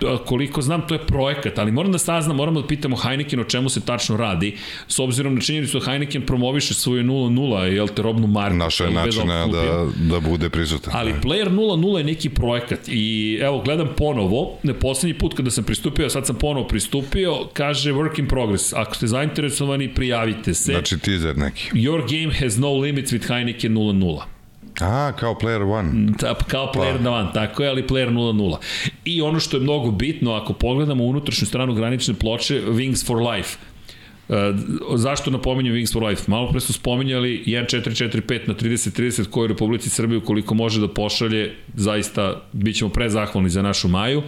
uh, 0.02 0.18
koliko 0.26 0.62
znam 0.62 0.86
to 0.88 0.94
je 0.94 1.06
projekat, 1.06 1.58
ali 1.58 1.72
moram 1.72 1.92
da 1.92 1.98
saznam, 1.98 2.36
moramo 2.36 2.60
da 2.60 2.66
pitamo 2.66 2.96
Heineken 2.96 3.40
o 3.40 3.44
čemu 3.44 3.68
se 3.68 3.80
tačno 3.80 4.16
radi, 4.16 4.56
s 4.88 4.98
obzirom 4.98 5.34
na 5.34 5.40
činjenicu 5.40 5.78
da 5.78 5.84
Heineken 5.84 6.26
promoviše 6.26 6.74
svoju 6.74 7.04
0.0, 7.04 7.62
jel 7.62 7.88
te, 7.88 8.02
robnu 8.02 8.26
marku. 8.26 8.56
Naša 8.56 8.84
je 8.84 8.90
načina 8.90 9.46
da, 9.46 9.86
da 10.14 10.20
bude 10.20 10.50
prisutan. 10.50 10.92
Ali 10.96 11.12
da. 11.12 11.20
Player 11.20 11.50
0.0 11.50 11.98
je 11.98 12.04
neki 12.04 12.28
projekat 12.28 12.80
i 12.88 13.38
evo 13.42 13.62
gledam 13.64 13.88
ponovo, 13.96 14.58
ne 14.62 14.74
poslednji 14.74 15.18
put 15.18 15.34
kada 15.34 15.50
sam 15.50 15.64
pristupio, 15.64 16.10
sad 16.10 16.26
sam 16.26 16.36
ponovo 16.36 16.68
pristupio, 16.68 17.48
kaže 17.52 17.92
work 17.92 18.18
in 18.18 18.28
progress. 18.28 18.72
Ako 18.72 18.94
ste 18.94 19.06
zainteresovani, 19.06 19.94
prijavite 19.94 20.54
se. 20.54 20.72
Znači 20.72 20.98
teaser 20.98 21.36
neki. 21.36 21.70
Your 21.72 22.22
game 22.22 22.34
has 22.34 22.58
no 22.58 22.72
limits 22.72 23.12
with 23.12 23.28
Heineken 23.28 23.72
0.0. 23.72 24.35
A, 24.80 25.12
kao 25.12 25.34
Player 25.34 25.62
One. 25.62 26.12
Ta, 26.18 26.34
kao 26.34 26.72
player 26.74 27.00
na 27.00 27.10
van, 27.10 27.32
tako 27.32 27.62
je, 27.62 27.68
ali 27.68 27.82
player 27.82 28.10
0.0. 28.10 28.56
I 29.04 29.22
ono 29.22 29.40
što 29.40 29.56
je 29.56 29.60
mnogo 29.60 29.90
bitno, 29.90 30.32
ako 30.32 30.52
pogledamo 30.52 31.04
unutrašnju 31.04 31.46
stranu 31.46 31.74
granične 31.74 32.14
ploče, 32.14 32.62
Wings 32.66 33.06
for 33.06 33.16
Life. 33.16 33.58
Uh, 34.28 34.36
zašto 34.94 35.30
napominjem 35.30 35.74
Wings 35.74 35.92
for 35.92 36.04
Life? 36.04 36.22
Malo 36.26 36.50
pre 36.50 36.60
su 36.60 36.72
spominjali 36.72 37.42
1445 37.46 38.48
na 38.48 38.54
3030 38.54 39.30
koji 39.30 39.48
Republici 39.48 39.90
Srbije 39.90 40.20
koliko 40.20 40.54
može 40.54 40.80
da 40.80 40.88
pošalje, 40.88 41.54
zaista 41.74 42.42
bit 42.52 42.76
ćemo 42.76 42.90
prezahvalni 42.90 43.50
za 43.50 43.62
našu 43.62 43.88
Maju. 43.88 44.22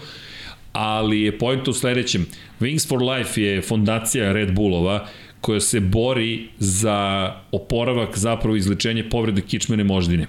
ali 0.73 1.23
je 1.23 1.39
point 1.39 1.69
u 1.69 1.73
sledećem. 1.73 2.27
Wings 2.61 2.89
for 2.89 3.03
Life 3.03 3.43
je 3.43 3.63
fondacija 3.63 4.33
Red 4.33 4.55
Bullova 4.55 5.07
koja 5.41 5.61
se 5.61 5.81
bori 5.81 6.49
za 6.59 7.33
oporavak, 7.53 8.19
zapravo 8.19 8.57
izlečenje 8.57 9.09
povrede 9.11 9.43
kičmene 9.43 9.85
moždine. 9.85 10.27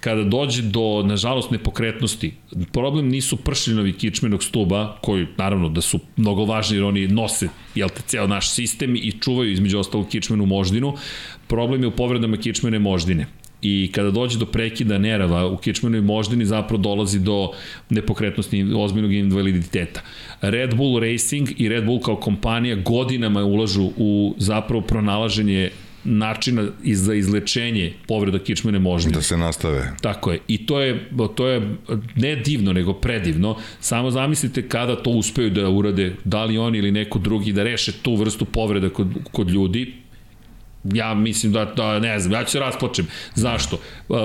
Kada 0.00 0.22
dođe 0.22 0.62
do, 0.62 1.02
nažalost, 1.02 1.50
nepokretnosti, 1.50 2.32
problem 2.72 3.08
nisu 3.08 3.36
pršljinovi 3.36 3.92
kičmenog 3.92 4.44
stuba, 4.44 4.98
koji, 5.02 5.26
naravno, 5.36 5.68
da 5.68 5.80
su 5.80 6.00
mnogo 6.16 6.44
važni 6.44 6.76
jer 6.76 6.84
oni 6.84 7.06
nose, 7.08 7.48
jel 7.74 7.88
te, 7.88 8.02
ceo 8.06 8.26
naš 8.26 8.50
sistem 8.50 8.96
i 8.96 9.12
čuvaju, 9.20 9.52
između 9.52 9.78
ostalog, 9.78 10.08
kičmenu 10.08 10.46
moždinu, 10.46 10.94
problem 11.46 11.82
je 11.82 11.88
u 11.88 11.96
povredama 11.96 12.36
kičmene 12.36 12.78
moždine 12.78 13.26
i 13.62 13.90
kada 13.94 14.10
dođe 14.10 14.38
do 14.38 14.46
prekida 14.46 14.98
nerava 14.98 15.46
u 15.46 15.56
kičmenoj 15.56 16.00
moždini 16.00 16.46
zapravo 16.46 16.82
dolazi 16.82 17.18
do 17.20 17.50
nepokretnosti 17.90 18.66
ozbiljnog 18.76 19.12
invaliditeta. 19.12 20.00
Red 20.40 20.74
Bull 20.74 21.00
Racing 21.00 21.48
i 21.60 21.68
Red 21.68 21.84
Bull 21.84 22.00
kao 22.00 22.16
kompanija 22.16 22.76
godinama 22.76 23.44
ulažu 23.44 23.90
u 23.96 24.34
zapravo 24.38 24.82
pronalaženje 24.82 25.70
načina 26.04 26.66
za 26.84 27.14
izlečenje 27.14 27.92
povreda 28.06 28.38
kičmene 28.38 28.78
moždine. 28.78 29.14
Da 29.14 29.22
se 29.22 29.36
nastave. 29.36 29.92
Tako 30.02 30.32
je. 30.32 30.38
I 30.48 30.66
to 30.66 30.80
je, 30.80 31.10
to 31.34 31.48
je 31.48 31.76
ne 32.14 32.36
divno, 32.36 32.72
nego 32.72 32.92
predivno. 32.92 33.56
Samo 33.80 34.10
zamislite 34.10 34.68
kada 34.68 34.96
to 34.96 35.10
uspeju 35.10 35.50
da 35.50 35.68
urade, 35.68 36.14
da 36.24 36.44
li 36.44 36.58
oni 36.58 36.78
ili 36.78 36.90
neko 36.90 37.18
drugi, 37.18 37.52
da 37.52 37.62
reše 37.62 37.92
tu 37.92 38.14
vrstu 38.14 38.44
povreda 38.44 38.88
kod, 38.88 39.08
kod 39.32 39.50
ljudi, 39.50 39.92
ja 40.84 41.14
mislim 41.14 41.52
da, 41.52 41.64
da 41.64 41.98
ne 41.98 42.18
znam, 42.18 42.32
ja 42.32 42.44
ću 42.44 42.50
se 42.50 42.58
rasplačem. 42.58 43.06
Zašto? 43.34 43.78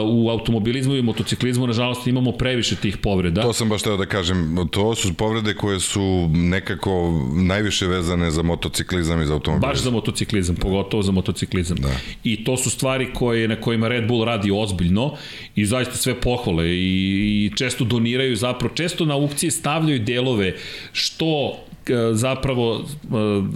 U 0.06 0.30
automobilizmu 0.30 0.96
i 0.96 1.02
motociklizmu, 1.02 1.68
nažalost, 1.68 2.08
imamo 2.08 2.32
previše 2.32 2.76
tih 2.76 2.98
povreda. 2.98 3.42
To 3.42 3.54
sam 3.54 3.70
baš 3.70 3.82
teo 3.82 3.98
da 3.98 4.06
kažem. 4.06 4.68
To 4.72 4.96
su 4.96 5.14
povrede 5.14 5.54
koje 5.54 5.80
su 5.80 6.30
nekako 6.34 7.22
najviše 7.36 7.88
vezane 7.88 8.32
za 8.32 8.42
motociklizam 8.42 9.22
i 9.22 9.26
za 9.26 9.34
automobilizam. 9.34 9.70
Baš 9.70 9.80
za 9.80 9.92
motociklizam, 9.92 10.56
pogotovo 10.56 11.04
za 11.04 11.12
motociklizam. 11.12 11.78
Da. 11.78 11.90
I 12.24 12.44
to 12.44 12.58
su 12.58 12.70
stvari 12.70 13.14
koje, 13.14 13.48
na 13.48 13.56
kojima 13.56 13.88
Red 13.88 14.08
Bull 14.08 14.26
radi 14.26 14.52
ozbiljno 14.52 15.16
i 15.56 15.66
zaista 15.66 15.96
sve 15.96 16.22
pohvale 16.22 16.70
i, 16.70 17.46
i 17.46 17.52
često 17.58 17.84
doniraju 17.84 18.36
zapravo, 18.36 18.76
često 18.76 19.06
na 19.06 19.14
aukcije 19.14 19.52
stavljaju 19.52 20.00
delove 20.00 20.56
što 20.92 21.58
e, 21.88 21.94
zapravo 22.14 22.80
e, 22.80 23.08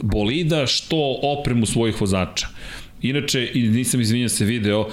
bolida, 0.04 0.68
što 0.68 1.20
opremu 1.22 1.66
svojih 1.66 2.02
vozača. 2.02 2.48
Inače, 3.02 3.52
nisam 3.54 4.02
izvinjao 4.02 4.30
se 4.30 4.46
video, 4.46 4.80
uh, 4.80 4.88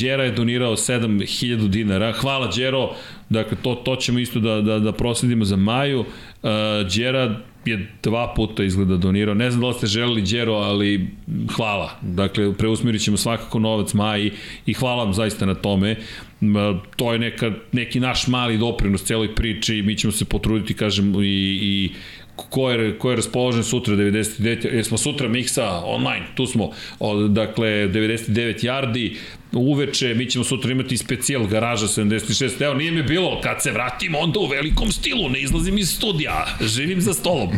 Đera 0.00 0.24
je 0.24 0.32
donirao 0.32 0.76
7000 0.76 1.68
dinara. 1.68 2.12
Hvala 2.12 2.50
Đero, 2.56 2.90
dakle 3.28 3.56
to, 3.62 3.74
to 3.74 3.96
ćemo 3.96 4.18
isto 4.18 4.40
da, 4.40 4.60
da, 4.60 4.78
da 4.78 4.92
prosledimo 4.92 5.44
za 5.44 5.56
Maju. 5.56 6.00
Uh, 6.00 6.50
Đera 6.96 7.40
je 7.64 7.88
dva 8.02 8.32
puta 8.36 8.64
izgleda 8.64 8.96
donirao. 8.96 9.34
Ne 9.34 9.50
znam 9.50 9.60
da 9.60 9.68
li 9.68 9.74
ste 9.74 9.86
želeli 9.86 10.22
Đero, 10.22 10.54
ali 10.54 11.08
hvala. 11.56 11.90
Dakle, 12.02 12.54
preusmirit 12.54 13.02
ćemo 13.02 13.16
svakako 13.16 13.58
novac 13.58 13.94
Maji 13.94 14.32
i 14.66 14.72
hvala 14.72 15.04
vam 15.04 15.14
zaista 15.14 15.46
na 15.46 15.54
tome. 15.54 15.96
To 16.96 17.12
je 17.12 17.18
neka, 17.18 17.52
neki 17.72 18.00
naš 18.00 18.26
mali 18.26 18.58
doprinos 18.58 19.04
celoj 19.04 19.34
priči 19.34 19.76
i 19.76 19.82
mi 19.82 19.96
ćemo 19.96 20.12
se 20.12 20.24
potruditi, 20.24 20.74
kažem, 20.74 21.14
i, 21.14 21.58
i 21.62 21.90
ko 22.36 22.70
je, 22.70 22.98
ko 22.98 23.10
je 23.10 23.16
raspoložen 23.16 23.64
sutra 23.64 23.96
99, 23.96 24.74
jesmo 24.74 24.98
sutra 24.98 25.28
miksa 25.28 25.82
online, 25.84 26.26
tu 26.34 26.46
smo, 26.46 26.70
od, 26.98 27.30
dakle 27.30 27.68
99 27.68 28.64
yardi, 28.64 29.16
uveče, 29.52 30.14
mi 30.14 30.30
ćemo 30.30 30.44
sutra 30.44 30.72
imati 30.72 30.96
specijal 30.96 31.46
garaža 31.46 31.86
76, 31.86 32.62
evo 32.64 32.74
nije 32.74 32.92
mi 32.92 33.02
bilo, 33.02 33.40
kad 33.40 33.62
se 33.62 33.72
vratim 33.72 34.14
onda 34.14 34.40
u 34.40 34.46
velikom 34.46 34.92
stilu, 34.92 35.28
ne 35.28 35.40
izlazim 35.40 35.78
iz 35.78 35.90
studija, 35.90 36.46
živim 36.60 37.00
za 37.00 37.14
stolom. 37.14 37.50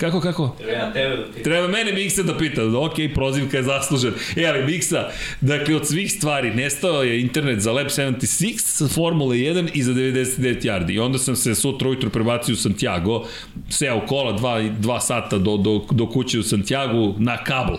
Kako, 0.00 0.20
kako? 0.20 0.56
Treba 0.58 0.92
tebe 0.92 1.16
da 1.16 1.24
pita. 1.32 1.42
Treba 1.42 1.68
mene 1.68 1.92
Miksa 1.92 2.22
da 2.22 2.38
pita. 2.38 2.62
Ok, 2.78 2.94
prozivka 3.14 3.56
je 3.56 3.62
zaslužen. 3.62 4.12
E, 4.36 4.46
ali 4.46 4.64
Miksa, 4.64 5.08
dakle, 5.40 5.76
od 5.76 5.86
svih 5.86 6.12
stvari, 6.12 6.54
nestao 6.54 7.02
je 7.02 7.20
internet 7.20 7.60
za 7.60 7.72
Lab 7.72 7.86
76, 7.86 8.94
Formula 8.94 9.34
1 9.34 9.68
i 9.74 9.82
za 9.82 9.92
99 9.92 10.62
yardi. 10.62 10.94
I 10.94 10.98
onda 10.98 11.18
sam 11.18 11.36
se 11.36 11.54
sutra 11.54 11.88
ujutro 11.88 12.10
prebacio 12.10 12.52
u 12.52 12.56
Santiago, 12.56 13.24
seo 13.68 14.06
kola 14.06 14.32
dva, 14.32 14.62
dva 14.62 15.00
sata 15.00 15.38
do, 15.38 15.56
do, 15.56 15.84
do 15.90 16.06
kuće 16.06 16.38
u 16.38 16.42
Santiago 16.42 17.14
na 17.18 17.44
kabel 17.44 17.76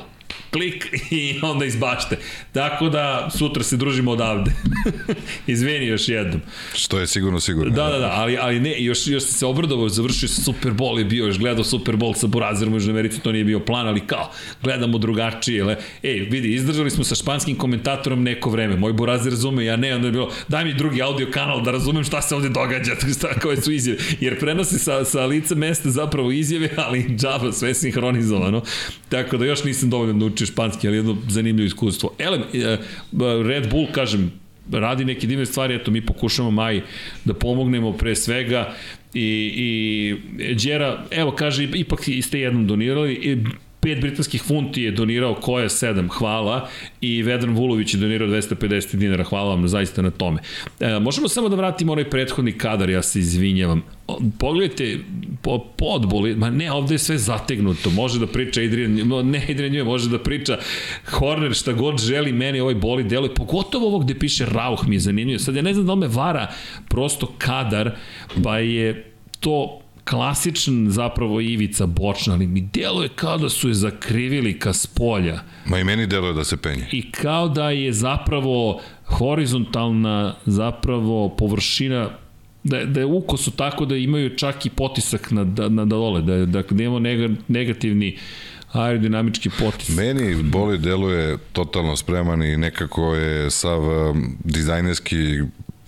klik 0.51 0.87
i 1.11 1.39
onda 1.41 1.65
izbačte. 1.65 2.17
Tako 2.51 2.89
da 2.89 3.29
sutra 3.37 3.63
se 3.63 3.77
družimo 3.77 4.11
odavde. 4.11 4.51
Izveni 5.47 5.85
još 5.85 6.09
jednom. 6.09 6.41
Što 6.73 6.99
je 6.99 7.07
sigurno 7.07 7.39
sigurno. 7.39 7.75
Da, 7.75 7.83
da, 7.83 7.99
da, 7.99 8.11
ali, 8.11 8.37
ali 8.37 8.59
ne, 8.59 8.83
još, 8.83 9.07
još 9.07 9.23
se 9.23 9.45
obradovao, 9.45 9.89
završio 9.89 10.29
se 10.29 10.41
Super 10.41 10.71
Bowl 10.71 10.97
je 10.97 11.05
bio, 11.05 11.25
još 11.25 11.39
gledao 11.39 11.63
Super 11.63 11.95
Bowl 11.95 12.15
sa 12.15 12.27
Burazerom 12.27 12.73
u 12.73 12.75
Južnoj 12.75 12.91
Americi, 12.91 13.19
to 13.19 13.31
nije 13.31 13.43
bio 13.43 13.59
plan, 13.59 13.87
ali 13.87 13.99
kao, 13.99 14.31
gledamo 14.63 14.97
drugačije. 14.97 15.63
Le. 15.63 15.77
Ej, 16.03 16.19
vidi, 16.19 16.53
izdržali 16.53 16.89
smo 16.89 17.03
sa 17.03 17.15
španskim 17.15 17.57
komentatorom 17.57 18.23
neko 18.23 18.49
vreme. 18.49 18.75
Moj 18.75 18.93
Burazer 18.93 19.31
razume, 19.31 19.65
ja 19.65 19.77
ne, 19.77 19.95
onda 19.95 20.07
je 20.07 20.11
bilo, 20.11 20.31
daj 20.47 20.65
mi 20.65 20.73
drugi 20.73 21.01
audio 21.01 21.27
kanal 21.31 21.61
da 21.61 21.71
razumem 21.71 22.03
šta 22.03 22.21
se 22.21 22.35
ovde 22.35 22.49
događa, 22.49 22.95
šta, 23.17 23.39
koje 23.39 23.61
su 23.61 23.71
izjave. 23.71 23.97
Jer 24.19 24.39
prenosi 24.39 24.79
sa, 24.79 25.05
sa 25.05 25.25
lica 25.25 25.55
mesta 25.55 25.89
zapravo 25.89 26.31
izjave, 26.31 26.69
ali 26.77 27.05
džaba, 27.17 27.51
sve 27.51 27.73
sinhronizovano. 27.73 28.61
Tako 29.09 29.37
da 29.37 29.45
još 29.45 29.63
nisam 29.63 29.89
dovoljno 29.89 30.18
naučio 30.19 30.43
uči 30.43 30.51
španski, 30.51 30.87
ali 30.87 30.97
jedno 30.97 31.17
zanimljivo 31.27 31.67
iskustvo. 31.67 32.13
Elem, 32.19 32.41
e, 32.53 32.77
Red 33.43 33.69
Bull, 33.69 33.87
kažem, 33.91 34.31
radi 34.71 35.05
neke 35.05 35.27
divne 35.27 35.45
stvari, 35.45 35.75
eto 35.75 35.91
mi 35.91 36.01
pokušamo 36.01 36.51
Maj 36.51 36.81
da 37.25 37.33
pomognemo 37.33 37.93
pre 37.93 38.15
svega 38.15 38.73
i, 39.13 39.25
i 40.39 40.55
Đera, 40.55 41.05
evo 41.11 41.31
kaže, 41.31 41.63
ipak 41.63 41.99
ste 42.21 42.39
jednom 42.39 42.67
donirali, 42.67 43.13
i 43.13 43.37
5 43.81 44.01
britanskih 44.01 44.43
funti 44.43 44.81
je 44.81 44.91
donirao 44.91 45.35
koje 45.35 45.69
7, 45.69 46.07
hvala, 46.09 46.69
i 47.01 47.23
Vedran 47.23 47.55
Vulović 47.55 47.93
je 47.93 47.99
donirao 47.99 48.27
250 48.27 48.95
dinara, 48.95 49.23
hvala 49.23 49.49
vam 49.49 49.67
zaista 49.67 50.01
na 50.01 50.11
tome. 50.11 50.41
E, 50.79 50.99
možemo 50.99 51.27
samo 51.27 51.49
da 51.49 51.55
vratimo 51.55 51.91
onaj 51.91 52.09
prethodni 52.09 52.51
kadar, 52.57 52.89
ja 52.89 53.01
se 53.01 53.19
izvinjavam. 53.19 53.83
Pogledajte, 54.39 54.99
po, 55.41 55.59
podboli, 55.77 56.35
ma 56.35 56.49
ne, 56.49 56.71
ovde 56.71 56.95
je 56.95 56.99
sve 56.99 57.17
zategnuto, 57.17 57.89
može 57.89 58.19
da 58.19 58.27
priča 58.27 58.61
Adrian, 58.61 58.93
ne 59.29 59.45
Adrian 59.49 59.71
Njume, 59.71 59.83
može 59.83 60.09
da 60.09 60.19
priča 60.19 60.57
Horner 61.11 61.53
šta 61.53 61.73
god 61.73 61.99
želi, 61.99 62.31
meni 62.31 62.59
ovaj 62.59 62.75
boli 62.75 63.03
deluje, 63.03 63.33
pogotovo 63.33 63.87
ovo 63.87 63.99
gde 63.99 64.19
piše 64.19 64.45
Rauch 64.45 64.87
mi 64.87 64.95
je 64.95 64.99
zanimljivo. 64.99 65.39
Sad 65.39 65.55
ja 65.55 65.61
ne 65.61 65.73
znam 65.73 65.85
da 65.85 65.93
li 65.93 65.99
me 65.99 66.07
vara 66.07 66.47
prosto 66.89 67.33
kadar, 67.37 67.95
pa 68.43 68.59
je 68.59 69.13
to 69.39 69.79
klasičan 70.03 70.87
zapravo 70.89 71.41
ivica 71.41 71.85
bočna, 71.85 72.33
ali 72.33 72.47
mi 72.47 72.61
deluje 72.61 73.09
kao 73.09 73.37
da 73.37 73.49
su 73.49 73.67
je 73.67 73.73
zakrivili 73.73 74.59
ka 74.59 74.73
spolja. 74.73 75.39
Ma 75.65 75.79
i 75.79 75.83
meni 75.83 76.07
deluje 76.07 76.33
da 76.33 76.43
se 76.43 76.57
penje. 76.57 76.87
I 76.91 77.11
kao 77.11 77.49
da 77.49 77.69
je 77.69 77.93
zapravo 77.93 78.81
horizontalna 79.05 80.35
zapravo 80.45 81.29
površina 81.29 82.09
da, 82.63 82.85
da 82.85 82.99
je 82.99 83.05
ukosu 83.05 83.51
tako 83.51 83.85
da 83.85 83.95
imaju 83.95 84.37
čak 84.37 84.65
i 84.65 84.69
potisak 84.69 85.31
na, 85.31 85.43
na, 85.43 85.69
na 85.69 85.85
dole, 85.85 86.21
da, 86.21 86.45
da, 86.45 86.61
da 86.61 86.83
imamo 86.83 86.99
negativni 87.47 88.17
aerodinamički 88.71 89.49
potis. 89.59 89.95
Meni 89.95 90.43
boli 90.43 90.77
deluje 90.77 91.37
totalno 91.53 91.95
spreman 91.95 92.43
i 92.43 92.57
nekako 92.57 93.15
je 93.15 93.51
sav 93.51 94.09
um, 94.09 94.37
dizajnerski 94.43 95.41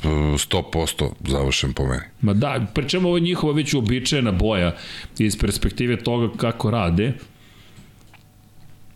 100% 0.03 1.09
završen 1.27 1.73
po 1.73 1.85
meni. 1.85 2.03
Ma 2.21 2.33
da, 2.33 2.65
pričemu 2.73 3.07
ovo 3.07 3.17
je 3.17 3.21
njihova 3.21 3.53
već 3.53 3.73
uobičajena 3.73 4.31
boja 4.31 4.75
iz 5.19 5.37
perspektive 5.37 5.97
toga 5.97 6.37
kako 6.37 6.71
rade 6.71 7.13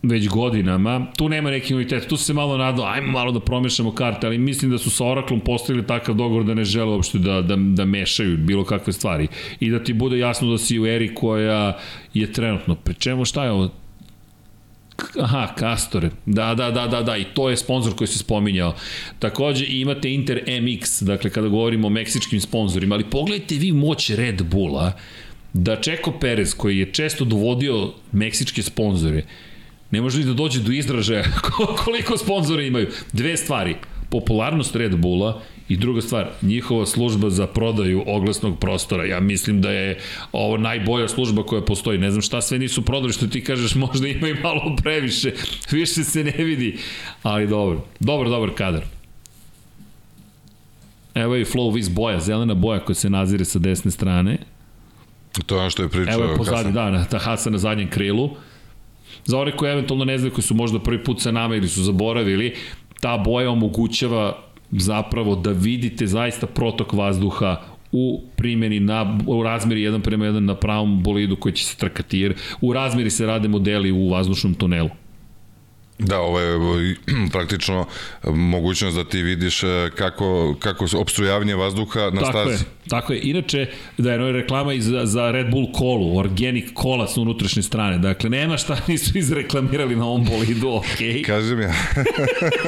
već 0.09 0.29
godinama. 0.29 1.07
Tu 1.17 1.29
nema 1.29 1.49
neki 1.49 1.73
novitet, 1.73 2.07
tu 2.07 2.17
se 2.17 2.33
malo 2.33 2.57
nadao, 2.57 2.85
ajmo 2.85 3.11
malo 3.11 3.31
da 3.31 3.39
promešamo 3.39 3.91
karte, 3.91 4.27
ali 4.27 4.37
mislim 4.37 4.71
da 4.71 4.77
su 4.77 4.89
sa 4.89 5.05
Oraklom 5.05 5.39
postavili 5.39 5.87
takav 5.87 6.15
dogovor 6.15 6.43
da 6.43 6.53
ne 6.53 6.63
žele 6.63 6.91
uopšte 6.91 7.17
da, 7.17 7.41
da, 7.41 7.55
da 7.55 7.85
mešaju 7.85 8.37
bilo 8.37 8.63
kakve 8.63 8.93
stvari. 8.93 9.27
I 9.59 9.69
da 9.69 9.83
ti 9.83 9.93
bude 9.93 10.17
jasno 10.17 10.51
da 10.51 10.57
si 10.57 10.79
u 10.79 10.85
eri 10.85 11.15
koja 11.15 11.77
je 12.13 12.33
trenutno. 12.33 12.75
Pri 12.75 12.93
čemu 12.93 13.25
šta 13.25 13.43
je 13.43 13.51
ovo? 13.51 13.69
Aha, 15.19 15.53
Castore. 15.59 16.09
Da, 16.25 16.55
da, 16.55 16.71
da, 16.71 16.87
da, 16.87 17.01
da, 17.01 17.17
i 17.17 17.23
to 17.33 17.49
je 17.49 17.57
sponsor 17.57 17.95
koji 17.95 18.07
se 18.07 18.19
spominjao. 18.19 18.75
Takođe 19.19 19.65
imate 19.69 20.13
Inter 20.13 20.43
MX, 20.47 21.03
dakle 21.03 21.29
kada 21.29 21.47
govorimo 21.47 21.87
o 21.87 21.89
meksičkim 21.89 22.41
sponsorima, 22.41 22.95
ali 22.95 23.09
pogledajte 23.09 23.55
vi 23.55 23.71
moć 23.71 24.09
Red 24.09 24.43
Bulla 24.43 24.93
da 25.53 25.75
Čeko 25.81 26.11
Perez 26.19 26.53
koji 26.53 26.77
je 26.77 26.91
često 26.93 27.25
dovodio 27.25 27.93
meksičke 28.11 28.63
sponzore, 28.63 29.23
ne 29.91 30.01
može 30.01 30.17
li 30.17 30.25
da 30.25 30.33
dođe 30.33 30.59
do 30.59 30.71
izražaja 30.71 31.23
koliko 31.83 32.17
sponzora 32.17 32.63
imaju. 32.63 32.87
Dve 33.13 33.37
stvari, 33.37 33.75
popularnost 34.09 34.75
Red 34.75 34.95
Bulla 34.95 35.41
druga 35.69 36.01
stvar, 36.01 36.29
njihova 36.41 36.85
služba 36.85 37.29
za 37.29 37.47
prodaju 37.47 38.03
oglasnog 38.07 38.59
prostora, 38.59 39.05
ja 39.05 39.19
mislim 39.19 39.61
da 39.61 39.71
je 39.71 39.99
ovo 40.31 40.57
najbolja 40.57 41.07
služba 41.07 41.43
koja 41.43 41.61
postoji. 41.61 41.97
Ne 41.97 42.11
znam 42.11 42.21
šta 42.21 42.41
sve 42.41 42.59
nisu 42.59 42.81
prodali, 42.81 43.13
što 43.13 43.27
ti 43.27 43.43
kažeš, 43.43 43.75
možda 43.75 44.07
ima 44.07 44.27
i 44.27 44.33
malo 44.33 44.75
previše, 44.83 45.33
više 45.71 46.03
se 46.03 46.23
ne 46.23 46.43
vidi, 46.43 46.77
ali 47.23 47.47
dobro. 47.47 47.85
Dobar, 47.99 48.29
dobar 48.29 48.49
kadar. 48.55 48.83
Evo 51.15 51.35
je 51.35 51.41
i 51.41 51.45
Flow 51.45 51.73
Viz 51.73 51.89
boja, 51.89 52.19
zelena 52.19 52.53
boja 52.53 52.79
koja 52.79 52.95
se 52.95 53.09
nazire 53.09 53.45
sa 53.45 53.59
desne 53.59 53.91
strane. 53.91 54.37
To 55.45 55.55
je 55.55 55.61
ono 55.61 55.69
što 55.69 55.83
je 55.83 55.89
pričao 55.89 56.13
Evo 56.13 56.23
je 56.23 56.37
Hasan. 56.37 56.73
da, 56.73 56.89
na, 56.91 57.05
ta 57.05 57.19
Hasan 57.19 57.53
na 57.53 57.59
zadnjem 57.59 57.89
krilu. 57.89 58.29
Za 59.25 59.39
one 59.39 59.57
koji 59.57 59.71
eventualno 59.71 60.05
ne 60.05 60.17
znaju, 60.17 60.33
koji 60.33 60.43
su 60.43 60.55
možda 60.55 60.79
prvi 60.79 61.03
put 61.03 61.21
sa 61.21 61.31
nama 61.31 61.55
ili 61.55 61.67
su 61.67 61.83
zaboravili, 61.83 62.55
ta 62.99 63.17
boja 63.17 63.49
omogućava 63.49 64.44
zapravo 64.71 65.35
da 65.35 65.51
vidite 65.51 66.07
zaista 66.07 66.47
protok 66.47 66.93
vazduha 66.93 67.61
u 67.91 68.21
primjeni 68.35 68.79
na, 68.79 69.19
u 69.27 69.43
razmeri 69.43 69.81
1 69.81 70.01
prema 70.01 70.25
1 70.25 70.39
na 70.39 70.55
pravom 70.55 71.03
bolidu 71.03 71.35
koji 71.35 71.53
će 71.53 71.65
se 71.65 71.77
trkati, 71.77 72.19
jer 72.19 72.35
u 72.61 72.73
razmeri 72.73 73.09
se 73.09 73.25
rade 73.25 73.47
modeli 73.47 73.91
u 73.91 74.09
vazdušnom 74.09 74.53
tunelu. 74.53 74.89
Da, 75.99 76.19
ovo 76.19 76.39
je 76.39 76.55
e, 76.91 76.95
praktično 77.31 77.85
mogućnost 78.23 78.97
da 78.97 79.03
ti 79.03 79.21
vidiš 79.21 79.63
e, 79.63 79.89
kako, 79.95 80.55
kako 80.59 80.85
obstrujavanje 80.97 81.55
vazduha 81.55 81.99
na 81.99 82.21
tako 82.21 82.31
stazi. 82.31 82.63
je, 82.63 82.69
tako 82.89 83.13
je. 83.13 83.19
Inače, 83.23 83.67
da 83.97 84.11
je 84.13 84.31
reklama 84.31 84.73
i 84.73 84.81
za, 84.81 85.31
Red 85.31 85.51
Bull 85.51 85.71
kolu, 85.71 86.17
organic 86.17 86.65
kola 86.73 87.07
sa 87.07 87.21
unutrašnje 87.21 87.63
strane. 87.63 87.97
Dakle, 87.97 88.29
nema 88.29 88.57
šta 88.57 88.77
nisu 88.87 89.17
izreklamirali 89.17 89.95
na 89.95 90.05
ovom 90.05 90.25
bolidu, 90.25 90.69
okej. 90.69 91.23
Kažem 91.31 91.61
ja, 91.61 91.73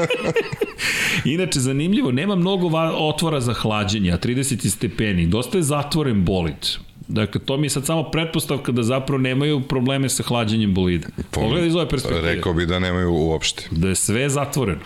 Inače, 1.25 1.59
zanimljivo, 1.59 2.11
nema 2.11 2.35
mnogo 2.35 2.77
otvora 2.97 3.39
za 3.41 3.53
hlađenje, 3.53 4.11
a 4.11 4.17
30 4.17 4.69
stepeni. 4.69 5.25
Dosta 5.25 5.57
je 5.57 5.64
zatvoren 5.64 6.25
bolid. 6.25 6.86
Dakle, 7.08 7.42
to 7.45 7.58
mi 7.58 7.66
je 7.66 7.69
sad 7.69 7.86
samo 7.86 8.03
pretpostavka 8.03 8.72
da 8.72 8.84
zapravo 8.84 9.22
nemaju 9.22 9.61
probleme 9.61 10.10
sa 10.10 10.24
hlađenjem 10.24 10.74
bolida. 10.74 11.08
Pogledaj 11.32 11.68
iz 11.68 11.76
ove 11.76 11.90
perspektive. 11.90 12.36
rekao 12.36 12.53
bi 12.53 12.66
da 12.66 12.80
nemaju 12.80 13.14
uopšte. 13.14 13.68
Da 13.72 13.90
je 13.90 13.95
sve 13.95 14.30
zatvoreno. 14.30 14.86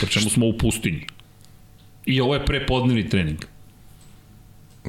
Po 0.00 0.06
čemu 0.06 0.30
smo 0.30 0.46
u 0.46 0.58
pustinji. 0.58 1.06
I 2.06 2.20
ovo 2.20 2.34
je 2.34 2.46
prepodnevni 2.46 3.08
trening. 3.08 3.38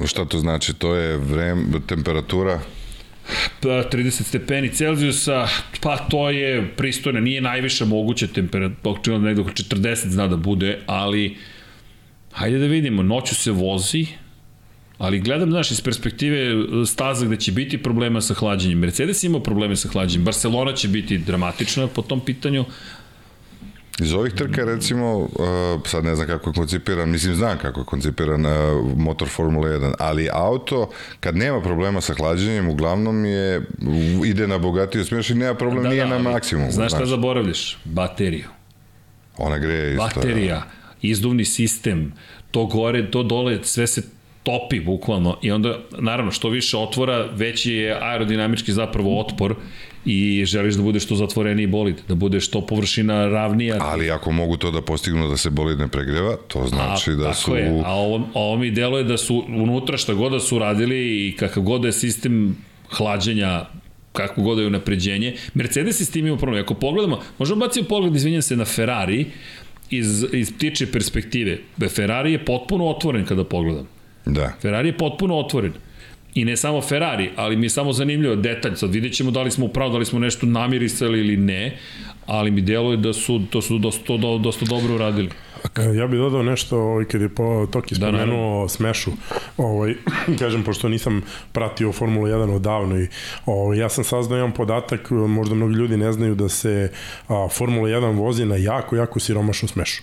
Šta 0.06 0.24
to 0.24 0.38
znači? 0.38 0.74
To 0.74 0.94
je 0.94 1.16
vrem, 1.16 1.82
temperatura, 1.86 2.60
Pa, 3.60 3.68
30 3.68 4.22
stepeni 4.22 4.68
Celzijusa, 4.68 5.48
pa 5.82 5.96
to 5.96 6.30
je 6.30 6.74
pristojno, 6.76 7.20
nije 7.20 7.40
najviša 7.40 7.84
moguća 7.84 8.26
temperatura, 8.26 8.90
očigledno 8.90 9.26
negde 9.26 9.42
oko 9.42 9.50
40 9.50 10.08
zna 10.08 10.26
da 10.26 10.36
bude, 10.36 10.78
ali 10.86 11.36
hajde 12.32 12.58
da 12.58 12.66
vidimo, 12.66 13.02
noću 13.02 13.34
se 13.34 13.50
vozi, 13.50 14.06
ali 14.98 15.20
gledam, 15.20 15.50
znaš, 15.50 15.70
iz 15.70 15.80
perspektive 15.80 16.54
staza 16.86 17.26
gde 17.26 17.36
će 17.36 17.52
biti 17.52 17.82
problema 17.82 18.20
sa 18.20 18.34
hlađenjem. 18.34 18.78
Mercedes 18.78 19.24
ima 19.24 19.40
probleme 19.40 19.76
sa 19.76 19.88
hlađenjem, 19.88 20.24
Barcelona 20.24 20.72
će 20.72 20.88
biti 20.88 21.18
dramatična 21.18 21.86
po 21.86 22.02
tom 22.02 22.20
pitanju, 22.20 22.64
Iz 24.00 24.12
ovih 24.12 24.32
trka 24.32 24.64
recimo, 24.64 25.18
uh, 25.18 25.28
sad 25.86 26.04
ne 26.04 26.14
znam 26.14 26.26
kako 26.26 26.50
je 26.50 26.54
koncipiran, 26.54 27.10
mislim 27.10 27.34
znam 27.34 27.58
kako 27.58 27.80
je 27.80 27.86
koncipiran 27.86 28.46
uh, 28.46 28.52
motor 28.96 29.28
Formula 29.28 29.68
1, 29.68 29.94
ali 29.98 30.28
auto 30.32 30.90
kad 31.20 31.36
nema 31.36 31.60
problema 31.60 32.00
sa 32.00 32.14
hlađenjem 32.14 32.68
uglavnom 32.68 33.24
je 33.24 33.66
ide 34.24 34.46
na 34.46 34.58
bogatiju 34.58 35.04
smješ 35.04 35.30
i 35.30 35.34
nema 35.34 35.54
problem 35.54 35.82
da, 35.82 35.88
nije 35.88 36.06
na 36.06 36.14
ali 36.14 36.24
maksimum. 36.24 36.70
Znaš 36.70 36.92
šta 36.92 37.06
zaboravljaš? 37.06 37.78
Bateriju. 37.84 38.48
Ona 39.36 39.58
greje 39.58 39.92
isto. 39.92 40.04
baterija, 40.04 40.62
izduvni 41.02 41.44
sistem, 41.44 42.12
to 42.50 42.66
gore, 42.66 43.10
to 43.10 43.22
dole, 43.22 43.58
sve 43.62 43.86
se 43.86 44.02
topi 44.46 44.80
bukvalno 44.80 45.36
i 45.42 45.50
onda 45.50 45.78
naravno 45.98 46.32
što 46.32 46.48
više 46.48 46.76
otvora 46.76 47.28
veći 47.34 47.72
je 47.72 47.98
aerodinamički 48.00 48.72
zapravo 48.72 49.20
otpor 49.20 49.54
i 50.04 50.44
želiš 50.44 50.74
da 50.74 50.82
bude 50.82 51.00
što 51.00 51.14
zatvoreniji 51.14 51.66
bolid, 51.66 51.96
da 52.08 52.14
bude 52.14 52.40
što 52.40 52.60
površina 52.60 53.26
ravnija. 53.28 53.76
Ali 53.80 54.10
ako 54.10 54.32
mogu 54.32 54.56
to 54.56 54.70
da 54.70 54.82
postignu 54.82 55.28
da 55.28 55.36
se 55.36 55.50
bolid 55.50 55.78
ne 55.78 55.88
pregreva, 55.88 56.36
to 56.48 56.66
znači 56.66 57.10
da 57.10 57.24
tako 57.24 57.34
su... 57.34 57.56
Je, 57.56 57.82
a 57.84 57.92
ovo, 57.92 58.28
ovo 58.34 58.56
mi 58.56 58.70
deluje 58.70 59.04
da 59.04 59.16
su 59.16 59.44
unutra 59.48 59.96
šta 59.96 60.14
god 60.14 60.32
da 60.32 60.40
su 60.40 60.58
radili 60.58 61.28
i 61.28 61.36
kakav 61.36 61.62
god 61.62 61.80
da 61.80 61.88
je 61.88 61.92
sistem 61.92 62.56
hlađenja 62.90 63.64
kako 64.12 64.42
god 64.42 64.56
da 64.56 64.62
je 64.62 64.66
unapređenje. 64.66 65.34
Mercedes 65.54 66.00
je 66.00 66.04
s 66.04 66.10
tim 66.10 66.26
imao 66.26 66.38
problem. 66.38 66.62
Ako 66.62 66.74
pogledamo, 66.74 67.20
možemo 67.38 67.60
baciti 67.60 67.88
pogled, 67.88 68.16
izvinjam 68.16 68.42
se, 68.42 68.56
na 68.56 68.64
Ferrari 68.64 69.26
iz, 69.90 70.24
iz 70.32 70.52
ptiče 70.52 70.92
perspektive. 70.92 71.58
Ferrari 71.88 72.32
je 72.32 72.44
potpuno 72.44 72.86
otvoren 72.86 73.24
kada 73.24 73.44
pogledam. 73.44 73.95
Da. 74.26 74.52
Ferrari 74.62 74.88
je 74.88 74.98
potpuno 74.98 75.38
otvoren. 75.38 75.72
I 76.34 76.44
ne 76.44 76.56
samo 76.56 76.80
Ferrari, 76.82 77.30
ali 77.36 77.56
mi 77.56 77.66
je 77.66 77.70
samo 77.70 77.92
zanimljivo 77.92 78.36
detalj, 78.36 78.74
sad 78.74 78.90
vidjet 78.90 79.14
ćemo 79.14 79.30
da 79.30 79.42
li 79.42 79.50
smo 79.50 79.66
upravo, 79.66 79.92
da 79.92 79.98
li 79.98 80.04
smo 80.04 80.18
nešto 80.18 80.46
namirisali 80.46 81.20
ili 81.20 81.36
ne, 81.36 81.78
ali 82.26 82.50
mi 82.50 82.60
deluje 82.60 82.96
da 82.96 83.12
su 83.12 83.40
to 83.50 83.62
su 83.62 83.78
dosta, 83.78 84.16
do, 84.16 84.38
dosta 84.38 84.64
dobro 84.64 84.94
uradili. 84.94 85.30
Ja 85.96 86.06
bih 86.06 86.18
dodao 86.18 86.42
nešto 86.42 86.78
ovaj, 86.78 87.04
kad 87.04 87.20
je 87.20 87.28
po, 87.28 87.66
Toki 87.72 87.94
Da, 87.94 88.08
spomenuo 88.08 88.62
da, 88.62 88.68
Smešu. 88.68 89.10
Ovaj, 89.56 89.94
kažem, 90.40 90.62
pošto 90.62 90.88
nisam 90.88 91.22
pratio 91.52 91.92
Formulu 91.92 92.26
1 92.26 92.54
odavno 92.54 93.00
i 93.00 93.06
ovaj, 93.46 93.78
ja 93.78 93.88
sam 93.88 94.04
saznao 94.04 94.36
jedan 94.36 94.52
podatak, 94.52 95.10
možda 95.10 95.54
mnogi 95.54 95.74
ljudi 95.74 95.96
ne 95.96 96.12
znaju 96.12 96.34
da 96.34 96.48
se 96.48 96.90
a, 97.28 97.48
Formula 97.52 97.88
1 97.88 98.16
vozi 98.16 98.44
na 98.44 98.56
jako, 98.56 98.96
jako 98.96 99.20
siromašnu 99.20 99.68
Smešu. 99.68 100.02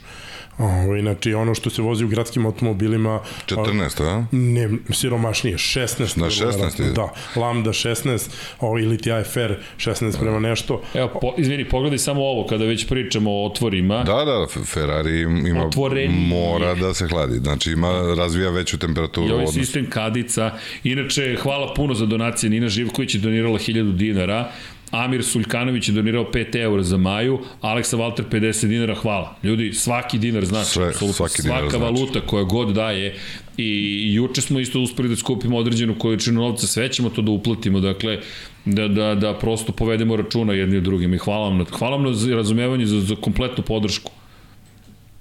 Ovo, 0.57 1.01
znači, 1.01 1.33
ono 1.33 1.55
što 1.55 1.69
se 1.69 1.81
vozi 1.81 2.05
u 2.05 2.07
gradskim 2.07 2.45
automobilima... 2.45 3.19
14, 3.47 4.03
a? 4.03 4.25
Ne, 4.31 4.69
siromašnije, 4.89 5.57
16. 5.57 6.17
Na 6.19 6.25
16 6.29 6.81
ide. 6.81 6.91
Da, 6.91 7.13
Lambda 7.35 7.69
16, 7.69 8.29
ovo, 8.59 8.79
ili 8.79 8.97
ti 8.97 9.11
AFR 9.11 9.53
16 9.77 10.19
prema 10.19 10.39
nešto. 10.39 10.81
Evo, 10.93 11.09
po, 11.21 11.33
izvini, 11.37 11.69
pogledaj 11.69 11.97
samo 11.97 12.21
ovo, 12.21 12.47
kada 12.47 12.65
već 12.65 12.87
pričamo 12.87 13.31
o 13.31 13.45
otvorima. 13.45 14.03
Da, 14.03 14.25
da, 14.25 14.63
Ferrari 14.65 15.21
ima, 15.21 15.65
Otvorenije. 15.65 16.27
mora 16.27 16.75
da 16.75 16.93
se 16.93 17.07
hladi. 17.07 17.37
Znači 17.37 17.71
ima, 17.71 18.13
razvija 18.17 18.49
veću 18.49 18.77
temperaturu. 18.77 19.27
I 19.27 19.31
ovaj 19.31 19.43
odnosno. 19.43 19.63
sistem 19.63 19.89
kadica. 19.89 20.51
Inače, 20.83 21.37
hvala 21.41 21.73
puno 21.73 21.93
za 21.93 22.05
donacije. 22.05 22.49
Nina 22.49 22.67
Živković 22.69 23.15
je 23.15 23.21
donirala 23.21 23.59
1000 23.59 23.95
dinara. 23.95 24.51
Amir 24.93 25.23
Suljkanović 25.23 25.87
je 25.89 25.93
donirao 25.93 26.23
5 26.23 26.55
eura 26.61 26.83
za 26.83 26.97
Maju, 26.97 27.39
Aleksa 27.61 27.97
Valter 27.97 28.25
50 28.31 28.67
dinara, 28.67 28.95
hvala. 28.95 29.35
Ljudi, 29.43 29.73
svaki 29.73 30.17
dinar 30.17 30.45
znači, 30.45 30.69
Sve, 30.69 30.87
apsolutno, 30.87 31.13
svaki 31.13 31.41
dinar 31.41 31.59
svaka 31.59 31.77
znači. 31.77 31.83
valuta 31.83 32.21
koja 32.21 32.43
god 32.43 32.73
daje 32.73 33.15
i 33.57 34.13
juče 34.13 34.41
smo 34.41 34.59
isto 34.59 34.79
uspeli 34.79 35.09
da 35.09 35.15
skupimo 35.15 35.57
određenu 35.57 35.95
količinu 35.99 36.41
novca, 36.41 36.67
sve 36.67 36.89
ćemo 36.89 37.09
to 37.09 37.21
da 37.21 37.31
uplatimo, 37.31 37.79
dakle, 37.79 38.19
da, 38.65 38.87
da, 38.87 39.15
da 39.15 39.33
prosto 39.33 39.71
povedemo 39.71 40.15
računa 40.15 40.53
jedni 40.53 40.77
od 40.77 40.83
drugim 40.83 41.13
i 41.13 41.17
hvala 41.17 41.47
vam 41.47 41.57
na, 41.57 41.65
hvala 41.77 41.97
vam 41.97 42.05
na 42.05 42.35
razumevanje 42.35 42.85
za, 42.85 43.01
za 43.01 43.15
kompletnu 43.15 43.63
podršku. 43.63 44.11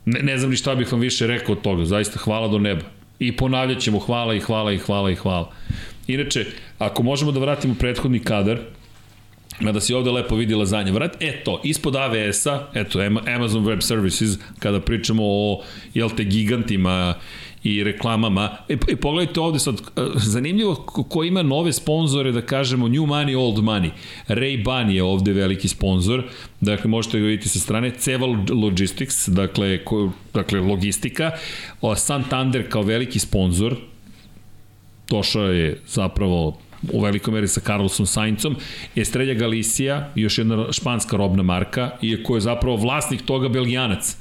Ne, 0.05 0.21
ne 0.23 0.39
znam 0.39 0.51
ni 0.51 0.57
šta 0.57 0.75
bih 0.75 0.93
vam 0.93 1.01
više 1.01 1.27
rekao 1.27 1.53
od 1.53 1.63
toga, 1.63 1.85
zaista 1.85 2.19
hvala 2.19 2.49
do 2.49 2.59
neba. 2.59 2.85
I 3.19 3.37
ponavljat 3.37 3.81
ćemo 3.81 3.99
hvala 3.99 4.35
i 4.35 4.41
hvala 4.41 4.73
i 4.73 4.79
hvala 4.79 5.11
i 5.11 5.15
hvala. 5.15 5.53
Inače, 6.07 6.47
ako 6.79 7.03
možemo 7.03 7.33
da 7.33 7.41
vratimo 7.41 7.75
prethodni 7.75 8.19
kadar, 8.19 8.59
Mada 9.63 9.81
si 9.81 9.95
ovde 9.95 10.11
lepo 10.11 10.37
vidi 10.37 10.55
lazanje. 10.55 10.93
Vrat, 10.93 11.17
eto, 11.21 11.61
ispod 11.65 11.97
AWS-a, 11.97 12.69
eto, 12.75 13.01
Amazon 13.37 13.65
Web 13.65 13.83
Services, 13.83 14.39
kada 14.59 14.81
pričamo 14.81 15.23
o, 15.25 15.63
jel 15.95 16.11
te, 16.11 16.25
gigantima 16.25 17.15
i 17.63 17.85
reklamama. 17.85 18.51
E, 18.69 18.77
e 18.89 18.97
pogledajte 18.97 19.41
ovde 19.41 19.59
sad, 19.59 19.81
zanimljivo 20.17 20.75
ko, 20.75 21.25
ima 21.25 21.43
nove 21.43 21.73
sponzore, 21.73 22.33
da 22.33 22.43
kažemo 22.43 22.89
new 22.89 23.07
money, 23.07 23.37
old 23.37 23.59
money. 23.65 23.91
Ray-Ban 24.29 24.91
je 24.91 25.03
ovde 25.03 25.33
veliki 25.33 25.69
sponsor, 25.69 26.23
dakle 26.61 26.91
možete 26.91 27.21
ga 27.21 27.27
vidjeti 27.27 27.49
sa 27.49 27.59
strane, 27.59 27.91
Ceval 27.91 28.37
Logistics, 28.51 29.29
dakle, 29.29 29.85
ko, 29.85 30.11
dakle 30.35 30.61
logistika, 30.61 31.31
o, 31.81 31.95
Santander 31.97 32.69
kao 32.69 32.83
veliki 32.83 33.19
sponsor, 33.19 33.77
došao 35.09 35.53
je 35.53 35.81
zapravo 35.87 36.59
u 36.93 37.01
velikoj 37.01 37.35
meri 37.35 37.49
sa 37.49 37.61
Carlosom 37.61 38.07
Saincom, 38.07 38.57
Estrella 38.97 39.35
Galicia, 39.35 40.09
još 40.15 40.39
jedna 40.39 40.73
španska 40.73 41.17
robna 41.17 41.43
marka, 41.43 41.91
iako 42.03 42.35
je 42.35 42.41
zapravo 42.41 42.77
vlasnik 42.77 43.23
toga 43.23 43.49
Belgijanac. 43.49 44.17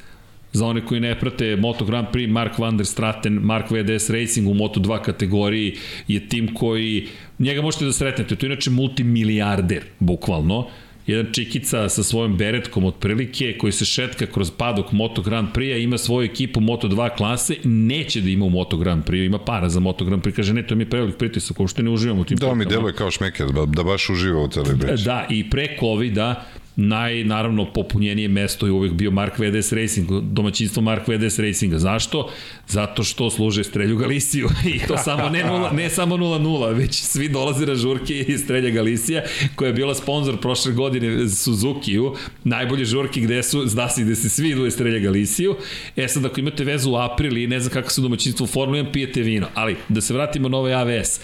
Za 0.54 0.66
one 0.66 0.86
koji 0.86 1.00
ne 1.00 1.20
prate 1.20 1.56
Moto 1.56 1.86
Grand 1.86 2.08
Prix, 2.14 2.32
Mark 2.32 2.60
van 2.60 2.78
der 2.78 2.86
Straten, 2.86 3.34
Mark 3.34 3.72
VDS 3.72 4.10
Racing 4.10 4.48
u 4.48 4.54
Moto2 4.54 5.02
kategoriji 5.02 5.78
je 6.08 6.30
tim 6.30 6.54
koji, 6.54 7.08
njega 7.40 7.62
možete 7.62 7.86
da 7.86 7.94
sretnete, 7.94 8.36
to 8.36 8.46
je 8.46 8.52
inače 8.52 8.70
multimilijarder, 8.70 9.84
bukvalno, 10.00 10.68
jedan 11.12 11.34
čikica 11.34 11.90
sa 11.90 12.04
svojom 12.04 12.38
beretkom 12.38 12.86
otprilike 12.86 13.58
koji 13.58 13.72
se 13.72 13.86
šetka 13.86 14.26
kroz 14.26 14.52
padok 14.52 14.92
Moto 14.92 15.22
Grand 15.22 15.48
Prix-a, 15.54 15.78
ima 15.78 15.98
svoju 15.98 16.26
ekipu 16.26 16.60
Moto 16.60 16.88
2 16.88 17.16
klase, 17.18 17.56
neće 17.64 18.22
da 18.22 18.30
ima 18.30 18.46
u 18.46 18.50
Moto 18.50 18.78
Grand 18.78 19.04
Prix, 19.04 19.26
ima 19.26 19.40
para 19.40 19.70
za 19.70 19.80
Moto 19.80 20.06
Grand 20.06 20.24
Prix, 20.24 20.36
kaže 20.36 20.54
ne, 20.54 20.68
to 20.68 20.76
mi 20.76 20.84
je 20.84 20.90
prevelik 20.90 21.16
pritisak, 21.18 21.60
uopšte 21.60 21.84
ne 21.84 21.90
uživamo 21.90 22.22
u 22.22 22.26
tim 22.26 22.38
Da, 22.38 22.56
mi 22.56 22.64
trkama. 22.64 22.76
deluje 22.76 22.94
kao 22.94 23.12
šmeker, 23.12 23.48
da, 23.48 23.66
da 23.66 23.84
baš 23.84 24.10
uživa 24.10 24.42
u 24.42 24.48
celoj 24.48 24.80
priči. 24.80 25.04
Da, 25.04 25.26
i 25.30 25.50
pre 25.50 25.78
COVID-a 25.80 26.36
naj, 26.76 27.24
naravno, 27.24 27.74
popunjenije 27.74 28.28
mesto 28.28 28.66
je 28.66 28.72
uvek 28.72 28.92
bio 28.92 29.12
Mark 29.12 29.34
VDS 29.40 29.72
Racing, 29.72 30.10
domaćinstvo 30.22 30.82
Mark 30.82 31.08
VDS 31.08 31.40
Racinga. 31.40 31.80
Zašto? 31.80 32.30
Zato 32.68 33.04
što 33.04 33.30
služe 33.30 33.64
Strelju 33.64 33.98
Galisiju 33.98 34.50
i 34.76 34.88
to 34.88 34.98
samo 34.98 35.30
ne, 35.30 35.44
nula, 35.44 35.72
ne 35.72 35.90
samo 35.90 36.18
0-0, 36.18 36.76
već 36.76 37.02
svi 37.02 37.30
dolaze 37.30 37.66
na 37.66 37.76
žurke 37.76 38.20
iz 38.20 38.42
Strelja 38.44 38.70
Galicija, 38.70 39.24
koja 39.56 39.68
je 39.68 39.74
bila 39.74 39.96
sponsor 39.96 40.38
prošle 40.42 40.72
godine 40.74 41.30
Suzuki-u, 41.30 42.16
najbolje 42.44 42.86
žurke 42.86 43.20
gde 43.22 43.44
su, 43.44 43.68
zna 43.68 43.90
se 43.90 44.02
gde 44.02 44.16
se 44.16 44.30
svi 44.30 44.50
idu 44.50 44.66
iz 44.66 44.74
Strelja 44.74 45.00
Galisiju. 45.00 45.56
E 45.96 46.08
sad, 46.08 46.26
ako 46.26 46.40
imate 46.40 46.64
vezu 46.64 46.92
u 46.92 46.96
april 46.96 47.38
i 47.38 47.48
ne 47.48 47.60
znam 47.60 47.74
kako 47.74 47.90
se 47.90 48.02
domaćinstvo 48.02 48.44
u 48.44 48.48
Formula 48.48 48.84
1, 48.84 48.92
pijete 48.92 49.22
vino. 49.22 49.48
Ali, 49.54 49.76
da 49.90 50.02
se 50.02 50.14
vratimo 50.14 50.50
na 50.50 50.58
ovaj 50.58 50.74
AVS. 50.74 51.20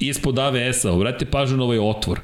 Ispod 0.00 0.38
AVS-a, 0.38 0.92
obratite 0.92 1.30
pažnju 1.30 1.56
na 1.56 1.64
ovaj 1.64 1.78
otvor. 1.78 2.20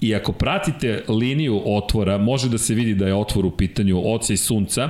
I 0.00 0.14
ako 0.14 0.32
pratite 0.32 1.04
liniju 1.08 1.62
otvora, 1.64 2.18
može 2.18 2.48
da 2.48 2.58
se 2.58 2.74
vidi 2.74 2.94
da 2.94 3.06
je 3.06 3.14
otvor 3.14 3.46
u 3.46 3.50
pitanju 3.50 4.02
oca 4.04 4.32
i 4.32 4.36
sunca. 4.36 4.88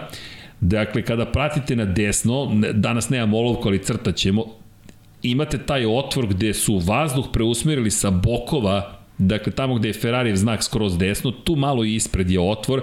Dakle, 0.61 1.03
kada 1.03 1.27
pratite 1.27 1.77
na 1.77 1.85
desno, 1.85 2.53
danas 2.73 3.09
nemamo 3.09 3.39
olovku, 3.39 3.69
ali 3.69 3.85
crtaćemo, 3.85 4.45
imate 5.23 5.59
taj 5.59 5.87
otvor 5.87 6.27
gde 6.27 6.55
su 6.55 6.79
vazduh 6.79 7.27
preusmerili 7.33 7.91
sa 7.91 8.11
bokova 8.11 8.97
Dakle, 9.19 9.53
tamo 9.53 9.75
gde 9.75 9.89
je 9.89 9.93
Ferrarijev 9.93 10.37
znak 10.37 10.65
skroz 10.65 10.99
desno, 10.99 11.31
tu 11.31 11.57
malo 11.57 11.85
ispred 11.85 12.31
je 12.31 12.41
otvor 12.41 12.83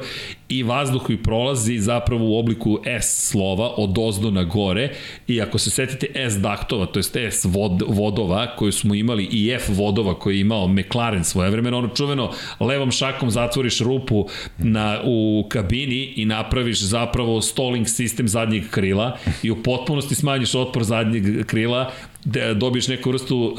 i 0.57 0.63
vazduh 0.63 1.03
koji 1.03 1.17
prolazi 1.17 1.79
zapravo 1.79 2.25
u 2.25 2.39
obliku 2.39 2.79
S 3.01 3.29
slova 3.29 3.73
od 3.77 3.97
ozdo 3.97 4.31
na 4.31 4.43
gore. 4.43 4.89
I 5.27 5.41
ako 5.41 5.57
se 5.57 5.69
setite 5.69 6.07
S 6.15 6.41
daktova, 6.41 6.85
to 6.85 6.99
jest 6.99 7.15
S 7.15 7.45
vod, 7.45 7.83
vodova 7.87 8.55
koju 8.55 8.71
smo 8.71 8.95
imali 8.95 9.23
i 9.31 9.51
F 9.51 9.69
vodova 9.69 10.19
koji 10.19 10.35
je 10.35 10.41
imao 10.41 10.67
McLaren 10.67 11.23
svoje 11.23 11.49
vremena, 11.49 11.77
ono 11.77 11.87
čuveno 11.87 12.31
levom 12.59 12.91
šakom 12.91 13.31
zatvoriš 13.31 13.79
rupu 13.79 14.27
na, 14.57 14.99
u 15.03 15.45
kabini 15.49 16.13
i 16.15 16.25
napraviš 16.25 16.81
zapravo 16.81 17.41
stalling 17.41 17.87
sistem 17.87 18.27
zadnjeg 18.27 18.63
krila 18.69 19.17
i 19.43 19.51
u 19.51 19.63
potpunosti 19.63 20.15
smanjiš 20.15 20.55
otpor 20.55 20.83
zadnjeg 20.83 21.45
krila 21.45 21.91
da 22.25 22.53
dobiješ 22.53 22.87
neku 22.87 23.11
vrstu 23.11 23.37
uh, 23.37 23.55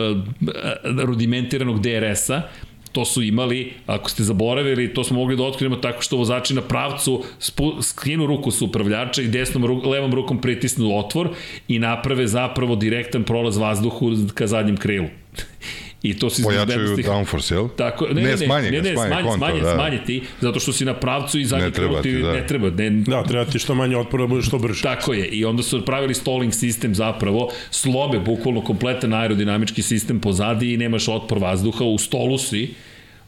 rudimentiranog 1.05 1.81
DRS-a, 1.81 2.43
to 2.95 3.05
su 3.05 3.23
imali, 3.23 3.73
ako 3.87 4.11
ste 4.11 4.23
zaboravili, 4.23 4.95
to 4.95 5.05
smo 5.05 5.19
mogli 5.19 5.37
da 5.37 5.43
otkrijemo 5.43 5.77
tako 5.77 6.03
što 6.03 6.17
vozači 6.17 6.55
na 6.55 6.63
pravcu 6.63 7.23
skinu 7.83 8.27
ruku 8.27 8.51
sa 8.51 8.65
upravljača 8.65 9.23
i 9.23 9.29
desnom, 9.29 9.67
ru, 9.67 9.91
levom 9.91 10.15
rukom 10.15 10.41
pritisnu 10.41 10.99
otvor 10.99 11.29
i 11.69 11.79
naprave 11.79 12.27
zapravo 12.27 12.77
direktan 12.77 13.25
prolaz 13.25 13.57
vazduhu 13.57 14.13
ka 14.35 14.47
zadnjem 14.47 14.77
krilu. 14.77 15.07
I 16.05 16.15
to 16.15 16.31
se 16.31 16.43
Pojačaju 16.43 16.97
downforce, 16.97 17.55
jel? 17.55 17.69
Tako, 17.77 18.07
ne, 18.07 18.23
ne, 18.23 18.31
ne, 18.31 18.37
smanje, 18.37 18.71
ne, 18.71 18.83
ne, 18.83 18.93
smanje, 18.93 19.09
smanje, 19.09 19.23
konto, 19.23 19.37
smanje, 19.37 19.61
da. 19.61 19.75
smanje 19.75 19.99
ti, 20.07 20.23
zato 20.41 20.61
što 20.61 20.73
si 20.73 20.85
na 20.85 20.95
pravcu 20.95 21.39
i 21.39 21.45
zadnji 21.45 21.65
ne 21.65 21.71
treba 21.71 22.03
ti, 22.03 22.13
da. 22.23 22.33
ne 22.33 22.47
treba. 22.47 22.71
Ne, 22.71 22.91
da, 22.91 23.23
treba 23.23 23.45
ti 23.45 23.59
što 23.59 23.75
manje 23.75 23.97
otpora 23.97 24.23
da 24.23 24.27
budeš 24.27 24.47
što 24.47 24.59
brže. 24.59 24.83
Tako 24.83 25.13
je, 25.13 25.27
i 25.27 25.45
onda 25.45 25.63
su 25.63 25.85
pravili 25.85 26.15
stalling 26.15 26.55
sistem 26.55 26.95
zapravo, 26.95 27.49
slome, 27.71 28.19
bukvalno 28.19 28.61
kompletan 28.65 29.15
aerodinamički 29.15 29.83
sistem 29.83 30.21
pozadi 30.21 30.75
i 30.75 30.77
nemaš 30.77 31.09
otpor 31.09 31.39
vazduha, 31.39 31.85
u 31.85 31.99
stolu 31.99 32.39
si, 32.39 32.75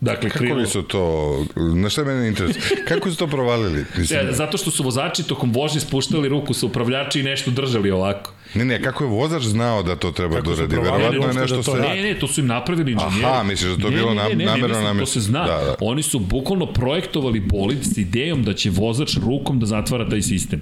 Dakle, 0.01 0.31
Kako 0.31 0.45
krilo... 0.45 0.67
su 0.67 0.83
to, 0.83 1.45
na 1.75 1.89
šta 1.91 2.05
mene 2.05 2.29
interesuje, 2.29 2.85
kako 2.89 3.11
su 3.11 3.17
to 3.17 3.27
provalili? 3.27 3.85
Mislim, 3.97 4.27
ja, 4.27 4.33
zato 4.33 4.59
što 4.59 4.71
su 4.71 4.83
vozači 4.83 5.23
tokom 5.23 5.53
vožnje 5.53 5.81
spuštali 5.81 6.29
ruku 6.29 6.55
sa 6.55 6.67
upravljača 6.67 7.19
i 7.19 7.23
nešto 7.23 7.51
držali 7.51 7.91
ovako. 7.91 8.33
Ne, 8.55 8.65
ne, 8.65 8.83
kako 8.83 9.05
je 9.05 9.11
vozač 9.11 9.43
znao 9.43 9.83
da 9.83 9.97
to 9.97 10.11
treba 10.11 10.41
da 10.41 10.51
uradi? 10.51 10.77
Verovatno 10.77 11.29
je 11.29 11.35
nešto 11.35 11.57
da 11.57 11.63
se... 11.63 11.71
Ne, 11.71 12.03
ne, 12.03 12.19
to 12.19 12.29
su 12.29 12.41
im 12.41 12.47
napravili 12.47 12.93
inženjeri. 12.93 13.25
Aha, 13.25 13.43
misliš 13.43 13.73
da 13.73 13.83
to 13.83 13.91
ne, 13.91 13.97
bilo 13.97 14.15
ne, 14.15 14.29
ne, 14.29 14.35
ne, 14.35 14.45
namerno 14.45 14.81
ne, 14.81 14.95
ne, 14.95 15.01
to 15.01 15.07
se 15.07 15.21
zna. 15.21 15.47
Da, 15.47 15.65
da. 15.65 15.75
Oni 15.81 16.03
su 16.03 16.19
bukvalno 16.19 16.67
projektovali 16.67 17.41
bolid 17.41 17.79
s 17.83 17.99
idejom 17.99 18.43
da 18.43 18.55
će 18.55 18.71
vozač 18.71 19.17
rukom 19.17 19.61
da 19.61 19.67
zatvara 19.67 20.09
taj 20.09 20.23
sistem. 20.23 20.61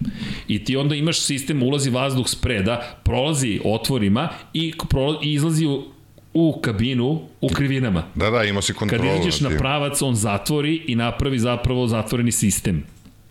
I 0.48 0.64
ti 0.64 0.76
onda 0.76 0.94
imaš 0.94 1.20
sistem, 1.20 1.62
ulazi 1.62 1.90
vazduh 1.90 2.28
spreda, 2.28 3.00
prolazi 3.04 3.60
otvorima 3.64 4.28
i, 4.52 4.72
pro, 4.88 5.18
i 5.22 5.32
izlazi 5.32 5.66
u 5.66 5.93
u 6.34 6.60
kabinu 6.60 7.20
u 7.40 7.48
krivinama. 7.48 8.02
Da, 8.14 8.30
da, 8.30 8.44
ima 8.44 8.62
si 8.62 8.74
kontrolu. 8.74 9.02
Kad 9.02 9.20
izađeš 9.20 9.40
na 9.40 9.50
pravac, 9.58 10.02
on 10.02 10.14
zatvori 10.14 10.82
i 10.86 10.94
napravi 10.94 11.38
zapravo 11.38 11.86
zatvoreni 11.86 12.32
sistem. 12.32 12.84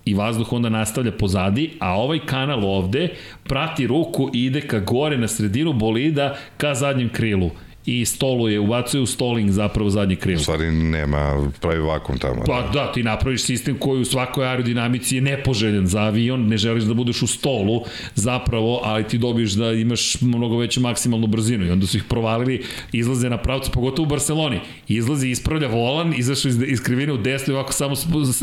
I 0.06 0.14
vazduh 0.14 0.54
onda 0.54 0.70
nastavlja 0.70 1.12
pozadi, 1.12 1.72
a 1.80 1.94
ovaj 1.96 2.20
kanal 2.26 2.66
ovde 2.66 3.10
prati 3.44 3.88
ruku 3.88 4.30
i 4.34 4.46
ide 4.46 4.62
ka 4.62 4.80
gore 4.80 5.18
na 5.18 5.28
sredinu 5.28 5.74
bolida 5.74 6.36
ka 6.58 6.76
zadnjem 6.76 7.10
krilu 7.10 7.52
i 7.86 8.06
stoluje, 8.06 8.60
ubacuje 8.60 9.02
u 9.02 9.06
stoling 9.06 9.52
zapravo 9.52 9.90
zadnji 9.90 10.16
krilo. 10.16 10.40
U 10.40 10.44
stvari 10.44 10.72
nema, 10.72 11.52
pravi 11.62 11.80
vakum 11.80 12.18
tamo. 12.18 12.44
Pa 12.48 12.70
da, 12.74 12.92
ti 12.92 13.04
napraviš 13.04 13.44
sistem 13.44 13.78
koji 13.80 14.02
u 14.02 14.06
svakoj 14.06 14.48
aerodinamici 14.48 15.16
je 15.16 15.22
nepoželjen 15.22 15.88
za 15.88 16.02
avion, 16.02 16.48
ne 16.48 16.58
želiš 16.58 16.84
da 16.84 16.94
budeš 16.94 17.22
u 17.22 17.28
stolu 17.28 17.84
zapravo, 18.16 18.82
ali 18.84 19.04
ti 19.04 19.18
dobiješ 19.18 19.52
da 19.52 19.72
imaš 19.72 20.22
mnogo 20.22 20.58
veću 20.58 20.82
maksimalnu 20.82 21.28
brzinu 21.28 21.66
i 21.66 21.70
onda 21.70 21.88
su 21.88 21.98
ih 21.98 22.04
provalili, 22.04 22.64
izlaze 22.92 23.30
na 23.30 23.38
pravcu, 23.38 23.72
pogotovo 23.72 24.06
u 24.06 24.10
Barceloni, 24.10 24.60
izlazi, 24.88 25.30
ispravlja 25.30 25.68
volan, 25.68 26.14
izašao 26.18 26.50
iz, 26.50 26.62
iz 26.68 26.84
krivine 26.84 27.14
u 27.14 27.18
desno 27.18 27.54
i 27.54 27.56
ovako 27.56 27.74
samo 27.74 27.96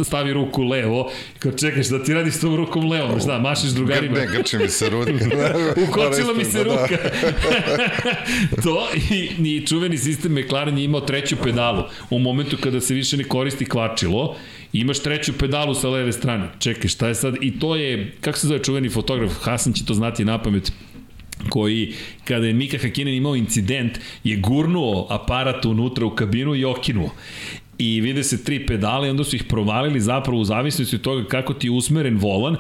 stavi 0.05 0.33
ruku 0.33 0.63
levo, 0.63 1.11
kao 1.39 1.53
čekaš 1.53 1.87
da 1.87 2.05
ti 2.05 2.15
radiš 2.15 2.41
tom 2.41 2.57
rukom 2.57 2.91
levo, 2.91 3.21
šta, 3.21 3.39
mašiš 3.39 3.71
drugarima. 3.71 4.19
Ne, 4.19 4.27
grče 4.27 4.59
mi 4.59 4.69
se 4.69 4.91
ruka. 4.91 5.13
Ukočila 5.89 6.35
mi 6.35 6.45
se 6.45 6.65
da. 6.65 6.65
ruka. 6.65 6.97
to 8.65 8.89
i 9.11 9.30
i 9.57 9.67
čuveni 9.67 9.99
sistem 9.99 10.35
McLaren 10.35 10.79
je 10.79 10.85
imao 10.85 11.01
treću 11.01 11.37
pedalu. 11.43 11.83
U 12.11 12.19
momentu 12.19 12.57
kada 12.61 12.81
se 12.81 12.95
više 12.95 13.17
ne 13.17 13.25
koristi 13.25 13.65
kvačilo, 13.65 14.37
imaš 14.73 14.99
treću 14.99 15.33
pedalu 15.39 15.75
sa 15.75 15.89
leve 15.89 16.13
strane. 16.13 16.49
Čekaj, 16.59 16.89
šta 16.89 17.09
je 17.09 17.15
sad? 17.15 17.35
I 17.41 17.59
to 17.59 17.77
je, 17.77 18.13
kako 18.21 18.39
se 18.39 18.47
zove 18.47 18.63
čuveni 18.63 18.89
fotograf, 18.89 19.33
Hasan 19.41 19.73
će 19.73 19.85
to 19.85 19.95
znati 19.95 20.25
na 20.25 20.43
pamet, 20.43 20.73
koji, 21.49 21.95
kada 22.25 22.47
je 22.47 22.55
Mika 22.55 22.79
Hakinen 22.79 23.15
imao 23.15 23.37
incident, 23.37 23.99
je 24.25 24.37
gurnuo 24.37 25.07
aparat 25.11 25.65
unutra 25.65 26.07
u 26.07 26.11
kabinu 26.11 26.55
i 26.55 26.65
okinuo 26.65 27.11
i 27.81 28.01
vide 28.01 28.25
se 28.25 28.45
tri 28.45 28.67
pedale 28.67 29.09
i 29.09 29.11
onda 29.11 29.25
su 29.25 29.37
ih 29.37 29.45
provalili 29.45 30.01
zapravo 30.01 30.41
u 30.41 30.45
zavisnosti 30.45 30.97
od 30.97 31.03
toga 31.03 31.29
kako 31.29 31.55
ti 31.55 31.67
je 31.67 31.71
usmeren 31.71 32.19
volan, 32.19 32.57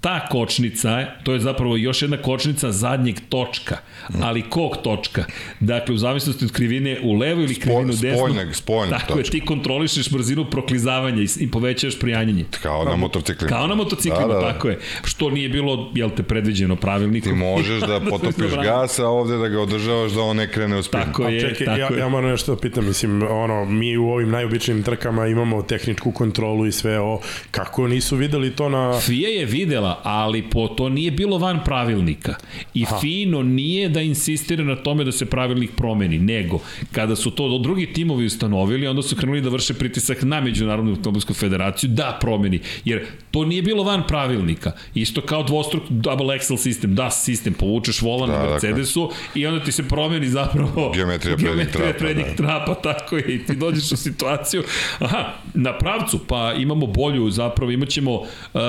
ta 0.00 0.26
kočnica, 0.30 1.06
to 1.22 1.32
je 1.32 1.40
zapravo 1.40 1.76
još 1.76 2.02
jedna 2.02 2.16
kočnica 2.16 2.72
zadnjeg 2.72 3.16
točka, 3.28 3.76
ali 4.22 4.42
kog 4.42 4.76
točka? 4.82 5.24
Dakle, 5.60 5.94
u 5.94 5.98
zavisnosti 5.98 6.44
od 6.44 6.52
krivine 6.52 6.98
u 7.02 7.14
levo 7.14 7.40
ili 7.42 7.54
krivinu 7.54 7.92
desno. 7.92 8.16
Spoljneg, 8.16 8.54
spoljneg 8.54 9.00
Tako 9.00 9.18
je, 9.18 9.24
ti 9.24 9.40
kontrolišeš 9.40 10.10
brzinu 10.10 10.44
proklizavanja 10.50 11.22
i, 11.22 11.26
i 11.38 11.50
povećaš 11.50 11.98
prijanjanje. 11.98 12.44
Kao 12.62 12.84
na 12.84 12.96
motociklima. 12.96 13.48
Kao 13.48 13.66
na 13.66 13.74
motociklima, 13.74 14.26
da, 14.26 14.34
da, 14.34 14.40
da. 14.40 14.52
tako 14.52 14.68
je. 14.68 14.78
Što 15.04 15.30
nije 15.30 15.48
bilo, 15.48 15.90
jel 15.94 16.10
te, 16.10 16.22
predviđeno 16.22 16.76
pravilnikom. 16.76 17.32
Ti 17.32 17.38
možeš 17.38 17.80
da, 17.80 17.86
da 17.98 18.10
potopiš 18.10 18.54
gas, 18.62 18.98
a 18.98 19.06
ovde 19.06 19.36
da 19.36 19.48
ga 19.48 19.60
održavaš 19.60 20.12
da 20.12 20.22
on 20.22 20.36
ne 20.36 20.52
krene 20.52 20.78
u 20.78 20.82
spin. 20.82 21.00
Tako 21.00 21.28
je, 21.28 21.40
čekaj, 21.40 21.66
tako 21.66 21.80
ja, 21.80 21.88
je. 21.90 21.98
ja 21.98 22.08
moram 22.08 22.30
nešto 22.30 22.54
da 22.54 22.60
pitam, 22.60 22.86
mislim, 22.86 23.22
ono, 23.22 23.64
mi 23.64 23.96
u 23.96 24.08
ovim 24.08 24.30
najobičnim 24.30 24.82
trkama 24.82 25.26
imamo 25.26 25.62
tehničku 25.62 26.12
kontrolu 26.12 26.66
i 26.66 26.72
sve 26.72 27.00
o, 27.00 27.20
kako 27.50 27.88
nisu 27.88 28.16
videli 28.16 28.50
to 28.50 28.68
na... 28.68 29.00
FIA 29.00 29.28
je 29.28 29.44
videla 29.44 29.89
dela, 29.89 29.89
ali 30.02 30.42
po 30.50 30.68
to 30.68 30.88
nije 30.88 31.10
bilo 31.10 31.38
van 31.38 31.60
pravilnika. 31.64 32.34
I 32.74 32.84
Aha. 32.84 32.98
fino 32.98 33.42
nije 33.42 33.88
da 33.88 34.00
insistira 34.00 34.64
na 34.64 34.76
tome 34.76 35.04
da 35.04 35.12
se 35.12 35.26
pravilnik 35.26 35.70
promeni, 35.76 36.18
nego 36.18 36.58
kada 36.92 37.16
su 37.16 37.30
to 37.30 37.58
drugi 37.58 37.92
timovi 37.92 38.26
ustanovili, 38.26 38.86
onda 38.86 39.02
su 39.02 39.16
krenuli 39.16 39.40
da 39.40 39.48
vrše 39.48 39.74
pritisak 39.74 40.22
na 40.22 40.40
Međunarodnu 40.40 40.90
automobilsku 40.90 41.34
federaciju 41.34 41.90
da 41.90 42.18
promeni, 42.20 42.60
jer 42.84 43.06
to 43.30 43.44
nije 43.44 43.62
bilo 43.62 43.82
van 43.82 44.02
pravilnika. 44.08 44.72
Isto 44.94 45.20
kao 45.20 45.42
dvostruk 45.42 45.82
double 45.88 46.38
axle 46.38 46.56
sistem, 46.56 46.94
DAS 46.94 47.24
sistem, 47.24 47.52
povučeš 47.52 48.02
volan 48.02 48.30
da, 48.30 48.38
na 48.38 48.50
Mercedesu 48.50 49.00
dakle. 49.00 49.42
i 49.42 49.46
onda 49.46 49.64
ti 49.64 49.72
se 49.72 49.88
promeni 49.88 50.28
zapravo 50.28 50.92
geometrija 50.96 51.36
prednjeg 51.36 51.68
trapa, 51.70 52.26
da. 52.28 52.34
trapa, 52.34 52.74
tako 52.74 53.16
je, 53.16 53.34
i 53.34 53.46
ti 53.46 53.56
dođeš 53.56 53.92
u 53.92 53.96
situaciju, 53.96 54.62
aha, 54.98 55.32
na 55.54 55.78
pravcu, 55.78 56.18
pa 56.26 56.52
imamo 56.52 56.86
bolju, 56.86 57.30
zapravo 57.30 57.70
imaćemo 57.70 58.12
uh, 58.12 58.60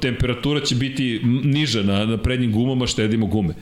temperatura 0.00 0.60
će 0.70 0.74
biti 0.74 1.20
niža 1.44 1.82
na, 1.82 2.04
na 2.06 2.18
prednjim 2.18 2.52
gumama, 2.52 2.86
štedimo 2.86 3.26
gume. 3.26 3.54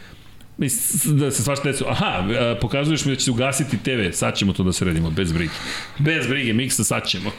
da 1.05 1.31
se 1.31 1.43
svašta 1.43 1.71
desu. 1.73 1.85
Aha, 1.89 2.25
e, 2.31 2.61
pokazuješ 2.61 3.05
mi 3.05 3.13
da 3.13 3.17
će 3.17 3.25
se 3.25 3.31
ugasiti 3.31 3.79
TV, 3.79 4.11
sad 4.13 4.37
ćemo 4.37 4.53
to 4.53 4.63
da 4.63 4.73
sredimo, 4.73 5.11
bez 5.11 5.33
brige. 5.33 5.53
Bez 5.99 6.27
brige, 6.27 6.53
miksa, 6.53 6.85
sad 6.85 7.07
ćemo. 7.07 7.31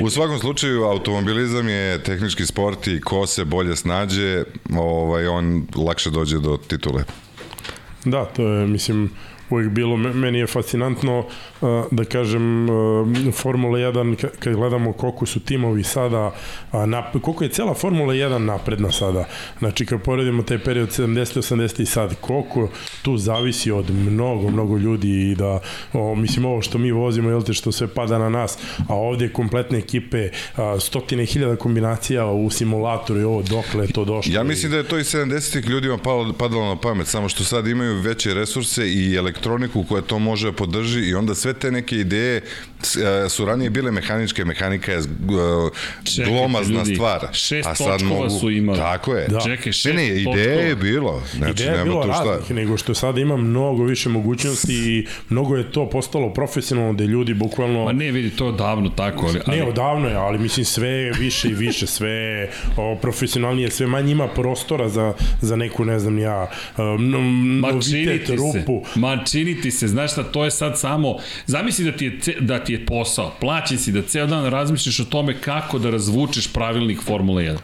U 0.00 0.10
svakom 0.10 0.38
slučaju, 0.38 0.82
automobilizam 0.82 1.68
je 1.68 2.02
tehnički 2.02 2.46
sport 2.46 2.86
i 2.86 3.00
ko 3.00 3.26
se 3.26 3.44
bolje 3.44 3.76
snađe, 3.76 4.44
ovaj, 4.76 5.26
on 5.26 5.66
lakše 5.76 6.10
dođe 6.10 6.38
do 6.38 6.56
titule. 6.56 7.04
Da, 8.04 8.24
to 8.24 8.48
je, 8.48 8.66
mislim, 8.66 9.10
uvek 9.50 9.68
bilo, 9.68 9.96
me- 9.96 10.12
meni 10.12 10.38
je 10.38 10.46
fascinantno 10.46 11.18
uh, 11.18 11.68
da 11.90 12.04
kažem 12.04 12.70
uh, 12.70 13.06
Formula 13.34 13.78
1 13.78 13.92
ka- 14.16 14.28
kad 14.38 14.54
gledamo 14.54 14.92
koliko 14.92 15.26
su 15.26 15.40
timovi 15.40 15.82
sada 15.82 16.34
nap, 16.86 17.04
koliko 17.22 17.44
je 17.44 17.50
cela 17.50 17.74
Formula 17.74 18.14
1 18.14 18.38
napredna 18.38 18.92
sada. 18.92 19.24
Znači 19.58 19.86
kad 19.86 20.02
poredimo 20.02 20.42
taj 20.42 20.58
period 20.58 20.88
70 20.88 21.08
80 21.54 21.82
i 21.82 21.86
sad 21.86 22.14
koliko 22.20 22.68
tu 23.02 23.16
zavisi 23.16 23.70
od 23.70 23.90
mnogo 23.90 24.50
mnogo 24.50 24.76
ljudi 24.76 25.30
i 25.30 25.34
da 25.34 25.60
o, 25.92 26.14
mislim 26.14 26.44
ovo 26.44 26.62
što 26.62 26.78
mi 26.78 26.92
vozimo 26.92 27.30
jel 27.30 27.42
te 27.42 27.52
što 27.52 27.72
sve 27.72 27.88
pada 27.88 28.18
na 28.18 28.28
nas 28.28 28.58
a 28.88 28.94
ovdje 28.94 29.32
kompletne 29.32 29.78
ekipe 29.78 30.28
a, 30.56 30.80
stotine 30.80 31.24
hiljada 31.26 31.56
kombinacija 31.56 32.26
u 32.26 32.50
simulatoru 32.50 33.20
i 33.20 33.24
ovo 33.24 33.42
dokle 33.42 33.84
je 33.84 33.92
to 33.92 34.04
došlo 34.04 34.34
Ja 34.34 34.42
mislim 34.42 34.72
da 34.72 34.78
je 34.78 34.84
to 34.84 34.98
i 34.98 35.02
70-ih 35.02 35.66
ljudima 35.66 35.98
palo, 35.98 36.32
padalo 36.32 36.64
na 36.64 36.76
pamet, 36.76 37.06
samo 37.06 37.28
što 37.28 37.44
sad 37.44 37.66
imaju 37.66 38.00
veće 38.00 38.34
resurse 38.34 38.92
i 38.92 39.18
elektroniku 39.40 39.84
koja 39.84 40.02
to 40.02 40.18
može 40.18 40.46
da 40.46 40.52
podrži 40.52 41.00
i 41.00 41.14
onda 41.14 41.34
sve 41.34 41.52
te 41.52 41.70
neke 41.70 41.96
ideje 41.96 42.36
e, 42.36 43.28
su 43.28 43.44
ranije 43.44 43.70
bile 43.70 43.90
mehaničke, 43.90 44.44
mehanika 44.44 44.92
je 44.92 44.98
e, 44.98 45.02
glomazna 46.26 46.78
ljudi, 46.78 46.94
stvar. 46.94 47.28
šest 47.32 47.68
a 47.68 47.74
sad 47.74 48.00
točkova 48.00 48.20
mogu, 48.20 48.40
su 48.40 48.50
imali. 48.50 48.78
Tako 48.78 49.14
je. 49.14 49.28
Da. 49.28 49.40
Čekaj, 49.40 49.72
šest 49.72 49.94
Ne, 49.94 50.02
ne, 50.02 50.08
ideje 50.08 50.48
je 50.48 50.74
točkova. 50.74 50.82
bilo. 50.82 51.22
Znači, 51.36 51.62
Ideja 51.62 51.74
je 51.78 51.84
bilo 51.84 52.02
tu 52.02 52.12
šta. 52.12 52.24
raznih, 52.24 52.50
nego 52.50 52.76
što 52.76 52.94
sada 52.94 53.20
ima 53.20 53.36
mnogo 53.36 53.84
više 53.84 54.08
mogućnosti 54.08 54.74
i 54.74 55.06
mnogo 55.28 55.56
je 55.56 55.72
to 55.72 55.90
postalo 55.90 56.32
profesionalno 56.32 56.92
da 56.92 57.04
ljudi 57.04 57.34
bukvalno... 57.34 57.84
Ma 57.84 57.92
ne, 57.92 58.10
vidi, 58.12 58.30
to 58.30 58.46
je 58.46 58.52
davno 58.52 58.88
tako, 58.88 59.26
ali... 59.26 59.40
ali 59.46 59.56
Ne, 59.56 59.64
odavno 59.64 60.08
je, 60.08 60.14
ali 60.14 60.38
mislim 60.38 60.64
sve 60.64 60.88
je 60.88 61.12
više 61.12 61.48
i 61.48 61.54
više, 61.54 61.86
sve 61.86 62.10
je, 62.10 62.50
o, 62.76 62.98
profesionalnije, 63.02 63.70
sve 63.70 63.86
manje 63.86 64.12
ima 64.12 64.28
prostora 64.28 64.88
za, 64.88 65.14
za 65.40 65.56
neku, 65.56 65.84
ne 65.84 65.98
znam 65.98 66.18
ja, 66.18 66.50
Ma 67.58 67.72
novitet, 67.72 68.28
rupu. 68.28 68.82
ma 68.94 69.24
čini 69.30 69.60
ti 69.60 69.70
se, 69.70 69.88
znaš 69.88 70.12
šta, 70.12 70.22
to 70.22 70.44
je 70.44 70.50
sad 70.50 70.78
samo, 70.78 71.16
zamisli 71.46 71.84
da 71.84 71.96
ti 71.96 72.04
je, 72.04 72.18
da 72.40 72.64
ti 72.64 72.72
je 72.72 72.86
posao, 72.86 73.34
plaćen 73.40 73.78
si 73.78 73.92
da 73.92 74.02
ceo 74.02 74.26
dan 74.26 74.46
razmišljaš 74.46 75.00
o 75.00 75.04
tome 75.04 75.40
kako 75.40 75.78
da 75.78 75.90
razvučeš 75.90 76.52
pravilnik 76.52 77.02
Formule 77.02 77.44
1. 77.44 77.56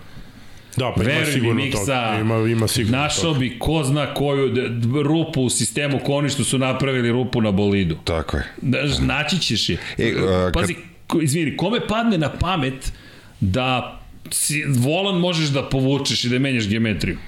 Da, 0.77 0.93
pa 0.97 1.03
ima 1.03 1.13
Veruj 1.13 1.27
mi, 1.27 1.33
sigurno 1.33 1.65
Miksa, 1.65 2.13
to. 2.13 2.21
Ima, 2.21 2.49
ima 2.49 2.69
sigurno 2.69 2.99
našao 2.99 3.33
to. 3.33 3.39
bi 3.39 3.59
ko 3.59 3.83
zna 3.85 4.15
koju 4.15 4.55
rupu 5.03 5.43
u 5.43 5.51
sistemu 5.51 6.01
koni 6.05 6.29
što 6.29 6.45
su 6.45 6.59
napravili 6.59 7.13
rupu 7.13 7.41
na 7.41 7.51
bolidu. 7.51 7.97
Tako 8.05 8.37
je. 8.37 8.45
Znaš, 8.63 8.99
naći 8.99 9.39
ćeš 9.39 9.69
je. 9.69 9.79
E, 9.99 10.15
a, 10.29 10.51
Pazi, 10.55 10.75
ko, 11.07 11.21
izvini, 11.21 11.57
kome 11.57 11.87
padne 11.87 12.19
na 12.19 12.33
pamet 12.33 12.93
da 13.41 14.01
si, 14.31 14.65
volan 14.69 15.21
možeš 15.21 15.49
da 15.49 15.69
povučeš 15.69 16.25
i 16.25 16.29
da 16.29 16.39
menjaš 16.39 16.69
geometriju? 16.69 17.19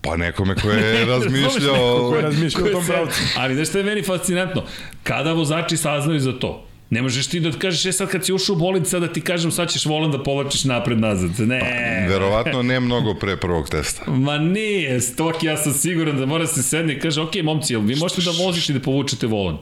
Pa 0.00 0.16
nekome 0.16 0.54
ko 0.54 0.70
je 0.70 1.04
razmišljao... 1.12 2.10
Ko 2.10 2.16
je 2.16 2.22
razmišljao 2.22 2.66
u 2.66 2.72
tom 2.72 2.86
pravcu. 2.86 3.20
Ali 3.36 3.54
znaš 3.54 3.68
što 3.68 3.78
je 3.78 3.84
meni 3.84 4.02
fascinantno? 4.02 4.62
Kada 5.02 5.32
vozači 5.32 5.76
saznaju 5.76 6.20
za 6.20 6.32
to? 6.32 6.64
Ne 6.90 7.02
možeš 7.02 7.26
ti 7.26 7.40
da 7.40 7.52
kažeš, 7.52 7.86
e 7.86 7.92
sad 7.92 8.08
kad 8.08 8.24
si 8.24 8.32
ušao 8.32 8.54
u 8.56 8.58
bolid, 8.58 8.86
sad 8.86 9.02
da 9.02 9.12
ti 9.12 9.20
kažem, 9.20 9.50
sad 9.50 9.70
ćeš 9.70 9.86
volan 9.86 10.10
da 10.10 10.22
povlačiš 10.22 10.64
napred-nazad. 10.64 11.30
Ne. 11.38 12.06
Verovatno 12.08 12.62
ne 12.62 12.80
mnogo 12.80 13.14
pre 13.14 13.36
prvog 13.36 13.68
testa. 13.68 14.10
Ma 14.26 14.38
nije, 14.38 15.00
stok, 15.00 15.42
ja 15.42 15.56
sam 15.56 15.72
siguran 15.72 16.18
da 16.18 16.26
mora 16.26 16.46
se 16.46 16.62
sedne 16.62 16.92
i 16.92 17.00
kaže, 17.00 17.20
ok, 17.20 17.32
momci, 17.42 17.72
jel 17.72 17.80
vi 17.80 17.96
možete 17.96 18.22
da 18.22 18.44
vozite 18.44 18.72
i 18.72 18.76
da 18.76 18.82
povučete 18.82 19.26
volan? 19.26 19.58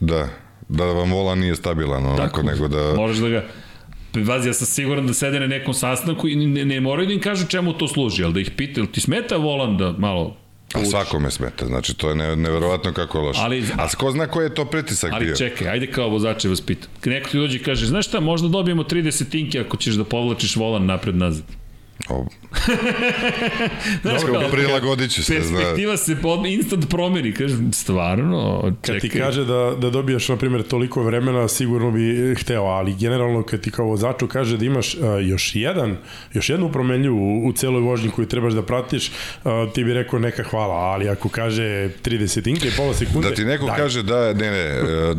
Da, 0.00 0.28
da 0.68 0.84
vam 0.84 1.12
vola 1.12 1.34
nije 1.34 1.56
stabilan 1.56 2.06
onako, 2.06 2.42
nego 2.42 2.68
da... 2.68 2.94
Moraš 2.96 3.16
da 3.16 3.28
ga... 3.28 3.44
Vazi, 4.14 4.48
ja 4.48 4.54
sam 4.54 4.66
siguran 4.66 5.06
da 5.06 5.14
sede 5.14 5.40
na 5.40 5.46
nekom 5.46 5.74
sastanku 5.74 6.28
i 6.28 6.36
ne, 6.36 6.64
ne 6.64 6.80
moraju 6.80 7.06
da 7.06 7.14
im 7.14 7.20
kažu 7.20 7.46
čemu 7.46 7.72
to 7.72 7.88
služi, 7.88 8.24
ali 8.24 8.32
da 8.32 8.40
ih 8.40 8.50
pita, 8.50 8.80
jel 8.80 8.86
ti 8.86 9.00
smeta 9.00 9.36
volan 9.36 9.76
da 9.76 9.92
malo 9.92 10.36
A 10.74 10.84
svakome 10.84 11.30
smeta, 11.30 11.66
znači 11.66 11.94
to 11.94 12.08
je 12.08 12.14
ne, 12.14 12.36
neverovatno 12.36 12.92
kako 12.92 13.18
je 13.18 13.24
loše. 13.24 13.40
Ali- 13.42 13.64
A 13.76 13.88
ko 13.88 14.10
zna 14.10 14.26
koji 14.26 14.46
je 14.46 14.54
to 14.54 14.64
pritisak 14.64 15.10
bio? 15.10 15.16
Ali 15.28 15.36
čekaj, 15.36 15.68
ajde 15.68 15.86
kao 15.86 16.08
vozače 16.08 16.48
vas 16.48 16.60
pitam. 16.60 16.90
Neko 17.04 17.30
ti 17.30 17.38
dođe 17.38 17.56
i 17.56 17.62
kaže, 17.62 17.86
znaš 17.86 18.06
šta, 18.08 18.20
možda 18.20 18.48
dobijemo 18.48 18.82
30 18.82 19.30
tinke 19.30 19.60
ako 19.60 19.76
ćeš 19.76 19.94
da 19.94 20.04
povlačiš 20.04 20.56
volan 20.56 20.86
napred-nazad. 20.86 21.44
O, 21.44 21.61
Znaš 24.02 24.20
Dobro, 24.20 24.40
kao, 24.40 24.50
prilagodit 24.50 25.10
ću 25.10 25.24
se, 25.24 25.40
zna. 25.42 25.58
Perspektiva 25.58 25.96
se 25.96 26.16
pod, 26.22 26.46
instant 26.46 26.88
promeri, 26.88 27.34
kažem, 27.34 27.72
stvarno, 27.72 28.72
čekaj. 28.82 29.00
Kad 29.00 29.10
ti 29.10 29.18
kaže 29.18 29.44
da, 29.44 29.74
da 29.80 29.90
dobijaš, 29.90 30.28
na 30.28 30.36
primjer, 30.36 30.62
toliko 30.62 31.02
vremena, 31.02 31.48
sigurno 31.48 31.90
bi 31.90 32.34
hteo, 32.34 32.62
ali 32.62 32.94
generalno 32.94 33.42
kad 33.42 33.60
ti 33.60 33.70
kao 33.70 33.86
vozaču 33.86 34.28
kaže 34.28 34.56
da 34.56 34.64
imaš 34.64 34.94
a, 34.94 35.18
još 35.18 35.56
jedan, 35.56 35.96
još 36.32 36.50
jednu 36.50 36.72
promenlju 36.72 37.14
u, 37.14 37.48
u 37.48 37.52
celoj 37.52 37.80
vožnji 37.80 38.10
koju 38.10 38.26
trebaš 38.26 38.52
da 38.52 38.62
pratiš, 38.62 39.10
a, 39.44 39.66
ti 39.74 39.84
bi 39.84 39.94
rekao 39.94 40.18
neka 40.18 40.42
hvala, 40.42 40.74
ali 40.74 41.08
ako 41.08 41.28
kaže 41.28 41.62
30 42.04 42.48
inke 42.48 42.68
i 42.68 42.72
pola 42.76 42.94
sekunde, 42.94 43.28
Da 43.28 43.34
ti 43.34 43.44
neko 43.44 43.66
daj. 43.66 43.76
kaže 43.76 44.02
da, 44.02 44.32
ne, 44.32 44.50
ne, 44.50 44.58
e, 44.58 44.80
e, 44.80 45.14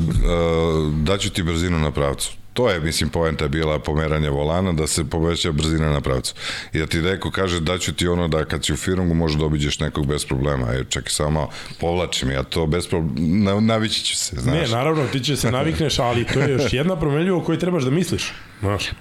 daću 1.03 1.29
ti 1.29 1.43
brzinu 1.43 1.79
na 1.79 1.91
pravcu. 1.91 2.42
To 2.53 2.69
je, 2.69 2.80
mislim, 2.80 3.09
poenta 3.09 3.48
bila 3.48 3.80
pomeranja 3.80 4.30
volana, 4.30 4.72
da 4.72 4.88
se 4.88 5.03
poveća 5.09 5.51
brzina 5.51 5.91
na 5.91 6.01
pravcu. 6.01 6.33
I 6.73 6.80
da 6.80 6.85
ti 6.85 6.98
neko 6.98 7.32
kaže 7.32 7.59
da 7.59 7.77
ću 7.77 7.93
ti 7.93 8.07
ono 8.07 8.27
da 8.27 8.45
kad 8.45 8.65
si 8.65 8.73
u 8.73 8.77
firungu 8.77 9.14
možeš 9.14 9.38
da 9.38 9.45
obiđeš 9.45 9.80
nekog 9.80 10.07
bez 10.07 10.25
problema. 10.25 10.73
E, 10.73 10.83
čekaj 10.90 11.09
samo, 11.09 11.30
malo, 11.32 11.49
povlačim 11.80 12.32
ja 12.32 12.43
to 12.43 12.65
bez 12.65 12.88
problema, 12.88 13.51
na, 13.51 13.59
navići 13.59 14.03
ću 14.03 14.15
se, 14.15 14.35
znaš. 14.35 14.56
Ne, 14.56 14.77
naravno, 14.77 15.07
ti 15.07 15.19
će 15.19 15.35
se 15.35 15.51
navikneš, 15.51 15.99
ali 15.99 16.25
to 16.25 16.40
je 16.40 16.51
još 16.51 16.73
jedna 16.73 16.95
promenljiva 16.99 17.38
o 17.38 17.43
kojoj 17.43 17.59
trebaš 17.59 17.83
da 17.83 17.91
misliš. 17.91 18.33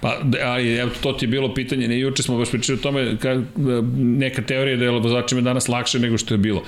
Pa, 0.01 0.19
da, 0.23 0.37
ali 0.43 0.75
evo, 0.75 0.91
to 1.01 1.13
ti 1.13 1.25
je 1.25 1.29
bilo 1.29 1.53
pitanje, 1.53 1.87
ne, 1.87 1.99
juče 1.99 2.23
smo 2.23 2.37
baš 2.37 2.51
pričali 2.51 2.79
o 2.79 2.81
tome, 2.81 3.17
ka, 3.17 3.41
neka 3.97 4.41
teorija 4.41 4.77
da 4.77 4.85
je 4.85 4.91
vozačima 4.91 5.41
danas 5.41 5.67
lakše 5.67 5.99
nego 5.99 6.17
što 6.17 6.33
je 6.33 6.37
bilo. 6.37 6.63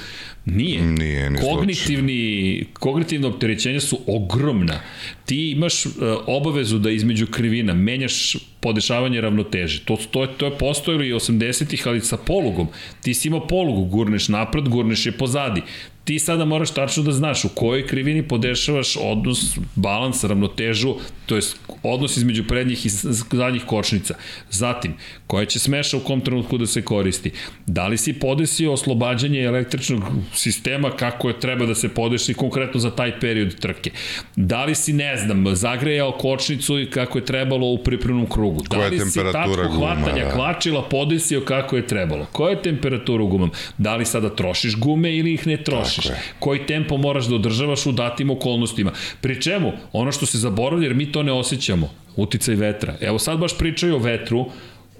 Nije. 0.46 0.82
Nije 0.82 1.30
ni 1.30 1.40
Kognitivni, 1.40 2.66
kognitivne 2.74 3.28
opterećenja 3.28 3.80
su 3.80 4.00
ogromna. 4.08 4.80
Ti 5.26 5.52
imaš 5.52 5.86
uh, 5.86 5.92
obavezu 6.28 6.80
da 6.80 6.90
između 6.90 7.28
krivina 7.28 7.74
menjaš 7.74 8.36
podešavanje 8.60 9.22
ravnoteže. 9.22 9.86
To, 9.86 9.98
to, 10.12 10.22
je, 10.22 10.30
to 10.38 10.46
je 10.46 10.58
postojilo 10.58 11.04
i 11.04 11.14
80-ih, 11.14 11.88
ali 11.88 12.02
sa 12.02 12.18
polugom. 12.18 12.68
Ti 13.02 13.14
si 13.14 13.28
imao 13.28 13.48
polugu, 13.48 13.86
gurneš 13.86 14.28
napred, 14.28 14.70
gurneš 14.70 15.06
je 15.06 15.12
pozadi. 15.12 15.62
Ti 16.06 16.20
sada 16.20 16.46
moraš 16.46 16.72
tačno 16.72 17.04
da 17.04 17.12
znaš 17.12 17.46
u 17.46 17.50
kojoj 17.50 17.88
krivini 17.88 18.28
podešavaš 18.28 18.98
odnos, 19.02 19.58
balans, 19.76 20.24
ravnotežu, 20.24 20.96
to 21.26 21.36
je 21.36 21.42
odnos 21.84 22.18
između 22.18 22.44
prednjih 22.48 22.86
i 22.86 22.90
zadnjih 22.90 23.64
kočnica. 23.66 24.16
Zatim, 24.50 24.94
koja 25.28 25.46
će 25.46 25.60
smeša 25.60 25.98
u 25.98 26.00
kom 26.00 26.22
trenutku 26.22 26.58
da 26.58 26.66
se 26.66 26.82
koristi. 26.82 27.32
Da 27.66 27.88
li 27.88 27.98
si 27.98 28.14
podesio 28.14 28.74
oslobađanje 28.74 29.42
električnog 29.42 30.04
sistema 30.34 30.92
kako 30.92 31.28
je 31.28 31.40
treba 31.40 31.66
da 31.66 31.76
se 31.76 31.90
podesi 31.90 32.34
konkretno 32.34 32.80
za 32.80 32.92
taj 32.92 33.20
period 33.20 33.56
trke. 33.60 33.92
Da 34.36 34.66
li 34.66 34.76
si, 34.76 34.94
ne 34.94 35.18
znam, 35.18 35.56
zagrejao 35.56 36.12
kočnicu 36.12 36.80
i 36.80 36.90
kako 36.90 37.18
je 37.18 37.26
trebalo 37.26 37.68
u 37.68 37.78
pripremnom 37.78 38.30
krugu. 38.30 38.64
Da 38.70 38.88
li 38.88 39.00
si 39.00 39.20
tačku 39.32 39.56
guma, 39.56 39.96
hvatanja 39.96 40.26
da. 40.26 40.32
klačila 40.32 40.84
podesio 40.90 41.42
kako 41.42 41.76
je 41.76 41.88
trebalo. 41.88 42.26
Koja 42.32 42.52
je 42.52 42.62
temperatura 42.62 43.24
u 43.24 43.28
gumama? 43.28 43.52
Da 43.78 43.96
li 43.96 44.06
sada 44.06 44.36
trošiš 44.36 44.76
gume 44.80 45.18
ili 45.18 45.34
ih 45.34 45.48
ne 45.48 45.58
trošiš? 45.64 45.95
Je. 46.04 46.22
Koji 46.40 46.66
tempo 46.66 46.98
moraš 46.98 47.26
da 47.26 47.36
održavaš 47.36 47.86
u 47.86 47.92
datim 47.92 48.30
okolnostima? 48.30 48.92
Pri 49.22 49.42
čemu, 49.42 49.72
ono 49.94 50.12
što 50.12 50.26
se 50.26 50.38
zaboravlja, 50.38 50.88
jer 50.88 50.96
mi 50.96 51.12
to 51.12 51.24
ne 51.24 51.32
osjećamo, 51.32 51.90
uticaj 52.16 52.56
vetra. 52.56 52.96
Evo 53.02 53.20
sad 53.20 53.40
baš 53.40 53.58
pričaju 53.58 53.96
o 53.96 54.00
vetru, 54.00 54.46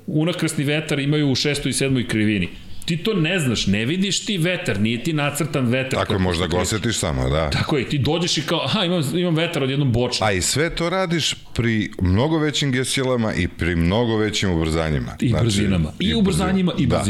unakrsni 0.08 0.64
vetar 0.64 1.00
imaju 1.00 1.32
u 1.32 1.36
šestoj 1.36 1.70
i 1.70 1.74
sedmoj 1.74 2.08
krivini. 2.08 2.50
Ti 2.86 2.98
to 2.98 3.14
ne 3.14 3.40
znaš, 3.40 3.68
ne 3.68 3.86
vidiš 3.86 4.26
ti 4.26 4.38
vetar, 4.38 4.80
nije 4.80 5.04
ti 5.04 5.14
nacrtan 5.14 5.66
vetar. 5.68 6.00
Tako 6.00 6.14
je, 6.14 6.20
možda 6.20 6.48
ga 6.48 6.58
osjetiš 6.58 6.98
samo, 6.98 7.30
da. 7.30 7.50
Tako 7.50 7.78
je, 7.78 7.90
ti 7.90 7.98
dođeš 7.98 8.38
i 8.38 8.42
kao, 8.42 8.62
aha, 8.66 8.84
imam, 8.84 9.04
imam 9.18 9.36
vetar 9.36 9.64
od 9.64 9.70
jednom 9.70 9.92
bočna. 9.92 10.28
A 10.28 10.32
i 10.32 10.42
sve 10.42 10.76
to 10.76 10.90
radiš 10.90 11.36
pri 11.56 11.92
mnogo 12.02 12.38
većim 12.38 12.72
gesilama 12.72 13.34
i 13.34 13.48
pri 13.48 13.76
mnogo 13.76 14.18
većim 14.18 14.52
ubrzanjima. 14.52 15.16
I 15.22 15.34
brzinama. 15.42 15.92
I 16.00 16.14
ubrzanjima 16.14 16.74
i 16.78 16.86
Da. 16.86 17.04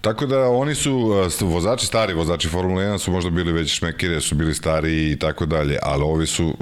Tako 0.00 0.26
da 0.26 0.48
oni 0.48 0.74
su, 0.74 1.14
vozači 1.40 1.86
stari, 1.86 2.14
vozači 2.14 2.48
Formule 2.48 2.84
1 2.84 2.98
su 2.98 3.12
možda 3.12 3.30
bili 3.30 3.52
već 3.52 3.78
šmekire, 3.78 4.20
su 4.20 4.34
bili 4.34 4.54
stari 4.54 5.12
i 5.12 5.18
tako 5.18 5.46
dalje, 5.46 5.78
ali 5.82 6.02
ovi 6.02 6.26
su, 6.26 6.54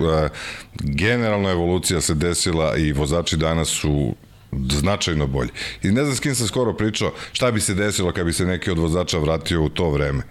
generalno 0.78 1.50
evolucija 1.50 2.00
se 2.00 2.14
desila 2.14 2.76
i 2.76 2.92
vozači 2.92 3.36
danas 3.36 3.68
su 3.68 4.14
značajno 4.70 5.26
bolji. 5.26 5.50
I 5.82 5.88
ne 5.88 6.04
znam 6.04 6.16
s 6.16 6.20
kim 6.20 6.34
sam 6.34 6.46
skoro 6.46 6.72
pričao, 6.72 7.12
šta 7.32 7.50
bi 7.50 7.60
se 7.60 7.74
desilo 7.74 8.12
kad 8.12 8.26
bi 8.26 8.32
se 8.32 8.44
neki 8.44 8.70
od 8.70 8.78
vozača 8.78 9.18
vratio 9.18 9.62
u 9.62 9.68
to 9.68 9.90
vreme. 9.90 10.22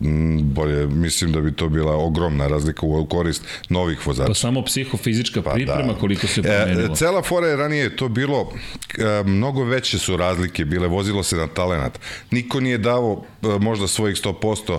Mm, 0.00 0.52
bolje, 0.54 0.86
mislim 0.86 1.32
da 1.32 1.40
bi 1.40 1.52
to 1.52 1.68
bila 1.68 1.96
ogromna 1.96 2.46
razlika 2.46 2.86
u 2.86 3.06
korist 3.06 3.44
novih 3.68 4.06
vozača. 4.06 4.28
Pa 4.28 4.34
samo 4.34 4.62
psihofizička 4.64 5.42
Pa 5.42 5.50
priprema 5.50 5.92
da. 5.92 5.98
koliko 5.98 6.26
se 6.26 6.42
promenilo. 6.42 6.92
E, 6.92 6.96
cela 6.96 7.22
fora 7.22 7.46
je 7.46 7.56
ranije 7.56 7.96
to 7.96 8.08
bilo, 8.08 8.52
e, 8.98 9.22
mnogo 9.24 9.64
veće 9.64 9.98
su 9.98 10.16
razlike 10.16 10.64
bile, 10.64 10.88
vozilo 10.88 11.22
se 11.22 11.36
na 11.36 11.46
talenat. 11.46 12.00
Niko 12.30 12.60
nije 12.60 12.78
davo 12.78 13.24
e, 13.42 13.46
možda 13.60 13.88
svojih 13.88 14.16
100%, 14.16 14.74
e, 14.74 14.78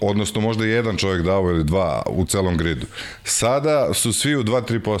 odnosno 0.00 0.40
možda 0.40 0.64
jedan 0.64 0.96
čovjek 0.96 1.22
davo 1.22 1.50
ili 1.50 1.64
dva 1.64 2.02
u 2.06 2.24
celom 2.24 2.56
gridu. 2.56 2.86
Sada 3.24 3.94
su 3.94 4.12
svi 4.12 4.36
u 4.36 4.42
2-3%. 4.42 5.00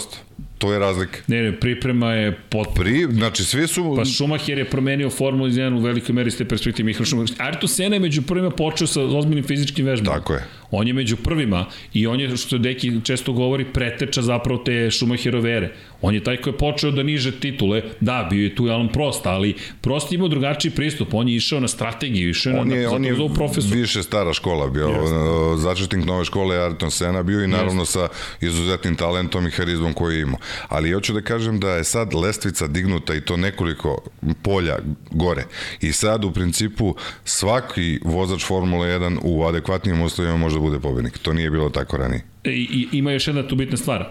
To 0.58 0.72
je 0.72 0.78
razlika. 0.78 1.18
Ne, 1.26 1.42
ne, 1.42 1.60
priprema 1.60 2.12
je 2.12 2.32
potpuno. 2.48 2.74
Pri, 2.74 3.06
znači 3.12 3.44
svi 3.44 3.66
su... 3.66 3.94
Pa 3.96 4.04
Schumacher 4.04 4.58
je 4.58 4.64
promenio 4.70 5.10
Formulu 5.10 5.48
1 5.48 5.78
u 5.78 5.80
velikoj 5.80 6.12
meri 6.12 6.28
iz 6.28 6.38
te 6.38 6.44
perspektive 6.44 6.86
Michael 6.86 7.06
Schumacher. 7.06 7.36
Ayrton 7.36 7.66
Senna 7.66 7.96
je 7.96 8.00
među 8.00 8.22
prvima 8.22 8.50
počeo 8.50 8.86
sa 8.86 9.02
ozbiljnim 9.02 9.44
fizičkim 9.44 9.86
vežbama. 9.86 10.18
Tako 10.18 10.34
je. 10.34 10.44
On 10.76 10.86
je 10.86 10.92
među 10.92 11.16
prvima 11.16 11.66
i 11.92 12.06
on 12.06 12.20
je, 12.20 12.36
što 12.36 12.58
Deki 12.58 12.92
često 13.04 13.32
govori, 13.32 13.64
preteča 13.64 14.22
zapravo 14.22 14.62
te 14.64 14.90
Schumacherove 14.90 15.56
ere. 15.56 15.72
On 16.02 16.14
je 16.14 16.24
taj 16.24 16.36
koji 16.36 16.52
je 16.52 16.58
počeo 16.58 16.90
da 16.90 17.02
niže 17.02 17.40
titule, 17.40 17.82
da, 18.00 18.26
bio 18.30 18.44
je 18.44 18.54
tu 18.54 18.64
Alan 18.64 18.88
Prost, 18.88 19.26
ali 19.26 19.54
Prost 19.80 20.12
je 20.12 20.16
imao 20.16 20.28
drugačiji 20.28 20.72
pristup, 20.72 21.14
on 21.14 21.28
je 21.28 21.36
išao 21.36 21.60
na 21.60 21.68
strategiju, 21.68 22.30
išao 22.30 22.52
je 22.52 22.60
On 22.60 22.68
na, 22.68 22.74
je, 22.74 22.88
on 22.88 23.04
je 23.04 23.16
profesor. 23.34 23.76
više 23.76 24.02
stara 24.02 24.32
škola 24.32 24.70
bio, 24.70 24.88
yes. 24.88 25.56
začetnik 25.56 26.06
nove 26.06 26.24
škole 26.24 26.56
je 26.56 26.62
Ayrton 26.62 26.90
Senna 26.90 27.22
bio 27.22 27.44
i 27.44 27.48
naravno 27.48 27.82
yes. 27.82 27.92
sa 27.92 28.08
izuzetnim 28.40 28.96
talentom 28.96 29.46
i 29.46 29.50
harizmom 29.50 29.92
koji 29.92 30.16
je 30.16 30.22
imao. 30.22 30.38
Ali 30.68 30.92
hoću 30.92 31.12
da 31.12 31.20
kažem 31.20 31.60
da 31.60 31.70
je 31.70 31.84
sad 31.84 32.14
lestvica 32.14 32.66
dignuta 32.66 33.14
i 33.14 33.20
to 33.20 33.36
nekoliko 33.36 34.02
polja 34.42 34.78
gore. 35.10 35.44
I 35.80 35.92
sad 35.92 36.24
u 36.24 36.32
principu 36.32 36.94
svaki 37.24 38.00
vozač 38.04 38.44
Formule 38.46 38.88
1 38.88 39.18
u 39.22 39.44
adekvatnim 39.44 40.02
uslovima 40.02 40.36
može 40.36 40.58
da 40.58 40.63
bude 40.64 40.80
pobednik. 40.80 41.18
To 41.18 41.32
nije 41.32 41.50
bilo 41.50 41.70
tako 41.70 41.96
ranije. 41.96 42.22
I, 42.44 42.88
ima 42.92 43.12
još 43.12 43.26
jedna 43.26 43.42
tu 43.48 43.56
bitna 43.56 43.76
stvar. 43.76 44.04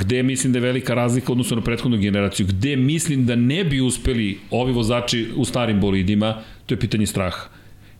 Gde 0.00 0.22
mislim 0.22 0.52
da 0.52 0.58
je 0.58 0.62
velika 0.62 0.94
razlika 0.94 1.32
odnosno 1.32 1.56
na 1.56 1.62
prethodnu 1.62 1.98
generaciju, 1.98 2.46
gde 2.46 2.76
mislim 2.76 3.26
da 3.26 3.36
ne 3.36 3.64
bi 3.64 3.80
uspeli 3.80 4.38
ovi 4.50 4.72
vozači 4.72 5.28
u 5.36 5.44
starim 5.44 5.80
bolidima, 5.80 6.42
to 6.66 6.74
je 6.74 6.80
pitanje 6.80 7.06
straha. 7.06 7.48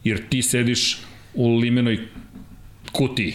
Jer 0.05 0.29
ti 0.29 0.43
sediš 0.43 1.01
u 1.35 1.57
limenoj 1.57 1.99
kutiji, 2.93 3.35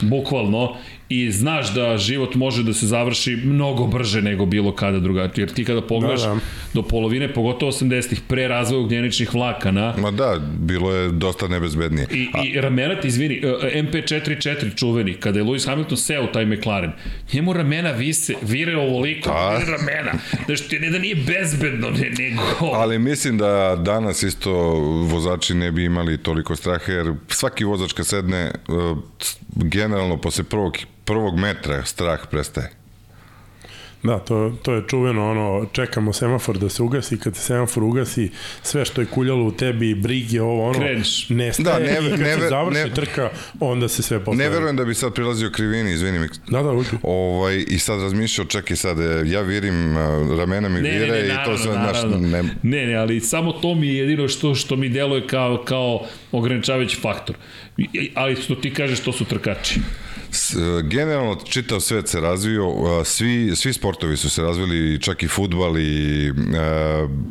bukvalno, 0.00 0.76
i 1.08 1.32
znaš 1.32 1.74
da 1.74 1.98
život 1.98 2.34
može 2.34 2.62
da 2.62 2.72
se 2.72 2.86
završi 2.86 3.36
mnogo 3.44 3.86
brže 3.86 4.22
nego 4.22 4.46
bilo 4.46 4.72
kada 4.72 4.98
drugačije. 4.98 5.42
Jer 5.42 5.52
ti 5.52 5.64
kada 5.64 5.82
pogledaš 5.82 6.22
da, 6.22 6.28
da. 6.28 6.40
do 6.74 6.82
polovine, 6.82 7.32
pogotovo 7.32 7.72
80-ih, 7.72 8.20
pre 8.28 8.48
razvoja 8.48 8.80
ugljeničnih 8.80 9.34
vlakana... 9.34 9.94
Ma 9.98 10.10
da, 10.10 10.40
bilo 10.58 10.92
je 10.94 11.08
dosta 11.08 11.48
nebezbednije. 11.48 12.06
I, 12.12 12.28
A... 12.32 12.42
i 12.44 12.60
ramena 12.60 13.00
ti, 13.00 13.08
izvini, 13.08 13.34
e, 13.34 13.82
MP44 13.82 14.76
čuveni, 14.76 15.14
kada 15.14 15.38
je 15.38 15.44
Lewis 15.44 15.66
Hamilton 15.66 15.96
seo 15.96 16.26
taj 16.26 16.46
McLaren, 16.46 16.92
njemu 17.32 17.52
ramena 17.52 17.90
vise, 17.90 18.34
vire 18.42 18.76
ovoliko, 18.76 19.30
A... 19.30 19.56
vire 19.56 19.70
ramena. 19.70 20.12
Znaš, 20.46 20.60
ti 20.60 20.78
ne 20.78 20.90
da 20.90 20.98
nije 20.98 21.14
bezbedno, 21.14 21.90
ne, 21.90 22.10
nego... 22.18 22.42
Ali 22.74 22.98
mislim 22.98 23.38
da 23.38 23.76
danas 23.84 24.22
isto 24.22 24.52
vozači 25.10 25.54
ne 25.54 25.72
bi 25.72 25.84
imali 25.84 26.18
toliko 26.18 26.56
straha, 26.56 26.92
jer 26.92 27.12
svaki 27.28 27.64
vozač 27.64 27.92
kad 27.92 28.06
sedne, 28.06 28.38
e, 28.38 28.52
generalno 29.54 30.16
posle 30.16 30.44
prvog 30.44 30.76
prvog 31.04 31.38
metra 31.38 31.84
strah 31.84 32.20
prestaje. 32.30 32.70
Da, 34.04 34.18
to, 34.18 34.52
to 34.62 34.74
je 34.74 34.82
čuveno, 34.88 35.30
ono, 35.30 35.66
čekamo 35.72 36.12
semafor 36.12 36.58
da 36.58 36.68
se 36.68 36.82
ugasi, 36.82 37.18
kad 37.18 37.36
se 37.36 37.42
semafor 37.42 37.82
ugasi, 37.82 38.30
sve 38.62 38.84
što 38.84 39.00
je 39.00 39.06
kuljalo 39.06 39.44
u 39.44 39.52
tebi, 39.52 39.94
brige, 39.94 40.42
ovo, 40.42 40.68
ono, 40.68 40.78
Krenš. 40.78 41.28
nestaje 41.28 41.86
da, 41.86 42.00
ne, 42.00 42.06
i 42.06 42.10
kad 42.10 42.20
ne, 42.20 42.34
se 42.34 42.48
završi 42.48 42.80
ne, 42.80 42.94
trka, 42.94 43.30
onda 43.60 43.88
se 43.88 44.02
sve 44.02 44.24
postaje. 44.24 44.48
Ne 44.48 44.54
verujem 44.54 44.76
da 44.76 44.84
bi 44.84 44.94
sad 44.94 45.14
prilazio 45.14 45.50
krivini, 45.50 45.92
izvini 45.92 46.18
mi. 46.18 46.28
Da, 46.48 46.62
da, 46.62 46.72
uđu. 46.72 46.96
Ovaj, 47.02 47.64
I 47.68 47.78
sad 47.78 48.00
razmišljao, 48.00 48.46
čekaj 48.46 48.76
sad, 48.76 49.00
e, 49.00 49.22
ja 49.26 49.40
virim, 49.40 49.96
ramena 50.38 50.68
mi 50.68 50.80
ne, 50.80 50.90
vire 50.90 51.06
ne, 51.06 51.22
ne, 51.22 51.28
naravno, 51.28 51.54
i 51.54 51.56
to 51.56 51.62
sve, 51.62 51.72
naš, 51.72 52.02
ne. 52.02 52.42
ne, 52.62 52.86
ne, 52.86 52.94
ali 52.94 53.20
samo 53.20 53.52
to 53.52 53.74
mi 53.74 53.86
je 53.86 53.96
jedino 53.96 54.28
što, 54.28 54.54
što 54.54 54.76
mi 54.76 54.88
deluje 54.88 55.26
kao, 55.26 55.64
kao 55.64 56.06
ograničavajući 56.32 56.96
faktor. 57.00 57.36
Ali 58.14 58.36
što 58.36 58.54
ti 58.54 58.74
kažeš, 58.74 59.00
to 59.00 59.12
su 59.12 59.24
trkači. 59.24 59.80
Generalno, 60.82 61.36
čitav 61.44 61.80
svet 61.80 62.08
se 62.08 62.20
razvio, 62.20 62.64
svi, 63.04 63.56
svi 63.56 63.72
sportovi 63.72 64.16
su 64.16 64.30
se 64.30 64.42
razvili, 64.42 65.00
čak 65.00 65.22
i 65.22 65.28
futbal 65.28 65.78
i 65.78 66.28
e, 66.28 66.32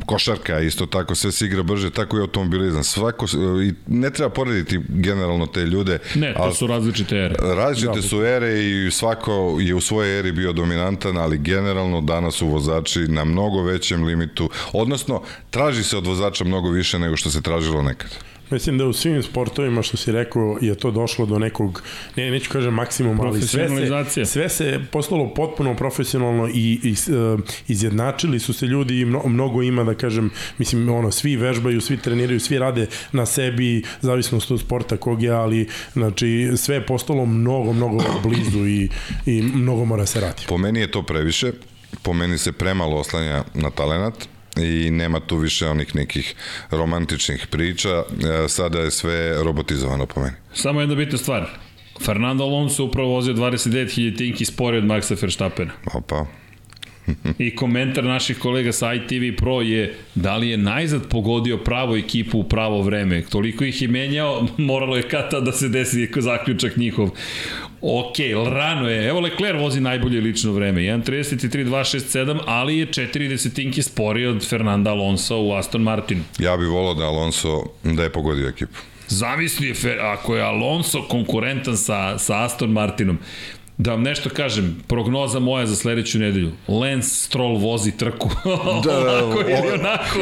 košarka, 0.06 0.60
isto 0.60 0.86
tako, 0.86 1.14
sve 1.14 1.32
se 1.32 1.46
igra 1.46 1.62
brže, 1.62 1.90
tako 1.90 2.18
i 2.18 2.20
automobilizam. 2.20 2.84
Svako, 2.84 3.26
i 3.64 3.72
ne 3.86 4.10
treba 4.10 4.30
porediti 4.30 4.80
generalno 4.88 5.46
te 5.46 5.60
ljude. 5.60 5.98
Ne, 6.14 6.34
to 6.34 6.54
su 6.54 6.66
različite 6.66 7.16
ere. 7.16 7.34
Različite 7.54 8.02
su 8.02 8.24
ere 8.24 8.64
i 8.64 8.90
svako 8.90 9.58
je 9.60 9.74
u 9.74 9.80
svojoj 9.80 10.18
eri 10.18 10.32
bio 10.32 10.52
dominantan, 10.52 11.16
ali 11.16 11.38
generalno 11.38 12.00
danas 12.00 12.34
su 12.34 12.46
vozači 12.46 13.00
na 13.00 13.24
mnogo 13.24 13.62
većem 13.62 14.04
limitu, 14.04 14.50
odnosno 14.72 15.22
traži 15.50 15.84
se 15.84 15.96
od 15.96 16.06
vozača 16.06 16.44
mnogo 16.44 16.70
više 16.70 16.98
nego 16.98 17.16
što 17.16 17.30
se 17.30 17.42
tražilo 17.42 17.82
nekad. 17.82 18.10
Mislim 18.50 18.78
da 18.78 18.86
u 18.86 18.92
svim 18.92 19.22
sportovima 19.22 19.82
što 19.82 19.96
si 19.96 20.12
rekao 20.12 20.58
je 20.60 20.74
to 20.74 20.90
došlo 20.90 21.26
do 21.26 21.38
nekog, 21.38 21.82
ne, 22.16 22.30
neću 22.30 22.50
kažem 22.50 22.74
maksimum, 22.74 23.20
ali 23.20 23.42
sve 23.42 23.68
se, 24.08 24.24
sve 24.24 24.48
se 24.48 24.80
postalo 24.90 25.34
potpuno 25.34 25.76
profesionalno 25.76 26.48
i, 26.48 26.80
i 26.82 26.92
uh, 27.12 27.40
izjednačili 27.68 28.40
su 28.40 28.52
se 28.52 28.66
ljudi 28.66 29.00
i 29.00 29.04
mno, 29.04 29.22
mnogo 29.26 29.62
ima 29.62 29.84
da 29.84 29.94
kažem, 29.94 30.30
mislim 30.58 30.88
ono, 30.88 31.10
svi 31.10 31.36
vežbaju, 31.36 31.80
svi 31.80 31.96
treniraju, 31.96 32.40
svi 32.40 32.58
rade 32.58 32.86
na 33.12 33.26
sebi, 33.26 33.82
zavisnost 34.00 34.50
od 34.50 34.60
sporta 34.60 34.96
kog 34.96 35.22
je, 35.22 35.30
ali 35.30 35.68
znači 35.92 36.50
sve 36.56 36.74
je 36.74 36.86
postalo 36.86 37.26
mnogo, 37.26 37.72
mnogo 37.72 38.04
blizu 38.22 38.66
i, 38.66 38.88
i 39.26 39.42
mnogo 39.42 39.84
mora 39.84 40.06
se 40.06 40.20
raditi. 40.20 40.46
Po 40.48 40.58
meni 40.58 40.80
je 40.80 40.90
to 40.90 41.02
previše, 41.02 41.52
po 42.02 42.12
meni 42.12 42.38
se 42.38 42.52
premalo 42.52 42.96
oslanja 42.96 43.44
na 43.54 43.70
talenat, 43.70 44.28
i 44.56 44.90
nema 44.90 45.20
tu 45.20 45.36
više 45.36 45.68
onih 45.68 45.94
nekih 45.94 46.34
romantičnih 46.70 47.46
priča, 47.46 47.88
e, 47.88 48.48
sada 48.48 48.78
je 48.78 48.90
sve 48.90 49.42
robotizovano 49.42 50.06
po 50.06 50.20
meni. 50.20 50.36
Samo 50.54 50.80
jedna 50.80 50.94
bitna 50.94 51.18
stvar, 51.18 51.48
Fernando 52.04 52.44
Alonso 52.44 52.84
upravo 52.84 53.08
vozio 53.08 53.34
29.000 53.34 54.16
tinki 54.16 54.44
sporije 54.44 54.78
od 54.78 54.84
Maxa 54.84 55.16
Verstappena. 55.22 55.72
Opa. 55.94 56.26
I 57.38 57.56
komentar 57.56 58.04
naših 58.04 58.38
kolega 58.38 58.72
sa 58.72 58.94
ITV 58.94 59.36
Pro 59.36 59.60
je 59.60 59.94
da 60.14 60.36
li 60.36 60.48
je 60.48 60.56
najzad 60.56 61.08
pogodio 61.08 61.58
pravo 61.58 61.96
ekipu 61.96 62.38
u 62.38 62.44
pravo 62.44 62.82
vreme. 62.82 63.22
Toliko 63.22 63.64
ih 63.64 63.82
je 63.82 63.88
menjao, 63.88 64.46
moralo 64.56 64.96
je 64.96 65.02
kata 65.08 65.40
da 65.40 65.52
se 65.52 65.68
desi 65.68 66.08
zaključak 66.16 66.76
njihov. 66.76 67.10
Ok, 67.80 68.16
rano 68.52 68.88
je. 68.88 69.08
Evo 69.08 69.20
Leclerc 69.20 69.60
vozi 69.60 69.80
najbolje 69.80 70.20
lično 70.20 70.52
vreme. 70.52 70.80
1.33.267, 70.80 72.38
ali 72.46 72.78
je 72.78 72.86
4 72.86 73.28
desetinki 73.28 73.82
sporiji 73.82 74.26
od 74.26 74.48
Fernanda 74.48 74.90
Alonso 74.90 75.38
u 75.38 75.52
Aston 75.52 75.82
Martin. 75.82 76.22
Ja 76.38 76.56
bih 76.56 76.68
volao 76.68 76.94
da 76.94 77.04
Alonso 77.04 77.62
da 77.82 78.02
je 78.02 78.10
pogodio 78.10 78.48
ekipu. 78.48 78.78
Zamisli, 79.08 79.74
ako 80.00 80.36
je 80.36 80.42
Alonso 80.42 81.02
konkurentan 81.02 81.76
sa, 81.76 82.18
sa 82.18 82.44
Aston 82.44 82.70
Martinom, 82.70 83.18
Da 83.78 83.90
vam 83.90 84.02
nešto 84.02 84.30
kažem, 84.30 84.76
prognoza 84.86 85.40
moja 85.40 85.66
za 85.66 85.76
sledeću 85.76 86.18
nedelju. 86.18 86.52
Lance 86.68 87.08
Stroll 87.08 87.56
vozi 87.58 87.96
trku. 87.96 88.30
da, 88.84 88.98
ovako 89.24 89.40
ili 89.40 89.72
onako. 89.74 90.18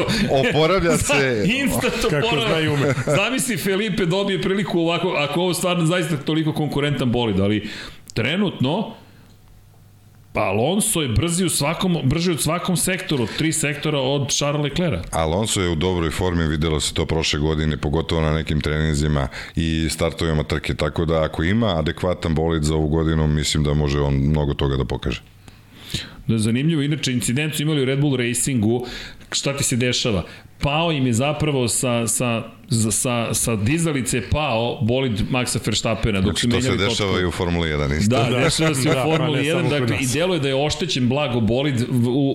Oporavlja 0.49 0.97
se. 1.07 1.45
Instant 1.59 2.05
oporavlja. 2.05 2.67
Kako 2.67 2.73
ume. 2.73 2.93
Zamisli 3.15 3.57
Felipe 3.57 4.05
dobije 4.05 4.41
priliku 4.41 4.79
ovako, 4.79 5.09
ako 5.09 5.41
ovo 5.41 5.53
stvarno 5.53 5.85
zaista 5.85 6.17
toliko 6.17 6.53
konkurentan 6.53 7.11
bolid, 7.11 7.39
ali 7.39 7.69
trenutno 8.13 8.93
Pa 10.33 10.41
Alonso 10.41 11.01
je 11.01 11.07
brzi 11.07 11.45
u 11.45 11.49
svakom, 11.49 11.97
brži 12.03 12.31
u 12.31 12.37
svakom 12.37 12.77
sektoru, 12.77 13.27
tri 13.37 13.53
sektora 13.53 13.99
od 13.99 14.31
Charles 14.31 14.63
Leclerc. 14.63 15.05
Alonso 15.11 15.61
je 15.61 15.69
u 15.69 15.75
dobroj 15.75 16.09
formi, 16.09 16.47
videlo 16.47 16.79
se 16.79 16.93
to 16.93 17.05
prošle 17.05 17.39
godine, 17.39 17.77
pogotovo 17.77 18.21
na 18.21 18.33
nekim 18.33 18.61
treninzima 18.61 19.27
i 19.55 19.87
startovima 19.89 20.43
trke, 20.43 20.73
tako 20.73 21.05
da 21.05 21.23
ako 21.23 21.43
ima 21.43 21.79
adekvatan 21.79 22.35
bolid 22.35 22.63
za 22.63 22.75
ovu 22.75 22.87
godinu, 22.87 23.27
mislim 23.27 23.63
da 23.63 23.73
može 23.73 23.99
on 23.99 24.13
mnogo 24.13 24.53
toga 24.53 24.77
da 24.77 24.85
pokaže. 24.85 25.21
Da, 26.27 26.37
zanimljivo, 26.37 26.81
inače 26.81 27.11
incident 27.11 27.55
su 27.55 27.61
imali 27.61 27.81
u 27.81 27.85
Red 27.85 27.99
Bull 27.99 28.15
Racingu, 28.15 28.87
šta 29.35 29.57
ti 29.57 29.63
se 29.63 29.75
dešava? 29.75 30.23
Pao 30.61 30.91
im 30.91 31.07
je 31.07 31.13
zapravo 31.13 31.67
sa, 31.67 32.07
sa, 32.07 32.43
sa, 32.91 33.33
sa 33.33 33.55
dizalice 33.55 34.21
pao 34.31 34.79
bolid 34.81 35.23
Maxa 35.29 35.59
Verstappena. 35.65 36.21
Dok 36.21 36.39
znači, 36.39 36.49
to 36.49 36.61
se 36.61 36.77
dešava 36.77 37.09
potpuno. 37.09 37.19
i 37.19 37.25
u 37.25 37.31
Formuli 37.31 37.69
1 37.69 37.97
isto. 37.99 38.15
Da, 38.15 38.39
dešava 38.39 38.75
se 38.75 38.89
u 38.89 38.93
da, 38.93 39.03
Formuli 39.03 39.43
1, 39.43 39.69
dakle, 39.69 39.97
i 40.01 40.07
delo 40.07 40.33
je 40.33 40.39
da 40.39 40.47
je 40.47 40.55
oštećen 40.55 41.09
blago 41.09 41.39
bolid, 41.39 41.85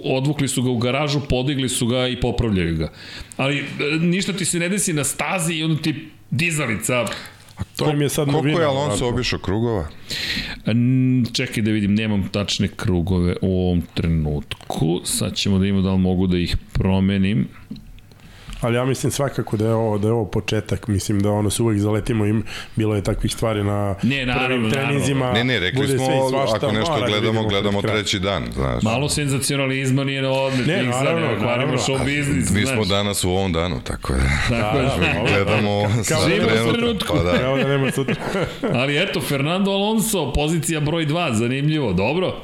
odvukli 0.05 0.49
su 0.49 0.63
ga 0.63 0.71
u 0.71 0.79
garažu, 0.79 1.21
podigli 1.29 1.69
su 1.69 1.87
ga 1.87 2.09
i 2.09 2.21
popravljaju 2.21 2.77
ga. 2.77 2.93
Ali 3.37 3.59
e, 3.59 3.65
ništa 4.01 4.33
ti 4.33 4.45
se 4.45 4.59
ne 4.59 4.69
desi 4.69 4.93
na 4.93 5.05
stazi 5.05 5.55
i 5.55 5.65
onda 5.65 5.83
ti 5.83 6.09
dizalica 6.31 7.07
To 7.77 7.91
im 7.91 8.03
je 8.03 8.09
sad 8.09 8.29
novina. 8.29 8.43
Koliko 8.43 8.61
je 8.61 8.67
Alonso 8.67 9.09
obišao 9.09 9.39
krugova? 9.39 9.89
Čekaj 11.33 11.63
da 11.63 11.71
vidim, 11.71 11.95
nemam 11.95 12.29
tačne 12.29 12.69
krugove 12.69 13.37
u 13.43 13.61
ovom 13.61 13.83
trenutku. 13.95 15.01
Sad 15.05 15.35
ćemo 15.35 15.59
da 15.59 15.67
imamo 15.67 15.83
da 15.83 15.93
li 15.93 15.99
mogu 15.99 16.27
da 16.27 16.39
ih 16.39 16.57
promenim 16.73 17.49
ali 18.61 18.77
ja 18.77 18.85
mislim 18.85 19.13
svakako 19.13 19.57
da 19.57 19.67
je 19.67 19.75
ovo, 19.75 19.99
da 19.99 20.09
je 20.09 20.13
ovo 20.13 20.25
početak, 20.25 20.89
mislim 20.89 21.21
da 21.21 21.31
ono 21.31 21.51
se 21.51 21.63
uvek 21.63 21.79
zaletimo 21.79 22.27
im, 22.27 22.45
bilo 22.77 22.95
je 22.95 23.03
takvih 23.03 23.33
stvari 23.33 23.65
na 23.65 23.95
ne, 24.03 24.27
naravno, 24.27 24.49
prvim 24.49 24.71
treninzima. 24.71 25.33
Ne, 25.33 25.45
ne, 25.45 25.61
rekli 25.61 25.89
smo, 25.89 26.29
svašta, 26.31 26.57
ako 26.57 26.73
nešto 26.73 26.93
mora, 26.93 27.07
gledamo, 27.07 27.43
gledamo 27.43 27.83
treći 27.83 28.19
dan, 28.19 28.45
znaš. 28.55 28.83
Malo 28.83 29.09
senzacionalizma 29.09 30.05
nije 30.05 30.23
na 30.23 30.31
odmet, 30.31 30.67
ne, 30.67 30.83
naravno, 30.83 31.21
naravno, 31.21 31.47
naravno. 31.47 31.79
show 31.79 32.05
biznis, 32.05 32.51
Mi 32.51 32.67
smo 32.67 32.85
danas 32.85 33.25
u 33.25 33.31
ovom 33.31 33.53
danu, 33.53 33.81
tako 33.85 34.13
je. 34.13 34.21
Tako 34.49 34.79
da, 34.79 34.83
da, 34.83 34.89
da, 34.89 35.31
gledamo 35.31 35.83
kao, 36.09 36.21
kao 36.55 36.73
trenutku. 36.73 37.17
Pa 37.17 37.23
da. 37.23 37.39
Kao 37.39 37.57
da 37.57 37.69
nema 37.69 37.91
sutra. 37.91 38.15
ali 38.81 39.03
eto, 39.03 39.21
Fernando 39.21 39.71
Alonso, 39.71 40.33
pozicija 40.33 40.81
broj 40.81 41.07
2, 41.07 41.35
zanimljivo, 41.35 41.93
dobro. 41.93 42.35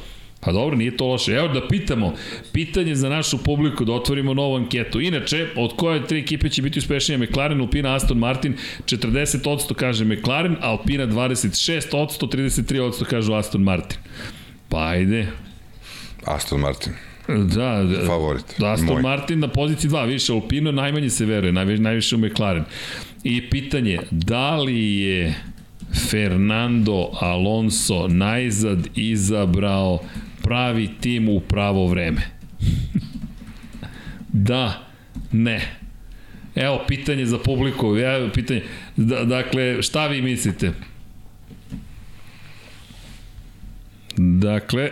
Pa 0.44 0.52
dobro, 0.52 0.76
nije 0.76 0.96
to 0.96 1.06
loše. 1.06 1.32
Evo 1.32 1.48
da 1.48 1.68
pitamo, 1.68 2.14
pitanje 2.52 2.94
za 2.94 3.08
našu 3.08 3.38
publiku, 3.38 3.84
da 3.84 3.92
otvorimo 3.92 4.34
novu 4.34 4.56
anketu. 4.56 5.00
Inače, 5.00 5.46
od 5.56 5.76
koje 5.76 6.06
tri 6.06 6.18
ekipe 6.18 6.48
će 6.48 6.62
biti 6.62 6.78
uspešnije? 6.78 7.18
McLaren, 7.18 7.60
Alpina, 7.60 7.94
Aston 7.94 8.18
Martin, 8.18 8.56
40% 8.86 9.74
kaže 9.74 10.04
McLaren, 10.04 10.56
Alpina 10.60 11.06
26%, 11.06 12.26
33% 12.26 13.04
kažu 13.04 13.32
Aston 13.34 13.62
Martin. 13.62 13.98
Pa 14.68 14.88
ajde, 14.88 15.26
Aston 16.24 16.60
Martin. 16.60 16.92
Da, 17.28 17.82
da. 17.82 18.06
Favorit. 18.06 18.44
Da, 18.58 18.72
Aston 18.72 18.94
Moj. 18.94 19.02
Martin 19.02 19.38
na 19.38 19.48
poziciji 19.48 19.90
2, 19.90 20.06
više 20.06 20.32
Alpino, 20.32 20.72
najmanje 20.72 21.10
se 21.10 21.24
veruje, 21.24 21.52
najviše, 21.52 21.82
najviše 21.82 22.16
u 22.16 22.18
McLaren. 22.18 22.64
I 23.24 23.50
pitanje, 23.50 23.98
da 24.10 24.56
li 24.56 24.98
je 24.98 25.34
Fernando 26.10 27.10
Alonso 27.20 28.08
najzad 28.08 28.88
izabrao 28.94 29.98
pravi 30.44 30.90
tim 31.00 31.28
u 31.28 31.40
pravo 31.40 31.86
vreme? 31.86 32.22
da, 34.28 34.86
ne. 35.32 35.60
Evo, 36.54 36.84
pitanje 36.88 37.26
za 37.26 37.38
publiku, 37.38 37.96
evo, 37.96 38.28
pitanje, 38.34 38.62
da, 38.96 39.24
dakle, 39.24 39.82
šta 39.82 40.06
vi 40.06 40.22
mislite? 40.22 40.72
Dakle, 44.16 44.90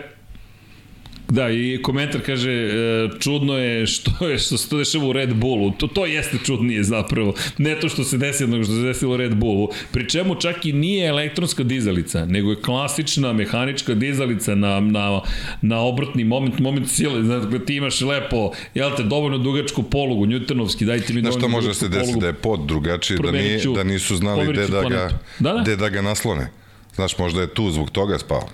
Da, 1.33 1.51
i 1.51 1.79
komentar 1.83 2.21
kaže, 2.27 2.51
e, 2.51 3.09
čudno 3.21 3.59
je 3.59 3.87
što 3.87 4.29
je 4.29 4.39
što 4.39 4.57
se 4.59 4.69
to 4.69 4.79
dešava 4.79 5.05
u 5.05 5.13
Red 5.13 5.35
Bullu. 5.35 5.71
To, 5.71 5.87
to 5.87 6.07
jeste 6.07 6.39
čudnije 6.45 6.85
zapravo. 6.85 7.35
Ne 7.59 7.81
to 7.81 7.89
što 7.89 8.05
se 8.05 8.19
desilo, 8.19 8.51
nego 8.51 8.65
što 8.65 8.73
se 8.73 8.83
desilo 8.83 9.15
u 9.15 9.17
Red 9.17 9.35
Bullu. 9.35 9.69
Pri 9.93 10.09
čemu 10.09 10.35
čak 10.35 10.67
i 10.67 10.73
nije 10.73 11.09
elektronska 11.09 11.63
dizalica, 11.63 12.25
nego 12.25 12.51
je 12.51 12.61
klasična 12.61 13.33
mehanička 13.33 13.95
dizalica 13.95 14.55
na, 14.55 14.81
na, 14.81 15.21
na 15.63 15.81
obrtni 15.81 16.25
moment, 16.25 16.59
moment 16.59 16.89
sile. 16.89 17.25
Znači, 17.25 17.65
ti 17.67 17.77
imaš 17.77 18.01
lepo, 18.01 18.51
jel 18.75 18.91
te, 18.97 19.03
dovoljno 19.03 19.39
dugačku 19.39 19.83
polugu, 19.83 20.27
Newtonovski, 20.27 20.85
dajte 20.85 21.13
mi 21.13 21.21
Znaš 21.21 21.35
dovoljno 21.35 21.49
šta 21.49 21.57
može 21.57 21.69
da 21.69 21.75
se 21.75 21.89
dugačku 21.89 21.99
desi 21.99 22.13
polugu. 22.13 22.21
da 22.21 22.27
je 22.27 22.33
pod 22.33 22.61
drugačiji, 22.67 23.19
da, 23.23 23.31
nije, 23.31 23.61
da 23.75 23.85
nisu 23.85 24.17
znali 24.17 24.53
gde 24.53 24.67
da, 24.67 24.83
ga. 24.83 25.09
Da, 25.39 25.53
da. 25.53 25.63
gde 25.63 25.77
da 25.77 25.89
ga 25.89 26.03
naslone. 26.03 26.51
Znaš, 26.95 27.19
možda 27.19 27.41
je 27.41 27.55
tu 27.55 27.71
zbog 27.71 27.91
toga 27.91 28.19
spao. 28.19 28.49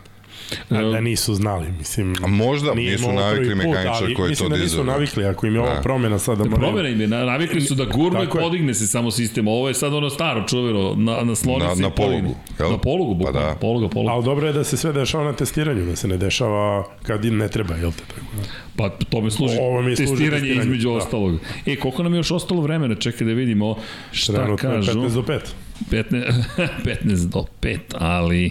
Da, 0.70 0.82
da 0.82 1.00
nisu 1.00 1.34
znali, 1.34 1.66
mislim. 1.70 2.14
A 2.22 2.26
možda 2.26 2.74
nije 2.74 2.92
nisu 2.92 3.12
navikli 3.12 3.54
mehaničar 3.56 3.84
koji 4.06 4.26
je 4.26 4.28
Mislim 4.28 4.36
to 4.40 4.48
da 4.48 4.56
nisu 4.56 4.64
dizao. 4.70 4.84
navikli, 4.86 5.24
ako 5.26 5.46
im 5.46 5.54
je 5.54 5.60
ova 5.60 5.74
Da. 5.74 5.80
promena 5.80 6.18
sada... 6.18 6.44
da 6.44 6.56
Promena 6.56 6.88
im 6.88 7.00
je, 7.00 7.08
na- 7.08 7.24
navikli 7.24 7.60
su 7.60 7.74
da 7.74 7.84
gurnu 7.86 8.18
i 8.18 8.24
Tako 8.24 8.38
je. 8.38 8.42
podigne 8.42 8.74
se 8.74 8.86
samo 8.86 9.10
sistem. 9.10 9.48
Ovo 9.48 9.68
je 9.68 9.74
sad 9.74 9.94
ono 9.94 10.10
staro 10.10 10.44
čuveno, 10.44 10.94
na, 10.96 11.22
na 11.22 11.34
sloni 11.34 11.64
Na- 11.64 11.76
se 11.76 11.82
na 11.82 11.90
polugu, 11.90 12.14
podigne. 12.14 12.34
jel? 12.58 12.70
Na 12.70 12.78
polugu, 12.78 13.12
Pa 13.14 13.18
bukvalno. 13.20 13.40
da. 13.44 13.54
Poluga, 13.56 13.88
poluga. 13.88 14.12
Ali 14.12 14.24
dobro 14.24 14.46
je 14.46 14.52
da 14.52 14.64
se 14.64 14.76
sve 14.76 14.92
dešava 14.92 15.24
na 15.24 15.32
testiranju, 15.32 15.84
da 15.84 15.96
se 15.96 16.08
ne 16.08 16.16
dešava 16.16 16.84
kad 17.02 17.24
im 17.24 17.36
ne 17.36 17.48
treba, 17.48 17.74
jel 17.74 17.92
te 17.92 18.02
tako? 18.04 18.20
da? 18.36 18.42
Pa 18.78 18.88
tome 18.90 19.30
služi 19.30 19.56
Ovo 19.60 19.82
mi 19.82 19.96
služi 19.96 20.08
testiranje, 20.08 20.30
testiranje, 20.32 20.60
između 20.62 20.88
da. 20.88 20.94
ostalog. 20.94 21.34
E, 21.66 21.76
koliko 21.76 22.02
nam 22.02 22.14
je 22.14 22.18
još 22.18 22.30
ostalo 22.30 22.60
vremena? 22.60 22.94
Čekaj 22.94 23.26
da 23.26 23.32
vidimo 23.32 23.76
šta 24.12 24.32
Trenutno 24.32 24.70
je 24.70 24.76
kažu. 24.76 24.92
15 24.92 25.08
do 25.10 25.22
5. 25.22 25.40
15, 25.82 26.32
15 26.84 27.26
do 27.26 27.44
5, 27.62 27.78
ali 27.92 28.50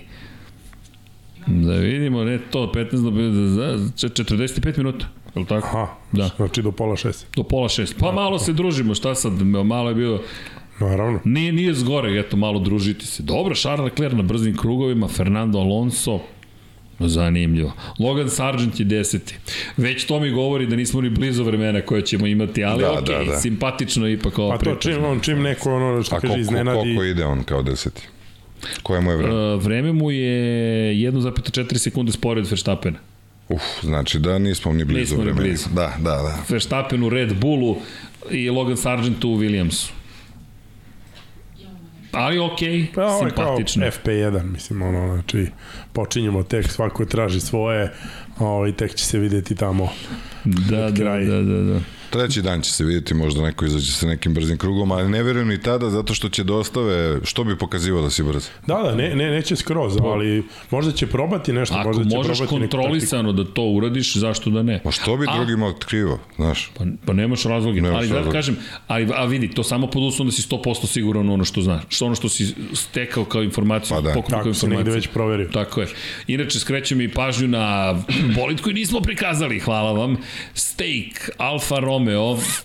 da 1.48 1.74
vidimo, 1.74 2.24
ne 2.24 2.40
to, 2.42 2.72
15 2.76 2.92
do 2.94 3.12
5, 3.12 3.48
za 3.48 4.10
45 4.10 4.78
minuta, 4.78 5.06
je 5.36 5.40
li 5.40 5.46
tako? 5.46 5.68
Aha, 5.68 5.88
Da. 6.12 6.30
znači 6.38 6.62
do 6.62 6.72
pola 6.72 6.96
šest. 6.96 7.28
Do 7.36 7.44
pola 7.44 7.70
šest. 7.70 7.96
Pa 8.00 8.12
malo 8.12 8.40
se 8.40 8.54
družimo, 8.54 8.96
šta 8.96 9.16
sad, 9.16 9.34
malo 9.42 9.90
je 9.90 9.96
bilo, 9.96 10.22
Naravno. 10.80 11.20
nije, 11.26 11.52
nije 11.52 11.74
zgore, 11.74 12.20
eto, 12.20 12.38
malo 12.38 12.60
družiti 12.60 13.06
se. 13.06 13.24
Dobro, 13.24 13.56
Charles 13.56 13.84
Leclerc 13.86 14.14
na 14.14 14.24
brzim 14.24 14.58
krugovima, 14.58 15.08
Fernando 15.08 15.60
Alonso, 15.60 16.20
Zanimljivo. 17.00 17.72
Logan 18.00 18.30
Sargent 18.30 18.80
je 18.80 18.86
deseti. 18.86 19.36
Već 19.78 20.06
to 20.06 20.20
mi 20.20 20.32
govori 20.32 20.68
da 20.68 20.76
nismo 20.76 21.02
ni 21.02 21.10
blizu 21.10 21.44
vremena 21.44 21.82
koje 21.82 22.02
ćemo 22.02 22.28
imati, 22.28 22.64
ali 22.64 22.82
Da, 22.82 22.88
da, 22.88 22.94
okej, 22.94 23.16
da, 23.16 23.22
okay, 23.22 23.28
da. 23.28 23.38
simpatično 23.38 24.08
je 24.08 24.14
ipak 24.14 24.40
ova 24.40 24.52
Pa 24.52 24.58
to 24.58 24.72
priča. 24.72 24.80
čim, 24.92 25.06
on, 25.06 25.20
čim 25.20 25.42
neko 25.42 25.76
ono 25.76 26.04
što 26.04 26.16
A 26.16 26.20
kaže 26.20 26.40
iznenadi... 26.40 26.78
koliko 26.80 27.04
ide 27.04 27.26
on 27.26 27.44
kao 27.44 27.64
deseti? 27.64 28.02
Koje 28.84 29.02
mu 29.02 29.12
je 29.12 29.18
vreme? 29.18 29.54
Uh, 29.54 29.64
vreme 29.64 29.94
mu 29.94 30.12
je 30.12 30.32
1,4 30.94 31.78
sekunde 31.78 32.12
spore 32.12 32.42
od 32.42 32.50
Verstappena. 32.50 32.98
Uf, 33.50 33.62
znači 33.82 34.20
da 34.20 34.40
nismo 34.40 34.74
ni 34.74 34.86
blizu 34.86 35.00
Nismo 35.00 35.18
ni 35.18 35.24
vremena. 35.24 35.42
blizu. 35.42 35.70
Da, 35.70 35.94
da, 35.98 36.10
da. 36.16 36.38
Verstappen 36.50 37.04
u 37.04 37.10
Red 37.10 37.40
Bullu 37.40 37.76
i 38.32 38.50
Logan 38.50 38.78
Sargent 38.78 39.24
u 39.24 39.28
Williamsu. 39.30 39.90
Ali 42.12 42.40
okej, 42.40 42.88
Pa 42.96 43.06
ovo 43.06 43.26
je 43.26 43.32
kao 43.32 43.46
simpatično. 43.58 43.86
FP1, 43.86 44.44
mislim, 44.44 44.82
ono, 44.82 45.14
znači, 45.14 45.48
počinjemo 45.94 46.44
tek, 46.44 46.72
svako 46.72 47.06
traži 47.06 47.40
svoje, 47.40 47.94
ovaj, 48.40 48.72
tek 48.72 48.96
će 48.96 49.06
se 49.06 49.20
videti 49.20 49.56
tamo. 49.56 49.90
Da, 50.44 50.90
da, 50.90 50.96
kraj. 50.96 51.26
da, 51.26 51.42
da, 51.42 51.62
da. 51.64 51.80
Treći 52.10 52.42
dan 52.42 52.62
će 52.62 52.72
se 52.72 52.84
vidjeti, 52.84 53.14
možda 53.14 53.42
neko 53.42 53.66
izađe 53.66 53.92
sa 53.92 54.08
nekim 54.08 54.34
brzim 54.34 54.58
krugom, 54.58 54.92
ali 54.92 55.10
ne 55.10 55.24
verujem 55.24 55.48
ni 55.48 55.62
tada 55.62 55.90
zato 55.90 56.14
što 56.14 56.30
će 56.30 56.44
dostave, 56.44 57.20
što 57.24 57.44
bi 57.44 57.58
pokazivao 57.58 58.02
da 58.02 58.10
si 58.10 58.24
brz? 58.24 58.48
Da, 58.68 58.76
da, 58.76 58.96
ne, 58.96 59.16
ne, 59.16 59.32
neće 59.32 59.56
skroz, 59.56 59.98
ali 59.98 60.44
možda 60.72 60.92
će 60.92 61.08
probati 61.08 61.54
nešto, 61.54 61.76
Ako 61.76 61.88
možda 61.88 62.04
će 62.04 62.18
možeš 62.18 62.38
probati 62.38 62.60
kontrolisano 62.60 63.32
da 63.34 63.46
to 63.46 63.64
uradiš, 63.64 64.16
zašto 64.16 64.50
da 64.50 64.64
ne? 64.64 64.82
Pa 64.84 64.92
što 64.92 65.18
bi 65.18 65.26
A- 65.30 65.36
drugima 65.36 65.66
otkrivao, 65.68 66.20
znaš? 66.36 66.72
Pa, 66.78 66.84
pa 67.06 67.14
nemaš 67.14 67.44
razloga, 67.44 67.82
Nemaš 67.82 67.98
ali 67.98 68.08
da 68.08 68.16
razloga. 68.16 68.38
kažem, 68.38 68.58
ali, 68.88 69.08
a 69.14 69.26
vidi, 69.26 69.48
to 69.48 69.64
samo 69.64 69.88
pod 69.88 70.04
uslovom 70.04 70.28
da 70.28 70.34
si 70.34 70.42
100% 70.44 70.88
siguran 70.88 71.30
u 71.30 71.34
ono 71.34 71.46
što 71.46 71.62
znaš, 71.62 71.84
što 71.90 72.06
ono 72.06 72.16
što 72.16 72.30
si 72.30 72.46
stekao 72.74 73.26
kao 73.26 73.44
informaciju, 73.44 73.96
Pa 73.96 74.02
da. 74.02 74.10
pokupio 74.10 74.30
kao 74.30 74.40
Tako 74.40 74.50
informaciju. 74.50 74.94
već 74.94 75.08
proverio. 75.08 75.50
Tako 75.50 75.82
je. 75.82 75.88
Inače, 76.28 76.60
skrećem 76.60 77.02
i 77.02 77.12
pažnju 77.12 77.48
na 77.48 77.96
bolid 78.36 78.62
koji 78.62 78.74
nismo 78.74 79.02
prikazali, 79.02 79.60
hvala 79.60 79.92
vam. 79.92 80.18
Steak, 80.54 81.30
Alfa 81.38 81.76
Romeo, 81.76 81.97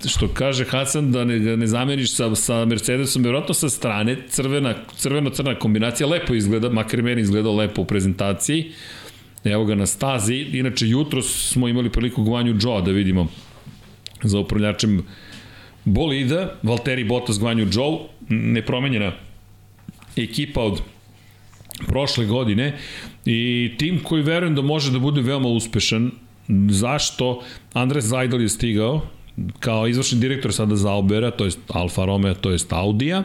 što 0.09 0.29
kaže 0.29 0.65
Hasan 0.65 1.13
da 1.13 1.25
ne, 1.25 1.39
ga 1.39 1.57
ne 1.57 1.67
zameniš 1.67 2.15
sa, 2.15 2.35
sa 2.35 2.65
Mercedesom, 2.65 3.23
vjerojatno 3.23 3.55
sa 3.55 3.69
strane, 3.69 4.17
crvena, 4.29 4.75
crveno-crna 4.97 5.55
kombinacija, 5.59 6.07
lepo 6.07 6.35
izgleda, 6.35 6.71
makar 6.71 7.03
meni 7.03 7.23
izgledao 7.23 7.57
lepo 7.57 7.83
u 7.83 7.85
prezentaciji. 7.85 8.73
Evo 9.45 9.65
ga 9.65 9.75
na 9.75 9.87
stazi. 9.87 10.35
Inače, 10.35 10.89
jutro 10.89 11.23
smo 11.23 11.69
imali 11.69 11.91
priliku 11.91 12.23
Gvanju 12.23 12.57
Joe 12.61 12.83
da 12.83 12.91
vidimo 12.91 13.27
za 14.23 14.39
upravljačem 14.39 15.03
bolida, 15.85 16.55
Valtteri 16.63 17.05
Bottas 17.05 17.39
Gvanju 17.39 17.67
Joe, 17.73 17.99
nepromenjena 18.29 19.13
ekipa 20.17 20.61
od 20.61 20.83
prošle 21.87 22.27
godine 22.27 22.79
i 23.25 23.71
tim 23.79 24.01
koji 24.03 24.23
verujem 24.23 24.55
da 24.55 24.63
može 24.63 24.93
da 24.93 24.99
bude 24.99 25.21
veoma 25.21 25.49
uspešan. 25.49 26.11
Zašto? 26.69 27.43
Andres 27.73 28.05
Zajdel 28.05 28.41
je 28.41 28.49
stigao 28.49 29.03
kao 29.61 29.89
izvršni 29.89 30.19
direktor 30.21 30.53
sada 30.53 30.77
Zaubera, 30.77 31.31
to 31.31 31.45
jest 31.45 31.59
Alfa 31.69 32.05
Romeo, 32.05 32.35
to 32.35 32.51
jest 32.51 32.73
Audija. 32.73 33.23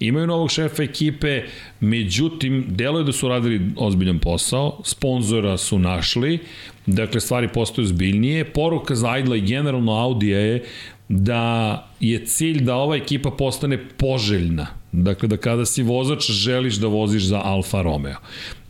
Imaju 0.00 0.26
novog 0.26 0.50
šefa 0.50 0.82
ekipe, 0.82 1.42
međutim, 1.80 2.64
delo 2.68 2.98
je 2.98 3.04
da 3.04 3.12
su 3.12 3.28
radili 3.28 3.60
ozbiljan 3.76 4.18
posao, 4.18 4.80
sponzora 4.84 5.56
su 5.56 5.78
našli, 5.78 6.38
dakle, 6.86 7.20
stvari 7.20 7.48
postaju 7.48 7.86
zbiljnije. 7.86 8.44
Poruka 8.44 8.94
Zajdla 8.94 9.36
i 9.36 9.40
generalno 9.40 9.92
Audija 9.92 10.38
je 10.38 10.64
da 11.08 11.86
je 12.00 12.24
cilj 12.26 12.60
da 12.60 12.74
ova 12.76 12.96
ekipa 12.96 13.30
postane 13.30 13.88
poželjna. 13.88 14.66
Dakle, 14.92 15.28
da 15.28 15.36
kada 15.36 15.64
si 15.66 15.82
vozač 15.82 16.30
želiš 16.30 16.74
da 16.74 16.86
voziš 16.86 17.22
za 17.22 17.40
Alfa 17.44 17.82
Romeo. 17.82 18.16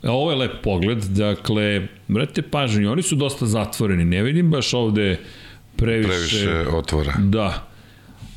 Ovo 0.02 0.30
je 0.30 0.36
lep 0.36 0.62
pogled, 0.62 0.98
dakle, 0.98 1.88
brate 2.08 2.42
pažnju, 2.42 2.92
oni 2.92 3.02
su 3.02 3.16
dosta 3.16 3.46
zatvoreni, 3.46 4.04
ne 4.04 4.22
vidim 4.22 4.50
baš 4.50 4.74
ovde 4.74 5.18
previše... 5.76 6.08
Previše 6.08 6.68
otvora. 6.68 7.12
Da. 7.18 7.68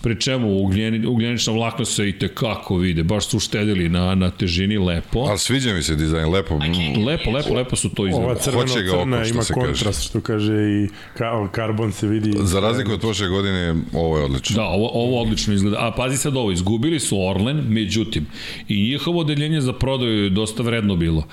Pri 0.02 0.22
čemu 0.22 0.58
ugljeni, 0.58 1.08
ugljenična 1.08 1.54
vlakna 1.54 1.86
se 1.86 2.10
i 2.10 2.20
tekako 2.20 2.78
vide, 2.78 3.04
baš 3.04 3.28
su 3.28 3.38
uštedili 3.38 3.90
na, 3.90 4.16
na 4.16 4.30
težini 4.32 4.78
lepo. 4.78 5.20
Ali 5.20 5.40
sviđa 5.40 5.74
mi 5.74 5.84
se 5.84 5.96
dizajn, 5.96 6.30
lepo. 6.30 6.60
Lepo, 7.08 7.32
lepo, 7.32 7.54
lepo 7.54 7.76
su 7.76 7.90
to 7.90 8.02
Ova 8.02 8.10
izgledali. 8.10 8.34
Ga 8.34 8.40
oko, 8.40 8.44
crveno-crna 8.44 9.24
što 9.26 9.34
ima 9.34 9.44
se 9.44 9.54
kaže. 9.54 9.66
kontrast, 9.66 10.04
što 10.04 10.22
kaže 10.22 10.54
i 10.54 10.90
ka, 11.18 11.48
karbon 11.52 11.92
se 11.92 12.08
vidi. 12.08 12.34
Za 12.42 12.60
razliku 12.60 12.92
od 12.92 13.00
prošle 13.00 13.28
godine, 13.28 13.76
ovo 13.94 14.18
je 14.18 14.24
odlično. 14.24 14.56
Da, 14.56 14.64
ovo, 14.64 14.90
ovo 14.94 15.22
odlično 15.22 15.54
izgleda. 15.54 15.78
A 15.80 15.92
pazi 15.92 16.18
sad 16.18 16.38
ovo, 16.38 16.52
izgubili 16.52 17.00
su 17.00 17.28
Orlen, 17.28 17.64
međutim, 17.68 18.28
i 18.68 18.84
njihovo 18.84 19.20
odeljenje 19.20 19.62
za 19.62 19.74
prodaju 19.74 20.24
je 20.24 20.30
dosta 20.30 20.64
vredno 20.64 20.96
bilo. 20.96 21.28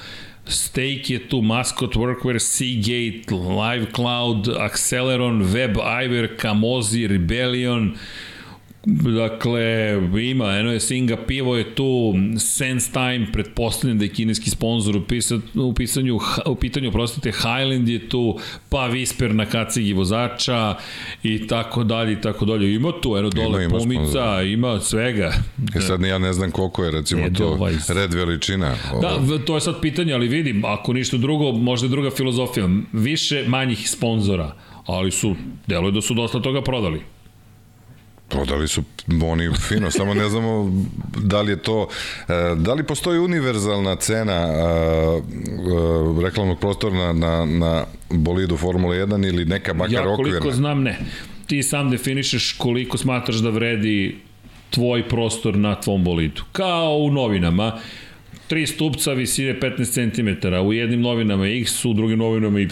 Stake 0.49 1.13
je 1.13 1.19
tu, 1.19 1.43
Mascot, 1.43 1.97
Workwear, 1.97 2.39
Seagate, 2.39 3.31
Live 3.31 3.91
Cloud, 3.93 4.49
Acceleron, 4.49 5.43
Web, 5.43 5.77
Iver, 5.77 6.37
Kamozi, 6.37 7.07
Rebellion, 7.07 7.97
Dakle, 8.87 9.93
ima, 10.23 10.51
eno 10.51 10.73
je 10.73 10.81
Singa 10.81 11.17
pivo 11.19 11.57
je 11.57 11.75
tu, 11.75 12.15
Sense 12.39 12.93
Time, 12.93 13.27
pretpostavljam 13.33 13.99
da 13.99 14.05
je 14.05 14.09
kineski 14.11 14.51
sponsor 14.51 14.97
u, 14.97 15.03
pisa, 15.03 15.39
u, 15.57 15.73
pisanju, 15.73 16.19
u 16.47 16.55
pitanju, 16.55 16.93
prostite, 16.93 17.33
Highland 17.33 17.89
je 17.89 18.09
tu, 18.09 18.39
pa 18.69 18.79
Whisper 18.79 19.33
na 19.33 19.47
kacigi 19.47 19.93
vozača 19.93 20.75
i 21.23 21.47
tako 21.47 21.85
dalje 21.85 22.13
i 22.13 22.21
tako 22.21 22.45
dalje. 22.45 22.75
Ima 22.75 22.93
tu, 22.93 23.17
eno 23.17 23.31
dole 23.31 23.47
Ima, 23.49 23.63
ima 23.65 23.79
pomica, 23.79 24.01
sponzora. 24.01 24.43
ima 24.43 24.81
svega. 24.81 25.33
E 25.75 25.81
sad 25.81 26.03
ja 26.03 26.19
ne 26.19 26.33
znam 26.33 26.51
koliko 26.51 26.85
je 26.85 26.91
recimo 26.91 27.23
to 27.29 27.45
Edelweiss. 27.45 27.91
red 27.91 28.15
veličina. 28.15 28.75
Da, 29.01 29.17
v- 29.21 29.39
to 29.39 29.55
je 29.55 29.61
sad 29.61 29.81
pitanje, 29.81 30.13
ali 30.13 30.29
vidim, 30.29 30.65
ako 30.65 30.93
ništa 30.93 31.17
drugo, 31.17 31.53
možda 31.53 31.87
je 31.87 31.91
druga 31.91 32.11
filozofija. 32.11 32.69
Više 32.93 33.45
manjih 33.47 33.91
sponzora, 33.91 34.53
ali 34.87 35.11
su, 35.11 35.37
deluje 35.67 35.93
da 35.93 36.01
su 36.01 36.15
dosta 36.15 36.41
toga 36.41 36.63
prodali. 36.63 37.01
Prodali 38.29 38.69
su 38.69 38.83
oni 39.25 39.51
fino, 39.69 39.91
samo 39.91 40.15
ne 40.15 40.29
znamo 40.29 40.73
da 41.17 41.41
li 41.43 41.53
je 41.53 41.63
to, 41.63 41.89
e, 42.29 42.33
da 42.57 42.75
li 42.75 42.83
postoji 42.83 43.19
univerzalna 43.19 43.97
cena 43.97 44.33
e, 44.33 44.63
e, 44.63 46.23
reklamnog 46.23 46.61
prostora 46.61 46.95
na, 46.95 47.13
na, 47.13 47.45
na 47.45 47.85
bolidu 48.11 48.57
Formule 48.57 48.97
1 49.07 49.29
ili 49.29 49.45
neka 49.45 49.75
makar 49.75 49.95
Ja 49.95 50.13
okvirna? 50.13 50.41
koliko 50.41 50.57
znam, 50.57 50.83
ne. 50.83 50.99
Ti 51.47 51.63
sam 51.63 51.91
definišeš 51.91 52.53
koliko 52.53 52.99
smatraš 52.99 53.37
da 53.37 53.51
vredi 53.51 54.17
tvoj 54.71 55.09
prostor 55.09 55.57
na 55.57 55.75
tvom 55.81 56.05
bolidu. 56.05 56.43
Kao 56.53 56.97
u 56.99 57.11
novinama, 57.11 57.79
tri 58.47 58.67
stupca 58.67 59.13
visine 59.13 59.61
15 59.61 59.93
cm, 60.41 60.57
u 60.59 60.73
jednim 60.73 61.01
novinama 61.01 61.47
X, 61.47 61.85
u 61.85 61.93
drugim 61.93 62.19
novinama 62.19 62.61
Y. 62.61 62.69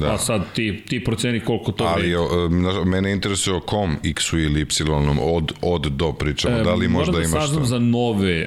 Da. 0.00 0.06
Pa 0.06 0.18
sad 0.18 0.52
ti, 0.52 0.82
ti 0.88 1.04
proceni 1.04 1.40
koliko 1.40 1.72
to 1.72 1.84
Ali 1.84 2.02
vredi. 2.02 2.14
e, 2.14 2.48
znaš, 2.50 2.74
mene 2.86 3.12
interesuje 3.12 3.56
o 3.56 3.60
kom 3.60 3.96
X-u 4.04 4.38
ili 4.38 4.60
Y-om 4.60 5.18
od, 5.22 5.52
od 5.62 5.82
do 5.82 6.12
pričamo. 6.12 6.56
Da 6.56 6.74
li 6.74 6.84
E, 6.84 6.88
možda 6.88 7.12
da 7.12 7.18
imaš 7.18 7.30
saznam 7.32 7.62
to? 7.62 7.66
za 7.66 7.78
nove. 7.78 8.32
E, 8.32 8.46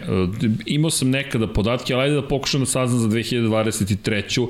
Imao 0.66 0.90
sam 0.90 1.10
nekada 1.10 1.48
podatke, 1.48 1.93
ali 1.93 2.03
ajde 2.03 2.16
da 2.16 2.27
pokušam 2.27 2.60
da 2.60 2.66
saznam 2.66 3.00
za 3.00 3.08
2023. 3.08 4.48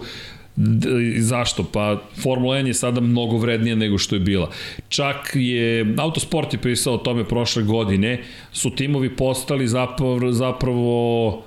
D, 0.55 0.89
zašto? 1.17 1.63
Pa 1.63 2.01
Formula 2.23 2.55
1 2.55 2.67
je 2.67 2.73
sada 2.73 3.01
mnogo 3.01 3.37
vrednija 3.37 3.75
nego 3.75 3.97
što 3.97 4.15
je 4.15 4.19
bila. 4.19 4.49
Čak 4.89 5.15
je, 5.33 5.95
Autosport 5.97 6.53
je 6.53 6.61
pisao 6.61 6.93
o 6.93 6.97
tome 6.97 7.23
prošle 7.23 7.63
godine, 7.63 8.23
su 8.51 8.69
timovi 8.69 9.09
postali 9.09 9.67
zapravo, 9.67 10.31
zapravo 10.31 11.43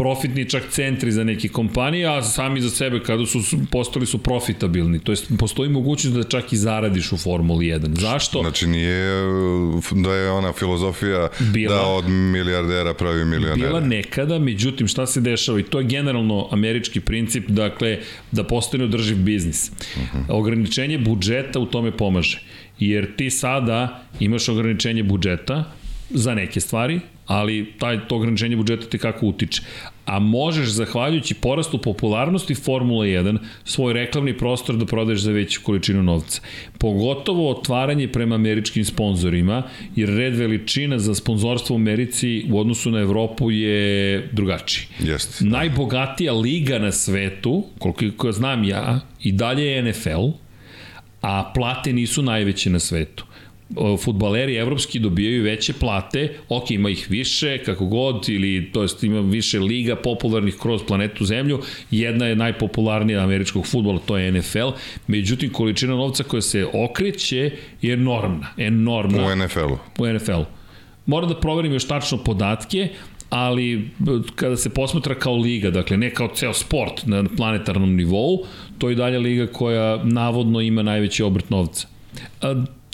profitni 0.00 0.48
čak 0.48 0.62
centri 0.70 1.12
za 1.12 1.24
neke 1.24 1.48
kompanije, 1.48 2.06
a 2.06 2.22
sami 2.22 2.60
za 2.60 2.70
sebe 2.70 3.02
kada 3.02 3.26
su 3.26 3.40
postali 3.70 4.06
su 4.06 4.18
profitabilni. 4.18 4.98
To 4.98 5.12
jest 5.12 5.32
postoji 5.38 5.70
mogućnost 5.70 6.16
da 6.16 6.22
čak 6.22 6.52
i 6.52 6.56
zaradiš 6.56 7.12
u 7.12 7.16
Formuli 7.16 7.66
1. 7.66 8.00
Zašto? 8.00 8.40
Znači 8.40 8.66
nije 8.66 9.22
da 9.92 10.14
je 10.14 10.30
ona 10.30 10.52
filozofija 10.52 11.28
Bila. 11.52 11.74
da 11.74 11.82
od 11.82 12.08
milijardera 12.08 12.94
pravi 12.94 13.24
milionera. 13.24 13.68
Bila 13.68 13.80
nekada, 13.80 14.38
međutim 14.38 14.88
šta 14.88 15.06
se 15.06 15.20
dešava 15.20 15.60
i 15.60 15.62
to 15.62 15.78
je 15.78 15.84
generalno 15.84 16.48
američki 16.50 17.00
princip, 17.00 17.48
dakle 17.48 17.98
da 18.32 18.44
postane 18.44 18.84
održiv 18.84 19.16
biznis. 19.16 19.70
Uh 19.70 20.02
-huh. 20.02 20.24
Ograničenje 20.28 20.98
budžeta 20.98 21.58
u 21.58 21.66
tome 21.66 21.96
pomaže. 21.96 22.40
Jer 22.78 23.16
ti 23.16 23.30
sada 23.30 24.02
imaš 24.20 24.48
ograničenje 24.48 25.02
budžeta 25.02 25.64
za 26.10 26.34
neke 26.34 26.60
stvari, 26.60 27.00
ali 27.30 27.72
taj, 27.78 27.98
to 28.08 28.16
ograničenje 28.16 28.56
budžeta 28.56 28.86
te 28.90 28.98
kako 28.98 29.26
utiče. 29.26 29.62
A 30.06 30.18
možeš, 30.18 30.68
zahvaljujući 30.68 31.34
porastu 31.34 31.78
popularnosti 31.78 32.54
Formula 32.54 33.04
1, 33.04 33.38
svoj 33.64 33.92
reklamni 33.92 34.38
prostor 34.38 34.76
da 34.76 34.86
prodaješ 34.86 35.20
za 35.20 35.32
veću 35.32 35.60
količinu 35.64 36.02
novca. 36.02 36.42
Pogotovo 36.78 37.50
otvaranje 37.50 38.08
prema 38.08 38.34
američkim 38.34 38.84
sponzorima, 38.84 39.62
jer 39.96 40.08
red 40.08 40.36
veličina 40.36 40.98
za 40.98 41.14
sponzorstvo 41.14 41.74
u 41.74 41.78
Americi 41.78 42.44
u 42.50 42.58
odnosu 42.60 42.90
na 42.90 43.00
Evropu 43.00 43.50
je 43.50 44.28
drugačiji. 44.32 44.86
Jeste. 44.98 45.44
Najbogatija 45.44 46.32
liga 46.32 46.78
na 46.78 46.92
svetu, 46.92 47.64
koliko 47.78 48.32
znam 48.32 48.64
ja, 48.64 49.00
i 49.22 49.32
dalje 49.32 49.64
je 49.64 49.82
NFL, 49.82 50.28
a 51.22 51.52
plate 51.54 51.92
nisu 51.92 52.22
najveće 52.22 52.70
na 52.70 52.78
svetu 52.78 53.29
futbaleri 54.04 54.56
evropski 54.56 54.98
dobijaju 54.98 55.42
veće 55.42 55.72
plate, 55.72 56.34
ok, 56.48 56.70
ima 56.70 56.90
ih 56.90 57.06
više, 57.10 57.58
kako 57.58 57.86
god, 57.86 58.28
ili 58.28 58.70
to 58.72 58.82
jest 58.82 59.04
ima 59.04 59.20
više 59.20 59.58
liga 59.60 59.96
popularnih 59.96 60.56
kroz 60.62 60.80
planetu 60.86 61.24
Zemlju, 61.24 61.60
jedna 61.90 62.26
je 62.26 62.36
najpopularnija 62.36 63.24
američkog 63.24 63.66
futbola, 63.66 63.98
to 64.06 64.18
je 64.18 64.32
NFL, 64.32 64.68
međutim 65.06 65.52
količina 65.52 65.94
novca 65.94 66.24
koja 66.24 66.42
se 66.42 66.66
okreće 66.72 67.50
je 67.82 67.92
enormna, 67.92 68.46
enormna 68.56 69.26
U 69.26 69.36
NFL-u. 69.36 69.78
u 69.98 70.12
NFL-u. 70.12 70.44
Moram 71.06 71.28
da 71.28 71.40
proverim 71.40 71.72
još 71.72 71.86
tačno 71.86 72.18
podatke, 72.18 72.88
ali 73.30 73.90
b- 73.98 74.10
kada 74.34 74.56
se 74.56 74.70
posmatra 74.70 75.14
kao 75.14 75.36
liga, 75.36 75.70
dakle 75.70 75.96
ne 75.96 76.10
kao 76.10 76.28
ceo 76.34 76.52
sport 76.52 77.06
na 77.06 77.24
planetarnom 77.36 77.96
nivou, 77.96 78.44
to 78.78 78.88
je 78.88 78.94
dalje 78.94 79.18
liga 79.18 79.46
koja 79.46 80.04
navodno 80.04 80.60
ima 80.60 80.82
najveći 80.82 81.22
obrt 81.22 81.50
novca. 81.50 81.88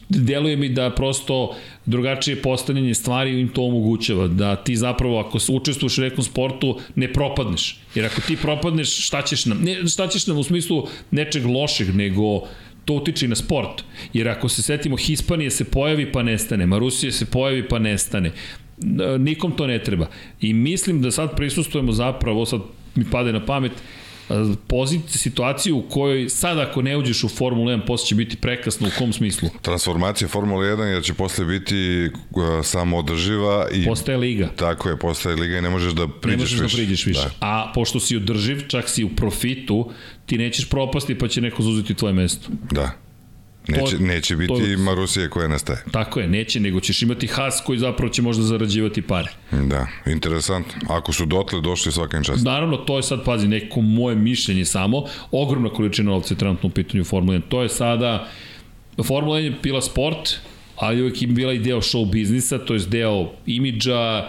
Deluje 0.08 0.56
mi 0.56 0.68
da 0.68 0.90
prosto 0.90 1.56
drugačije 1.86 2.42
postavljanje 2.42 2.94
stvari 2.94 3.40
im 3.40 3.48
to 3.48 3.62
omogućava, 3.62 4.26
da 4.26 4.56
ti 4.56 4.76
zapravo 4.76 5.18
ako 5.18 5.38
učestvuješ 5.48 5.98
u 5.98 6.02
nekom 6.02 6.24
sportu 6.24 6.80
ne 6.94 7.12
propadneš. 7.12 7.80
Jer 7.94 8.06
ako 8.06 8.20
ti 8.20 8.36
propadneš, 8.36 9.06
šta 9.06 9.22
ćeš 9.22 9.46
nam? 9.46 9.58
Ne, 9.62 9.86
šta 9.86 10.08
ćeš 10.08 10.26
nam 10.26 10.38
u 10.38 10.42
smislu 10.42 10.86
nečeg 11.10 11.46
lošeg, 11.46 11.94
nego 11.94 12.40
to 12.84 12.94
utiče 12.94 13.26
i 13.26 13.28
na 13.28 13.34
sport. 13.34 13.82
Jer 14.12 14.28
ako 14.28 14.48
se 14.48 14.62
setimo, 14.62 14.96
Hispanije 14.96 15.50
se 15.50 15.64
pojavi 15.64 16.12
pa 16.12 16.22
nestane, 16.22 16.66
Marusije 16.66 17.12
se 17.12 17.26
pojavi 17.26 17.68
pa 17.68 17.78
nestane. 17.78 18.32
Nikom 19.18 19.56
to 19.56 19.66
ne 19.66 19.78
treba. 19.82 20.06
I 20.40 20.52
mislim 20.52 21.02
da 21.02 21.10
sad 21.10 21.36
prisustujemo 21.36 21.92
zapravo, 21.92 22.46
sad 22.46 22.60
mi 22.94 23.04
pade 23.10 23.32
na 23.32 23.46
pamet, 23.46 23.72
poziciju, 24.66 25.18
situaciju 25.18 25.76
u 25.78 25.82
kojoj 25.82 26.28
sad 26.28 26.58
ako 26.58 26.82
ne 26.82 26.96
uđeš 26.96 27.24
u 27.24 27.28
Formulu 27.28 27.70
1, 27.70 27.86
posle 27.86 28.06
će 28.06 28.14
biti 28.14 28.36
prekasno, 28.36 28.88
u 28.88 28.98
kom 28.98 29.12
smislu? 29.12 29.48
Transformacija 29.62 30.28
Formule 30.28 30.66
1 30.66 30.82
jer 30.82 31.02
će 31.04 31.14
posle 31.14 31.44
biti 31.44 32.10
uh, 32.30 32.42
samo 32.62 32.98
održiva 32.98 33.66
i 33.72 33.84
Postaje 33.84 34.18
liga. 34.18 34.48
tako 34.56 34.88
je, 34.88 34.96
postaje 34.96 35.36
liga 35.36 35.58
i 35.58 35.62
ne 35.62 35.70
možeš 35.70 35.92
da 35.92 36.08
priđeš 36.08 36.50
ne 36.50 36.56
možeš 36.56 36.60
više. 36.60 36.76
da 36.76 36.76
priđeš 36.76 37.06
više. 37.06 37.20
Da. 37.20 37.30
A 37.40 37.72
pošto 37.74 38.00
si 38.00 38.16
održiv, 38.16 38.68
čak 38.68 38.88
si 38.88 39.04
u 39.04 39.08
profitu, 39.08 39.90
ti 40.26 40.38
nećeš 40.38 40.68
propasti 40.68 41.18
pa 41.18 41.28
će 41.28 41.40
neko 41.40 41.62
zauzeti 41.62 41.94
tvoje 41.94 42.14
mesto. 42.14 42.48
Da. 42.70 43.05
Neće, 43.68 43.96
To- 43.96 44.02
neće 44.04 44.36
biti 44.36 44.48
to- 44.76 44.82
Marusije 44.82 45.30
koja 45.30 45.48
nestaje. 45.48 45.78
Tako 45.90 46.20
je, 46.20 46.28
neće, 46.28 46.60
nego 46.60 46.80
ćeš 46.80 47.02
imati 47.02 47.26
has 47.26 47.60
koji 47.66 47.78
zapravo 47.78 48.12
će 48.12 48.22
možda 48.22 48.42
zarađivati 48.42 49.02
pare. 49.02 49.30
Da, 49.52 49.86
interesantno. 50.06 50.72
Ako 50.88 51.12
su 51.12 51.26
dotle 51.26 51.60
došli 51.60 51.92
svaka 51.92 52.16
im 52.16 52.24
čast. 52.24 52.44
Naravno, 52.44 52.76
to 52.76 52.96
je 52.96 53.02
sad, 53.02 53.24
pazi, 53.24 53.48
neko 53.48 53.80
moje 53.80 54.16
mišljenje 54.16 54.64
samo, 54.64 55.04
ogromna 55.30 55.68
količina 55.68 56.10
novca 56.10 56.34
je 56.34 56.38
trenutno 56.38 56.66
u 56.66 56.72
pitanju 56.72 57.04
Formula 57.04 57.38
1. 57.38 57.42
To 57.48 57.62
je 57.62 57.68
sada, 57.68 58.28
Formula 59.04 59.38
1 59.38 59.44
je 59.44 59.54
bila 59.62 59.82
sport, 59.82 60.30
ali 60.76 61.02
uvek 61.02 61.22
im 61.22 61.34
bila 61.34 61.52
i 61.52 61.58
deo 61.58 61.80
show 61.80 62.10
biznisa, 62.10 62.58
to 62.58 62.74
je 62.74 62.80
deo 62.80 63.32
imidža 63.46 64.28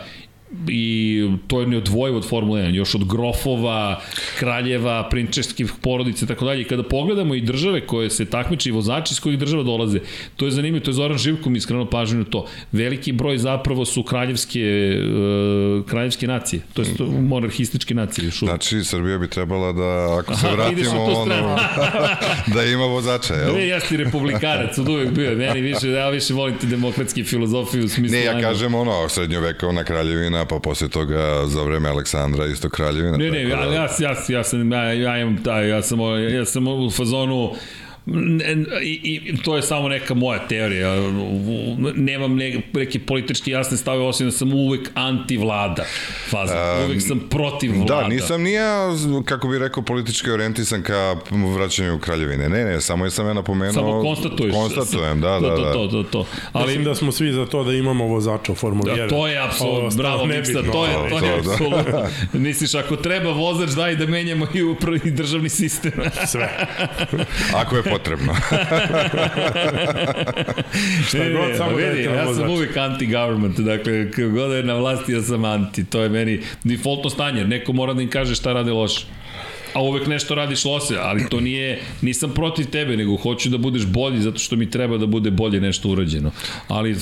i 0.67 1.24
to 1.48 1.61
je 1.61 1.67
neodvojivo 1.67 2.17
od 2.17 2.30
Formule 2.30 2.61
1, 2.61 2.76
još 2.76 2.95
od 2.95 3.06
grofova, 3.08 4.01
kraljeva, 4.40 5.09
prinčeskih 5.09 5.72
porodice 5.82 6.26
i 6.26 6.27
tako 6.27 6.45
dalje. 6.45 6.64
Kada 6.64 6.84
pogledamo 6.84 7.35
i 7.35 7.42
države 7.42 7.82
koje 7.82 8.09
se 8.09 8.26
takmiče 8.26 8.69
i 8.69 8.72
vozači 8.72 9.14
iz 9.14 9.19
kojih 9.19 9.40
država 9.40 9.64
dolaze, 9.64 10.00
to 10.35 10.45
je 10.45 10.51
zanimljivo, 10.51 10.85
to 10.85 10.92
je 10.92 10.95
Zoran 10.95 11.17
Živko 11.17 11.50
mi 11.50 11.58
iskrenuo 11.58 11.85
pažnju 11.85 12.19
na 12.19 12.26
to. 12.26 12.45
Veliki 12.72 13.11
broj 13.11 13.38
zapravo 13.38 13.85
su 13.85 14.03
kraljevske, 14.03 14.93
uh, 15.80 15.85
kraljevske 15.85 16.27
nacije, 16.27 16.61
to 16.74 16.82
je 16.82 16.88
monarhističke 17.22 17.93
nacije 17.93 18.26
još 18.26 18.42
uvijek. 18.42 18.51
Znači, 18.51 18.84
Srbija 18.84 19.17
bi 19.17 19.30
trebala 19.30 19.72
da, 19.74 20.19
ako 20.19 20.35
se 20.35 20.48
Aha, 20.48 20.56
vratimo, 20.56 20.92
tu 20.92 21.17
ono, 21.19 21.58
da 22.56 22.64
ima 22.64 22.85
vozača, 22.85 23.34
jel? 23.34 23.53
Ne, 23.53 23.67
ja 23.67 23.80
si 23.80 23.98
republikanac, 23.98 24.77
od 24.77 24.90
uvek 24.90 25.11
bio. 25.11 25.35
Meni 25.35 25.61
više, 25.61 25.90
ja 25.90 26.09
više 26.09 26.34
volim 26.34 26.58
te 26.58 26.67
demokratski 26.67 27.24
filozofiju 27.24 27.85
u 27.85 27.88
smislu... 27.88 28.17
Ne, 28.17 28.24
ja 28.24 28.42
kažem 28.42 28.76
ono, 28.76 29.09
srednjovekovna 29.09 29.84
kraljevina, 29.84 30.36
pa 30.45 30.59
posle 30.59 30.90
toga 30.90 31.45
za 31.45 31.64
vreme 31.64 31.90
Aleksandra 31.90 32.45
isto 32.45 32.69
kraljevina. 32.69 33.17
Ne, 33.17 33.32
ne, 33.32 33.49
tako 33.49 33.64
ja, 33.64 33.69
da- 33.69 33.75
ja, 33.75 33.88
ja, 33.99 34.16
ja, 34.30 34.43
sam, 34.43 34.72
ja, 34.72 34.93
ja 34.93 35.17
imam 35.17 35.43
taj, 35.43 35.69
ja 35.69 35.82
sam, 35.82 35.99
ja 36.33 36.45
sam 36.45 36.67
u 36.67 36.91
fazonu 36.91 37.51
i, 38.82 39.22
i 39.26 39.38
to 39.38 39.56
je 39.56 39.61
samo 39.61 39.90
neka 39.90 40.14
moja 40.14 40.48
teorija. 40.48 40.95
Nemam 41.95 42.36
ne, 42.36 42.61
neke 42.74 43.00
politički 43.00 43.52
jasne 43.52 43.77
stave, 43.77 44.03
osim 44.03 44.27
da 44.27 44.32
sam 44.32 44.53
uvek 44.53 44.90
anti-vlada. 44.94 45.86
Faza. 46.30 46.86
Uvek 46.86 47.02
sam 47.02 47.19
protiv 47.30 47.72
vlada. 47.76 48.02
Da, 48.02 48.08
nisam 48.08 48.42
ni 48.42 48.52
ja, 48.52 48.90
kako 49.26 49.48
bih 49.48 49.60
rekao, 49.60 49.84
politički 49.84 50.32
orijentisan 50.32 50.84
ka 50.84 51.16
vraćanju 51.56 52.00
kraljevine. 52.00 52.50
Ne, 52.50 52.66
ne, 52.66 52.82
samo 52.82 53.10
sam 53.10 53.27
ja 53.27 53.34
napomenuo... 53.34 53.74
Samo 53.74 54.02
konstatuješ. 54.02 54.53
Konstatujem, 54.53 55.22
da, 55.22 55.40
da, 55.40 55.56
to, 55.56 55.64
da. 55.64 55.74
To, 55.74 55.88
to, 55.88 56.03
to, 56.03 56.10
to. 56.10 56.26
Ali, 56.53 56.68
Mislim 56.68 56.84
da 56.84 56.95
smo 56.95 57.11
svi 57.11 57.32
za 57.32 57.45
to 57.45 57.64
da 57.64 57.74
imamo 57.74 58.06
vozača 58.06 58.52
u 58.52 58.56
Formuli 58.56 58.92
1. 58.92 58.98
Da, 58.98 59.08
to 59.08 59.27
je 59.27 59.44
apsolutno, 59.45 59.90
bravo 59.98 60.26
Miksa, 60.26 60.53
to 60.72 60.86
je, 60.86 60.94
to 61.10 61.18
je 61.18 61.22
to, 61.22 61.42
da. 61.42 61.52
apsolutno. 61.52 62.08
Misliš, 62.34 62.76
ako 62.76 62.95
treba 62.95 63.32
vozač, 63.32 63.69
daj 63.69 63.95
da 63.95 64.06
menjamo 64.06 64.48
i 64.53 64.64
upravi 64.64 65.11
državni 65.11 65.50
sistem. 65.50 65.92
Sve. 66.27 66.50
Ako 67.61 67.76
je 67.76 67.84
nepotrebno. 67.98 68.34
Šta 71.08 71.17
god, 71.17 71.50
Ne, 71.50 71.58
samo 71.58 71.69
pa 71.72 71.82
da 71.82 71.88
vidi, 71.88 72.00
je 72.00 72.03
ja 72.03 72.17
sam 72.17 72.27
vozač. 72.27 72.50
uvijek 72.50 72.77
anti-government, 72.77 73.59
dakle, 73.59 74.11
kako 74.11 74.30
god 74.30 74.50
da 74.50 74.56
je 74.56 74.64
na 74.64 74.74
vlasti, 74.74 75.11
ja 75.14 75.22
sam 75.22 75.45
anti, 75.45 75.84
to 75.85 76.01
je 76.01 76.09
meni 76.09 76.42
defaultno 76.64 77.09
stanje, 77.09 77.45
neko 77.45 77.74
mora 77.74 77.93
da 77.93 78.01
im 78.01 78.09
kaže 78.09 78.35
šta 78.35 78.53
radi 78.53 78.72
loše. 78.72 79.06
A 79.74 79.82
uvek 79.82 80.08
nešto 80.08 80.35
radiš 80.35 80.66
loše, 80.66 80.95
ali 81.01 81.30
to 81.30 81.40
nije, 81.40 81.80
nisam 82.01 82.32
protiv 82.34 82.66
tebe, 82.66 82.98
nego 82.98 83.17
hoću 83.17 83.50
da 83.50 83.58
budeš 83.58 83.85
bolji 83.85 84.22
zato 84.22 84.40
što 84.40 84.56
mi 84.56 84.72
treba 84.72 84.98
da 84.98 85.06
bude 85.06 85.32
bolje 85.32 85.61
nešto 85.61 85.90
urađeno. 85.90 86.32
Ali 86.67 86.98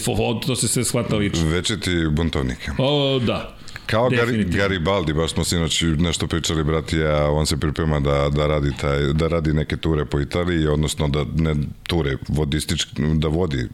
to 0.46 0.56
se 0.56 0.68
sve 0.68 0.84
shvata 0.84 1.16
lično. 1.16 1.50
Večiti 1.50 1.92
buntovnik. 2.12 2.58
O, 2.78 3.20
da. 3.20 3.56
Kao 3.86 4.10
Gari, 4.10 4.22
Definitivno. 4.22 4.58
Garibaldi, 4.58 5.14
baš 5.14 5.32
smo 5.32 5.44
sinoć 5.44 5.84
nešto 5.98 6.28
pričali, 6.28 6.64
brat 6.64 6.94
i 6.94 6.98
ja, 6.98 7.32
on 7.32 7.46
se 7.46 7.58
priprema 7.58 8.00
da, 8.00 8.30
da, 8.30 8.48
radi 8.48 8.72
taj, 8.82 9.14
da 9.14 9.28
radi 9.28 9.54
neke 9.54 9.78
ture 9.78 10.06
po 10.06 10.20
Italiji, 10.20 10.68
odnosno 10.68 11.08
da 11.08 11.26
ne 11.36 11.56
ture, 11.88 12.18
vodistički, 12.28 12.92
da 13.14 13.28
vodi 13.28 13.60
e, 13.60 13.68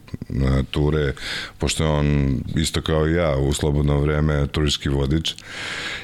ture, 0.70 1.12
pošto 1.58 1.84
je 1.84 1.90
on 1.90 2.38
isto 2.56 2.82
kao 2.82 3.08
i 3.08 3.14
ja 3.14 3.36
u 3.36 3.52
slobodno 3.52 4.00
vreme 4.00 4.46
turistički 4.46 4.88
vodič. 4.88 5.34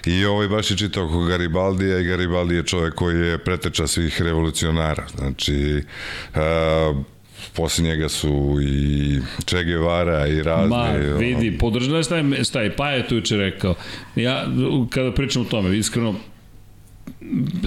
I 0.07 0.25
ovaj 0.25 0.49
baš 0.49 0.71
je 0.71 0.77
čitao 0.77 1.05
oko 1.05 1.25
Garibaldija 1.25 1.99
i 1.99 2.05
Garibaldi 2.05 2.55
je 2.55 2.67
čovek 2.67 2.95
koji 2.95 3.21
je 3.21 3.39
preteča 3.39 3.87
svih 3.87 4.23
revolucionara. 4.23 5.07
Znači, 5.17 5.83
uh, 6.35 6.97
posle 7.55 7.85
njega 7.85 8.09
su 8.09 8.59
i 8.63 9.19
Che 9.45 9.65
Guevara 9.65 10.27
i 10.27 10.43
razni. 10.43 10.77
Ma, 10.77 10.93
vidi, 11.19 11.59
podržaj, 11.59 12.03
šta 12.03 12.17
je, 12.17 12.45
šta 12.45 12.61
je 12.61 12.77
Paja 12.77 13.07
tu 13.09 13.15
juče 13.15 13.37
rekao. 13.37 13.75
Ja, 14.17 14.47
kada 14.91 15.13
pričam 15.13 15.43
o 15.43 15.45
tome, 15.45 15.79
iskreno, 15.79 16.15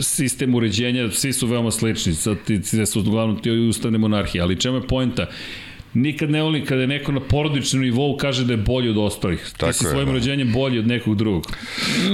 sistem 0.01 0.55
uređenja, 0.55 1.11
svi 1.11 1.33
su 1.33 1.47
veoma 1.47 1.71
slični, 1.71 2.13
sad 2.13 2.37
ti, 2.45 2.63
sve 2.63 2.85
su 2.85 2.99
uglavnom 2.99 3.41
ti 3.41 3.51
ustavne 3.51 3.97
monarhije, 3.97 4.41
ali 4.41 4.59
čemu 4.59 4.77
je 4.77 4.87
poenta? 4.87 5.27
Nikad 5.93 6.29
ne 6.29 6.41
volim 6.41 6.65
kada 6.65 6.81
je 6.81 6.87
neko 6.87 7.11
na 7.11 7.19
porodičnom 7.19 7.81
nivou 7.81 8.17
kaže 8.17 8.45
da 8.45 8.53
je 8.53 8.57
bolji 8.57 8.89
od 8.89 8.97
ostalih. 8.97 9.49
Tako 9.57 9.71
ti 9.71 9.77
si 9.77 9.85
je, 9.85 9.89
svojim 9.89 10.07
da. 10.07 10.13
rođenjem 10.13 10.53
bolji 10.53 10.79
od 10.79 10.87
nekog 10.87 11.15
drugog. 11.15 11.47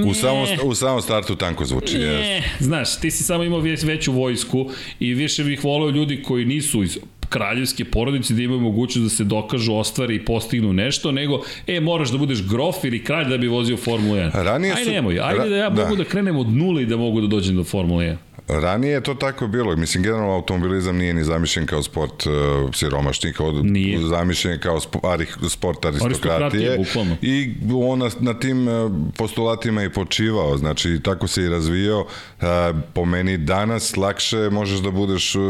U 0.06 0.14
samom, 0.14 0.46
u 0.64 0.76
samom 0.76 1.02
startu 1.02 1.36
tanko 1.36 1.66
zvuči. 1.66 1.98
Ne, 1.98 2.44
znaš, 2.60 3.00
ti 3.00 3.12
si 3.12 3.24
samo 3.24 3.44
imao 3.44 3.60
već, 3.60 3.84
veću 3.84 4.12
vojsku 4.12 4.70
i 5.00 5.14
više 5.14 5.44
bih 5.44 5.64
voleo 5.64 5.90
ljudi 5.90 6.24
koji 6.24 6.46
nisu 6.46 6.84
iz 6.84 6.98
kraljevske 7.30 7.86
porodice 7.86 8.34
da 8.34 8.42
imaju 8.42 8.60
mogućnost 8.62 9.04
da 9.04 9.10
se 9.10 9.24
dokažu, 9.26 9.74
ostvari 9.74 10.16
i 10.16 10.26
postignu 10.26 10.74
nešto, 10.74 11.12
nego, 11.12 11.38
e, 11.68 11.80
moraš 11.80 12.10
da 12.10 12.18
budeš 12.18 12.44
grof 12.44 12.84
ili 12.84 13.04
kralj 13.04 13.26
da 13.26 13.38
bi 13.38 13.48
vozio 13.48 13.78
Formulu 13.78 14.16
1. 14.16 14.32
Ranije 14.36 14.74
Aj 14.74 14.84
su- 14.84 14.92
nemoj, 14.92 15.20
ajde 15.20 15.40
ra- 15.40 15.50
da 15.50 15.56
ja 15.56 15.70
da. 15.70 15.84
mogu 15.84 15.96
da 15.96 16.04
krenem 16.04 16.36
od 16.38 16.50
nule 16.50 16.84
i 16.84 16.86
da 16.86 16.98
mogu 16.98 17.22
da 17.22 17.28
dođem 17.28 17.56
do 17.56 17.64
Formule 17.64 18.06
1. 18.06 18.16
Ranije 18.48 18.94
je 18.94 19.04
to 19.04 19.14
tako 19.14 19.48
bilo. 19.48 19.76
Mislim, 19.76 20.04
generalno 20.04 20.34
automobilizam 20.34 20.98
nije 20.98 21.14
ni 21.14 21.24
zamišljen 21.24 21.66
kao 21.66 21.84
sport 21.84 22.26
uh, 22.26 22.34
siromašnih, 22.74 23.36
kao 23.36 23.52
Nije. 23.52 24.00
zamišljen 24.00 24.54
je 24.54 24.60
kao 24.60 24.80
spo, 24.80 25.00
ari, 25.04 25.26
sport 25.50 25.86
Aristokratije, 25.86 26.74
aristokratije. 26.74 27.18
I 27.22 27.54
on 27.74 28.00
na, 28.00 28.10
na 28.20 28.40
tim 28.40 28.68
uh, 28.68 28.92
postulatima 29.18 29.84
i 29.84 29.90
počivao. 29.90 30.58
Znači, 30.58 31.00
tako 31.04 31.28
se 31.28 31.44
i 31.44 31.50
razvijao. 31.50 32.00
Uh, 32.00 32.48
po 32.94 33.06
meni 33.06 33.38
danas 33.38 33.98
lakše 33.98 34.50
možeš 34.52 34.80
da 34.80 34.92
budeš 34.92 35.36
uh, 35.36 35.44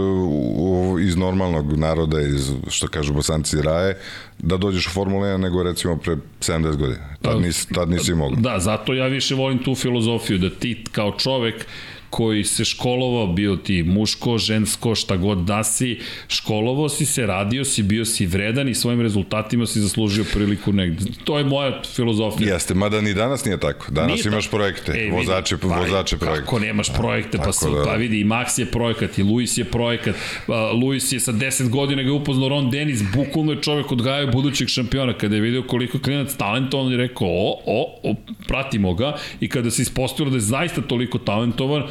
u, 0.58 0.98
iz 1.00 1.16
normalnog 1.16 1.78
naroda, 1.78 2.22
iz, 2.22 2.52
što 2.70 2.88
kažu 2.88 3.14
bosanci 3.14 3.62
raje, 3.62 3.98
da 4.40 4.58
dođeš 4.58 4.88
u 4.88 4.90
Formulu 4.90 5.24
1 5.24 5.38
nego 5.38 5.64
recimo 5.64 5.98
pre 5.98 6.16
70 6.40 6.76
godina. 6.76 7.16
Tad, 7.22 7.42
nis, 7.42 7.66
tad 7.66 7.90
nisi 7.90 8.14
mogao. 8.14 8.40
Da, 8.40 8.60
zato 8.60 8.94
ja 8.94 9.08
više 9.08 9.36
volim 9.36 9.64
tu 9.64 9.76
filozofiju, 9.76 10.38
da 10.38 10.50
ti 10.50 10.84
kao 10.92 11.12
čovek 11.18 11.66
koji 12.10 12.44
se 12.44 12.66
školovao, 12.66 13.28
bio 13.28 13.56
ti 13.56 13.84
muško, 13.84 14.38
žensko, 14.38 14.96
šta 14.96 15.18
god 15.18 15.38
da 15.38 15.64
si, 15.64 16.00
školovao 16.28 16.90
si 16.90 17.06
se, 17.06 17.26
radio 17.26 17.66
si, 17.66 17.84
bio 17.84 18.06
si 18.06 18.26
vredan 18.26 18.70
i 18.70 18.76
svojim 18.76 19.02
rezultatima 19.02 19.66
si 19.66 19.80
zaslužio 19.80 20.26
priliku 20.34 20.74
negde. 20.74 21.06
To 21.24 21.38
je 21.38 21.44
moja 21.44 21.82
filozofija. 21.86 22.54
Jeste, 22.54 22.74
mada 22.74 23.02
ni 23.02 23.14
danas 23.14 23.46
nije 23.46 23.60
tako. 23.60 23.92
Danas 23.92 24.12
Nije 24.16 24.24
imaš 24.28 24.46
tako. 24.46 24.58
projekte, 24.58 24.92
E, 24.92 25.12
vozače, 25.12 25.58
pa, 25.58 25.68
vozače 25.68 26.18
projekte. 26.18 26.42
Kako 26.42 26.60
nemaš 26.60 26.94
projekte, 26.94 27.38
pa, 27.38 27.44
tako 27.44 27.54
su, 27.54 27.70
da- 27.70 27.84
pa 27.84 27.94
vidi, 27.94 28.20
i 28.20 28.26
Max 28.26 28.60
je 28.60 28.66
projekat, 28.66 29.18
i 29.18 29.24
Luis 29.24 29.58
je 29.58 29.66
projekat, 29.66 30.16
pa, 30.48 30.72
Luis 30.72 31.12
je 31.12 31.20
sa 31.20 31.32
10 31.34 31.70
godina 31.70 32.04
ga 32.04 32.14
upoznao 32.14 32.50
Ron 32.50 32.70
Dennis, 32.72 33.02
bukvalno 33.16 33.52
je 33.52 33.62
čovek 33.62 33.92
odgajao 33.92 34.28
budućeg 34.28 34.68
šampiona, 34.68 35.14
kada 35.14 35.36
je 35.36 35.42
video 35.42 35.64
koliko 35.64 36.00
klinac 36.00 36.34
talentovan, 36.36 36.92
je 36.92 36.98
rekao, 36.98 37.28
o, 37.28 37.60
o, 37.66 38.00
o, 38.04 38.16
pratimo 38.48 38.94
ga, 38.94 39.08
i 39.40 39.50
kada 39.50 39.72
se 39.72 39.82
ispostavilo 39.82 40.30
da 40.32 40.38
je 40.38 40.42
zaista 40.42 40.82
toliko 40.82 41.18
talentovan, 41.18 41.84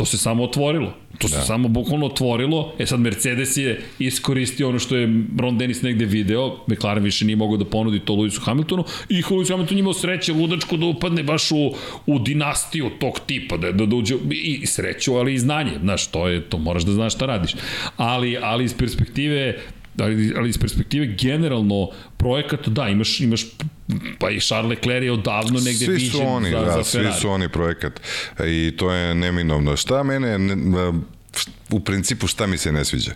to 0.00 0.04
se 0.04 0.18
samo 0.18 0.44
otvorilo. 0.44 0.92
To 1.18 1.28
se 1.28 1.40
samo 1.40 1.68
bukvalno 1.68 2.06
otvorilo. 2.06 2.72
E 2.78 2.86
sad 2.86 3.00
Mercedes 3.00 3.56
je 3.56 3.80
iskoristio 3.98 4.68
ono 4.68 4.78
što 4.78 4.96
je 4.96 5.24
Ron 5.38 5.58
Dennis 5.58 5.82
negde 5.82 6.04
video. 6.04 6.56
McLaren 6.66 7.04
više 7.04 7.24
nije 7.24 7.36
mogao 7.36 7.56
da 7.56 7.64
ponudi 7.64 8.00
to 8.00 8.12
Lewisu 8.12 8.40
Hamiltonu 8.40 8.84
i 9.08 9.22
Lewis 9.22 9.50
Hamilton 9.50 9.78
imao 9.78 9.92
sreće 9.92 10.32
ludačko 10.32 10.76
da 10.76 10.86
upadne 10.86 11.22
baš 11.22 11.50
u, 11.50 11.74
u 12.06 12.18
dinastiju 12.18 12.90
tog 13.00 13.20
tipa, 13.26 13.56
da, 13.56 13.72
da, 13.72 13.86
da 13.86 13.96
uđe 13.96 14.16
i 14.30 14.66
sreću, 14.66 15.14
ali 15.14 15.34
i 15.34 15.38
znanje. 15.38 15.72
Znaš, 15.80 16.06
to, 16.06 16.28
je, 16.28 16.40
to 16.40 16.58
moraš 16.58 16.82
da 16.82 16.92
znaš 16.92 17.14
šta 17.14 17.26
radiš. 17.26 17.54
Ali, 17.96 18.38
ali 18.42 18.64
iz 18.64 18.74
perspektive 18.74 19.58
ali, 19.98 20.32
ali 20.36 20.48
iz 20.48 20.58
perspektive 20.58 21.06
generalno 21.06 21.90
projekat, 22.16 22.68
da, 22.68 22.88
imaš, 22.88 23.20
imaš 23.20 23.46
pa 24.18 24.30
i 24.30 24.40
Charles 24.40 24.70
Leclerc 24.70 25.04
je 25.04 25.12
odavno 25.12 25.60
negde 25.60 25.86
svi 25.86 26.00
su 26.00 26.22
oni, 26.26 26.50
za, 26.50 26.60
da, 26.60 26.72
za 26.72 26.84
svi 26.84 26.98
Ferrari. 26.98 27.20
su 27.20 27.30
oni 27.30 27.48
projekat 27.48 28.00
i 28.46 28.76
to 28.76 28.92
je 28.92 29.14
neminovno. 29.14 29.76
Šta 29.76 30.02
mene 30.02 30.38
ne, 30.38 30.56
u 31.72 31.80
principu 31.80 32.26
šta 32.26 32.46
mi 32.46 32.58
se 32.58 32.72
ne 32.72 32.84
sviđa? 32.84 33.12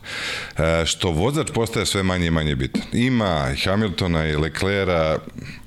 E, 0.59 0.87
što 0.87 1.11
vozač 1.11 1.51
postaje 1.51 1.87
sve 1.87 2.03
manje 2.03 2.27
i 2.27 2.31
manje 2.31 2.55
bitan. 2.55 2.83
Ima 2.93 3.51
i 3.53 3.61
Hamiltona 3.61 4.27
i 4.27 4.37
Leclera, 4.37 5.19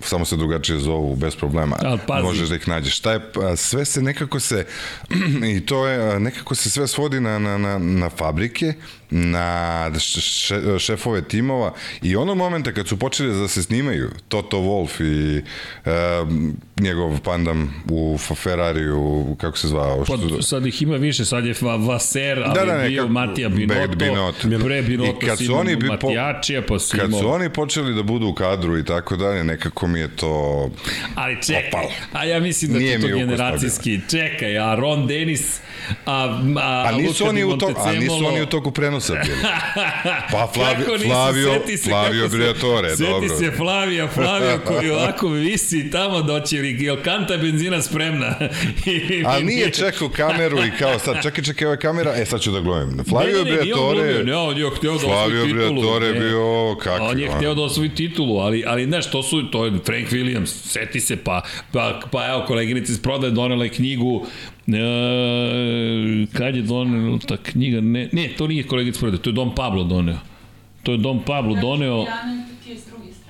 samo 0.02 0.26
se 0.26 0.36
drugačije 0.36 0.80
zovu, 0.80 1.16
bez 1.16 1.36
problema. 1.36 1.76
Ali 1.82 2.00
pazi. 2.08 2.24
Možeš 2.24 2.50
da 2.50 2.56
ih 2.56 2.68
nađeš. 2.68 2.98
Šta 2.98 3.12
je, 3.14 3.20
sve 3.58 3.86
se 3.86 4.02
nekako 4.02 4.40
se, 4.40 4.66
i 5.56 5.62
to 5.62 5.88
je, 5.88 6.20
nekako 6.20 6.56
se 6.56 6.70
sve 6.70 6.88
svodi 6.88 7.20
na, 7.20 7.40
na, 7.40 7.58
na, 7.58 7.78
na 7.78 8.10
fabrike, 8.10 8.74
na 9.10 9.92
še, 10.00 10.56
šefove 10.80 11.22
timova 11.22 11.74
i 12.02 12.16
onog 12.16 12.38
momenta 12.38 12.72
kad 12.72 12.88
su 12.88 12.98
počeli 12.98 13.40
da 13.42 13.48
se 13.48 13.64
snimaju 13.64 14.12
Toto 14.28 14.58
Wolf 14.58 15.04
i 15.04 15.38
e, 15.38 15.92
njegov 16.80 17.20
pandam 17.20 17.84
u 17.90 18.18
Ferrariju, 18.36 19.36
kako 19.40 19.58
se 19.58 19.68
zvao? 19.68 19.98
Pa, 19.98 20.04
Što- 20.18 20.42
sad 20.42 20.66
ih 20.66 20.82
ima 20.82 20.96
više, 20.96 21.26
sad 21.26 21.46
je 21.46 21.54
Va- 21.62 21.76
Vaser, 21.78 22.40
ali 22.40 22.54
Da, 22.54 22.60
da, 22.60 22.66
da, 22.68 22.74
da, 22.74 22.77
bio 22.80 23.02
kako- 23.02 23.14
Matija 23.14 23.50
Binotto, 23.50 23.96
Binotto. 23.96 24.48
pre 24.60 24.82
Binotto 24.82 25.26
I 25.26 25.30
kad 25.30 25.38
su 25.38 25.56
oni 25.56 25.76
bi- 25.76 25.88
po- 25.88 25.94
Matijačija, 25.94 26.62
pa 26.62 26.80
si 26.80 26.98
Kad 26.98 27.08
imao... 27.08 27.20
su 27.22 27.30
oni 27.30 27.50
počeli 27.50 27.94
da 27.94 28.04
budu 28.04 28.28
u 28.28 28.34
kadru 28.34 28.78
i 28.78 28.86
tako 28.86 29.16
dalje, 29.18 29.44
nekako 29.44 29.88
mi 29.88 30.00
je 30.00 30.08
to... 30.10 30.70
Ali 31.16 31.38
čekaj, 31.38 31.68
Opalo. 31.70 31.90
a 32.14 32.26
ja 32.26 32.40
mislim 32.40 32.74
da 32.74 32.80
Nije 32.80 32.92
je 32.92 33.00
to 33.00 33.08
ukus 33.08 33.18
generacijski. 33.18 34.00
Čekaj, 34.10 34.58
a 34.60 34.76
Ron 34.76 35.08
Dennis, 35.08 35.60
a, 36.06 36.14
a, 36.58 36.84
A 36.88 36.92
nisu 36.92 37.10
Luka 37.14 37.30
oni 37.30 37.44
u 37.44 37.58
toku, 37.58 37.82
a 37.82 37.92
nisu 37.92 38.26
oni 38.26 38.42
u 38.42 38.46
toku 38.46 38.72
prenosa 38.72 39.14
bili. 39.14 39.38
Pa 40.32 40.48
Flavio, 40.54 40.94
nisu? 40.94 41.08
Flavio, 41.08 41.54
Seti 41.54 41.78
se 41.78 41.90
Flavio 41.90 42.30
se- 42.30 42.38
Briatore, 42.38 42.90
Seti 42.90 43.04
dobro. 43.04 43.30
se 43.30 43.52
Flavija, 43.52 44.08
Flavio 44.08 44.60
koji 44.66 44.90
ovako 44.90 45.28
visi 45.48 45.92
tamo 45.92 46.22
doći 46.22 46.56
ili 46.58 47.02
kanta 47.04 47.38
benzina 47.38 47.82
spremna. 47.82 48.36
I- 48.86 49.24
A 49.26 49.40
nije 49.40 49.72
čekao 49.72 50.10
kameru 50.10 50.58
i 50.58 50.72
kao 50.80 51.00
sad, 51.00 51.24
čekaj, 51.24 51.44
čekaj, 51.44 51.66
ovo 51.66 51.74
je 51.74 51.80
kamera, 51.80 52.14
e 52.16 52.26
sad 52.26 52.42
ću 52.42 52.52
da 52.52 52.60
glumim. 52.60 53.04
Flavio 53.10 53.38
ne, 53.38 53.52
ne, 53.52 53.58
Briatore, 53.58 53.98
glumio, 54.04 54.24
ne, 54.24 54.36
on 54.36 54.58
je 54.58 54.70
hteo 54.78 54.94
da 54.94 55.00
Flavio. 55.00 55.46
Briatore 55.46 56.12
ne. 56.14 56.20
bio 56.20 56.76
kakvi. 56.76 57.06
On 57.06 57.20
je 57.20 57.30
hteo 57.30 57.56
da 57.56 57.62
osvoji 57.62 57.90
titulu, 57.90 58.38
ali, 58.38 58.64
ali 58.68 58.86
znaš, 58.86 59.12
to 59.12 59.24
su, 59.24 59.52
to 59.52 59.66
je 59.66 59.72
Frank 59.86 60.10
Williams, 60.10 60.46
seti 60.46 61.00
se, 61.00 61.16
pa, 61.18 61.42
pa, 61.74 62.00
pa 62.12 62.28
evo, 62.28 62.44
koleginica 62.48 62.92
iz 62.92 63.00
prodaje 63.02 63.32
donela 63.32 63.64
je 63.64 63.70
knjigu, 63.70 64.26
e, 64.68 66.26
kad 66.34 66.56
je 66.56 66.62
donela 66.62 67.20
ta 67.20 67.38
knjiga, 67.38 67.82
ne, 67.82 68.10
ne, 68.12 68.30
to 68.38 68.48
nije 68.48 68.64
kolegica 68.64 68.98
iz 68.98 69.00
prodaje, 69.00 69.22
to 69.22 69.30
je 69.30 69.34
Dom 69.34 69.56
Pablo 69.56 69.84
doneo. 69.84 70.20
To 70.84 70.92
je 70.92 70.98
Dom 70.98 71.20
Pablo 71.26 71.56
doneo... 71.62 72.06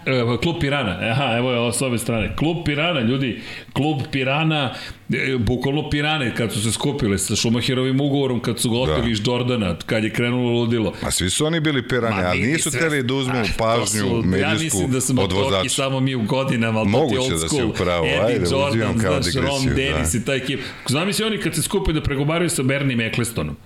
Evo, 0.10 0.38
klub 0.38 0.56
Pirana, 0.60 0.98
aha, 1.02 1.38
evo 1.38 1.52
je 1.52 1.60
ovo 1.60 1.72
s 1.72 1.82
ove 1.82 1.98
strane. 1.98 2.36
Klub 2.36 2.58
Pirana, 2.66 3.00
ljudi, 3.02 3.40
klub 3.74 4.02
Pirana, 4.12 4.74
e, 5.10 5.38
bukvalno 5.38 5.90
Pirane, 5.90 6.36
kad 6.36 6.54
su 6.54 6.62
se 6.62 6.72
skupile 6.72 7.18
sa 7.18 7.36
Schumacherovim 7.36 8.02
ugovorom, 8.02 8.40
kad 8.40 8.60
su 8.60 8.70
ga 8.70 8.78
oteli 8.78 9.02
Da. 9.02 9.10
iz 9.10 9.20
Jordana, 9.26 9.76
kad 9.78 10.04
je 10.04 10.10
krenulo 10.10 10.52
ludilo. 10.52 10.94
Ma 11.02 11.12
svi 11.12 11.30
su 11.30 11.46
oni 11.46 11.60
bili 11.60 11.88
pirani, 11.88 12.16
Ma, 12.16 12.22
ali 12.24 12.42
nisu 12.42 12.72
se. 12.72 12.80
teli 12.80 13.04
da 13.04 13.14
uzmu 13.14 13.34
pažnju 13.58 13.86
su- 14.00 14.16
Ja 14.18 14.22
medijsku 14.24 14.78
mislim 14.80 15.16
da 15.16 15.22
motorki 15.22 15.44
vozača. 15.44 15.70
samo 15.72 16.00
mi 16.00 16.16
u 16.16 16.22
godinama, 16.24 16.80
ali 16.80 16.92
to 16.92 16.98
ti 17.00 17.04
je 17.06 17.18
Moguće 17.18 17.22
old 17.24 17.32
da 17.32 17.38
si 17.40 17.48
school. 17.48 17.66
u 17.66 17.74
pravu, 17.74 18.06
Eddie 18.06 18.22
ajde, 18.22 18.46
Jordan, 18.46 18.70
uzimam 18.70 19.00
kao 19.00 19.14
Ron 19.14 19.22
digresiju, 19.24 19.74
Dennis 19.76 20.12
da. 20.12 20.18
i 20.18 20.26
taj 20.26 20.38
ekip. 20.38 20.60
Zamisli 20.88 21.26
oni 21.26 21.38
kad 21.38 21.56
se 21.56 21.62
skupe 21.62 21.94
da 21.94 22.02
pregovaraju 22.02 22.50
sa 22.50 22.64
Bernim 22.64 23.02
Ecclestonom. 23.02 23.58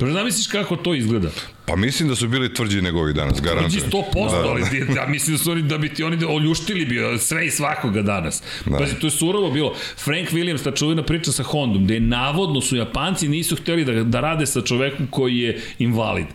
Pa 0.00 0.06
ne 0.06 0.12
zamisliš 0.12 0.46
kako 0.46 0.76
to 0.76 0.94
izgleda? 0.94 1.28
Pa 1.66 1.76
mislim 1.76 2.08
da 2.08 2.16
su 2.16 2.28
bili 2.28 2.54
tvrđi 2.54 2.82
nego 2.82 3.00
ovi 3.00 3.12
danas, 3.12 3.34
Tvrđi 3.34 3.48
garantujem. 3.48 3.90
100%, 3.90 4.30
da. 4.32 4.48
ali 4.48 4.62
ti- 4.62 4.96
ja 4.96 5.06
mislim 5.08 5.36
da 5.36 5.42
su 5.42 5.50
oni, 5.50 5.62
da 5.62 5.78
bi 5.78 5.88
ti 5.88 6.02
oni 6.02 6.16
da 6.16 6.28
oljuštili 6.28 6.84
bi 6.84 6.96
sve 7.18 7.46
i 7.46 7.50
svakoga 7.50 8.02
danas. 8.02 8.42
Da. 8.66 8.78
Pazi, 8.78 8.94
to 8.94 9.06
je 9.06 9.10
surovo 9.10 9.50
bilo. 9.50 9.74
Frank 9.96 10.28
Williams, 10.30 10.64
ta 10.64 10.70
čuvena 10.72 11.02
priča 11.02 11.32
sa 11.32 11.42
Hondom, 11.42 11.84
gde 11.84 11.94
je 11.94 12.00
navodno 12.00 12.60
su 12.60 12.76
Japanci 12.76 13.28
nisu 13.28 13.56
hteli 13.56 13.84
da, 13.84 14.04
da 14.04 14.20
rade 14.20 14.46
sa 14.46 14.60
čovekom 14.62 15.06
koji 15.06 15.38
je 15.38 15.60
invalid. 15.78 16.26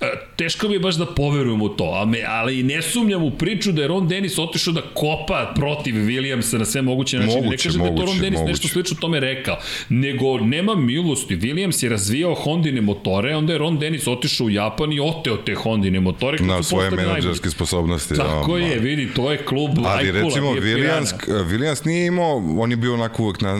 E, 0.00 0.06
teško 0.36 0.68
mi 0.68 0.74
je 0.74 0.80
baš 0.80 0.94
da 0.94 1.06
poverujem 1.06 1.62
u 1.62 1.68
to, 1.68 1.84
ali, 1.84 2.22
ali 2.28 2.62
ne 2.62 2.82
sumnjam 2.82 3.22
u 3.22 3.30
priču 3.30 3.72
da 3.72 3.82
je 3.82 3.88
Ron 3.88 4.08
Dennis 4.08 4.38
otišao 4.38 4.72
da 4.72 4.82
kopa 4.94 5.52
protiv 5.54 5.94
Williamsa 5.94 6.58
na 6.58 6.64
sve 6.64 6.82
moguće 6.82 7.18
načine. 7.18 7.40
ne 7.40 7.44
Moguće, 7.44 7.68
kažem 7.68 7.80
da 7.82 7.86
je 7.86 7.96
to 7.96 7.96
Ron 7.96 8.06
moguće, 8.06 8.20
Dennis 8.20 8.38
moguće. 8.38 8.50
nešto 8.52 8.68
slično 8.68 8.96
tome 9.00 9.20
rekao, 9.20 9.56
nego 9.88 10.38
nema 10.38 10.74
milosti. 10.74 11.36
Williams 11.36 11.84
je 11.84 11.90
razvijao 11.90 12.34
Hondine 12.34 12.80
motore, 12.80 13.36
onda 13.36 13.52
je 13.52 13.58
Ron 13.58 13.78
Dennis 13.78 14.06
otišao 14.06 14.46
u 14.46 14.50
Japan 14.50 14.92
i 14.92 15.00
oteo 15.00 15.36
te 15.36 15.54
Hondine 15.54 16.00
motore. 16.00 16.38
Na 16.38 16.62
svoje 16.62 16.90
menadžerske 16.90 17.26
najbolji. 17.26 17.50
sposobnosti. 17.50 18.14
Tako 18.16 18.58
da, 18.58 18.64
je, 18.64 18.78
vidi, 18.78 19.08
to 19.14 19.32
je 19.32 19.38
klub 19.38 19.70
Ali 19.78 20.08
Ajkula, 20.08 20.24
recimo 20.24 20.50
Williams. 20.52 21.12
Williams 21.28 21.86
nije 21.86 22.06
imao, 22.06 22.42
on 22.58 22.70
je 22.70 22.76
bio 22.76 22.94
onako 22.94 23.22
uvek 23.22 23.40
na, 23.40 23.58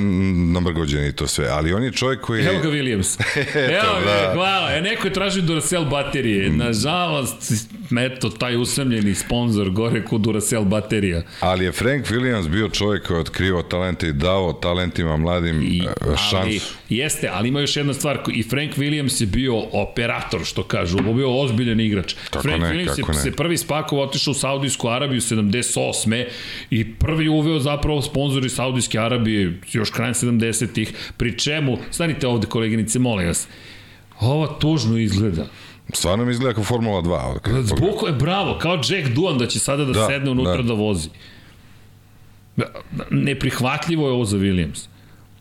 namrgođen 0.52 1.06
i 1.06 1.12
to 1.12 1.26
sve, 1.26 1.48
ali 1.48 1.72
on 1.72 1.84
je 1.84 1.92
čovjek 1.92 2.20
koji. 2.20 2.44
Evo 2.44 2.58
ga 2.62 2.68
Williams. 2.68 3.20
Evo 3.82 4.00
ga, 4.04 4.10
da. 4.10 4.30
hvala. 4.34 4.72
E, 4.72 4.80
neko 4.80 5.06
je 5.06 5.12
tražio 5.12 5.42
Duracell 5.42 5.84
baterije. 5.84 6.25
Nažalost, 6.50 7.52
eto, 8.00 8.30
taj 8.30 8.56
usamljeni 8.56 9.14
sponsor 9.14 9.70
gore 9.70 10.04
kod 10.04 10.20
Duracell 10.20 10.64
baterija. 10.64 11.22
Ali 11.40 11.64
je 11.64 11.72
Frank 11.72 12.06
Williams 12.06 12.48
bio 12.48 12.68
čovjek 12.68 13.06
koji 13.06 13.16
je 13.16 13.20
otkrio 13.20 13.62
talente 13.62 14.08
i 14.08 14.12
dao 14.12 14.52
talentima 14.52 15.16
mladim 15.16 15.62
I, 15.62 15.82
e, 15.84 15.88
ali, 16.00 16.16
šansu. 16.30 16.74
jeste, 16.88 17.28
ali 17.32 17.48
ima 17.48 17.60
još 17.60 17.76
jedna 17.76 17.94
stvar. 17.94 18.18
I 18.34 18.42
Frank 18.42 18.76
Williams 18.76 19.20
je 19.20 19.26
bio 19.26 19.56
operator, 19.72 20.44
što 20.44 20.62
kažu. 20.62 20.98
Ovo 20.98 21.08
je 21.08 21.14
bio 21.14 21.40
ozbiljan 21.40 21.80
igrač. 21.80 22.14
Kako 22.30 22.42
Frank 22.42 22.62
ne, 22.62 22.68
Williams 22.68 22.96
kako 22.96 23.12
je 23.12 23.16
ne. 23.16 23.22
se 23.22 23.32
prvi 23.32 23.56
spakovao, 23.56 24.04
otišao 24.04 24.30
u 24.30 24.34
Saudijsku 24.34 24.88
Arabiju 24.88 25.20
78. 25.20 26.24
I 26.70 26.94
prvi 26.94 27.28
uveo 27.28 27.58
zapravo 27.60 28.02
sponzori 28.02 28.48
Saudijske 28.48 28.98
Arabije 28.98 29.60
još 29.72 29.90
krajem 29.90 30.14
70-ih. 30.14 30.92
Pri 31.16 31.38
čemu, 31.38 31.78
stanite 31.90 32.26
ovde 32.26 32.46
koleginice, 32.46 32.98
molim 32.98 33.26
vas, 33.26 33.48
ovo 34.20 34.46
tužno 34.46 34.98
izgleda. 34.98 35.46
Stvarno 35.92 36.24
mi 36.24 36.30
izgleda 36.32 36.54
kao 36.54 36.64
Formula 36.64 37.02
2. 37.02 37.12
od 37.12 37.38
kada 37.40 37.56
pogledam. 37.68 37.76
Zbog 37.76 38.08
je 38.08 38.12
bravo, 38.12 38.58
kao 38.58 38.74
Jack 38.74 39.08
Duan 39.14 39.38
da 39.38 39.46
će 39.46 39.58
sada 39.58 39.84
da, 39.84 39.92
Da, 39.92 40.06
sedne 40.06 40.30
unutra 40.30 40.56
da, 40.56 40.62
da. 40.62 40.72
vozi. 40.72 41.08
Neprihvatljivo 43.10 44.06
je 44.08 44.12
ovo 44.12 44.24
za 44.24 44.36
Williams. 44.36 44.86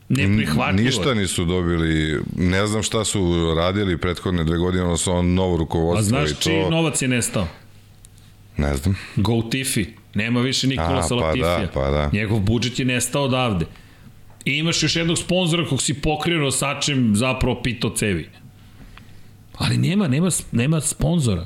Neprihvatljivo. 0.09 0.85
Ništa 0.85 1.14
nisu 1.14 1.45
dobili, 1.45 2.22
ne 2.38 2.67
znam 2.67 2.83
šta 2.83 3.06
su 3.06 3.53
radili 3.57 3.98
prethodne 3.98 4.43
dve 4.43 4.57
godine, 4.57 4.83
odnosno 4.83 5.14
on 5.14 5.33
novo 5.33 5.56
A 5.56 5.57
rukovodstvo 5.57 6.01
znaš 6.09 6.32
i 6.32 6.33
to... 6.33 6.41
čiji 6.41 6.69
novac 6.69 7.01
je 7.01 7.07
nestao? 7.07 7.48
Ne 8.57 8.75
znam. 8.75 8.95
Go 9.15 9.33
Tiffy. 9.33 9.85
Nema 10.14 10.41
više 10.41 10.67
Nikola 10.67 10.90
A, 10.98 11.01
pa 11.01 11.07
Salatifija. 11.07 11.59
da, 11.59 11.67
pa 11.74 11.90
da. 11.90 12.09
Njegov 12.14 12.40
budžet 12.40 12.80
je 12.80 12.85
nestao 12.85 13.24
odavde. 13.24 13.65
I 14.45 14.53
imaš 14.57 14.83
još 14.83 14.95
jednog 14.95 15.17
sponzora 15.17 15.65
kog 15.65 15.82
si 15.82 15.93
pokrio 15.93 16.40
nosačem 16.40 17.15
zapravo 17.15 17.61
pito 17.64 17.90
cevi. 17.90 18.30
Ali 19.58 19.77
nema, 19.77 20.08
nema, 20.08 20.30
nema 20.51 20.82
sponzora. 20.82 21.45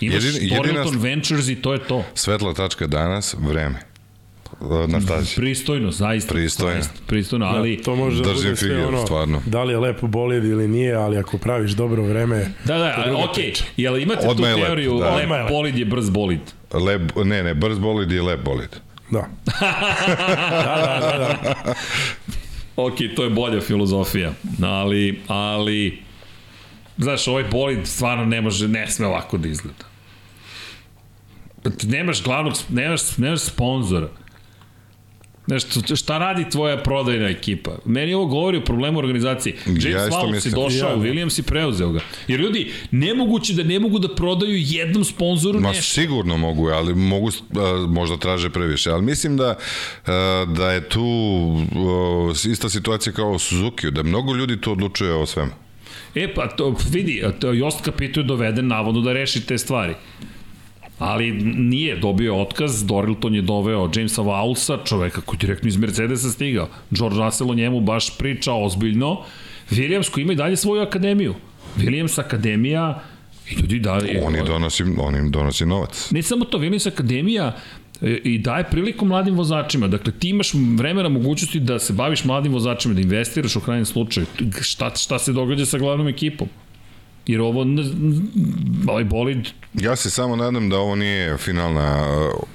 Imaš 0.00 0.14
jedina, 0.14 0.32
jedina- 0.34 0.56
Torrington 0.56 0.98
Ventures 0.98 1.48
i 1.48 1.56
to 1.56 1.72
je 1.72 1.78
to. 1.78 2.04
Svetla 2.14 2.54
tačka 2.54 2.86
danas, 2.86 3.34
vreme. 3.38 3.78
Na 4.88 5.00
stazi. 5.00 5.34
Pristojno, 5.36 5.90
zaista. 5.90 6.34
Pristojno. 6.34 6.72
Zaista, 6.72 6.94
pristojno, 7.06 7.46
ali... 7.46 7.76
Da, 7.76 7.82
to 7.82 7.96
može 7.96 8.22
da 8.22 8.32
bude 8.32 8.56
sve 8.56 8.86
ono, 8.86 9.02
stvarno. 9.02 9.42
da 9.46 9.62
li 9.64 9.72
je 9.72 9.78
lepo 9.78 10.06
bolid 10.06 10.44
ili 10.44 10.68
nije, 10.68 10.94
ali 10.94 11.18
ako 11.18 11.38
praviš 11.38 11.70
dobro 11.70 12.02
vreme, 12.02 12.52
Da, 12.64 12.78
da, 12.78 12.86
je 12.86 13.12
okej. 13.14 13.44
priča. 13.44 13.64
Jel 13.76 13.98
imate 13.98 14.28
Odmah 14.28 14.48
je 14.48 14.54
tu 14.54 14.60
lep, 14.60 14.66
teoriju, 14.66 14.98
da. 14.98 15.14
lep 15.14 15.28
je 15.28 15.32
lep. 15.32 15.48
bolid 15.48 15.78
je 15.78 15.84
brz 15.84 16.10
bolid? 16.10 16.40
Lep, 16.74 17.02
ne, 17.24 17.42
ne, 17.42 17.54
brz 17.54 17.78
bolid 17.78 18.12
i 18.12 18.20
lep 18.20 18.44
bolid. 18.44 18.68
Da. 19.10 19.26
da, 19.60 20.98
da, 21.00 21.18
da, 21.18 21.18
da. 21.64 21.74
Ok, 22.76 22.94
to 23.16 23.24
je 23.24 23.30
bolja 23.30 23.60
filozofija, 23.60 24.32
ali, 24.62 25.20
ali, 25.28 26.02
znaš, 27.00 27.28
ovaj 27.28 27.44
bolid 27.44 27.86
stvarno 27.86 28.24
ne 28.24 28.40
može, 28.40 28.68
ne 28.68 28.90
sme 28.90 29.06
ovako 29.06 29.38
da 29.38 29.48
izgleda. 29.48 29.84
Ti 31.78 31.86
Nemaš 31.86 32.22
glavnog, 32.22 32.54
nemaš, 32.68 33.16
nemaš 33.16 33.40
sponzora. 33.40 34.08
Znaš, 35.46 35.62
šta 36.00 36.18
radi 36.18 36.50
tvoja 36.50 36.82
prodajna 36.82 37.28
ekipa? 37.28 37.70
Meni 37.84 38.14
ovo 38.14 38.26
govori 38.26 38.58
o 38.58 38.64
problemu 38.64 38.98
organizacije. 38.98 39.56
James 39.66 39.84
Ja 39.84 40.08
Wallace 40.08 40.46
je 40.46 40.50
došao, 40.50 40.90
Ja, 40.90 40.96
da. 40.96 41.02
Williams 41.02 41.40
i 41.40 41.42
preuzeo 41.42 41.92
ga. 41.92 42.00
Jer 42.28 42.40
ljudi, 42.40 42.72
nemoguće 42.90 43.54
da 43.54 43.62
ne 43.62 43.78
mogu 43.78 43.98
da 43.98 44.14
prodaju 44.14 44.56
jednom 44.56 45.04
sponzoru 45.04 45.60
Ma 45.60 45.68
nešto. 45.68 45.82
sigurno 46.00 46.36
mogu, 46.36 46.68
ali 46.68 46.94
mogu 46.94 47.30
možda 47.88 48.16
traže 48.16 48.50
previše, 48.50 48.90
ali 48.90 49.02
mislim 49.02 49.36
da 49.36 49.54
da 50.56 50.72
je 50.72 50.88
tu 50.88 51.06
ista 52.50 52.68
situacija 52.68 53.12
kao 53.12 53.30
u 53.30 53.38
Suzuki, 53.38 53.90
da 53.90 54.02
mnogo 54.02 54.34
ljudi 54.34 54.60
tu 54.60 54.72
odlučuje 54.72 55.14
o 55.14 55.26
svemu. 55.26 55.52
E 56.14 56.34
pa, 56.34 56.48
to, 56.48 56.74
vidi, 56.90 57.22
to, 57.40 57.52
Jost 57.52 57.84
Capito 57.84 58.20
je 58.20 58.24
doveden 58.24 58.66
navodno 58.66 59.00
da 59.00 59.12
reši 59.12 59.46
te 59.46 59.58
stvari. 59.58 59.94
Ali 60.98 61.32
nije 61.56 61.96
dobio 61.96 62.36
otkaz, 62.36 62.84
Dorilton 62.86 63.34
je 63.34 63.42
doveo 63.42 63.90
Jamesa 63.94 64.22
Vowlsa, 64.22 64.78
čoveka 64.84 65.20
koji 65.20 65.36
je 65.36 65.40
direktno 65.40 65.68
iz 65.68 65.76
Mercedesa 65.76 66.30
stigao. 66.30 66.68
George 66.90 67.18
Russell 67.18 67.50
o 67.50 67.54
njemu 67.54 67.80
baš 67.80 68.18
priča 68.18 68.52
ozbiljno. 68.52 69.22
Williams 69.70 70.10
koji 70.10 70.22
ima 70.22 70.32
i 70.32 70.36
dalje 70.36 70.56
svoju 70.56 70.82
akademiju. 70.82 71.34
Williams 71.76 72.20
akademija 72.20 73.02
i 73.50 73.54
ljudi 73.54 73.78
da... 73.78 74.00
Oni 74.22 74.38
donosi, 74.46 74.84
on 74.98 75.16
im 75.16 75.30
donosi 75.30 75.66
novac. 75.66 76.10
Ne 76.10 76.22
samo 76.22 76.44
to, 76.44 76.58
Williams 76.58 76.88
akademija 76.88 77.56
i 78.02 78.38
daje 78.38 78.64
priliku 78.64 79.04
mladim 79.04 79.34
vozačima. 79.34 79.88
Dakle, 79.88 80.12
ti 80.12 80.28
imaš 80.28 80.52
vremena 80.54 81.08
mogućnosti 81.08 81.60
da 81.60 81.78
se 81.78 81.92
baviš 81.92 82.24
mladim 82.24 82.52
vozačima, 82.52 82.94
da 82.94 83.00
investiraš 83.00 83.56
u 83.56 83.60
krajnjem 83.60 83.86
slučaju. 83.86 84.26
Šta, 84.60 84.90
šta 84.96 85.18
se 85.18 85.32
događa 85.32 85.66
sa 85.66 85.78
glavnom 85.78 86.08
ekipom? 86.08 86.48
Jer 87.26 87.40
ovo, 87.40 87.66
ovaj 88.88 89.04
bolid, 89.04 89.48
Ja 89.74 89.96
se 89.96 90.10
samo 90.10 90.36
nadam 90.36 90.68
da 90.70 90.78
ovo 90.78 90.96
nije 90.96 91.36
finalna 91.38 92.02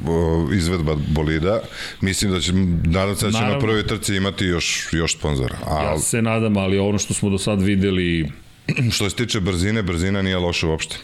uh, 0.01 0.56
izvedba 0.56 0.95
bolida. 1.07 1.59
Mislim 2.01 2.32
da 2.32 2.40
će, 2.40 2.53
nadam 2.83 3.15
se 3.15 3.25
da 3.25 3.32
će 3.32 3.38
Naravno. 3.38 3.53
na 3.56 3.59
prvoj 3.59 3.88
trci 3.88 4.15
imati 4.15 4.45
još, 4.45 4.88
još 4.91 5.17
sponzora. 5.17 5.57
A 5.67 5.83
ja 5.83 5.99
se 5.99 6.22
nadam, 6.22 6.57
ali 6.57 6.80
ono 6.80 6.98
što 6.98 7.14
smo 7.14 7.30
do 7.30 7.38
sad 7.38 7.61
videli... 7.61 8.32
što 8.91 9.09
se 9.09 9.15
tiče 9.15 9.40
brzine, 9.40 9.83
brzina 9.83 10.22
nije 10.22 10.38
loša 10.38 10.67
uopšte. 10.67 10.98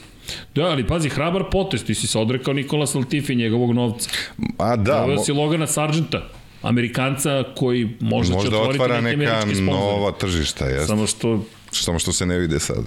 Da, 0.55 0.65
ali 0.65 0.87
pazi, 0.87 1.09
hrabar 1.09 1.43
potest, 1.51 1.85
ti 1.85 1.95
si 1.95 2.07
se 2.07 2.19
odrekao 2.19 2.53
Nikola 2.53 2.87
Saltifi 2.87 3.35
njegovog 3.35 3.71
novca. 3.71 4.09
A 4.57 4.75
da, 4.75 4.99
Doveo 4.99 5.15
mo, 5.15 5.23
si 5.23 5.31
Logana 5.31 5.67
Sargenta, 5.67 6.29
Amerikanca 6.61 7.43
koji 7.57 7.97
možda, 7.99 8.33
će 8.33 8.37
možda 8.37 8.57
otvoriti 8.57 8.83
otvara 8.83 9.01
neka 9.01 9.45
nova 9.61 10.11
tržišta, 10.11 10.65
jest. 10.65 10.87
Samo 10.87 11.07
što 11.07 11.43
Samo 11.71 11.99
što 11.99 12.13
se 12.13 12.25
ne 12.25 12.37
vide 12.37 12.59
sad. 12.59 12.85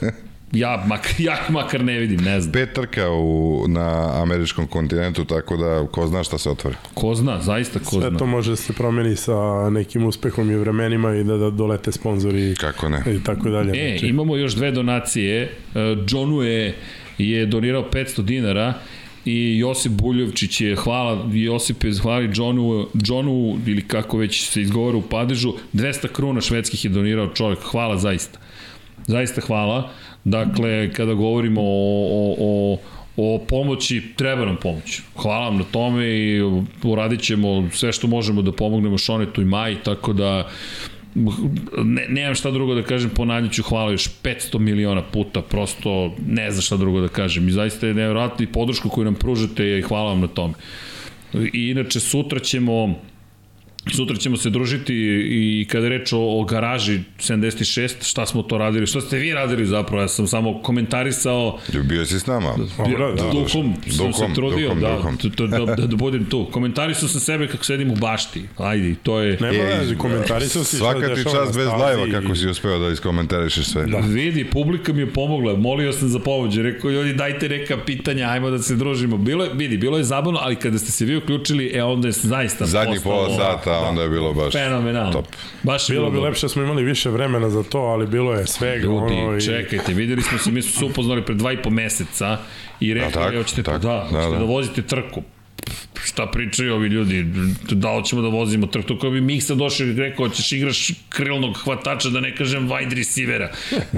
ja, 0.54 0.84
mak, 0.86 1.14
ja 1.28 1.36
makar 1.48 1.84
ne 1.84 1.98
vidim, 1.98 2.20
ne 2.20 2.40
znam. 2.40 2.52
Pet 2.52 2.72
trka 2.72 3.10
u, 3.10 3.64
na 3.68 4.22
američkom 4.22 4.66
kontinentu, 4.66 5.24
tako 5.24 5.56
da 5.56 5.86
ko 5.90 6.06
zna 6.06 6.24
šta 6.24 6.38
se 6.38 6.50
otvori. 6.50 6.76
Ko 6.94 7.14
zna, 7.14 7.40
zaista 7.40 7.78
ko 7.78 7.90
Sve 8.00 8.08
zna. 8.10 8.18
to 8.18 8.26
može 8.26 8.50
da 8.50 8.56
se 8.56 8.72
promeni 8.72 9.16
sa 9.16 9.70
nekim 9.70 10.06
uspehom 10.06 10.50
i 10.50 10.56
vremenima 10.56 11.14
i 11.14 11.24
da, 11.24 11.36
da 11.36 11.50
dolete 11.50 11.92
sponzori 11.92 12.54
Kako 12.54 12.88
ne? 12.88 13.02
i 13.06 13.24
tako 13.24 13.50
dalje. 13.50 13.70
E, 13.70 13.90
Znači, 13.90 14.06
imamo 14.06 14.36
još 14.36 14.54
dve 14.54 14.70
donacije. 14.70 15.42
E, 15.42 15.50
Johnu 16.08 16.42
je, 16.42 16.74
je 17.18 17.46
donirao 17.46 17.88
500 17.92 18.22
dinara 18.22 18.74
i 19.24 19.58
Josip 19.58 19.92
Buljovčić 19.92 20.60
je 20.60 20.76
hvala 20.76 21.28
Josip 21.32 21.84
je 21.84 21.94
hvali 22.02 22.30
Johnu, 22.34 22.86
Johnu 23.06 23.58
ili 23.66 23.82
kako 23.88 24.18
već 24.18 24.48
se 24.48 24.62
izgovara 24.62 24.96
u 24.96 25.02
padežu 25.02 25.52
200 25.72 26.08
kruna 26.08 26.40
švedskih 26.40 26.84
je 26.84 26.90
donirao 26.90 27.28
čovjek 27.28 27.58
hvala 27.62 27.98
zaista 27.98 28.38
zaista 29.06 29.40
hvala 29.40 29.90
dakle 30.24 30.92
kada 30.92 31.14
govorimo 31.14 31.60
o, 31.60 32.06
o, 32.10 32.34
o 32.38 32.78
o 33.16 33.38
pomoći, 33.48 34.02
treba 34.16 34.44
nam 34.44 34.56
pomoć. 34.56 35.00
Hvala 35.16 35.44
vam 35.44 35.56
na 35.58 35.64
tome 35.64 36.06
i 36.06 36.42
uradit 36.82 37.20
ćemo 37.22 37.68
sve 37.72 37.92
što 37.92 38.06
možemo 38.06 38.42
da 38.42 38.52
pomognemo 38.52 38.98
Šonetu 38.98 39.42
i 39.42 39.44
Maji, 39.44 39.76
tako 39.84 40.12
da 40.12 40.48
ne, 41.84 42.06
nemam 42.08 42.34
šta 42.34 42.50
drugo 42.50 42.74
da 42.74 42.82
kažem, 42.82 43.10
ponavljat 43.10 43.52
ću 43.52 43.62
hvala 43.62 43.90
još 43.90 44.08
500 44.22 44.58
miliona 44.58 45.02
puta, 45.02 45.42
prosto 45.42 46.14
ne 46.26 46.50
znam 46.50 46.62
šta 46.62 46.76
drugo 46.76 47.00
da 47.00 47.08
kažem. 47.08 47.48
I 47.48 47.52
zaista 47.52 47.86
je 47.86 47.94
nevjerojatno 47.94 48.44
i 48.44 48.52
podršku 48.52 48.88
koju 48.88 49.04
nam 49.04 49.14
pružate 49.14 49.78
i 49.78 49.82
hvala 49.82 50.08
vam 50.08 50.20
na 50.20 50.26
tome. 50.26 50.54
I 51.52 51.70
inače 51.70 52.00
sutra 52.00 52.40
ćemo 52.40 52.94
Sutra 53.86 54.16
ćemo 54.16 54.36
se 54.36 54.50
družiti 54.50 54.94
i 55.26 55.66
kada 55.66 55.88
reč 55.88 56.12
o, 56.12 56.40
o 56.40 56.44
garaži 56.44 57.00
76, 57.18 57.68
šta 58.02 58.26
smo 58.26 58.42
to 58.42 58.58
radili, 58.58 58.86
šta 58.86 59.00
ste 59.00 59.18
vi 59.18 59.32
radili 59.32 59.66
zapravo, 59.66 60.02
ja 60.02 60.08
sam 60.08 60.26
samo 60.26 60.62
komentarisao 60.62 61.58
Bio 61.84 62.06
si 62.06 62.20
s 62.20 62.26
nama. 62.26 62.54
Dobro, 62.78 63.12
da, 63.12 63.22
duhom, 63.22 63.48
sam 63.48 63.74
Duhom, 63.98 64.12
se 64.12 64.34
trudio 64.34 64.68
duhom, 64.68 64.80
da, 64.80 64.96
duhom. 64.96 65.18
Da, 65.40 65.46
da, 65.58 65.74
da, 65.74 65.86
da 65.86 65.96
budem 65.96 66.24
tu. 66.24 66.44
Komentarisao 66.46 67.08
sam 67.08 67.20
sebe 67.20 67.46
kako 67.46 67.64
sedim 67.64 67.90
u 67.90 67.96
bašti, 67.96 68.42
ajde, 68.58 68.94
to 69.02 69.20
je... 69.20 69.38
Nema 69.40 69.54
E, 69.54 69.78
veze, 69.78 69.96
komentarisao 69.96 70.64
si 70.64 70.76
Svaka 70.76 71.14
ti 71.14 71.22
čast 71.24 71.56
bez 71.56 71.68
i- 72.08 72.12
kako 72.12 72.36
si 72.36 72.48
uspeo 72.48 72.78
da 72.78 72.88
iskomentarišeš 72.90 73.66
sve. 73.66 73.86
Da. 73.86 73.98
Vidi, 73.98 74.44
publika 74.44 74.92
mi 74.92 75.00
je 75.00 75.06
pomogla, 75.08 75.56
molio 75.56 75.92
sam 75.92 76.08
za 76.08 76.18
pomoć, 76.18 76.56
rekao, 76.56 76.90
ljudi, 76.90 77.12
dajte 77.12 77.48
neka 77.48 77.76
pitanja, 77.78 78.26
ajmo 78.26 78.50
da 78.50 78.58
se 78.58 78.76
družimo. 78.76 79.16
Bilo 79.16 79.44
je, 79.44 79.50
vidi, 79.54 79.76
bilo 79.76 79.98
je 79.98 80.04
zabavno, 80.04 80.38
ali 80.42 80.56
kada 80.56 80.78
ste 80.78 80.92
se 80.92 81.04
vi 81.04 81.16
uključili, 81.16 81.70
e, 81.74 81.82
onda 81.82 82.08
je 82.08 82.12
zaista 82.12 82.66
postalo- 82.66 83.00
pola 83.00 83.36
sata 83.36 83.73
da, 83.80 83.88
onda 83.88 84.02
je 84.02 84.08
bilo 84.08 84.32
baš 84.32 84.52
Fenomenalno. 84.52 85.12
top. 85.12 85.26
Baš 85.62 85.88
Bilo 85.88 86.10
bi 86.10 86.18
lepše 86.18 86.44
da 86.44 86.48
smo 86.48 86.62
imali 86.62 86.82
više 86.82 87.10
vremena 87.10 87.50
za 87.50 87.62
to, 87.62 87.78
ali 87.78 88.06
bilo 88.06 88.34
je 88.34 88.46
svega. 88.46 88.84
Ljudi, 88.84 89.14
ono, 89.14 89.36
i... 89.36 89.42
čekajte, 89.42 89.92
videli 89.92 90.22
smo 90.22 90.38
se, 90.38 90.50
mi 90.50 90.62
smo 90.62 90.80
se 90.80 90.84
upoznali 90.84 91.22
pre 91.22 91.34
dva 91.34 91.52
i 91.52 91.62
po 91.62 91.70
meseca 91.70 92.38
i 92.80 92.94
rekli, 92.94 93.12
tako, 93.12 93.30
da, 93.30 93.38
hoćete, 93.38 93.62
tako, 93.62 93.78
da, 93.78 94.08
da, 94.12 94.18
da, 94.18 94.38
da. 94.38 94.44
vozite 94.44 94.82
trku. 94.82 95.22
Šta 96.04 96.26
pričaju 96.26 96.74
ovi 96.74 96.88
ljudi, 96.88 97.24
da 97.70 97.88
hoćemo 97.88 98.22
da 98.22 98.28
vozimo 98.28 98.66
trku, 98.66 98.96
kao 99.00 99.10
bi 99.10 99.20
Miksa 99.20 99.54
došao 99.54 99.86
i 99.86 99.92
rekao, 99.92 100.28
hoćeš 100.28 100.52
igraš 100.52 100.90
krilnog 101.08 101.56
hvatača, 101.56 102.08
da 102.08 102.20
ne 102.20 102.36
kažem 102.36 102.68
wide 102.68 102.96
receivera. 102.96 103.50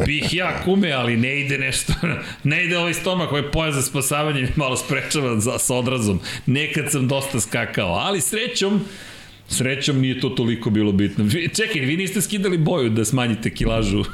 Bih 0.06 0.34
ja 0.34 0.62
kume, 0.64 0.92
ali 0.92 1.16
ne 1.16 1.40
ide 1.40 1.58
nešto, 1.58 1.92
ne 2.44 2.64
ide 2.64 2.78
ovaj 2.78 2.94
stomak, 2.94 3.30
ovaj 3.30 3.50
pojas 3.50 3.74
za 3.74 3.82
spasavanje 3.82 4.40
mi 4.40 4.48
malo 4.56 4.76
sprečava 4.76 5.40
za, 5.40 5.58
sa 5.58 5.74
odrazom. 5.74 6.20
Nekad 6.46 6.90
sam 6.90 7.08
dosta 7.08 7.40
skakao, 7.40 7.88
ali 7.88 8.20
srećom, 8.20 8.84
Srećom 9.48 10.00
nije 10.00 10.20
to 10.20 10.28
toliko 10.28 10.70
bilo 10.70 10.92
bitno. 10.92 11.24
Vi, 11.24 11.48
čekaj, 11.50 11.80
vi 11.80 11.96
niste 11.96 12.20
skidali 12.20 12.58
boju 12.58 12.90
da 12.90 13.04
smanjite 13.04 13.50
kilažu. 13.50 14.04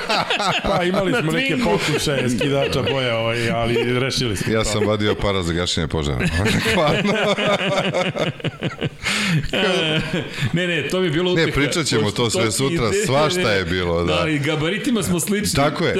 Pa 0.68 0.84
imali 0.84 1.12
smo 1.14 1.32
neke 1.32 1.56
pokušaje 1.58 2.30
skidača 2.30 2.82
boja, 2.84 3.16
ovaj, 3.16 3.50
ali 3.50 3.98
rešili 4.00 4.36
smo 4.36 4.52
Ja 4.52 4.58
to. 4.58 4.64
sam 4.64 4.86
vadio 4.86 5.14
para 5.14 5.42
za 5.42 5.52
gašenje 5.52 5.86
požara. 5.88 6.26
Hvala. 6.74 6.94
ne, 10.52 10.66
ne, 10.66 10.82
to 10.82 11.00
bi 11.00 11.10
bilo 11.10 11.34
Ne, 11.34 11.42
uteha. 11.42 11.54
pričat 11.56 11.86
ćemo 11.86 12.10
to 12.10 12.30
sve 12.30 12.52
sutra, 12.52 12.76
ide- 12.86 13.06
svašta 13.06 13.52
je 13.52 13.64
bilo, 13.64 14.04
da. 14.04 14.12
Ali 14.14 14.38
gabaritima 14.38 15.02
smo 15.02 15.20
slični. 15.20 15.54
Tako 15.54 15.84
je. 15.84 15.94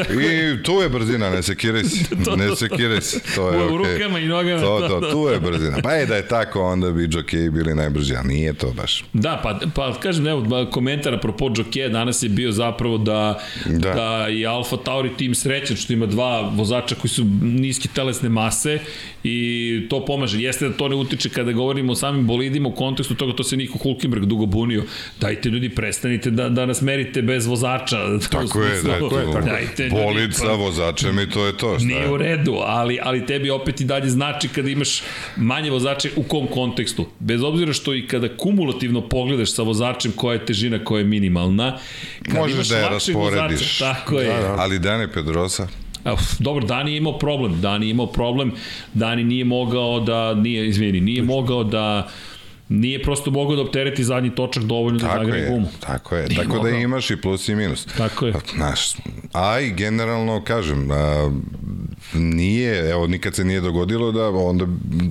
I 0.53 0.63
tu 0.63 0.73
je 0.73 0.89
brzina, 0.89 1.31
ne 1.31 1.43
sekiraj 1.43 1.85
se. 1.85 2.05
Ne 2.37 2.57
sekiraj 2.57 3.01
se. 3.01 3.21
To 3.35 3.51
je 3.51 3.57
U 3.59 3.65
okej. 3.75 3.77
rukama 3.95 4.19
i 4.19 4.27
nogama, 4.27 4.61
To, 4.61 4.81
da, 4.81 4.89
to, 4.89 5.01
da. 5.01 5.11
tu 5.11 5.29
je 5.29 5.41
brzina. 5.41 5.79
Pa 5.83 5.93
je 5.93 6.07
da 6.07 6.17
je 6.17 6.29
tako, 6.29 6.63
onda 6.63 6.91
bi 6.91 7.07
džokeji 7.07 7.51
bili 7.51 7.75
najbrži, 7.75 8.15
a 8.15 8.23
nije 8.23 8.53
to 8.55 8.68
baš. 8.73 9.05
Da, 9.13 9.41
pa, 9.43 9.61
pa 9.75 9.95
kažem, 10.01 10.27
evo, 10.27 10.67
komentar 10.71 11.15
apropo 11.15 11.51
Joke 11.57 11.89
danas 11.89 12.23
je 12.23 12.29
bio 12.29 12.53
zapravo 12.53 12.99
da, 12.99 13.41
da. 13.67 13.95
Da. 13.95 14.29
i 14.31 14.47
Alfa 14.47 14.77
Tauri 14.77 15.11
tim 15.17 15.35
srećan 15.35 15.77
što 15.77 15.93
ima 15.93 16.07
dva 16.07 16.51
vozača 16.55 16.95
koji 16.95 17.09
su 17.09 17.25
niske 17.43 17.89
telesne 17.95 18.29
mase 18.29 18.79
i 19.25 19.87
to 19.91 20.05
pomaže. 20.05 20.41
Jeste 20.41 20.69
da 20.69 20.77
to 20.77 20.89
ne 20.89 20.97
utiče 20.97 21.29
kada 21.29 21.53
govorimo 21.53 21.93
o 21.93 21.95
samim 21.95 22.27
bolidima 22.27 22.69
u 22.69 22.73
kontekstu 22.73 23.15
toga, 23.15 23.33
to 23.33 23.45
se 23.45 23.57
Niko 23.57 23.79
Hulkenberg 23.79 24.25
dugo 24.25 24.47
bunio. 24.47 24.85
Dajte 25.21 25.49
ljudi, 25.49 25.69
prestanite 25.69 26.31
da, 26.31 26.49
da 26.49 26.67
nas 26.67 26.81
merite 26.83 27.23
bez 27.23 27.47
vozača. 27.47 27.97
Tako 28.31 28.63
je, 28.63 28.83
da, 28.83 28.93
tako 28.93 29.19
je, 29.19 29.25
tako 29.25 29.39
je. 29.39 29.53
Dajte, 29.53 29.83
ljudi, 29.83 29.95
Bolid 30.05 30.31
pa- 30.31 30.37
sa 30.37 30.53
vozačem 30.53 31.19
i 31.19 31.31
to 31.31 31.47
je 31.47 31.57
to. 31.57 31.79
Šta 31.79 31.87
Nije 31.87 32.11
u 32.11 32.15
je? 32.15 32.19
redu, 32.19 32.55
ali, 32.65 32.99
ali 33.03 33.27
tebi 33.27 33.51
opet 33.51 33.81
i 33.81 33.85
dalje 33.85 34.09
znači 34.11 34.49
kada 34.49 34.69
imaš 34.71 35.03
manje 35.37 35.71
vozače 35.71 36.11
u 36.17 36.23
kom 36.23 36.47
kontekstu. 36.47 37.07
Bez 37.19 37.43
obzira 37.43 37.73
što 37.73 37.95
i 37.95 38.07
kada 38.07 38.29
kumulativno 38.59 39.01
pogledaš 39.09 39.53
sa 39.53 39.63
vozačem 39.63 40.13
koja 40.17 40.33
je 40.33 40.47
težina, 40.47 40.85
koja 40.85 40.99
je 40.99 41.05
minimalna, 41.05 41.79
kada 42.23 42.41
Možeš 42.41 42.69
da 42.69 42.79
je 42.79 42.89
rasporediš. 42.89 43.81
Vozača, 43.81 43.95
tako 43.95 44.21
je. 44.21 44.29
Da, 44.29 44.41
da. 44.41 44.55
Ali 44.59 44.79
Dane 44.79 45.13
Pedrosa, 45.13 45.69
Uf, 46.13 46.39
dobro, 46.39 46.67
Dani 46.67 46.93
je 46.93 46.97
imao 46.97 47.19
problem. 47.19 47.61
Dani 47.61 47.87
je 47.87 47.91
imao 47.91 48.07
problem. 48.07 48.53
Dani 48.95 49.25
nije 49.25 49.45
mogao 49.45 50.01
da, 50.01 50.35
nije, 50.35 50.69
izvini, 50.69 51.01
nije 51.01 51.23
mogao 51.23 51.65
da 51.65 52.09
nije 52.71 53.03
prosto 53.03 53.31
mogao 53.31 53.57
da 53.57 53.63
optereti 53.63 54.05
zadnji 54.05 54.31
točak 54.31 54.63
dovoljno 54.65 54.99
da 54.99 55.07
tako 55.07 55.19
zagreje 55.19 55.43
je, 55.43 55.51
gumu. 55.51 55.69
tako 55.81 56.17
je. 56.17 56.23
Nije 56.23 56.37
Tako 56.37 56.51
da 56.51 56.57
mogao. 56.59 56.71
imaš 56.73 57.11
i 57.11 57.17
plus 57.17 57.49
i 57.49 57.55
minus. 57.55 57.85
Tako 57.87 58.27
je. 58.27 58.33
Pa, 58.33 58.39
Znaš, 58.55 58.81
a 59.33 59.61
i 59.61 59.71
generalno, 59.71 60.43
kažem, 60.43 60.91
a, 60.91 61.31
nije, 62.15 62.91
evo, 62.91 63.07
nikad 63.07 63.35
se 63.35 63.45
nije 63.45 63.61
dogodilo 63.61 64.13
da 64.13 64.29
onda, 64.29 64.67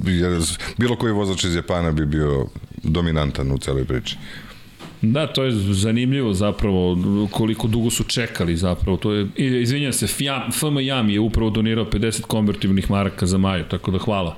jer 0.06 0.42
bilo 0.78 0.96
koji 0.96 1.14
vozač 1.14 1.44
iz 1.44 1.56
Japana 1.56 1.92
bi 1.92 2.06
bio 2.08 2.46
dominantan 2.76 3.52
u 3.52 3.58
celoj 3.58 3.86
priči. 3.86 4.18
Da, 5.02 5.28
to 5.28 5.44
je 5.44 5.52
zanimljivo 5.54 6.34
zapravo 6.34 6.98
koliko 7.28 7.68
dugo 7.68 7.90
su 7.90 8.04
čekali 8.04 8.58
zapravo. 8.58 8.98
To 8.98 9.12
je, 9.12 9.28
i- 9.36 9.62
izvinjam 9.62 9.94
se, 9.94 10.08
Fjam, 10.08 10.52
FM 10.52 10.80
Jam 10.80 11.10
je 11.10 11.20
upravo 11.20 11.50
donirao 11.50 11.86
50 11.86 12.22
konvertibilnih 12.22 12.92
maraka 12.92 13.26
za 13.26 13.38
Maju, 13.38 13.64
tako 13.66 13.92
da 13.92 13.98
hvala. 13.98 14.38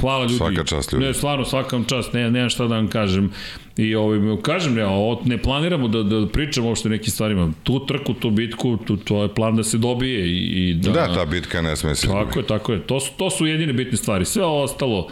Hvala 0.00 0.22
ljudi. 0.22 0.34
Svaka 0.34 0.64
čast, 0.64 0.92
ljudi. 0.92 1.04
Ne, 1.04 1.14
stvarno, 1.14 1.44
svaka 1.44 1.76
vam 1.76 1.84
čast, 1.84 2.12
ne, 2.12 2.30
nemam 2.30 2.50
šta 2.50 2.66
da 2.66 2.74
vam 2.74 2.88
kažem. 2.88 3.32
I 3.76 3.94
ovaj, 3.94 4.18
kažem, 4.42 4.74
ne, 4.74 4.84
ne 5.24 5.38
planiramo 5.38 5.88
da, 5.88 6.02
da 6.02 6.26
pričamo 6.28 6.68
uopšte 6.68 6.88
nekim 6.88 7.12
stvarima. 7.12 7.52
Tu 7.62 7.86
trku, 7.86 8.14
tu 8.14 8.30
bitku, 8.30 8.76
tu, 8.76 8.96
to 8.96 9.22
je 9.22 9.34
plan 9.34 9.56
da 9.56 9.64
se 9.64 9.78
dobije 9.78 10.26
i, 10.28 10.70
i 10.70 10.74
da... 10.74 10.90
Da, 10.90 11.14
ta 11.14 11.24
bitka 11.24 11.62
ne 11.62 11.76
sme 11.76 11.94
se 11.94 12.06
Tako 12.06 12.38
je, 12.38 12.46
tako 12.46 12.72
je. 12.72 12.80
To 12.80 13.00
su, 13.00 13.12
to 13.16 13.30
su 13.30 13.46
jedine 13.46 13.72
bitne 13.72 13.96
stvari. 13.96 14.24
Sve 14.24 14.44
ostalo, 14.44 15.08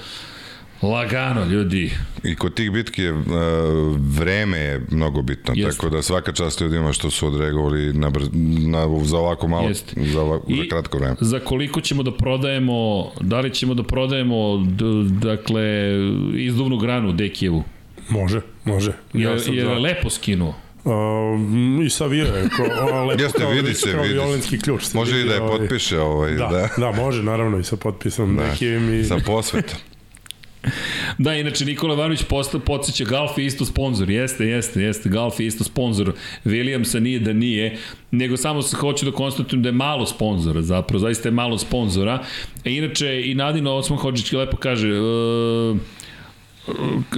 lagano, 0.82 1.44
ljudi. 1.44 1.90
I 2.24 2.34
kod 2.34 2.54
tih 2.54 2.70
bitki 2.70 3.02
je, 3.02 3.12
uh, 3.12 3.22
vreme 4.10 4.58
je 4.58 4.80
mnogo 4.90 5.22
bitno, 5.22 5.54
Jeste. 5.56 5.72
tako 5.72 5.90
da 5.90 6.02
svaka 6.02 6.32
čast 6.32 6.60
ljudima 6.60 6.92
što 6.92 7.10
su 7.10 7.26
odreagovali 7.26 7.92
na, 7.92 8.10
brz, 8.10 8.28
na, 8.66 8.86
za 9.02 9.18
ovako 9.18 9.48
malo, 9.48 9.68
Jeste. 9.68 10.00
za, 10.02 10.20
ovako, 10.20 10.46
za 10.48 10.62
kratko 10.70 10.98
vreme. 10.98 11.16
Za 11.20 11.40
koliko 11.40 11.80
ćemo 11.80 12.02
da 12.02 12.12
prodajemo, 12.12 12.74
da 13.20 13.40
li 13.40 13.50
ćemo 13.50 13.74
da 13.74 13.82
prodajemo, 13.82 14.36
d, 14.68 14.84
dakle, 15.20 15.62
izduvnu 16.34 16.78
granu 16.78 17.12
Dekijevu? 17.12 17.64
Može, 18.08 18.40
može. 18.64 18.92
Je, 19.12 19.38
sam 19.38 19.54
je 19.54 19.64
za- 19.64 19.72
lepo 19.72 20.10
skinuo. 20.10 20.54
Um, 20.84 21.82
I 21.82 21.90
savio 21.90 22.24
je, 22.26 22.48
ko, 22.48 22.62
ono, 22.84 23.04
lepo 23.04 23.22
Jeste, 23.22 23.38
kao, 23.38 23.50
vidi 23.50 23.74
se, 23.74 23.92
kao 23.92 24.02
vidi 24.02 24.08
se. 24.08 24.14
violinski 24.14 24.58
ključ. 24.58 24.94
Može 24.94 25.20
i 25.20 25.24
da 25.24 25.34
je 25.34 25.40
ovaj, 25.40 25.58
potpiše 25.58 26.00
ovaj, 26.00 26.32
Da, 26.32 26.46
da. 26.46 26.68
da, 26.78 26.92
može, 26.94 27.22
naravno, 27.22 27.58
i 27.58 27.64
sa 27.64 27.76
potpisom 27.76 28.36
da. 28.36 28.42
nekim 28.44 28.94
i... 28.94 29.04
Sa 29.04 29.16
posvetom. 29.26 29.76
Da, 31.18 31.34
inače 31.34 31.64
Nikola 31.64 31.94
Ivanović 31.94 32.22
posta, 32.22 32.58
podsjeća 32.58 33.04
Galf 33.04 33.38
je 33.38 33.46
isto 33.46 33.64
sponsor, 33.64 34.10
jeste, 34.10 34.44
jeste, 34.46 34.82
jeste, 34.82 35.08
Galf 35.08 35.40
je 35.40 35.46
isto 35.46 35.64
sponsor, 35.64 36.12
Williamsa 36.44 37.00
nije 37.00 37.20
da 37.20 37.32
nije, 37.32 37.78
nego 38.10 38.36
samo 38.36 38.62
se 38.62 38.76
hoću 38.76 39.04
da 39.04 39.12
konstatujem 39.12 39.62
da 39.62 39.68
je 39.68 39.72
malo 39.72 40.06
sponzora, 40.06 40.62
zapravo, 40.62 40.98
zaista 40.98 41.28
je 41.28 41.32
malo 41.32 41.58
sponzora. 41.58 42.24
E, 42.64 42.72
inače, 42.72 43.22
i 43.24 43.34
Nadino 43.34 43.74
Osman 43.74 43.98
Hođić 43.98 44.32
lepo 44.32 44.56
kaže, 44.56 44.88
e, 44.88 45.74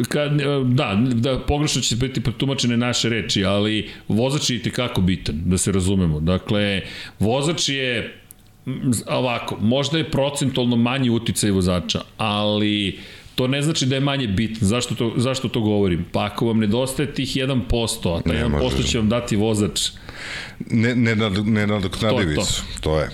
kad, 0.08 0.32
da, 0.64 0.98
da 1.14 1.38
pogrešno 1.38 1.82
će 1.82 1.96
biti 1.96 2.20
protumačene 2.20 2.76
naše 2.76 3.08
reči, 3.08 3.44
ali 3.44 3.90
vozač 4.08 4.50
je 4.50 4.56
i 4.56 4.62
tekako 4.62 5.00
bitan, 5.00 5.42
da 5.44 5.58
se 5.58 5.72
razumemo. 5.72 6.20
Dakle, 6.20 6.82
vozač 7.18 7.68
je 7.68 8.16
ovako, 9.06 9.56
možda 9.60 9.98
je 9.98 10.10
procentualno 10.10 10.76
manji 10.76 11.10
uticaj 11.10 11.50
vozača, 11.50 12.00
ali 12.16 12.98
to 13.40 13.46
ne 13.46 13.62
znači 13.62 13.86
da 13.86 13.94
je 13.94 14.00
manje 14.00 14.26
bitno. 14.26 14.66
Zašto 14.66 14.94
to, 14.94 15.12
zašto 15.16 15.48
to 15.48 15.60
govorim? 15.60 16.04
Pa 16.12 16.24
ako 16.24 16.46
vam 16.46 16.58
nedostaje 16.58 17.14
tih 17.14 17.36
1%, 17.36 18.18
a 18.18 18.22
taj 18.22 18.36
Ne 18.36 18.44
1% 18.44 18.62
može. 18.62 18.82
će 18.82 18.98
vam 18.98 19.08
dati 19.08 19.36
vozač, 19.36 19.90
Ne, 20.70 20.94
ne, 20.94 21.16
ne 21.44 21.66
nadoknadivi 21.66 22.34
To, 22.34 22.40
to. 22.42 22.80
To 22.80 23.00
je. 23.00 23.08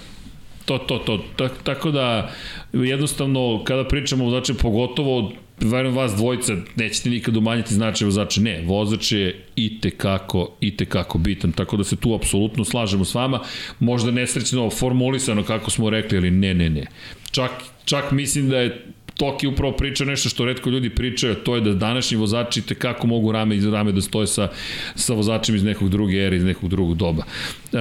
To, 0.64 0.78
to, 0.78 0.98
to. 0.98 1.24
Tak, 1.36 1.52
tako 1.62 1.90
da, 1.90 2.30
jednostavno, 2.72 3.62
kada 3.64 3.84
pričamo 3.84 4.24
vozače, 4.24 4.54
pogotovo, 4.54 5.32
verujem 5.60 5.94
vas 5.96 6.12
dvojica, 6.14 6.56
nećete 6.76 7.10
nikad 7.10 7.36
umanjiti 7.36 7.74
značaj 7.74 8.04
vozača. 8.04 8.40
Ne, 8.40 8.62
vozač 8.66 9.12
je 9.12 9.44
i 9.56 9.80
tekako, 9.80 10.56
i 10.60 10.76
tekako 10.76 11.18
bitan. 11.18 11.52
Tako 11.52 11.76
da 11.76 11.84
se 11.84 11.96
tu 11.96 12.14
apsolutno 12.14 12.64
slažemo 12.64 13.04
s 13.04 13.14
vama. 13.14 13.40
Možda 13.78 14.10
nesrećno 14.10 14.70
formulisano, 14.70 15.44
kako 15.44 15.70
smo 15.70 15.90
rekli, 15.90 16.18
ali 16.18 16.30
ne, 16.30 16.54
ne, 16.54 16.70
ne. 16.70 16.86
Čak, 17.30 17.50
čak 17.84 18.10
mislim 18.10 18.48
da 18.48 18.58
je 18.58 18.86
Toki 19.16 19.46
upravo 19.46 19.72
priča 19.72 20.04
nešto 20.04 20.28
što 20.28 20.44
redko 20.44 20.70
ljudi 20.70 20.90
pričaju, 20.90 21.34
to 21.34 21.54
je 21.54 21.60
da 21.60 21.72
današnji 21.74 22.16
vozači 22.16 22.62
tekako 22.62 23.06
mogu 23.06 23.32
rame 23.32 23.56
iz 23.56 23.66
rame 23.66 23.92
da 23.92 24.00
stoje 24.00 24.26
sa, 24.26 24.48
sa 24.94 25.14
vozačima 25.14 25.56
iz 25.56 25.64
nekog 25.64 25.88
druge 25.88 26.16
ere, 26.16 26.36
iz 26.36 26.44
nekog 26.44 26.70
drugog 26.70 26.96
doba. 26.96 27.22
E, 27.22 27.78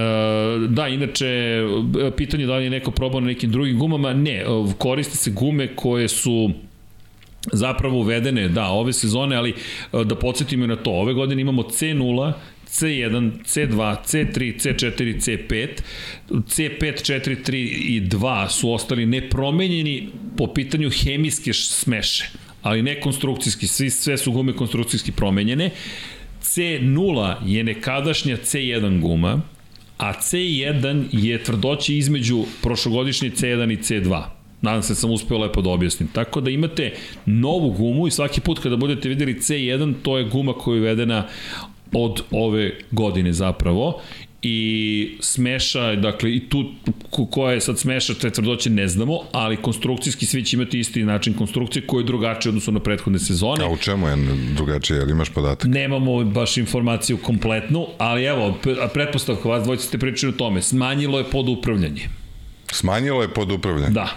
da, 0.68 0.88
inače, 0.88 1.62
pitanje 2.16 2.46
da 2.46 2.56
li 2.56 2.64
je 2.64 2.70
neko 2.70 2.90
probao 2.90 3.20
na 3.20 3.26
nekim 3.26 3.50
drugim 3.50 3.78
gumama, 3.78 4.14
ne, 4.14 4.44
koriste 4.78 5.16
se 5.16 5.30
gume 5.30 5.76
koje 5.76 6.08
su 6.08 6.50
zapravo 7.52 7.98
uvedene, 7.98 8.48
da, 8.48 8.68
ove 8.68 8.92
sezone, 8.92 9.36
ali 9.36 9.50
e, 9.50 10.04
da 10.04 10.14
podsjetimo 10.14 10.66
na 10.66 10.76
to, 10.76 10.90
ove 10.90 11.14
godine 11.14 11.42
imamo 11.42 11.62
C0, 11.62 12.32
C1, 12.76 13.32
C2, 13.44 13.96
C3, 14.04 14.56
C4, 14.60 15.20
C5. 15.20 15.68
C5, 16.30 17.02
4, 17.02 17.36
3 17.44 17.56
i 17.88 18.00
2 18.00 18.48
su 18.48 18.72
ostali 18.72 19.06
nepromenjeni 19.06 20.08
po 20.36 20.46
pitanju 20.54 20.90
hemijske 20.90 21.52
smeše, 21.52 22.30
ali 22.62 22.82
ne 22.82 23.00
konstrukcijski, 23.00 23.66
svi, 23.66 23.90
sve 23.90 24.18
su 24.18 24.32
gume 24.32 24.52
konstrukcijski 24.52 25.12
promenjene. 25.12 25.70
C0 26.42 27.34
je 27.46 27.64
nekadašnja 27.64 28.36
C1 28.36 29.00
guma, 29.00 29.40
a 29.98 30.12
C1 30.12 31.04
je 31.12 31.44
tvrdoće 31.44 31.96
između 31.96 32.44
prošlogodišnje 32.62 33.30
C1 33.30 33.72
i 33.72 33.76
C2. 33.76 34.24
Nadam 34.60 34.82
se 34.82 34.92
da 34.92 34.94
sam 34.94 35.10
uspeo 35.10 35.38
lepo 35.38 35.62
da 35.62 35.70
objasnim. 35.70 36.08
Tako 36.12 36.40
da 36.40 36.50
imate 36.50 36.92
novu 37.26 37.70
gumu 37.70 38.06
i 38.06 38.10
svaki 38.10 38.40
put 38.40 38.58
kada 38.58 38.76
budete 38.76 39.08
videli 39.08 39.34
C1, 39.34 39.94
to 40.02 40.18
je 40.18 40.24
guma 40.24 40.52
koja 40.52 40.74
je 40.74 40.80
uvedena 40.80 41.26
od 41.96 42.22
ove 42.30 42.70
godine 42.90 43.32
zapravo 43.32 44.00
i 44.42 44.58
smeša, 45.20 45.94
dakle, 45.94 46.32
i 46.32 46.40
tu 46.40 46.64
ko- 47.10 47.26
koja 47.26 47.52
je 47.52 47.60
sad 47.60 47.78
smeša 47.78 48.14
te 48.14 48.30
tvrdoće 48.30 48.70
ne 48.70 48.88
znamo, 48.88 49.20
ali 49.32 49.56
konstrukcijski 49.56 50.26
svi 50.26 50.44
će 50.44 50.56
imati 50.56 50.78
isti 50.80 51.04
način 51.04 51.34
konstrukcije 51.34 51.86
koji 51.86 52.02
je 52.02 52.06
drugačiji 52.06 52.50
odnosno 52.50 52.72
na 52.72 52.80
prethodne 52.80 53.18
sezone. 53.18 53.64
A 53.64 53.68
u 53.68 53.76
čemu 53.76 54.08
je 54.08 54.16
drugačije, 54.54 54.98
ili 54.98 55.12
imaš 55.12 55.28
podatak? 55.30 55.70
Nemamo 55.70 56.24
baš 56.24 56.56
informaciju 56.56 57.18
kompletnu, 57.18 57.86
ali 57.98 58.24
evo, 58.24 58.54
pretpostavka, 58.94 59.48
vas 59.48 59.62
dvojice 59.62 59.84
ste 59.84 59.98
pričali 59.98 60.32
o 60.32 60.36
tome, 60.36 60.62
smanjilo 60.62 61.18
je 61.18 61.24
pod 61.24 61.48
upravljanje. 61.48 62.08
Smanjilo 62.72 63.22
je 63.22 63.28
pod 63.28 63.52
upravljanje. 63.52 63.90
Da, 63.92 64.08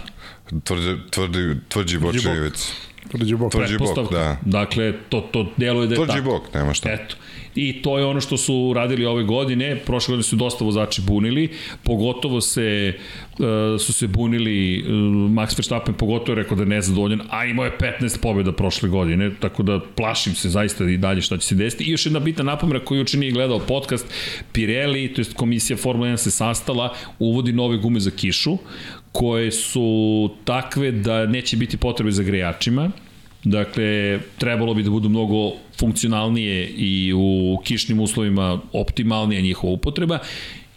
Tvrđi, 0.64 0.96
tvrdi, 1.10 1.56
tvrđi 1.68 1.98
bočejevic. 1.98 2.72
Tvrđi 3.10 3.34
bok. 3.36 3.52
Tvrđi 3.52 3.78
bok, 3.78 3.88
pretpostavka. 3.88 4.14
da. 4.14 4.36
Dakle, 4.58 4.92
to, 5.08 5.20
to 5.20 5.52
deluje 5.56 5.86
da 5.86 5.94
je 5.94 5.96
Tvrđi 5.96 6.12
tako. 6.12 6.24
bok, 6.24 6.54
nema 6.54 6.74
šta. 6.74 6.90
Eto. 6.92 7.16
I 7.54 7.82
to 7.82 7.98
je 7.98 8.04
ono 8.04 8.20
što 8.20 8.36
su 8.36 8.72
radili 8.74 9.06
ove 9.06 9.24
godine. 9.24 9.76
Prošle 9.86 10.12
godine 10.12 10.22
su 10.22 10.36
dosta 10.36 10.64
vozači 10.64 11.02
bunili. 11.02 11.48
Pogotovo 11.82 12.40
se, 12.40 12.94
uh, 13.38 13.80
su 13.80 13.92
se 13.92 14.06
bunili, 14.06 14.82
uh, 14.82 14.90
Max 15.30 15.58
Verstappen 15.58 15.94
pogotovo 15.94 16.38
je 16.38 16.42
rekao 16.42 16.56
da 16.56 16.62
je 16.62 16.68
nezadovoljan, 16.68 17.20
a 17.30 17.44
imao 17.44 17.64
je 17.64 17.78
15 17.78 18.20
pobjeda 18.22 18.52
prošle 18.52 18.88
godine, 18.88 19.30
tako 19.40 19.62
da 19.62 19.80
plašim 19.96 20.34
se 20.34 20.48
zaista 20.48 20.84
i 20.84 20.96
dalje 20.96 21.22
šta 21.22 21.38
će 21.38 21.46
se 21.46 21.54
desiti. 21.54 21.84
I 21.84 21.90
još 21.90 22.06
jedna 22.06 22.20
bitna 22.20 22.44
napomena 22.44 22.84
koju 22.84 22.98
juče 22.98 23.18
nije 23.18 23.32
gledao 23.32 23.58
podcast, 23.58 24.06
Pirelli, 24.52 25.14
to 25.14 25.20
je 25.20 25.24
komisija 25.34 25.76
Formula 25.76 26.08
1 26.08 26.16
se 26.16 26.30
sastala, 26.30 26.94
uvodi 27.18 27.52
nove 27.52 27.76
gume 27.76 28.00
za 28.00 28.10
kišu, 28.10 28.58
koje 29.12 29.50
su 29.50 30.30
takve 30.44 30.92
da 30.92 31.26
neće 31.26 31.56
biti 31.56 31.76
potrebe 31.76 32.10
za 32.10 32.22
grejačima, 32.22 32.90
Dakle, 33.44 34.20
trebalo 34.38 34.74
bi 34.74 34.82
da 34.82 34.90
budu 34.90 35.08
mnogo 35.08 35.52
funkcionalnije 35.78 36.68
i 36.68 37.12
u 37.16 37.58
kišnim 37.64 38.00
uslovima 38.00 38.60
optimalnija 38.72 39.40
njihova 39.40 39.72
upotreba 39.72 40.18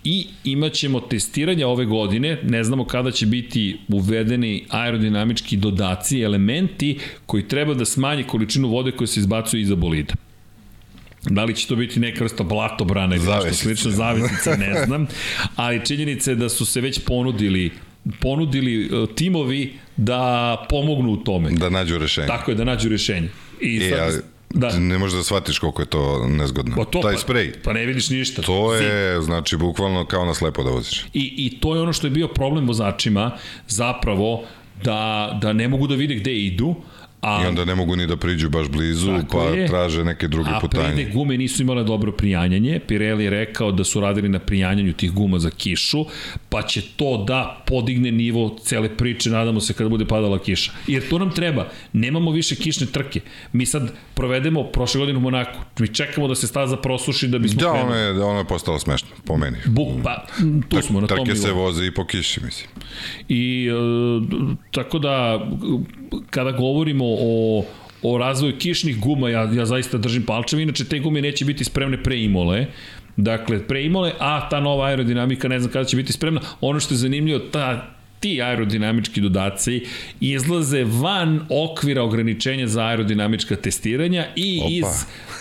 i 0.04 0.28
imaćemo 0.44 1.00
testiranja 1.00 1.68
ove 1.68 1.86
godine, 1.86 2.40
ne 2.44 2.64
znamo 2.64 2.86
kada 2.86 3.12
će 3.12 3.26
biti 3.26 3.78
uvedeni 3.88 4.66
aerodinamički 4.70 5.58
dodaci, 5.58 6.22
elementi 6.22 6.98
koji 7.26 7.48
treba 7.48 7.74
da 7.74 7.86
smanje 7.86 8.24
količinu 8.24 8.68
vode 8.68 8.92
koja 8.92 9.08
se 9.08 9.20
izbacuje 9.20 9.62
iza 9.62 9.76
bolida. 9.76 10.14
Da 11.24 11.44
li 11.44 11.56
će 11.56 11.68
to 11.68 11.76
biti 11.76 12.00
neka 12.00 12.24
vrsta 12.24 12.44
blatobrana 12.44 13.16
ili 13.16 13.26
nešto 13.26 13.54
slično, 13.54 13.92
zavisica, 13.92 14.56
ne 14.56 14.74
znam, 14.86 15.08
ali 15.56 15.86
činjenica 15.86 16.32
je 16.32 16.36
da 16.36 16.50
su 16.50 16.66
se 16.66 16.82
već 16.82 17.00
ponudili 17.00 17.72
ponudili 18.20 18.86
e, 18.86 19.16
timovi 19.16 19.74
da 19.98 20.58
pomognu 20.70 21.12
u 21.12 21.18
tome. 21.18 21.50
Da 21.52 21.70
nađu 21.70 21.98
rešenje. 21.98 22.28
Tako 22.28 22.52
je, 22.52 22.56
da 22.56 22.64
nađu 22.64 22.90
rešenje. 22.90 23.30
I 23.62 23.78
E, 23.78 23.90
sad, 23.90 24.00
ali, 24.00 24.18
da. 24.50 24.80
ne 24.80 24.98
možeš 24.98 25.18
da 25.18 25.24
shvatiš 25.24 25.60
koliko 25.60 25.82
je 25.82 25.86
to 25.86 26.28
nezgodno. 26.28 26.76
Pa 26.76 26.86
to, 26.86 27.00
Taj 27.02 27.14
pa, 27.14 27.20
sprej. 27.20 27.54
Pa 27.64 27.74
ne 27.74 27.86
vidiš 27.86 28.10
ništa. 28.10 28.42
To 28.42 28.74
je, 28.76 29.22
znači, 29.22 29.58
bukvalno 29.58 30.06
kao 30.06 30.26
na 30.26 30.34
slepo 30.34 30.64
da 30.64 30.70
voziš. 30.70 31.00
I, 31.14 31.34
I 31.38 31.60
to 31.60 31.76
je 31.76 31.82
ono 31.82 31.94
što 31.94 32.08
je 32.08 32.12
bio 32.12 32.28
problem 32.28 32.68
vozačima, 32.68 33.32
zapravo, 33.68 34.44
da, 34.84 35.32
da 35.42 35.54
ne 35.54 35.68
mogu 35.68 35.88
da 35.88 35.96
vide 35.96 36.16
gde 36.16 36.36
idu, 36.36 36.76
a 37.24 37.44
I 37.44 37.48
onda 37.48 37.66
ne 37.66 37.76
mogu 37.76 37.96
ni 37.96 38.08
da 38.08 38.18
priđu 38.18 38.50
baš 38.50 38.68
blizu, 38.70 39.20
pa 39.32 39.44
je. 39.44 39.68
traže 39.68 40.04
neke 40.04 40.28
druge 40.28 40.50
A 40.50 40.60
putanje. 40.60 40.84
prede 40.86 41.12
gume 41.12 41.38
nisu 41.38 41.62
imale 41.62 41.84
dobro 41.84 42.12
prijanjanje. 42.12 42.80
Pirelli 42.80 43.24
je 43.24 43.30
rekao 43.30 43.72
da 43.72 43.84
su 43.84 44.02
radili 44.02 44.30
na 44.30 44.40
prijanjanju 44.40 44.94
tih 44.94 45.12
guma 45.12 45.40
za 45.40 45.50
kišu, 45.52 46.06
pa 46.50 46.62
će 46.62 46.82
to 46.82 47.24
da 47.28 47.64
podigne 47.66 48.12
nivo 48.12 48.58
cele 48.62 48.90
priče, 48.90 49.30
nadamo 49.30 49.60
se 49.60 49.74
kada 49.74 49.90
bude 49.90 50.06
padala 50.06 50.40
kiša. 50.40 50.72
Jer 50.88 51.10
to 51.10 51.20
nam 51.20 51.32
treba. 51.32 51.64
Nemamo 51.94 52.32
više 52.32 52.56
kišne 52.56 52.88
trke. 52.88 53.22
Mi 53.54 53.66
sad 53.66 53.84
provedemo 54.14 54.64
prošle 54.64 55.00
godine 55.00 55.18
u 55.18 55.24
Monaku. 55.24 55.60
Mi 55.80 55.88
čekamo 55.88 56.28
da 56.28 56.36
se 56.36 56.48
staza 56.48 56.78
prosuši 56.78 57.28
da 57.28 57.40
bismo 57.40 57.60
Da, 57.62 57.72
krenuli. 57.72 57.86
ono 57.86 57.96
je, 57.96 58.24
ono 58.24 58.40
je 58.40 58.46
postalo 58.46 58.80
smešno, 58.80 59.08
po 59.26 59.38
meni. 59.38 59.58
Buk, 59.66 59.88
pa, 60.04 60.26
tu 60.70 60.82
smo 60.82 61.02
na 61.02 61.08
tom 61.08 61.18
Trke 61.18 61.36
se 61.36 61.48
nivou. 61.48 61.62
voze 61.62 61.86
i 61.86 61.92
po 61.92 62.06
kiši, 62.06 62.40
mislim. 62.42 62.70
I 63.30 63.68
e, 63.68 63.74
tako 64.72 65.00
da 65.00 65.48
kada 66.30 66.52
govorimo 66.52 67.13
o 67.20 67.64
o 68.04 68.18
razvoju 68.18 68.58
kišnih 68.60 69.00
guma, 69.00 69.30
ja, 69.30 69.50
ja 69.54 69.66
zaista 69.66 69.98
držim 69.98 70.26
palčeve, 70.26 70.64
inače 70.64 70.86
te 70.86 71.00
gume 71.00 71.22
neće 71.22 71.46
biti 71.46 71.64
spremne 71.64 72.04
pre 72.04 72.20
Imole, 72.24 72.66
dakle 73.18 73.68
pre 73.68 73.84
Imole, 73.84 74.12
a 74.20 74.50
ta 74.50 74.60
nova 74.60 74.88
aerodinamika 74.88 75.48
ne 75.48 75.60
znam 75.60 75.72
kada 75.72 75.86
će 75.86 75.98
biti 75.98 76.14
spremna. 76.14 76.42
Ono 76.62 76.80
što 76.80 76.94
je 76.94 76.98
zanimljivo, 76.98 77.40
ta 77.40 77.93
ti 78.24 78.42
aerodinamički 78.42 79.22
dodaci 79.22 79.86
izlaze 80.20 80.84
van 80.84 81.40
okvira 81.50 82.04
ograničenja 82.04 82.68
za 82.68 82.84
aerodinamička 82.84 83.56
testiranja 83.56 84.26
i 84.36 84.60
Opa. 84.60 84.70
iz 84.70 84.86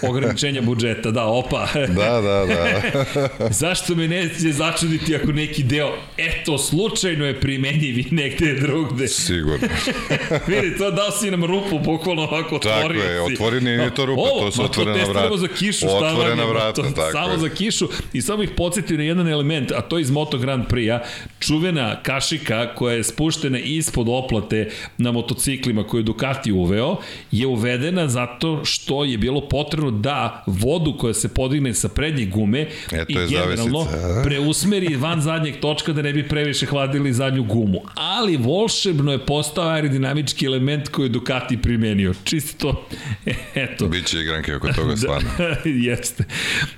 ograničenja 0.03 0.63
budžeta. 0.63 1.11
Da, 1.11 1.25
opa. 1.25 1.67
Da, 1.93 2.21
da, 2.21 2.47
da. 2.47 2.83
Zašto 3.63 3.95
me 3.95 4.09
neće 4.09 4.53
začuditi 4.53 5.17
ako 5.17 5.33
neki 5.33 5.63
deo, 5.63 5.89
eto, 6.19 6.59
slučajno 6.59 7.27
je 7.27 7.41
primenjiv 7.41 7.99
i 7.99 8.07
negde 8.11 8.55
drugde. 8.55 9.09
Sigurno. 9.09 9.69
Vidi, 10.49 10.77
to 10.79 10.91
dao 10.91 11.11
si 11.11 11.31
nam 11.31 11.45
rupu, 11.45 11.79
bukvalno 11.81 12.23
ovako 12.23 12.59
Tako 12.59 12.75
otvorio 12.77 13.03
je, 13.03 13.27
si. 13.27 13.33
otvoreni 13.33 13.71
nije 13.71 13.95
to 13.95 14.07
rupa, 14.07 14.23
Ovo, 14.23 14.41
to 14.41 14.51
su 14.53 14.65
otvorena 14.65 14.93
to 14.95 14.99
testiramo 14.99 15.29
vrata. 15.29 15.37
za 15.39 15.49
kišu, 15.49 15.87
Otvorena 15.89 16.43
je, 16.43 16.49
vrata, 16.49 16.73
to, 16.73 16.91
tako 16.91 17.13
Samo 17.13 17.33
je. 17.33 17.39
za 17.39 17.49
kišu 17.49 17.89
i 18.13 18.23
samo 18.23 18.43
ih 18.43 18.51
podsjetio 18.57 18.97
na 18.97 19.05
jedan 19.05 19.29
element, 19.29 19.73
a 19.73 19.81
to 19.81 19.99
je 19.99 20.03
iz 20.03 20.11
Moto 20.11 20.39
Grand 20.39 20.65
Prix-a, 20.67 21.01
čuvena 21.41 22.03
kašika 22.03 22.72
koja 22.75 22.95
je 22.95 23.05
spuštena 23.05 23.59
ispod 23.59 24.07
oplate 24.09 24.71
na 24.99 25.13
motociklima 25.13 25.87
koju 25.87 26.01
je 26.01 26.05
Ducati 26.05 26.53
uveo, 26.53 26.97
je 27.31 27.47
uvedena 27.47 28.09
zato 28.09 28.65
što 28.65 29.05
je 29.05 29.19
bilo 29.19 29.49
potrebno 29.49 29.91
da 29.91 30.45
vodu 30.47 30.97
koja 30.99 31.15
se 31.15 31.29
podigne 31.29 31.75
sa 31.75 31.89
prednje 31.89 32.27
gume 32.27 32.67
E, 32.93 33.05
i 33.09 33.15
generalno 33.15 33.85
zavesica, 33.85 34.21
a? 34.21 34.23
preusmeri 34.25 34.97
van 34.97 35.21
zadnjeg 35.21 35.55
točka 35.61 35.93
da 35.93 36.03
ne 36.03 36.13
bi 36.13 36.29
previše 36.29 36.67
hladili 36.67 37.13
zadnju 37.13 37.45
gumu. 37.45 37.81
Ali 37.95 38.37
volšebno 38.37 39.13
je 39.13 39.27
postao 39.27 39.69
aerodinamički 39.69 40.47
element 40.47 40.89
koji 40.89 41.07
je 41.07 41.09
Ducati 41.09 41.57
primenio. 41.57 42.15
Čisto 42.25 42.63
to, 42.63 42.89
eto. 43.65 43.89
Biće 43.89 44.21
igranke 44.21 44.57
oko 44.57 44.73
toga, 44.73 44.97
stvarno. 45.03 45.31
Jeste. 45.89 46.25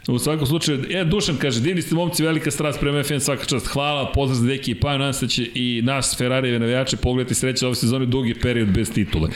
U 0.08 0.18
svakom 0.18 0.46
slučaju, 0.46 0.84
e, 0.90 1.04
Dušan 1.04 1.36
kaže, 1.36 1.60
divni 1.60 1.82
ste 1.82 1.94
momci, 1.94 2.22
velika 2.22 2.50
strast 2.50 2.80
prema 2.80 3.02
FM, 3.02 3.18
svaka 3.18 3.44
čast. 3.44 3.66
Hvala, 3.66 4.12
pozdrav 4.12 4.38
za 4.38 4.46
deki 4.46 4.70
i 4.70 4.74
pa 4.74 4.98
nadam 4.98 5.12
se 5.12 5.26
da 5.26 5.30
će 5.30 5.44
i 5.54 5.82
nas 5.84 6.16
Ferrarijeve 6.18 6.58
navijače 6.58 6.96
pogledati 6.96 7.34
sreće 7.34 7.66
ove 7.66 7.74
sezone 7.74 8.06
dugi 8.06 8.34
period 8.34 8.68
bez 8.68 8.92
titule. 8.92 9.28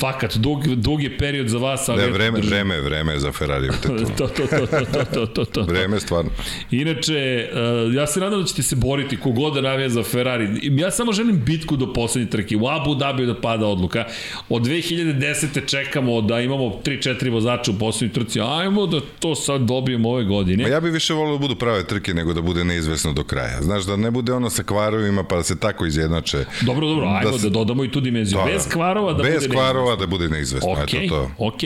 Fakat, 0.00 0.36
dug, 0.36 0.66
dugi 0.66 1.18
period 1.18 1.48
za 1.48 1.58
vas, 1.58 1.88
ali... 1.88 2.10
Vreme, 2.10 2.38
držim. 2.38 2.50
vreme, 2.50 2.80
vreme 2.80 3.12
je 3.12 3.20
za 3.20 3.32
Ferrari. 3.32 3.68
To, 4.18 4.28
to, 4.28 4.46
to, 4.46 4.66
to, 4.66 4.66
to, 4.66 5.04
to, 5.04 5.26
to, 5.26 5.44
to. 5.44 5.62
Vreme, 5.62 6.00
stvarno. 6.00 6.30
Inače, 6.70 7.48
uh, 7.52 7.94
ja 7.94 8.06
se 8.06 8.20
nadam 8.20 8.40
da 8.40 8.46
ćete 8.46 8.62
se 8.62 8.76
boriti 8.76 9.16
kogod 9.16 9.54
da 9.54 9.60
navija 9.60 9.88
za 9.88 10.02
Ferrari. 10.02 10.48
Ja 10.62 10.90
samo 10.90 11.12
želim 11.12 11.44
bitku 11.44 11.76
do 11.76 11.92
poslednje 11.92 12.30
trke. 12.30 12.56
U 12.56 12.68
Abu 12.68 12.94
Dhabi 12.94 13.26
da 13.26 13.40
pada 13.40 13.66
odluka. 13.66 14.04
Od 14.48 14.62
2010. 14.62 15.66
čekamo 15.66 16.20
da 16.20 16.40
imamo 16.40 16.64
3-4 16.84 17.32
vozača 17.32 17.70
u 17.70 17.78
poslednjoj 17.78 18.14
trci. 18.14 18.40
Ajmo 18.40 18.86
da 18.86 19.00
to 19.18 19.34
sad 19.34 19.60
dobijemo 19.60 20.10
ove 20.10 20.24
godine. 20.24 20.62
Ma 20.62 20.68
ja 20.68 20.80
bih 20.80 20.92
više 20.92 21.14
volio 21.14 21.32
da 21.32 21.38
budu 21.38 21.56
prave 21.56 21.86
trke 21.86 22.14
nego 22.14 22.32
da 22.32 22.40
bude 22.40 22.64
neizvesno 22.64 23.12
do 23.12 23.24
kraja. 23.24 23.62
Znaš, 23.62 23.84
da 23.84 23.96
ne 23.96 24.10
bude 24.10 24.32
ono 24.32 24.50
sa 24.50 24.62
kvarovima 24.62 25.24
pa 25.24 25.36
da 25.36 25.42
se 25.42 25.56
tako 25.68 25.86
izjednače. 25.86 26.44
Dobro, 26.60 26.86
dobro, 26.86 27.06
ajmo 27.08 27.30
da, 27.30 27.38
da 27.42 27.48
dodamo 27.48 27.84
i 27.84 27.90
tu 27.90 28.00
dimenziju. 28.00 28.38
Da, 28.38 28.52
Bez 28.52 28.64
da. 28.64 28.70
kvarova 28.70 29.12
da 29.12 29.22
Bez 29.22 29.34
bude 29.34 29.48
kvarova 29.48 29.96
da 29.96 30.06
bude 30.06 30.28
neizvesno. 30.28 30.70
Ok, 30.70 30.78
Eto 30.78 31.08
to. 31.08 31.30
ok. 31.38 31.62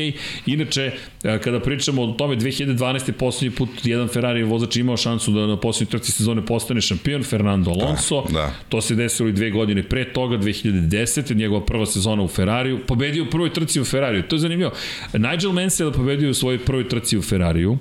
Inače, 0.47 0.93
e, 1.25 1.39
kada 1.39 1.61
pričamo 1.61 2.03
o 2.03 2.13
tome, 2.13 2.37
2012. 2.37 3.13
poslednji 3.13 3.57
put 3.57 3.69
jedan 3.85 4.09
Ferrari 4.09 4.43
vozač 4.43 4.77
imao 4.77 4.97
šansu 4.97 5.33
da 5.33 5.47
na 5.47 5.57
poslednjoj 5.57 5.91
trci 5.91 6.13
sezone 6.13 6.47
postane 6.47 6.81
šampion, 6.81 7.23
Fernando 7.25 7.71
Alonso. 7.71 8.25
Da, 8.29 8.33
da. 8.33 8.53
To 8.69 8.81
se 8.81 8.95
desilo 8.95 9.29
i 9.29 9.33
dve 9.33 9.51
godine 9.51 9.83
pre 9.83 10.13
toga, 10.13 10.37
2010. 10.39 11.37
njegova 11.37 11.65
prva 11.65 11.87
sezona 11.87 12.23
u 12.23 12.29
Ferrariju. 12.29 12.81
Pobedio 12.87 13.23
u 13.23 13.31
prvoj 13.31 13.53
trci 13.53 13.81
u 13.81 13.85
Ferrariju. 13.85 14.23
To 14.23 14.37
je 14.37 14.41
zanimljivo. 14.41 14.71
Nigel 15.13 15.53
Mansell 15.53 15.89
je 15.91 15.95
pobedio 15.95 16.31
u 16.31 16.35
svojoj 16.35 16.59
prvoj 16.59 16.89
trci 16.89 17.19
u 17.19 17.23
Ferrariju. 17.23 17.79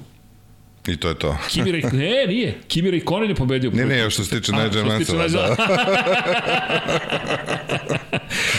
I 0.87 0.97
to 0.97 1.07
je 1.07 1.15
to. 1.15 1.37
Kimi 1.49 1.71
Rej... 1.71 1.81
Ne, 1.83 2.27
nije. 2.27 2.55
Kimi 2.67 2.91
Raikkonen 2.91 3.29
je 3.29 3.35
pobedio 3.35 3.71
Ne, 3.73 3.85
ne, 3.85 4.09
što 4.09 4.23
se 4.23 4.29
tiče 4.31 4.51
Nigel 4.53 4.85
Mansella, 4.85 5.27
da. 5.27 5.55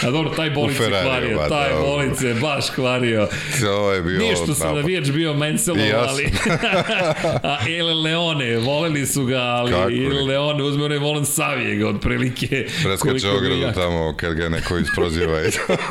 A 0.02 0.10
dobro, 0.10 0.30
taj 0.30 0.50
bolic 0.50 0.80
je 0.80 0.86
kvario, 1.02 1.36
ba, 1.38 1.48
taj 1.48 1.68
da. 1.70 1.80
bolic 1.80 2.22
je 2.22 2.34
baš 2.34 2.70
kvario. 2.70 3.28
Ovo 3.68 3.92
je 3.92 4.02
bio 4.02 4.18
Nije 4.18 4.36
što 4.36 4.54
sam 4.54 4.74
navijač 4.74 5.10
bio 5.10 5.34
sam. 5.34 5.76
ali... 5.98 6.24
A 7.42 7.58
El 7.70 8.02
Leone, 8.02 8.56
voleli 8.56 9.06
su 9.06 9.24
ga, 9.24 9.38
ali 9.38 9.72
Kako 9.72 9.82
El 9.82 10.14
ne? 10.16 10.22
Leone 10.22 10.62
uzme 10.62 10.84
onaj 10.84 10.98
volan 10.98 11.26
Savijega, 11.26 11.88
otprilike. 11.88 12.66
Preskače 12.84 13.28
ogradu 13.30 13.56
ja- 13.56 13.72
tamo 13.72 14.14
kad 14.16 14.34
ga 14.34 14.48
neko 14.48 14.78
isproziva. 14.78 15.40
i- 15.40 15.50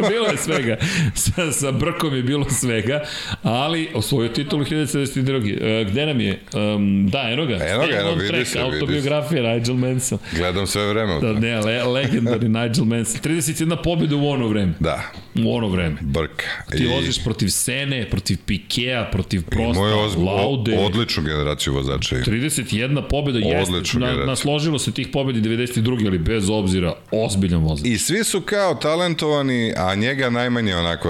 bilo 0.09 0.27
je 0.27 0.37
svega. 0.37 0.77
Sa, 1.15 1.51
sa 1.51 1.71
brkom 1.71 2.15
je 2.15 2.23
bilo 2.23 2.49
svega, 2.51 3.03
ali 3.43 3.89
osvojio 3.93 4.29
titulu 4.29 4.63
1972. 4.65 5.81
E, 5.81 5.85
gde 5.85 6.05
nam 6.05 6.20
je? 6.21 6.39
Um, 6.75 7.07
da, 7.07 7.21
eno 7.23 7.45
ga. 7.45 7.53
Eno 7.55 7.87
ga, 7.87 7.95
eno, 7.95 8.13
vidi 8.13 8.45
se. 8.45 8.59
Autobiografija 8.59 9.41
Nigel 9.45 9.75
Mansell. 9.75 10.19
Gledam 10.33 10.67
sve 10.67 10.87
vreme. 10.87 11.19
Da, 11.21 11.33
ne, 11.33 11.59
le, 11.59 11.83
legendarni 11.83 12.49
Nigel 12.59 12.85
Mansell. 12.85 13.21
31 13.25 13.77
pobjeda 13.83 14.15
u 14.15 14.27
ono 14.27 14.47
vreme. 14.47 14.73
Da. 14.79 15.01
u 15.37 15.55
ono 15.55 15.67
vreme. 15.67 15.97
Brka. 16.01 16.45
Ti 16.71 16.85
voziš 16.87 17.23
protiv 17.23 17.47
Sene, 17.47 18.09
protiv 18.09 18.37
Pikea, 18.45 18.71
protiv 19.05 19.41
Prosta, 19.43 19.71
Imao 19.71 19.87
je 19.87 19.95
oz- 19.95 20.17
Laude. 20.17 20.77
odličnu 20.77 21.23
generaciju 21.23 21.73
vozača. 21.73 22.15
31 22.15 22.61
pobjeda 23.03 23.39
jeste, 23.39 23.73
Odličnu 23.73 23.99
na, 23.99 24.05
generaciju. 24.05 24.27
nasložilo 24.27 24.79
se 24.79 24.91
tih 24.91 25.07
pobjedi 25.07 25.41
92. 25.41 26.07
ali 26.07 26.17
bez 26.19 26.49
obzira, 26.49 26.93
ozbiljan 27.13 27.61
vozač. 27.61 27.87
I 27.87 27.97
svi 27.97 28.23
su 28.23 28.41
kao 28.41 28.75
talentovani, 28.75 29.73
a 29.77 29.95
njega 29.95 30.29
najmanje 30.29 30.75
onako 30.75 31.09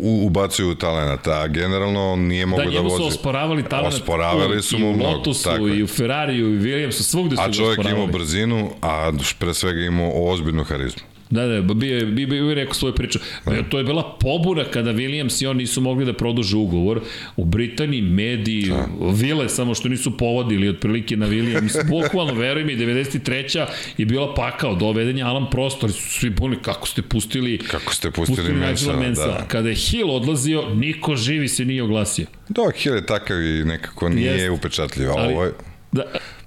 u, 0.00 0.22
ubacuju 0.22 0.70
u 0.70 0.74
talenata, 0.74 1.30
a 1.32 1.48
generalno 1.48 2.12
on 2.12 2.20
nije 2.20 2.42
Da, 2.42 2.46
mogao 2.46 2.64
da, 2.64 2.70
njemu 2.70 2.90
su 2.90 2.96
vozi. 2.96 3.06
osporavali 3.08 3.62
talent 3.62 3.94
Osporavali 4.02 4.62
su 4.62 4.78
mu 4.78 4.86
i 4.86 4.90
u 4.90 4.96
mnogo, 4.96 5.10
Lotusu, 5.10 5.44
tako 5.44 5.68
i 5.68 5.82
u 5.82 5.86
Ferrariju, 5.86 6.54
i 6.54 6.56
u 6.58 6.60
Williamsu, 6.60 7.02
svugde 7.02 7.36
su 7.36 7.42
A 7.42 7.46
ga 7.46 7.52
čovjek 7.52 7.78
osporavali. 7.78 8.02
imao 8.02 8.12
brzinu, 8.18 8.70
a 8.82 9.12
pre 9.38 9.54
svega 9.54 9.80
imao 9.80 10.10
ozbiljnu 10.14 10.64
harizmu. 10.64 11.02
Da, 11.32 11.46
da, 11.46 11.74
bio 11.74 11.96
je, 11.96 12.06
bio, 12.06 12.26
bio 12.26 12.48
je 12.48 12.54
rekao 12.54 12.74
svoju 12.74 12.94
priču. 12.94 13.18
Da. 13.46 13.62
To 13.62 13.78
je 13.78 13.84
bila 13.84 14.16
pobuna 14.20 14.64
kada 14.64 14.92
Williams 14.92 15.42
i 15.42 15.46
on 15.46 15.56
nisu 15.56 15.80
mogli 15.80 16.04
da 16.04 16.12
produže 16.12 16.56
ugovor. 16.56 17.00
U 17.36 17.44
Britaniji 17.44 18.02
mediji, 18.02 18.62
Da. 18.62 18.86
vile 19.12 19.48
samo 19.48 19.74
što 19.74 19.88
nisu 19.88 20.16
povodili 20.16 20.68
otprilike 20.68 21.16
na 21.16 21.26
Williams. 21.26 21.78
Bukvalno, 21.92 22.34
veruj 22.34 22.64
mi, 22.64 22.76
93. 22.76 23.66
je 23.98 24.06
bila 24.06 24.34
pakao 24.34 24.74
dovedenja 24.74 25.26
Alan 25.26 25.50
Prostor. 25.50 25.92
Su 25.92 26.10
svi 26.10 26.30
boli 26.30 26.56
kako 26.58 26.88
ste 26.88 27.02
pustili 27.02 27.58
Kako 27.60 27.94
ste 27.94 28.10
pustili 28.10 28.48
Nigela 28.48 28.66
Mansella, 28.66 28.96
Mansella. 28.98 29.34
da. 29.34 29.44
Kada 29.44 29.68
je 29.68 29.74
Hill 29.76 30.10
odlazio, 30.10 30.64
niko 30.68 31.16
živi 31.16 31.48
se 31.48 31.64
nije 31.64 31.82
oglasio. 31.82 32.26
Da, 32.48 32.62
Hill 32.76 32.94
je 32.94 33.06
takav 33.06 33.36
i 33.38 33.64
nekako 33.64 34.08
nije 34.08 34.26
Jeste. 34.26 34.50
upečatljiv, 34.50 35.10
Ali- 35.10 35.32
ovo 35.32 35.44
je... 35.44 35.52
Da, 35.92 36.02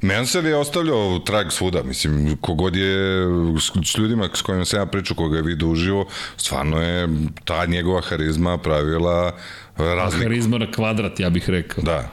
Mansell 0.06 0.48
je 0.48 0.56
ostavljao 0.56 1.20
trag 1.20 1.52
svuda, 1.52 1.84
mislim, 1.84 2.38
kogod 2.42 2.76
je 2.76 3.26
s, 3.60 3.92
s 3.92 3.98
ljudima 3.98 4.30
s 4.34 4.42
kojima 4.42 4.66
sam 4.66 4.80
ja 4.80 4.86
pričao, 4.86 5.18
koga 5.18 5.38
je 5.38 5.44
vidio 5.44 5.68
uživo, 5.70 6.08
stvarno 6.38 6.82
je 6.82 7.08
ta 7.44 7.66
njegova 7.66 8.02
harizma 8.02 8.58
pravila 8.58 9.36
razliku. 9.78 10.24
harizma 10.24 10.58
na 10.58 10.72
kvadrat, 10.72 11.20
ja 11.20 11.30
bih 11.30 11.50
rekao. 11.50 11.84
Da, 11.84 12.12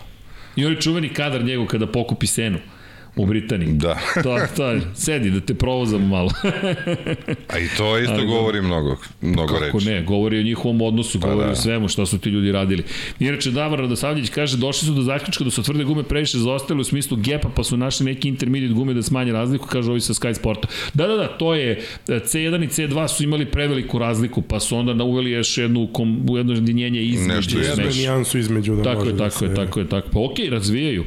I 0.57 0.67
on 0.67 0.73
je 0.73 0.81
čuveni 0.81 1.15
kadar 1.15 1.45
njegov 1.45 1.67
kada 1.67 1.87
pokupi 1.87 2.27
senu 2.27 2.59
u 3.17 3.27
Britaniji. 3.27 3.73
da. 3.73 3.99
To, 4.15 4.39
to 4.57 4.67
je, 4.67 4.81
sedi 4.95 5.31
da 5.31 5.41
te 5.41 5.55
provozamo 5.55 6.07
malo. 6.09 6.31
A 7.49 7.59
i 7.59 7.67
to 7.69 7.99
isto 7.99 8.13
Ali 8.13 8.21
da. 8.21 8.29
govori 8.29 8.61
mnogo, 8.63 8.97
mnogo 9.23 9.55
Kako 9.55 9.79
reči. 9.79 9.87
ne, 9.87 10.03
govori 10.03 10.39
o 10.39 10.43
njihovom 10.43 10.81
odnosu, 10.83 11.21
Pa 11.21 11.27
govori 11.27 11.47
da. 11.47 11.53
o 11.53 11.57
svemu 11.57 11.89
šta 11.89 12.07
su 12.07 12.19
ti 12.19 12.29
ljudi 12.29 12.53
radili. 12.53 12.83
Inače, 13.21 13.51
Davor 13.51 13.79
Radosavljević 13.79 14.31
kaže, 14.31 14.57
došli 14.57 14.87
su 14.87 14.95
do 14.95 15.03
zaključka 15.03 15.45
da 15.45 15.51
su 15.51 15.63
tvrde 15.63 15.85
gume 15.85 16.03
previše 16.03 16.39
zaostale 16.39 16.81
u 16.81 16.85
smislu 16.85 17.17
gepa, 17.17 17.49
pa 17.49 17.65
su 17.65 17.77
našli 17.77 18.07
neki 18.07 18.29
intermediate 18.29 18.75
gume 18.75 18.95
da 18.95 19.03
smanje 19.03 19.33
razliku, 19.33 19.67
kaže 19.67 19.91
ovi 19.91 20.01
sa 20.01 20.15
Sky 20.15 20.35
Sporta. 20.35 20.69
Da, 20.95 21.07
da, 21.07 21.17
da, 21.17 21.29
to 21.29 21.55
je, 21.55 21.81
C1 22.07 22.65
i 22.65 22.69
C2 22.69 23.09
su 23.09 23.25
imali 23.25 23.47
preveliku 23.47 23.99
razliku, 23.99 24.43
pa 24.43 24.61
su 24.61 24.77
onda 24.77 25.05
uveli 25.05 25.31
još 25.31 25.59
jednu, 25.59 25.89
kom, 25.89 26.27
jedno 26.29 26.53
jedinjenje 26.53 27.03
između. 27.03 27.35
Nešto 27.35 27.59
Jednu 27.61 27.85
Neš- 27.85 27.97
nijansu 27.97 28.39
između 28.39 28.75
da 28.75 28.83
Tako 28.83 29.05
je, 29.05 29.13
da 29.13 29.19
tako 29.21 29.45
je, 29.45 29.55
tako 29.55 29.81
je, 29.81 29.89
tako. 29.89 30.09
Pa 30.09 30.21
okej, 30.23 30.51
razvijaju. 30.51 31.05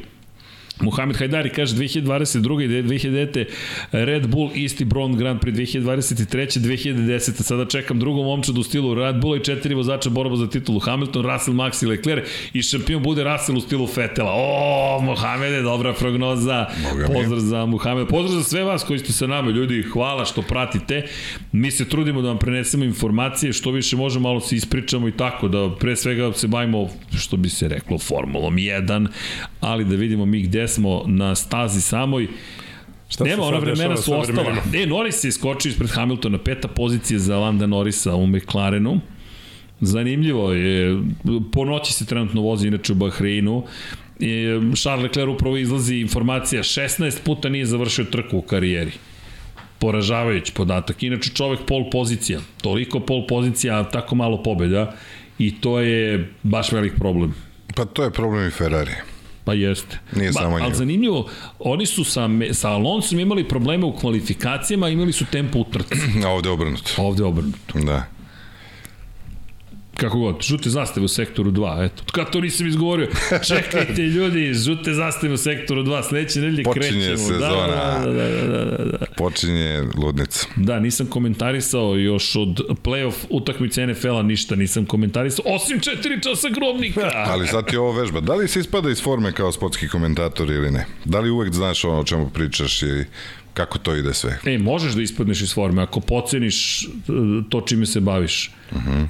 Muhamed 0.80 1.16
Hajdari 1.16 1.50
kaže 1.50 1.74
2022. 1.76 2.64
i 2.64 2.82
2009. 2.82 3.44
Red 3.92 4.26
Bull 4.26 4.50
isti 4.54 4.84
Brown 4.84 5.16
Grand 5.16 5.40
Prix 5.40 5.80
2023. 5.80 6.60
2010. 6.60 7.42
Sada 7.42 7.64
čekam 7.64 7.98
drugu 7.98 8.22
momčadu 8.22 8.60
u 8.60 8.64
stilu 8.64 8.94
Red 8.94 9.16
Bulla 9.20 9.36
i 9.36 9.44
četiri 9.44 9.74
vozača 9.74 10.10
borba 10.10 10.36
za 10.36 10.50
titulu 10.50 10.78
Hamilton, 10.78 11.22
Russell, 11.22 11.56
Max 11.56 11.84
i 11.84 11.86
Leclerc 11.86 12.28
i 12.52 12.62
šampion 12.62 13.02
bude 13.02 13.24
Russell 13.24 13.58
u 13.58 13.60
stilu 13.60 13.86
Fetela. 13.86 14.32
O, 14.34 15.00
Mohamede, 15.02 15.62
dobra 15.62 15.92
prognoza. 15.92 16.66
Boga 16.90 17.08
mi. 17.08 17.14
Pozdrav 17.14 17.40
za 17.40 17.66
Muhamed. 17.66 18.08
Pozdrav 18.08 18.38
za 18.38 18.44
sve 18.44 18.64
vas 18.64 18.84
koji 18.84 18.98
ste 18.98 19.12
sa 19.12 19.26
nama, 19.26 19.50
ljudi. 19.50 19.82
Hvala 19.82 20.24
što 20.24 20.42
pratite. 20.42 21.02
Mi 21.52 21.70
se 21.70 21.88
trudimo 21.88 22.22
da 22.22 22.28
vam 22.28 22.38
prenesemo 22.38 22.84
informacije, 22.84 23.52
što 23.52 23.70
više 23.70 23.96
možemo, 23.96 24.28
malo 24.28 24.40
se 24.40 24.56
ispričamo 24.56 25.08
i 25.08 25.12
tako, 25.12 25.48
da 25.48 25.70
pre 25.80 25.96
svega 25.96 26.32
se 26.32 26.48
bavimo, 26.48 26.88
što 27.18 27.36
bi 27.36 27.48
se 27.48 27.68
reklo, 27.68 27.98
Formulom 27.98 28.56
1, 28.56 29.06
ali 29.60 29.84
da 29.84 29.94
vidimo 29.96 30.26
mi 30.26 30.42
gde 30.42 30.65
smo 30.68 31.02
na 31.06 31.34
stazi 31.34 31.80
samoj. 31.80 32.28
Šta 33.08 33.24
se 33.24 33.30
Nema, 33.30 33.42
ona 33.42 33.58
vremena 33.58 33.96
su 33.96 34.14
ostala. 34.14 34.42
vremenima? 34.42 34.62
E, 34.82 34.86
Norris 34.86 35.24
je 35.24 35.28
iskočio 35.28 35.70
ispred 35.70 35.90
Hamiltona, 35.90 36.38
peta 36.38 36.68
pozicija 36.68 37.18
za 37.18 37.38
Landa 37.38 37.66
Norrisa 37.66 38.14
u 38.14 38.26
McLarenu. 38.26 39.00
Zanimljivo 39.80 40.52
je, 40.52 41.02
po 41.52 41.64
noći 41.64 41.92
se 41.92 42.06
trenutno 42.06 42.40
vozi 42.40 42.68
inače 42.68 42.92
u 42.92 42.96
Bahreinu. 42.96 43.64
E, 44.20 44.26
Charles 44.74 45.02
Leclerc 45.02 45.34
upravo 45.34 45.56
izlazi 45.56 45.96
informacija, 45.96 46.62
16 46.62 47.20
puta 47.24 47.48
nije 47.48 47.66
završio 47.66 48.04
trku 48.04 48.38
u 48.38 48.42
karijeri. 48.42 48.92
Poražavajući 49.78 50.52
podatak. 50.52 51.02
Inače 51.02 51.30
čovek 51.30 51.60
pol 51.66 51.90
pozicija, 51.90 52.40
toliko 52.62 53.00
pol 53.00 53.26
pozicija, 53.26 53.80
a 53.80 53.90
tako 53.90 54.14
malo 54.14 54.42
pobjeda 54.42 54.94
i 55.38 55.60
to 55.60 55.80
je 55.80 56.32
baš 56.42 56.72
velik 56.72 56.92
problem. 56.98 57.34
Pa 57.74 57.84
to 57.84 58.04
je 58.04 58.10
problem 58.10 58.48
i 58.48 58.50
Ferrari. 58.50 58.92
Pa 59.46 59.54
jeste. 59.54 59.98
Nije 60.16 60.30
ba, 60.32 60.40
samo 60.40 60.54
Ali 60.54 60.62
njima. 60.62 60.74
zanimljivo, 60.74 61.28
oni 61.58 61.86
su 61.86 62.04
sa, 62.04 62.28
sa 62.52 62.70
Alonsom 62.70 63.20
imali 63.20 63.48
probleme 63.48 63.84
u 63.86 63.92
kvalifikacijama, 63.96 64.88
imali 64.88 65.12
su 65.12 65.24
tempo 65.24 65.58
u 65.58 65.64
trci. 65.64 65.94
A 66.26 66.28
ovde 66.28 66.48
obrnuto. 66.50 66.90
Ovde 66.96 67.24
obrnuto. 67.24 67.78
Da. 67.78 68.04
Kako 69.96 70.18
god, 70.18 70.42
žute 70.42 70.70
zastave 70.70 71.04
u 71.04 71.08
sektoru 71.08 71.50
2, 71.50 71.86
eto. 71.86 72.02
Kad 72.12 72.30
to 72.30 72.40
nisam 72.40 72.66
izgovorio, 72.66 73.08
čekajte 73.46 74.02
ljudi, 74.16 74.54
žute 74.54 74.94
zastave 74.94 75.32
u 75.32 75.36
sektoru 75.36 75.82
2, 75.82 76.08
sledeće 76.08 76.40
nedelje 76.40 76.64
Počinje 76.64 76.88
krećemo. 76.88 77.16
sezona. 77.16 77.98
Da, 78.04 78.12
da, 78.12 78.28
da, 78.28 78.46
da, 78.46 78.64
da, 78.64 78.84
da. 78.84 79.06
Počinje 79.16 79.82
ludnica. 79.96 80.46
Da, 80.56 80.80
nisam 80.80 81.06
komentarisao 81.06 81.96
još 81.96 82.36
od 82.36 82.60
playoff 82.82 83.14
utakmice 83.30 83.86
NFL-a 83.86 84.22
ništa 84.22 84.56
nisam 84.56 84.86
komentarisao, 84.86 85.44
osim 85.48 85.80
4 85.80 86.22
časa 86.22 86.48
grobnika. 86.48 87.10
Ali 87.32 87.46
sad 87.46 87.70
ti 87.70 87.76
ovo 87.76 87.92
vežba. 87.92 88.20
Da 88.20 88.34
li 88.34 88.48
se 88.48 88.60
ispada 88.60 88.90
iz 88.90 89.02
forme 89.02 89.32
kao 89.32 89.52
sportski 89.52 89.88
komentator 89.88 90.50
ili 90.50 90.70
ne? 90.70 90.86
Da 91.04 91.20
li 91.20 91.30
uvek 91.30 91.52
znaš 91.54 91.84
ono 91.84 92.00
o 92.00 92.04
čemu 92.04 92.30
pričaš 92.30 92.82
i 92.82 93.04
kako 93.56 93.78
to 93.78 93.94
ide 93.94 94.14
sve? 94.14 94.38
E, 94.44 94.58
možeš 94.58 94.92
da 94.92 95.02
ispadneš 95.02 95.42
iz 95.42 95.54
forme 95.54 95.82
ako 95.82 96.00
poceniš 96.00 96.84
e, 96.84 96.88
to 97.48 97.60
čime 97.60 97.86
se 97.86 98.00
baviš. 98.00 98.50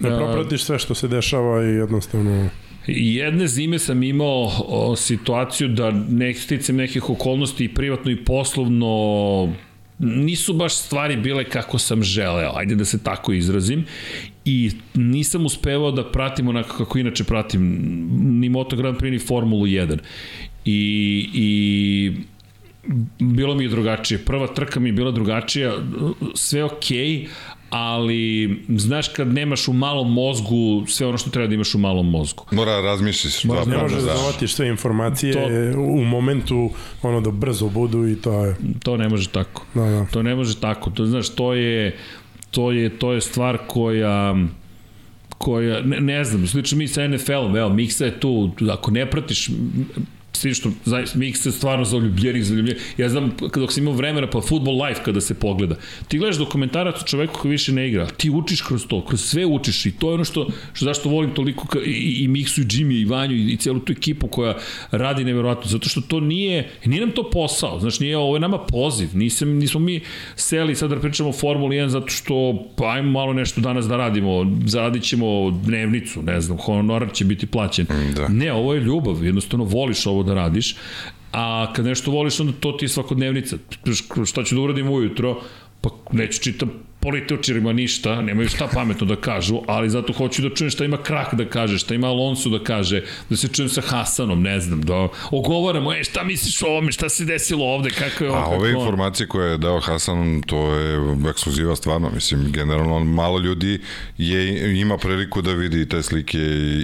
Ne 0.00 0.08
propratiš 0.16 0.62
sve 0.65 0.78
što 0.78 0.94
se 0.94 1.08
dešava 1.08 1.65
i 1.65 1.68
jednostavno... 1.68 2.49
Jedne 2.86 3.49
zime 3.49 3.78
sam 3.78 4.02
imao 4.02 4.50
o, 4.68 4.97
situaciju 4.97 5.68
da 5.68 5.91
nek, 5.91 6.39
sticam 6.39 6.76
nekih 6.76 7.10
okolnosti 7.10 7.65
i 7.65 7.75
privatno 7.75 8.10
i 8.10 8.25
poslovno 8.25 9.52
nisu 9.99 10.52
baš 10.52 10.75
stvari 10.75 11.16
bile 11.16 11.44
kako 11.44 11.78
sam 11.78 12.02
želeo, 12.02 12.52
ajde 12.55 12.75
da 12.75 12.84
se 12.84 13.02
tako 13.02 13.33
izrazim, 13.33 13.84
i 14.44 14.70
nisam 14.94 15.47
uspevao 15.47 15.91
da 15.91 16.10
pratim 16.10 16.49
onako 16.49 16.76
kako 16.76 16.99
inače 16.99 17.25
pratim 17.25 17.62
ni 18.41 18.49
Moto 18.49 18.76
Grand 18.76 18.97
Prix 18.97 19.10
ni 19.10 19.18
Formulu 19.18 19.66
1. 19.66 19.99
I, 20.65 21.28
i 21.34 22.12
bilo 23.18 23.55
mi 23.55 23.65
je 23.65 23.68
drugačije. 23.68 24.18
Prva 24.18 24.47
trka 24.47 24.81
mi 24.81 24.89
je 24.89 24.92
bila 24.92 25.10
drugačija, 25.10 25.74
sve 26.34 26.65
okej, 26.65 26.98
okay, 26.98 27.28
ali 27.70 28.50
znaš 28.68 29.08
kad 29.08 29.28
nemaš 29.28 29.68
u 29.68 29.73
malom 29.73 30.12
mozgu 30.12 30.84
sve 30.89 31.06
ono 31.06 31.18
što 31.18 31.31
treba 31.31 31.48
da 31.48 31.55
imaš 31.55 31.74
u 31.74 31.78
malom 31.78 32.10
mozgu. 32.10 32.47
Mora 32.50 32.73
da 32.73 32.81
razmišljaš 32.81 33.42
dva 33.42 33.65
Ne 33.65 33.76
možeš 33.76 33.98
da 33.98 34.15
zavatiš 34.15 34.55
sve 34.55 34.68
informacije 34.68 35.32
to... 35.32 35.81
u 35.81 36.05
momentu 36.05 36.70
ono 37.02 37.20
da 37.20 37.31
brzo 37.31 37.68
budu 37.68 38.08
i 38.08 38.16
to 38.16 38.44
je... 38.44 38.56
To 38.82 38.97
ne 38.97 39.08
može 39.08 39.28
tako. 39.28 39.66
Da, 39.74 39.84
da. 39.84 40.06
To 40.06 40.23
ne 40.23 40.34
može 40.34 40.60
tako. 40.60 40.90
To 40.90 41.06
znaš, 41.06 41.28
to 41.28 41.55
je 41.55 41.97
to 42.50 42.73
je 42.73 42.98
to 42.98 43.12
je 43.12 43.20
stvar 43.20 43.58
koja 43.66 44.34
koja, 45.39 45.81
ne, 45.81 46.00
ne 46.00 46.24
znam, 46.24 46.47
slično 46.47 46.78
mi 46.78 46.89
sa 46.89 47.08
NFL-om, 47.08 47.56
evo, 47.56 47.68
Miksa 47.68 48.05
je 48.05 48.20
tu, 48.20 48.50
ako 48.70 48.90
ne 48.90 49.10
pratiš, 49.10 49.50
svi 50.36 50.55
što, 50.55 50.70
zaista, 50.84 51.18
Miksa 51.18 51.48
je 51.48 51.52
stvarno 51.52 51.84
zaljubljenih, 51.84 52.44
zaljubljenih. 52.44 52.94
Ja 52.98 53.08
znam, 53.08 53.36
dok 53.55 53.73
sam 53.73 53.82
imao 53.82 53.94
vremena, 53.94 54.31
pa 54.31 54.40
Football 54.40 54.84
Life 54.84 55.02
kada 55.05 55.20
se 55.20 55.34
pogleda, 55.34 55.76
ti 56.08 56.18
gledaš 56.18 56.36
dokumentarac 56.39 57.02
o 57.02 57.06
čoveku 57.06 57.40
koji 57.40 57.50
više 57.50 57.73
ne 57.73 57.89
igra, 57.89 58.06
ti 58.06 58.31
učiš 58.31 58.62
kroz 58.62 58.86
to, 58.86 59.05
kroz 59.05 59.20
sve 59.20 59.47
učiš 59.47 59.86
i 59.86 59.92
to 59.92 60.08
je 60.08 60.15
ono 60.15 60.24
što, 60.24 60.48
što 60.73 60.84
zašto 60.84 61.08
volim 61.08 61.34
toliko 61.34 61.66
ka, 61.66 61.78
i, 61.86 62.16
i 62.24 62.28
Miksu 62.28 62.60
i 62.60 62.65
Jimmy 62.65 63.00
i 63.00 63.05
Vanju 63.05 63.34
i, 63.36 63.52
i 63.52 63.56
celu 63.56 63.81
tu 63.81 63.92
ekipu 63.92 64.28
koja 64.28 64.56
radi 64.90 65.24
neverovatno, 65.24 65.70
zato 65.70 65.89
što 65.89 66.00
to 66.00 66.20
nije, 66.20 66.70
nije 66.84 67.00
nam 67.00 67.10
to 67.10 67.31
posao, 67.31 67.81
znaš, 67.81 68.00
nije, 68.00 68.16
ovo 68.16 68.36
je 68.36 68.40
nama 68.40 68.58
poziv, 68.58 69.08
nisam, 69.15 69.48
nismo 69.48 69.81
mi 69.81 70.00
seli 70.36 70.74
sad 70.74 70.90
da 70.90 71.00
pričamo 71.00 71.28
o 71.28 71.32
Formuli 71.32 71.76
1 71.76 71.86
zato 71.86 72.08
što 72.08 72.65
pa 72.76 72.90
ajmo 72.90 73.10
malo 73.10 73.32
nešto 73.32 73.60
danas 73.60 73.86
da 73.86 73.97
radimo, 73.97 74.52
zaradit 74.65 75.02
ćemo 75.02 75.50
dnevnicu, 75.50 76.23
ne 76.23 76.40
znam, 76.40 76.58
honorar 76.58 77.12
će 77.12 77.24
biti 77.24 77.47
plaćen. 77.47 77.86
Da. 78.16 78.28
Ne, 78.28 78.52
ovo 78.52 78.74
je 78.74 78.81
ljubav, 78.81 79.24
jednostavno 79.24 79.65
voliš 79.65 80.06
ovo 80.06 80.23
da 80.26 80.34
radiš, 80.34 80.76
a 81.32 81.72
kad 81.72 81.84
nešto 81.84 82.10
voliš, 82.10 82.40
onda 82.40 82.52
to 82.60 82.72
ti 82.72 82.84
je 82.84 82.88
svakodnevnica. 82.88 83.56
Šta 84.26 84.44
ću 84.44 84.55
da 84.55 84.60
uradim 84.60 84.90
ujutro? 84.90 85.40
Pa 85.80 85.90
neću 86.12 86.42
čitam 86.42 86.70
političarima 87.07 87.73
ništa, 87.73 88.23
nemaju 88.23 88.49
šta 88.49 88.68
pametno 88.75 89.07
da 89.07 89.17
kažu, 89.17 89.60
ali 89.67 89.91
zato 89.91 90.12
hoću 90.12 90.43
da 90.43 90.55
čujem 90.55 90.70
šta 90.70 90.85
ima 90.85 90.97
Krak 90.97 91.35
da 91.35 91.44
kaže, 91.44 91.78
šta 91.78 91.94
ima 91.94 92.09
Alonso 92.09 92.49
da 92.51 92.59
kaže, 92.59 93.02
da 93.31 93.36
se 93.36 93.49
čujem 93.49 93.68
sa 93.68 93.81
Hasanom, 93.81 94.43
ne 94.43 94.60
znam, 94.60 94.83
da 94.83 95.09
ogovaramo, 95.31 95.93
e, 95.93 96.05
šta 96.05 96.25
misliš 96.25 96.62
o 96.62 96.67
ovome, 96.67 96.93
šta 96.93 97.09
se 97.09 97.25
desilo 97.25 97.65
ovde, 97.65 97.91
kako 97.91 98.25
je 98.25 98.31
ovo, 98.31 98.39
A 98.39 98.43
kako 98.43 98.55
ove 98.57 98.70
ono. 98.70 98.81
informacije 98.81 99.28
koje 99.28 99.51
je 99.51 99.59
dao 99.59 99.81
Hasan, 99.81 100.43
to 100.47 100.75
je 100.75 100.99
ekskluziva 101.31 101.76
stvarno, 101.76 102.10
mislim, 102.15 102.52
generalno 102.52 103.05
malo 103.05 103.39
ljudi 103.39 103.81
je, 104.18 104.81
ima 104.81 104.97
priliku 104.99 105.43
da 105.43 105.52
vidi 105.52 105.89
te 105.89 106.02
slike 106.02 106.39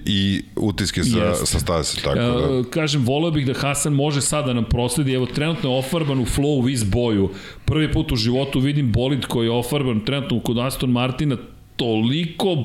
i, 0.07 0.43
utiske 0.57 1.05
sa, 1.05 1.19
Jeste. 1.19 1.47
sa 1.47 1.59
staze, 1.59 2.03
tako 2.03 2.19
da... 2.19 2.61
E, 2.61 2.71
kažem, 2.71 3.05
voleo 3.05 3.31
bih 3.31 3.47
da 3.47 3.55
Hasan 3.55 3.93
može 3.93 4.21
sada 4.21 4.47
da 4.47 4.53
nam 4.53 4.65
prosledi, 4.65 5.13
evo 5.13 5.27
trenutno 5.27 5.71
je 5.71 5.79
ofarban 5.79 6.19
u 6.19 6.25
Flow 6.25 6.63
Wiz 6.63 6.85
boju. 6.85 7.31
Prvi 7.65 7.93
put 7.93 8.13
u 8.13 8.17
životu 8.17 8.61
vidim 8.61 8.93
bolid 8.93 9.27
koji 9.27 9.47
je 9.47 9.51
ofarban 9.51 10.01
trenutno 10.13 10.41
kod 10.41 10.59
Aston 10.59 10.91
Martina 10.91 11.37
toliko 11.77 12.65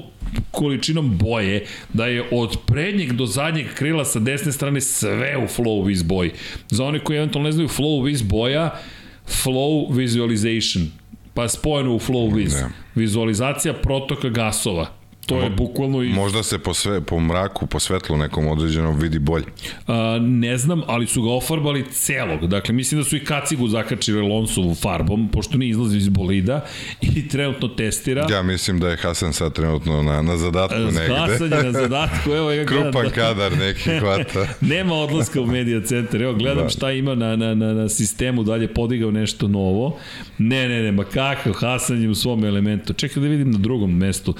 količinom 0.51 1.17
boje 1.17 1.65
da 1.93 2.05
je 2.05 2.23
od 2.31 2.57
prednjeg 2.65 3.11
do 3.13 3.25
zadnjeg 3.25 3.67
krila 3.73 4.05
sa 4.05 4.19
desne 4.19 4.51
strane 4.51 4.81
sve 4.81 5.37
u 5.37 5.47
Flow 5.47 5.83
Wiz 5.83 6.03
boji. 6.03 6.31
Za 6.69 6.85
one 6.85 6.99
koji 6.99 7.17
eventualno 7.17 7.47
ne 7.47 7.51
znaju 7.51 7.69
Flow 7.69 8.03
Wiz 8.03 8.23
boja, 8.23 8.79
Flow 9.27 9.95
Visualization, 9.95 10.91
pa 11.33 11.47
spojeno 11.47 11.95
u 11.95 11.99
Flow. 11.99 12.33
Ne. 12.35 12.69
Vizualizacija 12.95 13.73
protoka 13.73 14.29
gasova. 14.29 14.96
To 15.27 15.41
je 15.41 15.49
bukvalno 15.49 16.03
i 16.03 16.09
Možda 16.09 16.43
se 16.43 16.59
po, 16.59 16.73
sve, 16.73 17.01
po 17.01 17.19
mraku, 17.19 17.67
po 17.67 17.79
svetlu 17.79 18.17
nekom 18.17 18.47
određenom 18.47 18.99
vidi 18.99 19.19
bolje. 19.19 19.45
A, 19.87 20.17
ne 20.21 20.57
znam, 20.57 20.81
ali 20.87 21.07
su 21.07 21.21
ga 21.21 21.29
ofarbali 21.31 21.85
celog. 21.91 22.47
Dakle, 22.47 22.73
mislim 22.73 23.01
da 23.01 23.05
su 23.05 23.15
i 23.17 23.25
kacigu 23.25 23.67
zakačili 23.67 24.21
Lonsovu 24.21 24.75
farbom, 24.75 25.29
pošto 25.31 25.57
nije 25.57 25.69
izlazi 25.69 25.97
iz 25.97 26.09
bolida 26.09 26.65
i 27.01 27.27
trenutno 27.31 27.67
testira. 27.67 28.27
Ja 28.29 28.41
mislim 28.41 28.79
da 28.79 28.89
je 28.89 28.97
Hasan 28.97 29.33
sad 29.33 29.53
trenutno 29.53 30.03
na, 30.03 30.21
na 30.21 30.37
zadatku 30.37 30.79
negde. 30.79 31.15
Hasan 31.17 31.51
je 31.51 31.63
na 31.63 31.71
zadatku, 31.81 32.31
evo 32.31 32.51
ja 32.51 32.63
gledam. 32.63 32.83
Krupan 32.91 33.05
da- 33.05 33.11
kadar 33.11 33.57
neki 33.57 33.89
hvata. 33.99 34.47
Nema 34.61 34.93
odlaska 34.93 35.41
u 35.41 35.45
medija 35.45 35.81
centar. 35.81 36.21
Evo, 36.21 36.33
gledam 36.33 36.63
Da. 36.63 36.69
šta 36.69 36.91
ima 36.91 37.15
na, 37.15 37.35
na, 37.35 37.53
na, 37.55 37.73
na 37.73 37.89
sistemu, 37.89 38.43
dalje 38.43 38.67
podigao 38.67 39.11
nešto 39.11 39.47
novo. 39.47 39.97
Ne, 40.37 40.69
ne, 40.69 40.81
ne, 40.83 40.91
ma 40.91 41.03
kakav, 41.03 41.53
Hasan 41.53 42.01
je 42.01 42.09
u 42.09 42.15
svom 42.15 42.45
elementu. 42.45 42.93
Čekaj 42.93 43.23
da 43.23 43.29
vidim 43.29 43.51
na 43.51 43.57
drugom 43.57 43.97
mestu 43.97 44.33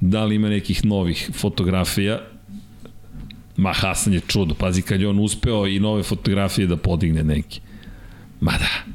da 0.00 0.24
li 0.24 0.34
ima 0.34 0.48
nekih 0.48 0.84
novih 0.84 1.30
fotografija. 1.34 2.20
Ma, 3.56 3.72
Hasan 3.72 4.12
je 4.12 4.20
čudo. 4.20 4.54
Pazi, 4.54 4.82
kad 4.82 5.00
je 5.00 5.08
on 5.08 5.18
uspeo 5.18 5.66
i 5.66 5.80
nove 5.80 6.02
fotografije 6.02 6.66
da 6.66 6.76
podigne 6.76 7.22
neki. 7.24 7.60
Ma 8.40 8.52
da, 8.52 8.92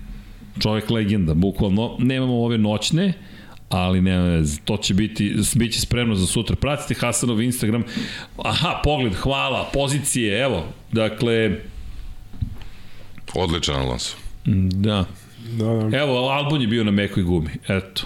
čovjek 0.62 0.90
legenda, 0.90 1.34
bukvalno. 1.34 1.96
Nemamo 2.00 2.44
ove 2.44 2.58
noćne, 2.58 3.14
ali 3.70 4.00
veze. 4.00 4.60
To 4.66 4.78
će 4.78 4.94
biti, 4.94 5.36
bit 5.56 5.74
će 5.74 5.82
spremno 5.82 6.16
za 6.16 6.26
sutra. 6.26 6.56
Pratite 6.56 7.00
Hasanov 7.00 7.42
Instagram. 7.42 7.84
Aha, 8.38 8.82
pogled, 8.84 9.14
hvala, 9.14 9.70
pozicije, 9.74 10.42
evo. 10.42 10.66
Dakle, 10.92 11.58
Odličan 13.36 13.76
Alonso. 13.76 14.16
da. 14.46 15.06
Da, 15.52 15.66
da. 15.66 15.98
Evo, 15.98 16.30
Albon 16.30 16.62
je 16.62 16.68
bio 16.68 16.84
na 16.84 16.92
mekoj 16.92 17.24
gumi. 17.24 17.50
Eto. 17.68 18.04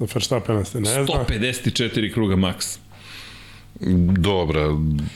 Verstappena 0.00 0.64
se 0.64 0.80
ne 0.80 0.90
zna. 0.90 1.02
154 1.02 2.12
kruga 2.12 2.36
max. 2.36 2.78
Dobra, 4.18 4.68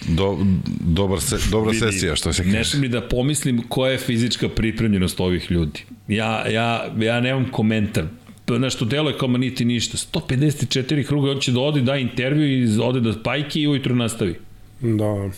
do, 0.08 0.38
dobar 0.80 1.20
se, 1.20 1.38
dobra 1.50 1.70
Vidi, 1.70 1.92
sesija, 1.92 2.16
što 2.16 2.32
se 2.32 2.44
kaže. 2.44 2.64
smem 2.64 2.82
ni 2.82 2.88
da 2.88 3.08
pomislim 3.08 3.62
koja 3.68 3.92
je 3.92 3.98
fizička 3.98 4.48
pripremljenost 4.48 5.20
ovih 5.20 5.50
ljudi. 5.50 5.84
Ja, 6.08 6.48
ja, 6.48 6.92
ja 6.98 7.20
nemam 7.20 7.50
komentar. 7.50 8.04
Nešto 8.48 8.84
deluje 8.84 9.18
kao 9.18 9.28
ma 9.28 9.38
niti 9.38 9.64
ništa. 9.64 9.96
154 9.96 11.06
kruga, 11.06 11.30
on 11.30 11.40
će 11.40 11.52
da 11.52 11.60
ode, 11.60 11.80
da 11.80 11.96
intervju 11.96 12.62
i 12.62 12.78
ode 12.80 13.00
da 13.00 13.22
pajki 13.22 13.62
i 13.62 13.68
ujutro 13.68 13.94
nastavi. 13.94 14.34
Da. 14.80 15.30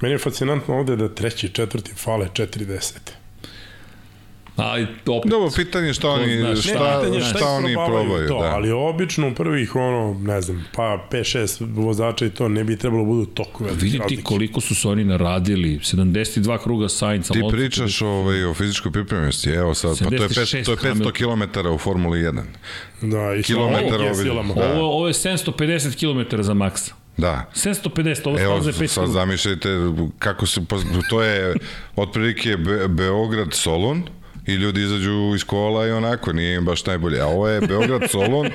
Meni 0.00 0.14
je 0.14 0.18
fascinantno 0.18 0.74
ovde 0.74 0.96
da 0.96 1.14
treći, 1.14 1.48
četvrti 1.48 1.92
fale 1.94 2.28
4.10. 2.32 3.19
Ali 4.62 4.86
opet, 5.06 5.30
Dobro, 5.30 5.50
pitanje 5.56 5.86
je 5.86 5.94
šta 5.94 6.10
oni, 6.10 6.38
zna 6.38 6.56
šta? 6.56 6.72
Ne, 6.72 7.00
pitanje 7.00 7.16
je 7.16 7.24
šta, 7.24 7.38
šta 7.38 7.48
oni 7.48 7.74
probaju. 7.74 8.28
to, 8.28 8.42
da. 8.42 8.48
ali 8.48 8.70
obično 8.70 9.28
u 9.28 9.34
prvih, 9.34 9.76
ono, 9.76 10.20
ne 10.20 10.40
znam, 10.40 10.64
pa 10.76 11.06
5-6 11.10 11.66
vozača 11.74 12.26
i 12.26 12.30
to 12.30 12.48
ne 12.48 12.64
bi 12.64 12.76
trebalo 12.76 13.04
budu 13.04 13.26
toliko 13.26 13.64
velike 13.64 13.84
vidi 13.84 14.00
ti 14.08 14.22
koliko 14.22 14.60
su 14.60 14.74
se 14.74 14.88
oni 14.88 15.04
naradili. 15.04 15.78
72 15.78 16.62
kruga 16.62 16.88
Sainz, 16.88 17.28
Ti 17.28 17.42
pričaš 17.50 18.02
ovaj, 18.02 18.44
o 18.44 18.54
fizičkoj 18.54 18.92
pripremljenosti, 18.92 19.50
evo 19.50 19.74
sad, 19.74 19.98
pa 19.98 20.04
to 20.04 20.14
je, 20.14 20.28
76 20.28 20.52
pet, 20.52 20.64
to 20.64 20.70
je 20.72 20.76
500 20.76 20.88
Hamilton. 20.88 21.12
km 21.62 21.68
u 21.68 21.78
Formuli 21.78 22.18
1. 22.18 22.42
Da, 23.00 23.34
i 23.34 23.42
Kilometar 23.42 24.00
ovo. 24.00 24.54
Da. 24.54 24.72
Ovo, 24.72 24.96
ovo 24.96 25.06
je 25.08 25.14
750 25.14 26.28
km 26.30 26.42
za 26.42 26.54
Maxa. 26.54 26.92
Da. 27.16 27.50
750, 27.54 28.28
ovo 28.28 28.38
Evo, 28.38 28.60
5 28.60 28.86
sad 28.86 29.08
zamišljajte 29.08 29.68
kako 30.18 30.46
se, 30.46 30.60
to 31.10 31.22
je 31.22 31.54
otprilike 31.96 32.56
Be 32.56 32.88
Beograd 32.88 33.48
Solon, 33.52 34.02
i 34.46 34.54
ljudi 34.54 34.82
izađu 34.82 35.32
iz 35.34 35.44
kola 35.44 35.86
i 35.86 35.90
onako, 35.90 36.32
nije 36.32 36.56
im 36.56 36.64
baš 36.64 36.86
najbolje. 36.86 37.20
A 37.20 37.26
ovo 37.26 37.48
je 37.48 37.60
Beograd 37.60 38.10
Solon 38.10 38.50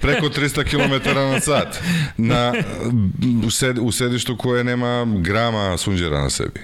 preko 0.00 0.26
300 0.26 0.64
km 0.64 1.14
na 1.14 1.40
sat 1.40 1.80
na, 2.16 2.54
u, 3.46 3.50
sed, 3.50 3.78
u 3.78 3.92
sedištu 3.92 4.36
koje 4.36 4.64
nema 4.64 5.06
grama 5.20 5.76
sunđera 5.76 6.22
na 6.22 6.30
sebi. 6.30 6.60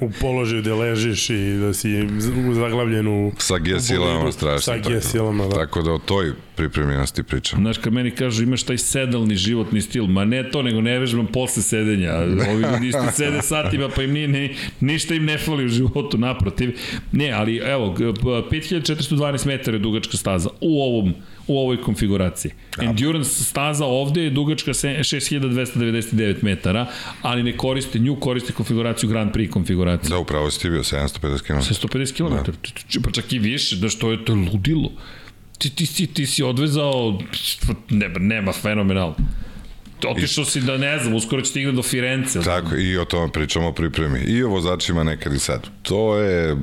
U 0.00 0.10
položaju 0.12 0.62
gde 0.62 0.74
ležiš 0.74 1.30
i 1.30 1.56
da 1.56 1.74
si 1.74 2.08
zaglavljen 2.52 3.08
u... 3.08 3.32
Sa 3.38 3.54
u 3.54 3.58
G 3.58 3.80
silama 3.80 4.12
bolidu. 4.12 4.32
strašno. 4.32 4.60
Sa 4.60 4.72
tako. 4.72 4.88
G 4.90 5.00
silama, 5.00 5.44
da. 5.44 5.54
Tako 5.54 5.82
da 5.82 5.92
o 5.92 5.98
toj 5.98 6.32
pripremljenosti 6.56 7.22
pričam. 7.22 7.58
Znaš, 7.58 7.78
kad 7.78 7.92
meni 7.92 8.10
kažu 8.10 8.42
imaš 8.42 8.62
taj 8.62 8.78
sedalni 8.78 9.36
životni 9.36 9.80
stil, 9.80 10.06
ma 10.06 10.24
ne 10.24 10.50
to, 10.50 10.62
nego 10.62 10.80
ne 10.80 10.98
vežbam 10.98 11.26
posle 11.26 11.62
sedenja. 11.62 12.14
Ovi 12.18 12.62
ljudi 12.64 12.88
isto 12.88 13.04
sede 13.16 13.42
satima, 13.42 13.88
pa 13.88 14.02
im 14.02 14.12
nije, 14.12 14.28
ni, 14.28 14.54
ništa 14.80 15.14
im 15.14 15.24
ne 15.24 15.38
fali 15.38 15.64
u 15.64 15.68
životu, 15.68 16.18
naprotiv. 16.18 16.78
Ne, 17.12 17.30
ali 17.30 17.56
evo, 17.56 17.90
g- 17.90 18.12
p- 18.14 18.56
5412 18.58 19.46
metara 19.46 19.76
je 19.76 19.80
dugačka 19.80 20.16
staza 20.16 20.48
u 20.60 20.82
ovom 20.82 21.14
u 21.46 21.58
ovoj 21.58 21.82
konfiguraciji. 21.82 22.52
Endurance 22.80 23.44
staza 23.44 23.84
ovde 23.84 24.22
je 24.22 24.30
dugačka 24.30 24.74
se- 24.74 24.98
6299 25.02 26.42
metara, 26.42 26.86
ali 27.22 27.42
ne 27.42 27.56
koriste 27.56 27.98
nju, 27.98 28.16
koriste 28.16 28.52
konfiguraciju 28.52 29.08
Grand 29.10 29.32
Prix 29.32 29.50
konfiguraciju. 29.50 30.10
Da, 30.10 30.18
upravo 30.18 30.50
si 30.50 30.60
ti 30.60 30.70
bio 30.70 30.82
750 30.82 31.42
km. 31.42 31.58
150 31.58 32.16
km, 32.16 32.34
da. 32.34 33.00
pa 33.04 33.10
čak 33.10 33.32
i 33.32 33.38
više, 33.38 33.76
da 33.76 33.88
što 33.88 34.10
je 34.10 34.24
to 34.24 34.34
ludilo. 34.34 34.92
Ti, 35.58 35.70
ti, 35.70 35.94
ti, 35.94 36.06
ti 36.06 36.26
si 36.26 36.42
odvezao, 36.42 37.18
ne, 37.90 38.08
nema, 38.08 38.52
fenomenalno. 38.52 39.14
Otišao 40.08 40.44
si 40.44 40.60
da 40.60 40.76
ne 40.76 40.98
znam, 40.98 41.14
uskoro 41.14 41.42
će 41.42 41.50
stigne 41.50 41.72
do 41.72 41.82
Firence. 41.82 42.40
Tako, 42.40 42.76
i 42.76 42.96
o 42.98 43.04
tome 43.04 43.32
pričamo 43.32 43.68
o 43.68 43.72
pripremi. 43.72 44.20
I 44.20 44.42
o 44.42 44.48
vozačima 44.48 45.04
nekad 45.04 45.34
i 45.34 45.38
sad. 45.38 45.68
To 45.82 46.16
je 46.18 46.56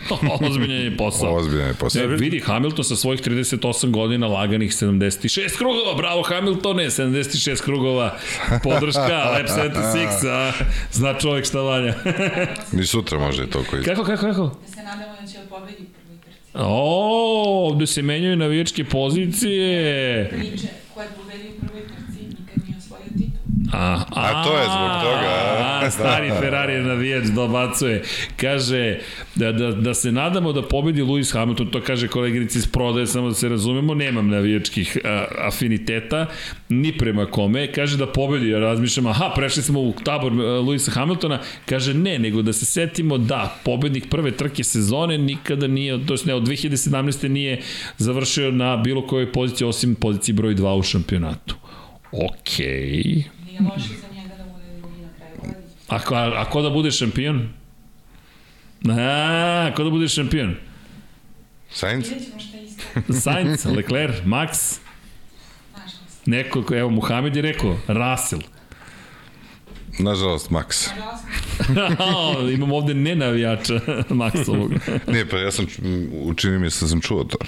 Ozbiljan 0.48 0.84
je 0.84 0.96
posao. 0.96 1.34
ozbiljan 1.36 1.68
je 1.68 1.74
posao. 1.74 2.06
Ne, 2.06 2.16
vidi, 2.16 2.40
Hamilton 2.40 2.84
sa 2.84 2.96
svojih 2.96 3.22
38 3.22 3.90
godina, 3.90 4.26
laganih 4.26 4.70
76 4.70 5.58
krugova, 5.58 5.94
bravo 5.96 6.22
Hamiltone, 6.22 6.84
76 6.84 7.62
krugova, 7.62 8.16
podrška, 8.62 9.00
Lab 9.34 9.46
76, 9.46 10.28
a, 10.28 10.52
zna 10.92 11.14
čovjek 11.14 11.46
šta 11.46 11.60
valja. 11.60 11.94
Ni 12.72 12.86
sutra 12.86 13.18
može 13.18 13.50
to 13.50 13.64
koji... 13.70 13.82
kako, 13.82 14.04
kako, 14.04 14.22
kako? 14.22 14.42
Da 14.66 14.74
se 14.74 14.82
nadamo 14.82 15.12
da 15.20 15.26
će 15.26 15.38
pobedi 15.48 15.82
u 15.82 15.86
prvoj 15.92 16.18
trci. 16.24 16.38
O, 16.54 17.68
ovde 17.68 17.86
se 17.86 18.02
menjaju 18.02 18.36
navijačke 18.36 18.84
pozicije. 18.84 20.28
Priče, 20.30 20.68
titul. 23.70 23.80
A, 23.80 24.04
A 24.10 24.44
to 24.44 24.58
je 24.58 24.64
zbog 24.64 24.90
toga, 25.02 25.28
a? 25.58 25.80
A, 25.86 25.90
stari 25.90 26.30
Ferrari 26.40 26.82
navijač 26.82 27.24
dobacuje. 27.26 28.02
Kaže 28.36 28.98
da, 29.34 29.52
da, 29.52 29.70
da 29.72 29.94
se 29.94 30.12
nadamo 30.12 30.52
da 30.52 30.62
pobedi 30.62 31.02
Lewis 31.02 31.32
Hamilton, 31.32 31.70
to 31.70 31.80
kaže 31.80 32.08
koleginici 32.08 32.58
iz 32.58 32.66
prodaje, 32.66 33.06
samo 33.06 33.28
da 33.28 33.34
se 33.34 33.48
razumemo, 33.48 33.94
nemam 33.94 34.28
navijačkih 34.28 34.98
a, 35.04 35.24
afiniteta, 35.38 36.26
ni 36.68 36.98
prema 36.98 37.26
kome. 37.26 37.72
Kaže 37.72 37.96
da 37.96 38.06
pobedi, 38.06 38.48
ja 38.48 38.58
razmišljam, 38.58 39.06
aha, 39.06 39.32
prešli 39.34 39.62
smo 39.62 39.80
u 39.80 39.94
tabor 40.04 40.32
a, 40.32 40.36
Lewisa 40.36 40.90
Hamiltona. 40.90 41.40
Kaže 41.66 41.94
ne, 41.94 42.18
nego 42.18 42.42
da 42.42 42.52
se 42.52 42.66
setimo 42.66 43.18
da 43.18 43.58
pobednik 43.64 44.10
prve 44.10 44.30
trke 44.30 44.64
sezone 44.64 45.18
nikada 45.18 45.66
nije, 45.66 46.06
to 46.06 46.14
jest 46.14 46.26
ne, 46.26 46.34
od 46.34 46.42
2017. 46.42 47.28
nije 47.28 47.60
završio 47.98 48.50
na 48.50 48.76
bilo 48.76 49.06
kojoj 49.06 49.32
poziciji, 49.32 49.68
osim 49.68 49.94
poziciji 49.94 50.34
broj 50.34 50.54
2 50.54 50.78
u 50.78 50.82
šampionatu. 50.82 51.54
Okej. 52.12 53.04
Okay. 53.04 53.37
Nije 53.58 53.70
loše 53.70 53.88
za 53.88 54.14
njega 54.14 54.34
da 54.36 54.44
bude 54.44 54.64
drugi 54.78 55.02
na 55.02 55.08
kraju 55.18 55.34
godine. 55.36 55.56
A, 55.88 55.98
ko, 55.98 56.14
a, 56.14 56.32
a 56.36 56.44
ko 56.44 56.62
da 56.62 56.70
bude 56.70 56.90
šampion? 56.90 57.48
A, 58.90 59.70
ko 59.76 59.84
da 59.84 59.90
bude 59.90 60.08
šampion? 60.08 60.54
Sainz? 61.70 62.06
Sainz, 63.22 63.64
Leclerc, 63.66 64.14
Max, 64.24 64.78
neko, 66.26 66.62
ko- 66.62 66.74
evo, 66.74 66.90
Muhamed 66.90 67.36
je 67.36 67.42
rekao, 67.42 67.76
Russell. 67.88 68.42
Nažalost, 69.98 70.50
Max. 70.50 70.88
Imam 72.54 72.72
ovde 72.72 72.94
nenavijača 72.94 73.80
Maksovog. 74.08 74.72
Nije, 75.12 75.28
pa 75.28 75.36
ja 75.36 75.50
sam, 75.50 75.66
učini 76.12 76.58
mi 76.58 76.70
se 76.70 76.84
da 76.84 76.88
sam 76.88 77.00
čuo 77.00 77.24
to. 77.24 77.38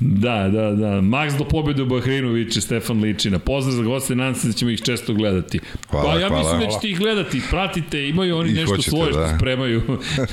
da, 0.00 0.48
da, 0.48 0.70
da. 0.70 1.00
Max 1.00 1.38
do 1.38 1.44
pobjede 1.44 1.82
u 1.82 1.86
Bahreinu 1.86 2.28
viče 2.28 2.60
Stefan 2.60 3.00
Ličina. 3.00 3.38
Pozdrav 3.38 3.76
za 3.76 3.82
goste, 3.82 4.14
nadam 4.14 4.34
se 4.34 4.46
da 4.46 4.52
ćemo 4.52 4.70
ih 4.70 4.82
često 4.82 5.14
gledati. 5.14 5.60
Hvala, 5.90 6.12
pa 6.12 6.20
ja 6.20 6.28
hvala. 6.28 6.42
mislim 6.42 6.60
da 6.60 6.74
ćete 6.74 6.88
ih 6.90 6.98
gledati. 6.98 7.42
Pratite, 7.50 8.08
imaju 8.08 8.36
oni 8.36 8.50
I 8.50 8.52
nešto 8.52 8.70
hoćete, 8.70 8.90
svoje 8.90 9.12
što 9.12 9.20
da. 9.20 9.36
spremaju. 9.38 9.82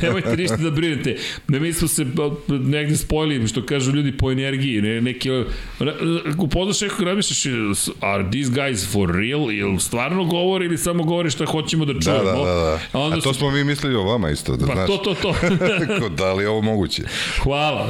Nemojte 0.01 0.37
ništa 0.37 0.57
da 0.57 0.71
brinete. 0.71 1.17
Ne, 1.47 1.59
mi 1.59 1.73
smo 1.73 1.87
se 1.87 2.05
negde 2.47 2.97
spojili, 2.97 3.47
što 3.47 3.65
kažu 3.65 3.91
ljudi 3.91 4.17
po 4.17 4.31
energiji. 4.31 4.81
Ne, 4.81 5.01
neki, 5.01 5.29
upoznaš 6.37 6.81
nekog, 6.81 7.01
razmišljaš, 7.01 7.87
are 8.01 8.23
these 8.31 8.51
guys 8.51 8.91
for 8.91 9.00
real? 9.05 9.51
Ili 9.51 9.79
stvarno 9.79 10.25
govori 10.25 10.65
ili 10.65 10.77
samo 10.77 11.03
govori 11.03 11.29
šta 11.31 11.45
hoćemo 11.45 11.85
da 11.85 11.93
Da, 11.93 11.99
čujemo? 12.01 12.23
da, 12.23 12.31
da. 12.45 12.53
da. 12.55 12.79
A, 12.93 12.99
onda 12.99 13.17
A 13.17 13.21
to 13.21 13.33
su- 13.33 13.39
smo 13.39 13.51
mi 13.51 13.63
mislili 13.63 13.95
o 13.95 14.03
vama 14.03 14.29
isto, 14.29 14.55
da 14.57 14.67
Pa 14.67 14.73
znaš. 14.73 14.87
to, 14.87 14.97
to, 14.97 15.13
to. 15.15 15.33
Da 16.17 16.33
li 16.33 16.43
je 16.43 16.49
ovo 16.49 16.61
moguće? 16.61 17.03
Hvala, 17.39 17.87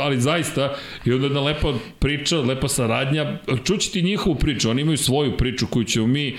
ali 0.00 0.20
zaista, 0.20 0.74
i 1.04 1.12
onda 1.12 1.26
jedna 1.26 1.40
lepa 1.40 1.68
priča, 1.98 2.36
lepa 2.38 2.68
saradnja, 2.68 3.38
čući 3.64 3.92
ti 3.92 4.02
njihovu 4.02 4.36
priču, 4.36 4.70
oni 4.70 4.82
imaju 4.82 4.98
svoju 4.98 5.36
priču 5.36 5.66
koju 5.66 5.84
ćemo 5.84 6.06
mi, 6.06 6.36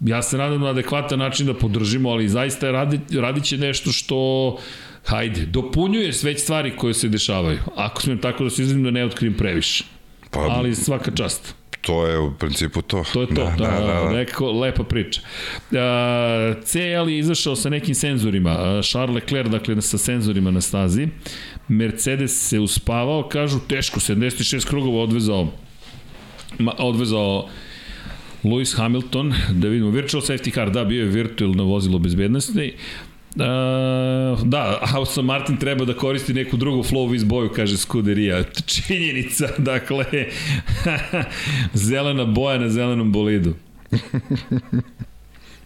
ja 0.00 0.22
se 0.22 0.36
nadam 0.36 0.60
na 0.60 0.66
adekvatan 0.68 1.18
način 1.18 1.46
da 1.46 1.54
podržimo, 1.54 2.10
ali 2.10 2.28
zaista 2.28 2.70
radi, 2.70 3.00
radit 3.12 3.44
će 3.44 3.56
nešto 3.58 3.92
što 3.92 4.56
hajde, 5.04 5.40
dopunjuje 5.42 6.12
sve 6.12 6.34
stvari 6.34 6.76
koje 6.76 6.94
se 6.94 7.08
dešavaju. 7.08 7.58
Ako 7.76 8.02
smijem 8.02 8.18
tako 8.18 8.44
da 8.44 8.50
se 8.50 8.62
izvinim 8.62 8.84
da 8.84 8.90
ne 8.90 9.04
otkrijem 9.04 9.34
previše. 9.34 9.84
Pa, 10.30 10.40
Ali 10.40 10.74
svaka 10.74 11.10
čast. 11.10 11.54
To 11.80 12.06
je 12.06 12.18
u 12.18 12.32
principu 12.34 12.82
to. 12.82 13.04
To 13.12 13.20
je 13.20 13.26
to, 13.26 13.34
da, 13.34 13.54
da, 13.58 13.70
da, 13.70 14.04
da. 14.04 14.12
Neko, 14.12 14.52
lepa 14.52 14.84
priča. 14.84 15.20
Uh, 15.70 15.78
CL 16.64 17.08
je 17.08 17.18
izašao 17.18 17.56
sa 17.56 17.70
nekim 17.70 17.94
senzorima, 17.94 18.52
uh, 18.52 18.84
Charles 18.84 19.14
Leclerc, 19.14 19.50
dakle, 19.50 19.82
sa 19.82 19.98
senzorima 19.98 20.50
na 20.50 20.60
stazi, 20.60 21.08
Mercedes 21.68 22.48
se 22.48 22.58
uspavao, 22.58 23.28
kažu, 23.28 23.58
teško, 23.68 24.00
76 24.00 24.66
krugova 24.68 25.02
odvezao, 25.02 25.52
ma, 26.58 26.74
odvezao 26.78 27.48
Lewis 28.44 28.76
Hamilton, 28.76 29.34
da 29.50 29.68
vidimo, 29.68 29.90
virtual 29.90 30.22
safety 30.22 30.54
car, 30.54 30.70
da, 30.70 30.84
bio 30.84 31.02
je 31.02 31.08
virtualno 31.08 31.64
vozilo 31.64 31.98
bezbednosti, 31.98 32.72
Uh, 33.34 34.42
da, 34.44 34.78
Aston 34.82 35.24
Martin 35.24 35.56
treba 35.56 35.84
da 35.84 35.94
koristi 35.94 36.34
neku 36.34 36.56
drugu 36.56 36.82
flow 36.82 37.14
iz 37.14 37.24
boju, 37.24 37.48
kaže 37.48 37.76
Scuderia. 37.76 38.44
Činjenica, 38.66 39.48
dakle, 39.72 40.04
zelena 41.74 42.24
boja 42.24 42.58
na 42.58 42.68
zelenom 42.68 43.12
bolidu. 43.12 43.54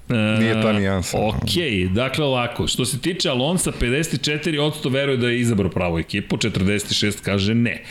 Nije 0.09 0.63
ta 0.63 0.73
nijansa. 0.73 1.19
Ok, 1.19 1.55
dakle 1.95 2.25
ovako, 2.25 2.67
što 2.67 2.85
se 2.85 3.01
tiče 3.01 3.29
Alonsa, 3.29 3.73
54% 3.81 4.93
veruje 4.93 5.17
da 5.17 5.29
je 5.29 5.41
izabrao 5.41 5.71
pravu 5.71 5.99
ekipu, 5.99 6.37
46 6.37 7.23
kaže 7.23 7.55
ne. 7.55 7.83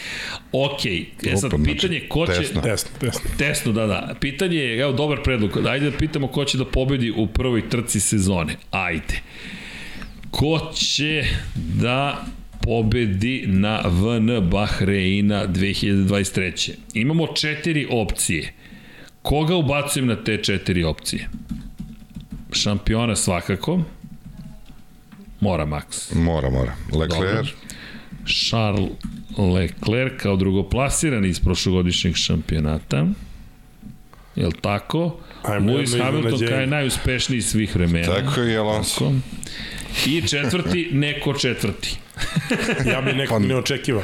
Ok, 0.51 0.85
e 0.85 1.37
sad 1.37 1.53
Opa, 1.53 1.57
znači, 1.57 1.73
pitanje 1.73 1.99
ko 2.09 2.27
će... 2.27 2.33
tesno. 2.33 2.61
Tesno, 2.61 2.89
tesno. 2.99 3.29
Tesno, 3.37 3.71
da, 3.71 3.87
da. 3.87 4.15
Pitanje 4.19 4.57
je, 4.57 4.79
evo, 4.79 4.91
dobar 4.91 5.23
predlog. 5.23 5.67
Ajde 5.67 5.91
da 5.91 5.97
pitamo 5.97 6.27
ko 6.27 6.45
će 6.45 6.57
da 6.57 6.65
pobedi 6.65 7.11
u 7.11 7.27
prvoj 7.27 7.69
trci 7.69 7.99
sezone. 7.99 8.55
Ajde. 8.71 9.21
Ko 10.33 10.71
će 10.75 11.23
da 11.55 12.25
pobedi 12.61 13.43
na 13.47 13.81
VN 13.85 14.49
Bahreina 14.49 15.47
2023. 15.47 16.71
Imamo 16.93 17.27
četiri 17.27 17.87
opcije. 17.91 18.53
Koga 19.21 19.55
ubacujem 19.55 20.07
na 20.07 20.15
te 20.23 20.37
četiri 20.43 20.83
opcije? 20.83 21.29
Šampiona 22.51 23.15
svakako. 23.15 23.81
Mora 25.39 25.65
Max. 25.65 26.15
Mora, 26.15 26.49
mora. 26.49 26.73
Leclerc, 26.93 27.35
Dobro. 27.35 27.51
Charles 28.49 28.89
Leclerc 29.37 30.13
kao 30.21 30.35
drugoplasiran 30.35 31.25
iz 31.25 31.39
prošlogodišnjeg 31.39 32.15
šampionata. 32.15 33.07
Jel 34.35 34.51
tako? 34.61 35.17
Lewis 35.43 36.03
Hamilton 36.03 36.47
kao 36.47 36.59
je 36.59 36.67
najuspešniji 36.67 37.41
svih 37.41 37.75
vremena. 37.75 38.05
tako 38.05 38.41
je 38.41 38.57
Alonso. 38.57 38.99
Tako. 38.99 39.13
I 40.07 40.21
četvrti, 40.21 40.89
neko 40.91 41.33
četvrti. 41.33 41.95
Ja 42.91 43.01
bi 43.01 43.13
nekog 43.13 43.41
Pa- 43.41 43.47
ne 43.47 43.55
očekivao. 43.55 44.03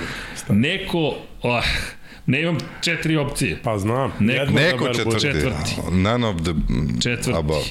Neko, 0.49 0.99
oh, 1.41 1.63
ne 2.25 2.41
imam 2.41 2.57
četiri 2.81 3.17
opcije. 3.17 3.57
Pa 3.63 3.77
znam. 3.77 4.11
Neko- 4.19 4.51
Neko 4.51 4.87
da 4.87 4.93
četvrti. 4.93 5.21
četvrti. 5.21 5.75
None 5.91 6.27
of 6.27 6.35
the 6.37 6.51
Četvrti. 7.01 7.37
above. 7.37 7.63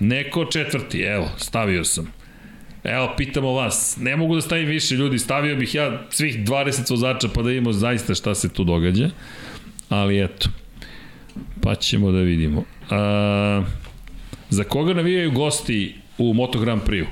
Neko 0.00 0.44
četvrti, 0.44 1.00
evo, 1.00 1.28
stavio 1.38 1.84
sam. 1.84 2.12
Evo, 2.84 3.14
pitamo 3.16 3.52
vas. 3.52 3.96
Ne 3.96 4.16
mogu 4.16 4.34
da 4.34 4.40
stavim 4.40 4.66
više 4.66 4.94
ljudi, 4.94 5.18
stavio 5.18 5.56
bih 5.56 5.74
ja 5.74 6.02
svih 6.10 6.38
20 6.38 6.90
vozača 6.90 7.28
pa 7.28 7.42
da 7.42 7.48
vidimo 7.48 7.72
zaista 7.72 8.14
šta 8.14 8.34
se 8.34 8.48
tu 8.48 8.64
događa. 8.64 9.10
Ali 9.88 10.24
eto, 10.24 10.48
pa 11.62 11.74
ćemo 11.74 12.12
da 12.12 12.18
vidimo. 12.18 12.64
A, 12.90 13.62
za 14.50 14.64
koga 14.64 14.94
navijaju 14.94 15.30
gosti 15.32 15.94
u 16.18 16.34
Moto 16.34 16.58
Grand 16.58 16.82
Prix-u? 16.82 17.06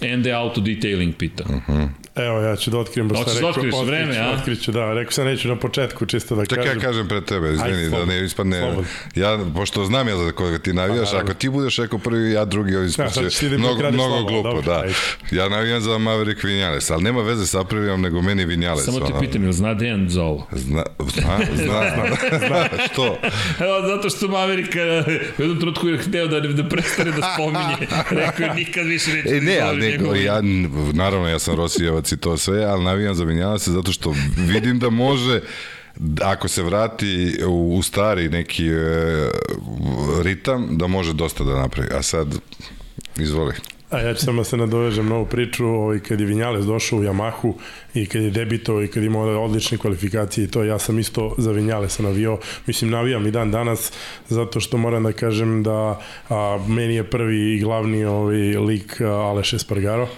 ND 0.00 0.26
Auto 0.32 0.60
Detailing 0.60 1.12
pita. 1.12 1.44
Uh 1.44 1.62
-huh. 1.68 1.88
Evo, 2.16 2.40
ja 2.40 2.56
ću 2.56 2.70
da 2.70 2.78
otkrijem, 2.78 3.08
baš 3.08 3.18
sam 3.18 3.26
da 3.26 3.32
rekao. 3.32 3.48
otkriješ 3.50 3.74
vreme, 3.86 4.02
otkriću, 4.04 4.22
a? 4.22 4.38
Otkriću, 4.38 4.72
da. 4.72 4.92
Rekao 4.92 5.12
sam 5.12 5.24
neću 5.24 5.48
na 5.48 5.56
početku, 5.56 6.06
čisto 6.06 6.36
da 6.36 6.46
Čekaj, 6.46 6.64
kažem. 6.64 6.78
ja 6.80 6.84
kažem 6.84 7.08
pred 7.08 7.24
tebe, 7.24 7.52
izvini, 7.52 7.90
da 7.90 8.04
ne 8.04 8.24
ispadne... 8.24 8.74
Ja, 9.14 9.38
pošto 9.54 9.84
znam 9.84 10.08
ja 10.08 10.16
za 10.16 10.32
koga 10.32 10.58
ti 10.58 10.72
navijaš, 10.72 11.10
Pa, 11.10 11.16
ako 11.18 11.34
ti 11.34 11.48
budeš 11.48 11.76
rekao 11.76 11.98
prvi, 11.98 12.32
ja 12.32 12.44
drugi, 12.44 12.72
ćeš 12.88 12.96
ti 12.96 13.02
ispaće 13.02 13.48
da 13.48 13.58
mnogo, 13.58 13.78
mnogo 13.80 13.96
slovo, 13.96 14.24
glupo, 14.24 14.48
dobro, 14.48 14.62
da. 14.62 14.80
ajde. 14.80 14.94
Ja 15.30 15.48
navijam 15.48 15.80
za 15.80 15.98
Maverick 15.98 16.44
Vinales, 16.44 16.90
ali 16.90 17.02
nema 17.02 17.22
veze 17.22 17.46
sa 17.46 17.60
Aprilijom, 17.60 18.00
nego 18.02 18.22
meni 18.22 18.44
Vinales. 18.44 18.84
Samo 18.84 19.00
ti 19.00 19.12
pitam, 19.20 19.42
jel 19.42 19.52
zna 19.52 19.74
Dejan 19.74 20.08
za 20.08 20.22
ovo? 20.22 20.46
Zna, 20.52 20.82
zna, 21.00 21.38
zna, 21.54 21.82
zna, 22.46 22.68
što? 22.92 23.18
Evo, 23.60 23.86
zato 23.86 24.10
što 24.10 24.28
Maverika 24.28 24.78
u 25.38 25.42
jednom 25.42 25.60
trutku 25.60 25.88
je 25.88 25.98
hteo 25.98 26.26
da, 26.26 26.40
da 26.40 26.68
prestane 26.68 27.10
da 27.10 27.34
spominje. 27.34 27.76
Rekao 28.24 28.46
je 28.46 28.54
nikad 28.54 28.86
više 28.86 29.10
neće 29.12 29.28
E, 29.28 29.40
da 29.40 29.72
ne, 29.72 29.90
njegovo 29.90 30.14
ime. 30.14 30.24
ja, 30.24 30.40
naravno, 30.92 31.28
ja 31.28 31.38
sam 31.38 31.54
Rosijevac 31.56 32.05
i 32.12 32.16
to 32.16 32.36
sve, 32.36 32.64
ali 32.64 32.84
navijam 32.84 33.14
za 33.14 33.24
Vinjalesa 33.24 33.70
zato 33.70 33.92
što 33.92 34.14
vidim 34.36 34.78
da 34.78 34.90
može 34.90 35.40
ako 36.22 36.48
se 36.48 36.62
vrati 36.62 37.38
u, 37.46 37.76
u 37.76 37.82
stari 37.82 38.28
neki 38.28 38.68
e, 38.68 39.30
ritam, 40.22 40.78
da 40.78 40.86
može 40.86 41.12
dosta 41.12 41.44
da 41.44 41.60
napravi. 41.60 41.88
A 41.94 42.02
sad, 42.02 42.34
izvoli. 43.18 43.54
A 43.90 44.00
ja 44.00 44.14
ću 44.14 44.24
samo 44.24 44.40
da 44.40 44.44
se 44.44 44.56
nadovežem 44.56 45.08
na 45.08 45.14
ovu 45.14 45.26
priču, 45.26 45.66
ovaj, 45.66 45.98
kad 45.98 46.20
je 46.20 46.26
Vinjales 46.26 46.64
došao 46.64 46.98
u 46.98 47.02
Yamahu 47.02 47.52
i 47.94 48.06
kad 48.06 48.22
je 48.22 48.30
debito 48.30 48.82
i 48.82 48.88
kad 48.88 49.02
je 49.02 49.06
imao 49.06 49.44
odlične 49.44 49.78
kvalifikacije 49.78 50.44
i 50.44 50.50
to, 50.50 50.64
ja 50.64 50.78
sam 50.78 50.98
isto 50.98 51.34
za 51.38 51.52
Vinjalesa 51.52 52.02
navio, 52.02 52.38
mislim 52.66 52.90
navijam 52.90 53.26
i 53.26 53.30
dan 53.30 53.50
danas, 53.50 53.92
zato 54.28 54.60
što 54.60 54.76
moram 54.76 55.02
da 55.02 55.12
kažem 55.12 55.62
da 55.62 56.00
a, 56.28 56.64
meni 56.68 56.94
je 56.94 57.10
prvi 57.10 57.54
i 57.54 57.60
glavni 57.60 58.04
ovaj, 58.04 58.56
lik 58.56 59.00
Aleš 59.00 59.52
Espargaro, 59.52 60.08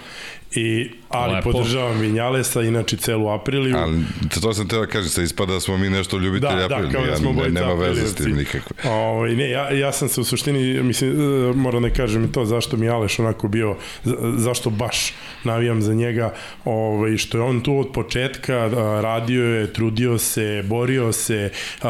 I, 0.55 0.91
ali 1.09 1.33
Lepo. 1.33 1.51
podržavam 1.51 1.99
Vinjalesa, 1.99 2.61
inače 2.61 2.97
celu 2.97 3.29
Apriliju. 3.29 3.77
Ali 3.77 3.99
to 4.33 4.53
sam 4.53 4.67
teo 4.67 4.79
da 4.79 4.87
kažem, 4.87 5.09
sa 5.09 5.21
ispada 5.21 5.53
da 5.53 5.59
smo 5.59 5.77
mi 5.77 5.89
nešto 5.89 6.17
ljubitelji 6.17 6.39
Da, 6.53 6.67
da, 6.67 6.75
Aprilija. 6.75 6.91
kao 6.93 7.05
da 7.05 7.15
smo 7.15 7.29
ja, 7.31 7.35
ne, 7.37 7.49
nema 7.51 7.73
veze 7.73 8.07
s 8.07 8.15
tim 8.15 8.31
nikakve. 8.31 8.75
Ovaj 8.85 9.31
ne, 9.31 9.49
ja, 9.49 9.69
ja 9.71 9.91
sam 9.91 10.09
se 10.09 10.21
u 10.21 10.25
suštini, 10.25 10.83
mislim, 10.83 11.11
e, 11.11 11.53
moram 11.53 11.83
da 11.83 11.89
kažem 11.89 12.25
i 12.25 12.31
to 12.31 12.45
zašto 12.45 12.77
mi 12.77 12.89
Aleš 12.89 13.19
onako 13.19 13.47
bio, 13.47 13.75
za- 14.03 14.15
zašto 14.35 14.69
baš 14.69 15.13
navijam 15.43 15.81
za 15.81 15.93
njega, 15.93 16.33
ovaj, 16.65 17.17
što 17.17 17.37
je 17.37 17.43
on 17.43 17.61
tu 17.61 17.77
od 17.77 17.87
početka, 17.89 18.55
a, 18.55 18.69
radio 19.01 19.43
je, 19.45 19.73
trudio 19.73 20.17
se, 20.17 20.63
borio 20.63 21.11
se, 21.11 21.51
a, 21.81 21.89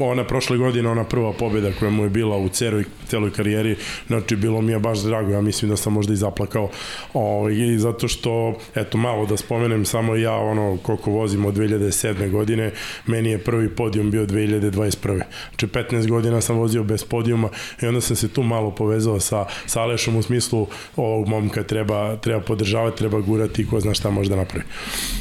ona 0.00 0.24
prošle 0.24 0.58
godine, 0.58 0.88
ona 0.88 1.04
prva 1.04 1.32
pobjeda 1.32 1.70
koja 1.72 1.90
mu 1.90 2.04
je 2.04 2.10
bila 2.10 2.36
u 2.36 2.48
celoj, 2.48 2.84
celoj 3.06 3.30
karijeri, 3.30 3.76
znači 4.06 4.36
bilo 4.36 4.60
mi 4.60 4.72
je 4.72 4.78
baš 4.78 4.98
drago, 4.98 5.30
ja 5.30 5.40
mislim 5.40 5.70
da 5.70 5.76
sam 5.76 5.92
možda 5.92 6.12
i 6.12 6.16
zaplakao, 6.16 6.70
ovaj, 7.14 7.54
i 7.54 7.78
zato 7.78 8.08
što, 8.08 8.59
eto, 8.74 8.98
malo 8.98 9.26
da 9.26 9.36
spomenem, 9.36 9.84
samo 9.84 10.16
ja, 10.16 10.34
ono, 10.34 10.78
koliko 10.82 11.10
vozim 11.10 11.44
od 11.44 11.54
2007. 11.54 12.30
godine, 12.30 12.72
meni 13.06 13.30
je 13.30 13.38
prvi 13.38 13.68
podijum 13.68 14.10
bio 14.10 14.26
2021. 14.26 15.22
Znači 15.48 15.66
15 15.66 16.08
godina 16.08 16.40
sam 16.40 16.56
vozio 16.56 16.84
bez 16.84 17.04
podijuma 17.04 17.48
i 17.82 17.86
onda 17.86 18.00
sam 18.00 18.16
se 18.16 18.28
tu 18.28 18.42
malo 18.42 18.70
povezao 18.70 19.20
sa, 19.20 19.46
sa 19.66 19.82
Alešom 19.82 20.16
u 20.16 20.22
smislu 20.22 20.66
ovog 20.96 21.28
momka 21.28 21.62
treba, 21.62 22.16
treba 22.16 22.40
podržavati, 22.40 22.98
treba 22.98 23.20
gurati 23.20 23.62
i 23.62 23.66
ko 23.66 23.80
zna 23.80 23.94
šta 23.94 24.10
može 24.10 24.30
da 24.30 24.36
napravi. 24.36 24.64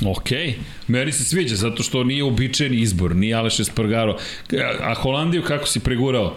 Ok, 0.05 0.29
meni 0.87 1.11
se 1.11 1.23
sviđa 1.23 1.55
zato 1.55 1.83
što 1.83 2.03
nije 2.03 2.23
uobičajeni 2.23 2.77
izbor, 2.81 3.15
nije 3.15 3.35
Aleš 3.35 3.59
Espargaro. 3.59 4.17
A 4.81 4.93
Holandiju 4.93 5.43
kako 5.43 5.67
si 5.67 5.79
pregurao? 5.79 6.35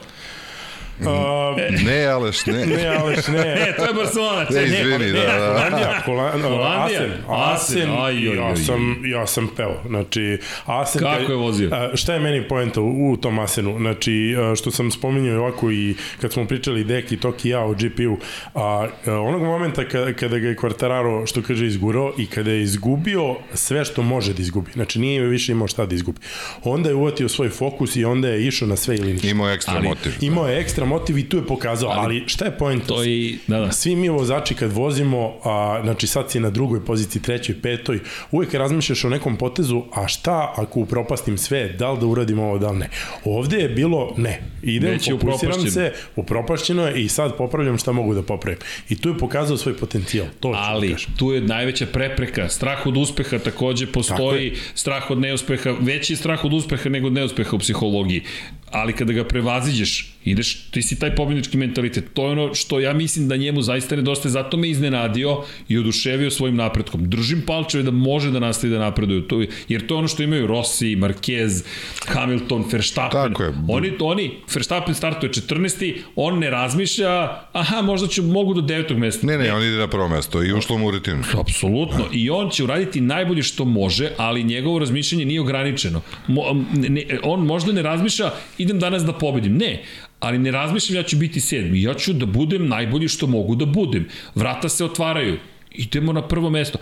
A, 1.11 1.57
Ne, 1.85 2.07
Aleš, 2.07 2.47
ne. 2.47 2.67
ne, 2.67 2.87
Aleš, 2.87 3.27
ne. 3.29 3.67
E, 3.69 3.77
to 3.77 3.85
je 3.85 3.95
Barcelona. 3.95 4.47
Ne, 4.51 4.61
Ne, 4.61 4.67
izvini, 4.67 5.13
da, 5.13 5.21
da. 5.21 5.47
Holandija, 5.47 6.03
Holandija, 6.05 6.49
Holandija? 6.49 7.01
Asen, 7.01 7.13
Asen, 7.29 7.83
Asen, 7.83 7.91
aj, 7.91 8.13
aj, 8.13 8.37
ja 8.37 8.57
sam, 8.57 9.03
ja 9.05 9.27
sam 9.27 9.49
peo, 9.57 9.75
znači, 9.87 10.39
Asen... 10.67 11.03
Kako 11.03 11.33
je 11.33 11.37
vozio? 11.37 11.71
Šta 11.95 12.15
je 12.15 12.21
meni 12.21 12.49
poenta 12.49 12.81
u, 12.81 13.13
u 13.13 13.17
tom 13.17 13.39
Asenu? 13.39 13.79
Znači, 13.79 14.35
što 14.57 14.71
sam 14.71 14.91
spominjao 14.91 15.35
i 15.35 15.39
ovako 15.39 15.71
i 15.71 15.95
kad 16.21 16.33
smo 16.33 16.45
pričali 16.47 16.85
Deki, 16.85 17.17
Toki 17.17 17.49
i 17.49 17.51
ja 17.51 17.61
o 17.65 17.75
GP-u, 17.75 18.19
a, 18.55 18.89
a, 19.07 19.13
onog 19.13 19.43
momenta 19.43 19.89
kada, 19.89 20.13
kada 20.13 20.39
ga 20.39 20.49
je 20.49 20.57
Quartararo, 20.57 21.27
što 21.27 21.43
kaže, 21.43 21.67
izgurao 21.67 22.13
i 22.19 22.27
kada 22.27 22.51
je 22.51 22.63
izgubio 22.63 23.37
sve 23.55 23.85
što 23.85 24.03
može 24.03 24.35
da 24.35 24.43
izgubi, 24.43 24.71
znači 24.73 24.99
nije 24.99 25.23
više 25.23 25.53
imao 25.53 25.69
šta 25.69 25.87
da 25.87 25.95
izgubi, 25.95 26.21
onda 26.65 26.89
je 26.89 26.95
uvatio 26.95 27.29
svoj 27.29 27.49
fokus 27.49 27.97
i 27.97 28.05
onda 28.05 28.29
je 28.29 28.47
išao 28.47 28.69
na 28.69 28.77
sve 28.77 28.97
ili 28.97 29.13
ništa. 29.13 29.29
Imao 29.29 29.49
je 29.49 29.55
ekstra 29.55 29.81
motiv. 29.83 30.13
Imao 30.21 30.49
je 30.49 30.61
ekstra 30.61 30.85
motiv 30.93 31.19
i 31.19 31.29
tu 31.29 31.37
je 31.37 31.47
pokazao, 31.47 31.91
ali, 31.91 32.01
ali 32.05 32.25
šta 32.27 32.45
je 32.45 32.59
point? 32.59 32.87
To 32.87 33.05
i, 33.05 33.39
da, 33.47 33.61
da. 33.61 33.73
Svi 33.73 33.97
mi 33.97 34.09
vozači 34.09 34.55
kad 34.55 34.73
vozimo, 34.73 35.35
a, 35.45 35.81
znači 35.83 36.07
sad 36.07 36.31
si 36.31 36.41
na 36.41 36.51
drugoj 36.51 36.85
poziciji, 36.85 37.23
trećoj, 37.23 37.61
petoj, 37.63 38.01
uvek 38.31 38.55
razmišljaš 38.55 39.05
o 39.05 39.09
nekom 39.09 39.37
potezu, 39.37 39.83
a 39.95 40.09
šta 40.09 40.55
ako 40.57 40.81
upropastim 40.81 41.39
sve, 41.39 41.69
da 41.69 41.91
li 41.93 42.01
da 42.01 42.07
uradim 42.07 42.39
ovo, 42.39 42.59
da 42.59 42.71
li 42.71 42.79
ne. 42.79 42.89
Ovde 43.25 43.57
je 43.57 43.69
bilo 43.69 44.15
ne. 44.17 44.41
Idem, 44.63 44.91
Već 44.91 45.11
fokusiram 45.11 45.71
se, 45.71 45.93
upropašćeno 46.17 46.87
je 46.87 47.03
i 47.03 47.09
sad 47.09 47.37
popravljam 47.37 47.79
šta 47.79 47.93
mogu 47.93 48.15
da 48.15 48.23
popravim. 48.23 48.59
I 48.89 48.97
tu 48.97 49.09
je 49.09 49.19
pokazao 49.19 49.57
svoj 49.57 49.77
potencijal. 49.77 50.27
To 50.41 50.53
da 50.53 50.59
Ali 50.59 50.93
kažem. 50.93 51.13
tu 51.17 51.33
je 51.33 51.41
najveća 51.41 51.87
prepreka. 51.87 52.49
Strah 52.49 52.87
od 52.87 52.97
uspeha 52.97 53.39
takođe 53.39 53.87
postoji, 53.87 54.53
strah 54.75 55.11
od 55.11 55.19
neuspeha, 55.19 55.75
veći 55.81 56.17
strah 56.17 56.45
od 56.45 56.53
uspeha 56.53 56.89
nego 56.89 57.07
od 57.07 57.13
neuspeha 57.13 57.57
u 57.57 57.59
psihologiji. 57.59 58.23
Ali 58.71 58.93
kada 58.93 59.13
ga 59.13 59.25
prevaziđeš, 59.25 60.15
ideš, 60.25 60.71
ti 60.71 60.82
si 60.83 60.99
taj 60.99 61.15
pobjednički 61.15 61.57
mentalitet. 61.57 62.05
To 62.15 62.25
je 62.25 62.31
ono 62.31 62.55
što 62.55 62.81
ja 62.81 62.93
mislim 62.93 63.29
da 63.29 63.37
njemu 63.37 63.63
zaista 63.63 63.97
nedostaje, 63.97 64.33
zato 64.33 64.57
me 64.57 64.69
iznenadio 64.69 65.37
i 65.69 65.79
oduševio 65.79 66.31
svojim 66.31 66.57
napretkom. 66.57 67.11
Držim 67.11 67.43
palčeve 67.47 67.83
da 67.83 67.91
može 67.91 68.31
da 68.31 68.41
nastavi 68.41 68.73
da 68.73 68.79
napreduje, 68.79 69.29
to, 69.29 69.41
je- 69.41 69.49
jer 69.69 69.87
to 69.87 69.95
je 69.95 69.99
ono 69.99 70.09
što 70.09 70.23
imaju 70.23 70.47
Rossi, 70.47 70.97
Marquez, 70.97 71.65
Hamilton, 72.07 72.65
Verstappen. 72.73 73.23
Tako 73.23 73.43
je. 73.43 73.53
Oni, 73.69 73.93
oni, 74.01 74.31
Verstappen 74.55 74.95
startuje 74.95 75.31
14. 75.33 75.73
On 76.17 76.39
ne 76.39 76.51
razmišlja, 76.51 77.11
aha, 77.53 77.83
možda 77.83 78.09
ću, 78.09 78.23
mogu 78.23 78.55
do 78.55 78.61
devetog 78.61 78.99
mesta. 78.99 79.27
Ne, 79.27 79.39
ne, 79.39 79.53
on 79.53 79.63
ide 79.63 79.77
na 79.77 79.87
prvo 79.87 80.09
mesto 80.09 80.43
i 80.43 80.53
ušlo 80.53 80.79
mu 80.79 80.87
u 80.87 80.91
rutinu. 80.91 81.23
Apsolutno. 81.41 82.05
I 82.13 82.31
on 82.31 82.51
će 82.51 82.65
uraditi 82.65 83.01
najbolje 83.01 83.43
što 83.43 83.65
može, 83.65 84.11
ali 84.17 84.45
njegovo 84.45 84.79
razmišljanje 84.79 85.25
nije 85.25 85.41
ograničeno. 85.41 86.01
Mo, 86.27 86.43
ne, 86.73 87.03
on 87.23 87.41
možda 87.41 87.73
ne 87.73 87.83
razmišlja 87.83 88.25
idem 88.59 88.79
danas 88.79 89.03
da 89.03 89.13
pobedim. 89.13 89.57
Ne, 89.57 89.83
ali 90.23 90.39
ne 90.39 90.51
razmišljam 90.51 90.97
ja 90.97 91.03
ću 91.03 91.17
biti 91.17 91.41
sedmi. 91.41 91.83
Ja 91.83 91.95
ću 91.95 92.13
da 92.13 92.27
budem 92.27 92.69
najbolji 92.69 93.09
što 93.09 93.27
mogu 93.27 93.55
da 93.57 93.67
budem. 93.67 94.09
Vrata 94.35 94.69
se 94.69 94.85
otvaraju. 94.85 95.39
Idemo 95.73 96.13
na 96.13 96.29
prvo 96.29 96.51
mesto. 96.51 96.79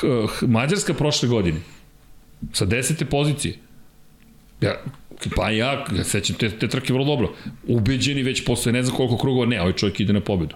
H- 0.00 0.06
H- 0.28 0.46
Mađarska 0.46 0.94
prošle 0.94 1.28
godine 1.28 1.60
sa 2.52 2.64
desete 2.64 3.04
pozicije. 3.04 3.54
Ja, 4.60 4.74
pa 5.36 5.50
ja, 5.50 5.84
ja 5.96 6.04
sećam 6.04 6.36
te, 6.36 6.50
te 6.50 6.68
trke 6.68 6.92
vrlo 6.92 7.04
dobro. 7.06 7.34
Ubeđeni 7.66 8.22
već 8.22 8.44
posle 8.44 8.72
ne 8.72 8.82
znam 8.82 8.96
koliko 8.96 9.16
krugova, 9.18 9.46
ne, 9.46 9.60
ovaj 9.60 9.72
čovjek 9.72 10.00
ide 10.00 10.12
na 10.12 10.20
pobedu. 10.20 10.54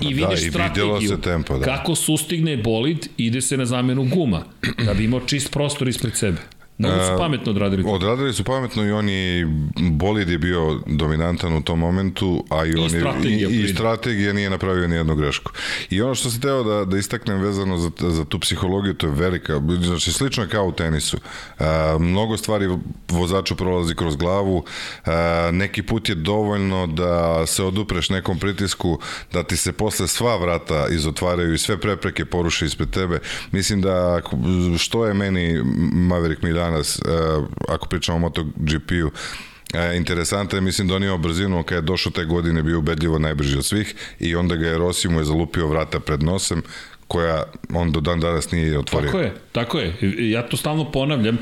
I 0.00 0.06
vidiš 0.14 0.20
Da, 0.20 0.32
i 0.32 0.44
vidjelo 0.44 0.50
strategiju, 0.50 1.08
se 1.08 1.20
tempo, 1.20 1.58
da. 1.58 1.64
kako 1.64 1.94
sustigne 1.94 2.56
bolid, 2.56 3.08
ide 3.16 3.40
se 3.40 3.56
na 3.56 3.66
zamenu 3.66 4.04
guma, 4.14 4.44
da 4.84 4.94
bi 4.94 5.04
imao 5.04 5.20
čist 5.20 5.50
prostor 5.52 5.88
ispred 5.88 6.16
sebe. 6.16 6.38
Mnogo 6.78 7.04
su 7.04 7.18
pametno 7.18 7.52
odradili 7.52 7.82
to. 7.82 7.88
Odradili 7.88 8.32
su 8.32 8.44
pametno 8.44 8.84
i 8.84 8.90
oni 8.90 9.46
bolid 9.76 10.28
je 10.28 10.38
bio 10.38 10.80
dominantan 10.86 11.56
u 11.56 11.62
tom 11.62 11.78
momentu, 11.78 12.44
a 12.50 12.64
i, 12.64 12.74
on 12.74 12.90
strategija 12.90 13.48
i, 13.48 13.52
i 13.52 13.58
pride. 13.58 13.74
strategija 13.74 14.32
nije 14.32 14.50
napravio 14.50 14.88
ni 14.88 14.96
jednu 14.96 15.16
grešku. 15.16 15.52
I 15.90 16.02
ono 16.02 16.14
što 16.14 16.30
se 16.30 16.40
teo 16.40 16.62
da, 16.62 16.84
da 16.84 16.98
istaknem 16.98 17.40
vezano 17.40 17.78
za, 17.78 17.90
za 18.00 18.24
tu 18.24 18.40
psihologiju, 18.40 18.94
to 18.94 19.06
je 19.06 19.12
velika, 19.12 19.60
znači 19.80 20.12
slično 20.12 20.42
je 20.42 20.48
kao 20.48 20.66
u 20.66 20.72
tenisu. 20.72 21.16
A, 21.58 21.96
mnogo 22.00 22.36
stvari 22.36 22.68
vozaču 23.08 23.56
prolazi 23.56 23.94
kroz 23.94 24.16
glavu, 24.16 24.64
a, 25.06 25.50
neki 25.52 25.82
put 25.82 26.08
je 26.08 26.14
dovoljno 26.14 26.86
da 26.86 27.46
se 27.46 27.64
odupreš 27.64 28.10
nekom 28.10 28.38
pritisku, 28.38 28.98
da 29.32 29.42
ti 29.42 29.56
se 29.56 29.72
posle 29.72 30.08
sva 30.08 30.36
vrata 30.36 30.86
izotvaraju 30.90 31.54
i 31.54 31.58
sve 31.58 31.80
prepreke 31.80 32.24
poruše 32.24 32.66
ispred 32.66 32.90
tebe. 32.90 33.18
Mislim 33.52 33.80
da 33.80 34.20
što 34.78 35.06
je 35.06 35.14
meni 35.14 35.62
Maverick 35.92 36.42
mi 36.42 36.52
danas, 36.70 36.98
e, 36.98 37.02
ako 37.68 37.88
pričamo 37.88 38.16
o 38.16 38.20
MotoGP-u, 38.20 39.10
E, 39.74 39.96
interesantno 39.96 40.58
je, 40.58 40.62
mislim, 40.62 40.88
donio 40.88 41.18
brzinu, 41.18 41.62
kad 41.62 41.76
je 41.76 41.82
došao 41.82 42.12
te 42.12 42.24
godine 42.24 42.62
bio 42.62 42.78
ubedljivo 42.78 43.18
najbrži 43.18 43.58
od 43.58 43.64
svih 43.64 43.94
i 44.20 44.34
onda 44.34 44.56
ga 44.56 44.66
je 44.66 44.78
Rossi 44.78 45.08
mu 45.08 45.18
je 45.18 45.24
zalupio 45.24 45.66
vrata 45.66 46.00
pred 46.00 46.22
nosem, 46.22 46.62
koja 47.08 47.44
on 47.74 47.92
do 47.92 48.00
dan 48.00 48.20
danas 48.20 48.50
nije 48.50 48.78
otvorio. 48.78 49.10
Tako 49.10 49.20
je, 49.20 49.34
tako 49.52 49.78
je. 49.78 49.94
Ja 50.30 50.48
to 50.48 50.56
stalno 50.56 50.92
ponavljam. 50.92 51.38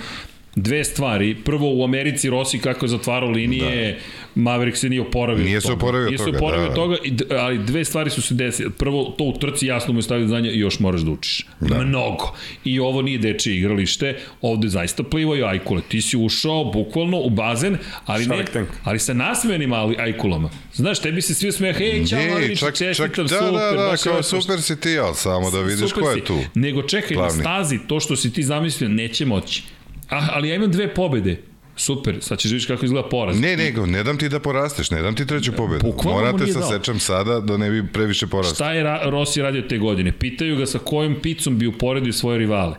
Dve 0.57 0.85
stvari. 0.85 1.35
Prvo, 1.37 1.75
u 1.75 1.85
Americi 1.85 2.31
Rossi 2.31 2.59
kako 2.59 2.85
je 2.85 2.91
zatvarao 2.91 3.31
linije, 3.31 3.93
da. 3.93 3.99
Maverick 4.37 4.77
se 4.77 4.89
nije 4.89 5.01
oporavio 5.01 5.45
Nije 5.45 5.57
od 5.57 5.63
se 5.63 5.69
toga. 5.69 5.77
oporavio 5.77 6.07
nije 6.07 6.19
se 6.19 6.25
toga, 6.25 6.37
oporavio 6.37 6.65
da. 6.65 6.71
od 6.71 6.75
toga, 6.75 6.97
ali 7.33 7.59
dve 7.59 7.85
stvari 7.85 8.11
su 8.11 8.23
se 8.23 8.35
desile. 8.35 8.71
Prvo, 8.71 9.15
to 9.19 9.25
u 9.25 9.33
trci 9.33 9.67
jasno 9.67 9.93
mu 9.93 9.99
je 9.99 10.03
stavio 10.03 10.23
do 10.23 10.29
znanja 10.29 10.51
i 10.51 10.59
još 10.59 10.79
moraš 10.81 11.01
da 11.01 11.11
učiš. 11.11 11.47
Da. 11.61 11.79
Mnogo. 11.79 12.35
I 12.65 12.81
ovo 12.81 13.03
nije 13.03 13.19
dečije 13.19 13.57
igralište, 13.57 14.17
ovde 14.41 14.69
zaista 14.69 15.03
plivaju 15.03 15.47
ajkule. 15.47 15.83
Ti 15.89 16.03
si 16.03 16.17
ušao 16.17 16.65
bukvalno 16.65 17.19
u 17.19 17.31
bazen, 17.31 17.77
ali, 18.07 18.27
ne, 18.27 18.45
ali 18.85 18.99
sa 18.99 19.15
nasmejanim 19.15 19.73
ali 19.73 19.97
ajkulama. 19.99 20.51
Znaš, 20.75 21.01
tebi 21.01 21.23
se 21.23 21.35
svi 21.35 21.53
smeha, 21.53 21.79
hej, 21.79 22.07
čao, 22.07 22.19
Maverick, 22.21 22.61
čak, 22.61 22.75
čak, 22.75 22.87
čestitam, 22.87 23.27
da, 23.27 23.39
super, 23.39 23.53
da, 23.53 23.83
da, 23.83 23.97
kao 23.97 24.23
što- 24.23 24.41
super 24.41 24.63
si 24.63 24.81
ti, 24.81 24.99
ali 24.99 25.15
samo 25.15 25.51
da 25.51 25.61
vidiš 25.61 25.93
ko 25.93 26.11
je 26.11 26.25
tu. 26.25 26.39
Nego 26.55 26.83
čekaj, 26.83 27.15
Glavni. 27.15 27.37
na 27.37 27.43
stazi, 27.43 27.79
to 27.89 28.01
što 28.01 28.17
si 28.17 28.33
ti 28.33 28.43
zamislio, 28.43 28.89
neće 28.89 29.27
moći. 29.27 29.63
A, 30.11 30.27
ali 30.33 30.49
ja 30.49 30.55
imam 30.55 30.71
dve 30.71 30.95
pobede. 30.95 31.41
Super, 31.77 32.17
sad 32.21 32.39
ćeš 32.39 32.51
vidiš 32.51 32.67
kako 32.67 32.85
izgleda 32.85 33.09
poraz. 33.09 33.41
Ne, 33.41 33.57
nego, 33.57 33.87
ne 33.87 34.03
dam 34.03 34.19
ti 34.19 34.29
da 34.29 34.41
porasteš, 34.41 34.91
ne 34.91 35.03
dam 35.03 35.15
ti 35.17 35.27
treću 35.27 35.53
pobedu. 35.53 35.87
Bukvalno 35.87 36.21
Morate 36.21 36.53
sa 36.53 36.59
dao. 36.59 36.71
sečem 36.71 36.99
sada 36.99 37.41
da 37.41 37.57
ne 37.57 37.71
bi 37.71 37.87
previše 37.93 38.27
porastao. 38.27 38.55
Šta 38.55 38.73
je 38.73 38.83
Ra 38.83 39.01
Rossi 39.05 39.43
radio 39.43 39.63
te 39.63 39.79
godine? 39.79 40.13
Pitaju 40.13 40.57
ga 40.57 40.67
sa 40.67 40.79
kojom 40.79 41.17
picom 41.23 41.59
bi 41.59 41.67
uporedio 41.67 42.13
svoje 42.13 42.39
rivale. 42.39 42.75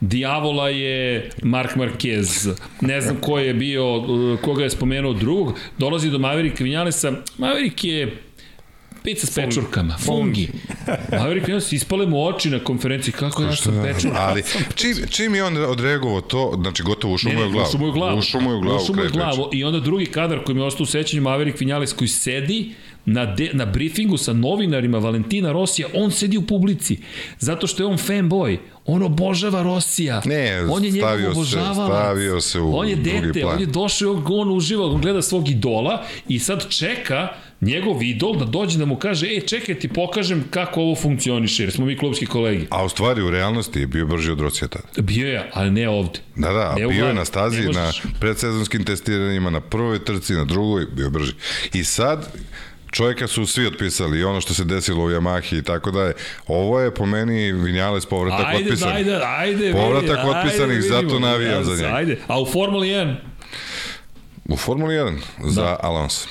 Diavola 0.00 0.68
je 0.68 1.30
Mark 1.42 1.76
Marquez, 1.76 2.54
ne 2.80 3.00
znam 3.00 3.16
ko 3.16 3.38
je 3.38 3.54
bio, 3.54 3.84
koga 4.42 4.64
je 4.64 4.70
spomenuo 4.70 5.12
drugog, 5.12 5.58
dolazi 5.78 6.10
do 6.10 6.18
Mavericka 6.18 6.64
Vinjalesa, 6.64 7.12
Maverick 7.38 7.84
je 7.84 8.16
pizza 9.02 9.26
s 9.26 9.34
pečurkama, 9.34 9.96
fungi. 9.98 10.48
Maverick 11.12 11.46
Vinjales 11.46 11.72
ispale 11.72 12.06
mu 12.06 12.26
oči 12.26 12.50
na 12.50 12.58
konferenciji, 12.58 13.12
kako 13.12 13.42
ja 13.42 13.56
sam 13.56 13.82
pečurka. 13.84 14.18
Ali, 14.20 14.42
čim, 14.74 14.96
čim 15.10 15.34
je 15.34 15.44
on 15.44 15.56
odreagovao 15.56 16.20
to, 16.20 16.58
znači 16.62 16.82
gotovo 16.82 17.14
ušao 17.14 17.32
mu 17.32 17.40
je 17.40 17.46
u 17.46 17.50
glavu. 17.50 17.66
Ušao 17.68 17.80
mu 17.80 17.86
je 17.86 17.90
u 17.90 17.92
glavu. 17.92 18.18
Ušao 18.18 18.40
mu 18.40 18.50
je 18.50 18.56
u 18.56 18.60
glavu. 18.60 18.78
Ušao 18.82 18.94
mu 18.96 19.02
je 19.02 19.08
u 19.08 19.12
glavu. 19.12 19.48
I 19.52 19.64
onda 19.64 19.80
drugi 19.80 20.06
kadar 20.06 20.44
koji 20.44 20.54
mi 20.56 20.62
je 20.62 20.66
ostao 20.66 20.82
u 20.82 20.86
sećanju 20.86 21.22
Maverick 21.22 21.60
Vinales 21.60 21.92
koji 21.92 22.08
sedi 22.08 22.72
na, 23.04 23.26
de, 23.26 23.50
na 23.52 23.64
briefingu 23.66 24.16
sa 24.16 24.32
novinarima 24.32 24.98
Valentina 24.98 25.52
Rosija, 25.52 25.88
on 25.94 26.10
sedi 26.10 26.36
u 26.38 26.42
publici. 26.42 26.98
Zato 27.38 27.66
što 27.66 27.82
je 27.82 27.86
on 27.86 27.98
fanboy. 27.98 28.58
On 28.86 29.02
obožava 29.02 29.62
Rosija. 29.62 30.22
Ne, 30.24 30.60
on 30.70 30.84
je 30.84 30.90
njegov 30.90 31.08
stavio 31.08 31.24
se- 31.24 31.30
obožavalac. 31.30 31.90
stavio 32.00 32.40
se 32.40 32.60
u 32.60 32.76
On 32.76 32.88
je 32.88 32.96
dete, 32.96 33.40
plan. 33.40 33.54
on 33.54 33.60
je 33.60 33.66
došao, 33.66 34.12
on, 34.12 34.24
on 34.28 34.50
uživa, 34.50 34.86
on 34.86 35.00
gleda 35.00 35.22
svog 35.22 35.48
idola 35.48 36.04
i 36.28 36.38
sad 36.38 36.68
čeka 36.68 37.28
njegov 37.60 38.02
idol 38.02 38.36
da 38.36 38.44
dođe 38.44 38.78
da 38.78 38.84
mu 38.84 38.96
kaže, 38.96 39.26
e, 39.26 39.40
čekaj, 39.40 39.74
ti 39.78 39.88
pokažem 39.88 40.44
kako 40.50 40.80
ovo 40.80 40.96
funkcioniše, 40.96 41.62
jer 41.62 41.72
smo 41.72 41.86
mi 41.86 41.96
klubski 41.96 42.26
kolegi. 42.26 42.66
A 42.70 42.84
u 42.84 42.88
stvari, 42.88 43.22
u 43.22 43.30
realnosti 43.30 43.80
je 43.80 43.86
bio 43.86 44.06
brži 44.06 44.32
od 44.32 44.40
Rosija 44.40 44.68
tada. 44.68 44.84
Bio 45.02 45.28
je, 45.28 45.50
ali 45.54 45.70
ne 45.70 45.88
ovde. 45.88 46.18
Da, 46.36 46.52
da, 46.52 46.74
Ne 46.78 46.86
bio 46.86 47.06
je 47.06 47.14
na 47.14 47.24
stazi, 47.24 47.68
na 47.68 47.92
predsezonskim 48.20 48.84
testiranjima, 48.84 49.50
na 49.50 49.60
prvoj 49.60 50.04
trci, 50.04 50.32
na 50.34 50.44
drugoj, 50.44 50.86
bio 50.92 51.04
je 51.04 51.10
brži. 51.10 51.32
I 51.72 51.84
sad, 51.84 52.32
čovjeka 52.90 53.26
su 53.26 53.46
svi 53.46 53.66
otpisali 53.66 54.18
i 54.18 54.24
ono 54.24 54.40
što 54.40 54.54
se 54.54 54.64
desilo 54.64 55.04
u 55.04 55.10
Yamahi 55.10 55.58
i 55.58 55.62
tako 55.62 55.90
da 55.90 56.02
je. 56.02 56.12
Ovo 56.46 56.80
je 56.80 56.94
po 56.94 57.06
meni 57.06 57.52
Vinjales 57.52 58.06
povratak 58.06 58.46
Ajde, 58.46 58.64
otpisan. 58.64 58.92
ajde, 58.92 59.20
ajde. 59.26 59.72
Povratak 59.72 60.18
vidi, 60.18 60.30
otpisanih, 60.38 60.76
ajde, 60.76 60.88
zato 60.88 61.18
navijam 61.18 61.64
za 61.64 61.76
njega. 61.76 61.94
Ajde, 61.94 62.18
a 62.26 62.40
u 62.40 62.46
Formuli 62.46 62.88
1? 62.88 63.14
U 64.44 64.56
Formuli 64.56 64.94
1 64.94 65.18
za 65.44 65.62
Da. 65.62 65.76
Alonso. 65.82 66.28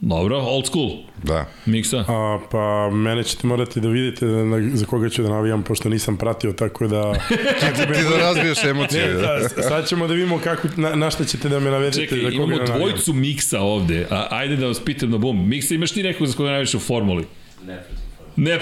Dobro, 0.00 0.38
old 0.38 0.66
school. 0.66 0.90
Da. 1.22 1.46
Miksa. 1.66 2.04
A, 2.08 2.38
pa 2.50 2.90
mene 2.90 3.24
ćete 3.24 3.46
morati 3.46 3.80
da 3.80 3.88
vidite 3.88 4.26
da, 4.26 4.44
na, 4.44 4.76
za 4.76 4.86
koga 4.86 5.08
ću 5.08 5.22
da 5.22 5.28
navijam, 5.28 5.62
pošto 5.62 5.88
nisam 5.88 6.16
pratio, 6.16 6.52
tako 6.52 6.86
da... 6.88 7.12
Ti, 7.60 7.82
ti 7.94 8.02
da 8.10 8.16
razbiješ 8.18 8.64
emocije. 8.64 9.06
Ne, 9.06 9.14
da, 9.14 9.48
sad 9.48 9.88
ćemo 9.88 10.06
da 10.06 10.14
vidimo 10.14 10.38
kako, 10.38 10.68
na, 10.76 10.94
na 10.94 11.10
šta 11.10 11.24
ćete 11.24 11.48
da 11.48 11.60
me 11.60 11.70
navedete. 11.70 12.00
Čekaj, 12.00 12.18
za 12.18 12.24
koga 12.24 12.34
imamo 12.34 12.56
da 12.58 12.78
dvojicu 12.78 13.12
Miksa 13.12 13.60
ovde. 13.60 14.06
A, 14.10 14.26
ajde 14.30 14.56
da 14.56 14.66
vas 14.66 14.80
pitam 14.84 15.10
na 15.10 15.18
bum. 15.18 15.48
Miksa, 15.48 15.74
imaš 15.74 15.92
ti 15.92 16.02
nekog 16.02 16.26
za 16.26 16.36
koga 16.36 16.50
najviše 16.50 16.76
u 16.76 16.80
formuli? 16.80 17.24
Ne 17.66 18.07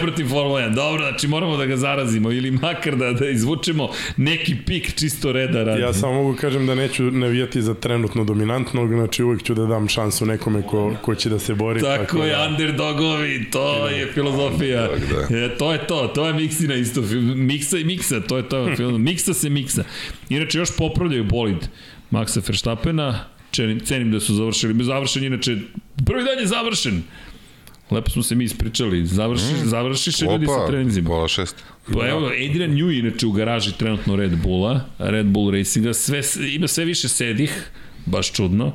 protiv 0.00 0.28
Formula 0.28 0.60
1. 0.60 0.74
Dobro, 0.74 1.04
znači 1.10 1.28
moramo 1.28 1.56
da 1.56 1.66
ga 1.66 1.76
zarazimo 1.76 2.32
ili 2.32 2.50
makar 2.50 2.96
da, 2.96 3.12
da 3.12 3.28
izvučemo 3.28 3.88
neki 4.16 4.56
pik 4.66 4.94
čisto 4.94 5.32
reda 5.32 5.64
radi. 5.64 5.80
Ja 5.80 5.92
samo 5.92 6.12
mogu 6.12 6.36
kažem 6.40 6.66
da 6.66 6.74
neću 6.74 7.10
navijati 7.10 7.62
za 7.62 7.74
trenutno 7.74 8.24
dominantnog, 8.24 8.88
znači 8.88 9.22
uvek 9.22 9.42
ću 9.42 9.54
da 9.54 9.66
dam 9.66 9.88
šansu 9.88 10.26
nekome 10.26 10.62
ko, 10.62 10.94
ko 11.02 11.14
će 11.14 11.28
da 11.28 11.38
se 11.38 11.54
bori. 11.54 11.80
Tako, 11.80 12.24
je, 12.24 12.36
da, 12.36 12.48
underdogovi, 12.50 13.50
to 13.50 13.88
je 13.88 14.12
filozofija. 14.12 14.88
da. 15.30 15.36
E, 15.36 15.56
to 15.58 15.72
je 15.72 15.86
to, 15.86 16.12
to 16.14 16.26
je 16.26 16.32
miksina 16.32 16.74
isto. 16.74 17.02
Miksa 17.36 17.78
i 17.78 17.84
miksa, 17.84 18.20
to 18.20 18.36
je 18.36 18.48
to. 18.48 18.66
Miksa 18.98 19.34
se 19.34 19.50
miksa. 19.50 19.84
Inače, 20.28 20.58
još 20.58 20.76
popravljaju 20.76 21.24
bolid 21.24 21.68
Maxa 22.10 22.40
Verstappena, 22.48 23.24
cenim, 23.52 23.80
cenim 23.80 24.10
da 24.12 24.20
su 24.20 24.34
završili. 24.34 24.84
Završen 24.84 25.24
inače, 25.24 25.56
prvi 26.06 26.24
dan 26.24 26.38
je 26.38 26.46
završen. 26.46 27.02
Lepo 27.90 28.10
smo 28.10 28.22
se 28.22 28.34
mi 28.34 28.44
ispričali. 28.44 29.06
Završi, 29.06 29.54
mm. 29.54 29.68
Završiš 29.68 30.20
ljudi 30.20 30.46
sa 30.46 30.66
treninzima. 30.66 31.08
pola 31.08 31.28
šest. 31.28 31.64
Pa 31.92 32.08
evo, 32.08 32.26
Adrian 32.26 32.70
Newey 32.70 32.98
inače 32.98 33.26
u 33.26 33.32
garaži 33.32 33.72
trenutno 33.78 34.16
Red 34.16 34.42
Bulla, 34.42 34.80
Red 34.98 35.26
Bull 35.26 35.50
Racinga, 35.50 35.94
sve, 35.94 36.22
ima 36.54 36.68
sve 36.68 36.84
više 36.84 37.08
sedih, 37.08 37.70
baš 38.06 38.32
čudno, 38.32 38.72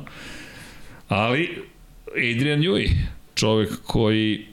ali 1.08 1.62
Adrian 2.06 2.60
Newey, 2.60 2.90
čovek 3.34 3.70
koji 3.82 4.46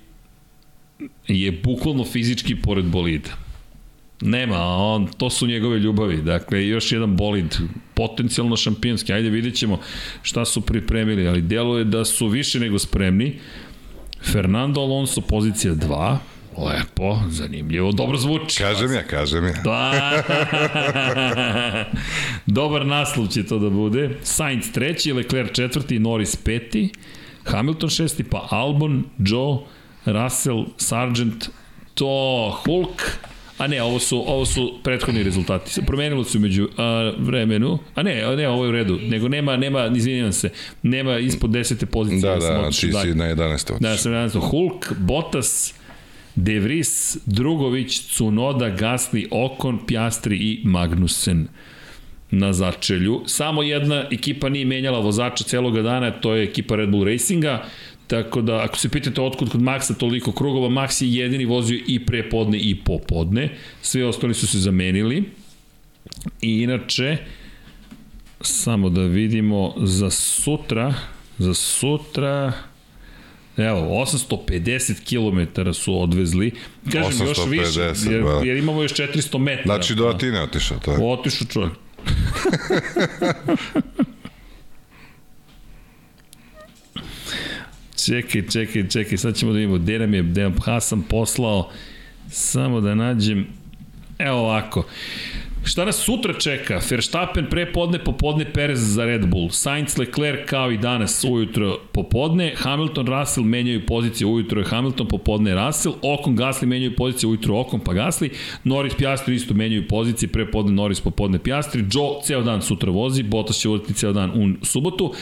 je 1.27 1.51
bukvalno 1.51 2.05
fizički 2.05 2.55
pored 2.55 2.85
bolida. 2.85 3.29
Nema, 4.21 4.57
on, 4.59 5.07
to 5.17 5.29
su 5.29 5.47
njegove 5.47 5.79
ljubavi. 5.79 6.21
Dakle, 6.21 6.67
još 6.67 6.91
jedan 6.91 7.17
bolid, 7.17 7.55
potencijalno 7.93 8.57
šampionski. 8.57 9.13
Ajde, 9.13 9.29
vidjet 9.29 9.55
ćemo 9.55 9.79
šta 10.21 10.45
su 10.45 10.61
pripremili, 10.61 11.27
ali 11.27 11.41
deluje 11.41 11.83
da 11.83 12.05
su 12.05 12.27
više 12.27 12.59
nego 12.59 12.79
spremni. 12.79 13.39
Fernando 14.21 14.81
Alonso, 14.81 15.21
pozicija 15.21 15.73
2, 15.73 16.17
Lepo, 16.57 17.19
zanimljivo, 17.29 17.91
dobro 17.91 18.17
zvuči. 18.17 18.57
Kažem 18.57 18.93
ja, 18.93 19.03
kažem 19.03 19.45
ja. 19.45 19.53
Da. 19.63 20.23
Dobar 22.45 22.85
naslov 22.85 23.27
će 23.27 23.45
to 23.45 23.59
da 23.59 23.69
bude. 23.69 24.17
Sainz 24.23 24.71
treći, 24.71 25.13
Leclerc 25.13 25.51
četvrti, 25.51 25.99
Norris 25.99 26.35
peti, 26.35 26.89
Hamilton 27.43 27.89
šesti, 27.89 28.23
pa 28.23 28.47
Albon, 28.49 29.03
Joe, 29.17 29.57
Russell, 30.05 30.65
Sargent, 30.77 31.49
to 31.93 32.57
Hulk, 32.65 33.01
A 33.59 33.67
ne, 33.67 33.83
ovo 33.83 33.99
su, 33.99 34.23
ovo 34.27 34.45
su 34.45 34.73
prethodni 34.83 35.23
rezultati. 35.23 35.81
Promenilo 35.85 36.23
se 36.23 36.39
među 36.39 36.69
a, 36.77 37.13
vremenu. 37.17 37.79
A 37.95 38.03
ne, 38.03 38.35
ne, 38.35 38.47
ovo 38.47 38.63
je 38.63 38.69
u 38.69 38.71
redu. 38.71 38.99
Nego 39.01 39.27
nema, 39.27 39.57
nema, 39.57 39.91
izvinjam 39.95 40.31
se, 40.31 40.49
nema 40.83 41.17
ispod 41.17 41.51
desete 41.51 41.85
pozicije. 41.85 42.31
Da, 42.31 42.39
da, 42.39 42.61
da 42.61 42.69
ti 42.69 42.75
si 42.75 42.87
na 42.87 43.25
11. 43.25 43.79
Da, 43.79 43.97
sam 43.97 44.11
na 44.11 44.27
11. 44.27 44.39
Hulk, 44.39 44.93
Bottas, 44.97 45.73
De 46.35 46.59
Vries, 46.59 47.17
Drugović, 47.25 48.01
Cunoda, 48.17 48.65
Gasly, 48.65 49.27
Okon, 49.31 49.85
Pjastri 49.85 50.37
i 50.37 50.61
Magnussen 50.63 51.47
na 52.31 52.53
začelju. 52.53 53.21
Samo 53.25 53.63
jedna 53.63 54.05
ekipa 54.11 54.49
nije 54.49 54.65
menjala 54.65 54.99
vozača 54.99 55.43
celoga 55.43 55.81
dana, 55.81 56.11
to 56.11 56.35
je 56.35 56.43
ekipa 56.43 56.75
Red 56.75 56.89
Bull 56.89 57.05
Racinga. 57.05 57.63
Tako 58.09 58.41
da, 58.41 58.63
ako 58.63 58.77
se 58.77 58.89
pitate 58.89 59.21
otkud 59.21 59.49
kod 59.49 59.61
Maxa 59.61 59.93
toliko 59.93 60.31
krugova, 60.31 60.69
Max 60.69 61.03
je 61.03 61.15
jedini 61.15 61.45
vozio 61.45 61.79
i 61.87 62.05
prepodne 62.05 62.59
i 62.59 62.75
popodne. 62.75 63.49
Sve 63.81 64.05
ostali 64.05 64.33
su 64.33 64.47
se 64.47 64.59
zamenili. 64.59 65.23
I 66.41 66.61
inače, 66.61 67.17
samo 68.41 68.89
da 68.89 69.01
vidimo 69.01 69.73
za 69.77 70.09
sutra, 70.09 70.93
za 71.37 71.53
sutra, 71.53 72.53
Evo, 73.57 73.79
850 73.79 75.03
km 75.03 75.73
su 75.73 76.01
odvezli. 76.01 76.51
Kažem, 76.91 77.27
850, 77.27 77.27
još 77.27 77.37
više, 77.47 78.11
jer, 78.11 78.23
jer 78.43 78.57
imamo 78.57 78.81
još 78.81 78.93
400 78.93 79.37
metara. 79.37 79.63
Znači 79.65 79.95
do 79.95 80.07
Atine 80.07 80.41
otišao. 80.41 80.77
Otišao 81.01 81.47
čovjek. 81.47 81.73
čekaj, 88.05 88.47
čekaj, 88.47 88.87
čekaj, 88.87 89.17
sad 89.17 89.35
ćemo 89.35 89.51
da 89.51 89.57
vidimo. 89.57 89.77
Gde 89.77 89.99
nam 89.99 90.13
je, 90.13 90.23
gde 90.23 90.43
nam 90.43 90.55
Hasan 90.65 91.01
poslao, 91.01 91.71
samo 92.29 92.81
da 92.81 92.95
nađem, 92.95 93.47
evo 94.17 94.39
ovako, 94.39 94.85
Šta 95.69 95.85
nas 95.85 95.95
sutra 95.95 96.33
čeka? 96.33 96.79
Verstappen 96.89 97.45
prepodne, 97.49 97.99
popodne 98.03 98.45
Perez 98.53 98.79
za 98.79 99.05
Red 99.05 99.25
Bull. 99.25 99.49
Sainz, 99.49 99.97
Leclerc 99.97 100.49
kao 100.49 100.71
i 100.71 100.77
danas 100.77 101.23
ujutro 101.23 101.77
popodne. 101.91 102.53
Hamilton, 102.57 103.07
Russell 103.07 103.45
menjaju 103.45 103.85
pozicije 103.85 104.27
ujutro 104.27 104.61
je 104.61 104.65
Hamilton, 104.65 105.07
popodne 105.07 105.55
Russell. 105.55 105.95
Okon, 106.01 106.37
Gasly 106.37 106.65
menjaju 106.65 106.95
pozicije 106.95 107.27
ujutro 107.27 107.59
Okon 107.59 107.79
pa 107.79 107.93
Gasly. 107.93 108.29
Norris, 108.63 108.93
Piastri 108.93 109.35
isto 109.35 109.53
menjaju 109.53 109.87
pozicije, 109.87 110.29
prepodne 110.29 110.71
Norris, 110.71 111.01
popodne 111.01 111.39
Piastri. 111.39 111.85
Joe 111.91 112.21
ceo 112.23 112.41
dan 112.41 112.61
sutra 112.61 112.91
vozi, 112.91 113.23
Bottas 113.23 113.57
će 113.57 113.67
voziti 113.69 113.93
ceo 113.93 114.13
dan 114.13 114.31
u 114.31 114.65
subotu. 114.65 115.13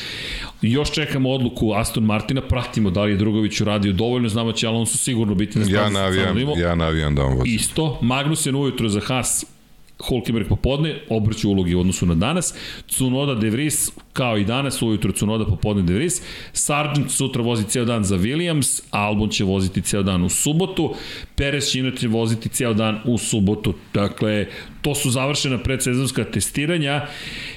Još 0.62 0.92
čekamo 0.92 1.30
odluku 1.30 1.74
Aston 1.74 2.04
Martina, 2.04 2.42
pratimo 2.42 2.90
da 2.90 3.04
li 3.04 3.12
je 3.12 3.18
Drugović 3.18 3.62
uradio 3.62 3.94
dovoljno, 3.94 4.30
znamo 4.30 4.52
će 4.52 4.68
Alonso 4.68 4.98
sigurno 4.98 5.36
biti 5.36 5.60
na 5.60 5.66
stazi. 5.66 5.78
Ja 5.78 5.90
navijam, 5.90 6.38
ja 6.60 6.76
navijam 6.76 7.16
da 7.16 7.24
on 7.24 7.38
vozi. 7.38 7.50
Isto, 7.50 8.00
Magnussen 8.02 8.56
ujutro 8.56 8.90
za 8.90 9.00
Haas 9.00 9.57
Hulkenberg 10.00 10.48
popodne, 10.48 10.96
obrću 11.10 11.50
ulogi 11.50 11.76
u 11.76 11.80
odnosu 11.80 12.06
na 12.06 12.16
danas, 12.16 12.54
Cunoda 12.88 13.36
De 13.36 13.50
Vries, 13.50 13.90
kao 14.14 14.38
i 14.38 14.46
danas, 14.46 14.82
ujutro 14.82 15.12
Cunoda 15.12 15.46
popodne 15.46 15.84
De 15.84 15.94
Vries, 15.94 16.22
Sargent 16.54 17.12
sutra 17.12 17.42
vozi 17.42 17.64
ceo 17.64 17.86
dan 17.86 18.04
za 18.04 18.18
Williams, 18.18 18.82
Albon 18.92 19.30
će 19.30 19.44
voziti 19.44 19.82
ceo 19.82 20.04
dan 20.04 20.24
u 20.24 20.30
subotu, 20.30 20.94
Perez 21.36 21.72
će 21.72 21.80
inače 21.80 22.08
voziti 22.08 22.50
ceo 22.50 22.74
dan 22.74 23.00
u 23.06 23.18
subotu, 23.18 23.74
dakle, 23.94 24.46
to 24.82 24.96
su 24.96 25.10
završena 25.10 25.58
predsezonska 25.58 26.24
testiranja 26.24 27.06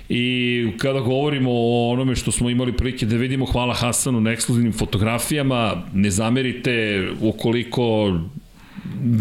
i 0.09 0.67
kada 0.79 1.01
govorimo 1.01 1.51
o 1.53 1.91
onome 1.93 2.17
što 2.17 2.33
smo 2.33 2.51
imali 2.51 2.73
prilike 2.73 3.07
da 3.07 3.17
vidimo, 3.17 3.47
hvala 3.47 3.75
Hasanu 3.75 4.21
na 4.21 4.31
ekskluzivnim 4.31 4.73
fotografijama, 4.73 5.83
ne 5.95 6.11
zamerite 6.11 7.07
ukoliko 7.21 8.15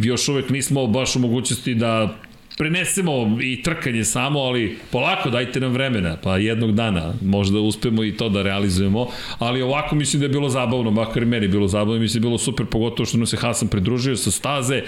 još 0.03 0.27
uvek 0.29 0.49
nismo 0.49 0.87
baš 0.87 1.15
u 1.15 1.19
mogućnosti 1.19 1.75
da 1.75 2.15
prenesemo 2.59 3.37
i 3.41 3.63
trkanje 3.63 4.03
samo, 4.03 4.39
ali 4.39 4.77
polako 4.91 5.29
dajte 5.29 5.59
nam 5.59 5.71
vremena, 5.71 6.17
pa 6.23 6.37
jednog 6.37 6.71
dana 6.71 7.13
možda 7.21 7.59
uspemo 7.59 8.03
i 8.03 8.17
to 8.17 8.29
da 8.29 8.41
realizujemo, 8.41 9.07
ali 9.37 9.61
ovako 9.61 9.95
mislim 9.95 10.19
da 10.19 10.25
je 10.25 10.29
bilo 10.29 10.49
zabavno, 10.49 10.91
makar 10.91 11.23
i 11.23 11.25
meni 11.25 11.47
bilo 11.47 11.67
zabavno, 11.67 11.99
mislim 11.99 12.21
da 12.21 12.27
je 12.27 12.29
bilo 12.29 12.37
super, 12.37 12.65
pogotovo 12.65 13.05
što 13.05 13.17
nam 13.17 13.27
se 13.27 13.37
Hasan 13.37 13.67
pridružio 13.67 14.15
sa 14.15 14.31
staze, 14.31 14.81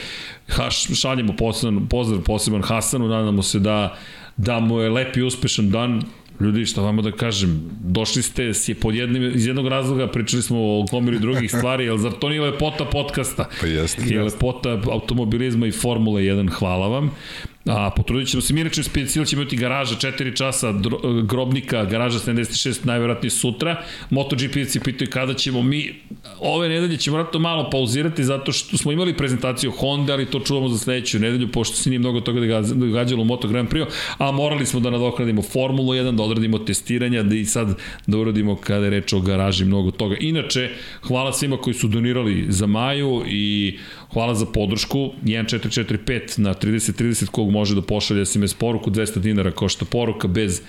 Haš, 0.47 0.99
šaljemo 0.99 1.35
poseban, 1.35 1.87
pozdrav 1.87 2.21
poseban 2.21 2.61
Hasanu, 2.61 3.07
nadamo 3.07 3.41
se 3.41 3.59
da 3.59 3.97
da 4.37 4.59
mu 4.59 4.79
je 4.79 4.89
lep 4.89 5.17
i 5.17 5.21
uspešan 5.21 5.69
dan, 5.69 6.01
Ljudi, 6.41 6.65
šta 6.65 6.81
vama 6.81 7.01
da 7.01 7.11
kažem, 7.11 7.69
došli 7.83 8.21
ste 8.23 8.53
si 8.53 8.73
pod 8.73 8.95
jednim, 8.95 9.31
iz 9.35 9.45
jednog 9.47 9.67
razloga, 9.67 10.07
pričali 10.07 10.43
smo 10.43 10.57
o 10.59 10.85
gomili 10.91 11.19
drugih 11.19 11.51
stvari, 11.51 11.85
jel 11.85 11.97
zar 11.97 12.11
to 12.11 12.29
nije 12.29 12.41
lepota 12.41 12.85
podcasta? 12.85 13.49
Pa 13.61 13.67
jeste. 13.67 14.01
Je 14.05 14.23
lepota 14.23 14.81
automobilizma 14.91 15.67
i 15.67 15.71
Formule 15.71 16.21
1, 16.21 16.49
hvala 16.49 16.87
vam. 16.87 17.11
A 17.65 17.89
potrudit 17.95 18.29
ćemo 18.29 18.41
se, 18.41 18.53
mi 18.53 18.61
inače 18.61 18.83
specijal 18.83 19.25
ćemo 19.25 19.41
imati 19.41 19.57
garaža 19.57 19.95
4 19.95 20.37
časa 20.37 20.71
dro, 20.71 20.99
grobnika, 21.23 21.85
garaža 21.85 22.19
76 22.19 22.85
najverovatnije 22.85 23.31
sutra. 23.31 23.83
MotoGP 24.09 24.53
se 24.67 24.79
pitaju 24.79 25.09
kada 25.11 25.33
ćemo 25.33 25.61
mi, 25.61 25.93
ove 26.39 26.69
nedelje 26.69 26.97
ćemo 26.97 27.17
vratno 27.17 27.39
malo 27.39 27.69
pauzirati 27.69 28.23
zato 28.23 28.51
što 28.51 28.77
smo 28.77 28.91
imali 28.91 29.17
prezentaciju 29.17 29.71
Honda, 29.71 30.13
ali 30.13 30.25
to 30.25 30.39
čuvamo 30.39 30.69
za 30.69 30.77
sledeću 30.77 31.19
nedelju, 31.19 31.51
pošto 31.51 31.75
se 31.75 31.89
nije 31.89 31.99
mnogo 31.99 32.21
toga 32.21 32.61
događalo 32.73 33.21
u 33.21 33.25
Moto 33.25 33.47
Grand 33.47 33.69
Prix, 33.69 33.85
a 34.17 34.31
morali 34.31 34.65
smo 34.65 34.79
da 34.79 34.89
nadoknadimo 34.89 35.41
Formulu 35.41 35.93
1, 35.93 36.15
da 36.15 36.23
odradimo 36.23 36.59
testiranja, 36.59 37.23
da 37.23 37.35
i 37.35 37.45
sad 37.45 37.77
da 38.07 38.17
uradimo 38.17 38.55
kada 38.55 38.85
je 38.85 38.89
reč 38.89 39.13
o 39.13 39.19
garaži 39.19 39.65
mnogo 39.65 39.91
toga. 39.91 40.15
Inače, 40.19 40.69
hvala 41.01 41.33
svima 41.33 41.57
koji 41.57 41.73
su 41.73 41.87
donirali 41.87 42.45
za 42.49 42.67
Maju 42.67 43.23
i 43.27 43.77
Hvala 44.13 44.35
za 44.35 44.45
podršku. 44.45 45.11
1445 45.23 46.39
na 46.39 46.53
3030 46.53 47.25
kog 47.25 47.51
može 47.51 47.75
da 47.75 47.81
pošalje 47.81 48.25
SMS 48.25 48.53
poruku. 48.53 48.91
200 48.91 49.19
dinara 49.19 49.51
košta 49.51 49.85
poruka 49.85 50.27
bez 50.27 50.61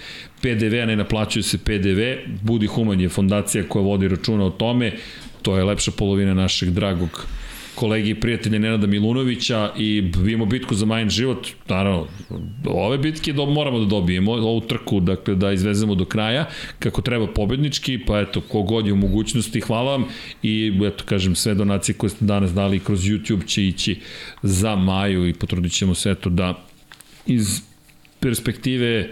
PDV-a, 0.42 0.86
ne 0.86 0.96
naplaćuje 0.96 1.42
se 1.42 1.58
PDV. 1.58 2.30
Budi 2.42 2.66
Human 2.66 3.00
je 3.00 3.08
fondacija 3.08 3.64
koja 3.68 3.82
vodi 3.82 4.08
računa 4.08 4.44
o 4.44 4.50
tome. 4.50 4.92
To 5.42 5.56
je 5.56 5.64
lepša 5.64 5.90
polovina 5.90 6.34
našeg 6.34 6.70
dragog 6.70 7.26
kolegi 7.74 8.10
i 8.10 8.20
prijatelja 8.20 8.58
Nenada 8.58 8.86
Milunovića 8.86 9.72
i 9.78 10.10
imamo 10.26 10.46
bitku 10.46 10.74
za 10.74 10.86
majin 10.86 11.08
život. 11.08 11.48
Naravno, 11.68 12.06
ove 12.64 12.98
bitke 12.98 13.32
do, 13.32 13.46
moramo 13.46 13.78
da 13.78 13.84
dobijemo, 13.84 14.32
ovu 14.32 14.60
trku 14.60 15.00
dakle, 15.00 15.34
da 15.34 15.52
izvezemo 15.52 15.94
do 15.94 16.04
kraja, 16.04 16.48
kako 16.78 17.02
treba 17.02 17.26
pobednički, 17.26 17.98
pa 18.06 18.20
eto, 18.20 18.40
kogod 18.40 18.86
je 18.86 18.92
u 18.92 18.96
mogućnosti, 18.96 19.60
hvala 19.60 19.90
vam 19.90 20.04
i 20.42 20.72
eto, 20.86 21.04
kažem, 21.04 21.34
sve 21.34 21.54
donacije 21.54 21.94
koje 21.94 22.10
ste 22.10 22.24
danas 22.24 22.52
dali 22.52 22.80
kroz 22.80 23.00
YouTube 23.00 23.46
će 23.46 23.66
ići 23.66 24.00
za 24.42 24.76
Maju 24.76 25.28
i 25.28 25.34
potrudit 25.34 25.72
ćemo 25.72 25.94
se 25.94 26.10
eto 26.10 26.30
da 26.30 26.64
iz 27.26 27.60
perspektive 28.20 29.10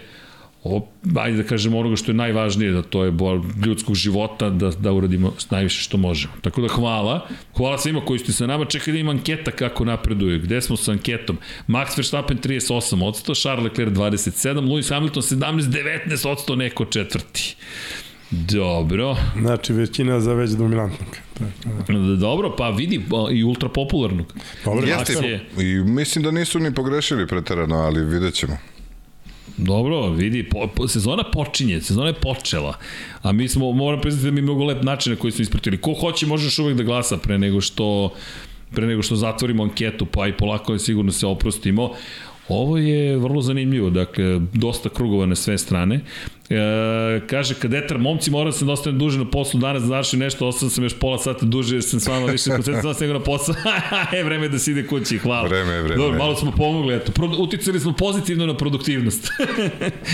o, 0.63 0.87
ajde 1.15 1.37
da 1.37 1.43
kažemo 1.43 1.79
onoga 1.79 1.95
što 1.95 2.11
je 2.11 2.15
najvažnije, 2.15 2.71
da 2.71 2.81
to 2.81 3.03
je 3.03 3.11
bol 3.11 3.41
ljudskog 3.65 3.95
života, 3.95 4.49
da, 4.49 4.69
da 4.69 4.91
uradimo 4.91 5.33
najviše 5.49 5.81
što 5.81 5.97
možemo. 5.97 6.33
Tako 6.41 6.61
da 6.61 6.67
hvala. 6.67 7.27
Hvala 7.57 7.77
svima 7.77 8.01
koji 8.01 8.19
ste 8.19 8.31
sa 8.33 8.47
nama. 8.47 8.65
Čekaj 8.65 8.91
da 8.93 8.99
ima 8.99 9.11
anketa 9.11 9.51
kako 9.51 9.85
napreduje. 9.85 10.39
Gde 10.39 10.61
smo 10.61 10.77
sa 10.77 10.91
anketom? 10.91 11.37
Max 11.67 11.97
Verstappen 11.97 12.37
38%, 12.39 13.41
Charles 13.41 13.63
Leclerc 13.63 13.91
27%, 13.91 14.31
Lewis 14.61 14.89
Hamilton 14.89 15.23
17, 15.23 15.61
19% 16.07 16.55
neko 16.55 16.85
četvrti. 16.85 17.55
Dobro. 18.31 19.15
Znači, 19.37 19.73
većina 19.73 20.19
za 20.19 20.33
već 20.33 20.51
dominantnog. 20.51 21.17
Da. 21.39 22.15
Dobro, 22.15 22.55
pa 22.57 22.69
vidi, 22.69 23.01
pa 23.09 23.27
i 23.31 23.43
ultra 23.43 23.69
popularnog. 23.69 24.33
Dobro, 24.65 24.87
Jeste, 24.87 25.13
je- 25.13 25.45
i 25.59 25.83
mislim 25.83 26.23
da 26.23 26.31
nisu 26.31 26.59
ni 26.59 26.73
pogrešili 26.73 27.27
preterano, 27.27 27.75
ali 27.75 28.05
vidjet 28.05 28.33
ćemo. 28.33 28.57
Dobro, 29.61 30.09
vidi, 30.09 30.43
po, 30.43 30.67
po, 30.75 30.87
sezona 30.87 31.23
počinje, 31.23 31.81
sezona 31.81 32.07
je 32.07 32.13
počela, 32.13 32.77
a 33.21 33.31
mi 33.31 33.47
smo, 33.47 33.71
moram 33.71 34.01
priznati 34.01 34.25
da 34.25 34.31
mi 34.31 34.41
mnogo 34.41 34.63
lep 34.63 34.83
način 34.83 35.13
na 35.13 35.19
koji 35.19 35.31
smo 35.31 35.41
ispratili. 35.41 35.77
Ko 35.77 35.93
hoće, 35.93 36.25
možeš 36.25 36.59
uvek 36.59 36.77
da 36.77 36.83
glasa 36.83 37.17
pre 37.17 37.37
nego 37.37 37.61
što 37.61 38.13
pre 38.73 38.87
nego 38.87 39.01
što 39.01 39.15
zatvorimo 39.15 39.63
anketu, 39.63 40.05
pa 40.05 40.27
i 40.27 40.33
polako 40.37 40.77
sigurno 40.77 41.11
se 41.11 41.27
oprostimo. 41.27 41.91
Ovo 42.47 42.77
je 42.77 43.17
vrlo 43.17 43.41
zanimljivo, 43.41 43.89
dakle, 43.89 44.39
dosta 44.53 44.89
krugova 44.89 45.25
na 45.25 45.35
sve 45.35 45.57
strane. 45.57 45.99
E, 46.51 47.21
kaže, 47.27 47.53
kadetar, 47.55 47.97
momci, 47.97 48.31
moram 48.31 48.51
se 48.51 48.65
da 48.65 48.71
ostanem 48.71 48.99
duže 48.99 49.19
na 49.19 49.25
poslu 49.25 49.59
danas, 49.59 49.81
da 49.81 49.87
završim 49.87 50.19
nešto, 50.19 50.47
ostao 50.47 50.69
sam 50.69 50.83
još 50.83 50.93
pola 50.99 51.17
sata 51.17 51.45
duže, 51.45 51.75
jer 51.75 51.83
sam 51.83 51.99
s 51.99 52.07
vama 52.07 52.25
više 52.25 52.49
koncentrovan 52.49 52.95
nego 53.01 53.13
na 53.13 53.19
poslu. 53.19 53.53
e, 54.17 54.23
vreme 54.23 54.45
je 54.45 54.49
da 54.49 54.59
se 54.59 54.71
ide 54.71 54.87
kući, 54.87 55.17
hvala. 55.17 55.47
Vreme 55.47 55.73
je, 55.73 55.81
vreme 55.81 55.95
Dobro, 55.95 56.17
malo 56.17 56.35
smo 56.35 56.51
pomogli, 56.51 56.95
eto, 56.95 57.11
pro, 57.11 57.29
uticali 57.37 57.79
smo 57.79 57.93
pozitivno 57.93 58.45
na 58.45 58.57
produktivnost. 58.57 59.27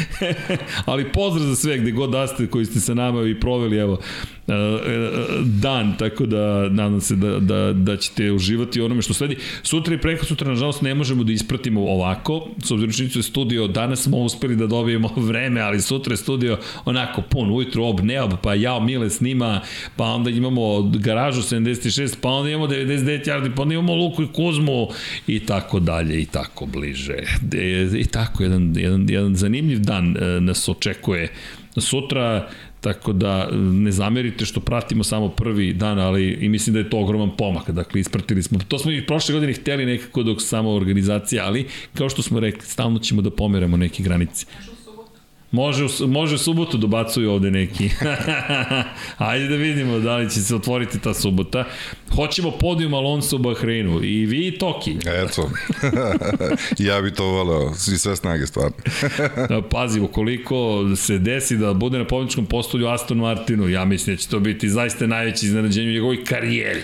Ali 0.86 1.12
pozdrav 1.12 1.48
za 1.48 1.56
sve 1.56 1.78
gde 1.78 1.92
god 1.92 2.10
da 2.10 2.28
ste 2.28 2.48
koji 2.48 2.66
ste 2.66 2.80
sa 2.80 2.94
nama 2.94 3.28
i 3.28 3.40
proveli, 3.40 3.78
evo, 3.78 4.00
e, 4.48 4.54
e, 4.54 5.10
dan, 5.44 5.98
tako 6.00 6.26
da 6.26 6.70
nadam 6.70 7.02
se 7.02 7.16
da, 7.16 7.40
da, 7.40 7.74
da 7.74 7.98
ćete 7.98 8.32
uživati 8.32 8.82
onome 8.82 9.02
što 9.02 9.14
sledi. 9.14 9.38
Sutra 9.64 9.94
i 9.94 10.02
preko 10.02 10.26
sutra, 10.26 10.50
nažalost, 10.50 10.82
ne 10.82 10.96
možemo 10.96 11.24
da 11.24 11.32
ispratimo 11.32 11.82
ovako, 11.82 12.48
s 12.64 12.72
obzirom 12.72 12.94
činjenicu 12.94 13.20
je 13.20 13.24
studio, 13.24 13.68
danas 13.68 14.04
smo 14.04 14.18
uspeli 14.18 14.56
da 14.56 14.68
dobijemo 14.68 15.10
vreme, 15.30 15.62
ali 15.62 15.82
sutra 15.82 16.14
je 16.14 16.18
studio 16.28 16.58
onako 16.86 17.22
pun, 17.22 17.52
ujutru 17.52 17.84
ob, 17.84 18.00
neob, 18.00 18.34
pa 18.44 18.54
jao 18.54 18.80
Mile 18.80 19.10
snima, 19.10 19.62
pa 19.96 20.04
onda 20.04 20.30
imamo 20.30 20.82
garažu 20.82 21.42
76, 21.42 22.16
pa 22.22 22.30
onda 22.30 22.50
imamo 22.50 22.68
99 22.68 23.28
yardi, 23.28 23.52
pa 23.56 23.62
onda 23.62 23.74
imamo 23.74 23.96
Luku 23.96 24.24
i 24.24 24.28
Kuzmu 24.34 24.88
i 25.28 25.40
tako 25.40 25.80
dalje 25.80 26.22
i 26.22 26.26
tako 26.26 26.66
bliže. 26.66 27.18
De, 27.42 27.90
I 28.00 28.06
tako, 28.06 28.44
jedan, 28.44 28.74
jedan, 28.78 29.06
jedan 29.10 29.36
zanimljiv 29.36 29.80
dan 29.80 30.18
e, 30.18 30.42
nas 30.42 30.70
očekuje 30.70 31.30
sutra, 31.78 32.50
tako 32.82 33.14
da 33.14 33.50
ne 33.52 33.92
zamerite 33.92 34.46
što 34.46 34.60
pratimo 34.60 35.04
samo 35.04 35.30
prvi 35.30 35.74
dan, 35.74 36.00
ali 36.00 36.38
i 36.42 36.50
mislim 36.50 36.74
da 36.74 36.80
je 36.80 36.90
to 36.90 37.00
ogroman 37.00 37.38
pomak. 37.38 37.70
Dakle, 37.70 38.02
ispratili 38.02 38.44
smo, 38.44 38.60
to 38.68 38.80
smo 38.80 38.92
i 38.92 39.06
prošle 39.06 39.34
godine 39.34 39.54
hteli 39.54 39.86
nekako 39.86 40.24
dok 40.24 40.42
samo 40.42 40.72
organizacija, 40.72 41.46
ali 41.46 41.68
kao 41.94 42.10
što 42.10 42.22
smo 42.22 42.40
rekli, 42.40 42.62
stalno 42.62 43.00
ćemo 43.00 43.22
da 43.22 43.30
pomeramo 43.30 43.78
neke 43.78 44.04
granice. 44.04 44.46
Može, 45.52 45.86
u 45.86 46.08
može 46.08 46.36
u 46.36 46.38
subotu 46.38 46.78
dobacuju 46.78 47.32
ovde 47.32 47.52
neki. 47.52 47.90
Ajde 49.18 49.48
da 49.48 49.56
vidimo 49.56 50.00
da 50.00 50.18
li 50.18 50.30
će 50.30 50.42
se 50.42 50.56
otvoriti 50.56 51.00
ta 51.00 51.14
subota. 51.14 51.66
Hoćemo 52.16 52.52
podijum 52.52 52.94
Alonso 52.94 53.36
u 53.36 53.40
Bahreinu. 53.40 54.04
I 54.04 54.26
vi 54.26 54.48
i 54.48 54.58
Toki. 54.58 54.98
Eto. 55.06 55.50
ja 56.88 57.02
bi 57.02 57.14
to 57.14 57.26
voleo, 57.26 57.72
i 57.94 57.98
sve 57.98 58.16
snage 58.16 58.48
stvarno. 58.48 58.78
Da, 59.50 59.62
Pazi, 59.62 60.00
ukoliko 60.00 60.86
se 60.96 61.18
desi 61.18 61.58
da 61.58 61.74
bude 61.74 61.98
na 61.98 62.08
pobjedičkom 62.08 62.46
postolju 62.46 62.88
Aston 62.88 63.18
Martinu, 63.18 63.70
ja 63.70 63.86
mislim 63.86 64.16
da 64.16 64.22
će 64.22 64.28
to 64.28 64.40
biti 64.40 64.70
zaista 64.70 65.08
najveće 65.08 65.46
iznenađenje 65.46 65.90
u 65.90 65.94
njegovoj 65.94 66.24
karijeri. 66.26 66.82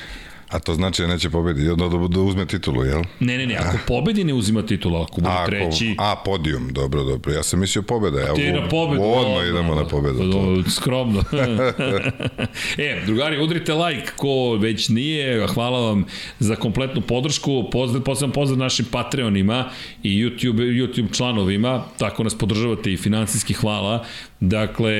A 0.53 0.59
to 0.59 0.73
znači 0.73 1.01
da 1.01 1.07
neće 1.07 1.29
pobediti, 1.29 1.69
onda 1.69 1.87
da, 1.87 2.07
da 2.07 2.19
uzme 2.19 2.45
titulu, 2.45 2.85
jel? 2.85 3.01
Ne, 3.19 3.37
ne, 3.37 3.45
ne, 3.45 3.55
ako 3.55 3.77
pobedi 3.87 4.23
ne 4.23 4.33
uzima 4.33 4.61
titulu, 4.61 5.01
ako 5.01 5.21
bude 5.21 5.33
A, 5.33 5.45
treći... 5.45 5.95
a, 5.99 6.15
podijum, 6.25 6.69
dobro, 6.73 7.03
dobro. 7.03 7.33
Ja 7.33 7.43
sam 7.43 7.59
mislio 7.59 7.81
pobeda. 7.83 8.19
Ja, 8.19 8.33
Ti 8.33 8.51
na 8.51 8.69
pobedu. 8.69 9.01
Odmah 9.03 9.47
idemo 9.49 9.75
na 9.75 9.87
pobedu. 9.87 10.17
To. 10.17 10.25
dobro, 10.25 10.63
Skromno. 10.69 11.23
e, 12.77 13.01
drugari, 13.05 13.43
udrite 13.43 13.73
like 13.73 14.11
ko 14.17 14.55
već 14.55 14.89
nije. 14.89 15.47
Hvala 15.47 15.79
vam 15.79 16.05
za 16.39 16.55
kompletnu 16.55 17.01
podršku. 17.01 17.69
Pozdrav, 17.71 18.03
posebno 18.03 18.33
pozdrav 18.33 18.59
našim 18.59 18.85
Patreonima 18.91 19.69
i 20.03 20.23
YouTube, 20.23 20.57
YouTube 20.57 21.17
članovima. 21.17 21.83
Tako 21.97 22.23
nas 22.23 22.37
podržavate 22.37 22.93
i 22.93 22.97
finansijski 22.97 23.53
hvala. 23.53 24.05
Dakle, 24.39 24.93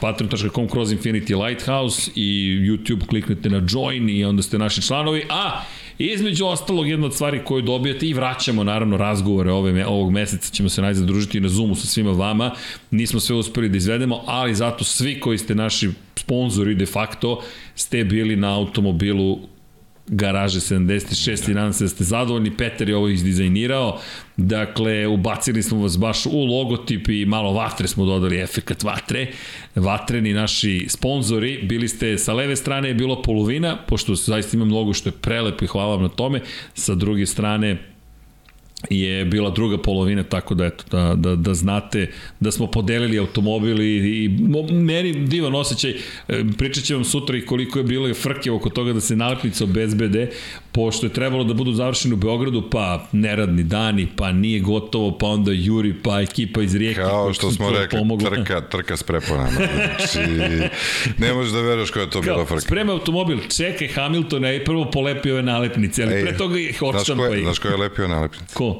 patreon.com 0.00 0.68
kroz 0.68 0.92
Infinity 0.92 1.46
Lighthouse 1.46 2.10
i 2.14 2.58
YouTube 2.60 3.06
kliknete 3.06 3.50
na 3.50 3.62
join 3.68 4.08
i 4.08 4.24
onda 4.24 4.42
ste 4.42 4.58
naši 4.58 4.82
članovi. 4.82 4.93
A, 5.28 5.62
Između 5.98 6.46
ostalog, 6.46 6.88
jedna 6.88 7.06
od 7.06 7.14
stvari 7.14 7.40
koju 7.44 7.62
dobijate 7.62 8.06
i 8.06 8.14
vraćamo 8.14 8.64
naravno 8.64 8.96
razgovore 8.96 9.52
ove, 9.52 9.86
ovog 9.86 10.12
meseca, 10.12 10.50
ćemo 10.52 10.68
se 10.68 10.82
najzad 10.82 11.06
družiti 11.06 11.40
na 11.40 11.48
Zoomu 11.48 11.74
sa 11.74 11.86
svima 11.86 12.10
vama. 12.10 12.50
Nismo 12.90 13.20
sve 13.20 13.36
uspeli 13.36 13.68
da 13.68 13.76
izvedemo, 13.76 14.22
ali 14.26 14.54
zato 14.54 14.84
svi 14.84 15.20
koji 15.20 15.38
ste 15.38 15.54
naši 15.54 15.90
sponzori 16.16 16.74
de 16.74 16.86
facto 16.86 17.40
ste 17.74 18.04
bili 18.04 18.36
na 18.36 18.54
automobilu 18.54 19.38
garaže 20.06 20.60
76 20.60 21.50
i 21.50 21.54
nadam 21.54 21.72
se 21.72 21.84
da 21.84 21.88
ste 21.88 22.04
zadovoljni. 22.04 22.56
Peter 22.56 22.88
je 22.88 22.96
ovo 22.96 23.08
izdizajnirao. 23.08 24.00
Dakle, 24.36 25.06
ubacili 25.06 25.62
smo 25.62 25.82
vas 25.82 25.98
baš 25.98 26.26
u 26.26 26.44
logotip 26.44 27.08
i 27.08 27.26
malo 27.26 27.52
vatre 27.52 27.88
smo 27.88 28.04
dodali 28.04 28.40
efekat 28.40 28.82
vatre. 28.82 29.26
Vatreni 29.74 30.32
naši 30.32 30.86
sponzori. 30.88 31.62
Bili 31.62 31.88
ste 31.88 32.18
sa 32.18 32.32
leve 32.32 32.56
strane 32.56 32.88
je 32.88 32.94
bilo 32.94 33.22
polovina, 33.22 33.76
pošto 33.88 34.14
zaista 34.14 34.56
ima 34.56 34.64
mnogo 34.64 34.92
što 34.92 35.08
je 35.08 35.12
prelepo 35.12 35.64
i 35.64 35.68
hvala 35.68 35.94
vam 35.94 36.02
na 36.02 36.08
tome. 36.08 36.40
Sa 36.74 36.94
druge 36.94 37.26
strane, 37.26 37.93
je 38.90 39.24
bila 39.24 39.50
druga 39.50 39.78
polovina, 39.78 40.22
tako 40.22 40.54
da, 40.54 40.66
eto, 40.66 40.84
da, 40.90 41.14
da, 41.14 41.36
da 41.36 41.54
znate 41.54 42.10
da 42.40 42.50
smo 42.50 42.66
podelili 42.66 43.18
automobil 43.18 43.80
i, 43.80 44.24
i 44.24 44.28
meni 44.72 45.12
divan 45.12 45.54
osjećaj, 45.54 45.90
e, 45.90 46.44
pričat 46.58 46.84
ću 46.84 46.94
vam 46.94 47.04
sutra 47.04 47.36
i 47.36 47.46
koliko 47.46 47.78
je 47.78 47.84
bilo 47.84 48.14
frke 48.14 48.50
oko 48.50 48.70
toga 48.70 48.92
da 48.92 49.00
se 49.00 49.16
nalepnice 49.16 49.64
obezbede, 49.64 50.30
pošto 50.72 51.06
je 51.06 51.12
trebalo 51.12 51.44
da 51.44 51.54
budu 51.54 51.72
završeni 51.72 52.14
u 52.14 52.16
Beogradu, 52.16 52.62
pa 52.70 53.06
neradni 53.12 53.62
dani, 53.62 54.08
pa 54.16 54.32
nije 54.32 54.60
gotovo, 54.60 55.18
pa 55.18 55.26
onda 55.26 55.52
Juri, 55.52 55.94
pa 56.02 56.20
ekipa 56.20 56.62
iz 56.62 56.74
Rijeke. 56.74 57.00
Kao 57.00 57.32
što 57.32 57.50
smo 57.50 57.70
rekli, 57.70 57.98
pomogla. 57.98 58.30
trka, 58.30 58.60
trka 58.60 58.96
s 58.96 59.02
preponama. 59.02 59.50
Znači, 59.50 60.18
ne 61.18 61.32
možeš 61.32 61.52
da 61.52 61.60
veruješ 61.60 61.90
koja 61.90 62.02
je 62.02 62.10
to 62.10 62.20
bila 62.20 62.36
Kao, 62.36 62.46
frka. 62.46 62.60
sprema 62.60 62.92
automobil, 62.92 63.38
čekaj 63.56 63.88
Hamiltona 63.88 64.52
i 64.52 64.64
prvo 64.64 64.90
polepi 64.90 65.30
ove 65.30 65.42
nalepnice, 65.42 66.02
ali 66.02 66.14
Ej, 66.14 66.22
pre 66.22 66.36
toga 66.36 66.58
ih 66.58 66.68
Znaš 66.68 66.78
ko 66.78 66.86
odštampa 66.86 67.24
je, 67.24 67.42
znaš 67.42 67.58
ko 67.58 67.68
je 67.68 67.76
lepio 67.76 68.08
nalepnice? 68.08 68.54
Ko? 68.54 68.73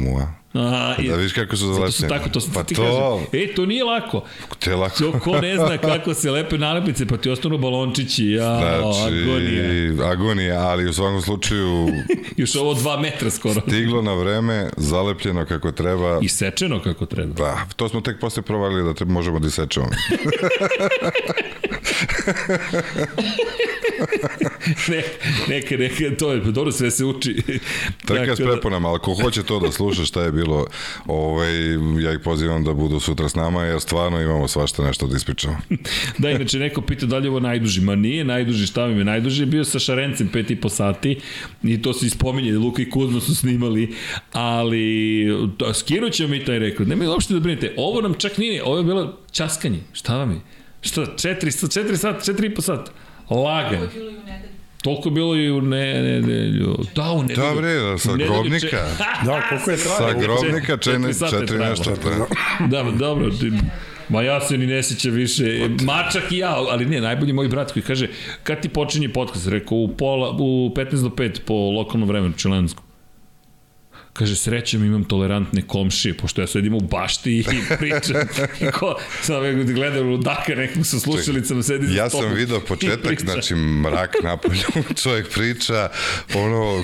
Mua. 0.00 0.26
A, 0.54 0.94
i- 0.98 1.08
Da 1.08 1.14
vidiš 1.16 1.32
kako 1.32 1.56
su 1.56 1.66
Zato 1.66 1.90
su 1.90 2.00
zalepljene. 2.00 2.08
tako, 2.18 2.30
to 2.30 2.46
Pa 2.54 2.62
ti 2.62 2.74
to- 2.74 2.82
kažem. 2.82 3.42
E, 3.42 3.54
to 3.54 3.66
nije 3.66 3.84
lako. 3.84 4.24
Te 4.58 4.74
lako. 4.74 4.98
To 4.98 5.12
ko 5.14 5.40
ne 5.40 5.56
zna 5.56 5.78
kako 5.88 6.14
se 6.14 6.30
lepe 6.30 6.58
nalepnice, 6.58 7.06
pa 7.06 7.16
ti 7.16 7.30
ostanu 7.30 7.58
balončići, 7.58 8.26
ja, 8.26 8.58
Znači, 8.58 9.14
agonija. 9.14 10.10
agonija, 10.10 10.60
ali 10.60 10.88
u 10.88 10.92
svakom 10.92 11.22
slučaju 11.22 11.88
Još 12.36 12.56
ovo 12.56 12.74
dva 12.74 12.96
metra 12.98 13.30
skoro. 13.30 13.60
stiglo 13.60 14.02
na 14.02 14.14
vreme, 14.14 14.70
zalepljeno 14.76 15.46
kako 15.46 15.72
treba. 15.72 16.18
I 16.22 16.28
sečeno 16.28 16.80
kako 16.80 17.06
treba. 17.06 17.34
Pa, 17.36 17.56
to 17.76 17.88
smo 17.88 18.00
tek 18.00 18.20
posle 18.20 18.42
provalili 18.42 18.84
da 18.84 18.94
treba, 18.94 19.12
možemo 19.12 19.38
da 19.38 19.48
isečemo. 19.48 19.86
ne, 24.88 25.02
neka, 25.48 25.76
neka, 25.76 26.16
to 26.18 26.32
je, 26.32 26.40
dobro, 26.40 26.72
sve 26.72 26.90
se 26.90 27.04
uči. 27.04 27.42
Trka 28.06 28.24
Tako 28.24 28.36
s 28.36 28.38
preponama, 28.38 28.88
ali 28.88 28.98
ko 28.98 29.14
hoće 29.14 29.42
to 29.42 29.60
da 29.60 29.72
sluša 29.72 30.04
šta 30.04 30.22
je 30.22 30.32
bilo, 30.32 30.66
ovaj, 31.06 31.52
ja 32.04 32.12
ih 32.12 32.18
pozivam 32.24 32.64
da 32.64 32.74
budu 32.74 33.00
sutra 33.00 33.28
s 33.28 33.34
nama, 33.34 33.64
jer 33.64 33.80
stvarno 33.80 34.20
imamo 34.20 34.48
svašta 34.48 34.82
nešto 34.82 35.06
da 35.06 35.16
ispričamo. 35.16 35.56
Da, 36.18 36.30
inače 36.30 36.58
neko 36.58 36.80
pita 36.80 37.06
da 37.06 37.18
li 37.18 37.26
je 37.26 37.30
ovo 37.30 37.40
najduži. 37.40 37.80
Ma 37.80 37.94
nije 37.94 38.24
najduži, 38.24 38.66
šta 38.66 38.86
mi 38.86 38.98
je 38.98 39.04
najduži? 39.04 39.46
Bio 39.46 39.64
sa 39.64 39.78
Šarencem 39.78 40.28
pet 40.28 40.50
i 40.50 40.56
po 40.56 40.68
sati 40.68 41.20
i 41.62 41.82
to 41.82 41.92
se 41.92 42.06
ispominje, 42.06 42.58
Luka 42.58 42.82
i 42.82 42.90
Kuzma 42.90 43.20
su 43.20 43.34
snimali, 43.34 43.94
ali 44.32 45.26
to, 45.56 45.74
skinut 45.74 46.12
ćemo 46.12 46.28
mi 46.28 46.44
taj 46.44 46.58
rekord. 46.58 46.88
Nemoj 46.88 47.06
uopšte 47.06 47.34
da 47.34 47.40
brinete. 47.40 47.74
Ovo 47.76 48.00
nam 48.00 48.14
čak 48.14 48.38
nije, 48.38 48.64
ovo 48.64 48.76
je 48.76 48.84
bilo 48.84 49.18
časkanje. 49.32 49.78
Šta 49.92 50.16
vam 50.16 50.30
je? 50.30 50.59
Šta, 50.80 51.06
četiri, 51.16 51.50
četiri 51.68 51.96
sat, 51.96 52.24
četiri 52.24 52.46
i 52.46 52.54
po 52.54 52.62
sat. 52.62 52.90
Lagan. 53.30 53.74
Ovo 53.74 53.84
je 53.84 53.90
bilo 53.90 54.10
i 54.10 54.18
u 54.18 54.22
nedelju. 54.22 54.50
Toliko 54.82 55.08
je 55.08 55.12
bilo 55.12 55.36
i 55.36 55.50
u 55.50 55.60
ne, 55.60 56.02
nedelju. 56.02 56.76
Da, 56.94 57.02
u 57.04 57.22
nedelju. 57.22 57.46
Da, 57.46 57.54
bre, 57.56 57.74
da, 57.74 57.98
sa 57.98 58.16
grobnika. 58.16 58.58
če- 58.60 58.76
Da, 59.26 59.42
koliko 59.48 59.70
je 59.70 59.76
Sa 59.78 59.96
trajalo? 59.96 60.20
grobnika 60.20 60.76
četiri 60.76 60.92
četiri, 60.94 61.14
sata 61.14 61.30
četiri 61.30 61.46
trajalo. 61.48 61.70
nešto. 61.70 61.94
Da. 62.60 62.82
Da, 62.82 62.90
dobro. 62.90 63.30
Ti, 63.30 63.52
ma 64.08 64.22
ja 64.22 64.40
se 64.40 64.58
ni 64.58 64.66
ne 64.66 64.82
sjećam 64.82 65.12
više. 65.12 65.44
Mačak 65.82 66.32
i 66.32 66.38
ja, 66.38 66.56
ali 66.62 66.86
ne, 66.86 67.00
najbolji 67.00 67.32
moj 67.32 67.48
brat 67.48 67.72
koji 67.72 67.82
kaže, 67.82 68.08
kad 68.42 68.60
ti 68.60 68.68
počinje 68.68 69.08
podcast? 69.08 69.46
Rekao, 69.48 69.78
u, 69.78 69.88
pola, 69.88 70.30
u 70.30 70.72
15 70.76 70.90
do 70.92 71.08
5 71.08 71.40
po 71.40 71.54
lokalnom 71.54 72.08
vremenu, 72.08 72.34
čilenskom. 72.34 72.84
Kaže, 74.12 74.36
srećom 74.36 74.84
imam 74.84 75.04
tolerantne 75.04 75.62
komšije, 75.62 76.16
pošto 76.16 76.40
ja 76.40 76.46
sedim 76.46 76.74
u 76.74 76.80
bašti 76.80 77.38
i 77.38 77.44
pričam. 77.78 78.16
I 78.60 78.70
ko, 78.78 78.96
sam 79.22 79.64
gledam 79.64 80.08
ludaka 80.08 80.54
nekog 80.54 80.86
sa 80.86 80.98
slušalicama, 80.98 81.62
sedi 81.62 81.86
za 81.86 81.94
Ja 81.94 82.10
sam 82.10 82.34
video 82.34 82.60
početak, 82.60 83.20
znači 83.20 83.54
mrak 83.54 84.16
napolju, 84.22 84.60
čovjek 85.02 85.28
priča, 85.34 85.88
ono, 86.34 86.82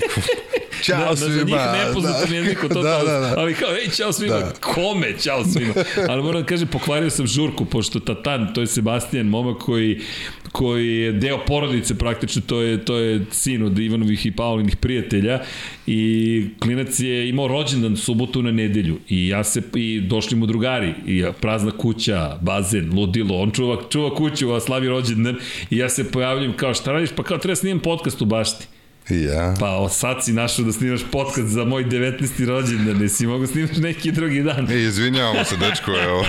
Ćao 0.83 0.99
da, 0.99 1.09
da, 1.09 1.15
svima. 1.15 1.33
za 1.33 1.43
njih 1.43 1.55
nepoznatom 1.85 2.29
da. 2.61 2.67
to 2.73 2.81
da, 2.81 3.03
da, 3.03 3.19
da. 3.19 3.33
ali 3.37 3.53
kao, 3.53 3.69
ej, 3.69 3.89
čao 3.97 4.13
svima, 4.13 4.39
Da. 4.39 4.53
kome, 4.59 5.13
čao 5.23 5.45
svima. 5.45 5.73
Ali 6.09 6.23
moram 6.23 6.41
da 6.41 6.47
kažem, 6.47 6.67
pokvario 6.67 7.09
sam 7.09 7.27
žurku, 7.27 7.65
pošto 7.65 7.99
Tatan, 7.99 8.53
to 8.53 8.61
je 8.61 8.67
Sebastian, 8.67 9.27
momak 9.27 9.57
koji, 9.57 10.01
koji 10.51 10.97
je 10.97 11.11
deo 11.11 11.39
porodice 11.45 11.97
praktično, 11.97 12.41
to 12.47 12.61
je, 12.61 12.85
to 12.85 12.97
je 12.97 13.25
sin 13.31 13.63
od 13.63 13.79
Ivanovih 13.79 14.25
i 14.25 14.31
Paulinih 14.31 14.75
prijatelja 14.75 15.39
i 15.87 16.45
klinac 16.59 16.99
je 16.99 17.29
imao 17.29 17.47
rođendan 17.47 17.97
subotu 17.97 18.41
na 18.41 18.51
nedelju 18.51 18.99
i 19.09 19.27
ja 19.27 19.43
se, 19.43 19.61
i 19.75 20.01
došli 20.01 20.37
mu 20.37 20.45
drugari 20.45 20.93
i 21.05 21.23
prazna 21.41 21.71
kuća, 21.71 22.37
bazen, 22.41 22.93
ludilo, 22.93 23.41
on 23.41 23.51
čuva, 23.51 23.77
čuva 23.89 24.15
kuću, 24.15 24.51
a 24.51 24.59
slavi 24.59 24.87
rođendan 24.87 25.35
i 25.69 25.77
ja 25.77 25.89
se 25.89 26.11
pojavljam 26.11 26.53
kao 26.53 26.73
šta 26.73 26.91
radiš, 26.91 27.09
pa 27.15 27.23
kao 27.23 27.37
treba 27.37 27.55
snimam 27.55 27.79
podcast 27.79 28.21
u 28.21 28.25
bašti. 28.25 28.76
Ja. 29.09 29.55
Pa 29.59 29.77
o, 29.77 29.89
sad 29.89 30.25
si 30.25 30.33
našao 30.33 30.65
da 30.65 30.71
snimaš 30.71 31.01
podcast 31.11 31.47
za 31.47 31.65
moj 31.65 31.85
19. 31.85 32.45
rođendan, 32.45 32.97
nesi 32.97 33.27
mogu 33.27 33.47
snimaš 33.47 33.77
neki 33.77 34.11
drugi 34.11 34.43
dan. 34.43 34.71
E, 34.71 34.81
izvinjavamo 34.81 35.43
se, 35.43 35.57
dečko, 35.57 35.91
evo. 36.03 36.25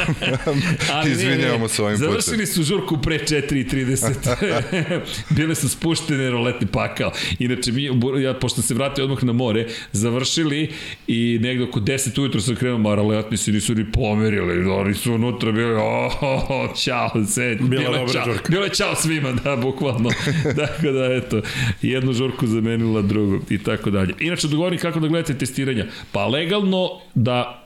Ali 0.92 1.10
izvinjavamo 1.10 1.64
ne, 1.64 1.68
se 1.68 1.82
ovim 1.82 1.96
putem. 1.96 2.10
Završili 2.10 2.46
su 2.46 2.62
žurku 2.62 2.98
pre 3.02 3.18
4.30. 3.18 5.00
Bile 5.36 5.54
su 5.54 5.68
spuštene 5.68 6.30
roletne 6.30 6.66
pakao. 6.66 7.12
Inače, 7.38 7.72
mi, 7.72 7.90
ja, 8.22 8.34
pošto 8.34 8.62
se 8.62 8.74
vratio 8.74 9.04
odmah 9.04 9.24
na 9.24 9.32
more, 9.32 9.66
završili 9.92 10.72
i 11.06 11.38
negde 11.42 11.64
oko 11.64 11.80
10 11.80 12.20
ujutro 12.20 12.40
sam 12.40 12.56
krenuo, 12.56 12.78
ma 12.78 12.94
roletni 12.94 13.36
se 13.36 13.52
nisu 13.52 13.74
ni 13.74 13.92
pomerili, 13.92 14.70
oni 14.70 14.94
su 14.94 15.14
unutra 15.14 15.52
bili, 15.52 15.74
oh, 15.74 16.22
oh, 16.22 16.50
oh 16.50 16.70
čao, 16.84 17.10
sve, 17.26 17.56
Bila 17.56 17.98
dobra 17.98 18.12
čao, 18.12 18.64
je 18.64 18.70
čao 18.70 18.94
svima, 18.94 19.32
da, 19.32 19.56
bukvalno. 19.56 20.10
Dakle, 20.56 20.92
da, 20.92 21.14
eto, 21.14 21.42
jednu 21.82 22.12
žurku 22.12 22.46
zamenila 22.68 23.02
drugu 23.02 23.40
i 23.50 23.58
tako 23.58 23.90
dalje. 23.90 24.14
Inače, 24.20 24.48
dogovorim 24.48 24.78
kako 24.78 25.00
da 25.00 25.08
gledate 25.08 25.38
testiranja. 25.38 25.86
Pa 26.12 26.26
legalno 26.26 26.90
da 27.14 27.64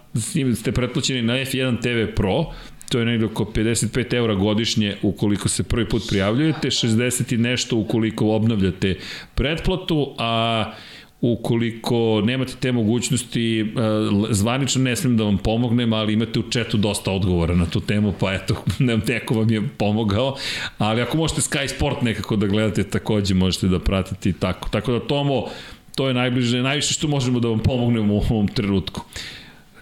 ste 0.54 0.72
pretplaćeni 0.72 1.22
na 1.22 1.34
F1 1.34 1.80
TV 1.82 2.14
Pro, 2.14 2.44
to 2.88 2.98
je 2.98 3.04
negde 3.04 3.26
oko 3.26 3.44
55 3.44 4.14
eura 4.14 4.34
godišnje 4.34 4.96
ukoliko 5.02 5.48
se 5.48 5.62
prvi 5.62 5.88
put 5.88 6.02
prijavljujete, 6.08 6.68
60 6.70 7.34
i 7.34 7.36
nešto 7.36 7.76
ukoliko 7.76 8.26
obnavljate 8.26 8.96
pretplatu, 9.34 10.14
a 10.18 10.64
ukoliko 11.22 12.22
nemate 12.24 12.52
te 12.60 12.72
mogućnosti, 12.72 13.60
e, 13.60 13.64
zvanično 14.30 14.82
ne 14.82 14.96
smijem 14.96 15.16
da 15.16 15.24
vam 15.24 15.38
pomognem, 15.38 15.92
ali 15.92 16.12
imate 16.12 16.40
u 16.40 16.50
četu 16.50 16.76
dosta 16.76 17.12
odgovora 17.12 17.54
na 17.54 17.66
tu 17.66 17.80
temu, 17.80 18.14
pa 18.20 18.32
eto, 18.32 18.64
neko 19.08 19.34
vam 19.34 19.50
je 19.50 19.62
pomogao, 19.78 20.36
ali 20.78 21.02
ako 21.02 21.16
možete 21.16 21.40
Sky 21.40 21.68
Sport 21.68 22.02
nekako 22.02 22.36
da 22.36 22.46
gledate, 22.46 22.84
takođe 22.84 23.34
možete 23.34 23.68
da 23.68 23.78
pratite 23.78 24.28
i 24.28 24.32
tako. 24.32 24.68
Tako 24.68 24.92
da 24.92 25.00
Tomo, 25.00 25.44
to 25.94 26.08
je 26.08 26.14
najbliže, 26.14 26.62
najviše 26.62 26.94
što 26.94 27.08
možemo 27.08 27.40
da 27.40 27.48
vam 27.48 27.58
pomognemo 27.58 28.14
u 28.14 28.22
ovom 28.30 28.48
trenutku. 28.48 29.00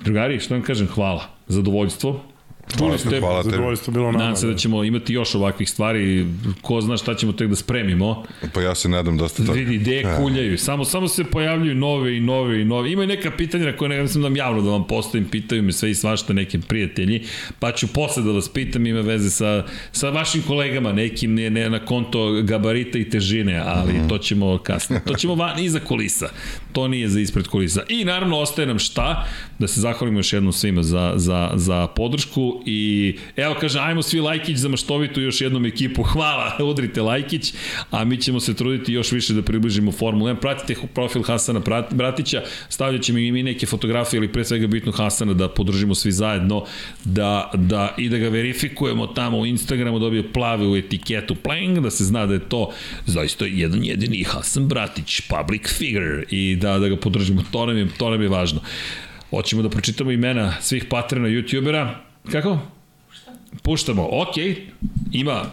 Drugari, 0.05 0.41
što 0.41 0.55
vam 0.55 0.63
kažem, 0.63 0.87
hvala, 0.87 1.25
zadovoljstvo. 1.49 2.30
Čuli 2.79 2.99
ste, 2.99 3.21
hvala. 3.21 3.43
Zadovoljstvo 3.43 3.93
bilo 3.93 4.07
nama. 4.07 4.19
Nadam 4.19 4.37
se 4.37 4.47
da 4.47 4.55
ćemo 4.55 4.85
imati 4.85 5.13
još 5.13 5.35
ovakvih 5.35 5.71
stvari, 5.71 6.27
ko 6.63 6.81
zna 6.81 6.97
šta 6.97 7.15
ćemo 7.15 7.33
tek 7.33 7.49
da 7.49 7.57
spremimo. 7.57 8.25
Pa 8.53 8.61
ja 8.61 8.75
se 8.75 8.89
nadam 8.89 9.17
dosta 9.17 9.45
toga. 9.45 9.59
Vidi, 9.59 9.75
ideje 9.75 10.17
kuljaju, 10.17 10.59
samo, 10.59 10.85
samo 10.85 11.09
se 11.09 11.25
pojavljuju 11.25 11.75
nove 11.75 12.17
i 12.17 12.21
nove 12.21 12.61
i 12.61 12.65
nove. 12.65 12.93
Ima 12.93 13.05
i 13.05 13.07
neka 13.07 13.31
pitanja 13.31 13.65
na 13.65 13.77
koje 13.77 13.89
ne 13.89 14.03
mislim 14.03 14.23
da 14.23 14.29
vam 14.29 14.37
javno 14.37 14.63
da 14.63 14.71
vam 14.71 14.87
postavim, 14.87 15.29
pitaju 15.29 15.63
me 15.63 15.73
sve 15.73 15.91
i 15.91 15.95
svašta 15.95 16.33
neke 16.33 16.59
prijatelji, 16.59 17.23
pa 17.59 17.73
ću 17.73 17.87
posle 17.87 18.23
da 18.23 18.31
vas 18.31 18.49
pitam, 18.49 18.87
ima 18.87 19.01
veze 19.01 19.31
sa, 19.31 19.65
sa 19.93 20.11
vašim 20.11 20.43
kolegama, 20.43 20.93
nekim 20.93 21.35
ne, 21.35 21.51
ne 21.51 21.71
na 21.71 21.85
konto 21.85 22.43
gabarita 22.43 22.99
i 22.99 23.11
težine, 23.11 23.63
ali 23.67 23.93
mm. 23.93 24.09
to 24.09 24.19
ćemo 24.19 24.59
kasnije. 24.59 25.03
To 25.07 25.15
ćemo 25.15 25.35
van 25.35 25.59
iza 25.59 25.81
kulisa. 25.81 26.29
To 26.73 26.89
nije 26.89 27.09
za 27.09 27.21
ispred 27.21 27.49
kulisa. 27.49 27.83
I 27.89 28.05
naravno 28.05 28.39
ostaje 28.39 28.67
nam 28.67 28.79
šta? 28.79 29.27
Da 29.59 29.69
se 29.69 29.81
zahvalimo 29.81 30.19
još 30.19 30.33
jednom 30.33 30.53
svima 30.53 30.83
za, 30.83 31.13
za, 31.17 31.51
za 31.55 31.87
podršku 31.87 32.60
i 32.67 33.15
evo 33.37 33.55
kaže, 33.61 33.79
ajmo 33.81 34.03
svi 34.03 34.21
Lajkić 34.21 34.57
za 34.57 34.69
maštovitu 34.69 35.21
još 35.21 35.41
jednom 35.41 35.67
ekipu. 35.67 36.03
Hvala, 36.03 36.57
udrite 36.71 37.03
Lajkić, 37.03 37.55
a 37.91 38.05
mi 38.05 38.17
ćemo 38.17 38.41
se 38.41 38.55
truditi 38.55 38.93
još 38.93 39.13
više 39.13 39.35
da 39.35 39.43
približimo 39.43 39.93
Formulu 39.93 40.31
1. 40.31 40.41
Pratite 40.41 40.81
profil 40.95 41.23
Hasana 41.23 41.61
Bratića, 41.91 42.43
stavljat 42.69 43.03
ćemo 43.03 43.19
i 43.19 43.33
mi 43.33 43.43
neke 43.43 43.67
fotografije, 43.67 44.19
ali 44.19 44.33
pre 44.33 44.45
svega 44.45 44.67
bitno 44.67 44.93
Hasana 44.93 45.33
da 45.33 45.49
podržimo 45.49 45.95
svi 45.95 46.13
zajedno, 46.13 46.65
da, 47.05 47.51
da, 47.55 47.95
i 47.99 48.09
da 48.09 48.19
ga 48.19 48.29
verifikujemo 48.29 49.07
tamo 49.07 49.39
u 49.39 49.47
Instagramu, 49.47 49.99
dobije 49.99 50.33
plave 50.33 50.67
u 50.67 50.77
etiketu 50.77 51.35
plang, 51.35 51.81
da 51.81 51.91
se 51.91 52.05
zna 52.05 52.27
da 52.27 52.35
je 52.35 52.49
to 52.49 52.71
zaista 53.07 53.47
jedan 53.47 53.85
jedini 53.85 54.25
Hasan 54.25 54.69
Bratić, 54.69 55.21
public 55.21 55.69
figure, 55.79 56.25
i 56.31 56.57
da, 56.57 56.79
da 56.79 56.89
ga 56.89 56.97
podržimo. 56.97 57.45
To 57.51 57.67
nam 57.67 57.77
je, 57.77 57.89
to 57.99 58.11
nam 58.11 58.23
je 58.23 58.29
važno. 58.29 58.61
Hoćemo 59.31 59.63
da 59.63 59.69
pročitamo 59.69 60.11
imena 60.11 60.55
svih 60.61 60.85
patrona 60.85 61.29
youtubera. 61.29 62.10
Kako? 62.33 62.59
Puštamo, 63.63 64.09
ok, 64.11 64.35
ima 65.13 65.45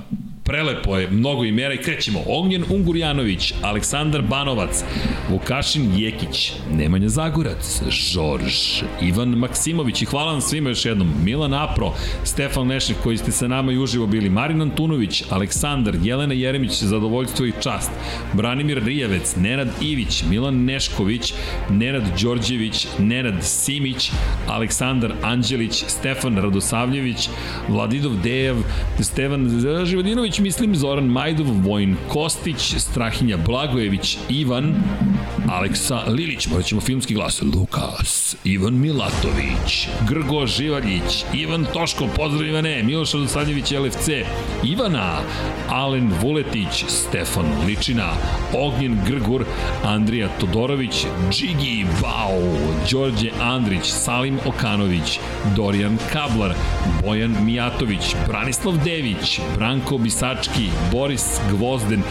prelepo 0.47 0.97
je, 0.97 1.09
mnogo 1.09 1.43
imena 1.43 1.73
i 1.73 1.77
krećemo. 1.77 2.19
Ognjen 2.27 2.63
Ungurjanović, 2.69 3.53
Aleksandar 3.61 4.21
Banovac, 4.21 4.83
Vukašin 5.29 5.91
Jekić, 5.95 6.51
Nemanja 6.71 7.09
Zagorac, 7.09 7.81
Žorž, 7.89 8.83
Ivan 9.01 9.29
Maksimović 9.29 10.01
i 10.01 10.05
hvala 10.05 10.31
vam 10.31 10.41
svima 10.41 10.69
još 10.69 10.85
jednom. 10.85 11.13
Milan 11.23 11.53
Apro, 11.53 11.93
Stefan 12.23 12.67
Nešnik 12.67 12.97
koji 13.03 13.17
ste 13.17 13.31
sa 13.31 13.47
nama 13.47 13.71
i 13.71 13.77
uživo 13.77 14.07
bili, 14.07 14.29
Marin 14.29 14.61
Antunović, 14.61 15.23
Aleksandar, 15.29 15.95
Jelena 16.03 16.33
Jeremić, 16.33 16.83
zadovoljstvo 16.83 17.45
i 17.45 17.53
čast, 17.61 17.91
Branimir 18.33 18.83
Rijevec, 18.83 19.35
Nenad 19.35 19.67
Ivić, 19.81 20.23
Milan 20.29 20.65
Nešković, 20.65 21.33
Nenad 21.69 22.03
Đorđević, 22.21 22.87
Nenad 22.99 23.35
Simić, 23.41 24.11
Aleksandar 24.47 25.13
Anđelić, 25.23 25.83
Stefan 25.87 26.37
Radosavljević, 26.37 27.29
Vladidov 27.69 28.15
Dejev, 28.23 28.55
Stevan 29.01 29.47
Mislim 30.39 30.75
Zoran 30.75 31.05
Majdov, 31.05 31.47
Vojn 31.63 31.95
Kostić, 32.09 32.75
Strahinja 32.77 33.37
Blagojević, 33.37 34.17
Ivan, 34.29 34.75
Aleksa 35.49 36.03
Lilić, 36.07 36.47
morat 36.47 36.65
ćemo 36.65 36.81
filmski 36.81 37.13
glas, 37.13 37.41
Lukas, 37.41 38.35
Ivan 38.43 38.73
Milatović, 38.73 39.87
Grgo 40.09 40.45
Živaljić, 40.45 41.25
Ivan 41.33 41.65
Toško, 41.73 42.07
pozdrav 42.15 42.47
Ivane, 42.47 42.83
Miloš 42.83 43.13
Radosavljević, 43.13 43.71
LFC, 43.71 44.09
Ivana, 44.63 45.19
Alen 45.69 46.11
Vuletić, 46.21 46.85
Stefan 46.87 47.45
Ličina, 47.67 48.11
Ognjen 48.53 48.97
Grgur, 49.07 49.45
Andrija 49.83 50.29
Todorović, 50.39 51.05
Džigi 51.31 51.85
Bao, 52.01 52.41
Đorđe 52.91 53.31
Andrić, 53.41 53.85
Salim 53.85 54.39
Okanović, 54.45 55.19
Dorijan 55.55 55.97
Kablar, 56.13 56.53
Bojan 57.03 57.35
Mijatović, 57.45 58.15
Branislav 58.27 58.77
Dević, 58.83 59.39
Branko 59.55 59.97
Bisački, 60.27 60.69
Boris 60.91 61.39
Gvozden, 61.51 62.03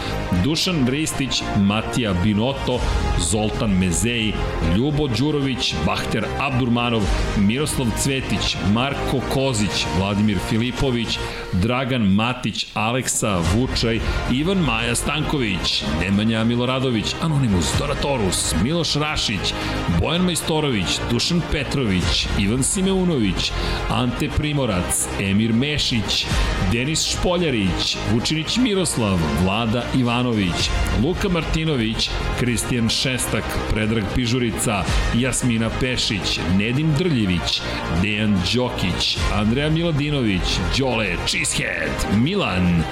Dušan 0.43 0.87
Ristić, 0.87 1.43
Matija 1.57 2.13
Binoto, 2.13 2.79
Zoltan 3.19 3.69
Mezeji, 3.69 4.33
Ljubo 4.75 5.07
Đurović, 5.07 5.75
Bahter 5.85 6.25
Abdurmanov, 6.39 7.01
Miroslav 7.37 7.87
Cvetić, 7.97 8.57
Marko 8.73 9.21
Kozić, 9.33 9.85
Vladimir 9.97 10.37
Filipović, 10.49 11.19
Dragan 11.53 12.01
Matić, 12.01 12.65
Aleksa 12.73 13.39
Vučaj, 13.55 13.99
Ivan 14.31 14.57
Maja 14.57 14.95
Stanković, 14.95 15.83
Nemanja 16.01 16.43
Miloradović, 16.43 17.15
Anonimus 17.21 17.73
Doratorus, 17.79 18.55
Miloš 18.63 18.95
Rašić, 18.95 19.53
Bojan 20.01 20.21
Majstorović, 20.21 20.99
Dušan 21.11 21.41
Petrović, 21.51 22.27
Ivan 22.39 22.63
Simeunović, 22.63 23.51
Ante 23.89 24.29
Primorac, 24.37 25.07
Emir 25.19 25.53
Mešić, 25.53 26.25
Denis 26.71 27.05
Špoljarić, 27.05 27.97
Vučinić 28.13 28.57
Miroslav, 28.57 29.19
Vlada 29.43 29.83
Ivanović, 29.95 30.69
Luka 31.03 31.29
Martinović, 31.29 32.09
Kristijan 32.39 32.89
Šestak, 32.89 33.43
Predrag 33.69 34.03
Pižurica, 34.15 34.83
Jasmina 35.15 35.69
Pešić, 35.79 36.39
Nedim 36.57 36.93
Drljević, 36.97 37.61
Dejan 38.01 38.41
Đokić, 38.53 39.17
Andreja 39.33 39.69
Miladinović, 39.69 40.59
Đole 40.77 41.15
Cheesehead, 41.27 42.21
Milan, 42.23 42.83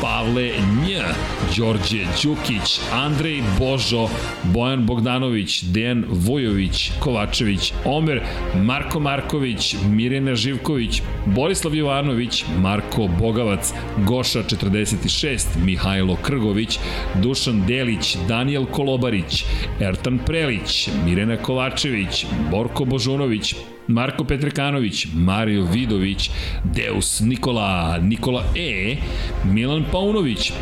Pavle 0.00 0.50
Nj, 0.82 1.00
Đorđe 1.56 2.04
Đukić, 2.22 2.80
Andrej 2.92 3.42
Božo, 3.58 4.08
Bojan 4.42 4.86
Bogdanović, 4.86 5.62
Dejan 5.62 6.04
Vujović, 6.08 6.90
Kovačević, 7.00 7.72
Omer, 7.84 8.20
Marko 8.54 9.00
Marković, 9.00 9.76
Mirjana 9.88 10.34
Živković, 10.34 11.02
Borislav 11.26 11.74
Jovanović, 11.74 12.44
Marko 12.60 13.08
Bogavac, 13.20 13.72
Goša 14.06 14.42
46, 14.42 15.46
Mihajlo 15.64 16.16
Krgović, 16.22 16.78
Dušan 17.22 17.66
Delić, 17.66 18.16
Daniel 18.28 18.66
Kolobarić, 18.66 19.44
Ertan 19.80 20.18
Prelić, 20.26 20.88
Mirena 21.04 21.36
Kovačević, 21.36 22.26
Borko 22.50 22.84
Božunović, 22.84 23.54
Marko 23.88 24.24
Petrekanović, 24.24 25.06
Mario 25.14 25.64
Vidović, 25.64 26.30
Deus 26.64 27.20
Nikola, 27.20 27.98
Nikola 28.02 28.44
E, 28.56 28.96
Milan 29.44 29.84
Paunović, 29.92 30.52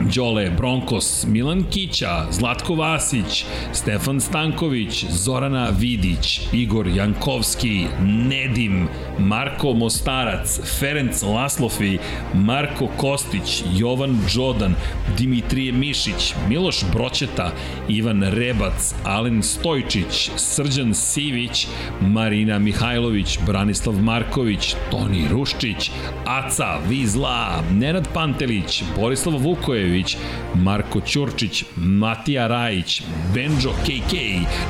Đole 0.00 0.50
Bronkos, 0.50 1.26
Milan 1.26 1.64
Kića, 1.70 2.26
Zlatko 2.30 2.74
Vasić, 2.74 3.44
Stefan 3.72 4.20
Stanković, 4.20 5.04
Zorana 5.10 5.70
Vidić, 5.78 6.40
Igor 6.52 6.86
Jankovski, 6.86 7.84
Nedim, 8.02 8.88
Marko 9.18 9.72
Mostarac, 9.72 10.60
Ferenc 10.80 11.22
Laslofi, 11.22 11.98
Marko 12.34 12.88
Kostić, 12.96 13.62
Jovan 13.74 14.18
Đodan, 14.34 14.74
Dimitrije 15.18 15.72
Mišić, 15.72 16.34
Miloš 16.48 16.84
Broćeta, 16.92 17.52
Ivan 17.88 18.22
Rebac, 18.22 18.94
Alen 19.04 19.42
Stojčić, 19.42 20.30
Srđan 20.36 20.94
Sivić, 20.94 21.66
Marina 22.00 22.58
Mihajlović, 22.58 23.38
Branislav 23.46 23.94
Marković, 23.94 24.74
Toni 24.90 25.28
Ruščić, 25.30 25.90
Aca 26.26 26.78
Vizla, 26.88 27.62
Nenad 27.72 28.08
Pantelić, 28.14 28.82
Borislav 28.96 29.36
Vukojević, 29.36 29.85
Vukojević, 29.86 30.16
Marko 30.54 31.00
Ćurčić, 31.00 31.64
Matija 31.76 32.46
Rajić, 32.46 33.02
Benđo 33.34 33.70
KK, 33.70 34.12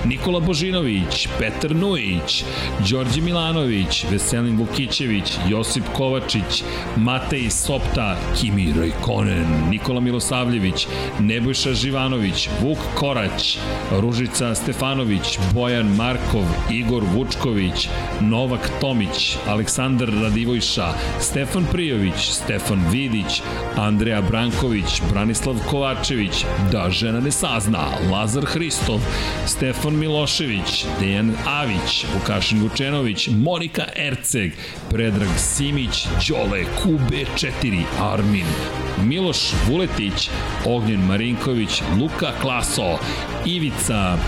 Nikola 0.04 0.40
Božinović, 0.40 1.28
Petar 1.38 1.76
Nujić, 1.76 2.44
Đorđe 2.90 3.20
Milanović, 3.20 4.04
Veselin 4.10 4.56
Vukićević, 4.56 5.32
Josip 5.48 5.84
Kovačić, 5.92 6.62
Matej 6.96 7.50
Sopta, 7.50 8.16
Kimi 8.40 8.72
Rojkonen, 8.76 9.46
Nikola 9.70 10.00
Milosavljević, 10.00 10.86
Nebojša 11.20 11.74
Živanović, 11.74 12.48
Vuk 12.62 12.78
Korać, 12.94 13.58
Ružica 14.00 14.54
Stefanović, 14.54 15.38
Bojan 15.54 15.96
Markov, 15.96 16.44
Igor 16.70 17.02
Vučković, 17.14 17.88
Novak 18.20 18.70
Tomić, 18.80 19.36
Aleksandar 19.48 20.08
Radivojša, 20.22 20.92
Stefan 21.20 21.64
Prijović, 21.72 22.30
Stefan 22.32 22.84
Vidić, 22.92 23.42
Andreja 23.76 24.22
Branković, 24.22 25.02
Branislav 25.10 25.57
Kovačević, 25.70 26.44
Da 26.73 26.91
žena 26.91 27.20
ne 27.20 27.31
sazna, 27.31 27.89
Lazar 28.12 28.44
Hristov, 28.44 29.01
Stefan 29.47 29.99
Milošević, 29.99 30.85
Dejan 31.01 31.33
Avić, 31.47 32.05
Vukašin 32.15 32.62
Vučenović, 32.62 33.28
Monika 33.28 33.85
Erceg, 33.97 34.52
Predrag 34.91 35.28
Simić, 35.39 36.07
Đole, 36.28 36.65
QB4, 36.83 37.83
Armin, 38.01 38.47
Miloš 39.05 39.52
Vuletić, 39.68 40.31
Ognjen 40.65 41.07
Marinković, 41.07 41.83
Luka 42.01 42.33
Klaso, 42.41 42.99
Ivica, 43.47 44.18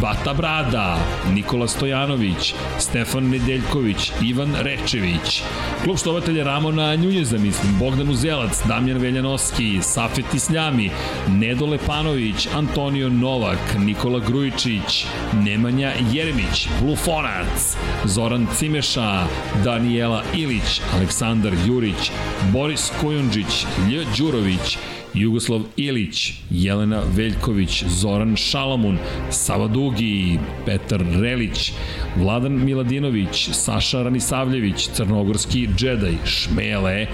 Bata 0.00 0.34
Brada, 0.34 0.98
Nikola 1.34 1.68
Stojanović, 1.68 2.54
Stefan 2.78 3.28
Nedeljković, 3.28 4.12
Ivan 4.22 4.54
Rečević, 4.60 5.42
klub 5.84 5.98
štovatelja 5.98 6.44
Ramona 6.44 6.94
Njunjeza, 6.94 7.38
mislim, 7.38 7.78
Bogdan 7.78 8.08
Uzelac, 8.10 8.62
Damjan 8.68 8.98
Veljanoski, 8.98 9.78
Safet 9.82 10.34
Isljami, 10.34 10.90
Nedo 11.28 11.66
Lepanović, 11.66 12.48
Antonio 12.54 13.08
Novak, 13.08 13.76
Nikola 13.78 14.18
Grujičić, 14.18 15.06
Nemanja 15.44 15.92
Jeremić, 16.12 16.68
Blufonac, 16.82 17.76
Zoran 18.04 18.46
Cimeša, 18.56 19.24
Daniela 19.64 20.22
Ilić, 20.34 20.80
Aleksandar 20.94 21.52
Jurić, 21.66 22.10
Boris 22.52 22.92
Kojundžić, 23.00 23.66
Lj. 23.88 24.06
Đurović, 24.18 24.78
Jugoslav 25.14 25.62
Ilić, 25.76 26.32
Jelena 26.50 27.02
Veljković, 27.16 27.84
Zoran 27.88 28.36
Šalamun, 28.36 28.98
Sava 29.30 29.68
Dugi, 29.68 30.38
Petar 30.66 31.04
Relić, 31.20 31.72
Vladan 32.16 32.64
Miladinović, 32.64 33.48
Saša 33.52 34.02
Ranisavljević, 34.02 34.88
Crnogorski 34.94 35.68
džedaj, 35.76 36.14
Šmele, 36.24 37.06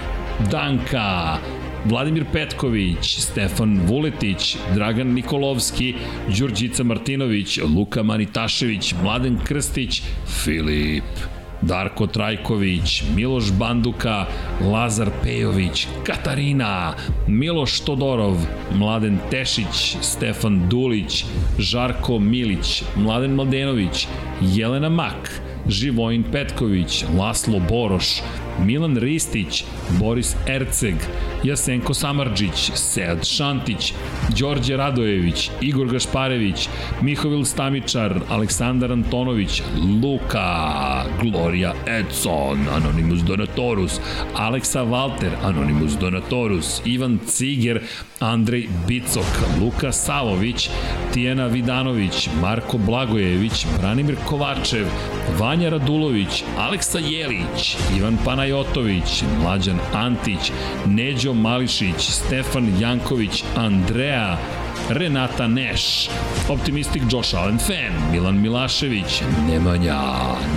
Danka, 0.51 1.37
Vladimir 1.85 2.25
Petković, 2.33 3.19
Stefan 3.19 3.79
Vuletić, 3.87 4.57
Dragan 4.73 5.07
Nikolovski, 5.07 5.93
Đurđica 6.39 6.83
Martinović, 6.83 7.59
Luka 7.75 8.03
Manitašević, 8.03 8.93
Mladen 9.03 9.39
Krstić, 9.45 10.01
Filip. 10.43 11.38
Darko 11.61 12.07
Trajković, 12.07 13.03
Miloš 13.15 13.51
Banduka, 13.51 14.25
Lazar 14.61 15.09
Pejović, 15.23 15.87
Katarina, 16.03 16.93
Miloš 17.27 17.79
Todorov, 17.79 18.37
Mladen 18.75 19.17
Tešić, 19.31 19.97
Stefan 20.01 20.69
Dulić, 20.69 21.25
Žarko 21.57 22.19
Milić, 22.19 22.83
Mladen 22.95 23.35
Mladenović, 23.35 24.07
Jelena 24.41 24.89
Mak, 24.89 25.41
Živojin 25.67 26.23
Petković, 26.31 27.05
Laslo 27.17 27.59
Boroš, 27.69 28.21
Milan 28.65 28.97
Ristić, 28.97 29.63
Boris 29.99 30.35
Erceg, 30.47 30.95
Jasenko 31.43 31.93
Samarđić, 31.93 32.71
Sead 32.75 33.25
Šantić, 33.25 33.93
Đorđe 34.39 34.77
Radojević, 34.77 35.49
Igor 35.61 35.87
Gašparević, 35.87 36.69
Mihovil 37.01 37.45
Stamičar, 37.45 38.19
Aleksandar 38.29 38.91
Antonović, 38.91 39.61
Luka, 40.03 41.05
Gloria 41.21 41.73
Edson, 41.87 42.59
Anonimus 42.75 43.19
Donatorus, 43.19 43.99
Aleksa 44.35 44.83
Walter, 44.83 45.31
Anonimus 45.43 45.91
Donatorus, 45.91 46.81
Ivan 46.85 47.19
Ciger, 47.27 47.81
Andrej 48.19 48.67
Bicok, 48.87 49.25
Luka 49.61 49.91
Savović, 49.91 50.69
Tijena 51.13 51.47
Vidanović, 51.47 52.29
Marko 52.41 52.77
Blagojević, 52.77 53.65
Branimir 53.79 54.15
Kovačev, 54.25 54.85
Vanja 55.39 55.69
Radulović, 55.69 56.43
Aleksa 56.57 56.99
Jelić, 56.99 57.77
Ivan 57.97 58.17
Panajotović, 58.49 59.23
Mlađan 59.41 59.79
Antić, 59.93 60.51
Neđo 60.85 61.33
Mališić, 61.33 62.09
Stefan 62.09 62.79
Janković, 62.79 63.43
Andrea, 63.55 64.37
Renata 64.89 65.47
Neš, 65.47 66.09
Optimistic 66.49 67.03
Josh 67.11 67.35
Allen 67.35 67.59
Fan, 67.59 68.11
Milan 68.11 68.41
Milašević, 68.41 69.21
Nemanja, 69.47 70.01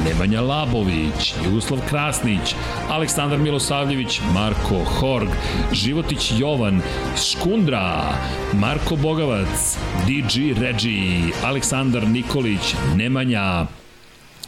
Nemanja 0.04 0.40
Labović, 0.40 1.34
Jugoslav 1.44 1.80
Krasnić, 1.88 2.54
Aleksandar 2.90 3.38
Milosavljević, 3.38 4.20
Marko 4.34 4.84
Horg, 4.84 5.28
Životić 5.72 6.32
Jovan, 6.38 6.80
Škundra, 7.16 8.14
Marko 8.52 8.96
Bogavac, 8.96 9.78
DG 10.06 10.60
Regi, 10.60 11.32
Aleksandar 11.44 12.08
Nikolić, 12.08 12.74
Nemanja, 12.96 13.66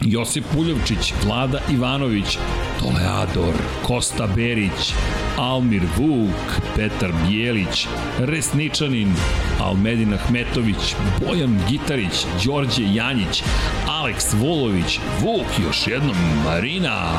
Josip 0.01 0.45
Puljevčić, 0.55 1.13
Vlada 1.25 1.61
Ivanović, 1.73 2.39
Toleador, 2.81 3.55
Kosta 3.83 4.27
Berić, 4.27 4.95
Almir 5.37 5.83
Vuk, 5.97 6.61
Petar 6.77 7.13
Bijelić, 7.27 7.87
Resničanin, 8.19 9.15
Almedin 9.61 10.15
Ahmetović, 10.15 10.95
Bojan 11.21 11.61
Gitarić, 11.69 12.27
Đorđe 12.45 12.95
Janjić, 12.95 13.43
Aleks 13.89 14.33
Volović, 14.33 14.99
Vuk 15.23 15.47
još 15.67 15.87
jednom, 15.87 16.17
Marina, 16.45 17.11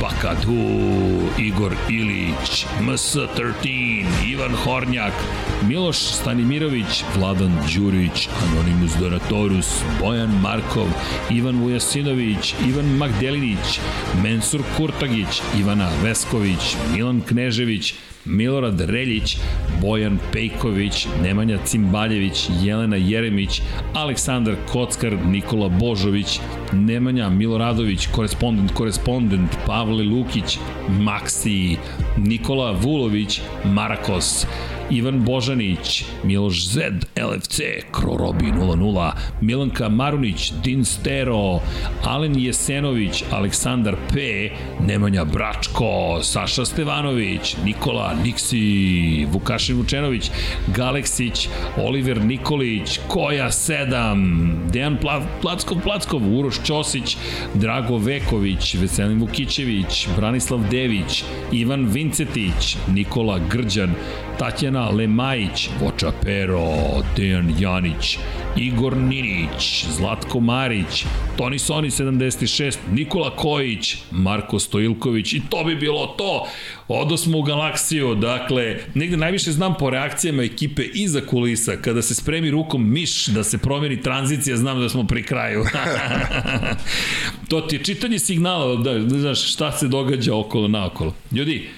Bakadu, 0.00 1.30
Igor 1.38 1.76
Ilić, 1.88 2.66
MS-13, 2.80 4.04
Ivan 4.26 4.54
Hornjak, 4.54 5.12
Miloš 5.68 5.96
Stanimirović, 5.96 7.04
Vladan 7.16 7.58
Đurić, 7.74 8.28
Anonimus 8.42 8.92
Donatorus, 9.00 9.82
Bojan 10.00 10.40
Markov, 10.42 10.88
Ivan 11.30 11.60
Vujasinović, 11.60 12.54
Ivan 12.68 12.96
Magdelinić, 12.96 13.80
Mensur 14.22 14.62
Kurtagić, 14.76 15.42
Ivana 15.58 15.90
Vesković, 16.02 16.76
Milan 16.94 17.20
Knežević, 17.20 17.94
Milorad 18.24 18.80
Reljić, 18.80 19.36
Bojan 19.80 20.18
Pejković, 20.32 21.06
Nemanja 21.22 21.58
Cimbaljević, 21.64 22.48
Jelena 22.62 22.96
Jeremić, 22.96 23.62
Aleksandar 23.94 24.54
Kockar, 24.72 25.16
Nikola 25.26 25.68
Božović, 25.68 26.40
Nemanja 26.72 27.28
Miloradović, 27.30 28.06
korespondent, 28.06 28.72
korespondent, 28.72 29.56
Pavle 29.66 30.04
Lukić, 30.04 30.58
Maksi, 30.88 31.76
Nikola 32.16 32.72
Vulović, 32.72 33.40
Marakos, 33.64 34.46
Ivan 34.90 35.24
Božanić, 35.24 36.04
Miloš 36.24 36.66
Zed, 36.68 37.04
LFC, 37.16 37.60
Krorobi 37.92 38.52
00, 38.52 39.12
Milanka 39.40 39.88
Marunić, 39.88 40.52
Din 40.64 40.84
Stero, 40.84 41.60
Alen 42.04 42.38
Jesenović, 42.38 43.24
Aleksandar 43.30 43.96
P, 44.12 44.50
Nemanja 44.86 45.24
Bračko, 45.24 46.18
Saša 46.22 46.64
Stevanović, 46.64 47.56
Nikola 47.64 48.14
Niksi, 48.24 49.26
Vukašin 49.32 49.76
Vučenović, 49.76 50.30
Galeksić, 50.76 51.48
Oliver 51.76 52.24
Nikolić, 52.24 53.00
Koja 53.08 53.48
7, 53.48 54.54
Dejan 54.72 54.96
Pla, 55.00 55.22
Plackov 55.42 55.78
Plackov, 55.82 56.38
Uroš 56.38 56.62
Ćosić, 56.64 57.16
Drago 57.54 57.98
Veković, 57.98 58.74
Veselin 58.74 59.20
Vukićević, 59.20 60.08
Branislav 60.16 60.60
Dević, 60.70 61.24
Ivan 61.52 61.86
Vincetić, 61.86 62.76
Nikola 62.88 63.38
Grđan, 63.50 63.94
Tatjana 64.38 64.73
Lemajić, 64.80 65.68
Voča 65.80 66.12
Pero, 66.22 66.62
Dejan 67.16 67.54
Janić, 67.58 68.18
Igor 68.56 68.96
Ninić, 68.96 69.86
Zlatko 69.96 70.40
Marić, 70.40 71.04
Toni 71.36 71.58
Soni 71.58 71.90
76, 71.90 72.76
Nikola 72.92 73.36
Kojić, 73.36 73.96
Marko 74.10 74.58
Stojilković 74.58 75.32
i 75.32 75.42
to 75.50 75.64
bi 75.64 75.74
bilo 75.74 76.06
to. 76.06 76.46
Odo 76.88 77.16
smo 77.16 77.38
u 77.38 77.42
galaksiju, 77.42 78.14
dakle, 78.14 78.76
negde 78.94 79.16
najviše 79.16 79.52
znam 79.52 79.74
po 79.74 79.90
reakcijama 79.90 80.42
ekipe 80.42 80.82
iza 80.82 81.20
kulisa, 81.20 81.76
kada 81.76 82.02
se 82.02 82.14
spremi 82.14 82.50
rukom 82.50 82.92
miš 82.92 83.26
da 83.26 83.44
se 83.44 83.58
promeni 83.58 84.02
tranzicija, 84.02 84.56
znam 84.56 84.80
da 84.80 84.88
smo 84.88 85.06
pri 85.06 85.22
kraju. 85.22 85.64
to 87.48 87.60
ti 87.60 87.76
je 87.76 87.84
čitanje 87.84 88.18
signala, 88.18 88.76
da, 88.76 88.98
da 88.98 89.18
znaš 89.18 89.52
šta 89.52 89.72
se 89.72 89.88
događa 89.88 90.36
okolo 90.36 90.68
naokolo. 90.68 91.14
Ljudi, 91.32 91.68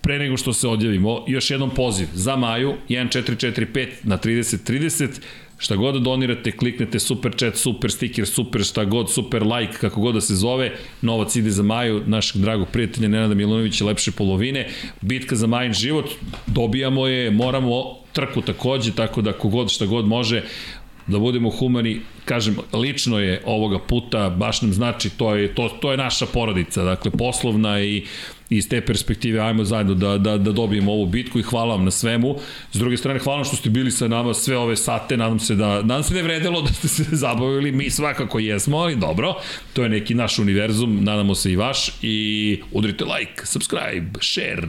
pre 0.00 0.18
nego 0.18 0.36
što 0.36 0.52
se 0.52 0.68
odjavimo, 0.68 1.24
još 1.28 1.50
jednom 1.50 1.70
poziv. 1.70 2.08
Za 2.14 2.36
Maju, 2.36 2.74
1445 2.88 3.88
na 4.02 4.18
3030, 4.18 5.08
šta 5.60 5.76
god 5.76 5.94
da 5.94 6.00
donirate, 6.00 6.52
kliknete 6.52 6.98
super 6.98 7.32
chat, 7.36 7.56
super 7.56 7.92
sticker, 7.92 8.26
super 8.26 8.64
šta 8.64 8.84
god, 8.84 9.12
super 9.12 9.42
like, 9.42 9.72
kako 9.80 10.00
god 10.00 10.14
da 10.14 10.20
se 10.20 10.34
zove, 10.34 10.72
novac 11.02 11.36
ide 11.36 11.50
za 11.50 11.62
Maju, 11.62 12.02
našeg 12.06 12.42
dragog 12.42 12.68
prijatelja 12.72 13.08
Nenada 13.08 13.34
Milunovića, 13.34 13.84
lepše 13.84 14.10
polovine, 14.10 14.68
bitka 15.00 15.36
za 15.36 15.46
Majin 15.46 15.72
život, 15.72 16.10
dobijamo 16.46 17.06
je, 17.06 17.30
moramo 17.30 18.00
trku 18.12 18.40
takođe, 18.40 18.92
tako 18.92 19.22
da 19.22 19.32
kogod 19.32 19.70
šta 19.70 19.86
god 19.86 20.06
može, 20.06 20.42
da 21.06 21.18
budemo 21.18 21.50
humani, 21.50 22.00
kažem, 22.24 22.56
lično 22.72 23.18
je 23.18 23.42
ovoga 23.46 23.78
puta, 23.78 24.30
baš 24.30 24.62
nam 24.62 24.72
znači, 24.72 25.10
to 25.10 25.34
je, 25.34 25.54
to, 25.54 25.68
to 25.68 25.90
je 25.90 25.96
naša 25.96 26.26
porodica, 26.26 26.84
dakle, 26.84 27.10
poslovna 27.10 27.80
i 27.82 28.04
iz 28.50 28.68
te 28.68 28.80
perspektive 28.80 29.40
ajmo 29.40 29.64
zajedno 29.64 29.94
da, 29.94 30.18
da, 30.18 30.38
da 30.38 30.52
dobijemo 30.52 30.92
ovu 30.92 31.06
bitku 31.06 31.38
i 31.38 31.42
hvala 31.42 31.74
vam 31.74 31.84
na 31.84 31.90
svemu. 31.90 32.36
S 32.72 32.78
druge 32.78 32.96
strane, 32.96 33.18
hvala 33.18 33.44
što 33.44 33.56
ste 33.56 33.70
bili 33.70 33.90
sa 33.90 34.08
nama 34.08 34.34
sve 34.34 34.56
ove 34.56 34.76
sate, 34.76 35.16
nadam 35.16 35.38
se 35.38 35.54
da, 35.54 35.82
nadam 35.82 36.02
se 36.02 36.12
da 36.12 36.18
je 36.18 36.24
vredelo 36.24 36.62
da 36.62 36.72
ste 36.72 36.88
se 36.88 37.04
zabavili, 37.22 37.72
mi 37.72 37.90
svakako 37.90 38.38
jesmo, 38.38 38.78
ali 38.78 38.96
dobro, 38.96 39.34
to 39.72 39.82
je 39.82 39.88
neki 39.88 40.14
naš 40.14 40.38
univerzum, 40.38 40.98
nadamo 41.04 41.34
se 41.34 41.52
i 41.52 41.56
vaš 41.56 41.90
i 42.02 42.60
udrite 42.72 43.04
like, 43.04 43.46
subscribe, 43.46 44.10
share, 44.20 44.66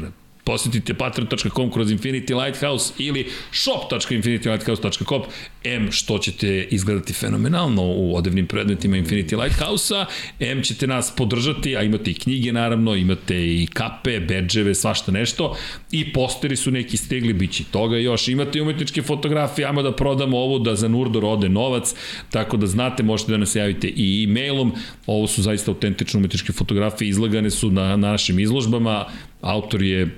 posetite 0.52 0.94
patreon.com 0.94 1.72
kroz 1.72 1.92
Infinity 1.92 2.36
Lighthouse 2.44 2.94
ili 2.98 3.28
shop.infinitylighthouse.com 3.52 5.22
M 5.64 5.92
što 5.92 6.18
ćete 6.18 6.68
izgledati 6.72 7.14
fenomenalno 7.14 7.82
u 7.84 8.16
odevnim 8.16 8.48
predmetima 8.48 8.98
Infinity 8.98 9.44
Lighthouse-a, 9.44 10.06
M 10.40 10.64
ćete 10.64 10.88
nas 10.88 11.16
podržati, 11.16 11.78
a 11.78 11.84
imate 11.84 12.12
i 12.12 12.14
knjige 12.14 12.54
naravno, 12.54 12.96
imate 12.96 13.36
i 13.36 13.68
kape, 13.74 14.20
bedževe, 14.20 14.76
svašta 14.76 15.12
nešto. 15.12 15.56
I 15.92 16.14
posteri 16.14 16.56
su 16.56 16.72
neki 16.72 16.98
stegli, 16.98 17.34
bit 17.34 17.52
će 17.52 17.64
toga 17.64 17.98
još, 17.98 18.28
imate 18.28 18.60
i 18.60 18.62
umetničke 18.62 19.02
fotografije, 19.02 19.68
ajmo 19.68 19.82
da 19.82 19.96
prodamo 19.96 20.38
ovo 20.38 20.60
da 20.60 20.76
za 20.76 20.88
Nurdor 20.88 21.26
ode 21.26 21.50
novac, 21.50 21.94
tako 22.30 22.58
da 22.58 22.68
znate, 22.68 23.04
možete 23.04 23.32
da 23.32 23.38
nas 23.38 23.56
javite 23.56 23.88
i 23.88 24.24
e-mailom, 24.24 24.74
ovo 25.06 25.28
su 25.28 25.42
zaista 25.42 25.72
autentične 25.72 26.18
umetničke 26.18 26.54
fotografije, 26.54 27.10
izlagane 27.10 27.50
su 27.50 27.72
na, 27.72 27.90
na 27.98 28.12
našim 28.12 28.40
izložbama, 28.40 29.06
autor 29.42 29.82
je 29.82 30.10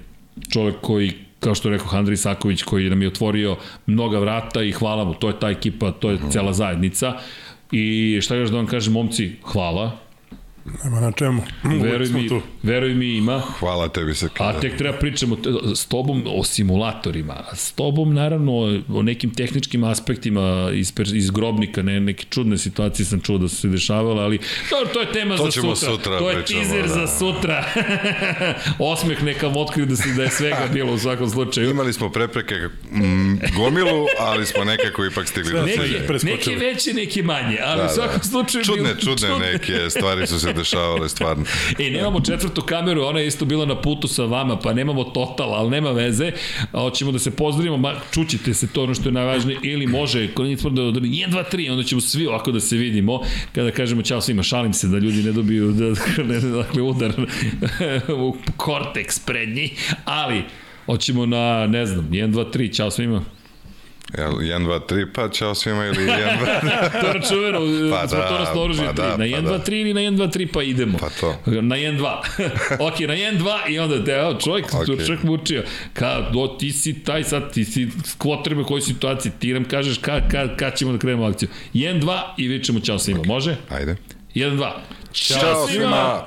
čovek 0.49 0.75
koji 0.81 1.13
kao 1.39 1.55
što 1.55 1.69
rekao 1.69 1.87
Andrej 1.91 2.17
Saković 2.17 2.63
koji 2.63 2.89
nam 2.89 3.01
je 3.01 3.07
otvorio 3.07 3.57
mnoga 3.85 4.19
vrata 4.19 4.63
i 4.63 4.71
hvala 4.71 5.05
mu, 5.05 5.13
to 5.13 5.27
je 5.27 5.39
ta 5.39 5.49
ekipa, 5.49 5.91
to 5.91 6.11
je 6.11 6.19
cela 6.31 6.53
zajednica. 6.53 7.13
I 7.71 8.19
šta 8.21 8.35
još 8.35 8.49
da 8.49 8.57
vam 8.57 8.67
kažem, 8.67 8.93
momci, 8.93 9.31
hvala, 9.43 9.97
Nema 10.83 11.00
na 11.00 11.11
čemu. 11.11 11.42
veruj 11.64 12.09
mi, 12.09 12.27
tu. 12.30 12.42
veruj 12.64 12.93
mi 12.93 13.08
ima, 13.08 13.42
Hvala 13.59 13.88
tebi 13.88 14.16
se 14.16 14.30
A 14.40 14.59
tek 14.59 14.77
treba 14.77 14.98
pričamo 14.98 15.38
s 15.75 15.85
tobom 15.85 16.24
o 16.27 16.43
simulatorima, 16.43 17.43
s 17.53 17.72
tobom 17.72 18.14
naravno 18.14 18.51
o 18.90 19.01
nekim 19.01 19.30
tehničkim 19.32 19.83
aspektima 19.83 20.42
iz, 20.74 20.93
iz 21.14 21.30
grobnika, 21.30 21.82
ne, 21.82 22.00
neke 22.00 22.25
čudne 22.25 22.58
situacije 22.58 23.06
sam 23.06 23.22
čuo 23.22 23.38
da 23.38 23.48
su 23.48 23.56
se 23.56 23.67
dešavale, 23.67 24.24
ali 24.24 24.40
dobro, 24.72 24.93
to 24.93 25.00
je 25.00 25.11
tema 25.11 25.38
To 25.38 25.45
za 25.45 25.51
sutra. 25.51 25.75
sutra 25.75 26.17
to 26.19 26.30
je 26.30 26.35
pričamo, 26.35 26.61
teaser 26.61 26.82
da. 26.82 26.88
za 26.90 27.08
sutra. 27.09 27.66
Osmeh 28.92 29.24
neka 29.24 29.48
vam 29.48 29.58
otkriju 29.58 29.85
da, 29.85 29.95
se, 29.95 30.09
da 30.09 30.24
je 30.24 30.30
svega 30.32 30.67
bilo 30.74 30.93
u 30.93 30.98
svakom 30.98 31.30
slučaju. 31.30 31.69
Imali 31.69 31.93
smo 31.93 32.09
prepreke 32.09 32.56
mm, 32.92 33.35
gomilu, 33.56 33.90
ali 34.19 34.45
smo 34.45 34.64
nekako 34.64 35.06
ipak 35.06 35.27
stigli 35.27 35.50
Sve. 35.50 35.61
Neke, 35.61 36.08
preskočili. 36.08 36.56
neke 36.56 36.66
veće, 36.66 36.93
neke 36.93 37.24
manje, 37.24 37.58
ali 37.61 37.77
Da, 37.77 37.85
u 37.85 37.95
svakom 37.95 38.17
da. 38.17 38.24
slučaju... 38.24 38.64
Čudne, 38.66 38.83
bilo- 38.85 39.01
čudne 39.01 39.30
neke 39.42 39.90
stvari 39.90 40.27
su 40.27 40.40
se 40.40 40.52
dešavale, 40.53 41.09
stvarno. 41.09 41.43
E, 41.80 41.90
nemamo 41.90 42.22
četvrtu 42.22 42.61
kameru, 42.61 43.03
ona 43.03 43.19
je 43.19 43.27
isto 43.27 43.45
bila 43.45 43.65
na 43.65 43.82
putu 43.82 44.07
sa 44.07 44.23
vama, 44.23 44.59
pa 44.59 44.73
nemamo 44.73 45.03
total, 45.03 45.53
ali 45.53 45.69
nema 45.69 45.91
veze. 45.91 46.32
Hoćemo 46.72 47.11
da 47.11 47.19
se 47.19 47.32
pozdravimo, 47.32 47.77
ma, 47.77 47.93
čućite 48.11 48.53
se 48.53 48.67
to 48.67 48.83
ono 48.83 48.93
što 48.93 49.09
je 49.09 49.14
najvažnije, 49.14 49.59
ili 49.64 49.88
može, 49.88 50.33
kod 50.33 50.48
da 50.72 50.83
odredi 50.83 51.07
1, 51.07 51.30
2, 51.30 51.43
3, 51.51 51.72
onda 51.72 51.83
ćemo 51.83 52.01
svi 52.01 52.27
ovako 52.27 52.51
da 52.51 52.59
se 52.59 52.77
vidimo, 52.77 53.22
kada 53.56 53.72
kažemo 53.72 54.01
čao 54.01 54.22
svima, 54.22 54.43
šalim 54.43 54.73
se 54.73 54.88
da 54.88 54.98
ljudi 54.98 55.23
ne 55.23 55.32
dobiju 55.32 55.72
da, 55.72 55.85
ne, 56.33 56.40
dakle, 56.40 56.82
udar 56.82 57.14
u 58.23 58.35
korteks 58.57 59.19
prednji, 59.19 59.69
ali 60.06 60.43
hoćemo 60.85 61.25
na, 61.25 61.67
ne 61.67 61.85
znam, 61.85 62.09
1, 62.11 62.32
2, 62.32 62.57
3, 62.57 62.75
čao 62.77 62.91
svima. 62.91 63.23
Jel, 64.17 64.32
1, 64.32 64.65
2, 64.65 64.80
3, 64.90 65.07
pa 65.14 65.30
čao 65.30 65.56
svima 65.56 65.85
ili 65.85 65.95
1, 66.07 66.09
2, 66.61 66.91
To 67.01 67.07
je 67.07 67.14
račuveno, 67.14 67.59
Pa 67.91 67.98
pa 68.01 68.07
smo 68.07 68.17
da, 68.17 68.27
to 68.27 68.40
nas 68.40 68.49
naoružili 68.56 68.88
pa 68.88 68.93
tri. 68.93 69.03
da, 69.06 69.17
na 69.17 69.25
1, 69.25 69.35
pa 69.35 69.49
2, 69.49 69.57
da. 69.57 69.64
3 69.64 69.82
ili 69.82 69.93
na 69.93 70.01
1, 70.01 70.17
2, 70.17 70.38
3 70.38 70.48
pa 70.53 70.64
idemo. 70.64 70.98
Pa 70.98 71.09
to. 71.09 71.35
Na 71.45 71.75
1, 71.75 71.99
2. 71.99 72.17
ok, 72.88 72.99
na 72.99 73.14
1, 73.14 73.38
2 73.40 73.69
i 73.69 73.80
onda 73.80 74.06
te, 74.06 74.11
evo, 74.11 74.33
čovjek, 74.33 74.65
okay. 74.65 74.93
Ok. 74.93 75.06
čovjek 75.06 75.23
mučio. 75.23 75.64
Ka, 75.93 76.30
do, 76.33 76.48
ti 76.59 76.72
si 76.72 77.03
taj 77.03 77.23
sad, 77.23 77.53
ti 77.53 77.65
si 77.65 77.88
kvotrebe 78.17 78.61
u 78.61 78.65
kojoj 78.65 78.82
situaciji, 78.82 79.32
ti 79.40 79.53
nam 79.53 79.64
kažeš 79.64 79.98
kad 79.98 80.32
ka, 80.32 80.56
ka 80.56 80.72
ćemo 80.72 80.91
da 80.91 80.98
krenemo 80.98 81.25
akciju. 81.25 81.49
1, 81.73 82.01
2 82.01 82.19
i 82.38 82.48
vičemo 82.48 82.80
čao 82.80 82.99
svima, 82.99 83.23
može? 83.25 83.56
Ajde. 83.69 83.95
1, 84.35 84.57
2. 84.57 84.72
Ćao 85.14 85.67
svima! 85.67 86.23